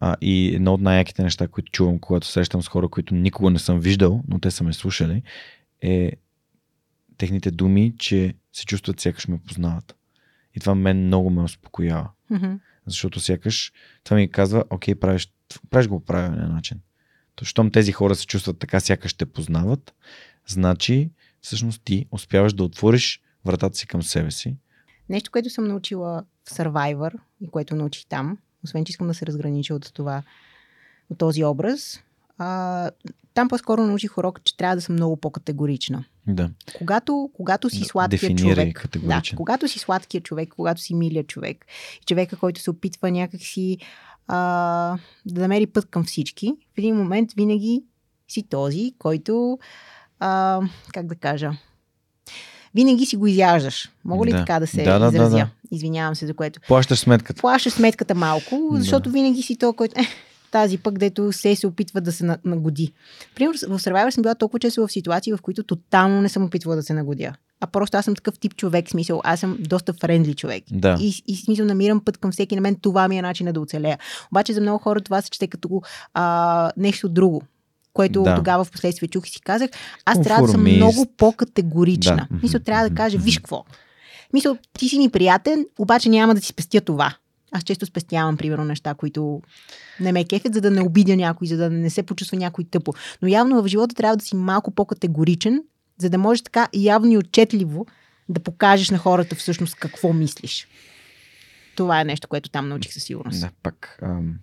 А, 0.01 0.17
и 0.21 0.55
едно 0.55 0.75
от 0.75 0.81
най-яките 0.81 1.23
неща, 1.23 1.49
които 1.49 1.73
чувам, 1.73 1.99
когато 1.99 2.27
срещам 2.27 2.63
с 2.63 2.69
хора, 2.69 2.89
които 2.89 3.15
никога 3.15 3.51
не 3.51 3.59
съм 3.59 3.81
виждал, 3.81 4.23
но 4.29 4.39
те 4.39 4.51
са 4.51 4.65
ме 4.65 4.73
слушали, 4.73 5.23
е 5.83 6.13
техните 7.19 7.51
думи, 7.51 7.95
че 7.99 8.35
се 8.53 8.67
чувстват 8.67 9.01
сякаш 9.01 9.29
ме 9.29 9.39
познават. 9.39 9.97
И 10.55 10.61
това 10.61 10.75
мен 10.75 11.07
много 11.07 11.31
ме 11.31 11.43
успокоява. 11.43 12.11
Мгм. 12.31 12.53
Защото 12.87 13.21
сякаш 13.21 13.73
това 14.05 14.17
ми 14.17 14.31
казва, 14.31 14.65
окей, 14.71 14.95
правиш, 14.95 15.33
правиш 15.71 15.89
го 15.89 16.01
по 16.01 16.07
правилния 16.07 16.49
начин. 16.49 16.81
То, 17.35 17.45
щом 17.45 17.71
тези 17.71 17.93
хора 17.93 18.15
се 18.15 18.27
чувстват 18.27 18.59
така, 18.59 18.81
сякаш 18.81 19.15
те 19.15 19.27
познават, 19.27 19.95
значи 20.47 21.11
всъщност 21.41 21.83
ти 21.85 22.07
успяваш 22.11 22.53
да 22.53 22.65
отвориш 22.65 23.23
вратата 23.45 23.77
си 23.77 23.87
към 23.87 24.03
себе 24.03 24.31
си. 24.31 24.57
Нещо, 25.09 25.31
което 25.31 25.51
съм 25.51 25.65
научила 25.65 26.25
в 26.45 26.51
Survivor 26.51 27.13
и 27.41 27.49
което 27.49 27.77
научих 27.77 28.07
там, 28.07 28.39
освен 28.65 28.85
че 28.85 28.91
искам 28.91 29.07
да 29.07 29.15
се 29.15 29.27
разгранича 29.27 29.75
от 29.75 29.95
това, 29.95 30.23
от 31.11 31.19
този 31.19 31.45
образ, 31.45 32.01
а, 32.39 32.91
там 33.35 33.49
по-скоро 33.49 33.87
научих 33.87 34.19
урок, 34.19 34.41
че 34.45 34.57
трябва 34.57 34.77
да 34.77 34.83
съм 34.83 34.95
много 34.95 35.17
по-категорична. 35.17 36.05
Да. 36.27 36.51
Когато, 36.79 37.31
когато 37.33 37.71
си 37.71 37.85
сладкият 37.85 38.21
дефинирай 38.21 38.73
човек, 38.73 38.99
да, 39.07 39.23
когато 39.37 39.69
си 39.69 39.79
сладкият 39.79 40.25
човек, 40.25 40.49
когато 40.49 40.81
си 40.81 40.95
милият 40.95 41.27
човек, 41.27 41.67
човека, 42.07 42.37
който 42.37 42.61
се 42.61 42.71
опитва 42.71 43.11
някакси 43.11 43.79
а, 44.27 44.39
да 45.27 45.41
намери 45.41 45.67
път 45.67 45.87
към 45.87 46.05
всички, 46.05 46.53
в 46.75 46.79
един 46.79 46.97
момент 46.97 47.33
винаги 47.33 47.83
си 48.29 48.43
този, 48.43 48.95
който, 48.99 49.59
а, 50.21 50.61
как 50.93 51.07
да 51.07 51.15
кажа, 51.15 51.53
винаги 52.75 53.07
си 53.07 53.17
го 53.17 53.27
изяждаш. 53.27 53.91
Мога 54.05 54.27
ли 54.27 54.31
Да. 54.31 54.39
така 54.39 54.61
да 54.61 54.67
се 54.67 54.83
Да, 54.83 54.93
да, 54.93 54.99
да, 55.01 55.17
изразя? 55.17 55.37
да. 55.37 55.49
Извинявам 55.71 56.15
се 56.15 56.27
за 56.27 56.35
което. 56.35 56.61
Плащаш 56.69 56.99
сметката. 56.99 57.41
Плащаш 57.41 57.73
сметката 57.73 58.15
малко, 58.15 58.69
Да. 58.73 58.79
защото 58.79 59.11
винаги 59.11 59.43
си 59.43 59.57
то, 59.57 59.73
който... 59.73 60.01
Е, 60.01 60.05
тази 60.51 60.79
пък, 60.79 60.99
дето 60.99 61.33
се 61.33 61.57
се 61.57 61.67
опитва 61.67 62.01
да 62.01 62.13
се 62.13 62.25
на- 62.25 62.39
нагоди. 62.45 62.93
Примерно 63.35 63.59
в 63.59 63.81
Survivor 63.81 64.11
съм 64.11 64.23
била 64.23 64.35
толкова 64.35 64.59
често 64.59 64.87
в 64.87 64.93
ситуации, 64.93 65.33
в 65.33 65.39
които 65.43 65.63
тотално 65.63 66.23
не 66.23 66.29
съм 66.29 66.45
опитвала 66.45 66.77
да 66.77 66.83
се 66.83 66.93
нагодя. 66.95 67.33
А 67.61 67.67
просто 67.67 67.97
аз 67.97 68.05
съм 68.05 68.15
такъв 68.15 68.39
тип 68.39 68.57
човек, 68.57 68.91
смисъл, 68.91 69.21
аз 69.25 69.41
съм 69.41 69.57
доста 69.61 69.93
френдли 69.93 70.35
човек. 70.35 70.65
Да. 70.71 70.97
И, 71.01 71.23
и 71.27 71.37
смисъл 71.37 71.67
намирам 71.67 72.01
път 72.01 72.19
към 72.19 72.33
всеки 72.33 72.55
на 72.55 72.61
мен, 72.61 72.75
това 72.75 73.09
ми 73.09 73.19
е 73.19 73.23
начинът 73.23 73.55
да 73.55 73.61
оцелея. 73.61 73.99
Обаче 74.33 74.53
за 74.53 74.61
много 74.61 74.79
хора 74.79 75.01
това 75.01 75.23
се 75.23 75.31
чете 75.31 75.47
като 75.47 75.83
а, 76.15 76.71
нещо 76.77 77.09
друго, 77.09 77.43
което 77.93 78.23
Да. 78.23 78.37
тогава 78.37 78.65
в 78.65 78.71
последствие 78.71 79.09
чух 79.09 79.27
и 79.27 79.31
си 79.31 79.41
казах, 79.41 79.71
аз 80.05 80.23
трябва 80.23 80.47
да 80.47 80.53
съм 80.53 80.63
много 80.63 81.07
по-категорична. 81.17 82.27
Да. 82.31 82.39
Мисля, 82.43 82.61
трябва 82.61 82.89
да 82.89 82.95
кажа, 82.95 83.19
виж 83.19 83.39
какво. 83.39 83.65
Мисля, 84.33 84.59
ти 84.79 84.89
си 84.89 84.99
ми 84.99 85.09
приятен, 85.09 85.67
обаче 85.79 86.09
няма 86.09 86.35
да 86.35 86.41
ти 86.41 86.47
спестя 86.47 86.81
това. 86.81 87.15
Аз 87.53 87.65
често 87.65 87.87
спестявам, 87.87 88.37
примерно, 88.37 88.65
неща, 88.65 88.95
които 88.95 89.43
не 90.01 90.13
ме 90.13 90.25
кефят, 90.25 90.55
за 90.55 90.61
да 90.61 90.71
не 90.71 90.83
обидя 90.83 91.17
някой, 91.17 91.47
за 91.47 91.57
да 91.57 91.71
не 91.71 91.91
се 91.91 92.03
почувства 92.03 92.39
някой 92.39 92.65
тъпо. 92.65 92.93
Но 93.23 93.29
явно 93.29 93.63
в 93.63 93.69
живота 93.69 93.95
трябва 93.95 94.17
да 94.17 94.25
си 94.25 94.37
малко 94.37 94.71
по-категоричен, 94.71 95.63
за 95.99 96.11
да 96.11 96.19
можеш 96.19 96.43
така 96.43 96.69
явно 96.75 97.13
и 97.13 97.19
отчетливо 97.19 97.87
да 98.29 98.41
покажеш 98.41 98.91
на 98.91 98.99
хората 98.99 99.35
всъщност 99.35 99.75
какво 99.75 100.13
мислиш. 100.13 100.69
Това 101.77 102.01
е 102.01 102.05
нещо, 102.05 102.29
което 102.29 102.51
там 102.51 102.69
научих 102.69 102.93
със 102.93 103.03
сигурност. 103.03 103.41
Да, 103.41 103.51
пак, 103.63 103.99
ам, 104.03 104.35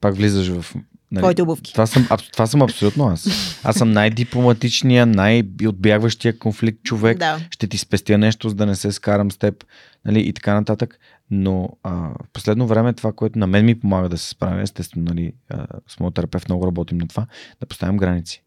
пак 0.00 0.16
влизаш 0.16 0.48
в... 0.48 0.74
Нали, 1.12 1.22
Твоите 1.22 1.42
обувки. 1.42 1.72
Това 1.72 1.86
съм, 1.86 2.06
аб, 2.10 2.20
това 2.32 2.46
съм 2.46 2.62
абсолютно 2.62 3.06
аз. 3.06 3.26
Аз 3.64 3.76
съм 3.76 3.92
най-дипломатичния, 3.92 5.06
най-отбягващия 5.06 6.38
конфликт 6.38 6.82
човек. 6.82 7.18
Да. 7.18 7.40
Ще 7.50 7.66
ти 7.66 7.78
спестя 7.78 8.18
нещо, 8.18 8.48
за 8.48 8.54
да 8.54 8.66
не 8.66 8.74
се 8.74 8.92
скарам 8.92 9.30
с 9.30 9.38
теб 9.38 9.64
нали, 10.04 10.20
и 10.20 10.32
така 10.32 10.54
нататък. 10.54 10.98
Но 11.30 11.68
а, 11.82 11.92
в 11.92 12.28
последно 12.32 12.66
време 12.66 12.92
това, 12.92 13.12
което 13.12 13.38
на 13.38 13.46
мен 13.46 13.64
ми 13.64 13.80
помага 13.80 14.08
да 14.08 14.18
се 14.18 14.28
справя, 14.28 14.62
естествено, 14.62 15.04
нали, 15.08 15.32
а, 15.50 15.66
с 15.88 16.00
моят 16.00 16.14
терапевт 16.14 16.48
много 16.48 16.66
работим 16.66 16.98
на 16.98 17.08
това, 17.08 17.26
да 17.60 17.66
поставям 17.66 17.96
граници 17.96 18.42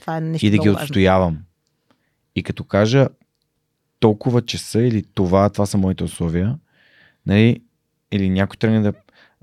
Това 0.00 0.16
е 0.16 0.20
нещо 0.20 0.46
и 0.46 0.50
да 0.50 0.58
ги 0.58 0.68
важно. 0.68 0.82
отстоявам. 0.82 1.38
И 2.36 2.42
като 2.42 2.64
кажа 2.64 3.08
толкова 4.00 4.42
часа 4.42 4.80
или 4.82 5.04
това, 5.14 5.50
това 5.50 5.66
са 5.66 5.78
моите 5.78 6.04
условия, 6.04 6.58
нали, 7.26 7.60
или 8.12 8.30
някой 8.30 8.56
тръгне 8.56 8.80
да, 8.80 8.92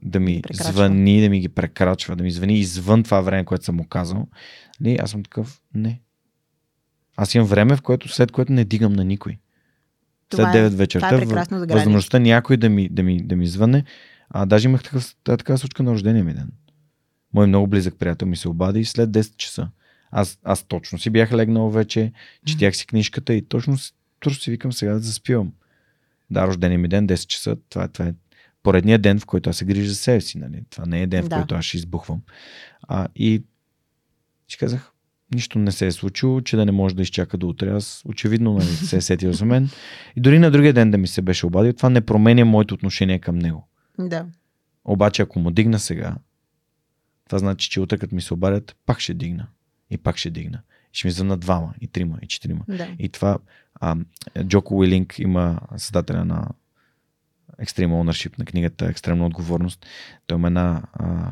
да 0.03 0.19
ми 0.19 0.41
Прекрачва. 0.41 0.73
звъни, 0.73 1.21
да 1.21 1.29
ми 1.29 1.39
ги 1.39 1.49
прекрачва, 1.49 2.15
да 2.15 2.23
ми 2.23 2.31
звъни 2.31 2.59
извън 2.59 3.03
това 3.03 3.21
време, 3.21 3.45
което 3.45 3.65
съм 3.65 3.75
му 3.75 3.87
казал, 3.87 4.27
нали, 4.81 4.97
аз 5.01 5.11
съм 5.11 5.23
такъв, 5.23 5.61
не. 5.73 6.01
Аз 7.17 7.35
имам 7.35 7.47
време, 7.47 7.75
в 7.75 7.81
което, 7.81 8.09
след 8.09 8.31
което 8.31 8.51
не 8.51 8.65
дигам 8.65 8.93
на 8.93 9.03
никой. 9.05 9.37
Това 10.29 10.43
след 10.43 10.55
е- 10.55 10.65
9 10.65 10.69
вечерта, 10.69 11.07
е 11.07 11.11
граници. 11.11 11.73
възможността 11.75 12.19
някой 12.19 12.57
да 12.57 12.69
ми, 12.69 12.89
да 12.89 13.03
ми, 13.03 13.23
да 13.23 13.35
ми 13.35 13.47
звъне, 13.47 13.83
а 14.29 14.45
даже 14.45 14.67
имах 14.67 14.83
такъв, 14.83 15.15
та- 15.23 15.37
такава 15.37 15.57
случка 15.57 15.83
на 15.83 15.91
рождения 15.91 16.23
ми 16.23 16.33
ден. 16.33 16.51
Мой 17.33 17.47
много 17.47 17.67
близък 17.67 17.95
приятел 17.95 18.27
ми 18.27 18.35
се 18.35 18.49
обади 18.49 18.85
след 18.85 19.09
10 19.09 19.35
часа. 19.35 19.69
Аз, 20.11 20.39
аз 20.43 20.63
точно 20.63 20.99
си 20.99 21.09
бях 21.09 21.31
легнал 21.31 21.69
вече, 21.69 22.11
четях 22.45 22.75
си 22.75 22.87
книжката 22.87 23.33
и 23.33 23.41
точно, 23.41 23.77
точно 24.19 24.41
си 24.41 24.51
викам 24.51 24.73
сега 24.73 24.93
да 24.93 24.99
заспивам. 24.99 25.51
Да, 26.31 26.47
рождения 26.47 26.79
ми 26.79 26.87
ден, 26.87 27.07
10 27.07 27.27
часа, 27.27 27.55
това, 27.69 27.83
е- 27.83 27.87
това 27.87 28.05
е 28.05 28.13
поредният 28.63 29.01
ден, 29.01 29.19
в 29.19 29.25
който 29.25 29.49
аз 29.49 29.57
се 29.57 29.65
грижа 29.65 29.89
за 29.89 29.95
себе 29.95 30.21
си. 30.21 30.37
Нали? 30.37 30.63
Това 30.69 30.85
не 30.85 31.01
е 31.01 31.07
ден, 31.07 31.23
в 31.23 31.27
Да. 31.27 31.35
който 31.35 31.55
аз 31.55 31.65
ще 31.65 31.77
избухвам. 31.77 32.21
А, 32.81 33.07
и 33.15 33.43
си 34.47 34.57
казах, 34.57 34.91
нищо 35.33 35.59
не 35.59 35.71
се 35.71 35.87
е 35.87 35.91
случило, 35.91 36.41
че 36.41 36.55
да 36.55 36.65
не 36.65 36.71
може 36.71 36.95
да 36.95 37.01
изчака 37.01 37.37
до 37.37 37.47
утре. 37.47 37.69
Аз 37.69 38.01
очевидно 38.05 38.53
нали, 38.53 38.65
се 38.65 38.97
е 38.97 39.01
сетил 39.01 39.33
за 39.33 39.45
мен. 39.45 39.69
И 40.15 40.21
дори 40.21 40.39
на 40.39 40.51
другия 40.51 40.73
ден 40.73 40.91
да 40.91 40.97
ми 40.97 41.07
се 41.07 41.21
беше 41.21 41.45
обадил, 41.45 41.73
това 41.73 41.89
не 41.89 42.01
променя 42.01 42.45
моето 42.45 42.73
отношение 42.73 43.19
към 43.19 43.39
него. 43.39 43.67
Да. 43.99 44.25
Обаче 44.85 45.21
ако 45.21 45.39
му 45.39 45.51
дигна 45.51 45.79
сега, 45.79 46.15
това 47.25 47.39
значи, 47.39 47.69
че 47.69 47.79
утре 47.79 47.97
като 47.97 48.15
ми 48.15 48.21
се 48.21 48.33
обадят, 48.33 48.75
пак 48.85 48.99
ще 48.99 49.13
дигна. 49.13 49.47
И 49.89 49.97
пак 49.97 50.17
ще 50.17 50.29
дигна. 50.29 50.61
И 50.93 50.97
ще 50.97 51.07
ми 51.07 51.11
звънат 51.11 51.39
двама, 51.39 51.73
и 51.81 51.87
трима, 51.87 52.17
и 52.21 52.27
четирима. 52.27 52.63
Да. 52.67 52.87
И 52.99 53.09
това, 53.09 53.37
а, 53.75 53.95
Джоко 54.43 54.77
Уилинг 54.77 55.19
има 55.19 55.59
създателя 55.77 56.25
на 56.25 56.47
Extreme 57.63 57.87
Ownership, 57.87 58.39
на 58.39 58.45
книгата 58.45 58.85
Екстремна 58.85 59.25
отговорност. 59.25 59.85
Той 60.27 60.37
има 60.37 60.47
една 60.47 60.81
а, 60.93 61.31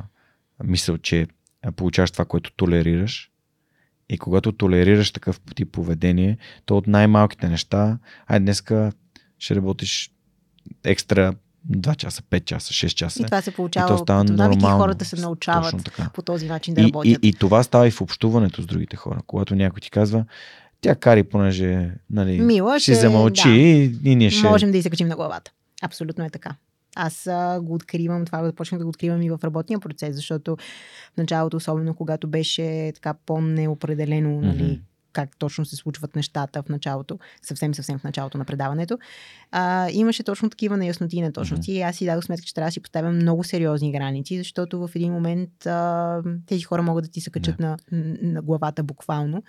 мисъл, 0.64 0.98
че 0.98 1.28
получаваш 1.76 2.12
това, 2.12 2.26
което 2.26 2.52
толерираш. 2.52 3.32
И 4.10 4.18
когато 4.18 4.52
толерираш 4.52 5.12
такъв 5.12 5.42
тип 5.56 5.72
поведение, 5.72 6.38
то 6.66 6.78
от 6.78 6.88
най-малките 6.88 7.50
неща, 7.50 7.98
ай 8.28 8.40
днеска 8.40 8.92
ще 9.40 9.56
работиш 9.56 10.12
екстра 10.84 11.34
2 11.72 11.96
часа, 11.96 12.22
5 12.22 12.44
часа, 12.46 12.74
6 12.74 12.88
часа. 12.88 13.22
И 13.22 13.26
това 13.26 13.42
се 13.42 13.50
И 13.50 13.54
получава 13.54 13.88
то 13.88 13.98
става 13.98 14.26
и 14.26 14.32
нормално. 14.32 14.78
хората 14.78 15.06
се 15.06 15.16
научават 15.16 16.00
по 16.14 16.22
този 16.22 16.48
начин 16.48 16.74
да 16.74 16.82
И, 16.82 16.84
и, 16.84 16.88
работят. 16.88 17.20
и 17.24 17.34
това 17.34 17.64
става 17.64 17.88
и 17.88 17.92
в 17.92 18.02
общуването 18.02 18.62
с 18.62 18.66
другите 18.66 18.96
хора. 18.96 19.20
Когато 19.28 19.56
някой 19.56 19.82
ти 19.82 19.90
казва, 19.92 20.26
тя 20.82 20.96
кари, 20.96 21.24
понеже 21.24 21.92
нали, 22.10 22.40
Мила, 22.42 22.80
ще 22.80 22.92
ще- 22.92 23.02
замълчи 23.02 23.50
да. 23.50 23.56
и, 23.56 23.96
и 24.04 24.16
ние 24.16 24.30
ще... 24.30 24.48
Можем 24.48 24.72
да 24.72 24.78
и 24.78 24.82
се 24.82 24.90
качим 24.90 25.08
на 25.08 25.16
главата. 25.16 25.52
Абсолютно 25.82 26.26
е 26.26 26.30
така. 26.30 26.56
Аз 26.96 27.28
а, 27.28 27.60
го 27.62 27.74
откривам, 27.74 28.26
това 28.26 28.46
започнах 28.46 28.80
да 28.80 28.86
го 28.86 28.90
откривам 28.90 29.22
и 29.22 29.30
в 29.30 29.40
работния 29.44 29.80
процес, 29.80 30.16
защото 30.16 30.58
в 31.14 31.18
началото, 31.18 31.58
особено 31.58 31.94
когато 31.94 32.28
беше 32.28 32.92
така 32.96 33.14
по-неопределено, 33.26 34.42
нали, 34.42 34.64
Мгм. 34.64 34.82
Как 35.20 35.38
точно 35.38 35.66
се 35.66 35.76
случват 35.76 36.16
нещата 36.16 36.64
в 36.64 36.70
началото, 36.70 37.20
съвсем, 37.42 37.74
съвсем 37.74 38.00
в 38.00 38.04
началото 38.04 38.38
на 38.38 38.46
предаването, 38.46 38.98
а, 39.52 39.90
имаше 39.92 40.24
точно 40.24 40.50
такива 40.50 40.78
неясноти 40.78 41.18
и 41.18 41.22
неточности. 41.22 41.72
И 41.72 41.82
аз 41.82 41.96
си 41.96 42.06
дадох 42.06 42.24
сметка, 42.24 42.46
че 42.46 42.54
трябва 42.54 42.68
да 42.68 42.72
си 42.72 42.80
поставям 42.80 43.16
много 43.16 43.44
сериозни 43.44 43.92
граници, 43.92 44.38
защото 44.38 44.88
в 44.88 44.90
един 44.96 45.14
момент 45.14 45.66
а, 45.66 46.22
тези 46.46 46.64
хора 46.64 46.82
могат 46.82 47.06
да 47.06 47.12
ти 47.12 47.22
се 47.22 47.30
качат 47.30 47.60
на, 47.60 47.78
на 48.22 48.42
главата 48.42 48.84
буквално. 48.84 49.44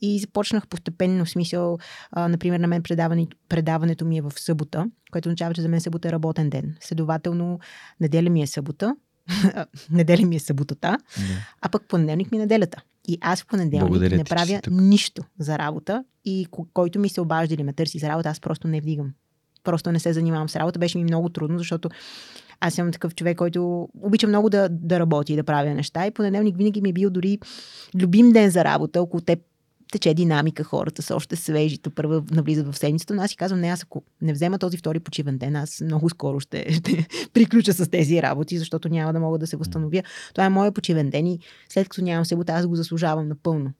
И 0.00 0.18
започнах 0.18 0.66
постепенно, 0.66 1.24
в 1.24 1.30
смисъл, 1.30 1.78
а, 2.10 2.28
например, 2.28 2.60
на 2.60 2.66
мен 2.66 2.82
предаването, 2.82 3.36
предаването 3.48 4.04
ми 4.04 4.18
е 4.18 4.22
в 4.22 4.32
събота, 4.36 4.86
което 5.12 5.28
означава, 5.28 5.54
че 5.54 5.62
за 5.62 5.68
мен 5.68 5.80
събота 5.80 6.08
е 6.08 6.12
работен 6.12 6.50
ден. 6.50 6.76
Следователно, 6.80 7.58
неделя 8.00 8.30
ми 8.30 8.42
е 8.42 8.46
събота, 8.46 8.96
неделя 9.90 10.26
ми 10.26 10.36
е 10.36 10.40
съботата, 10.40 10.98
Да. 11.16 11.24
а 11.60 11.68
пък 11.68 11.88
понеделник 11.88 12.32
ми 12.32 12.38
е 12.38 12.40
неделята. 12.40 12.82
И 13.08 13.18
аз 13.20 13.42
в 13.42 13.46
понеделник 13.46 13.80
Благодаря 13.80 14.16
не 14.16 14.24
правя 14.24 14.60
нищо 14.70 15.22
за 15.38 15.58
работа 15.58 16.04
и 16.24 16.46
ко- 16.50 16.66
който 16.74 16.98
ми 16.98 17.08
се 17.08 17.20
обажда 17.20 17.54
или 17.54 17.62
ме 17.62 17.72
търси 17.72 17.98
за 17.98 18.08
работа, 18.08 18.28
аз 18.28 18.40
просто 18.40 18.68
не 18.68 18.80
вдигам. 18.80 19.12
Просто 19.64 19.92
не 19.92 19.98
се 20.00 20.12
занимавам 20.12 20.48
с 20.48 20.56
работа. 20.56 20.78
Беше 20.78 20.98
ми 20.98 21.04
много 21.04 21.28
трудно, 21.28 21.58
защото 21.58 21.88
аз 22.60 22.74
съм 22.74 22.92
такъв 22.92 23.14
човек, 23.14 23.38
който 23.38 23.88
обича 24.00 24.26
много 24.26 24.50
да, 24.50 24.68
да 24.70 25.00
работи 25.00 25.32
и 25.32 25.36
да 25.36 25.44
правя 25.44 25.74
неща. 25.74 26.06
И 26.06 26.10
понеделник 26.10 26.56
винаги 26.56 26.80
ми 26.80 26.88
е 26.88 26.92
бил 26.92 27.10
дори 27.10 27.38
любим 27.94 28.32
ден 28.32 28.50
за 28.50 28.64
работа. 28.64 29.02
Около 29.02 29.20
теб 29.20 29.38
тече 29.94 30.14
динамика, 30.14 30.64
хората 30.64 31.02
са 31.02 31.16
още 31.16 31.36
свежи, 31.36 31.78
то 31.78 31.90
първо 31.90 32.22
навлизат 32.30 32.68
в 32.68 32.78
седмицата, 32.78 33.14
но 33.14 33.22
аз 33.22 33.30
си 33.30 33.36
казвам, 33.36 33.60
не, 33.60 33.68
аз 33.68 33.82
ако 33.82 34.02
не 34.20 34.32
взема 34.32 34.58
този 34.58 34.76
втори 34.76 35.00
почивен 35.00 35.38
ден, 35.38 35.56
аз 35.56 35.80
много 35.80 36.08
скоро 36.08 36.40
ще, 36.40 36.72
ще 36.72 37.06
приключа 37.32 37.72
с 37.72 37.90
тези 37.90 38.22
работи, 38.22 38.58
защото 38.58 38.88
няма 38.88 39.12
да 39.12 39.20
мога 39.20 39.38
да 39.38 39.46
се 39.46 39.56
възстановя. 39.56 40.02
Това 40.34 40.44
е 40.44 40.48
моят 40.48 40.74
почивен 40.74 41.10
ден 41.10 41.26
и 41.26 41.38
след 41.68 41.88
като 41.88 42.02
нямам 42.02 42.24
събота, 42.24 42.52
аз 42.52 42.66
го 42.66 42.76
заслужавам 42.76 43.28
напълно. 43.28 43.72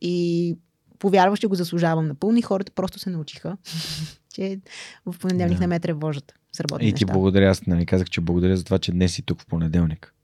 И 0.00 0.56
повярваш, 0.98 1.38
че 1.38 1.46
го 1.46 1.54
заслужавам 1.54 2.06
напълно 2.06 2.38
и 2.38 2.42
хората 2.42 2.72
просто 2.72 2.98
се 2.98 3.10
научиха, 3.10 3.56
че 4.34 4.60
в 5.06 5.18
понеделник 5.18 5.58
да. 5.58 5.60
не 5.60 5.66
ме 5.66 5.80
тревожат 5.80 6.34
с 6.52 6.60
работни 6.60 6.88
И 6.88 6.92
ти 6.92 7.04
неща. 7.04 7.12
благодаря, 7.12 7.50
аз 7.50 7.66
нали, 7.66 7.86
казах, 7.86 8.10
че 8.10 8.20
благодаря 8.20 8.56
за 8.56 8.64
това, 8.64 8.78
че 8.78 8.92
днес 8.92 9.12
си 9.12 9.22
тук 9.22 9.40
в 9.40 9.46
понеделник. 9.46 10.14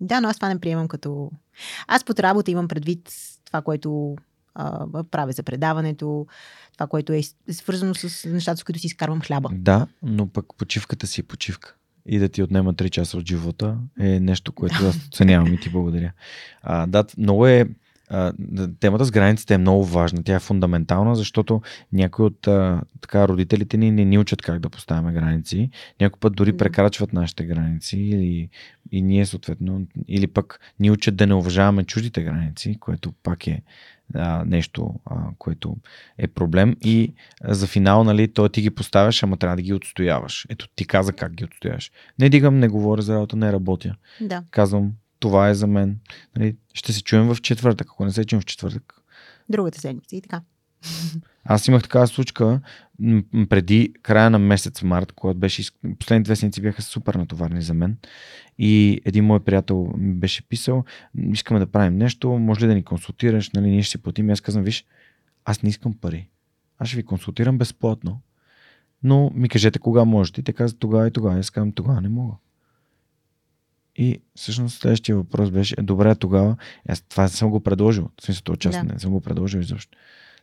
Да, 0.00 0.20
но 0.20 0.28
аз 0.28 0.36
това 0.36 0.48
не 0.48 0.60
приемам 0.60 0.88
като... 0.88 1.30
Аз 1.86 2.04
под 2.04 2.20
работа 2.20 2.50
имам 2.50 2.68
предвид 2.68 3.12
това, 3.44 3.62
което 3.62 4.16
а, 4.54 4.86
правя 5.10 5.32
за 5.32 5.42
предаването, 5.42 6.26
това, 6.72 6.86
което 6.86 7.12
е 7.12 7.22
свързано 7.50 7.94
с 7.94 8.28
нещата, 8.28 8.56
с 8.56 8.64
които 8.64 8.80
си 8.80 8.86
изкарвам 8.86 9.20
хляба. 9.20 9.48
Да, 9.52 9.86
но 10.02 10.26
пък 10.26 10.46
почивката 10.58 11.06
си 11.06 11.20
е 11.20 11.24
почивка. 11.24 11.74
И 12.06 12.18
да 12.18 12.28
ти 12.28 12.42
отнема 12.42 12.74
3 12.74 12.90
часа 12.90 13.18
от 13.18 13.28
живота 13.28 13.76
е 14.00 14.20
нещо, 14.20 14.52
което 14.52 14.74
аз 14.86 14.96
оценявам 15.06 15.54
и 15.54 15.60
ти 15.60 15.68
благодаря. 15.68 16.12
А, 16.62 16.86
да, 16.86 17.04
много 17.18 17.46
е 17.46 17.66
темата 18.80 19.04
с 19.04 19.10
границите 19.10 19.54
е 19.54 19.58
много 19.58 19.84
важна. 19.84 20.22
Тя 20.22 20.34
е 20.34 20.40
фундаментална, 20.40 21.16
защото 21.16 21.62
някои 21.92 22.24
от 22.24 22.46
а, 22.46 22.80
така, 23.00 23.28
родителите 23.28 23.76
ни 23.76 23.90
не 23.90 24.04
ни 24.04 24.18
учат 24.18 24.42
как 24.42 24.58
да 24.58 24.70
поставяме 24.70 25.12
граници. 25.12 25.70
Някой 26.00 26.20
път 26.20 26.36
дори 26.36 26.56
прекрачват 26.56 27.12
нашите 27.12 27.44
граници 27.44 27.98
и, 27.98 28.48
и 28.92 29.02
ние 29.02 29.26
съответно, 29.26 29.86
или 30.08 30.26
пък 30.26 30.60
ни 30.80 30.90
учат 30.90 31.16
да 31.16 31.26
не 31.26 31.34
уважаваме 31.34 31.84
чуждите 31.84 32.22
граници, 32.22 32.76
което 32.80 33.12
пак 33.22 33.46
е 33.46 33.62
а, 34.14 34.44
нещо, 34.44 34.94
а, 35.04 35.16
което 35.38 35.76
е 36.18 36.28
проблем. 36.28 36.76
И 36.80 37.14
а, 37.44 37.54
за 37.54 37.66
финал, 37.66 38.04
нали, 38.04 38.32
той 38.32 38.48
ти 38.48 38.62
ги 38.62 38.70
поставяш, 38.70 39.22
ама 39.22 39.36
трябва 39.36 39.56
да 39.56 39.62
ги 39.62 39.72
отстояваш. 39.72 40.46
Ето 40.48 40.68
ти 40.76 40.86
каза 40.86 41.12
как 41.12 41.32
ги 41.34 41.44
отстояваш. 41.44 41.90
Не 42.18 42.28
дигам, 42.28 42.58
не 42.58 42.68
говоря 42.68 43.02
за 43.02 43.14
работа, 43.14 43.36
не 43.36 43.52
работя. 43.52 43.96
Да. 44.20 44.44
Казвам, 44.50 44.92
това 45.18 45.48
е 45.48 45.54
за 45.54 45.66
мен. 45.66 45.98
Нали, 46.36 46.56
ще 46.74 46.92
се 46.92 47.02
чуем 47.02 47.34
в 47.34 47.40
четвъртък. 47.42 47.88
Ако 47.90 48.04
не 48.04 48.12
се 48.12 48.24
чуем 48.24 48.42
в 48.42 48.46
четвъртък. 48.46 48.94
Другата 49.48 49.80
седмица 49.80 50.16
и 50.16 50.20
така. 50.20 50.42
Аз 51.44 51.68
имах 51.68 51.82
такава 51.82 52.06
случка 52.06 52.60
преди 53.48 53.92
края 54.02 54.30
на 54.30 54.38
месец 54.38 54.82
март, 54.82 55.12
когато 55.12 55.38
беше. 55.38 55.70
Последните 55.98 56.24
две 56.24 56.36
седмици 56.36 56.62
бяха 56.62 56.82
супер 56.82 57.14
натоварни 57.14 57.62
за 57.62 57.74
мен. 57.74 57.96
И 58.58 59.00
един 59.04 59.24
мой 59.24 59.40
приятел 59.40 59.92
ми 59.96 60.14
беше 60.14 60.48
писал: 60.48 60.84
Искаме 61.32 61.60
да 61.60 61.66
правим 61.66 61.96
нещо, 61.96 62.30
може 62.30 62.60
ли 62.60 62.66
да 62.66 62.74
ни 62.74 62.84
консултираш, 62.84 63.50
нали, 63.50 63.70
ние 63.70 63.82
ще 63.82 63.90
си 63.90 64.02
платим. 64.02 64.28
И 64.28 64.32
аз 64.32 64.40
казвам: 64.40 64.64
Виж, 64.64 64.84
аз 65.44 65.62
не 65.62 65.68
искам 65.68 65.94
пари. 65.94 66.28
Аз 66.78 66.88
ще 66.88 66.96
ви 66.96 67.02
консултирам 67.02 67.58
безплатно. 67.58 68.20
Но 69.02 69.30
ми 69.34 69.48
кажете 69.48 69.78
кога 69.78 70.04
можете. 70.04 70.40
И 70.40 70.44
те 70.44 70.52
казват 70.52 70.80
тогава 70.80 71.06
и 71.06 71.10
тогава. 71.10 71.38
Аз 71.38 71.50
казвам 71.50 71.72
тогава 71.72 72.00
не 72.00 72.08
мога. 72.08 72.34
И 73.96 74.20
всъщност 74.34 74.80
следващия 74.80 75.16
въпрос 75.16 75.50
беше, 75.50 75.74
е, 75.78 75.82
добре, 75.82 76.14
тогава, 76.14 76.56
аз 76.88 77.00
това 77.00 77.28
съм 77.28 77.50
го 77.50 77.60
предложил. 77.60 78.10
В 78.20 78.24
смисъл, 78.24 78.42
този 78.42 78.58
част 78.58 78.78
Да. 78.78 78.92
не 78.92 78.98
съм 78.98 79.10
го 79.10 79.20
предложил 79.20 79.58
изобщо. 79.58 79.98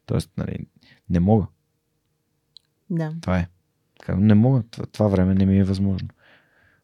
Тоест, 0.08 0.32
нали, 0.38 0.58
не 1.10 1.20
мога. 1.20 1.46
Да. 2.90 3.14
Това 3.22 3.40
е. 3.40 3.48
Не 4.10 4.34
мога. 4.34 4.64
Това, 4.72 4.86
това 4.86 5.08
време 5.08 5.36
не 5.36 5.46
ми 5.46 5.60
е 5.60 5.64
възможно. 5.64 6.10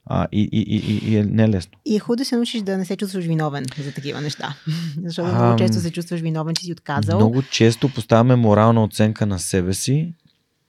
А, 0.05 0.27
и, 0.31 0.49
и, 0.51 0.61
и, 0.61 0.77
и, 0.77 1.11
и 1.11 1.17
е 1.17 1.23
не 1.23 1.43
е 1.43 1.49
лесно. 1.49 1.71
И 1.85 1.95
е 1.95 1.99
хубаво 1.99 2.15
да 2.15 2.25
се 2.25 2.35
научиш 2.35 2.61
да 2.61 2.77
не 2.77 2.85
се 2.85 2.97
чувстваш 2.97 3.25
виновен 3.25 3.65
за 3.77 3.93
такива 3.93 4.21
неща. 4.21 4.55
Защото 5.03 5.29
Ам, 5.29 5.35
много 5.35 5.57
често 5.57 5.79
се 5.79 5.91
чувстваш 5.91 6.21
виновен, 6.21 6.55
че 6.55 6.65
си 6.65 6.71
отказал. 6.71 7.17
Много 7.17 7.41
често 7.41 7.89
поставяме 7.89 8.35
морална 8.35 8.83
оценка 8.83 9.25
на 9.25 9.39
себе 9.39 9.73
си, 9.73 10.13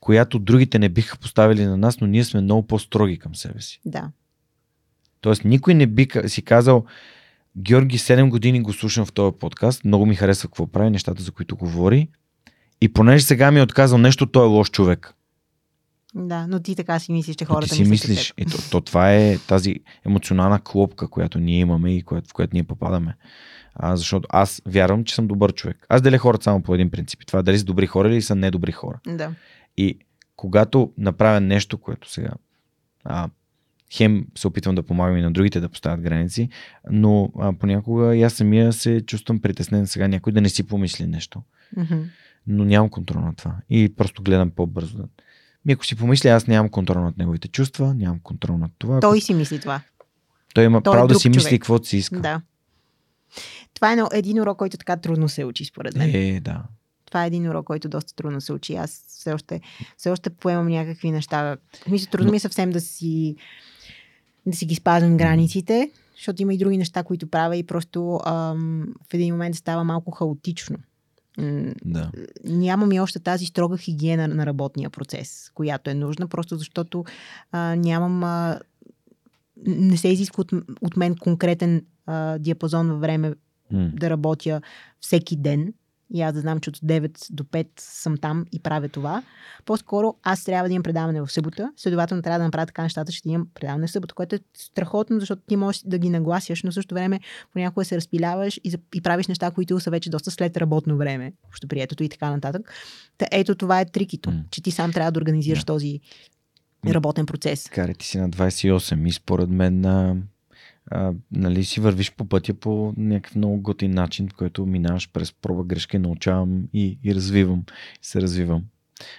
която 0.01 0.39
другите 0.39 0.79
не 0.79 0.89
биха 0.89 1.19
поставили 1.19 1.65
на 1.65 1.77
нас, 1.77 2.01
но 2.01 2.07
ние 2.07 2.25
сме 2.25 2.41
много 2.41 2.67
по-строги 2.67 3.19
към 3.19 3.35
себе 3.35 3.61
си. 3.61 3.81
Да. 3.85 4.11
Тоест, 5.21 5.45
никой 5.45 5.75
не 5.75 5.87
би 5.87 6.09
си 6.27 6.43
казал, 6.43 6.85
Георги, 7.57 7.99
7 7.99 8.29
години 8.29 8.63
го 8.63 8.73
слушам 8.73 9.07
в 9.07 9.13
този 9.13 9.37
подкаст, 9.39 9.85
много 9.85 10.07
ми 10.07 10.15
харесва 10.15 10.49
какво 10.49 10.67
прави, 10.67 10.91
нещата, 10.91 11.23
за 11.23 11.31
които 11.31 11.57
говори. 11.57 12.09
И 12.85 12.93
понеже 12.93 13.24
сега 13.24 13.51
ми 13.51 13.59
е 13.59 13.62
отказал 13.62 13.98
нещо, 13.98 14.27
той 14.27 14.44
е 14.44 14.48
лош 14.48 14.70
човек. 14.70 15.15
Да, 16.15 16.47
но 16.47 16.61
ти 16.61 16.77
така 16.77 16.98
си 16.98 17.12
мислиш, 17.12 17.36
че 17.36 17.44
Но 17.48 17.55
хората 17.55 17.70
ти 17.70 17.74
си 17.74 17.85
мислят 17.85 18.09
мислиш, 18.09 18.35
и 18.39 18.44
то, 18.47 18.59
то, 18.70 18.81
това 18.81 19.15
е 19.15 19.39
тази 19.39 19.77
емоционална 20.06 20.61
клопка, 20.61 21.09
която 21.09 21.39
ние 21.39 21.59
имаме 21.59 21.97
и 21.97 22.02
която, 22.02 22.28
в 22.31 22.32
която 22.32 22.51
ние 22.55 22.62
попадаме. 22.62 23.16
А, 23.74 23.97
защото 23.97 24.28
аз 24.31 24.62
вярвам, 24.66 25.05
че 25.05 25.15
съм 25.15 25.27
добър 25.27 25.52
човек. 25.52 25.86
Аз 25.89 26.02
деля 26.02 26.19
хората 26.19 26.44
само 26.44 26.62
по 26.62 26.74
един 26.74 26.90
принцип. 26.90 27.27
Това 27.27 27.39
е 27.39 27.43
дали 27.43 27.59
са 27.59 27.65
добри 27.65 27.86
хора 27.86 28.09
или 28.09 28.23
са 28.23 28.35
недобри 28.35 28.73
хора. 28.73 28.98
Да. 29.06 29.32
И 29.77 29.98
когато 30.36 30.93
направя 30.98 31.40
нещо, 31.40 31.78
което 31.78 32.11
сега 32.11 32.31
а, 33.05 33.28
хем 33.93 34.27
се 34.39 34.47
опитвам 34.47 34.74
да 34.74 34.82
помагам 34.82 35.16
и 35.16 35.23
на 35.23 35.32
другите 35.32 35.61
да 35.61 35.69
поставят 35.69 36.01
граници, 36.01 36.48
но 36.90 37.32
а, 37.39 37.52
понякога 37.52 38.16
и 38.16 38.23
аз 38.23 38.32
самия 38.32 38.73
се 38.73 39.01
чувствам 39.01 39.40
притеснен 39.40 39.86
сега 39.86 40.09
някой 40.09 40.32
да 40.32 40.40
не 40.40 40.48
си 40.48 40.62
помисли 40.62 41.06
нещо. 41.06 41.43
Мгм. 41.77 42.02
Но 42.47 42.65
нямам 42.65 42.91
контрол 42.91 43.21
на 43.21 43.35
това. 43.35 43.55
И 43.71 43.95
просто 43.97 44.23
гледам 44.23 44.51
по-бързо. 44.51 44.97
да- 44.97 45.09
Ми 45.65 45.73
ако 45.73 45.87
си 45.87 45.97
помисля, 45.97 46.29
аз 46.29 46.47
нямам 46.47 46.71
контрол 46.71 47.03
над 47.03 47.19
неговите 47.19 47.49
чувства, 47.49 47.95
нямам 47.95 48.21
контрол 48.21 48.59
над 48.59 48.71
това. 48.79 49.01
Той 49.01 49.11
Ако- 49.11 49.25
си 49.25 49.35
мисли 49.35 49.61
това. 49.61 49.81
той 50.55 50.65
има 50.65 50.83
той 50.83 50.93
е 50.93 50.97
право 50.97 51.09
да 51.09 51.12
друг 51.12 51.23
си 51.23 51.29
мисли 51.29 51.41
човек. 51.43 51.61
каквото 51.61 51.89
си 51.89 51.97
иска. 51.97 52.21
Да. 52.21 52.41
Това 53.75 53.93
е 53.93 53.97
един 54.12 54.41
урок, 54.41 54.59
който 54.59 54.77
така 54.77 54.97
трудно 54.97 55.29
се 55.29 55.45
учи, 55.45 55.65
според 55.65 55.97
мен. 55.97 56.11
Е, 56.15 56.41
да. 56.41 56.62
Това 57.07 57.25
е 57.25 57.27
един 57.27 57.49
урок, 57.49 57.66
който 57.66 57.89
доста 57.89 58.15
трудно 58.15 58.41
се 58.41 58.53
учи. 58.53 58.75
Аз 58.75 59.05
все 59.09 59.33
още, 59.33 59.61
все 59.97 60.11
още 60.11 60.31
поемам 60.31 60.66
някакви 60.69 61.11
неща. 61.11 61.57
Мисля, 61.89 62.11
трудно 62.11 62.27
Но- 62.27 62.31
ми 62.31 62.37
е 62.37 62.41
съвсем 62.41 62.71
да 62.71 62.81
си, 62.81 63.37
да 64.47 64.57
си 64.57 64.66
ги 64.66 64.75
спазвам 64.75 65.16
границите, 65.16 65.91
защото 66.16 66.43
има 66.43 66.55
и 66.55 66.59
други 66.59 66.79
неща, 66.79 67.03
които 67.03 67.27
правя 67.27 67.57
и 67.57 67.66
просто 67.66 68.21
ам, 68.27 68.87
в 69.11 69.15
един 69.15 69.35
момент 69.35 69.57
става 69.57 69.85
малко 69.85 70.11
хаотично. 70.11 70.77
Да. 71.85 72.11
нямам 72.44 72.93
и 72.93 73.01
още 73.01 73.19
тази 73.19 73.47
строга 73.47 73.77
хигиена 73.77 74.28
на 74.28 74.47
работния 74.47 74.90
процес, 74.90 75.51
която 75.55 75.90
е 75.90 75.94
нужна, 75.94 76.28
просто 76.28 76.56
защото 76.56 77.05
а, 77.52 77.77
нямам. 77.77 78.24
А, 78.24 78.61
не 79.66 79.97
се 79.97 80.09
изисква 80.09 80.40
от, 80.40 80.52
от 80.81 80.97
мен 80.97 81.16
конкретен 81.16 81.82
а, 82.06 82.39
диапазон 82.39 82.89
във 82.89 83.01
време 83.01 83.35
М. 83.73 83.90
да 83.94 84.11
работя 84.11 84.61
всеки 85.01 85.36
ден 85.36 85.73
и 86.15 86.23
аз 86.23 86.32
да 86.35 86.41
знам, 86.41 86.61
че 86.61 86.70
от 86.70 86.77
9 86.77 87.27
до 87.31 87.45
5 87.45 87.66
съм 87.78 88.16
там 88.16 88.45
и 88.53 88.61
правя 88.61 88.89
това. 88.89 89.23
По-скоро 89.65 90.15
аз 90.23 90.45
трябва 90.45 90.69
да 90.69 90.74
имам 90.74 90.82
предаване 90.82 91.20
в 91.23 91.32
събота, 91.32 91.73
следователно 91.77 92.23
трябва 92.23 92.39
да 92.39 92.45
направя 92.45 92.66
така 92.66 92.82
нещата, 92.82 93.12
ще 93.12 93.28
имам 93.28 93.49
предаване 93.55 93.86
в 93.86 93.91
събота, 93.91 94.15
което 94.15 94.36
е 94.36 94.39
страхотно, 94.57 95.20
защото 95.20 95.43
ти 95.49 95.57
можеш 95.57 95.82
да 95.86 95.99
ги 95.99 96.11
нагласяш, 96.11 96.62
но 96.62 96.73
същото 96.73 96.95
време 96.95 97.20
понякога 97.53 97.85
се 97.85 97.97
разпиляваш 97.97 98.61
и, 98.65 98.77
и 98.95 99.01
правиш 99.01 99.27
неща, 99.27 99.51
които 99.51 99.81
са 99.81 99.91
вече 99.91 100.11
доста 100.11 100.31
след 100.31 100.57
работно 100.57 100.97
време, 100.97 101.32
общо 101.49 101.69
приетото 101.69 102.03
и 102.05 102.09
така 102.09 102.31
нататък. 102.31 102.73
Та 103.19 103.27
ето 103.32 103.55
това 103.55 103.81
е 103.81 103.85
трикито, 103.85 104.31
М. 104.31 104.45
че 104.51 104.62
ти 104.62 104.70
сам 104.70 104.93
трябва 104.93 105.12
да 105.12 105.19
организираш 105.19 105.59
Да. 105.61 105.66
този 105.66 106.01
работен 106.86 107.27
процес. 107.27 107.69
Карай 107.69 107.95
ти 107.95 108.07
си 108.07 108.19
на 108.19 108.31
28 108.31 109.09
и 109.09 109.12
според 109.12 109.49
мен 109.49 109.81
а, 110.90 111.12
нали 111.32 111.65
си 111.65 111.81
вървиш 111.81 112.12
по 112.12 112.28
пътя 112.28 112.55
по 112.55 112.94
някакъв 112.97 113.36
много 113.36 113.61
готин 113.61 113.90
начин, 113.90 114.28
който 114.28 114.66
минаваш 114.66 115.12
през 115.12 115.32
проба 115.32 115.65
грешка 115.65 115.98
научавам 115.98 116.69
и, 116.73 116.98
и 117.05 117.15
развивам, 117.15 117.65
и 118.02 118.06
се 118.06 118.20
развивам. 118.20 118.65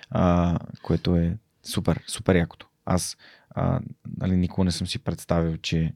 А, 0.10 0.60
което 0.82 1.16
е 1.16 1.38
супер, 1.64 2.04
супер 2.08 2.36
якото. 2.36 2.68
Аз 2.86 3.18
а, 3.50 3.80
нали, 4.18 4.38
никога 4.38 4.66
не 4.66 4.72
съм 4.72 4.88
си 4.88 5.00
представил, 5.00 5.58
че 5.58 5.94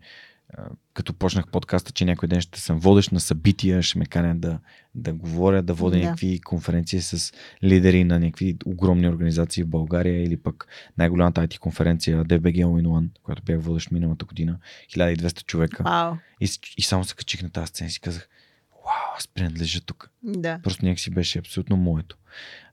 като 0.93 1.13
почнах 1.13 1.47
подкаста, 1.47 1.91
че 1.91 2.05
някой 2.05 2.29
ден 2.29 2.41
ще 2.41 2.59
съм 2.59 2.79
водещ 2.79 3.11
на 3.11 3.19
събития, 3.19 3.81
ще 3.81 3.99
ме 3.99 4.05
канят 4.05 4.39
да, 4.39 4.59
да 4.95 5.13
говоря, 5.13 5.61
да 5.61 5.73
водя 5.73 5.97
Да. 5.97 6.03
някакви 6.03 6.39
конференции 6.41 7.01
с 7.01 7.33
лидери 7.63 8.03
на 8.03 8.19
някакви 8.19 8.57
огромни 8.65 9.09
организации 9.09 9.63
в 9.63 9.67
България 9.67 10.23
или 10.23 10.37
пък 10.37 10.67
най-голямата 10.97 11.47
IT 11.47 11.57
конференция 11.57 12.25
DBG 12.25 12.55
All 12.55 12.83
in 12.83 12.87
One, 12.87 13.07
която 13.23 13.43
бях 13.43 13.61
водещ 13.61 13.91
миналата 13.91 14.25
година, 14.25 14.57
1200 14.95 15.45
човека. 15.45 15.83
Вау, 15.83 16.13
И, 16.41 16.49
и 16.77 16.81
само 16.81 17.03
се 17.03 17.15
качих 17.15 17.43
на 17.43 17.49
тази 17.49 17.67
сцена 17.67 17.87
и 17.87 17.91
си 17.91 17.99
казах, 17.99 18.29
вау, 18.71 19.15
аз 19.17 19.27
принадлежа 19.27 19.81
тук. 19.81 20.09
да. 20.23 20.59
Просто 20.63 20.85
някакси 20.85 21.09
беше 21.09 21.39
абсолютно 21.39 21.77
моето. 21.77 22.17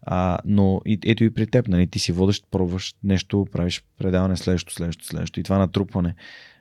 А, 0.02 0.38
но 0.44 0.80
и, 0.86 0.98
ето 1.04 1.24
и 1.24 1.34
при 1.34 1.46
теб, 1.46 1.68
нали, 1.68 1.86
ти 1.86 1.98
си 1.98 2.12
водещ, 2.12 2.44
пробваш 2.50 2.94
нещо, 3.04 3.46
правиш 3.52 3.84
предаване 3.98 4.36
следващо, 4.36 4.74
следващо, 4.74 5.04
следващо. 5.06 5.40
И 5.40 5.42
това 5.42 5.58
натрупване 5.58 6.14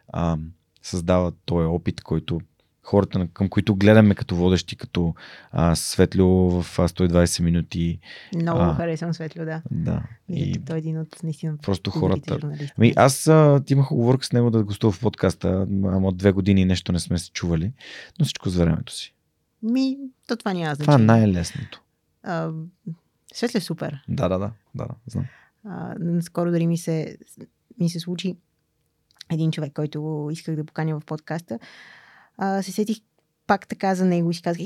а, 0.07 0.37
създава 0.85 1.31
този 1.45 1.65
опит, 1.65 2.01
който 2.01 2.41
хората, 2.83 3.27
към 3.33 3.49
които 3.49 3.75
гледаме 3.75 4.15
като 4.15 4.35
водещи, 4.35 4.75
като 4.75 5.15
а, 5.51 5.75
Светлю 5.75 6.25
в 6.61 6.79
а, 6.79 6.87
120 6.87 7.43
минути. 7.43 7.99
Много 8.35 8.59
А. 8.59 8.75
харесвам 8.75 9.13
Светло, 9.13 9.45
да. 9.45 9.61
Да. 9.71 10.03
И... 10.29 10.51
И 10.51 10.65
Той 10.65 10.75
е 10.75 10.79
един 10.79 10.99
от 10.99 11.23
наистина 11.23 11.57
просто 11.57 11.91
хората. 11.91 12.39
Ами 12.77 12.93
аз 12.95 13.27
а, 13.27 13.63
имах 13.69 13.91
оговорка 13.91 14.25
с 14.25 14.33
него 14.33 14.49
да 14.49 14.63
гостува 14.63 14.91
в 14.91 14.99
подкаста, 14.99 15.67
ама 15.85 16.11
две 16.11 16.31
години 16.31 16.65
нещо 16.65 16.91
не 16.91 16.99
сме 16.99 17.17
се 17.17 17.31
чували, 17.31 17.71
но 18.19 18.25
всичко 18.25 18.49
с 18.49 18.55
времето 18.55 18.93
си. 18.93 19.13
Ми, 19.63 19.97
то 20.27 20.35
това 20.35 20.53
няма 20.53 20.75
значение. 20.75 20.85
Това 20.85 21.15
е 21.15 21.17
най-лесното. 21.19 21.81
А, 22.23 22.51
е 23.55 23.59
супер. 23.59 24.03
Да, 24.09 24.29
да, 24.29 24.39
да, 24.39 24.51
да, 24.75 24.85
да 24.85 24.95
знам. 25.07 25.25
А, 25.65 25.95
скоро 26.21 26.51
дори 26.51 26.67
ми 26.67 26.77
се, 26.77 27.17
ми 27.79 27.89
се 27.89 27.99
случи 27.99 28.35
един 29.31 29.52
човек, 29.52 29.73
който 29.73 30.30
исках 30.31 30.56
да 30.56 30.64
поканя 30.64 30.99
в 30.99 31.06
подкаста. 31.06 31.60
А, 32.38 32.61
се 32.61 32.72
сетих 32.72 32.97
пак 33.47 33.68
така 33.68 33.95
за 33.95 34.06
него 34.06 34.31
и 34.31 34.34
си 34.34 34.41
казах, 34.41 34.61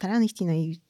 трябва 0.00 0.18
наистина 0.18 0.54
и 0.56 0.80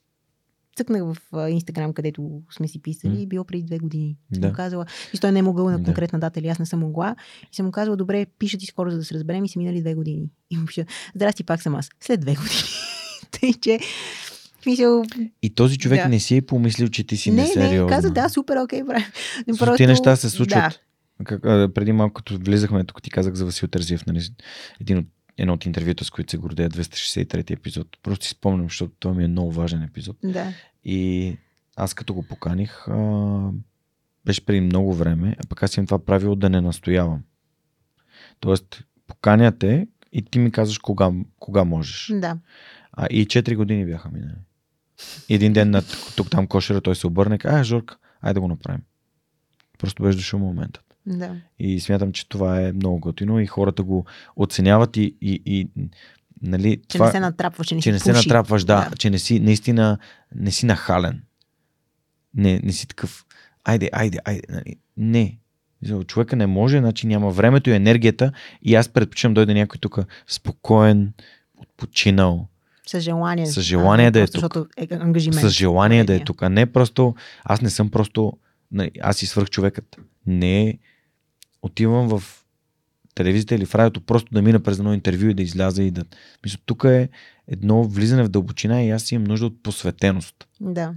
цъкнах 0.76 1.02
в 1.02 1.16
Инстаграм, 1.50 1.92
където 1.92 2.42
сме 2.50 2.68
си 2.68 2.82
писали, 2.82 3.16
mm. 3.16 3.28
било 3.28 3.44
преди 3.44 3.62
две 3.62 3.78
години. 3.78 4.16
Да. 4.30 4.40
Съм 4.40 4.50
му 4.50 4.56
казала, 4.56 4.86
и 5.14 5.18
той 5.18 5.32
не 5.32 5.38
е 5.38 5.42
могъл 5.42 5.70
на 5.70 5.84
конкретна 5.84 6.18
дата, 6.18 6.40
или 6.40 6.48
аз 6.48 6.58
не 6.58 6.66
съм 6.66 6.80
могла. 6.80 7.16
И 7.52 7.56
съм 7.56 7.66
му 7.66 7.72
казала, 7.72 7.96
добре, 7.96 8.26
пиша 8.38 8.58
ти 8.58 8.66
скоро, 8.66 8.90
за 8.90 8.96
да 8.98 9.04
се 9.04 9.14
разберем, 9.14 9.44
и 9.44 9.48
са 9.48 9.58
минали 9.58 9.80
две 9.80 9.94
години. 9.94 10.30
И 10.50 10.56
му 10.56 10.66
пиша, 10.66 10.84
здрасти, 11.14 11.44
пак 11.44 11.62
съм 11.62 11.74
аз. 11.74 11.88
След 12.00 12.20
две 12.20 12.34
години. 12.34 12.62
Тъй, 13.30 13.52
че 13.52 13.78
Мисъл... 14.66 15.02
И 15.42 15.54
този 15.54 15.78
човек 15.78 16.02
да. 16.02 16.08
не 16.08 16.20
си 16.20 16.36
е 16.36 16.42
помислил, 16.42 16.88
че 16.88 17.04
ти 17.04 17.16
си 17.16 17.30
не, 17.30 17.42
несериозна. 17.42 17.84
Не, 17.84 17.88
каза, 17.88 18.10
да, 18.10 18.28
супер, 18.28 18.56
окей, 18.56 18.84
правим. 18.84 19.04
Просто... 19.58 19.76
Ти 19.76 19.86
неща 19.86 20.16
се 20.16 20.30
случват. 20.30 20.62
Да. 20.62 20.78
Как, 21.24 21.46
а, 21.46 21.70
преди 21.74 21.92
малко, 21.92 22.14
като 22.14 22.38
влизахме, 22.38 22.84
тук 22.84 23.02
ти 23.02 23.10
казах 23.10 23.34
за 23.34 23.44
Васил 23.44 23.68
Тързиев, 23.68 24.06
нали, 24.06 24.20
един 24.80 24.98
от, 24.98 25.06
едно 25.38 25.54
от 25.54 25.66
интервюта, 25.66 26.04
с 26.04 26.10
които 26.10 26.30
се 26.30 26.38
гордея, 26.38 26.70
263 26.70 27.50
епизод. 27.50 27.88
Просто 28.02 28.24
си 28.24 28.30
спомням, 28.30 28.66
защото 28.66 28.92
това 28.98 29.14
ми 29.14 29.24
е 29.24 29.28
много 29.28 29.52
важен 29.52 29.82
епизод. 29.82 30.16
Да. 30.24 30.52
И 30.84 31.36
аз 31.76 31.94
като 31.94 32.14
го 32.14 32.22
поканих, 32.22 32.88
а, 32.88 33.50
беше 34.24 34.46
преди 34.46 34.60
много 34.60 34.94
време, 34.94 35.36
а 35.44 35.48
пък 35.48 35.62
аз 35.62 35.76
имам 35.76 35.86
това 35.86 36.04
правило 36.04 36.36
да 36.36 36.50
не 36.50 36.60
настоявам. 36.60 37.22
Тоест, 38.40 38.84
поканяте 39.06 39.86
и 40.12 40.22
ти 40.22 40.38
ми 40.38 40.50
казваш 40.50 40.78
кога, 40.78 41.10
кога 41.38 41.64
можеш. 41.64 42.12
Да. 42.14 42.38
А, 42.92 43.06
и 43.10 43.26
4 43.26 43.56
години 43.56 43.86
бяха 43.86 44.08
минали. 44.08 44.38
Един 45.28 45.52
ден 45.52 45.70
на 45.70 45.82
тук 46.16 46.30
там 46.30 46.46
кошера 46.46 46.80
той 46.80 46.96
се 46.96 47.06
обърне 47.06 47.34
и 47.34 47.38
а, 47.44 47.64
Жорка, 47.64 47.96
айде 48.20 48.34
да 48.34 48.40
го 48.40 48.48
направим. 48.48 48.82
Просто 49.78 50.02
беше 50.02 50.16
дошъл 50.16 50.40
моментът. 50.40 50.91
Да. 51.06 51.36
И 51.58 51.80
смятам, 51.80 52.12
че 52.12 52.28
това 52.28 52.60
е 52.60 52.72
много 52.72 52.98
готино 52.98 53.40
и 53.40 53.46
хората 53.46 53.82
го 53.82 54.04
оценяват 54.36 54.96
и, 54.96 55.16
и, 55.20 55.42
и 55.46 55.68
нали, 56.42 56.80
че 56.88 56.98
това, 56.98 57.06
не 57.06 57.12
се 57.12 57.20
натрапваш, 57.20 57.66
че 57.66 57.74
не, 57.74 57.80
че 57.80 57.84
си 57.84 57.92
не 57.92 57.98
се 57.98 58.12
натрапваш, 58.12 58.64
да, 58.64 58.88
да, 58.90 58.96
че 58.96 59.10
не 59.10 59.18
си 59.18 59.40
наистина 59.40 59.98
не 60.34 60.50
си 60.50 60.66
нахален. 60.66 61.22
Не, 62.34 62.60
не 62.64 62.72
си 62.72 62.88
такъв, 62.88 63.24
айде, 63.64 63.90
айде, 63.92 64.18
айде. 64.24 64.42
Нали. 64.48 64.76
Не. 64.96 65.38
Човека 66.06 66.36
не 66.36 66.46
може, 66.46 66.78
значи 66.78 67.06
няма 67.06 67.30
времето 67.30 67.70
и 67.70 67.74
енергията 67.74 68.32
и 68.62 68.74
аз 68.74 68.88
предпочитам 68.88 69.34
дойде 69.34 69.54
някой 69.54 69.78
тук 69.78 69.98
спокоен, 70.26 71.12
починал, 71.76 72.48
с 72.86 73.00
желание. 73.00 73.46
С 73.46 73.60
желание 73.60 74.06
а, 74.06 74.10
да 74.10 74.20
е 74.20 74.26
тук. 74.26 74.32
Защото 74.32 74.66
е 74.76 74.88
ангажимент. 74.90 75.40
С 75.40 75.50
желание 75.50 76.04
да 76.04 76.14
е 76.14 76.24
тук. 76.24 76.42
А 76.42 76.48
не 76.48 76.66
просто. 76.66 77.14
Аз 77.44 77.60
не 77.60 77.70
съм 77.70 77.90
просто. 77.90 78.32
Аз 79.02 79.16
си 79.16 79.26
свърх 79.26 79.50
човекът. 79.50 79.96
Не 80.26 80.78
отивам 81.62 82.08
в 82.08 82.22
телевизията 83.14 83.54
или 83.54 83.66
в 83.66 83.74
радиото 83.74 84.00
просто 84.00 84.34
да 84.34 84.42
мина 84.42 84.60
през 84.60 84.78
едно 84.78 84.94
интервю 84.94 85.28
и 85.28 85.34
да 85.34 85.42
изляза 85.42 85.82
и 85.82 85.90
да. 85.90 86.04
Мисля, 86.44 86.58
тук 86.66 86.84
е 86.84 87.08
едно 87.48 87.84
влизане 87.84 88.22
в 88.22 88.28
дълбочина 88.28 88.82
и 88.82 88.90
аз 88.90 89.12
имам 89.12 89.24
нужда 89.24 89.46
от 89.46 89.62
посветеност. 89.62 90.48
Да. 90.60 90.94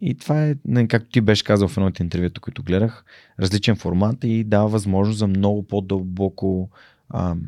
И 0.00 0.14
това 0.14 0.46
е, 0.46 0.56
както 0.88 1.10
ти 1.10 1.20
беше 1.20 1.44
казал 1.44 1.68
в 1.68 1.76
едно 1.76 1.86
от 1.86 2.00
интервюто, 2.00 2.40
които 2.40 2.62
гледах, 2.62 3.04
различен 3.40 3.76
формат 3.76 4.24
и 4.24 4.44
дава 4.44 4.68
възможност 4.68 5.18
за 5.18 5.26
много 5.26 5.62
по-дълбоко 5.62 6.70
ам, 7.14 7.42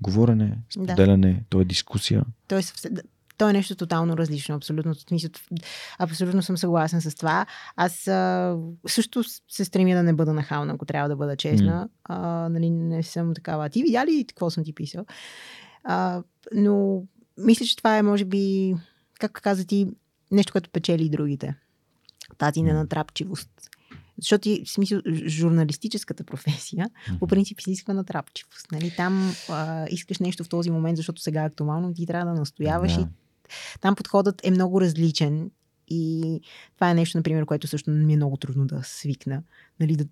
говорене, 0.00 0.58
споделяне, 0.70 1.32
да. 1.32 1.40
то 1.48 1.60
е 1.60 1.64
дискусия. 1.64 2.24
То 2.48 2.58
е, 2.58 2.62
то 3.40 3.48
е 3.48 3.52
нещо 3.52 3.74
тотално 3.74 4.16
различно. 4.16 4.54
Абсолютно, 4.54 4.94
абсолютно 5.98 6.42
съм 6.42 6.56
съгласен 6.56 7.00
с 7.00 7.14
това. 7.14 7.46
Аз 7.76 8.08
а, 8.08 8.56
също 8.86 9.24
се 9.48 9.64
стремя 9.64 9.94
да 9.94 10.02
не 10.02 10.12
бъда 10.12 10.32
нахална, 10.32 10.72
ако 10.72 10.84
трябва 10.84 11.08
да 11.08 11.16
бъда 11.16 11.36
честна. 11.36 11.88
Mm. 11.88 11.90
А, 12.04 12.48
нали, 12.48 12.70
не 12.70 13.02
съм 13.02 13.34
такава. 13.34 13.68
Ти 13.68 13.82
видя 13.82 14.06
ли 14.06 14.24
какво 14.28 14.50
съм 14.50 14.64
ти 14.64 14.72
писал? 14.72 15.04
А, 15.84 16.22
но 16.54 17.02
мисля, 17.38 17.66
че 17.66 17.76
това 17.76 17.98
е, 17.98 18.02
може 18.02 18.24
би, 18.24 18.74
как 19.20 19.32
каза 19.32 19.66
ти, 19.66 19.86
нещо, 20.30 20.52
което 20.52 20.70
печели 20.70 21.04
и 21.04 21.10
другите. 21.10 21.54
Тази 22.38 22.62
ненатрапчивост. 22.62 23.50
Защото 24.18 24.48
в 24.48 24.70
смисъл, 24.70 25.00
журналистическата 25.26 26.24
професия 26.24 26.90
по 27.18 27.26
принцип 27.26 27.60
изисква 27.60 27.94
натрапчивост. 27.94 28.72
Нали? 28.72 28.92
Там 28.96 29.32
а, 29.48 29.86
искаш 29.90 30.18
нещо 30.18 30.44
в 30.44 30.48
този 30.48 30.70
момент, 30.70 30.96
защото 30.96 31.22
сега 31.22 31.42
е 31.42 31.46
актуално, 31.46 31.94
ти 31.94 32.06
трябва 32.06 32.32
да 32.32 32.40
настояваш 32.40 32.94
да. 32.94 33.00
и 33.00 33.06
там 33.80 33.94
подходът 33.94 34.40
е 34.44 34.50
много 34.50 34.80
различен 34.80 35.50
и 35.88 36.40
това 36.74 36.90
е 36.90 36.94
нещо, 36.94 37.18
например, 37.18 37.44
което 37.44 37.66
също 37.66 37.90
ми 37.90 38.12
е 38.12 38.16
много 38.16 38.36
трудно 38.36 38.66
да 38.66 38.80
свикна. 38.82 39.42
Нали, 39.80 39.96
да, 39.96 40.04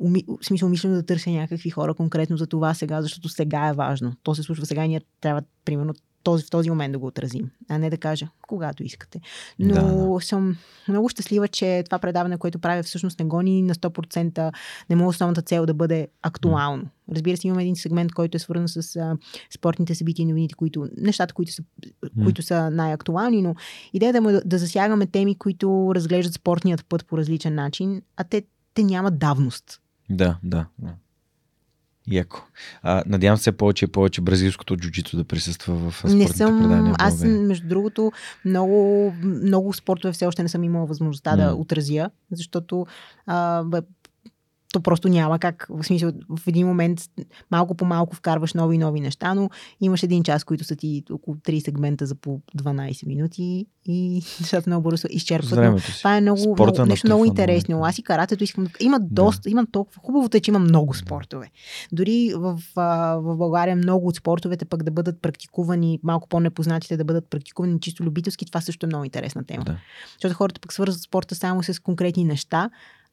уми, 0.00 0.24
в 0.42 0.46
смисъл, 0.46 0.66
умишлено 0.66 0.94
да 0.94 1.06
търся 1.06 1.30
някакви 1.30 1.70
хора 1.70 1.94
конкретно 1.94 2.36
за 2.36 2.46
това 2.46 2.74
сега, 2.74 3.02
защото 3.02 3.28
сега 3.28 3.68
е 3.68 3.72
важно. 3.72 4.14
То 4.22 4.34
се 4.34 4.42
случва 4.42 4.66
сега 4.66 4.84
и 4.84 4.88
ние 4.88 5.00
трябва, 5.20 5.42
примерно, 5.64 5.94
този, 6.26 6.44
в 6.44 6.50
този 6.50 6.70
момент 6.70 6.92
да 6.92 6.98
го 6.98 7.06
отразим, 7.06 7.50
а 7.68 7.78
не 7.78 7.90
да 7.90 7.96
кажа 7.96 8.28
когато 8.48 8.82
искате. 8.82 9.20
Но 9.58 9.74
да, 9.74 10.14
да. 10.14 10.20
съм 10.20 10.56
много 10.88 11.08
щастлива, 11.08 11.48
че 11.48 11.82
това 11.86 11.98
предаване, 11.98 12.38
което 12.38 12.58
правя, 12.58 12.82
всъщност 12.82 13.18
не 13.18 13.24
гони 13.24 13.62
на 13.62 13.74
100%, 13.74 14.52
не 14.90 14.96
мога 14.96 15.08
основната 15.08 15.42
цел 15.42 15.66
да 15.66 15.74
бъде 15.74 16.08
актуално. 16.22 16.84
Разбира 17.12 17.36
се, 17.36 17.46
имаме 17.46 17.62
един 17.62 17.76
сегмент, 17.76 18.12
който 18.12 18.36
е 18.36 18.40
свързан 18.40 18.68
с 18.68 18.96
а, 18.96 19.16
спортните 19.54 19.94
събития 19.94 20.22
и 20.22 20.26
новините, 20.26 20.54
които, 20.54 20.88
нещата, 20.96 21.34
които 21.34 21.52
са, 21.52 21.62
mm. 21.62 22.24
които 22.24 22.42
са 22.42 22.70
най-актуални, 22.70 23.42
но 23.42 23.54
идеята 23.92 24.20
му 24.20 24.28
е 24.28 24.32
да, 24.32 24.42
да 24.44 24.58
засягаме 24.58 25.06
теми, 25.06 25.34
които 25.34 25.92
разглеждат 25.94 26.34
спортният 26.34 26.86
път 26.88 27.06
по 27.06 27.18
различен 27.18 27.54
начин, 27.54 28.02
а 28.16 28.24
те, 28.24 28.42
те 28.74 28.82
нямат 28.82 29.18
давност. 29.18 29.80
Да, 30.10 30.38
да, 30.42 30.66
да. 30.78 30.94
Яко. 32.10 32.42
А, 32.82 33.02
надявам 33.06 33.38
се 33.38 33.52
повече 33.52 33.84
и 33.84 33.88
повече 33.88 34.20
бразилското 34.20 34.76
джуджито 34.76 35.16
да 35.16 35.24
присъства 35.24 35.90
в 35.90 36.04
не 36.04 36.28
съм, 36.28 36.58
предания. 36.58 36.94
Аз, 36.98 37.24
между 37.24 37.68
другото, 37.68 38.12
много, 38.44 39.12
много 39.22 39.72
спортове 39.72 40.12
все 40.12 40.26
още 40.26 40.42
не 40.42 40.48
съм 40.48 40.64
имала 40.64 40.86
възможността 40.86 41.32
mm. 41.32 41.36
да 41.36 41.54
отразя, 41.54 42.10
защото 42.32 42.86
а, 43.26 43.64
то 44.76 44.80
просто 44.80 45.08
няма 45.08 45.38
как. 45.38 45.66
В 45.70 45.84
смисъл, 45.84 46.12
в 46.38 46.48
един 46.48 46.66
момент 46.66 47.00
малко 47.50 47.74
по 47.74 47.84
малко 47.84 48.16
вкарваш 48.16 48.54
нови 48.54 48.74
и 48.74 48.78
нови 48.78 49.00
неща, 49.00 49.34
но 49.34 49.50
имаш 49.80 50.02
един 50.02 50.22
час, 50.22 50.44
които 50.44 50.64
са 50.64 50.76
ти 50.76 51.02
около 51.10 51.36
3 51.36 51.64
сегмента 51.64 52.06
за 52.06 52.14
по 52.14 52.40
12 52.58 53.06
минути 53.06 53.66
и 53.84 54.14
нещата 54.40 54.70
много 54.70 54.82
бързо 54.82 55.08
изчерпват. 55.10 55.82
Това 55.98 56.16
е 56.16 56.20
много, 56.20 56.56
много 56.58 56.84
нещо 56.86 57.06
много 57.06 57.24
интересно. 57.24 57.84
Аз 57.84 57.98
и 57.98 58.02
каратето 58.02 58.44
искам. 58.44 58.66
Има 58.80 59.00
доста, 59.00 59.42
да. 59.42 59.50
има 59.50 59.66
толкова. 59.66 60.00
Хубавото 60.02 60.36
е, 60.36 60.40
че 60.40 60.50
има 60.50 60.58
много 60.58 60.94
спортове. 60.94 61.50
Дори 61.92 62.32
в, 62.36 62.60
в 62.74 63.36
България 63.36 63.76
много 63.76 64.08
от 64.08 64.16
спортовете 64.16 64.64
пък 64.64 64.82
да 64.82 64.90
бъдат 64.90 65.22
практикувани, 65.22 66.00
малко 66.02 66.28
по-непознатите 66.28 66.96
да 66.96 67.04
бъдат 67.04 67.30
практикувани 67.30 67.80
чисто 67.80 68.02
любителски, 68.02 68.46
това 68.46 68.60
също 68.60 68.86
е 68.86 68.90
много 68.92 69.04
интересна 69.04 69.44
тема. 69.44 69.64
Да. 69.64 69.76
Защото 70.12 70.34
хората 70.34 70.60
пък 70.60 70.72
свързват 70.72 71.02
спорта 71.02 71.34
само 71.34 71.62
с 71.62 71.82
конкретни 71.82 72.24
неща, 72.24 72.70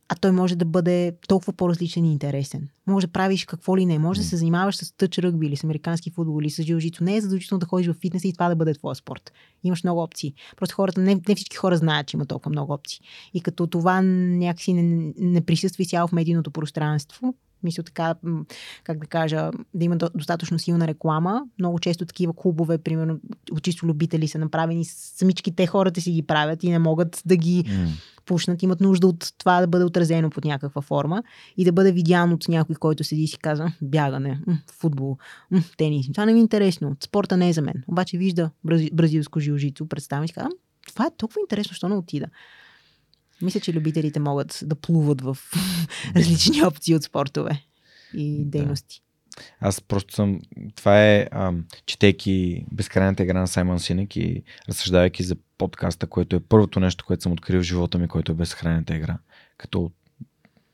а 0.09 0.15
той 0.15 0.31
може 0.31 0.55
да 0.55 0.65
бъде 0.65 1.15
толкова 1.27 1.53
по-различен 1.53 2.05
и 2.05 2.11
интересен. 2.11 2.69
Може 2.88 3.07
да 3.07 3.13
правиш 3.13 3.45
какво 3.45 3.77
ли 3.77 3.85
не. 3.85 3.99
Може 3.99 4.19
да 4.19 4.27
се 4.27 4.38
занимаваш 4.38 4.75
с 4.75 4.97
тъч 4.97 5.17
ръгби 5.17 5.47
или 5.47 5.55
с 5.55 5.63
американски 5.63 6.09
футбол 6.09 6.41
или 6.41 6.49
с 6.49 6.63
жилжито. 6.63 7.03
Не 7.03 7.15
е 7.15 7.21
задължително 7.21 7.59
да 7.59 7.65
ходиш 7.65 7.88
в 7.88 7.93
фитнес 7.93 8.23
и 8.23 8.34
това 8.34 8.49
да 8.49 8.55
бъде 8.55 8.73
твоя 8.73 8.95
спорт. 8.95 9.31
Имаш 9.63 9.84
много 9.84 10.01
опции. 10.01 10.34
Просто 10.57 10.75
хората, 10.75 11.01
не, 11.01 11.21
не 11.30 11.35
всички 11.35 11.57
хора 11.57 11.77
знаят, 11.77 12.07
че 12.07 12.17
има 12.17 12.25
толкова 12.25 12.49
много 12.49 12.73
опции. 12.73 13.01
И 13.34 13.41
като 13.41 13.67
това 13.67 14.01
някакси 14.01 14.73
не, 14.73 15.13
не 15.17 15.45
присъства 15.45 15.81
изцяло 15.81 16.07
в 16.07 16.11
медийното 16.11 16.51
пространство, 16.51 17.34
мисля 17.64 17.84
така, 17.84 18.15
как 18.84 18.99
да 18.99 19.07
кажа, 19.07 19.52
да 19.73 19.85
има 19.85 19.95
достатъчно 19.95 20.60
силна 20.60 20.88
реклама. 20.88 21.44
Много 21.60 21.80
често 21.80 22.06
такива 22.06 22.34
клубове, 22.35 22.77
примерно, 22.77 23.19
от 23.52 23.64
чисто 23.64 23.85
любители 23.85 24.27
са 24.27 24.40
направени, 24.40 24.85
самички 24.85 25.56
те 25.56 25.68
хората 25.68 26.02
си 26.02 26.11
ги 26.11 26.22
правят 26.22 26.64
и 26.64 26.69
не 26.69 26.80
могат 26.80 27.22
да 27.26 27.35
ги 27.35 27.64
mm. 27.64 27.88
пушнат. 28.26 28.64
Имат 28.64 28.81
нужда 28.81 29.07
от 29.07 29.34
това 29.38 29.61
да 29.61 29.68
бъде 29.68 29.85
отразено 29.85 30.30
под 30.30 30.45
някаква 30.45 30.81
форма 30.81 31.23
и 31.57 31.65
да 31.65 31.72
бъде 31.72 31.91
видян 31.91 32.34
от 32.34 32.48
някой, 32.48 32.76
който 32.76 33.03
седи 33.03 33.23
и 33.23 33.27
си 33.27 33.38
казва 33.38 33.73
бягане, 33.81 34.41
футбол, 34.72 35.18
тенис. 35.77 36.11
Това 36.11 36.26
не 36.26 36.34
ми 36.34 36.40
е 36.40 36.41
интересно. 36.41 36.95
Спорта 37.03 37.38
не 37.38 37.49
е 37.49 37.53
за 37.53 37.61
мен. 37.61 37.84
Обаче 37.88 38.18
вижда 38.18 38.49
бразилско 38.94 39.40
жилжицо, 39.40 39.88
представя 39.88 40.26
и 40.26 40.27
си 40.27 40.34
казва, 40.34 40.49
това 40.88 41.06
е 41.06 41.11
толкова 41.18 41.40
интересно, 41.41 41.76
що 41.76 41.90
не 41.90 41.95
отида. 41.95 42.26
Мисля, 43.43 43.59
че 43.59 43.73
любителите 43.73 44.19
могат 44.19 44.59
да 44.63 44.75
плуват 44.75 45.21
в 45.21 45.37
различни 46.15 46.63
опции 46.63 46.95
от 46.95 47.03
спортове 47.03 47.63
и 48.13 48.45
дейности. 48.45 49.01
Да. 49.01 49.13
Аз 49.59 49.81
просто 49.81 50.13
съм. 50.13 50.39
Това 50.75 51.03
е, 51.05 51.27
ам, 51.31 51.65
четейки 51.85 52.65
безкрайната 52.71 53.23
игра 53.23 53.39
на 53.39 53.47
Саймон 53.47 53.79
Синек 53.79 54.15
и 54.15 54.43
разсъждавайки 54.69 55.23
за 55.23 55.35
подкаста, 55.57 56.07
което 56.07 56.35
е 56.35 56.39
първото 56.39 56.79
нещо, 56.79 57.05
което 57.05 57.23
съм 57.23 57.31
открил 57.31 57.59
в 57.59 57.63
живота 57.63 57.97
ми, 57.97 58.07
което 58.07 58.31
е 58.31 58.35
безкрайната 58.35 58.95
игра, 58.95 59.17
като 59.57 59.91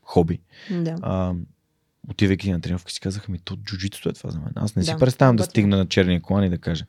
хоби. 0.02 0.40
Да. 0.72 0.96
Ам, 1.02 1.46
отивайки 2.10 2.52
на 2.52 2.62
тренировка 2.62 2.92
си 2.92 3.00
казах, 3.00 3.30
ми 3.30 3.40
то 3.40 3.56
джуджитото 3.56 4.10
е 4.10 4.14
това 4.14 4.32
за 4.32 4.40
мен. 4.40 4.52
Аз 4.56 4.76
не 4.76 4.80
да, 4.80 4.86
си 4.86 4.96
представям 5.00 5.36
да 5.36 5.44
стигна 5.44 5.78
на 5.78 5.88
черния 5.88 6.22
колан 6.22 6.44
и 6.44 6.50
да 6.50 6.58
кажа. 6.58 6.86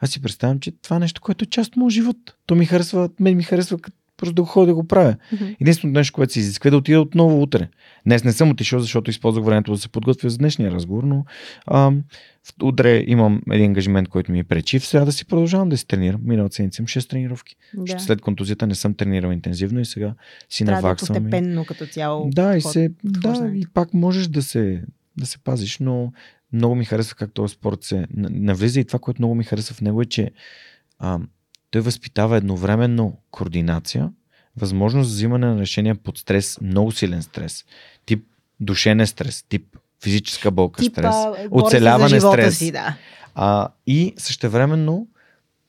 Аз 0.00 0.10
си 0.10 0.22
представям, 0.22 0.60
че 0.60 0.72
това 0.82 0.96
е 0.96 1.00
нещо, 1.00 1.20
което 1.20 1.42
е 1.42 1.46
част 1.46 1.68
от 1.68 1.76
моят 1.76 1.92
живот. 1.92 2.16
То 2.46 2.54
ми 2.54 2.66
харесва, 2.66 3.10
мен 3.20 3.36
ми 3.36 3.42
харесва 3.42 3.78
просто 4.22 4.34
да 4.34 4.42
го 4.42 4.48
ходя 4.48 4.66
да 4.66 4.74
го 4.74 4.86
правя. 4.86 5.16
Единственото 5.60 5.98
нещо, 5.98 6.12
което 6.14 6.32
се 6.32 6.40
изисква 6.40 6.68
е 6.68 6.70
да 6.70 6.76
отида 6.76 7.00
отново 7.00 7.42
утре. 7.42 7.68
Днес 8.06 8.24
не 8.24 8.32
съм 8.32 8.50
отишъл, 8.50 8.80
защото 8.80 9.10
използвах 9.10 9.44
времето 9.44 9.72
да 9.72 9.78
се 9.78 9.88
подготвя 9.88 10.30
за 10.30 10.38
днешния 10.38 10.70
разговор, 10.70 11.02
но 11.04 11.24
ам, 11.66 12.02
утре 12.62 13.04
имам 13.06 13.42
един 13.50 13.66
ангажимент, 13.66 14.08
който 14.08 14.32
ми 14.32 14.38
е 14.38 14.44
пречи. 14.44 14.78
В 14.78 14.86
среда 14.86 15.04
да 15.04 15.12
си 15.12 15.24
продължавам 15.24 15.68
да 15.68 15.76
си 15.76 15.86
тренирам. 15.86 16.20
Миналата 16.24 16.54
седмица 16.54 16.82
имам 16.82 16.86
6 16.86 17.10
тренировки. 17.10 17.56
Да. 17.74 17.98
След 17.98 18.20
контузията 18.20 18.66
не 18.66 18.74
съм 18.74 18.94
тренирал 18.94 19.30
интензивно 19.32 19.80
и 19.80 19.84
сега 19.84 20.14
си 20.48 20.64
Трябва 20.64 20.80
да 20.82 20.86
е 20.86 20.88
наваксвам. 20.88 21.16
и- 21.16 21.20
постепенно 21.20 21.64
като 21.64 21.86
цяло. 21.86 22.30
Да, 22.30 22.56
и, 22.56 22.60
се, 22.60 22.90
да, 23.04 23.52
и 23.54 23.66
пак 23.74 23.94
можеш 23.94 24.26
да 24.26 24.42
се, 24.42 24.82
да 25.16 25.26
се 25.26 25.38
пазиш, 25.38 25.78
но 25.78 26.12
много 26.52 26.74
ми 26.74 26.84
харесва 26.84 27.14
как 27.16 27.32
този 27.32 27.54
спорт 27.54 27.82
се 27.82 28.06
навлиза 28.10 28.80
и 28.80 28.84
това, 28.84 28.98
което 28.98 29.22
много 29.22 29.34
ми 29.34 29.44
харесва 29.44 29.74
в 29.74 29.80
него 29.80 30.02
е, 30.02 30.06
че 30.06 30.30
а, 30.98 31.18
той 31.72 31.80
възпитава 31.80 32.36
едновременно 32.36 33.18
координация, 33.30 34.10
възможност 34.56 35.10
за 35.10 35.14
взимане 35.14 35.46
на 35.46 35.60
решения 35.60 35.94
под 35.94 36.18
стрес, 36.18 36.58
много 36.62 36.92
силен 36.92 37.22
стрес, 37.22 37.64
тип 38.06 38.24
душевен 38.60 39.06
стрес, 39.06 39.42
тип 39.48 39.76
физическа 40.02 40.50
болка, 40.50 40.82
Типа, 40.82 41.12
стрес, 41.12 41.42
се 41.42 41.48
оцеляване, 41.50 42.20
стрес. 42.20 42.58
Си, 42.58 42.72
да. 42.72 42.96
а, 43.34 43.68
и 43.86 44.14
същевременно 44.16 45.06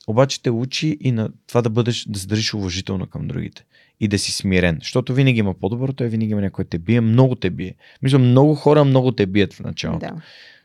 обаче 0.07 0.41
те 0.43 0.51
учи 0.51 0.97
и 1.01 1.11
на 1.11 1.29
това 1.47 1.61
да 1.61 1.69
бъдеш, 1.69 2.05
да 2.09 2.19
се 2.19 2.27
държиш 2.27 2.53
уважително 2.53 3.07
към 3.07 3.27
другите 3.27 3.65
и 3.99 4.07
да 4.07 4.19
си 4.19 4.31
смирен. 4.31 4.77
Защото 4.79 5.13
винаги 5.13 5.39
има 5.39 5.53
по-добро, 5.53 5.93
той 5.93 6.07
винаги 6.07 6.31
има 6.31 6.41
някой 6.41 6.65
те 6.65 6.77
бие, 6.79 7.01
много 7.01 7.35
те 7.35 7.49
бие. 7.49 7.75
Мисля, 8.01 8.19
много 8.19 8.55
хора 8.55 8.85
много 8.85 9.11
те 9.11 9.25
бият 9.25 9.53
в 9.53 9.59
началото. 9.59 10.05
да. 10.05 10.15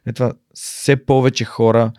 Е 0.06 0.12
това, 0.12 0.32
все 0.55 0.97
повече 0.97 1.44
хора, 1.44 1.93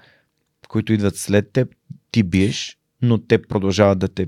които 0.67 0.93
идват 0.93 1.17
след 1.17 1.51
теб, 1.51 1.75
ти 2.11 2.23
биеш, 2.23 2.78
но 3.01 3.17
те 3.17 3.41
продължават 3.41 3.99
да 3.99 4.07
те 4.07 4.27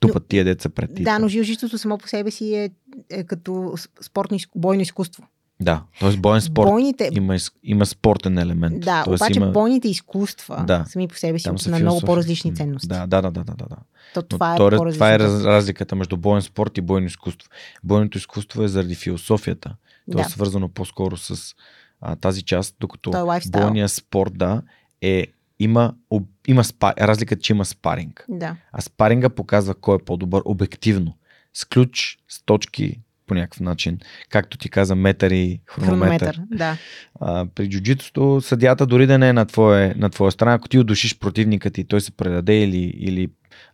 тупат 0.00 0.26
тия 0.26 0.44
деца 0.44 0.68
пред 0.68 0.94
ти. 0.94 1.02
Да, 1.02 1.18
но 1.18 1.28
жилжището 1.28 1.78
само 1.78 1.98
по 1.98 2.08
себе 2.08 2.30
си 2.30 2.54
е, 2.54 2.70
е 3.10 3.24
като 3.24 3.74
спортно, 4.00 4.38
бойно 4.56 4.82
изкуство. 4.82 5.22
Да, 5.60 5.82
т.е. 6.00 6.16
боен 6.16 6.40
спорт. 6.40 6.68
Бойните, 6.68 7.10
Има, 7.12 7.36
има 7.62 7.86
спортен 7.86 8.38
елемент. 8.38 8.80
да, 8.80 9.04
Тоест 9.04 9.22
обаче 9.22 9.38
има... 9.38 9.50
бойните 9.50 9.88
изкуства 9.88 10.64
Да. 10.66 10.84
сами 10.88 11.08
по 11.08 11.16
себе 11.16 11.38
си 11.38 11.50
са 11.56 11.70
на 11.70 11.78
много 11.78 12.00
по-различни 12.00 12.54
ценности. 12.54 12.88
Да, 12.88 13.06
да, 13.06 13.22
да, 13.22 13.30
да, 13.30 13.44
да, 13.44 13.54
да. 13.54 13.76
То, 14.14 14.20
Но 14.20 14.22
това 14.22 14.54
е 14.54 14.56
то, 14.56 14.68
е- 14.88 14.92
това 14.92 15.14
е 15.14 15.18
раз, 15.18 15.44
разликата 15.44 15.96
между 15.96 16.16
боен 16.16 16.42
спорт 16.42 16.78
и 16.78 16.80
бойно 16.80 17.06
изкуство. 17.06 17.48
Бойното 17.84 18.18
изкуство 18.18 18.62
е 18.62 18.68
заради 18.68 18.94
философията. 18.94 19.76
То 20.10 20.16
Да. 20.16 20.22
е 20.22 20.24
свързано 20.24 20.68
по-скоро 20.68 21.16
с 21.16 21.54
а, 22.00 22.16
тази 22.16 22.42
част, 22.42 22.76
докато 22.80 23.10
То 23.10 23.34
е 23.34 23.40
бойният 23.50 23.92
спорт, 23.92 24.32
да, 24.34 24.62
е, 25.00 25.26
има, 25.58 25.94
об, 26.10 26.28
има 26.46 26.64
спа, 26.64 26.94
разликата, 27.00 27.42
че 27.42 27.52
има 27.52 27.64
спаринг. 27.64 28.24
Да. 28.28 28.56
А 28.72 28.80
спаринга 28.80 29.28
показва 29.28 29.74
кой 29.74 29.96
е 29.96 30.04
по-добър 30.04 30.42
обективно. 30.44 31.16
С 31.54 31.64
ключ, 31.64 32.18
с 32.28 32.42
точки 32.44 33.00
по 33.26 33.34
някакъв 33.34 33.60
начин. 33.60 33.98
Както 34.30 34.58
ти 34.58 34.68
каза, 34.68 34.94
метър 34.94 35.30
и 35.30 35.60
хронометър. 35.66 36.34
Хронометър. 36.34 36.56
Да. 36.56 36.76
А, 37.20 37.46
при 37.54 37.68
джуджитото 37.68 38.40
съдята 38.40 38.86
дори 38.86 39.06
да 39.06 39.18
не 39.18 39.28
е 39.28 39.32
на 39.32 39.46
твоя, 39.46 39.94
на 39.96 40.10
твоя 40.10 40.32
страна, 40.32 40.54
ако 40.54 40.68
ти 40.68 40.78
удушиш 40.78 41.18
противника 41.18 41.70
ти, 41.70 41.84
той 41.84 42.00
се 42.00 42.12
предаде 42.12 42.62
или, 42.62 42.92
или 42.96 43.30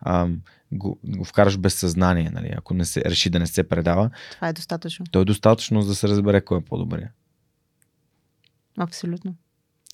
ам, 0.07 0.41
го, 0.73 0.99
го 1.05 1.25
вкараш 1.25 1.59
без 1.59 1.75
съзнание, 1.75 2.31
нали, 2.33 2.55
ако 2.57 2.75
не 2.75 2.85
се, 2.85 3.05
реши 3.05 3.31
да 3.31 3.39
не 3.39 3.47
се 3.47 3.69
предава, 3.69 4.11
Това 4.33 4.49
е 4.49 4.53
достатъчно. 4.53 5.07
то 5.11 5.21
е 5.21 5.25
достатъчно 5.25 5.83
за 5.83 5.89
да 5.89 5.95
се 5.95 6.09
разбере 6.09 6.41
кой 6.41 6.59
е 6.59 6.65
по-добрия. 6.65 7.11
Абсолютно. 8.79 9.35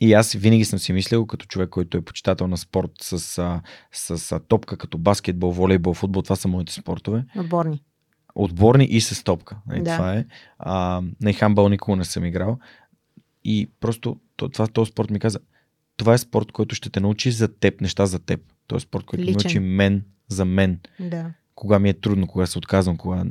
И 0.00 0.12
аз 0.12 0.32
винаги 0.32 0.64
съм 0.64 0.78
си 0.78 0.92
мислил, 0.92 1.26
като 1.26 1.46
човек, 1.46 1.68
който 1.68 1.98
е 1.98 2.02
почитател 2.02 2.46
на 2.46 2.56
спорт 2.56 2.90
с, 3.00 3.18
с 3.92 4.32
а, 4.32 4.40
топка, 4.40 4.76
като 4.76 4.98
баскетбол, 4.98 5.50
волейбол, 5.52 5.94
футбол, 5.94 6.22
това 6.22 6.36
са 6.36 6.48
моите 6.48 6.72
спортове. 6.72 7.24
Отборни. 7.36 7.82
Отборни 8.34 8.84
и 8.84 9.00
с 9.00 9.24
топка. 9.24 9.56
Нали, 9.66 9.82
Да. 9.82 9.96
Това 9.96 10.14
е. 10.14 10.24
А, 10.58 11.02
на 11.20 11.32
хамбал 11.32 11.68
никога 11.68 11.96
не 11.96 12.04
съм 12.04 12.24
играл. 12.24 12.58
И 13.44 13.70
просто 13.80 14.16
то- 14.36 14.48
това, 14.48 14.66
този 14.66 14.90
спорт 14.90 15.10
ми 15.10 15.18
каза, 15.18 15.38
това 15.96 16.14
е 16.14 16.18
спорт, 16.18 16.52
който 16.52 16.74
ще 16.74 16.90
те 16.90 17.00
научи 17.00 17.30
за 17.30 17.48
теб, 17.48 17.80
неща 17.80 18.06
за 18.06 18.18
теб. 18.18 18.40
Това 18.66 18.76
е 18.76 18.80
спорт, 18.80 19.04
който 19.04 19.24
Личен. 19.24 19.34
научи 19.44 19.58
мен 19.58 20.04
за 20.28 20.44
мен. 20.44 20.80
Да. 21.00 21.32
Кога 21.54 21.78
ми 21.78 21.88
е 21.88 22.00
трудно, 22.00 22.26
кога 22.26 22.46
се 22.46 22.58
отказвам, 22.58 22.96
кога 22.96 23.24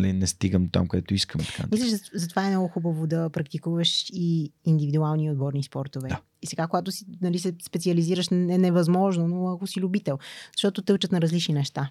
нали, 0.00 0.12
не 0.12 0.26
стигам 0.26 0.68
там, 0.68 0.88
където 0.88 1.14
искам. 1.14 1.40
Така. 1.40 1.68
Мисля, 1.72 1.98
затова 2.14 2.46
е 2.46 2.50
много 2.50 2.68
хубаво 2.68 3.06
да 3.06 3.30
практикуваш 3.30 4.06
и 4.12 4.52
индивидуални 4.64 5.30
отборни 5.30 5.62
спортове. 5.62 6.08
Да. 6.08 6.20
И 6.42 6.46
сега, 6.46 6.66
когато 6.66 6.92
си, 6.92 7.04
нали, 7.22 7.38
се 7.38 7.54
специализираш, 7.66 8.28
не 8.28 8.54
е 8.54 8.58
невъзможно, 8.58 9.28
но 9.28 9.48
ако 9.48 9.66
си 9.66 9.80
любител, 9.80 10.18
защото 10.56 10.82
те 10.82 10.92
учат 10.92 11.12
на 11.12 11.20
различни 11.20 11.54
неща. 11.54 11.90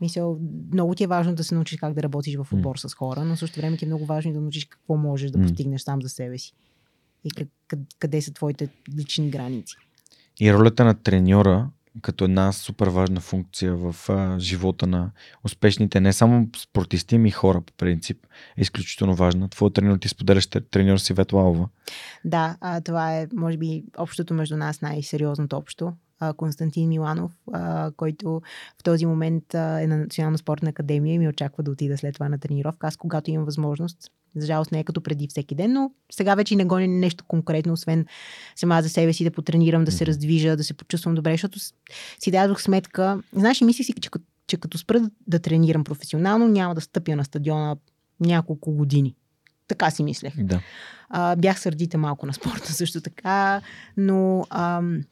Мисля, 0.00 0.36
много 0.72 0.94
ти 0.94 1.04
е 1.04 1.06
важно 1.06 1.34
да 1.34 1.44
се 1.44 1.54
научиш 1.54 1.78
как 1.78 1.94
да 1.94 2.02
работиш 2.02 2.36
в 2.36 2.46
отбор 2.52 2.76
с 2.76 2.94
хора, 2.94 3.24
но 3.24 3.36
също 3.36 3.60
време 3.60 3.76
ти 3.76 3.84
е 3.84 3.88
много 3.88 4.06
важно 4.06 4.30
и 4.30 4.34
да 4.34 4.40
научиш 4.40 4.64
какво 4.64 4.96
можеш 4.96 5.30
да 5.30 5.40
постигнеш 5.40 5.80
сам 5.82 6.02
за 6.02 6.08
себе 6.08 6.38
си. 6.38 6.52
И 7.24 7.30
къ- 7.30 7.48
къ- 7.68 7.94
къде 7.98 8.22
са 8.22 8.32
твоите 8.32 8.68
лични 8.98 9.30
граници. 9.30 9.74
И 10.40 10.52
ролята 10.52 10.84
на 10.84 10.94
треньора 10.94 11.70
като 12.02 12.24
една 12.24 12.52
супер 12.52 12.86
важна 12.86 13.20
функция 13.20 13.76
в 13.76 13.96
а, 14.08 14.38
живота 14.38 14.86
на 14.86 15.10
успешните 15.44 16.00
не 16.00 16.12
само 16.12 16.48
спортисти, 16.56 17.14
ами 17.14 17.28
и 17.28 17.32
хора 17.32 17.60
по 17.60 17.72
принцип 17.72 18.18
е 18.56 18.60
изключително 18.60 19.14
важна. 19.14 19.48
Твоят 19.48 19.74
треньор 19.74 19.96
ти 19.96 20.08
споделяш 20.08 20.46
треньор 20.46 20.98
си 20.98 21.12
Ветлалова. 21.12 21.68
Да, 22.24 22.56
а, 22.60 22.80
това 22.80 23.16
е, 23.16 23.26
може 23.34 23.56
би, 23.56 23.84
общото 23.98 24.34
между 24.34 24.56
нас 24.56 24.82
най-сериозното 24.82 25.56
общо. 25.56 25.92
А, 26.20 26.32
Константин 26.32 26.88
Миланов, 26.88 27.32
а, 27.52 27.90
който 27.96 28.42
в 28.78 28.82
този 28.82 29.06
момент 29.06 29.54
а, 29.54 29.80
е 29.80 29.86
на 29.86 29.98
Национална 29.98 30.38
спортна 30.38 30.70
академия 30.70 31.14
и 31.14 31.18
ми 31.18 31.28
очаква 31.28 31.62
да 31.62 31.70
отида 31.70 31.98
след 31.98 32.14
това 32.14 32.28
на 32.28 32.38
тренировка. 32.38 32.86
Аз, 32.86 32.96
когато 32.96 33.30
имам 33.30 33.44
възможност, 33.44 34.10
за 34.36 34.46
жалост 34.46 34.72
не 34.72 34.80
е 34.80 34.84
като 34.84 35.00
преди 35.00 35.28
всеки 35.28 35.54
ден, 35.54 35.72
но 35.72 35.90
сега 36.12 36.34
вече 36.34 36.56
не 36.56 36.64
гоня 36.64 36.86
нещо 36.86 37.24
конкретно, 37.28 37.72
освен 37.72 38.06
сама 38.56 38.82
за 38.82 38.88
себе 38.88 39.12
си 39.12 39.24
да 39.24 39.30
потренирам, 39.30 39.84
да 39.84 39.92
се 39.92 40.06
раздвижа, 40.06 40.56
да 40.56 40.64
се 40.64 40.74
почувствам 40.74 41.14
добре, 41.14 41.32
защото 41.32 41.58
си 42.18 42.30
дадох 42.30 42.62
сметка. 42.62 43.22
Знаеш, 43.32 43.60
мислих 43.60 43.86
си, 43.86 43.94
че, 44.00 44.10
че 44.46 44.56
като 44.56 44.78
спра 44.78 45.10
да 45.26 45.38
тренирам 45.38 45.84
професионално, 45.84 46.48
няма 46.48 46.74
да 46.74 46.80
стъпя 46.80 47.16
на 47.16 47.24
стадиона 47.24 47.76
няколко 48.20 48.72
години. 48.72 49.14
Така 49.68 49.90
си 49.90 50.02
мислех. 50.02 50.32
Да. 50.36 50.60
А, 51.08 51.36
бях 51.36 51.60
сърдита 51.60 51.98
малко 51.98 52.26
на 52.26 52.34
спорта 52.34 52.72
също 52.72 53.00
така, 53.00 53.60
но 53.96 54.46
ам, 54.50 55.02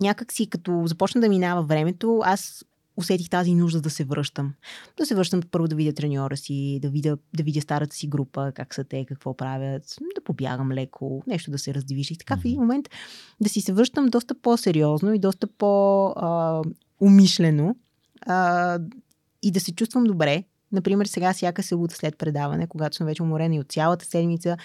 някак 0.00 0.32
си 0.32 0.46
като 0.46 0.82
започна 0.86 1.20
да 1.20 1.28
минава 1.28 1.62
времето, 1.62 2.20
аз 2.24 2.64
усетих 2.96 3.30
тази 3.30 3.54
нужда 3.54 3.80
да 3.80 3.90
се 3.90 4.04
връщам. 4.04 4.54
Да 4.96 5.06
се 5.06 5.14
връщам 5.14 5.42
първо 5.50 5.68
да 5.68 5.76
видя 5.76 5.92
треньора 5.92 6.36
си, 6.36 6.78
да 6.82 6.90
видя, 6.90 7.18
да 7.36 7.42
видя 7.42 7.60
старата 7.60 7.96
си 7.96 8.06
група, 8.06 8.52
как 8.54 8.74
са 8.74 8.84
те, 8.84 9.04
какво 9.04 9.36
правят, 9.36 9.96
да 10.14 10.20
побягам 10.24 10.72
леко, 10.72 11.22
нещо 11.26 11.50
да 11.50 11.58
се 11.58 11.74
раздвижи. 11.74 12.14
И 12.14 12.16
така 12.16 12.36
в 12.36 12.44
един 12.44 12.60
момент 12.60 12.88
да 13.40 13.48
си 13.48 13.60
се 13.60 13.72
връщам 13.72 14.06
доста 14.06 14.34
по-сериозно 14.34 15.14
и 15.14 15.18
доста 15.18 15.46
по-умишлено 15.46 17.76
и 19.42 19.50
да 19.50 19.60
се 19.60 19.74
чувствам 19.74 20.04
добре. 20.04 20.44
Например, 20.72 21.06
сега 21.06 21.32
всяка 21.32 21.62
събота 21.62 21.94
след 21.94 22.18
предаване, 22.18 22.66
когато 22.66 22.96
съм 22.96 23.06
вече 23.06 23.22
уморена 23.22 23.54
и 23.54 23.60
от 23.60 23.72
цялата 23.72 24.04
седмица, 24.04 24.56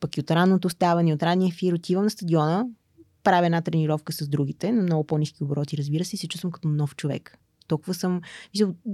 пък 0.00 0.16
и 0.16 0.20
от 0.20 0.30
ранното 0.30 0.68
ставане, 0.68 1.10
и 1.10 1.14
от 1.14 1.22
ранния 1.22 1.48
ефир, 1.48 1.72
отивам 1.72 2.04
на 2.04 2.10
стадиона, 2.10 2.66
правя 3.22 3.46
една 3.46 3.60
тренировка 3.60 4.12
с 4.12 4.28
другите, 4.28 4.72
на 4.72 4.82
много 4.82 5.04
по-низки 5.04 5.44
обороти, 5.44 5.76
разбира 5.76 6.04
се, 6.04 6.16
и 6.16 6.18
се 6.18 6.28
чувствам 6.28 6.52
като 6.52 6.68
нов 6.68 6.96
човек. 6.96 7.38
Толкова 7.68 7.94
съм, 7.94 8.20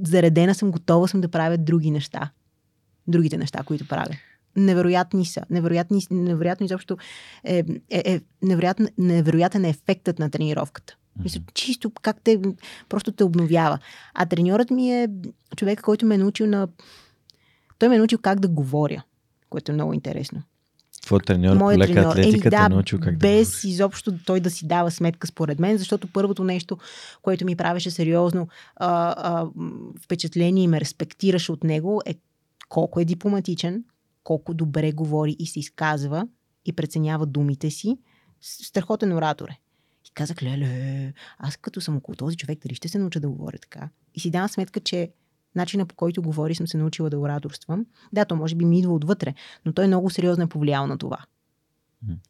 заредена 0.04 0.54
съм, 0.54 0.70
готова 0.70 1.08
съм 1.08 1.20
да 1.20 1.28
правя 1.28 1.58
други 1.58 1.90
неща. 1.90 2.30
Другите 3.06 3.36
неща, 3.36 3.62
които 3.62 3.88
правя. 3.88 4.16
Невероятни 4.56 5.26
са. 5.26 5.42
Невероятни, 5.50 6.02
невероятно 6.10 6.66
изобщо 6.66 6.96
е, 7.44 7.64
е, 7.90 8.02
е 8.12 8.20
невероятен, 8.42 8.88
невероятен 8.98 9.64
е 9.64 9.68
ефектът 9.68 10.18
на 10.18 10.30
тренировката. 10.30 10.96
Мисля, 11.22 11.40
чисто 11.54 11.90
как 11.90 12.20
те 12.24 12.40
просто 12.88 13.12
те 13.12 13.24
обновява. 13.24 13.78
А 14.14 14.26
треньорът 14.26 14.70
ми 14.70 14.90
е 14.92 15.08
човек, 15.56 15.80
който 15.80 16.06
ме 16.06 16.14
е 16.14 16.18
научил 16.18 16.46
на... 16.46 16.68
Той 17.78 17.88
ме 17.88 17.94
е 17.94 17.98
научил 17.98 18.18
как 18.18 18.40
да 18.40 18.48
говоря, 18.48 19.02
което 19.50 19.72
е 19.72 19.74
много 19.74 19.94
интересно. 19.94 20.42
Твой 21.08 21.20
треньор 21.20 21.52
по 21.52 21.58
Моят 21.58 21.78
лека 21.78 21.92
треньор. 21.92 22.10
атлетика 22.10 22.50
да, 22.50 22.66
е 22.66 22.68
научил 22.68 23.00
как 23.00 23.18
без 23.18 23.62
да 23.62 23.68
изобщо 23.68 24.18
той 24.26 24.40
да 24.40 24.50
си 24.50 24.66
дава 24.66 24.90
сметка 24.90 25.26
според 25.26 25.58
мен, 25.58 25.78
защото 25.78 26.08
първото 26.12 26.44
нещо, 26.44 26.78
което 27.22 27.44
ми 27.44 27.56
правеше 27.56 27.90
сериозно 27.90 28.48
а, 28.76 29.14
а, 29.16 29.46
впечатление 30.02 30.64
и 30.64 30.68
ме 30.68 30.80
респектираше 30.80 31.52
от 31.52 31.64
него 31.64 32.00
е 32.06 32.14
колко 32.68 33.00
е 33.00 33.04
дипломатичен, 33.04 33.84
колко 34.24 34.54
добре 34.54 34.92
говори 34.92 35.36
и 35.38 35.46
се 35.46 35.60
изказва 35.60 36.28
и 36.64 36.72
преценява 36.72 37.26
думите 37.26 37.70
си. 37.70 37.98
Страхотен 38.40 39.12
оратор 39.12 39.48
е. 39.48 39.60
И 40.06 40.10
казах, 40.14 40.42
леле, 40.42 41.12
аз 41.38 41.56
като 41.56 41.80
съм 41.80 41.96
около 41.96 42.16
този 42.16 42.36
човек, 42.36 42.58
дали 42.62 42.74
ще 42.74 42.88
се 42.88 42.98
науча 42.98 43.20
да 43.20 43.28
говоря 43.28 43.58
така? 43.58 43.88
И 44.14 44.20
си 44.20 44.30
давам 44.30 44.48
сметка, 44.48 44.80
че 44.80 45.10
начина 45.54 45.86
по 45.86 45.94
който 45.94 46.22
говори 46.22 46.54
съм 46.54 46.66
се 46.66 46.76
научила 46.76 47.10
да 47.10 47.18
ораторствам. 47.18 47.86
Да, 48.12 48.24
то 48.24 48.36
може 48.36 48.54
би 48.54 48.64
ми 48.64 48.78
идва 48.78 48.94
отвътре, 48.94 49.34
но 49.66 49.72
той 49.72 49.86
много 49.86 50.10
сериозно 50.10 50.44
е 50.44 50.48
повлиял 50.48 50.86
на 50.86 50.98
това. 50.98 51.18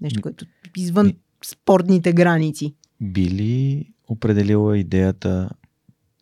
Нещо, 0.00 0.22
което 0.22 0.46
извън 0.76 1.12
спортните 1.44 2.12
граници. 2.12 2.74
Би 3.00 3.30
ли 3.30 3.92
определила 4.08 4.78
идеята 4.78 5.50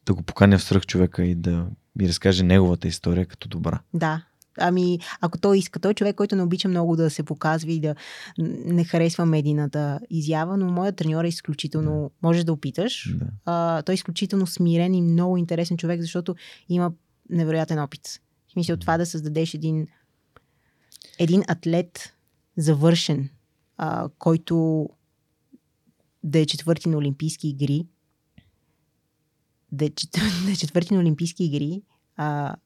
да 0.06 0.14
го 0.14 0.22
поканя 0.22 0.58
в 0.58 0.62
свръх 0.62 0.86
човека 0.86 1.24
и 1.24 1.34
да 1.34 1.66
ми 1.96 2.08
разкаже 2.08 2.42
неговата 2.42 2.88
история 2.88 3.26
като 3.26 3.48
добра. 3.48 3.80
Да. 3.94 4.24
Ами, 4.58 4.98
ако 5.20 5.38
той 5.38 5.58
иска, 5.58 5.80
той 5.80 5.90
е 5.90 5.94
човек, 5.94 6.16
който 6.16 6.36
не 6.36 6.42
обича 6.42 6.68
много 6.68 6.96
да 6.96 7.10
се 7.10 7.22
показва 7.22 7.72
и 7.72 7.80
да 7.80 7.94
не 8.38 8.84
харесва 8.84 9.26
медийната 9.26 10.00
изява, 10.10 10.56
но 10.56 10.72
моят 10.72 10.96
треньор 10.96 11.24
е 11.24 11.28
изключително, 11.28 12.02
да. 12.02 12.26
можеш 12.28 12.44
да 12.44 12.52
опиташ. 12.52 13.14
Да. 13.18 13.26
А, 13.44 13.82
той 13.82 13.92
е 13.92 13.94
изключително 13.94 14.46
смирен 14.46 14.94
и 14.94 15.02
много 15.02 15.36
интересен 15.36 15.76
човек, 15.76 16.00
защото 16.00 16.34
има 16.68 16.92
невероятен 17.30 17.78
опит. 17.78 18.20
В 18.48 18.52
смисъл 18.52 18.76
това 18.76 18.98
да 18.98 19.06
създадеш 19.06 19.54
един, 19.54 19.86
един 21.18 21.42
атлет 21.48 22.14
завършен, 22.56 23.28
а, 23.76 24.08
който 24.18 24.88
да 26.24 26.38
е 26.38 26.46
четвърти 26.46 26.88
на 26.88 26.96
Олимпийски 26.96 27.48
игри, 27.48 27.86
да 29.72 29.84
е, 29.84 29.88
да 30.44 30.52
е 30.52 30.56
четвърти 30.56 30.94
на 30.94 31.00
Олимпийски 31.00 31.44
игри, 31.44 31.82
а, 32.16 32.56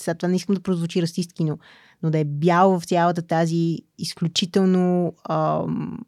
сега 0.00 0.14
това 0.14 0.28
не 0.28 0.36
искам 0.36 0.54
да 0.54 0.60
прозвучи 0.60 1.02
расистки, 1.02 1.44
но, 1.44 1.58
но 2.02 2.10
да 2.10 2.18
е 2.18 2.24
бял 2.24 2.80
в 2.80 2.84
цялата 2.84 3.22
тази 3.22 3.78
изключително 3.98 5.14
ам, 5.28 5.98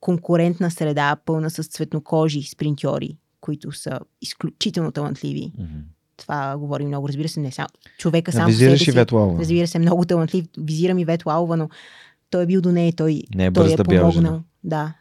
конкурентна 0.00 0.70
среда, 0.70 1.16
пълна 1.24 1.50
с 1.50 1.62
цветнокожи 1.62 2.42
спринтьори, 2.42 3.18
които 3.40 3.72
са 3.72 4.00
изключително 4.22 4.92
талантливи. 4.92 5.52
Mm-hmm. 5.60 5.82
Това 6.16 6.56
говори 6.56 6.86
много. 6.86 7.08
Разбира 7.08 7.28
се, 7.28 7.40
не 7.40 7.52
само. 7.52 7.68
Човека 7.98 8.32
сам. 8.32 8.46
Визираш 8.46 8.88
и 8.88 8.90
Ветлалова. 8.90 9.40
Разбира 9.40 9.66
се, 9.66 9.78
много 9.78 10.04
талантлив. 10.04 10.46
Визирам 10.58 10.98
и 10.98 11.04
Ветлалова, 11.04 11.56
но 11.56 11.68
той 12.30 12.42
е 12.42 12.46
бил 12.46 12.60
до 12.60 12.72
нея 12.72 12.88
и 12.88 12.92
той, 12.92 13.22
не 13.34 13.46
е 13.46 13.52
той 13.52 13.72
е 13.72 13.76
помогнал. 13.76 14.10
помогнал. 14.10 14.42
Да, 14.64 14.94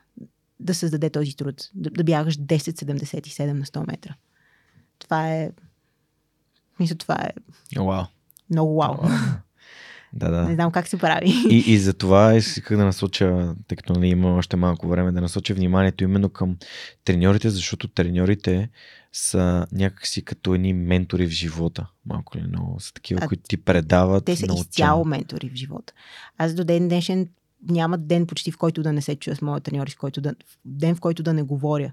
да 0.60 0.74
създаде 0.74 1.10
този 1.10 1.36
труд. 1.36 1.70
Да, 1.74 1.90
да 1.90 2.04
бягаш 2.04 2.38
10,77 2.38 3.52
на 3.52 3.66
100 3.66 3.88
метра. 3.88 4.16
Това 5.00 5.34
е 5.34 5.52
мисля, 6.80 6.96
това 6.96 7.16
е 7.16 7.30
Вау. 7.80 8.04
много 8.50 8.76
вау. 8.76 8.96
Да, 10.14 10.30
да. 10.30 10.46
Не 10.46 10.56
знам 10.56 10.72
как 10.72 10.88
се 10.88 10.98
прави. 10.98 11.34
И, 11.50 11.64
и 11.68 11.80
за 11.80 11.94
това 11.94 12.36
исках 12.36 12.78
да 12.78 12.86
насоча, 12.86 13.56
тъй 13.68 13.76
като 13.76 13.94
нали, 13.94 14.08
има 14.08 14.36
още 14.36 14.56
малко 14.56 14.88
време, 14.88 15.12
да 15.12 15.22
насоча 15.22 15.54
вниманието 15.54 16.04
именно 16.04 16.30
към 16.30 16.58
треньорите, 17.06 17.50
защото 17.50 17.88
треньорите 17.88 18.70
са 19.14 19.68
някакси 19.72 20.26
като 20.26 20.54
едни 20.54 20.74
ментори 20.74 21.28
в 21.28 21.30
живота. 21.30 21.88
Малко 22.06 22.38
ли 22.38 22.42
много 22.42 22.80
са 22.80 22.94
такива, 22.94 23.20
А, 23.24 23.28
които 23.28 23.44
ти 23.50 23.58
предават. 23.58 24.26
Те 24.26 24.36
са 24.36 24.46
изцяло 24.56 25.06
ментори 25.06 25.50
в 25.50 25.56
живота. 25.56 25.94
Аз 26.38 26.54
до 26.54 26.64
ден 26.64 26.88
днешен 26.88 27.30
няма 27.70 27.98
ден 27.98 28.28
почти 28.28 28.52
в 28.52 28.58
който 28.58 28.84
да 28.84 28.94
не 28.94 29.02
се 29.02 29.16
чуя 29.16 29.36
с 29.36 29.42
моя 29.42 29.62
треньор, 29.62 29.90
в 29.90 29.98
който 29.98 30.22
да, 30.22 30.36
ден 30.66 30.96
в 30.96 31.00
който 31.00 31.24
да 31.24 31.34
не 31.34 31.44
говоря 31.44 31.92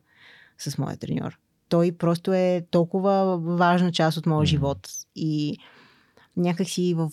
с 0.59 0.79
моя 0.79 0.97
треньор. 0.97 1.39
Той 1.73 1.93
просто 1.93 2.33
е 2.33 2.63
толкова 2.71 3.39
важна 3.39 3.93
част 3.93 4.17
от 4.19 4.27
моя 4.27 4.47
живот. 4.47 4.89
И 5.17 5.59
някакси 6.37 6.95
в 6.95 7.11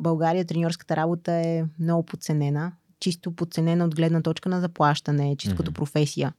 България 0.00 0.44
треньорската 0.44 0.96
работа 0.96 1.32
е 1.32 1.64
много 1.80 2.02
подценена. 2.02 2.72
Чисто 3.00 3.32
подценена 3.32 3.84
от 3.84 3.94
гледна 3.94 4.22
точка 4.22 4.48
на 4.48 4.60
заплащане, 4.60 5.36
чисто 5.36 5.56
като 5.56 5.72
професия. 5.72 6.32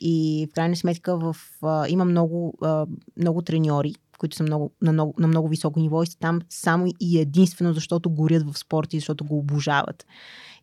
И 0.00 0.46
в 0.50 0.54
крайна 0.54 0.76
сметка 0.76 1.18
в, 1.18 1.36
а, 1.62 1.88
има 1.88 2.04
много, 2.04 2.54
а, 2.62 2.86
много 3.16 3.42
треньори, 3.42 3.94
които 4.18 4.36
са 4.36 4.42
много, 4.42 4.72
на, 4.82 4.92
много, 4.92 5.14
на 5.18 5.28
много 5.28 5.48
високо 5.48 5.80
ниво 5.80 6.02
и 6.02 6.06
са 6.06 6.18
там 6.18 6.40
само 6.48 6.86
и 7.00 7.18
единствено 7.18 7.72
защото 7.72 8.10
горят 8.10 8.52
в 8.52 8.58
спорта 8.58 8.96
и 8.96 9.00
защото 9.00 9.24
го 9.24 9.38
обожават. 9.38 10.06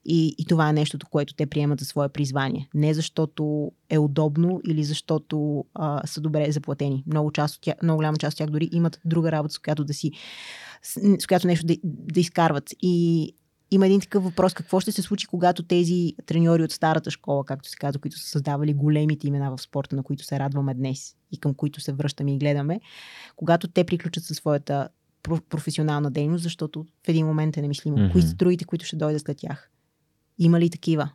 И, 0.06 0.36
и 0.38 0.46
това 0.46 0.70
е 0.70 0.74
нещото, 0.74 1.08
което 1.08 1.34
те 1.34 1.46
приемат 1.46 1.80
за 1.80 1.86
свое 1.86 2.10
призвание. 2.10 2.70
Не 2.74 2.94
защото 2.94 3.72
е 3.90 3.98
удобно 3.98 4.62
или 4.68 4.84
защото 4.84 5.66
а, 5.74 6.08
са 6.08 6.22
добре 6.22 6.52
заплатени. 6.52 7.04
Много, 7.08 7.32
част 7.32 7.56
от 7.56 7.62
тях, 7.62 7.76
много 7.84 7.98
голяма 7.98 8.18
част 8.18 8.34
от 8.34 8.38
тях 8.38 8.50
дори 8.50 8.70
имат 8.72 9.00
друга 9.06 9.32
работа, 9.32 9.54
с 9.54 9.60
която 9.60 9.84
да 9.84 9.94
си 9.94 10.12
с, 10.84 11.28
която 11.28 11.48
нещо 11.48 11.66
да, 11.66 11.76
да 11.84 12.20
изкарват. 12.20 12.74
И 12.82 13.34
има 13.72 13.86
един 13.86 14.02
такъв 14.02 14.24
въпрос. 14.24 14.54
Какво 14.54 14.80
ще 14.80 14.92
се 14.92 15.02
случи, 15.02 15.28
когато 15.28 15.64
тези 15.64 16.14
треньори 16.26 16.64
от 16.64 16.72
старата 16.72 17.12
школа, 17.12 17.46
както 17.46 17.70
се 17.70 17.78
казва, 17.78 18.02
които 18.02 18.20
са 18.20 18.30
създавали 18.30 18.74
големите 18.74 19.28
имена 19.28 19.56
в 19.58 19.62
спорта, 19.62 19.96
на 19.96 20.04
които 20.04 20.24
се 20.24 20.40
радваме 20.40 20.74
днес 20.74 21.16
и 21.32 21.38
към 21.38 21.54
които 21.54 21.82
се 21.82 21.94
връщаме 21.94 22.34
и 22.34 22.38
гледаме, 22.38 22.80
когато 23.36 23.68
те 23.68 23.84
приключат 23.84 24.24
със 24.24 24.38
своята 24.38 24.90
про- 25.24 25.42
професионална 25.50 26.12
дейност, 26.12 26.44
защото 26.44 26.86
в 27.06 27.10
един 27.10 27.26
момент 27.26 27.58
е 27.58 27.62
немислимо. 27.62 27.98
Mm-hmm. 27.98 28.12
Кои 28.12 28.22
са 28.22 28.34
другите, 28.34 28.66
които 28.66 28.86
ще 28.86 28.96
дойдат 28.96 29.22
след 29.22 29.38
тях? 29.38 29.72
Има 30.40 30.60
ли 30.60 30.70
такива? 30.70 31.10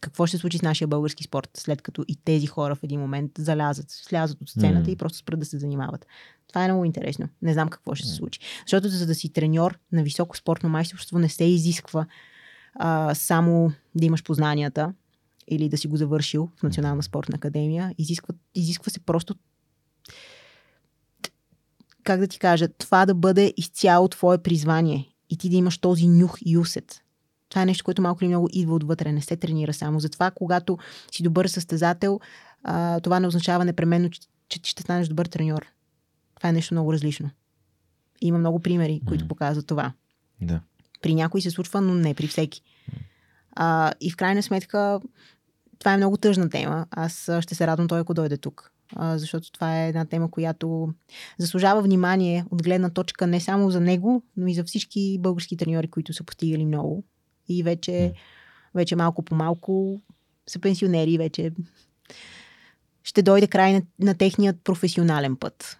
Какво 0.00 0.26
ще 0.26 0.38
случи 0.38 0.58
с 0.58 0.62
нашия 0.62 0.88
български 0.88 1.24
спорт, 1.24 1.50
след 1.54 1.82
като 1.82 2.04
и 2.08 2.16
тези 2.16 2.46
хора 2.46 2.74
в 2.74 2.82
един 2.82 3.00
момент 3.00 3.30
залязат, 3.38 3.90
слязат 3.90 4.40
от 4.40 4.48
сцената 4.48 4.80
Мгм. 4.80 4.90
и 4.90 4.96
просто 4.96 5.18
спрат 5.18 5.38
да 5.40 5.46
се 5.46 5.58
занимават? 5.58 6.06
Това 6.48 6.64
е 6.64 6.68
много 6.68 6.84
интересно. 6.84 7.28
Не 7.42 7.52
знам 7.52 7.68
какво 7.68 7.94
ще 7.94 8.08
се 8.08 8.14
случи. 8.14 8.40
Защото 8.66 8.88
за 8.88 9.06
да 9.06 9.14
си 9.14 9.28
треньор 9.28 9.78
на 9.92 10.02
високо 10.02 10.36
спортно 10.36 10.68
майсторство 10.68 11.18
не 11.18 11.28
се 11.28 11.44
изисква 11.44 12.06
а, 12.74 13.14
само 13.14 13.72
да 13.94 14.04
имаш 14.04 14.22
познанията 14.22 14.94
или 15.48 15.68
да 15.68 15.78
си 15.78 15.88
го 15.88 15.96
завършил 15.96 16.48
в 16.56 16.62
Национална 16.62 17.02
спортна 17.02 17.36
академия. 17.36 17.94
Изисква, 17.98 18.34
изисква 18.54 18.90
се 18.90 19.00
просто 19.00 19.34
как 22.04 22.20
да 22.20 22.26
ти 22.26 22.38
кажа, 22.38 22.68
това 22.68 23.06
да 23.06 23.14
бъде 23.14 23.54
изцяло 23.56 24.08
твое 24.08 24.38
призвание 24.38 25.08
и 25.30 25.36
ти 25.36 25.48
да 25.48 25.56
имаш 25.56 25.78
този 25.78 26.08
нюх 26.08 26.38
и 26.44 26.58
усет. 26.58 27.02
Това 27.52 27.62
е 27.62 27.66
нещо, 27.66 27.84
което 27.84 28.02
малко 28.02 28.24
или 28.24 28.28
много 28.28 28.48
идва 28.52 28.74
отвътре, 28.74 29.12
не 29.12 29.20
се 29.20 29.36
тренира 29.36 29.72
само. 29.72 30.00
Затова, 30.00 30.30
когато 30.30 30.78
си 31.10 31.22
добър 31.22 31.46
състезател, 31.46 32.20
а, 32.64 33.00
това 33.00 33.20
не 33.20 33.26
означава 33.26 33.64
непременно, 33.64 34.10
че, 34.10 34.20
че 34.48 34.62
ти 34.62 34.70
ще 34.70 34.82
станеш 34.82 35.08
добър 35.08 35.26
треньор. 35.26 35.66
Това 36.36 36.48
е 36.48 36.52
нещо 36.52 36.74
много 36.74 36.92
различно. 36.92 37.30
И 38.20 38.26
има 38.26 38.38
много 38.38 38.60
примери, 38.60 39.00
които 39.08 39.28
показват 39.28 39.66
това. 39.66 39.92
Да. 40.40 40.60
При 41.02 41.14
някои 41.14 41.42
се 41.42 41.50
случва, 41.50 41.80
но 41.80 41.94
не 41.94 42.14
при 42.14 42.26
всеки. 42.26 42.62
А, 43.56 43.92
и 44.00 44.10
в 44.10 44.16
крайна 44.16 44.42
сметка, 44.42 45.00
това 45.78 45.92
е 45.92 45.96
много 45.96 46.16
тъжна 46.16 46.50
тема. 46.50 46.86
Аз 46.90 47.30
ще 47.40 47.54
се 47.54 47.66
радвам 47.66 47.88
той, 47.88 48.00
ако 48.00 48.14
дойде 48.14 48.36
тук. 48.36 48.72
А, 48.96 49.18
защото 49.18 49.52
това 49.52 49.80
е 49.80 49.88
една 49.88 50.04
тема, 50.04 50.30
която 50.30 50.94
заслужава 51.38 51.82
внимание 51.82 52.44
от 52.50 52.62
гледна 52.62 52.90
точка 52.90 53.26
не 53.26 53.40
само 53.40 53.70
за 53.70 53.80
него, 53.80 54.22
но 54.36 54.46
и 54.46 54.54
за 54.54 54.64
всички 54.64 55.18
български 55.20 55.56
треньори, 55.56 55.88
които 55.88 56.12
са 56.12 56.24
постигали 56.24 56.64
много. 56.64 57.04
И 57.48 57.62
вече, 57.62 58.12
вече 58.74 58.96
малко 58.96 59.22
по 59.22 59.34
малко 59.34 60.00
са 60.46 60.58
пенсионери 60.58 61.18
вече 61.18 61.52
ще 63.02 63.22
дойде 63.22 63.46
край 63.46 63.72
на, 63.72 63.82
на 63.98 64.14
техният 64.14 64.56
професионален 64.64 65.36
път. 65.36 65.78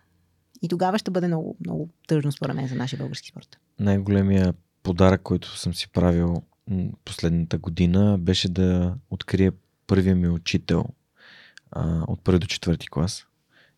И 0.62 0.68
тогава 0.68 0.99
ще 0.99 1.10
бъде 1.10 1.26
много, 1.26 1.57
много 1.60 1.89
тъжно 2.08 2.32
според 2.32 2.57
мен 2.57 2.68
за 2.68 2.74
нашия 2.74 2.99
български 2.99 3.28
спорт. 3.28 3.58
Най-големия 3.78 4.55
подарък, 4.82 5.23
който 5.23 5.58
съм 5.58 5.74
си 5.74 5.89
правил 5.89 6.42
последната 7.05 7.58
година, 7.58 8.18
беше 8.18 8.49
да 8.49 8.94
открия 9.10 9.52
първия 9.86 10.16
ми 10.16 10.28
учител 10.28 10.84
а, 11.70 12.05
от 12.08 12.24
първи 12.24 12.39
до 12.39 12.47
четвърти 12.47 12.89
клас 12.91 13.26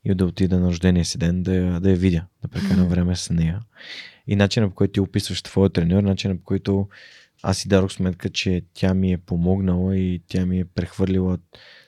и 0.04 0.14
да 0.14 0.26
отида 0.26 0.60
на 0.60 0.68
рождения 0.68 1.04
си 1.04 1.18
ден 1.18 1.42
да, 1.42 1.54
я- 1.54 1.80
да 1.80 1.90
я 1.90 1.96
видя, 1.96 2.26
да 2.42 2.48
прекарам 2.48 2.88
време 2.88 3.16
с 3.16 3.30
нея. 3.30 3.60
И 4.26 4.36
начинът 4.36 4.70
по 4.70 4.74
който 4.74 4.92
ти 4.92 5.00
описваш 5.00 5.42
твоя 5.42 5.70
треньор, 5.70 6.02
начинът 6.02 6.38
по 6.38 6.44
който 6.44 6.88
аз 7.46 7.58
си 7.58 7.68
дадох 7.68 7.92
сметка, 7.92 8.30
че 8.30 8.62
тя 8.74 8.94
ми 8.94 9.12
е 9.12 9.18
помогнала 9.18 9.96
и 9.96 10.22
тя 10.28 10.46
ми 10.46 10.60
е 10.60 10.64
прехвърлила 10.64 11.38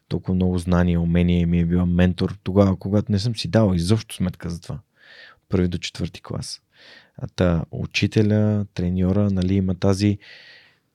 толкова 0.08 0.34
много 0.34 0.58
знания, 0.58 1.00
умения 1.00 1.40
и 1.40 1.46
ми 1.46 1.60
е 1.60 1.66
била 1.66 1.86
ментор 1.86 2.38
тогава, 2.42 2.76
когато 2.76 3.12
не 3.12 3.18
съм 3.18 3.36
си 3.36 3.48
дал 3.48 3.74
изобщо 3.74 4.14
сметка 4.14 4.50
за 4.50 4.60
това. 4.60 4.78
Първи 5.48 5.68
до 5.68 5.78
четвърти 5.78 6.22
клас. 6.22 6.62
А 7.18 7.26
та 7.36 7.64
учителя, 7.70 8.66
треньора, 8.74 9.30
нали, 9.30 9.54
има 9.54 9.74
тази 9.74 10.18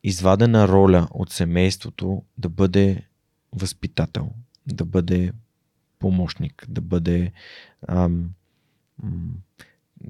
извадена 0.04 0.68
роля 0.68 1.08
от 1.12 1.32
семейството 1.32 2.24
да 2.38 2.50
бъде 2.50 3.08
възпитател, 3.52 4.30
да 4.68 4.86
бъде 4.86 5.32
помощник, 6.00 6.66
да 6.70 6.82
бъде 6.82 7.32
ам, 7.88 8.30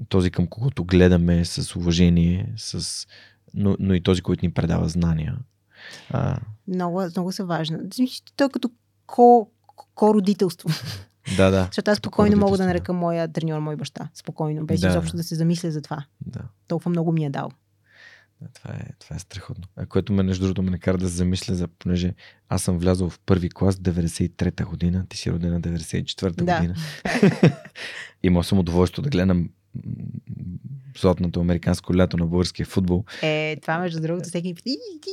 този 0.08 0.30
към 0.30 0.46
когото 0.46 0.84
гледаме 0.84 1.44
с 1.44 1.76
уважение, 1.76 2.52
с, 2.56 3.06
но, 3.54 3.76
но 3.78 3.94
и 3.94 4.02
този, 4.02 4.22
който 4.22 4.44
ни 4.46 4.52
предава 4.52 4.88
знания. 4.88 5.36
А, 6.10 6.38
Много, 6.68 7.02
много 7.16 7.32
са 7.32 7.44
важни. 7.44 7.76
Той 8.36 8.46
е 8.46 8.50
като 8.50 8.70
ко, 9.06 9.50
ко-родителство. 9.94 10.68
да, 11.36 11.50
да. 11.50 11.64
Защото 11.64 11.90
аз 11.90 11.98
спокойно 11.98 12.36
мога 12.36 12.58
да 12.58 12.66
нарека 12.66 12.92
моя 12.92 13.28
треньор 13.28 13.58
мой 13.58 13.76
баща. 13.76 14.08
Спокойно, 14.14 14.66
без 14.66 14.80
Да. 14.80 14.88
изобщо 14.88 15.16
да 15.16 15.22
се 15.24 15.34
замисля 15.34 15.70
за 15.70 15.82
това. 15.82 16.04
Да. 16.20 16.40
Толкова 16.68 16.88
много 16.88 17.12
ми 17.12 17.24
е 17.24 17.30
дал. 17.30 17.50
Да, 18.40 18.48
Това 18.54 18.74
е, 18.74 18.84
това 18.98 19.16
е 19.16 19.18
страхотно. 19.18 19.64
А 19.76 19.86
което 19.86 20.12
ме, 20.12 20.22
между 20.22 20.44
другото, 20.44 20.62
ме 20.62 20.70
накара 20.70 20.98
да 20.98 21.08
се 21.08 21.14
замисля, 21.16 21.54
за, 21.54 21.68
понеже 21.68 22.14
аз 22.48 22.62
съм 22.62 22.78
влязъл 22.78 23.10
в 23.10 23.20
първи 23.26 23.50
клас 23.50 23.76
93-та 23.76 24.64
година, 24.64 25.06
ти 25.08 25.16
си 25.16 25.32
родена 25.32 25.60
94-та 25.60 26.44
Да. 26.44 26.56
година. 26.56 26.74
Имал 28.22 28.42
съм 28.42 28.58
удоволствие 28.58 29.02
да 29.02 29.10
гледам 29.10 29.48
златното 31.00 31.40
американско 31.40 31.96
лято 31.96 32.16
на 32.16 32.26
българския 32.26 32.66
футбол. 32.66 33.04
Е, 33.22 33.56
това 33.62 33.78
между 33.78 34.00
другото 34.00 34.28
всеки 34.28 34.54
пита, 34.54 34.70
«И, 34.70 34.78
ти, 35.02 35.10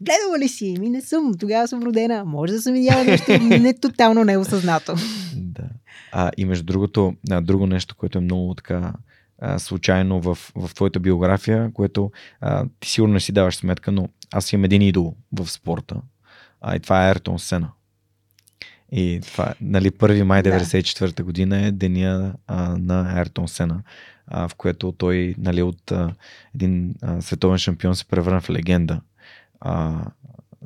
гледала 0.00 0.38
ли 0.38 0.48
си? 0.48 0.76
Ми 0.78 0.90
не 0.90 1.00
съм, 1.00 1.34
тогава 1.40 1.68
съм 1.68 1.82
родена. 1.82 2.24
Може 2.24 2.52
да 2.52 2.62
съм 2.62 2.72
видяла 2.72 3.04
нещо 3.04 3.32
не 3.40 3.74
тотално 3.74 4.24
неосъзнато. 4.24 4.94
Да. 5.36 5.68
А, 6.12 6.30
и 6.36 6.44
между 6.44 6.64
другото, 6.64 7.14
а, 7.30 7.40
друго 7.40 7.66
нещо, 7.66 7.96
което 7.96 8.18
е 8.18 8.20
много 8.20 8.54
така 8.54 8.92
а, 9.38 9.58
случайно 9.58 10.20
в, 10.20 10.38
в 10.56 10.74
твоята 10.74 11.00
биография, 11.00 11.70
което 11.74 12.10
а, 12.40 12.66
ти 12.80 12.90
сигурно 12.90 13.14
не 13.14 13.20
си 13.20 13.32
даваш 13.32 13.56
сметка, 13.56 13.92
но 13.92 14.08
аз 14.32 14.52
имам 14.52 14.64
един 14.64 14.82
идол 14.82 15.14
в 15.32 15.50
спорта. 15.50 15.96
А, 16.60 16.76
и 16.76 16.80
това 16.80 17.08
е 17.08 17.10
Ертон 17.10 17.38
Сена. 17.38 17.68
И 18.92 19.20
това, 19.22 19.54
нали, 19.60 19.90
1 19.90 20.22
май 20.22 20.42
1994 20.42 21.22
година 21.22 21.66
е 21.66 21.72
деня 21.72 22.34
а, 22.46 22.76
на 22.78 23.20
Ертон 23.20 23.48
Сена, 23.48 23.82
а, 24.26 24.48
в 24.48 24.54
което 24.54 24.92
той 24.92 25.34
нали, 25.38 25.62
от 25.62 25.92
а, 25.92 26.14
един 26.54 26.94
а, 27.02 27.22
световен 27.22 27.58
шампион 27.58 27.96
се 27.96 28.04
превърна 28.04 28.40
в 28.40 28.50
легенда 28.50 29.00
а, 29.60 30.04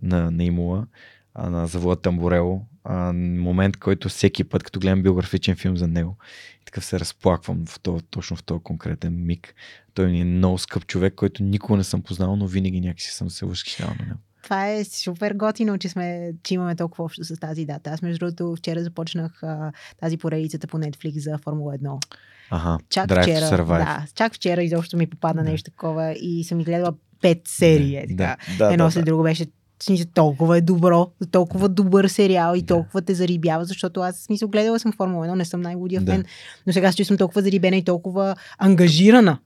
на, 0.02 0.30
на 0.30 0.44
Имула, 0.44 0.86
а, 1.34 1.50
на 1.50 1.66
завода 1.66 2.00
Тамборело. 2.00 2.66
А, 2.84 3.12
момент, 3.12 3.76
който 3.76 4.08
всеки 4.08 4.44
път, 4.44 4.62
като 4.62 4.80
гледам 4.80 5.02
биографичен 5.02 5.56
филм 5.56 5.76
за 5.76 5.88
него, 5.88 6.16
и 6.62 6.64
така 6.64 6.80
се 6.80 7.00
разплаквам 7.00 7.66
в 7.66 7.80
това, 7.80 8.00
точно 8.10 8.36
в 8.36 8.42
този 8.42 8.62
конкретен 8.62 9.26
миг. 9.26 9.54
Той 9.94 10.06
ми 10.06 10.20
е 10.20 10.24
много 10.24 10.58
скъп 10.58 10.86
човек, 10.86 11.14
който 11.14 11.42
никога 11.42 11.76
не 11.76 11.84
съм 11.84 12.02
познал, 12.02 12.36
но 12.36 12.46
винаги 12.46 12.80
някакси 12.80 13.10
съм 13.10 13.30
се 13.30 13.46
възхищавал 13.46 13.94
на 14.00 14.06
него 14.06 14.20
това 14.46 14.68
е 14.68 14.84
супер 14.84 15.32
готино, 15.34 15.78
че, 15.78 15.88
сме, 15.88 16.32
че 16.42 16.54
имаме 16.54 16.76
толкова 16.76 17.04
общо 17.04 17.24
с 17.24 17.36
тази 17.36 17.64
дата. 17.64 17.90
Аз, 17.90 18.02
между 18.02 18.18
другото, 18.18 18.56
вчера 18.58 18.82
започнах 18.82 19.42
а, 19.42 19.72
тази 20.00 20.16
поредицата 20.16 20.66
по 20.66 20.78
Netflix 20.78 21.18
за 21.18 21.38
Формула 21.38 21.74
1. 21.78 22.02
Ага, 22.50 22.78
чак 22.90 23.08
Drive 23.10 23.22
вчера, 23.22 23.44
to 23.44 23.56
Survive. 23.56 23.78
да, 23.78 24.06
чак 24.14 24.34
вчера 24.34 24.62
изобщо 24.62 24.96
ми 24.96 25.06
попадна 25.06 25.44
да. 25.44 25.50
нещо 25.50 25.70
такова 25.70 26.12
и 26.12 26.44
съм 26.44 26.62
гледала 26.62 26.92
пет 27.22 27.40
серии. 27.44 27.96
Е, 27.96 28.06
така. 28.08 28.14
Да, 28.16 28.36
да, 28.58 28.72
Едно 28.72 28.84
да, 28.84 28.90
след 28.90 29.04
да. 29.04 29.10
друго 29.10 29.22
беше 29.22 29.46
смисъл, 29.82 30.06
толкова 30.14 30.58
е 30.58 30.60
добро, 30.60 31.10
толкова 31.30 31.68
добър 31.68 32.08
сериал 32.08 32.54
и 32.56 32.62
толкова 32.62 33.02
те 33.02 33.14
зарибява, 33.14 33.64
защото 33.64 34.00
аз 34.00 34.16
смисъл 34.16 34.48
гледала 34.48 34.78
съм 34.78 34.92
Формула 34.92 35.26
1, 35.26 35.34
не 35.34 35.44
съм 35.44 35.60
най-лудия 35.60 36.00
Да. 36.00 36.12
фен, 36.12 36.24
но 36.66 36.72
сега 36.72 36.90
се 36.90 36.96
чувствам 36.96 37.18
толкова 37.18 37.42
зарибена 37.42 37.76
и 37.76 37.84
толкова 37.84 38.36
ангажирана. 38.58 39.38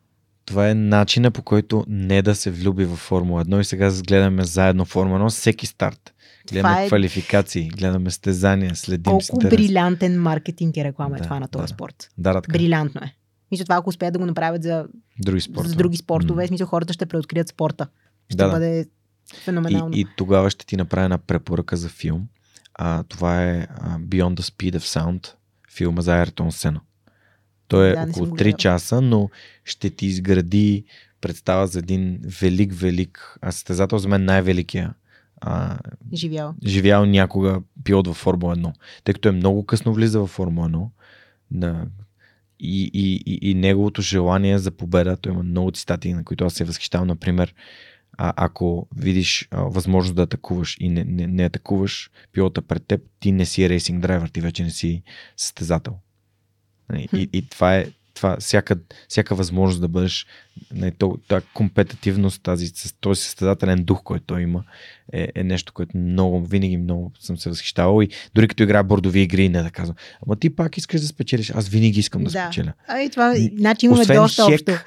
Това 0.45 0.69
е 0.69 0.75
начина 0.75 1.31
по 1.31 1.43
който 1.43 1.85
не 1.89 2.23
да 2.23 2.35
се 2.35 2.51
влюби 2.51 2.85
в 2.85 2.97
Формула 2.97 3.45
1 3.45 3.61
и 3.61 3.65
сега 3.65 3.93
гледаме 4.01 4.45
заедно 4.45 4.85
Формула 4.85 5.21
1 5.21 5.29
всеки 5.29 5.67
старт. 5.67 6.15
Гледаме 6.49 6.69
Това 6.71 6.83
е- 6.83 6.87
квалификации, 6.87 7.69
гледаме 7.69 8.11
стезания, 8.11 8.77
следим 8.77 9.03
Колко 9.05 9.27
интерес. 9.35 9.51
брилянтен 9.53 10.23
маркетинг 10.23 10.77
и 10.77 10.85
реклама 10.85 11.17
е 11.17 11.19
Да, 11.19 11.25
това 11.25 11.41
на 11.41 11.49
този 11.49 11.63
да. 11.63 11.69
спорт. 11.69 12.11
Да, 12.19 12.35
така. 12.35 12.53
Брилянтно 12.53 13.01
е. 13.01 13.15
Мисля, 13.51 13.65
това 13.65 13.77
ако 13.77 13.89
успеят 13.89 14.13
да 14.13 14.19
го 14.19 14.27
направят 14.27 14.63
за, 14.63 14.87
Други 15.19 15.41
спортове. 15.41 15.69
за 15.69 15.75
други 15.75 15.97
спортове, 15.97 16.45
в 16.45 16.49
смисъл 16.49 16.67
хората 16.67 16.93
ще 16.93 17.07
преоткрият 17.07 17.49
спорта. 17.49 17.87
Ще 18.29 18.37
Да, 18.37 18.51
бъде 18.51 18.87
феноменално. 19.35 19.97
И, 19.97 20.01
и 20.01 20.07
тогава 20.17 20.51
ще 20.51 20.67
ти 20.67 20.77
направя 20.77 21.05
една 21.05 21.19
препоръка 21.19 21.77
за 21.77 21.89
филм. 21.89 22.29
А, 22.75 23.03
това 23.03 23.45
е 23.45 23.67
Beyond 23.83 24.35
the 24.35 24.41
Speed 24.43 24.73
of 24.73 25.01
Sound, 25.01 25.27
филма 25.71 26.03
за 26.03 26.15
Айртон 26.15 26.53
Сена. 26.53 26.81
Той 27.71 27.89
е 27.89 27.93
Да, 27.93 28.01
около 28.01 28.15
съм 28.15 28.25
го 28.25 28.37
3 28.37 28.39
гледала. 28.39 28.57
часа, 28.57 29.01
но 29.01 29.31
ще 29.65 29.91
ти 29.91 30.07
изгради 30.07 30.85
представа 31.21 31.67
за 31.67 31.79
един 31.79 32.19
велик, 32.41 32.73
велик 32.75 33.39
а, 33.43 33.53
състезател, 33.53 33.99
за 33.99 34.09
мен 34.09 34.25
най-великия 34.25 34.95
а, 35.41 35.79
Живял. 36.15 36.55
живял 36.67 37.07
някога 37.07 37.61
пилот 37.85 38.07
във 38.07 38.17
Формула 38.17 38.57
1. 38.57 38.73
Тъй 39.05 39.15
като 39.15 39.29
е 39.29 39.33
много 39.33 39.67
късно 39.67 39.95
влиза 39.95 40.21
във 40.21 40.31
Формула 40.31 40.69
1 40.69 40.89
на... 41.51 41.87
и, 42.61 42.91
и, 42.95 43.23
и, 43.27 43.51
и 43.51 43.55
неговото 43.55 44.03
желание 44.03 44.59
за 44.59 44.71
победа, 44.71 45.17
той 45.17 45.33
има 45.33 45.43
много 45.43 45.71
цитати, 45.71 46.15
на 46.15 46.25
които 46.25 46.45
аз 46.45 46.55
се 46.55 46.65
възхищавам, 46.65 47.09
например, 47.09 47.55
а, 48.19 48.33
ако 48.37 48.89
видиш 48.97 49.49
а, 49.51 49.63
възможност 49.63 50.17
да 50.17 50.23
атакуваш 50.23 50.77
и 50.81 50.89
не, 50.89 51.05
не, 51.05 51.27
не 51.27 51.45
атакуваш 51.45 52.11
пилота 52.33 52.63
пред 52.63 52.87
теб, 52.87 53.01
ти 53.21 53.33
не 53.33 53.47
си 53.47 53.69
рейсинг 53.69 54.03
драйвер, 54.03 54.29
ти 54.29 54.41
вече 54.41 54.63
не 54.63 54.71
си 54.71 55.03
състезател. 55.37 55.95
Нали, 56.91 57.09
И, 57.13 57.29
и 57.33 57.49
това 57.49 57.77
е 57.77 57.87
това, 58.21 58.37
всяка, 58.41 58.77
всяка 59.09 59.35
възможност 59.35 59.81
да 59.81 59.89
бъдеш 59.89 60.27
нали, 60.75 60.93
то, 60.99 61.19
тази 61.29 61.47
компетитивност, 61.55 62.43
тази, 62.43 62.67
с 62.67 62.95
този 63.01 63.23
състезателен 63.23 63.85
дух, 63.85 64.03
който 64.03 64.25
той 64.27 64.43
има, 64.43 64.65
е, 65.13 65.29
е 65.35 65.45
нещо, 65.45 65.73
което 65.73 65.97
много, 65.97 66.47
винаги 66.47 66.77
много 66.77 67.13
съм 67.21 67.39
се 67.39 67.49
възхищавал 67.49 68.03
и 68.03 68.09
дори 68.35 68.49
като 68.49 68.63
играя 68.63 68.85
бордови 68.85 69.21
игри, 69.21 69.49
не 69.49 69.63
да 69.63 69.71
казвам, 69.71 69.97
ама 70.27 70.37
ти 70.37 70.57
пак 70.57 70.77
искаш 70.77 71.01
да 71.01 71.07
спечелиш, 71.07 71.51
аз 71.51 71.69
винаги 71.69 72.01
искам 72.01 72.25
да, 72.25 72.31
Да. 72.31 72.45
спечеля. 72.45 72.73
А 72.89 73.01
и 73.01 73.11
това, 73.11 73.35
значи 73.57 73.87
имаме 73.87 74.03
освен 74.03 74.17
доста 74.17 74.45
хек, 74.45 74.61
общо. 74.61 74.85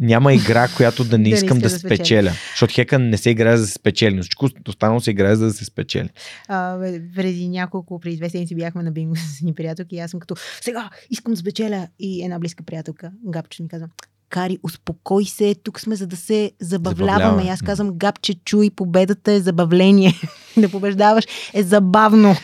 Няма 0.00 0.34
игра, 0.34 0.68
която 0.76 1.04
да 1.04 1.18
не 1.18 1.24
Да 1.30 1.34
искам 1.34 1.58
да, 1.58 1.62
да 1.62 1.70
спечелиш. 1.70 1.98
спечеля. 1.98 2.32
Защото 2.50 2.74
хека 2.74 2.98
не 2.98 3.16
се 3.16 3.30
играе 3.30 3.56
за 3.56 3.62
да 3.62 3.66
се 3.66 3.72
спечели, 3.72 4.14
но 4.14 4.22
всичко 4.22 4.48
останало 4.68 5.00
се 5.00 5.10
играе 5.10 5.36
за 5.36 5.46
да 5.46 5.52
се 5.52 5.64
спечели. 5.64 6.08
А, 6.48 6.78
преди 7.16 7.48
няколко, 7.48 8.00
преди 8.00 8.16
две 8.16 8.30
седмици 8.30 8.54
бяхме 8.54 8.82
на 8.82 8.92
бинго 8.92 9.16
с 9.38 9.40
ни 9.42 9.54
приятелки 9.54 9.96
и 9.96 9.98
аз 9.98 10.10
съм 10.10 10.20
като, 10.20 10.34
сега 10.60 10.90
искам 11.10 11.32
да 11.32 11.36
спечеля. 11.36 11.88
И 11.98 12.24
една 12.24 12.38
близка 12.38 12.62
приятелка, 12.62 13.12
Гапче 13.24 13.62
ми 13.62 13.68
казва, 13.68 13.88
Кари, 14.28 14.58
успокой 14.62 15.24
се, 15.24 15.54
тук 15.54 15.80
сме 15.80 15.96
за 15.96 16.06
да 16.06 16.16
се 16.16 16.52
забавляваме. 16.60 17.44
И 17.44 17.48
аз 17.48 17.62
казвам, 17.62 17.98
Гапче, 17.98 18.34
чуй, 18.34 18.70
победата 18.70 19.32
е 19.32 19.40
забавление. 19.40 20.14
да 20.56 20.70
побеждаваш 20.70 21.24
е 21.54 21.62
забавно. 21.62 22.34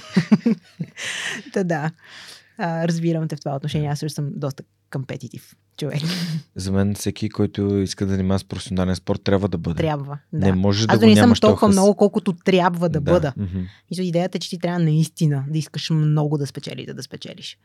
Та 1.53 1.65
да, 1.65 1.91
а, 2.59 2.89
разбирам 2.89 3.29
те 3.29 3.37
в 3.37 3.41
това 3.41 3.57
отношение. 3.57 3.89
Аз 3.89 3.99
също 3.99 4.15
съм 4.15 4.31
доста 4.37 4.63
компетитив 4.91 5.55
човек. 5.77 6.03
За 6.57 6.73
мен 6.73 6.95
всеки, 6.95 7.29
който 7.29 7.79
иска 7.79 8.07
да 8.07 8.13
занимава 8.13 8.39
с 8.39 8.45
професионален 8.45 8.97
спорт, 8.97 9.23
трябва 9.23 9.49
да 9.49 9.59
бъде. 9.59 9.77
Трябва. 9.77 10.19
Да. 10.33 10.47
Не 10.47 10.53
може 10.53 10.87
да 10.87 10.93
Аз 10.93 10.99
го 10.99 11.01
дори 11.01 11.15
не 11.15 11.21
съм 11.21 11.35
толкова 11.41 11.69
хъс. 11.69 11.75
много, 11.75 11.95
колкото 11.97 12.33
трябва 12.33 12.89
да, 12.89 13.01
бъда. 13.01 13.33
мгм, 13.37 13.59
Мисля, 13.91 14.03
идеята 14.03 14.39
е, 14.39 14.41
че 14.41 14.51
ти 14.51 14.59
трябва 14.59 14.79
наистина 14.79 15.45
да 15.49 15.59
искаш 15.59 15.91
много 15.91 16.39
да 16.39 16.47
спечелиш, 16.47 16.87
да, 16.87 16.95
да 16.95 17.03
спечелиш. 17.03 17.59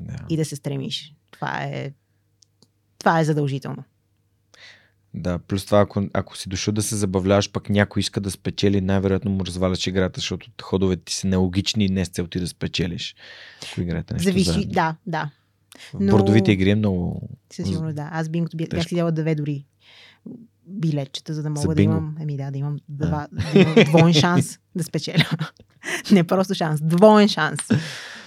да. 0.00 0.16
и 0.28 0.36
да 0.36 0.44
се 0.44 0.56
стремиш. 0.56 1.14
Това 1.30 1.62
е, 1.64 1.92
това 2.98 3.20
е 3.20 3.24
задължително. 3.24 3.84
Да, 5.14 5.38
плюс 5.38 5.64
това, 5.66 5.80
ако, 5.80 6.02
ако 6.12 6.36
си 6.36 6.48
дошъл 6.48 6.74
да 6.74 6.82
се 6.82 6.96
забавляваш, 6.96 7.50
пък 7.52 7.70
някой 7.70 8.00
иска 8.00 8.20
да 8.20 8.30
спечели, 8.30 8.80
най-вероятно 8.80 9.30
му 9.30 9.46
разваляш 9.46 9.86
играта, 9.86 10.20
защото 10.20 10.50
ходовете 10.62 11.02
ти 11.04 11.14
са 11.14 11.26
нелогични 11.26 11.84
и 11.84 11.88
не 11.88 12.04
с 12.04 12.08
цел 12.08 12.26
ти 12.26 12.40
да 12.40 12.48
спечелиш. 12.48 13.14
Ако 13.72 13.80
играете 13.80 14.14
нещо 14.14 14.24
Зависи, 14.28 14.50
заедно. 14.50 14.72
да, 14.72 14.96
да. 15.06 15.30
Но- 16.00 16.10
Бордовите 16.16 16.52
игри 16.52 16.70
е 16.70 16.74
много... 16.74 17.28
Със 17.52 17.68
сигурност, 17.68 17.96
да. 17.96 18.08
Аз 18.12 18.28
бингото 18.28 18.56
бях, 18.56 18.68
бях 18.68 18.84
си 18.84 19.02
две 19.12 19.34
дори 19.34 19.66
билетчета, 20.66 21.34
за 21.34 21.42
да 21.42 21.46
За 21.46 21.50
мога 21.50 21.68
да 21.68 21.74
бинго? 21.74 21.92
имам, 21.92 22.16
еми 22.20 22.36
да, 22.36 22.50
да 22.50 22.58
имам, 22.58 22.78
два, 22.88 23.28
да 23.32 23.60
имам 23.60 23.74
двоен 23.84 24.12
шанс 24.12 24.58
да 24.74 24.84
спечеля. 24.84 25.24
Не 26.12 26.24
просто 26.24 26.54
шанс, 26.54 26.80
двоен 26.82 27.28
шанс. 27.28 27.58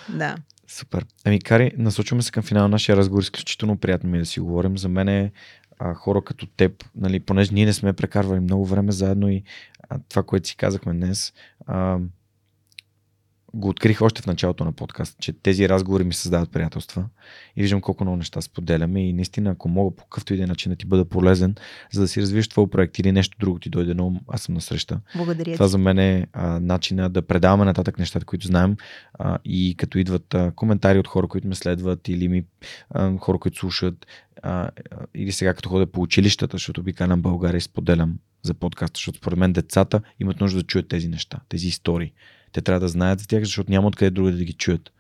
Да. 0.10 0.36
Супер. 0.68 1.06
Ами, 1.26 1.40
Кари, 1.40 1.72
насочваме 1.78 2.22
се 2.22 2.32
към 2.32 2.44
финала 2.44 2.68
на 2.68 2.72
нашия 2.72 2.98
разговор. 2.98 3.22
Изключително 3.24 3.78
приятно 3.78 4.10
ми 4.10 4.18
е 4.18 4.20
да 4.20 4.26
си 4.26 4.40
говорим. 4.40 4.78
За 4.78 4.90
мен 4.90 5.08
е 5.08 5.32
а, 5.80 5.94
хора 5.94 6.22
като 6.22 6.48
теб, 6.48 6.86
нали, 6.96 7.20
понеже 7.20 7.54
ние 7.54 7.66
не 7.66 7.74
сме 7.74 7.94
прекарвали 7.94 8.40
много 8.40 8.66
време 8.66 8.92
заедно 8.92 9.30
и 9.30 9.44
а, 9.90 10.00
това, 10.10 10.24
което 10.24 10.48
си 10.48 10.56
казахме 10.58 10.94
днес, 10.94 11.34
а, 11.66 12.00
го 13.56 13.70
открих 13.70 14.02
още 14.02 14.22
в 14.22 14.26
началото 14.26 14.66
на 14.66 14.72
подкаст, 14.72 15.20
че 15.20 15.34
тези 15.34 15.70
разговори 15.70 16.04
ми 16.04 16.14
създават 16.14 16.52
приятелства 16.52 17.06
и 17.56 17.62
виждам 17.62 17.82
колко 17.82 18.04
много 18.04 18.18
неща 18.18 18.42
споделяме 18.42 19.10
и 19.10 19.14
наистина, 19.14 19.50
ако 19.50 19.70
мога 19.70 19.96
по 19.96 20.04
какъвто 20.04 20.34
и 20.34 20.38
да 20.38 20.44
е 20.44 20.48
начин 20.48 20.70
да 20.70 20.76
ти 20.76 20.86
бъда 20.86 21.06
полезен, 21.06 21.56
за 21.92 22.02
да 22.02 22.08
си 22.08 22.22
развиеш 22.22 22.48
твой 22.48 22.70
проект 22.70 23.00
или 23.00 23.12
нещо 23.12 23.38
друго 23.40 23.60
ти 23.60 23.70
дойде 23.70 23.94
на 23.94 24.04
ум, 24.04 24.20
аз 24.28 24.42
съм 24.42 24.56
насреща. 24.56 25.00
Благодаря 25.16 25.54
Това 25.54 25.66
ти. 25.66 25.72
за 25.72 25.78
мен 25.78 26.00
е 26.00 26.28
а, 26.34 26.60
начина 26.60 27.10
да 27.10 27.22
предаваме 27.22 27.66
нататък 27.66 28.00
нещата, 28.00 28.26
които 28.26 28.48
знаем 28.48 28.78
а, 29.14 29.38
и 29.46 29.76
като 29.78 29.98
идват 29.98 30.34
а, 30.34 30.52
коментари 30.56 31.00
от 31.00 31.08
хора, 31.08 31.28
които 31.28 31.48
ме 31.48 31.56
следват 31.56 32.08
или 32.08 32.28
ми, 32.28 32.44
а, 32.90 33.18
хора, 33.18 33.40
които 33.40 33.58
слушат 33.58 34.06
а, 34.44 34.70
или 35.16 35.32
сега 35.32 35.54
като 35.54 35.70
ходя 35.70 35.86
по 35.86 36.02
училищата, 36.02 36.56
защото 36.56 36.82
обикалям 36.82 37.22
България 37.22 37.58
и 37.58 37.62
споделям 37.62 38.20
за 38.44 38.54
подкаста, 38.54 38.98
защото 38.98 39.18
според 39.18 39.40
мен 39.40 39.54
децата 39.54 40.02
имат 40.20 40.40
нужда 40.40 40.60
да 40.60 40.68
чуят 40.68 40.88
тези 40.88 41.08
неща, 41.08 41.40
тези 41.50 41.68
истории. 41.68 42.14
Те 42.56 42.62
трябва 42.62 42.80
да 42.80 42.88
знаят 42.88 43.20
за 43.20 43.28
тях, 43.28 43.44
защото 43.44 43.72
няма 43.72 43.88
откъде 43.88 44.10
друго 44.10 44.32
да 44.32 44.44
ги 44.44 44.54
чуят. 44.54 44.92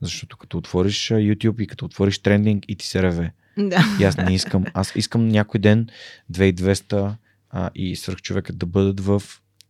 Защото 0.00 0.36
като 0.36 0.58
отвориш 0.58 1.10
а, 1.10 1.14
YouTube 1.14 1.62
и 1.62 1.66
като 1.66 1.84
отвориш 1.84 2.18
трендинг 2.18 2.64
и 2.68 2.76
ти 2.76 2.86
се 2.86 3.02
реве. 3.02 3.32
Да. 3.58 3.84
И 4.00 4.04
аз 4.04 4.16
не 4.16 4.34
искам. 4.34 4.64
Аз 4.74 4.92
искам 4.96 5.28
някой 5.28 5.60
ден 5.60 5.88
2200 6.32 7.14
а, 7.50 7.70
и 7.74 7.96
свърхчовекът 7.96 8.58
да 8.58 8.66
бъдат 8.66 9.00
в 9.00 9.22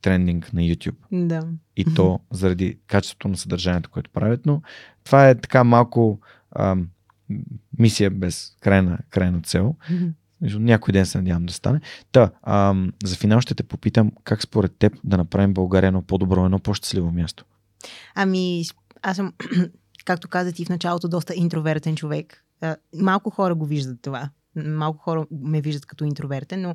трендинг 0.03 0.53
на 0.53 0.61
YouTube. 0.61 0.97
да. 1.13 1.47
И 1.77 1.85
то 1.95 2.21
заради 2.31 2.79
качеството 2.87 3.29
на 3.29 3.37
съдържанието, 3.37 3.91
което 3.91 4.11
правят. 4.11 4.47
Но 4.47 4.63
това 5.05 5.29
е 5.29 5.35
така 5.35 5.65
малко 5.65 6.21
ам, 6.59 6.89
мисия 7.79 8.11
без 8.11 8.57
крайна, 8.61 8.99
крайна 9.11 9.41
цел. 9.41 9.75
Някой 10.43 10.93
ден 10.93 11.07
се 11.07 11.19
надявам 11.19 11.47
да 11.47 11.53
стане. 11.53 11.81
Та, 12.13 12.31
ам, 12.43 12.93
за 13.05 13.17
финал 13.17 13.41
ще 13.41 13.55
те 13.55 13.63
попитам 13.63 14.13
как 14.25 14.43
според 14.43 14.77
теб 14.79 14.93
да 15.05 15.17
направим 15.17 15.55
България 15.55 15.89
едно 15.89 16.03
по-добро, 16.03 16.45
едно 16.45 16.59
по-щастливо 16.59 17.13
място. 17.13 17.45
Ами, 18.15 18.65
аз 19.03 19.17
съм, 19.17 19.33
както 20.05 20.29
каза 20.29 20.53
ти 20.53 20.65
в 20.65 20.69
началото, 20.69 21.09
доста 21.09 21.35
интровертен 21.37 21.97
човек. 21.97 22.45
А, 22.61 22.77
Малко 22.95 23.31
хора 23.31 23.55
го 23.55 23.67
виждат 23.67 24.03
това. 24.03 24.31
Малко 24.57 24.99
хора 24.99 25.27
ме 25.31 25.61
виждат 25.61 25.87
като 25.87 26.05
интровертен, 26.05 26.63
но 26.63 26.75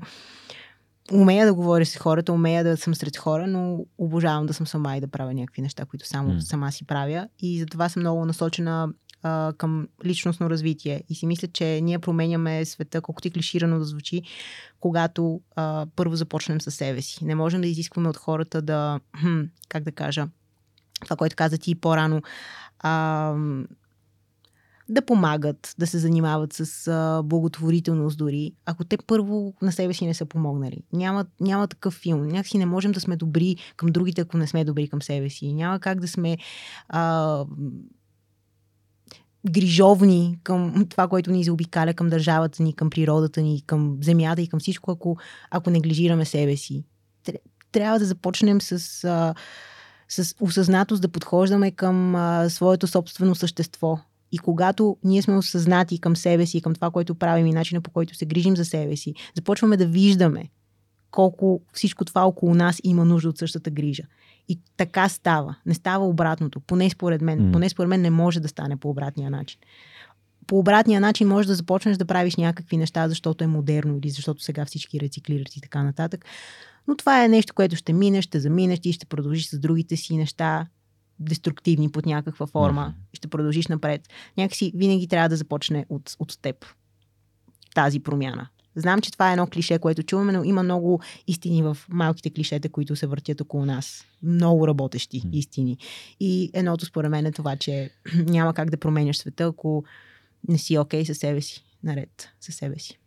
умея 1.14 1.46
да 1.46 1.54
говоря 1.54 1.86
с 1.86 1.98
хората, 1.98 2.34
умея 2.34 2.64
да 2.64 2.78
съм 2.78 2.96
сред 2.96 3.18
хора, 3.18 3.48
но 3.48 3.86
обожавам 3.98 4.46
да 4.46 4.54
съм 4.54 4.68
сама 4.68 4.98
и 4.98 5.02
да 5.02 5.08
правя 5.08 5.34
някакви 5.34 5.62
неща, 5.62 5.86
които 5.86 6.08
само 6.08 6.34
М. 6.34 6.42
сама 6.42 6.72
си 6.72 6.86
правя. 6.86 7.28
И 7.40 7.60
затова 7.60 7.90
съм 7.90 8.02
много 8.02 8.26
насочена 8.26 8.90
а, 9.26 9.54
към 9.58 9.88
личностно 10.06 10.50
развитие. 10.50 11.04
И 11.10 11.16
си 11.16 11.26
мисля, 11.28 11.48
че 11.48 11.82
ние 11.82 12.00
променяме 12.00 12.66
света, 12.66 13.02
колкото 13.02 13.28
и 13.28 13.32
клиширано 13.32 13.80
да 13.80 13.86
звучи, 13.86 14.22
когато 14.80 15.42
а, 15.56 15.86
първо 15.96 16.16
започнем 16.16 16.62
със 16.62 16.76
себе 16.76 17.02
си. 17.02 17.26
Не 17.26 17.36
можем 17.36 17.62
да 17.62 17.68
изискваме 17.68 18.10
от 18.10 18.18
хората 18.18 18.62
да, 18.62 19.00
хм, 19.22 19.42
как 19.70 19.84
да 19.84 19.92
кажа, 19.92 20.28
това, 21.04 21.16
което 21.16 21.36
каза 21.36 21.58
ти 21.58 21.76
по-рано, 21.76 22.22
а, 22.80 23.34
да 24.90 25.06
помагат, 25.06 25.76
да 25.80 25.88
се 25.88 26.00
занимават 26.00 26.54
с 26.54 26.88
а, 26.88 27.24
благотворителност 27.24 28.18
дори, 28.18 28.54
ако 28.66 28.84
те 28.84 28.98
първо 29.08 29.54
на 29.62 29.72
себе 29.72 29.94
си 29.94 30.06
не 30.06 30.14
са 30.14 30.26
помогнали. 30.26 30.84
Няма, 30.94 31.26
няма 31.42 31.68
такъв 31.68 31.94
филм. 31.94 32.28
Някакси 32.28 32.58
не 32.58 32.66
можем 32.66 32.92
да 32.92 33.00
сме 33.00 33.16
добри 33.16 33.56
към 33.76 33.90
другите, 33.90 34.22
ако 34.22 34.38
не 34.38 34.48
сме 34.48 34.66
добри 34.66 34.88
към 34.88 35.02
себе 35.02 35.30
си. 35.30 35.54
Няма 35.54 35.80
как 35.80 36.00
да 36.00 36.08
сме 36.08 36.38
а, 36.90 37.46
грижовни 39.50 40.40
към 40.44 40.86
това, 40.90 41.08
което 41.08 41.32
ни 41.32 41.44
заобикаля, 41.44 41.94
към 41.94 42.10
държавата 42.10 42.64
ни, 42.64 42.74
към 42.74 42.90
природата 42.90 43.42
ни, 43.42 43.64
към 43.66 43.98
земята 44.02 44.42
и 44.42 44.48
към 44.48 44.60
всичко, 44.60 44.92
ако, 44.92 45.18
ако 45.52 45.70
неглижираме 45.70 46.26
себе 46.26 46.58
си. 46.58 46.84
Трябва 47.72 48.00
да 48.00 48.06
започнем 48.06 48.62
с, 48.62 48.80
с 50.10 50.36
осъзнатост 50.40 51.02
да 51.02 51.10
подхождаме 51.10 51.72
към 51.72 52.16
а, 52.16 52.50
своето 52.50 52.88
собствено 52.88 53.36
същество. 53.36 54.00
И 54.32 54.38
когато 54.38 54.98
ние 55.04 55.22
сме 55.22 55.38
осъзнати 55.38 56.00
към 56.00 56.16
себе 56.16 56.46
си, 56.46 56.62
към 56.62 56.76
това, 56.76 56.92
което 56.92 57.16
правим 57.16 57.48
и 57.48 57.54
начина 57.54 57.82
по 57.82 57.92
който 57.92 58.16
се 58.16 58.26
грижим 58.26 58.56
за 58.56 58.66
себе 58.66 58.96
си, 58.96 59.14
започваме 59.36 59.78
да 59.78 59.88
виждаме 59.88 60.50
колко 61.16 61.62
всичко 61.74 62.06
това 62.06 62.28
около 62.28 62.56
нас 62.56 62.82
има 62.84 63.06
нужда 63.06 63.30
от 63.30 63.38
същата 63.38 63.72
грижа. 63.72 64.04
И 64.48 64.60
така 64.78 65.10
става. 65.10 65.56
Не 65.66 65.74
става 65.74 66.08
обратното. 66.08 66.60
Поне 66.60 66.90
според 66.90 67.22
мен. 67.22 67.40
Mm. 67.40 67.52
Поне 67.54 67.70
според 67.70 67.90
мен 67.90 68.02
не 68.02 68.10
може 68.10 68.40
да 68.40 68.48
стане 68.48 68.78
по 68.78 68.90
обратния 68.90 69.30
начин. 69.30 69.60
По 70.48 70.60
обратния 70.60 71.02
начин 71.02 71.28
може 71.28 71.48
да 71.48 71.56
започнеш 71.56 71.98
да 71.98 72.06
правиш 72.06 72.36
някакви 72.36 72.78
неща, 72.78 73.10
защото 73.10 73.44
е 73.44 73.48
модерно 73.48 73.98
или 73.98 74.10
защото 74.10 74.44
сега 74.44 74.66
всички 74.66 75.00
рециклират 75.00 75.56
и 75.56 75.62
така 75.62 75.84
нататък. 75.84 76.26
Но 76.88 76.96
това 76.96 77.24
е 77.24 77.28
нещо, 77.28 77.54
което 77.54 77.76
ще 77.76 77.94
мине, 77.94 78.22
ще 78.22 78.40
заминеш 78.40 78.80
и 78.84 78.94
ще 78.94 79.06
продължиш 79.06 79.50
с 79.50 79.60
другите 79.60 79.98
си 79.98 80.18
неща, 80.18 80.68
деструктивни 81.20 81.92
под 81.92 82.06
някаква 82.06 82.48
форма. 82.48 82.94
Mm-hmm. 82.98 83.18
Ще 83.18 83.28
продължиш 83.28 83.68
напред. 83.68 84.02
Някакси 84.38 84.72
винаги 84.76 85.08
трябва 85.08 85.30
да 85.30 85.38
започне 85.38 85.86
от, 85.90 86.16
от 86.20 86.42
теб 86.42 86.66
тази 87.76 88.00
промяна. 88.00 88.48
Знам, 88.76 89.02
че 89.02 89.12
това 89.12 89.30
е 89.30 89.34
едно 89.34 89.48
клише, 89.48 89.80
което 89.80 90.04
чуваме, 90.04 90.32
но 90.32 90.44
има 90.44 90.64
много 90.64 91.00
истини 91.28 91.64
в 91.64 91.78
малките 91.90 92.30
клишета, 92.30 92.70
които 92.70 92.96
се 92.96 93.08
въртят 93.08 93.42
около 93.42 93.66
нас. 93.66 94.06
Много 94.24 94.68
работещи 94.68 95.22
mm. 95.22 95.30
истини. 95.32 95.78
И 96.20 96.50
едното 96.54 96.86
според 96.86 97.12
мен 97.12 97.26
е 97.26 97.32
това, 97.32 97.56
че 97.56 97.90
няма 98.16 98.54
как 98.54 98.70
да 98.70 98.78
променяш 98.78 99.18
света, 99.18 99.44
ако 99.44 99.84
не 100.48 100.58
си 100.58 100.78
окей 100.78 101.02
okay 101.02 101.08
със 101.08 101.18
себе 101.18 101.42
си, 101.42 101.64
наред 101.84 102.30
със 102.40 102.56
себе 102.56 102.80
си. 102.80 103.00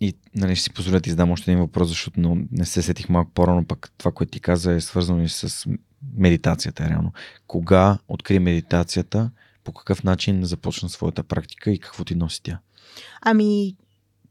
И 0.00 0.14
нали, 0.34 0.56
ще 0.56 0.62
си 0.62 0.72
позволя 0.72 0.96
да 0.96 1.00
ти 1.00 1.10
задам 1.10 1.30
още 1.30 1.50
един 1.50 1.60
въпрос, 1.60 1.88
защото 1.88 2.20
но 2.20 2.38
не 2.52 2.64
се 2.64 2.82
сетих 2.82 3.08
малко 3.08 3.30
по-рано, 3.30 3.64
пък 3.64 3.92
това, 3.98 4.12
което 4.12 4.30
ти 4.30 4.40
каза 4.40 4.72
е 4.72 4.80
свързано 4.80 5.22
и 5.22 5.28
с 5.28 5.68
медитацията, 6.16 6.88
реално. 6.88 7.12
Кога 7.46 7.98
откри 8.08 8.38
медитацията, 8.38 9.30
по 9.64 9.72
какъв 9.72 10.04
начин 10.04 10.44
започна 10.44 10.88
своята 10.88 11.22
практика 11.22 11.70
и 11.70 11.78
какво 11.78 12.04
ти 12.04 12.14
носи 12.14 12.42
тя? 12.42 12.58
Ами, 13.22 13.76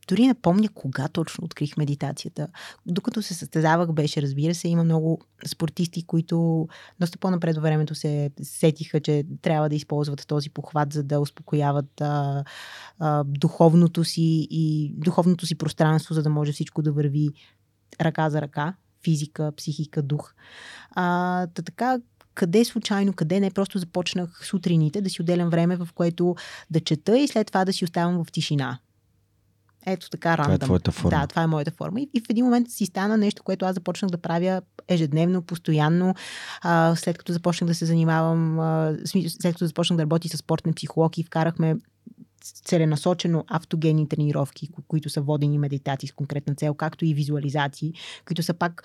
дори 0.08 0.27
не 0.27 0.34
помня 0.34 0.69
кога 0.69 1.08
точно 1.08 1.45
открих 1.45 1.77
медитацията. 1.77 2.48
Докато 2.86 3.22
се 3.22 3.34
състезавах, 3.34 3.92
беше, 3.92 4.22
разбира 4.22 4.56
се, 4.56 4.68
има 4.68 4.84
много 4.84 5.22
спортисти, 5.48 6.03
които 6.03 6.68
доста 7.00 7.18
по-напред 7.18 7.58
времето 7.58 7.95
се 7.95 8.30
сетиха, 8.44 9.00
че 9.00 9.24
трябва 9.42 9.69
да 9.69 9.76
използват 9.76 10.27
този 10.27 10.50
похват, 10.50 10.94
за 10.94 11.03
да 11.03 11.19
успокояват 11.19 12.02
а, 12.02 12.44
а, 13.00 13.24
духовното 13.24 14.03
си 14.03 14.48
и 14.52 14.94
духовното 14.98 15.45
си 15.45 15.56
пространство, 15.56 16.14
за 16.14 16.24
да 16.24 16.30
може 16.30 16.52
всичко 16.52 16.82
да 16.82 16.92
върви 16.92 17.30
ръка 18.02 18.30
за 18.30 18.42
ръка, 18.42 18.74
физика, 19.03 19.52
психика, 19.58 20.02
дух. 20.02 20.34
А, 20.92 21.48
та 21.48 21.61
така, 21.61 22.00
къде 22.34 22.66
случайно, 22.66 23.14
къде 23.14 23.40
не, 23.40 23.52
просто 23.52 23.80
започнах 23.80 24.45
сутрините 24.45 25.02
да 25.02 25.10
си 25.10 25.22
отделям 25.22 25.50
време, 25.50 25.76
в 25.76 25.88
което 25.95 26.36
да 26.72 26.80
чета 26.80 27.19
и 27.19 27.27
след 27.27 27.48
това 27.48 27.66
да 27.66 27.74
си 27.74 27.84
оставам 27.84 28.24
в 28.24 28.32
тишина. 28.32 28.80
Ето 29.90 30.09
така 30.09 30.38
рандъм. 30.38 30.45
Това 30.45 30.53
е 30.56 30.67
твоята 30.67 30.91
форма. 30.91 31.09
Да, 31.09 31.27
това 31.27 31.43
е 31.43 31.48
моята 31.48 31.72
форма. 31.72 32.01
И, 32.01 32.09
и 32.14 32.19
в 32.19 32.30
един 32.30 32.45
момент 32.45 32.72
си 32.72 32.85
стана 32.85 33.17
нещо, 33.17 33.43
което 33.43 33.66
аз 33.66 33.74
започнах 33.74 34.11
да 34.11 34.17
правя 34.17 34.61
ежедневно, 34.88 35.41
постоянно. 35.41 36.16
А, 36.61 36.95
след 36.95 37.17
като 37.17 37.33
започнах 37.33 37.67
да 37.67 37.75
се 37.75 37.85
занимавам, 37.85 38.59
а, 38.59 38.95
след 39.06 39.53
като 39.53 39.67
започнах 39.67 39.98
да 39.98 40.03
работи 40.03 40.30
с 40.30 40.38
спортен 40.38 40.74
психолог 40.74 41.17
и 41.17 41.24
вкарахме 41.24 41.75
целенасочено 42.66 43.45
автогенни 43.48 44.09
тренировки, 44.09 44.69
които 44.88 45.09
са 45.09 45.22
водени 45.22 45.57
медитации 45.57 46.09
с 46.09 46.11
конкретна 46.11 46.56
цел, 46.56 46.74
както 46.74 47.06
и 47.06 47.14
визуализации, 47.14 47.93
които 48.25 48.43
са 48.43 48.53
пак 48.53 48.83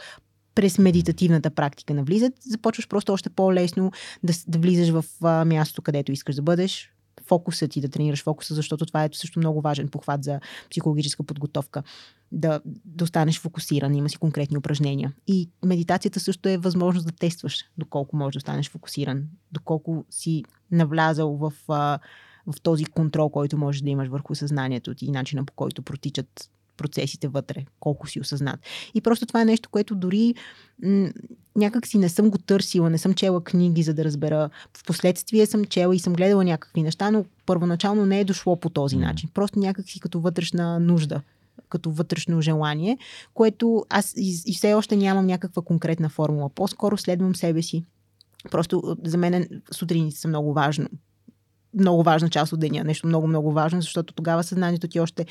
през 0.55 0.79
медитативната 0.79 1.51
практика 1.51 1.95
навлизат, 1.95 2.33
започваш 2.41 2.89
просто 2.89 3.13
още 3.13 3.31
по-лесно 3.31 3.93
да, 4.23 4.33
да 4.49 4.59
влизаш 4.59 4.89
в 4.89 5.05
а, 5.23 5.45
мястото, 5.45 5.83
където 5.83 6.13
искаш 6.13 6.35
да 6.35 6.43
бъдеш, 6.43 6.93
фокуса 7.27 7.69
ти, 7.69 7.81
да 7.81 7.89
тренираш 7.89 8.23
фокуса, 8.23 8.55
защото 8.55 8.87
това 8.87 9.05
е 9.05 9.09
също 9.13 9.39
много 9.39 9.61
важен 9.61 9.89
похват 9.89 10.25
за 10.25 10.41
психологическа 10.71 11.23
подготовка. 11.23 11.83
Да, 12.33 12.61
да 12.85 13.05
останеш 13.05 13.41
фокусиран, 13.41 13.95
има 13.95 14.09
си 14.09 14.17
конкретни 14.17 14.59
упражнения. 14.59 15.13
И 15.27 15.51
медитацията 15.65 16.21
също 16.21 16.49
е 16.49 16.57
възможност 16.57 17.07
да 17.07 17.13
тестваш 17.13 17.65
доколко 17.79 18.17
можеш 18.17 18.33
да 18.33 18.39
останеш 18.39 18.71
фокусиран, 18.71 19.25
доколко 19.53 20.05
си 20.11 20.45
навлязал 20.71 21.37
в, 21.37 21.53
в 22.47 22.61
този 22.63 22.85
контрол, 22.85 23.29
който 23.29 23.59
можеш 23.59 23.83
да 23.83 23.91
имаш 23.91 24.09
върху 24.09 24.35
съзнанието 24.35 24.95
ти 24.95 25.07
и 25.07 25.11
начина 25.11 25.45
по 25.45 25.53
който 25.53 25.83
протичат 25.83 26.51
процесите 26.77 27.29
вътре, 27.29 27.65
колко 27.81 28.09
си 28.09 28.21
осъзнат. 28.21 28.61
И 28.95 29.01
просто 29.01 29.27
това 29.27 29.43
е 29.43 29.45
нещо, 29.45 29.69
което 29.69 29.95
дори 29.95 30.35
м- 30.83 31.11
някак 31.57 31.87
си 31.87 31.99
не 31.99 32.09
съм 32.09 32.31
го 32.31 32.39
търсила, 32.39 32.91
не 32.91 32.99
съм 32.99 33.15
чела 33.15 33.45
книги, 33.45 33.83
за 33.83 33.95
да 33.95 34.05
разбера. 34.05 34.51
В 34.77 34.85
последствие 34.87 35.47
съм 35.47 35.65
чела 35.65 35.97
и 35.97 35.99
съм 35.99 36.13
гледала 36.13 36.45
някакви 36.45 36.83
неща, 36.83 37.11
но 37.11 37.25
първоначално 37.47 38.07
не 38.07 38.21
е 38.21 38.25
дошло 38.25 38.57
по 38.57 38.71
този 38.71 38.97
начин. 38.97 39.31
Просто 39.35 39.59
някак 39.59 39.89
си 39.89 40.01
като 40.01 40.21
вътрешна 40.21 40.81
нужда 40.81 41.21
като 41.69 41.91
вътрешно 41.91 42.41
желание, 42.41 42.99
което 43.35 43.87
аз 43.89 44.15
и, 44.17 44.43
и 44.47 44.55
все 44.55 44.75
още 44.75 44.97
нямам 44.97 45.27
някаква 45.27 45.63
конкретна 45.63 46.09
формула. 46.09 46.49
По-скоро 46.49 46.97
следвам 46.97 47.37
себе 47.37 47.63
си. 47.63 47.85
Просто 48.51 48.97
за 49.05 49.17
мен 49.17 49.63
сутрините 49.71 50.17
са 50.17 50.29
много 50.29 50.53
важно 50.53 50.89
много 51.75 52.03
важна 52.03 52.29
част 52.29 52.53
от 52.53 52.61
деня. 52.61 52.85
Нещо 52.85 53.07
много, 53.07 53.27
много 53.27 53.53
важно, 53.53 53.81
защото 53.81 54.15
тогава 54.15 54.45
съзнанието 54.45 54.89
ти 54.89 55.01
още 55.01 55.27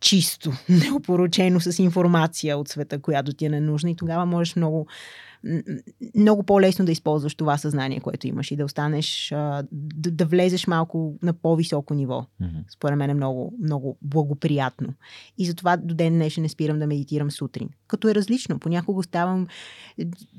чисто, 0.00 0.52
неопоручено 0.68 1.60
с 1.60 1.78
информация 1.78 2.58
от 2.58 2.68
света, 2.68 2.98
която 2.98 3.32
ти 3.32 3.44
е 3.44 3.48
ненужна 3.48 3.90
и 3.90 3.96
тогава 3.96 4.26
можеш 4.26 4.56
много 4.56 4.86
много 6.14 6.42
по-лесно 6.42 6.84
да 6.84 6.92
използваш 6.92 7.34
това 7.34 7.58
съзнание, 7.58 8.00
което 8.00 8.26
имаш 8.26 8.50
и 8.50 8.56
да 8.56 8.64
останеш, 8.64 9.28
да, 9.72 10.10
да 10.10 10.24
влезеш 10.24 10.66
малко 10.66 11.14
на 11.22 11.32
по-високо 11.32 11.94
ниво. 11.94 12.26
Mm-hmm. 12.42 12.64
Според 12.74 12.98
мен 12.98 13.10
е 13.10 13.14
много, 13.14 13.54
много 13.62 13.98
благоприятно. 14.02 14.88
И 15.38 15.46
затова 15.46 15.76
до 15.76 15.94
ден 15.94 16.12
днешен 16.12 16.42
не 16.42 16.48
спирам 16.48 16.78
да 16.78 16.86
медитирам 16.86 17.30
сутрин. 17.30 17.68
Като 17.88 18.08
е 18.08 18.14
различно. 18.14 18.58
Понякога 18.58 19.00
оставам, 19.00 19.46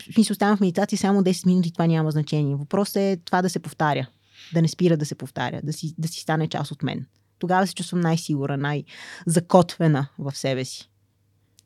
в 0.10 0.14
смисъл 0.14 0.34
оставам 0.34 0.58
в 0.58 0.62
медитация 0.62 1.00
само 1.00 1.22
10 1.22 1.46
минути, 1.46 1.74
това 1.74 1.88
няма 1.88 2.12
значение. 2.12 2.56
Въпросът 2.56 2.96
е 2.96 3.20
това 3.26 3.42
да 3.42 3.50
се 3.50 3.60
повтаря. 3.60 4.08
Да 4.54 4.62
не 4.62 4.68
спира 4.68 4.98
да 4.98 5.06
се 5.06 5.16
повтаря, 5.16 5.62
да 5.64 5.74
си, 5.74 5.96
да 5.98 6.08
си 6.08 6.20
стане 6.20 6.48
част 6.48 6.72
от 6.72 6.84
мен 6.84 7.06
тогава 7.42 7.68
се 7.68 7.76
чувствам 7.76 8.02
най-сигурна, 8.02 8.58
най-закотвена 8.58 10.08
в 10.20 10.36
себе 10.36 10.66
си. 10.66 10.90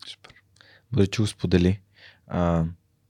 Супер. 0.07 0.33
Бъде, 0.91 1.07
че 1.07 1.21
го 1.21 1.27
сподели. 1.27 1.79
А, 2.27 2.65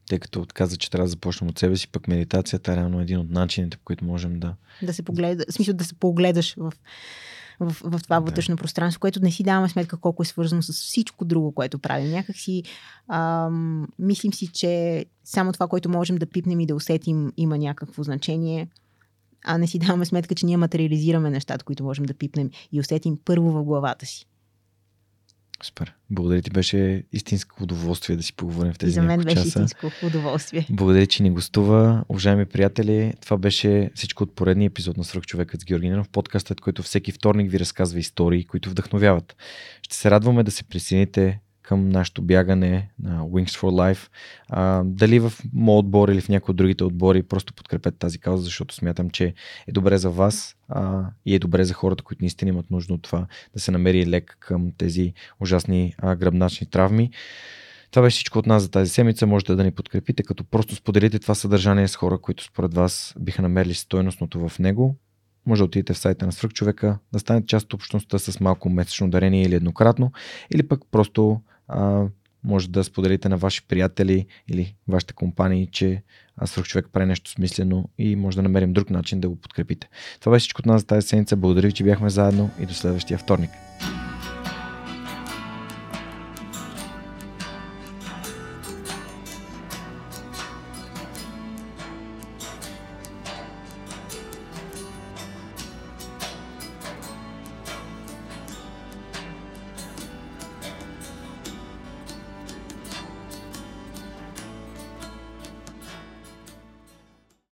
тъй 0.10 0.20
като 0.20 0.42
отказа, 0.42 0.78
че 0.78 0.92
трябва 0.92 1.06
да 1.06 1.10
започнем 1.10 1.50
от 1.50 1.60
себе 1.60 1.78
си, 1.78 1.88
пък 1.88 2.08
медитацията 2.08 2.72
е 2.72 2.76
реално 2.76 3.02
един 3.02 3.20
от 3.20 3.30
начините, 3.30 3.78
по 3.78 3.84
които 3.84 4.06
можем 4.06 4.40
да... 4.40 4.56
Да 4.82 4.94
се 4.94 5.04
погледа, 5.04 5.46
в 5.50 5.54
смисъл 5.54 5.74
да 5.74 5.84
се 5.84 5.94
погледаш 5.94 6.56
в, 6.56 6.74
в, 7.60 7.76
в 7.84 8.00
това 8.04 8.20
да. 8.20 8.26
вътрешно 8.26 8.58
пространство, 8.58 9.00
което 9.00 9.20
не 9.24 9.32
си 9.32 9.44
даваме 9.44 9.70
сметка 9.70 9.98
колко 9.98 10.24
е 10.24 10.26
свързано 10.26 10.62
с 10.62 10.74
всичко 10.74 11.26
друго, 11.26 11.52
което 11.52 11.80
правим. 11.80 12.12
Някак 12.12 12.36
си 12.36 12.64
ам, 13.08 13.88
мислим 14.00 14.34
си, 14.34 14.48
че 14.48 15.06
само 15.24 15.54
това, 15.54 15.68
което 15.68 15.90
можем 15.90 16.16
да 16.16 16.26
пипнем 16.26 16.60
и 16.60 16.66
да 16.66 16.76
усетим, 16.76 17.34
има 17.38 17.58
някакво 17.58 18.04
значение 18.04 18.68
а 19.46 19.58
не 19.58 19.68
си 19.68 19.80
даваме 19.80 20.06
сметка, 20.06 20.36
че 20.36 20.46
ние 20.46 20.58
материализираме 20.58 21.30
нещата, 21.30 21.66
които 21.66 21.84
можем 21.84 22.06
да 22.06 22.14
пипнем 22.14 22.50
и 22.72 22.80
усетим 22.80 23.18
първо 23.26 23.52
в 23.52 23.64
главата 23.64 24.06
си. 24.06 24.26
Супер. 25.64 25.94
Благодаря 26.10 26.42
ти. 26.42 26.50
Беше 26.50 27.04
истинско 27.12 27.64
удоволствие 27.64 28.16
да 28.16 28.24
си 28.24 28.34
поговорим 28.34 28.74
в 28.74 28.78
тези 28.78 28.92
За 28.92 29.02
мен 29.02 29.22
беше 29.22 29.36
часа. 29.36 29.48
истинско 29.48 29.92
удоволствие. 30.06 30.68
Благодаря, 30.70 31.08
че 31.08 31.24
ни 31.24 31.32
гостува. 31.32 32.04
Уважаеми 32.10 32.46
приятели, 32.46 33.14
това 33.22 33.38
беше 33.38 33.92
всичко 33.96 34.24
от 34.24 34.36
поредния 34.36 34.68
епизод 34.68 34.98
на 34.98 35.04
Свръхчовекът 35.04 35.62
с 35.62 35.66
Георги 35.66 35.90
Ненов, 35.90 36.10
подкастът, 36.10 36.62
който 36.62 36.84
всеки 36.84 37.12
вторник 37.12 37.52
ви 37.52 37.60
разказва 37.60 38.00
истории, 38.00 38.46
които 38.46 38.70
вдъхновяват. 38.70 39.36
Ще 39.82 39.96
се 39.96 40.12
радваме 40.12 40.44
да 40.44 40.52
се 40.52 40.64
присъедините 40.64 41.40
към 41.66 41.90
нашето 41.90 42.22
бягане 42.22 42.90
на 43.00 43.22
Wings 43.22 43.60
for 43.60 43.94
Life. 43.94 44.10
А, 44.50 44.84
дали 44.86 45.20
в 45.20 45.34
моят 45.54 45.86
отбор 45.86 46.10
или 46.10 46.22
в 46.22 46.30
някои 46.30 46.52
от 46.52 46.58
другите 46.58 46.84
отбори, 46.84 47.24
просто 47.24 47.54
подкрепете 47.54 47.98
тази 47.98 48.20
кауза, 48.20 48.44
защото 48.44 48.76
смятам, 48.76 49.10
че 49.10 49.34
е 49.68 49.72
добре 49.72 49.98
за 49.98 50.10
вас 50.10 50.56
а, 50.70 51.06
и 51.26 51.36
е 51.36 51.40
добре 51.40 51.64
за 51.64 51.74
хората, 51.74 52.04
които 52.04 52.24
наистина 52.24 52.50
имат 52.50 52.72
нужда 52.72 52.94
от 52.94 53.02
това 53.02 53.28
да 53.54 53.60
се 53.60 53.72
намери 53.72 54.08
лек 54.08 54.38
към 54.40 54.72
тези 54.78 55.14
ужасни 55.40 55.96
а, 55.98 56.16
гръбначни 56.16 56.70
травми. 56.70 57.12
Това 57.92 58.02
беше 58.02 58.16
всичко 58.16 58.40
от 58.40 58.46
нас 58.46 58.64
за 58.64 58.72
тази 58.72 58.92
седмица. 58.92 59.28
Можете 59.28 59.56
да 59.56 59.64
ни 59.64 59.72
подкрепите, 59.72 60.24
като 60.24 60.44
просто 60.44 60.76
споделите 60.76 61.20
това 61.20 61.36
съдържание 61.36 61.88
с 61.88 61.96
хора, 61.96 62.18
които 62.18 62.44
според 62.44 62.74
вас 62.74 63.14
биха 63.20 63.42
намерили 63.42 63.74
стойностното 63.74 64.50
в 64.50 64.60
него. 64.60 64.96
Може 65.46 65.60
да 65.60 65.66
отидете 65.66 65.94
в 65.94 65.98
сайта 65.98 66.26
на 66.26 66.32
Свръхчовека, 66.32 66.98
да 67.14 67.20
станете 67.20 67.48
част 67.48 67.66
от 67.66 67.74
общността 67.74 68.20
с 68.20 68.40
малко 68.40 68.70
месечно 68.70 69.10
дарение 69.10 69.44
или 69.44 69.56
еднократно, 69.56 70.12
или 70.54 70.68
пък 70.68 70.82
просто 70.92 71.42
а, 71.68 72.06
може 72.44 72.70
да 72.70 72.84
споделите 72.84 73.30
на 73.30 73.38
ваши 73.38 73.68
приятели 73.68 74.26
или 74.48 74.76
вашите 74.88 75.14
компании, 75.14 75.68
че 75.72 76.04
Свръхчовек 76.46 76.88
прави 76.94 77.06
нещо 77.06 77.32
смислено 77.32 77.90
и 77.98 78.16
може 78.16 78.38
да 78.38 78.44
намерим 78.44 78.74
друг 78.74 78.90
начин 78.90 79.20
да 79.20 79.30
го 79.30 79.36
подкрепите. 79.36 79.90
Това 80.20 80.32
беше 80.32 80.44
всичко 80.44 80.60
от 80.60 80.66
нас 80.66 80.82
за 80.82 80.88
тази 80.88 81.08
седмица. 81.08 81.36
Благодаря 81.36 81.68
ви, 81.68 81.74
че 81.74 81.84
бяхме 81.84 82.10
заедно 82.10 82.50
и 82.62 82.66
до 82.66 82.74
следващия 82.74 83.18
вторник. 83.18 83.52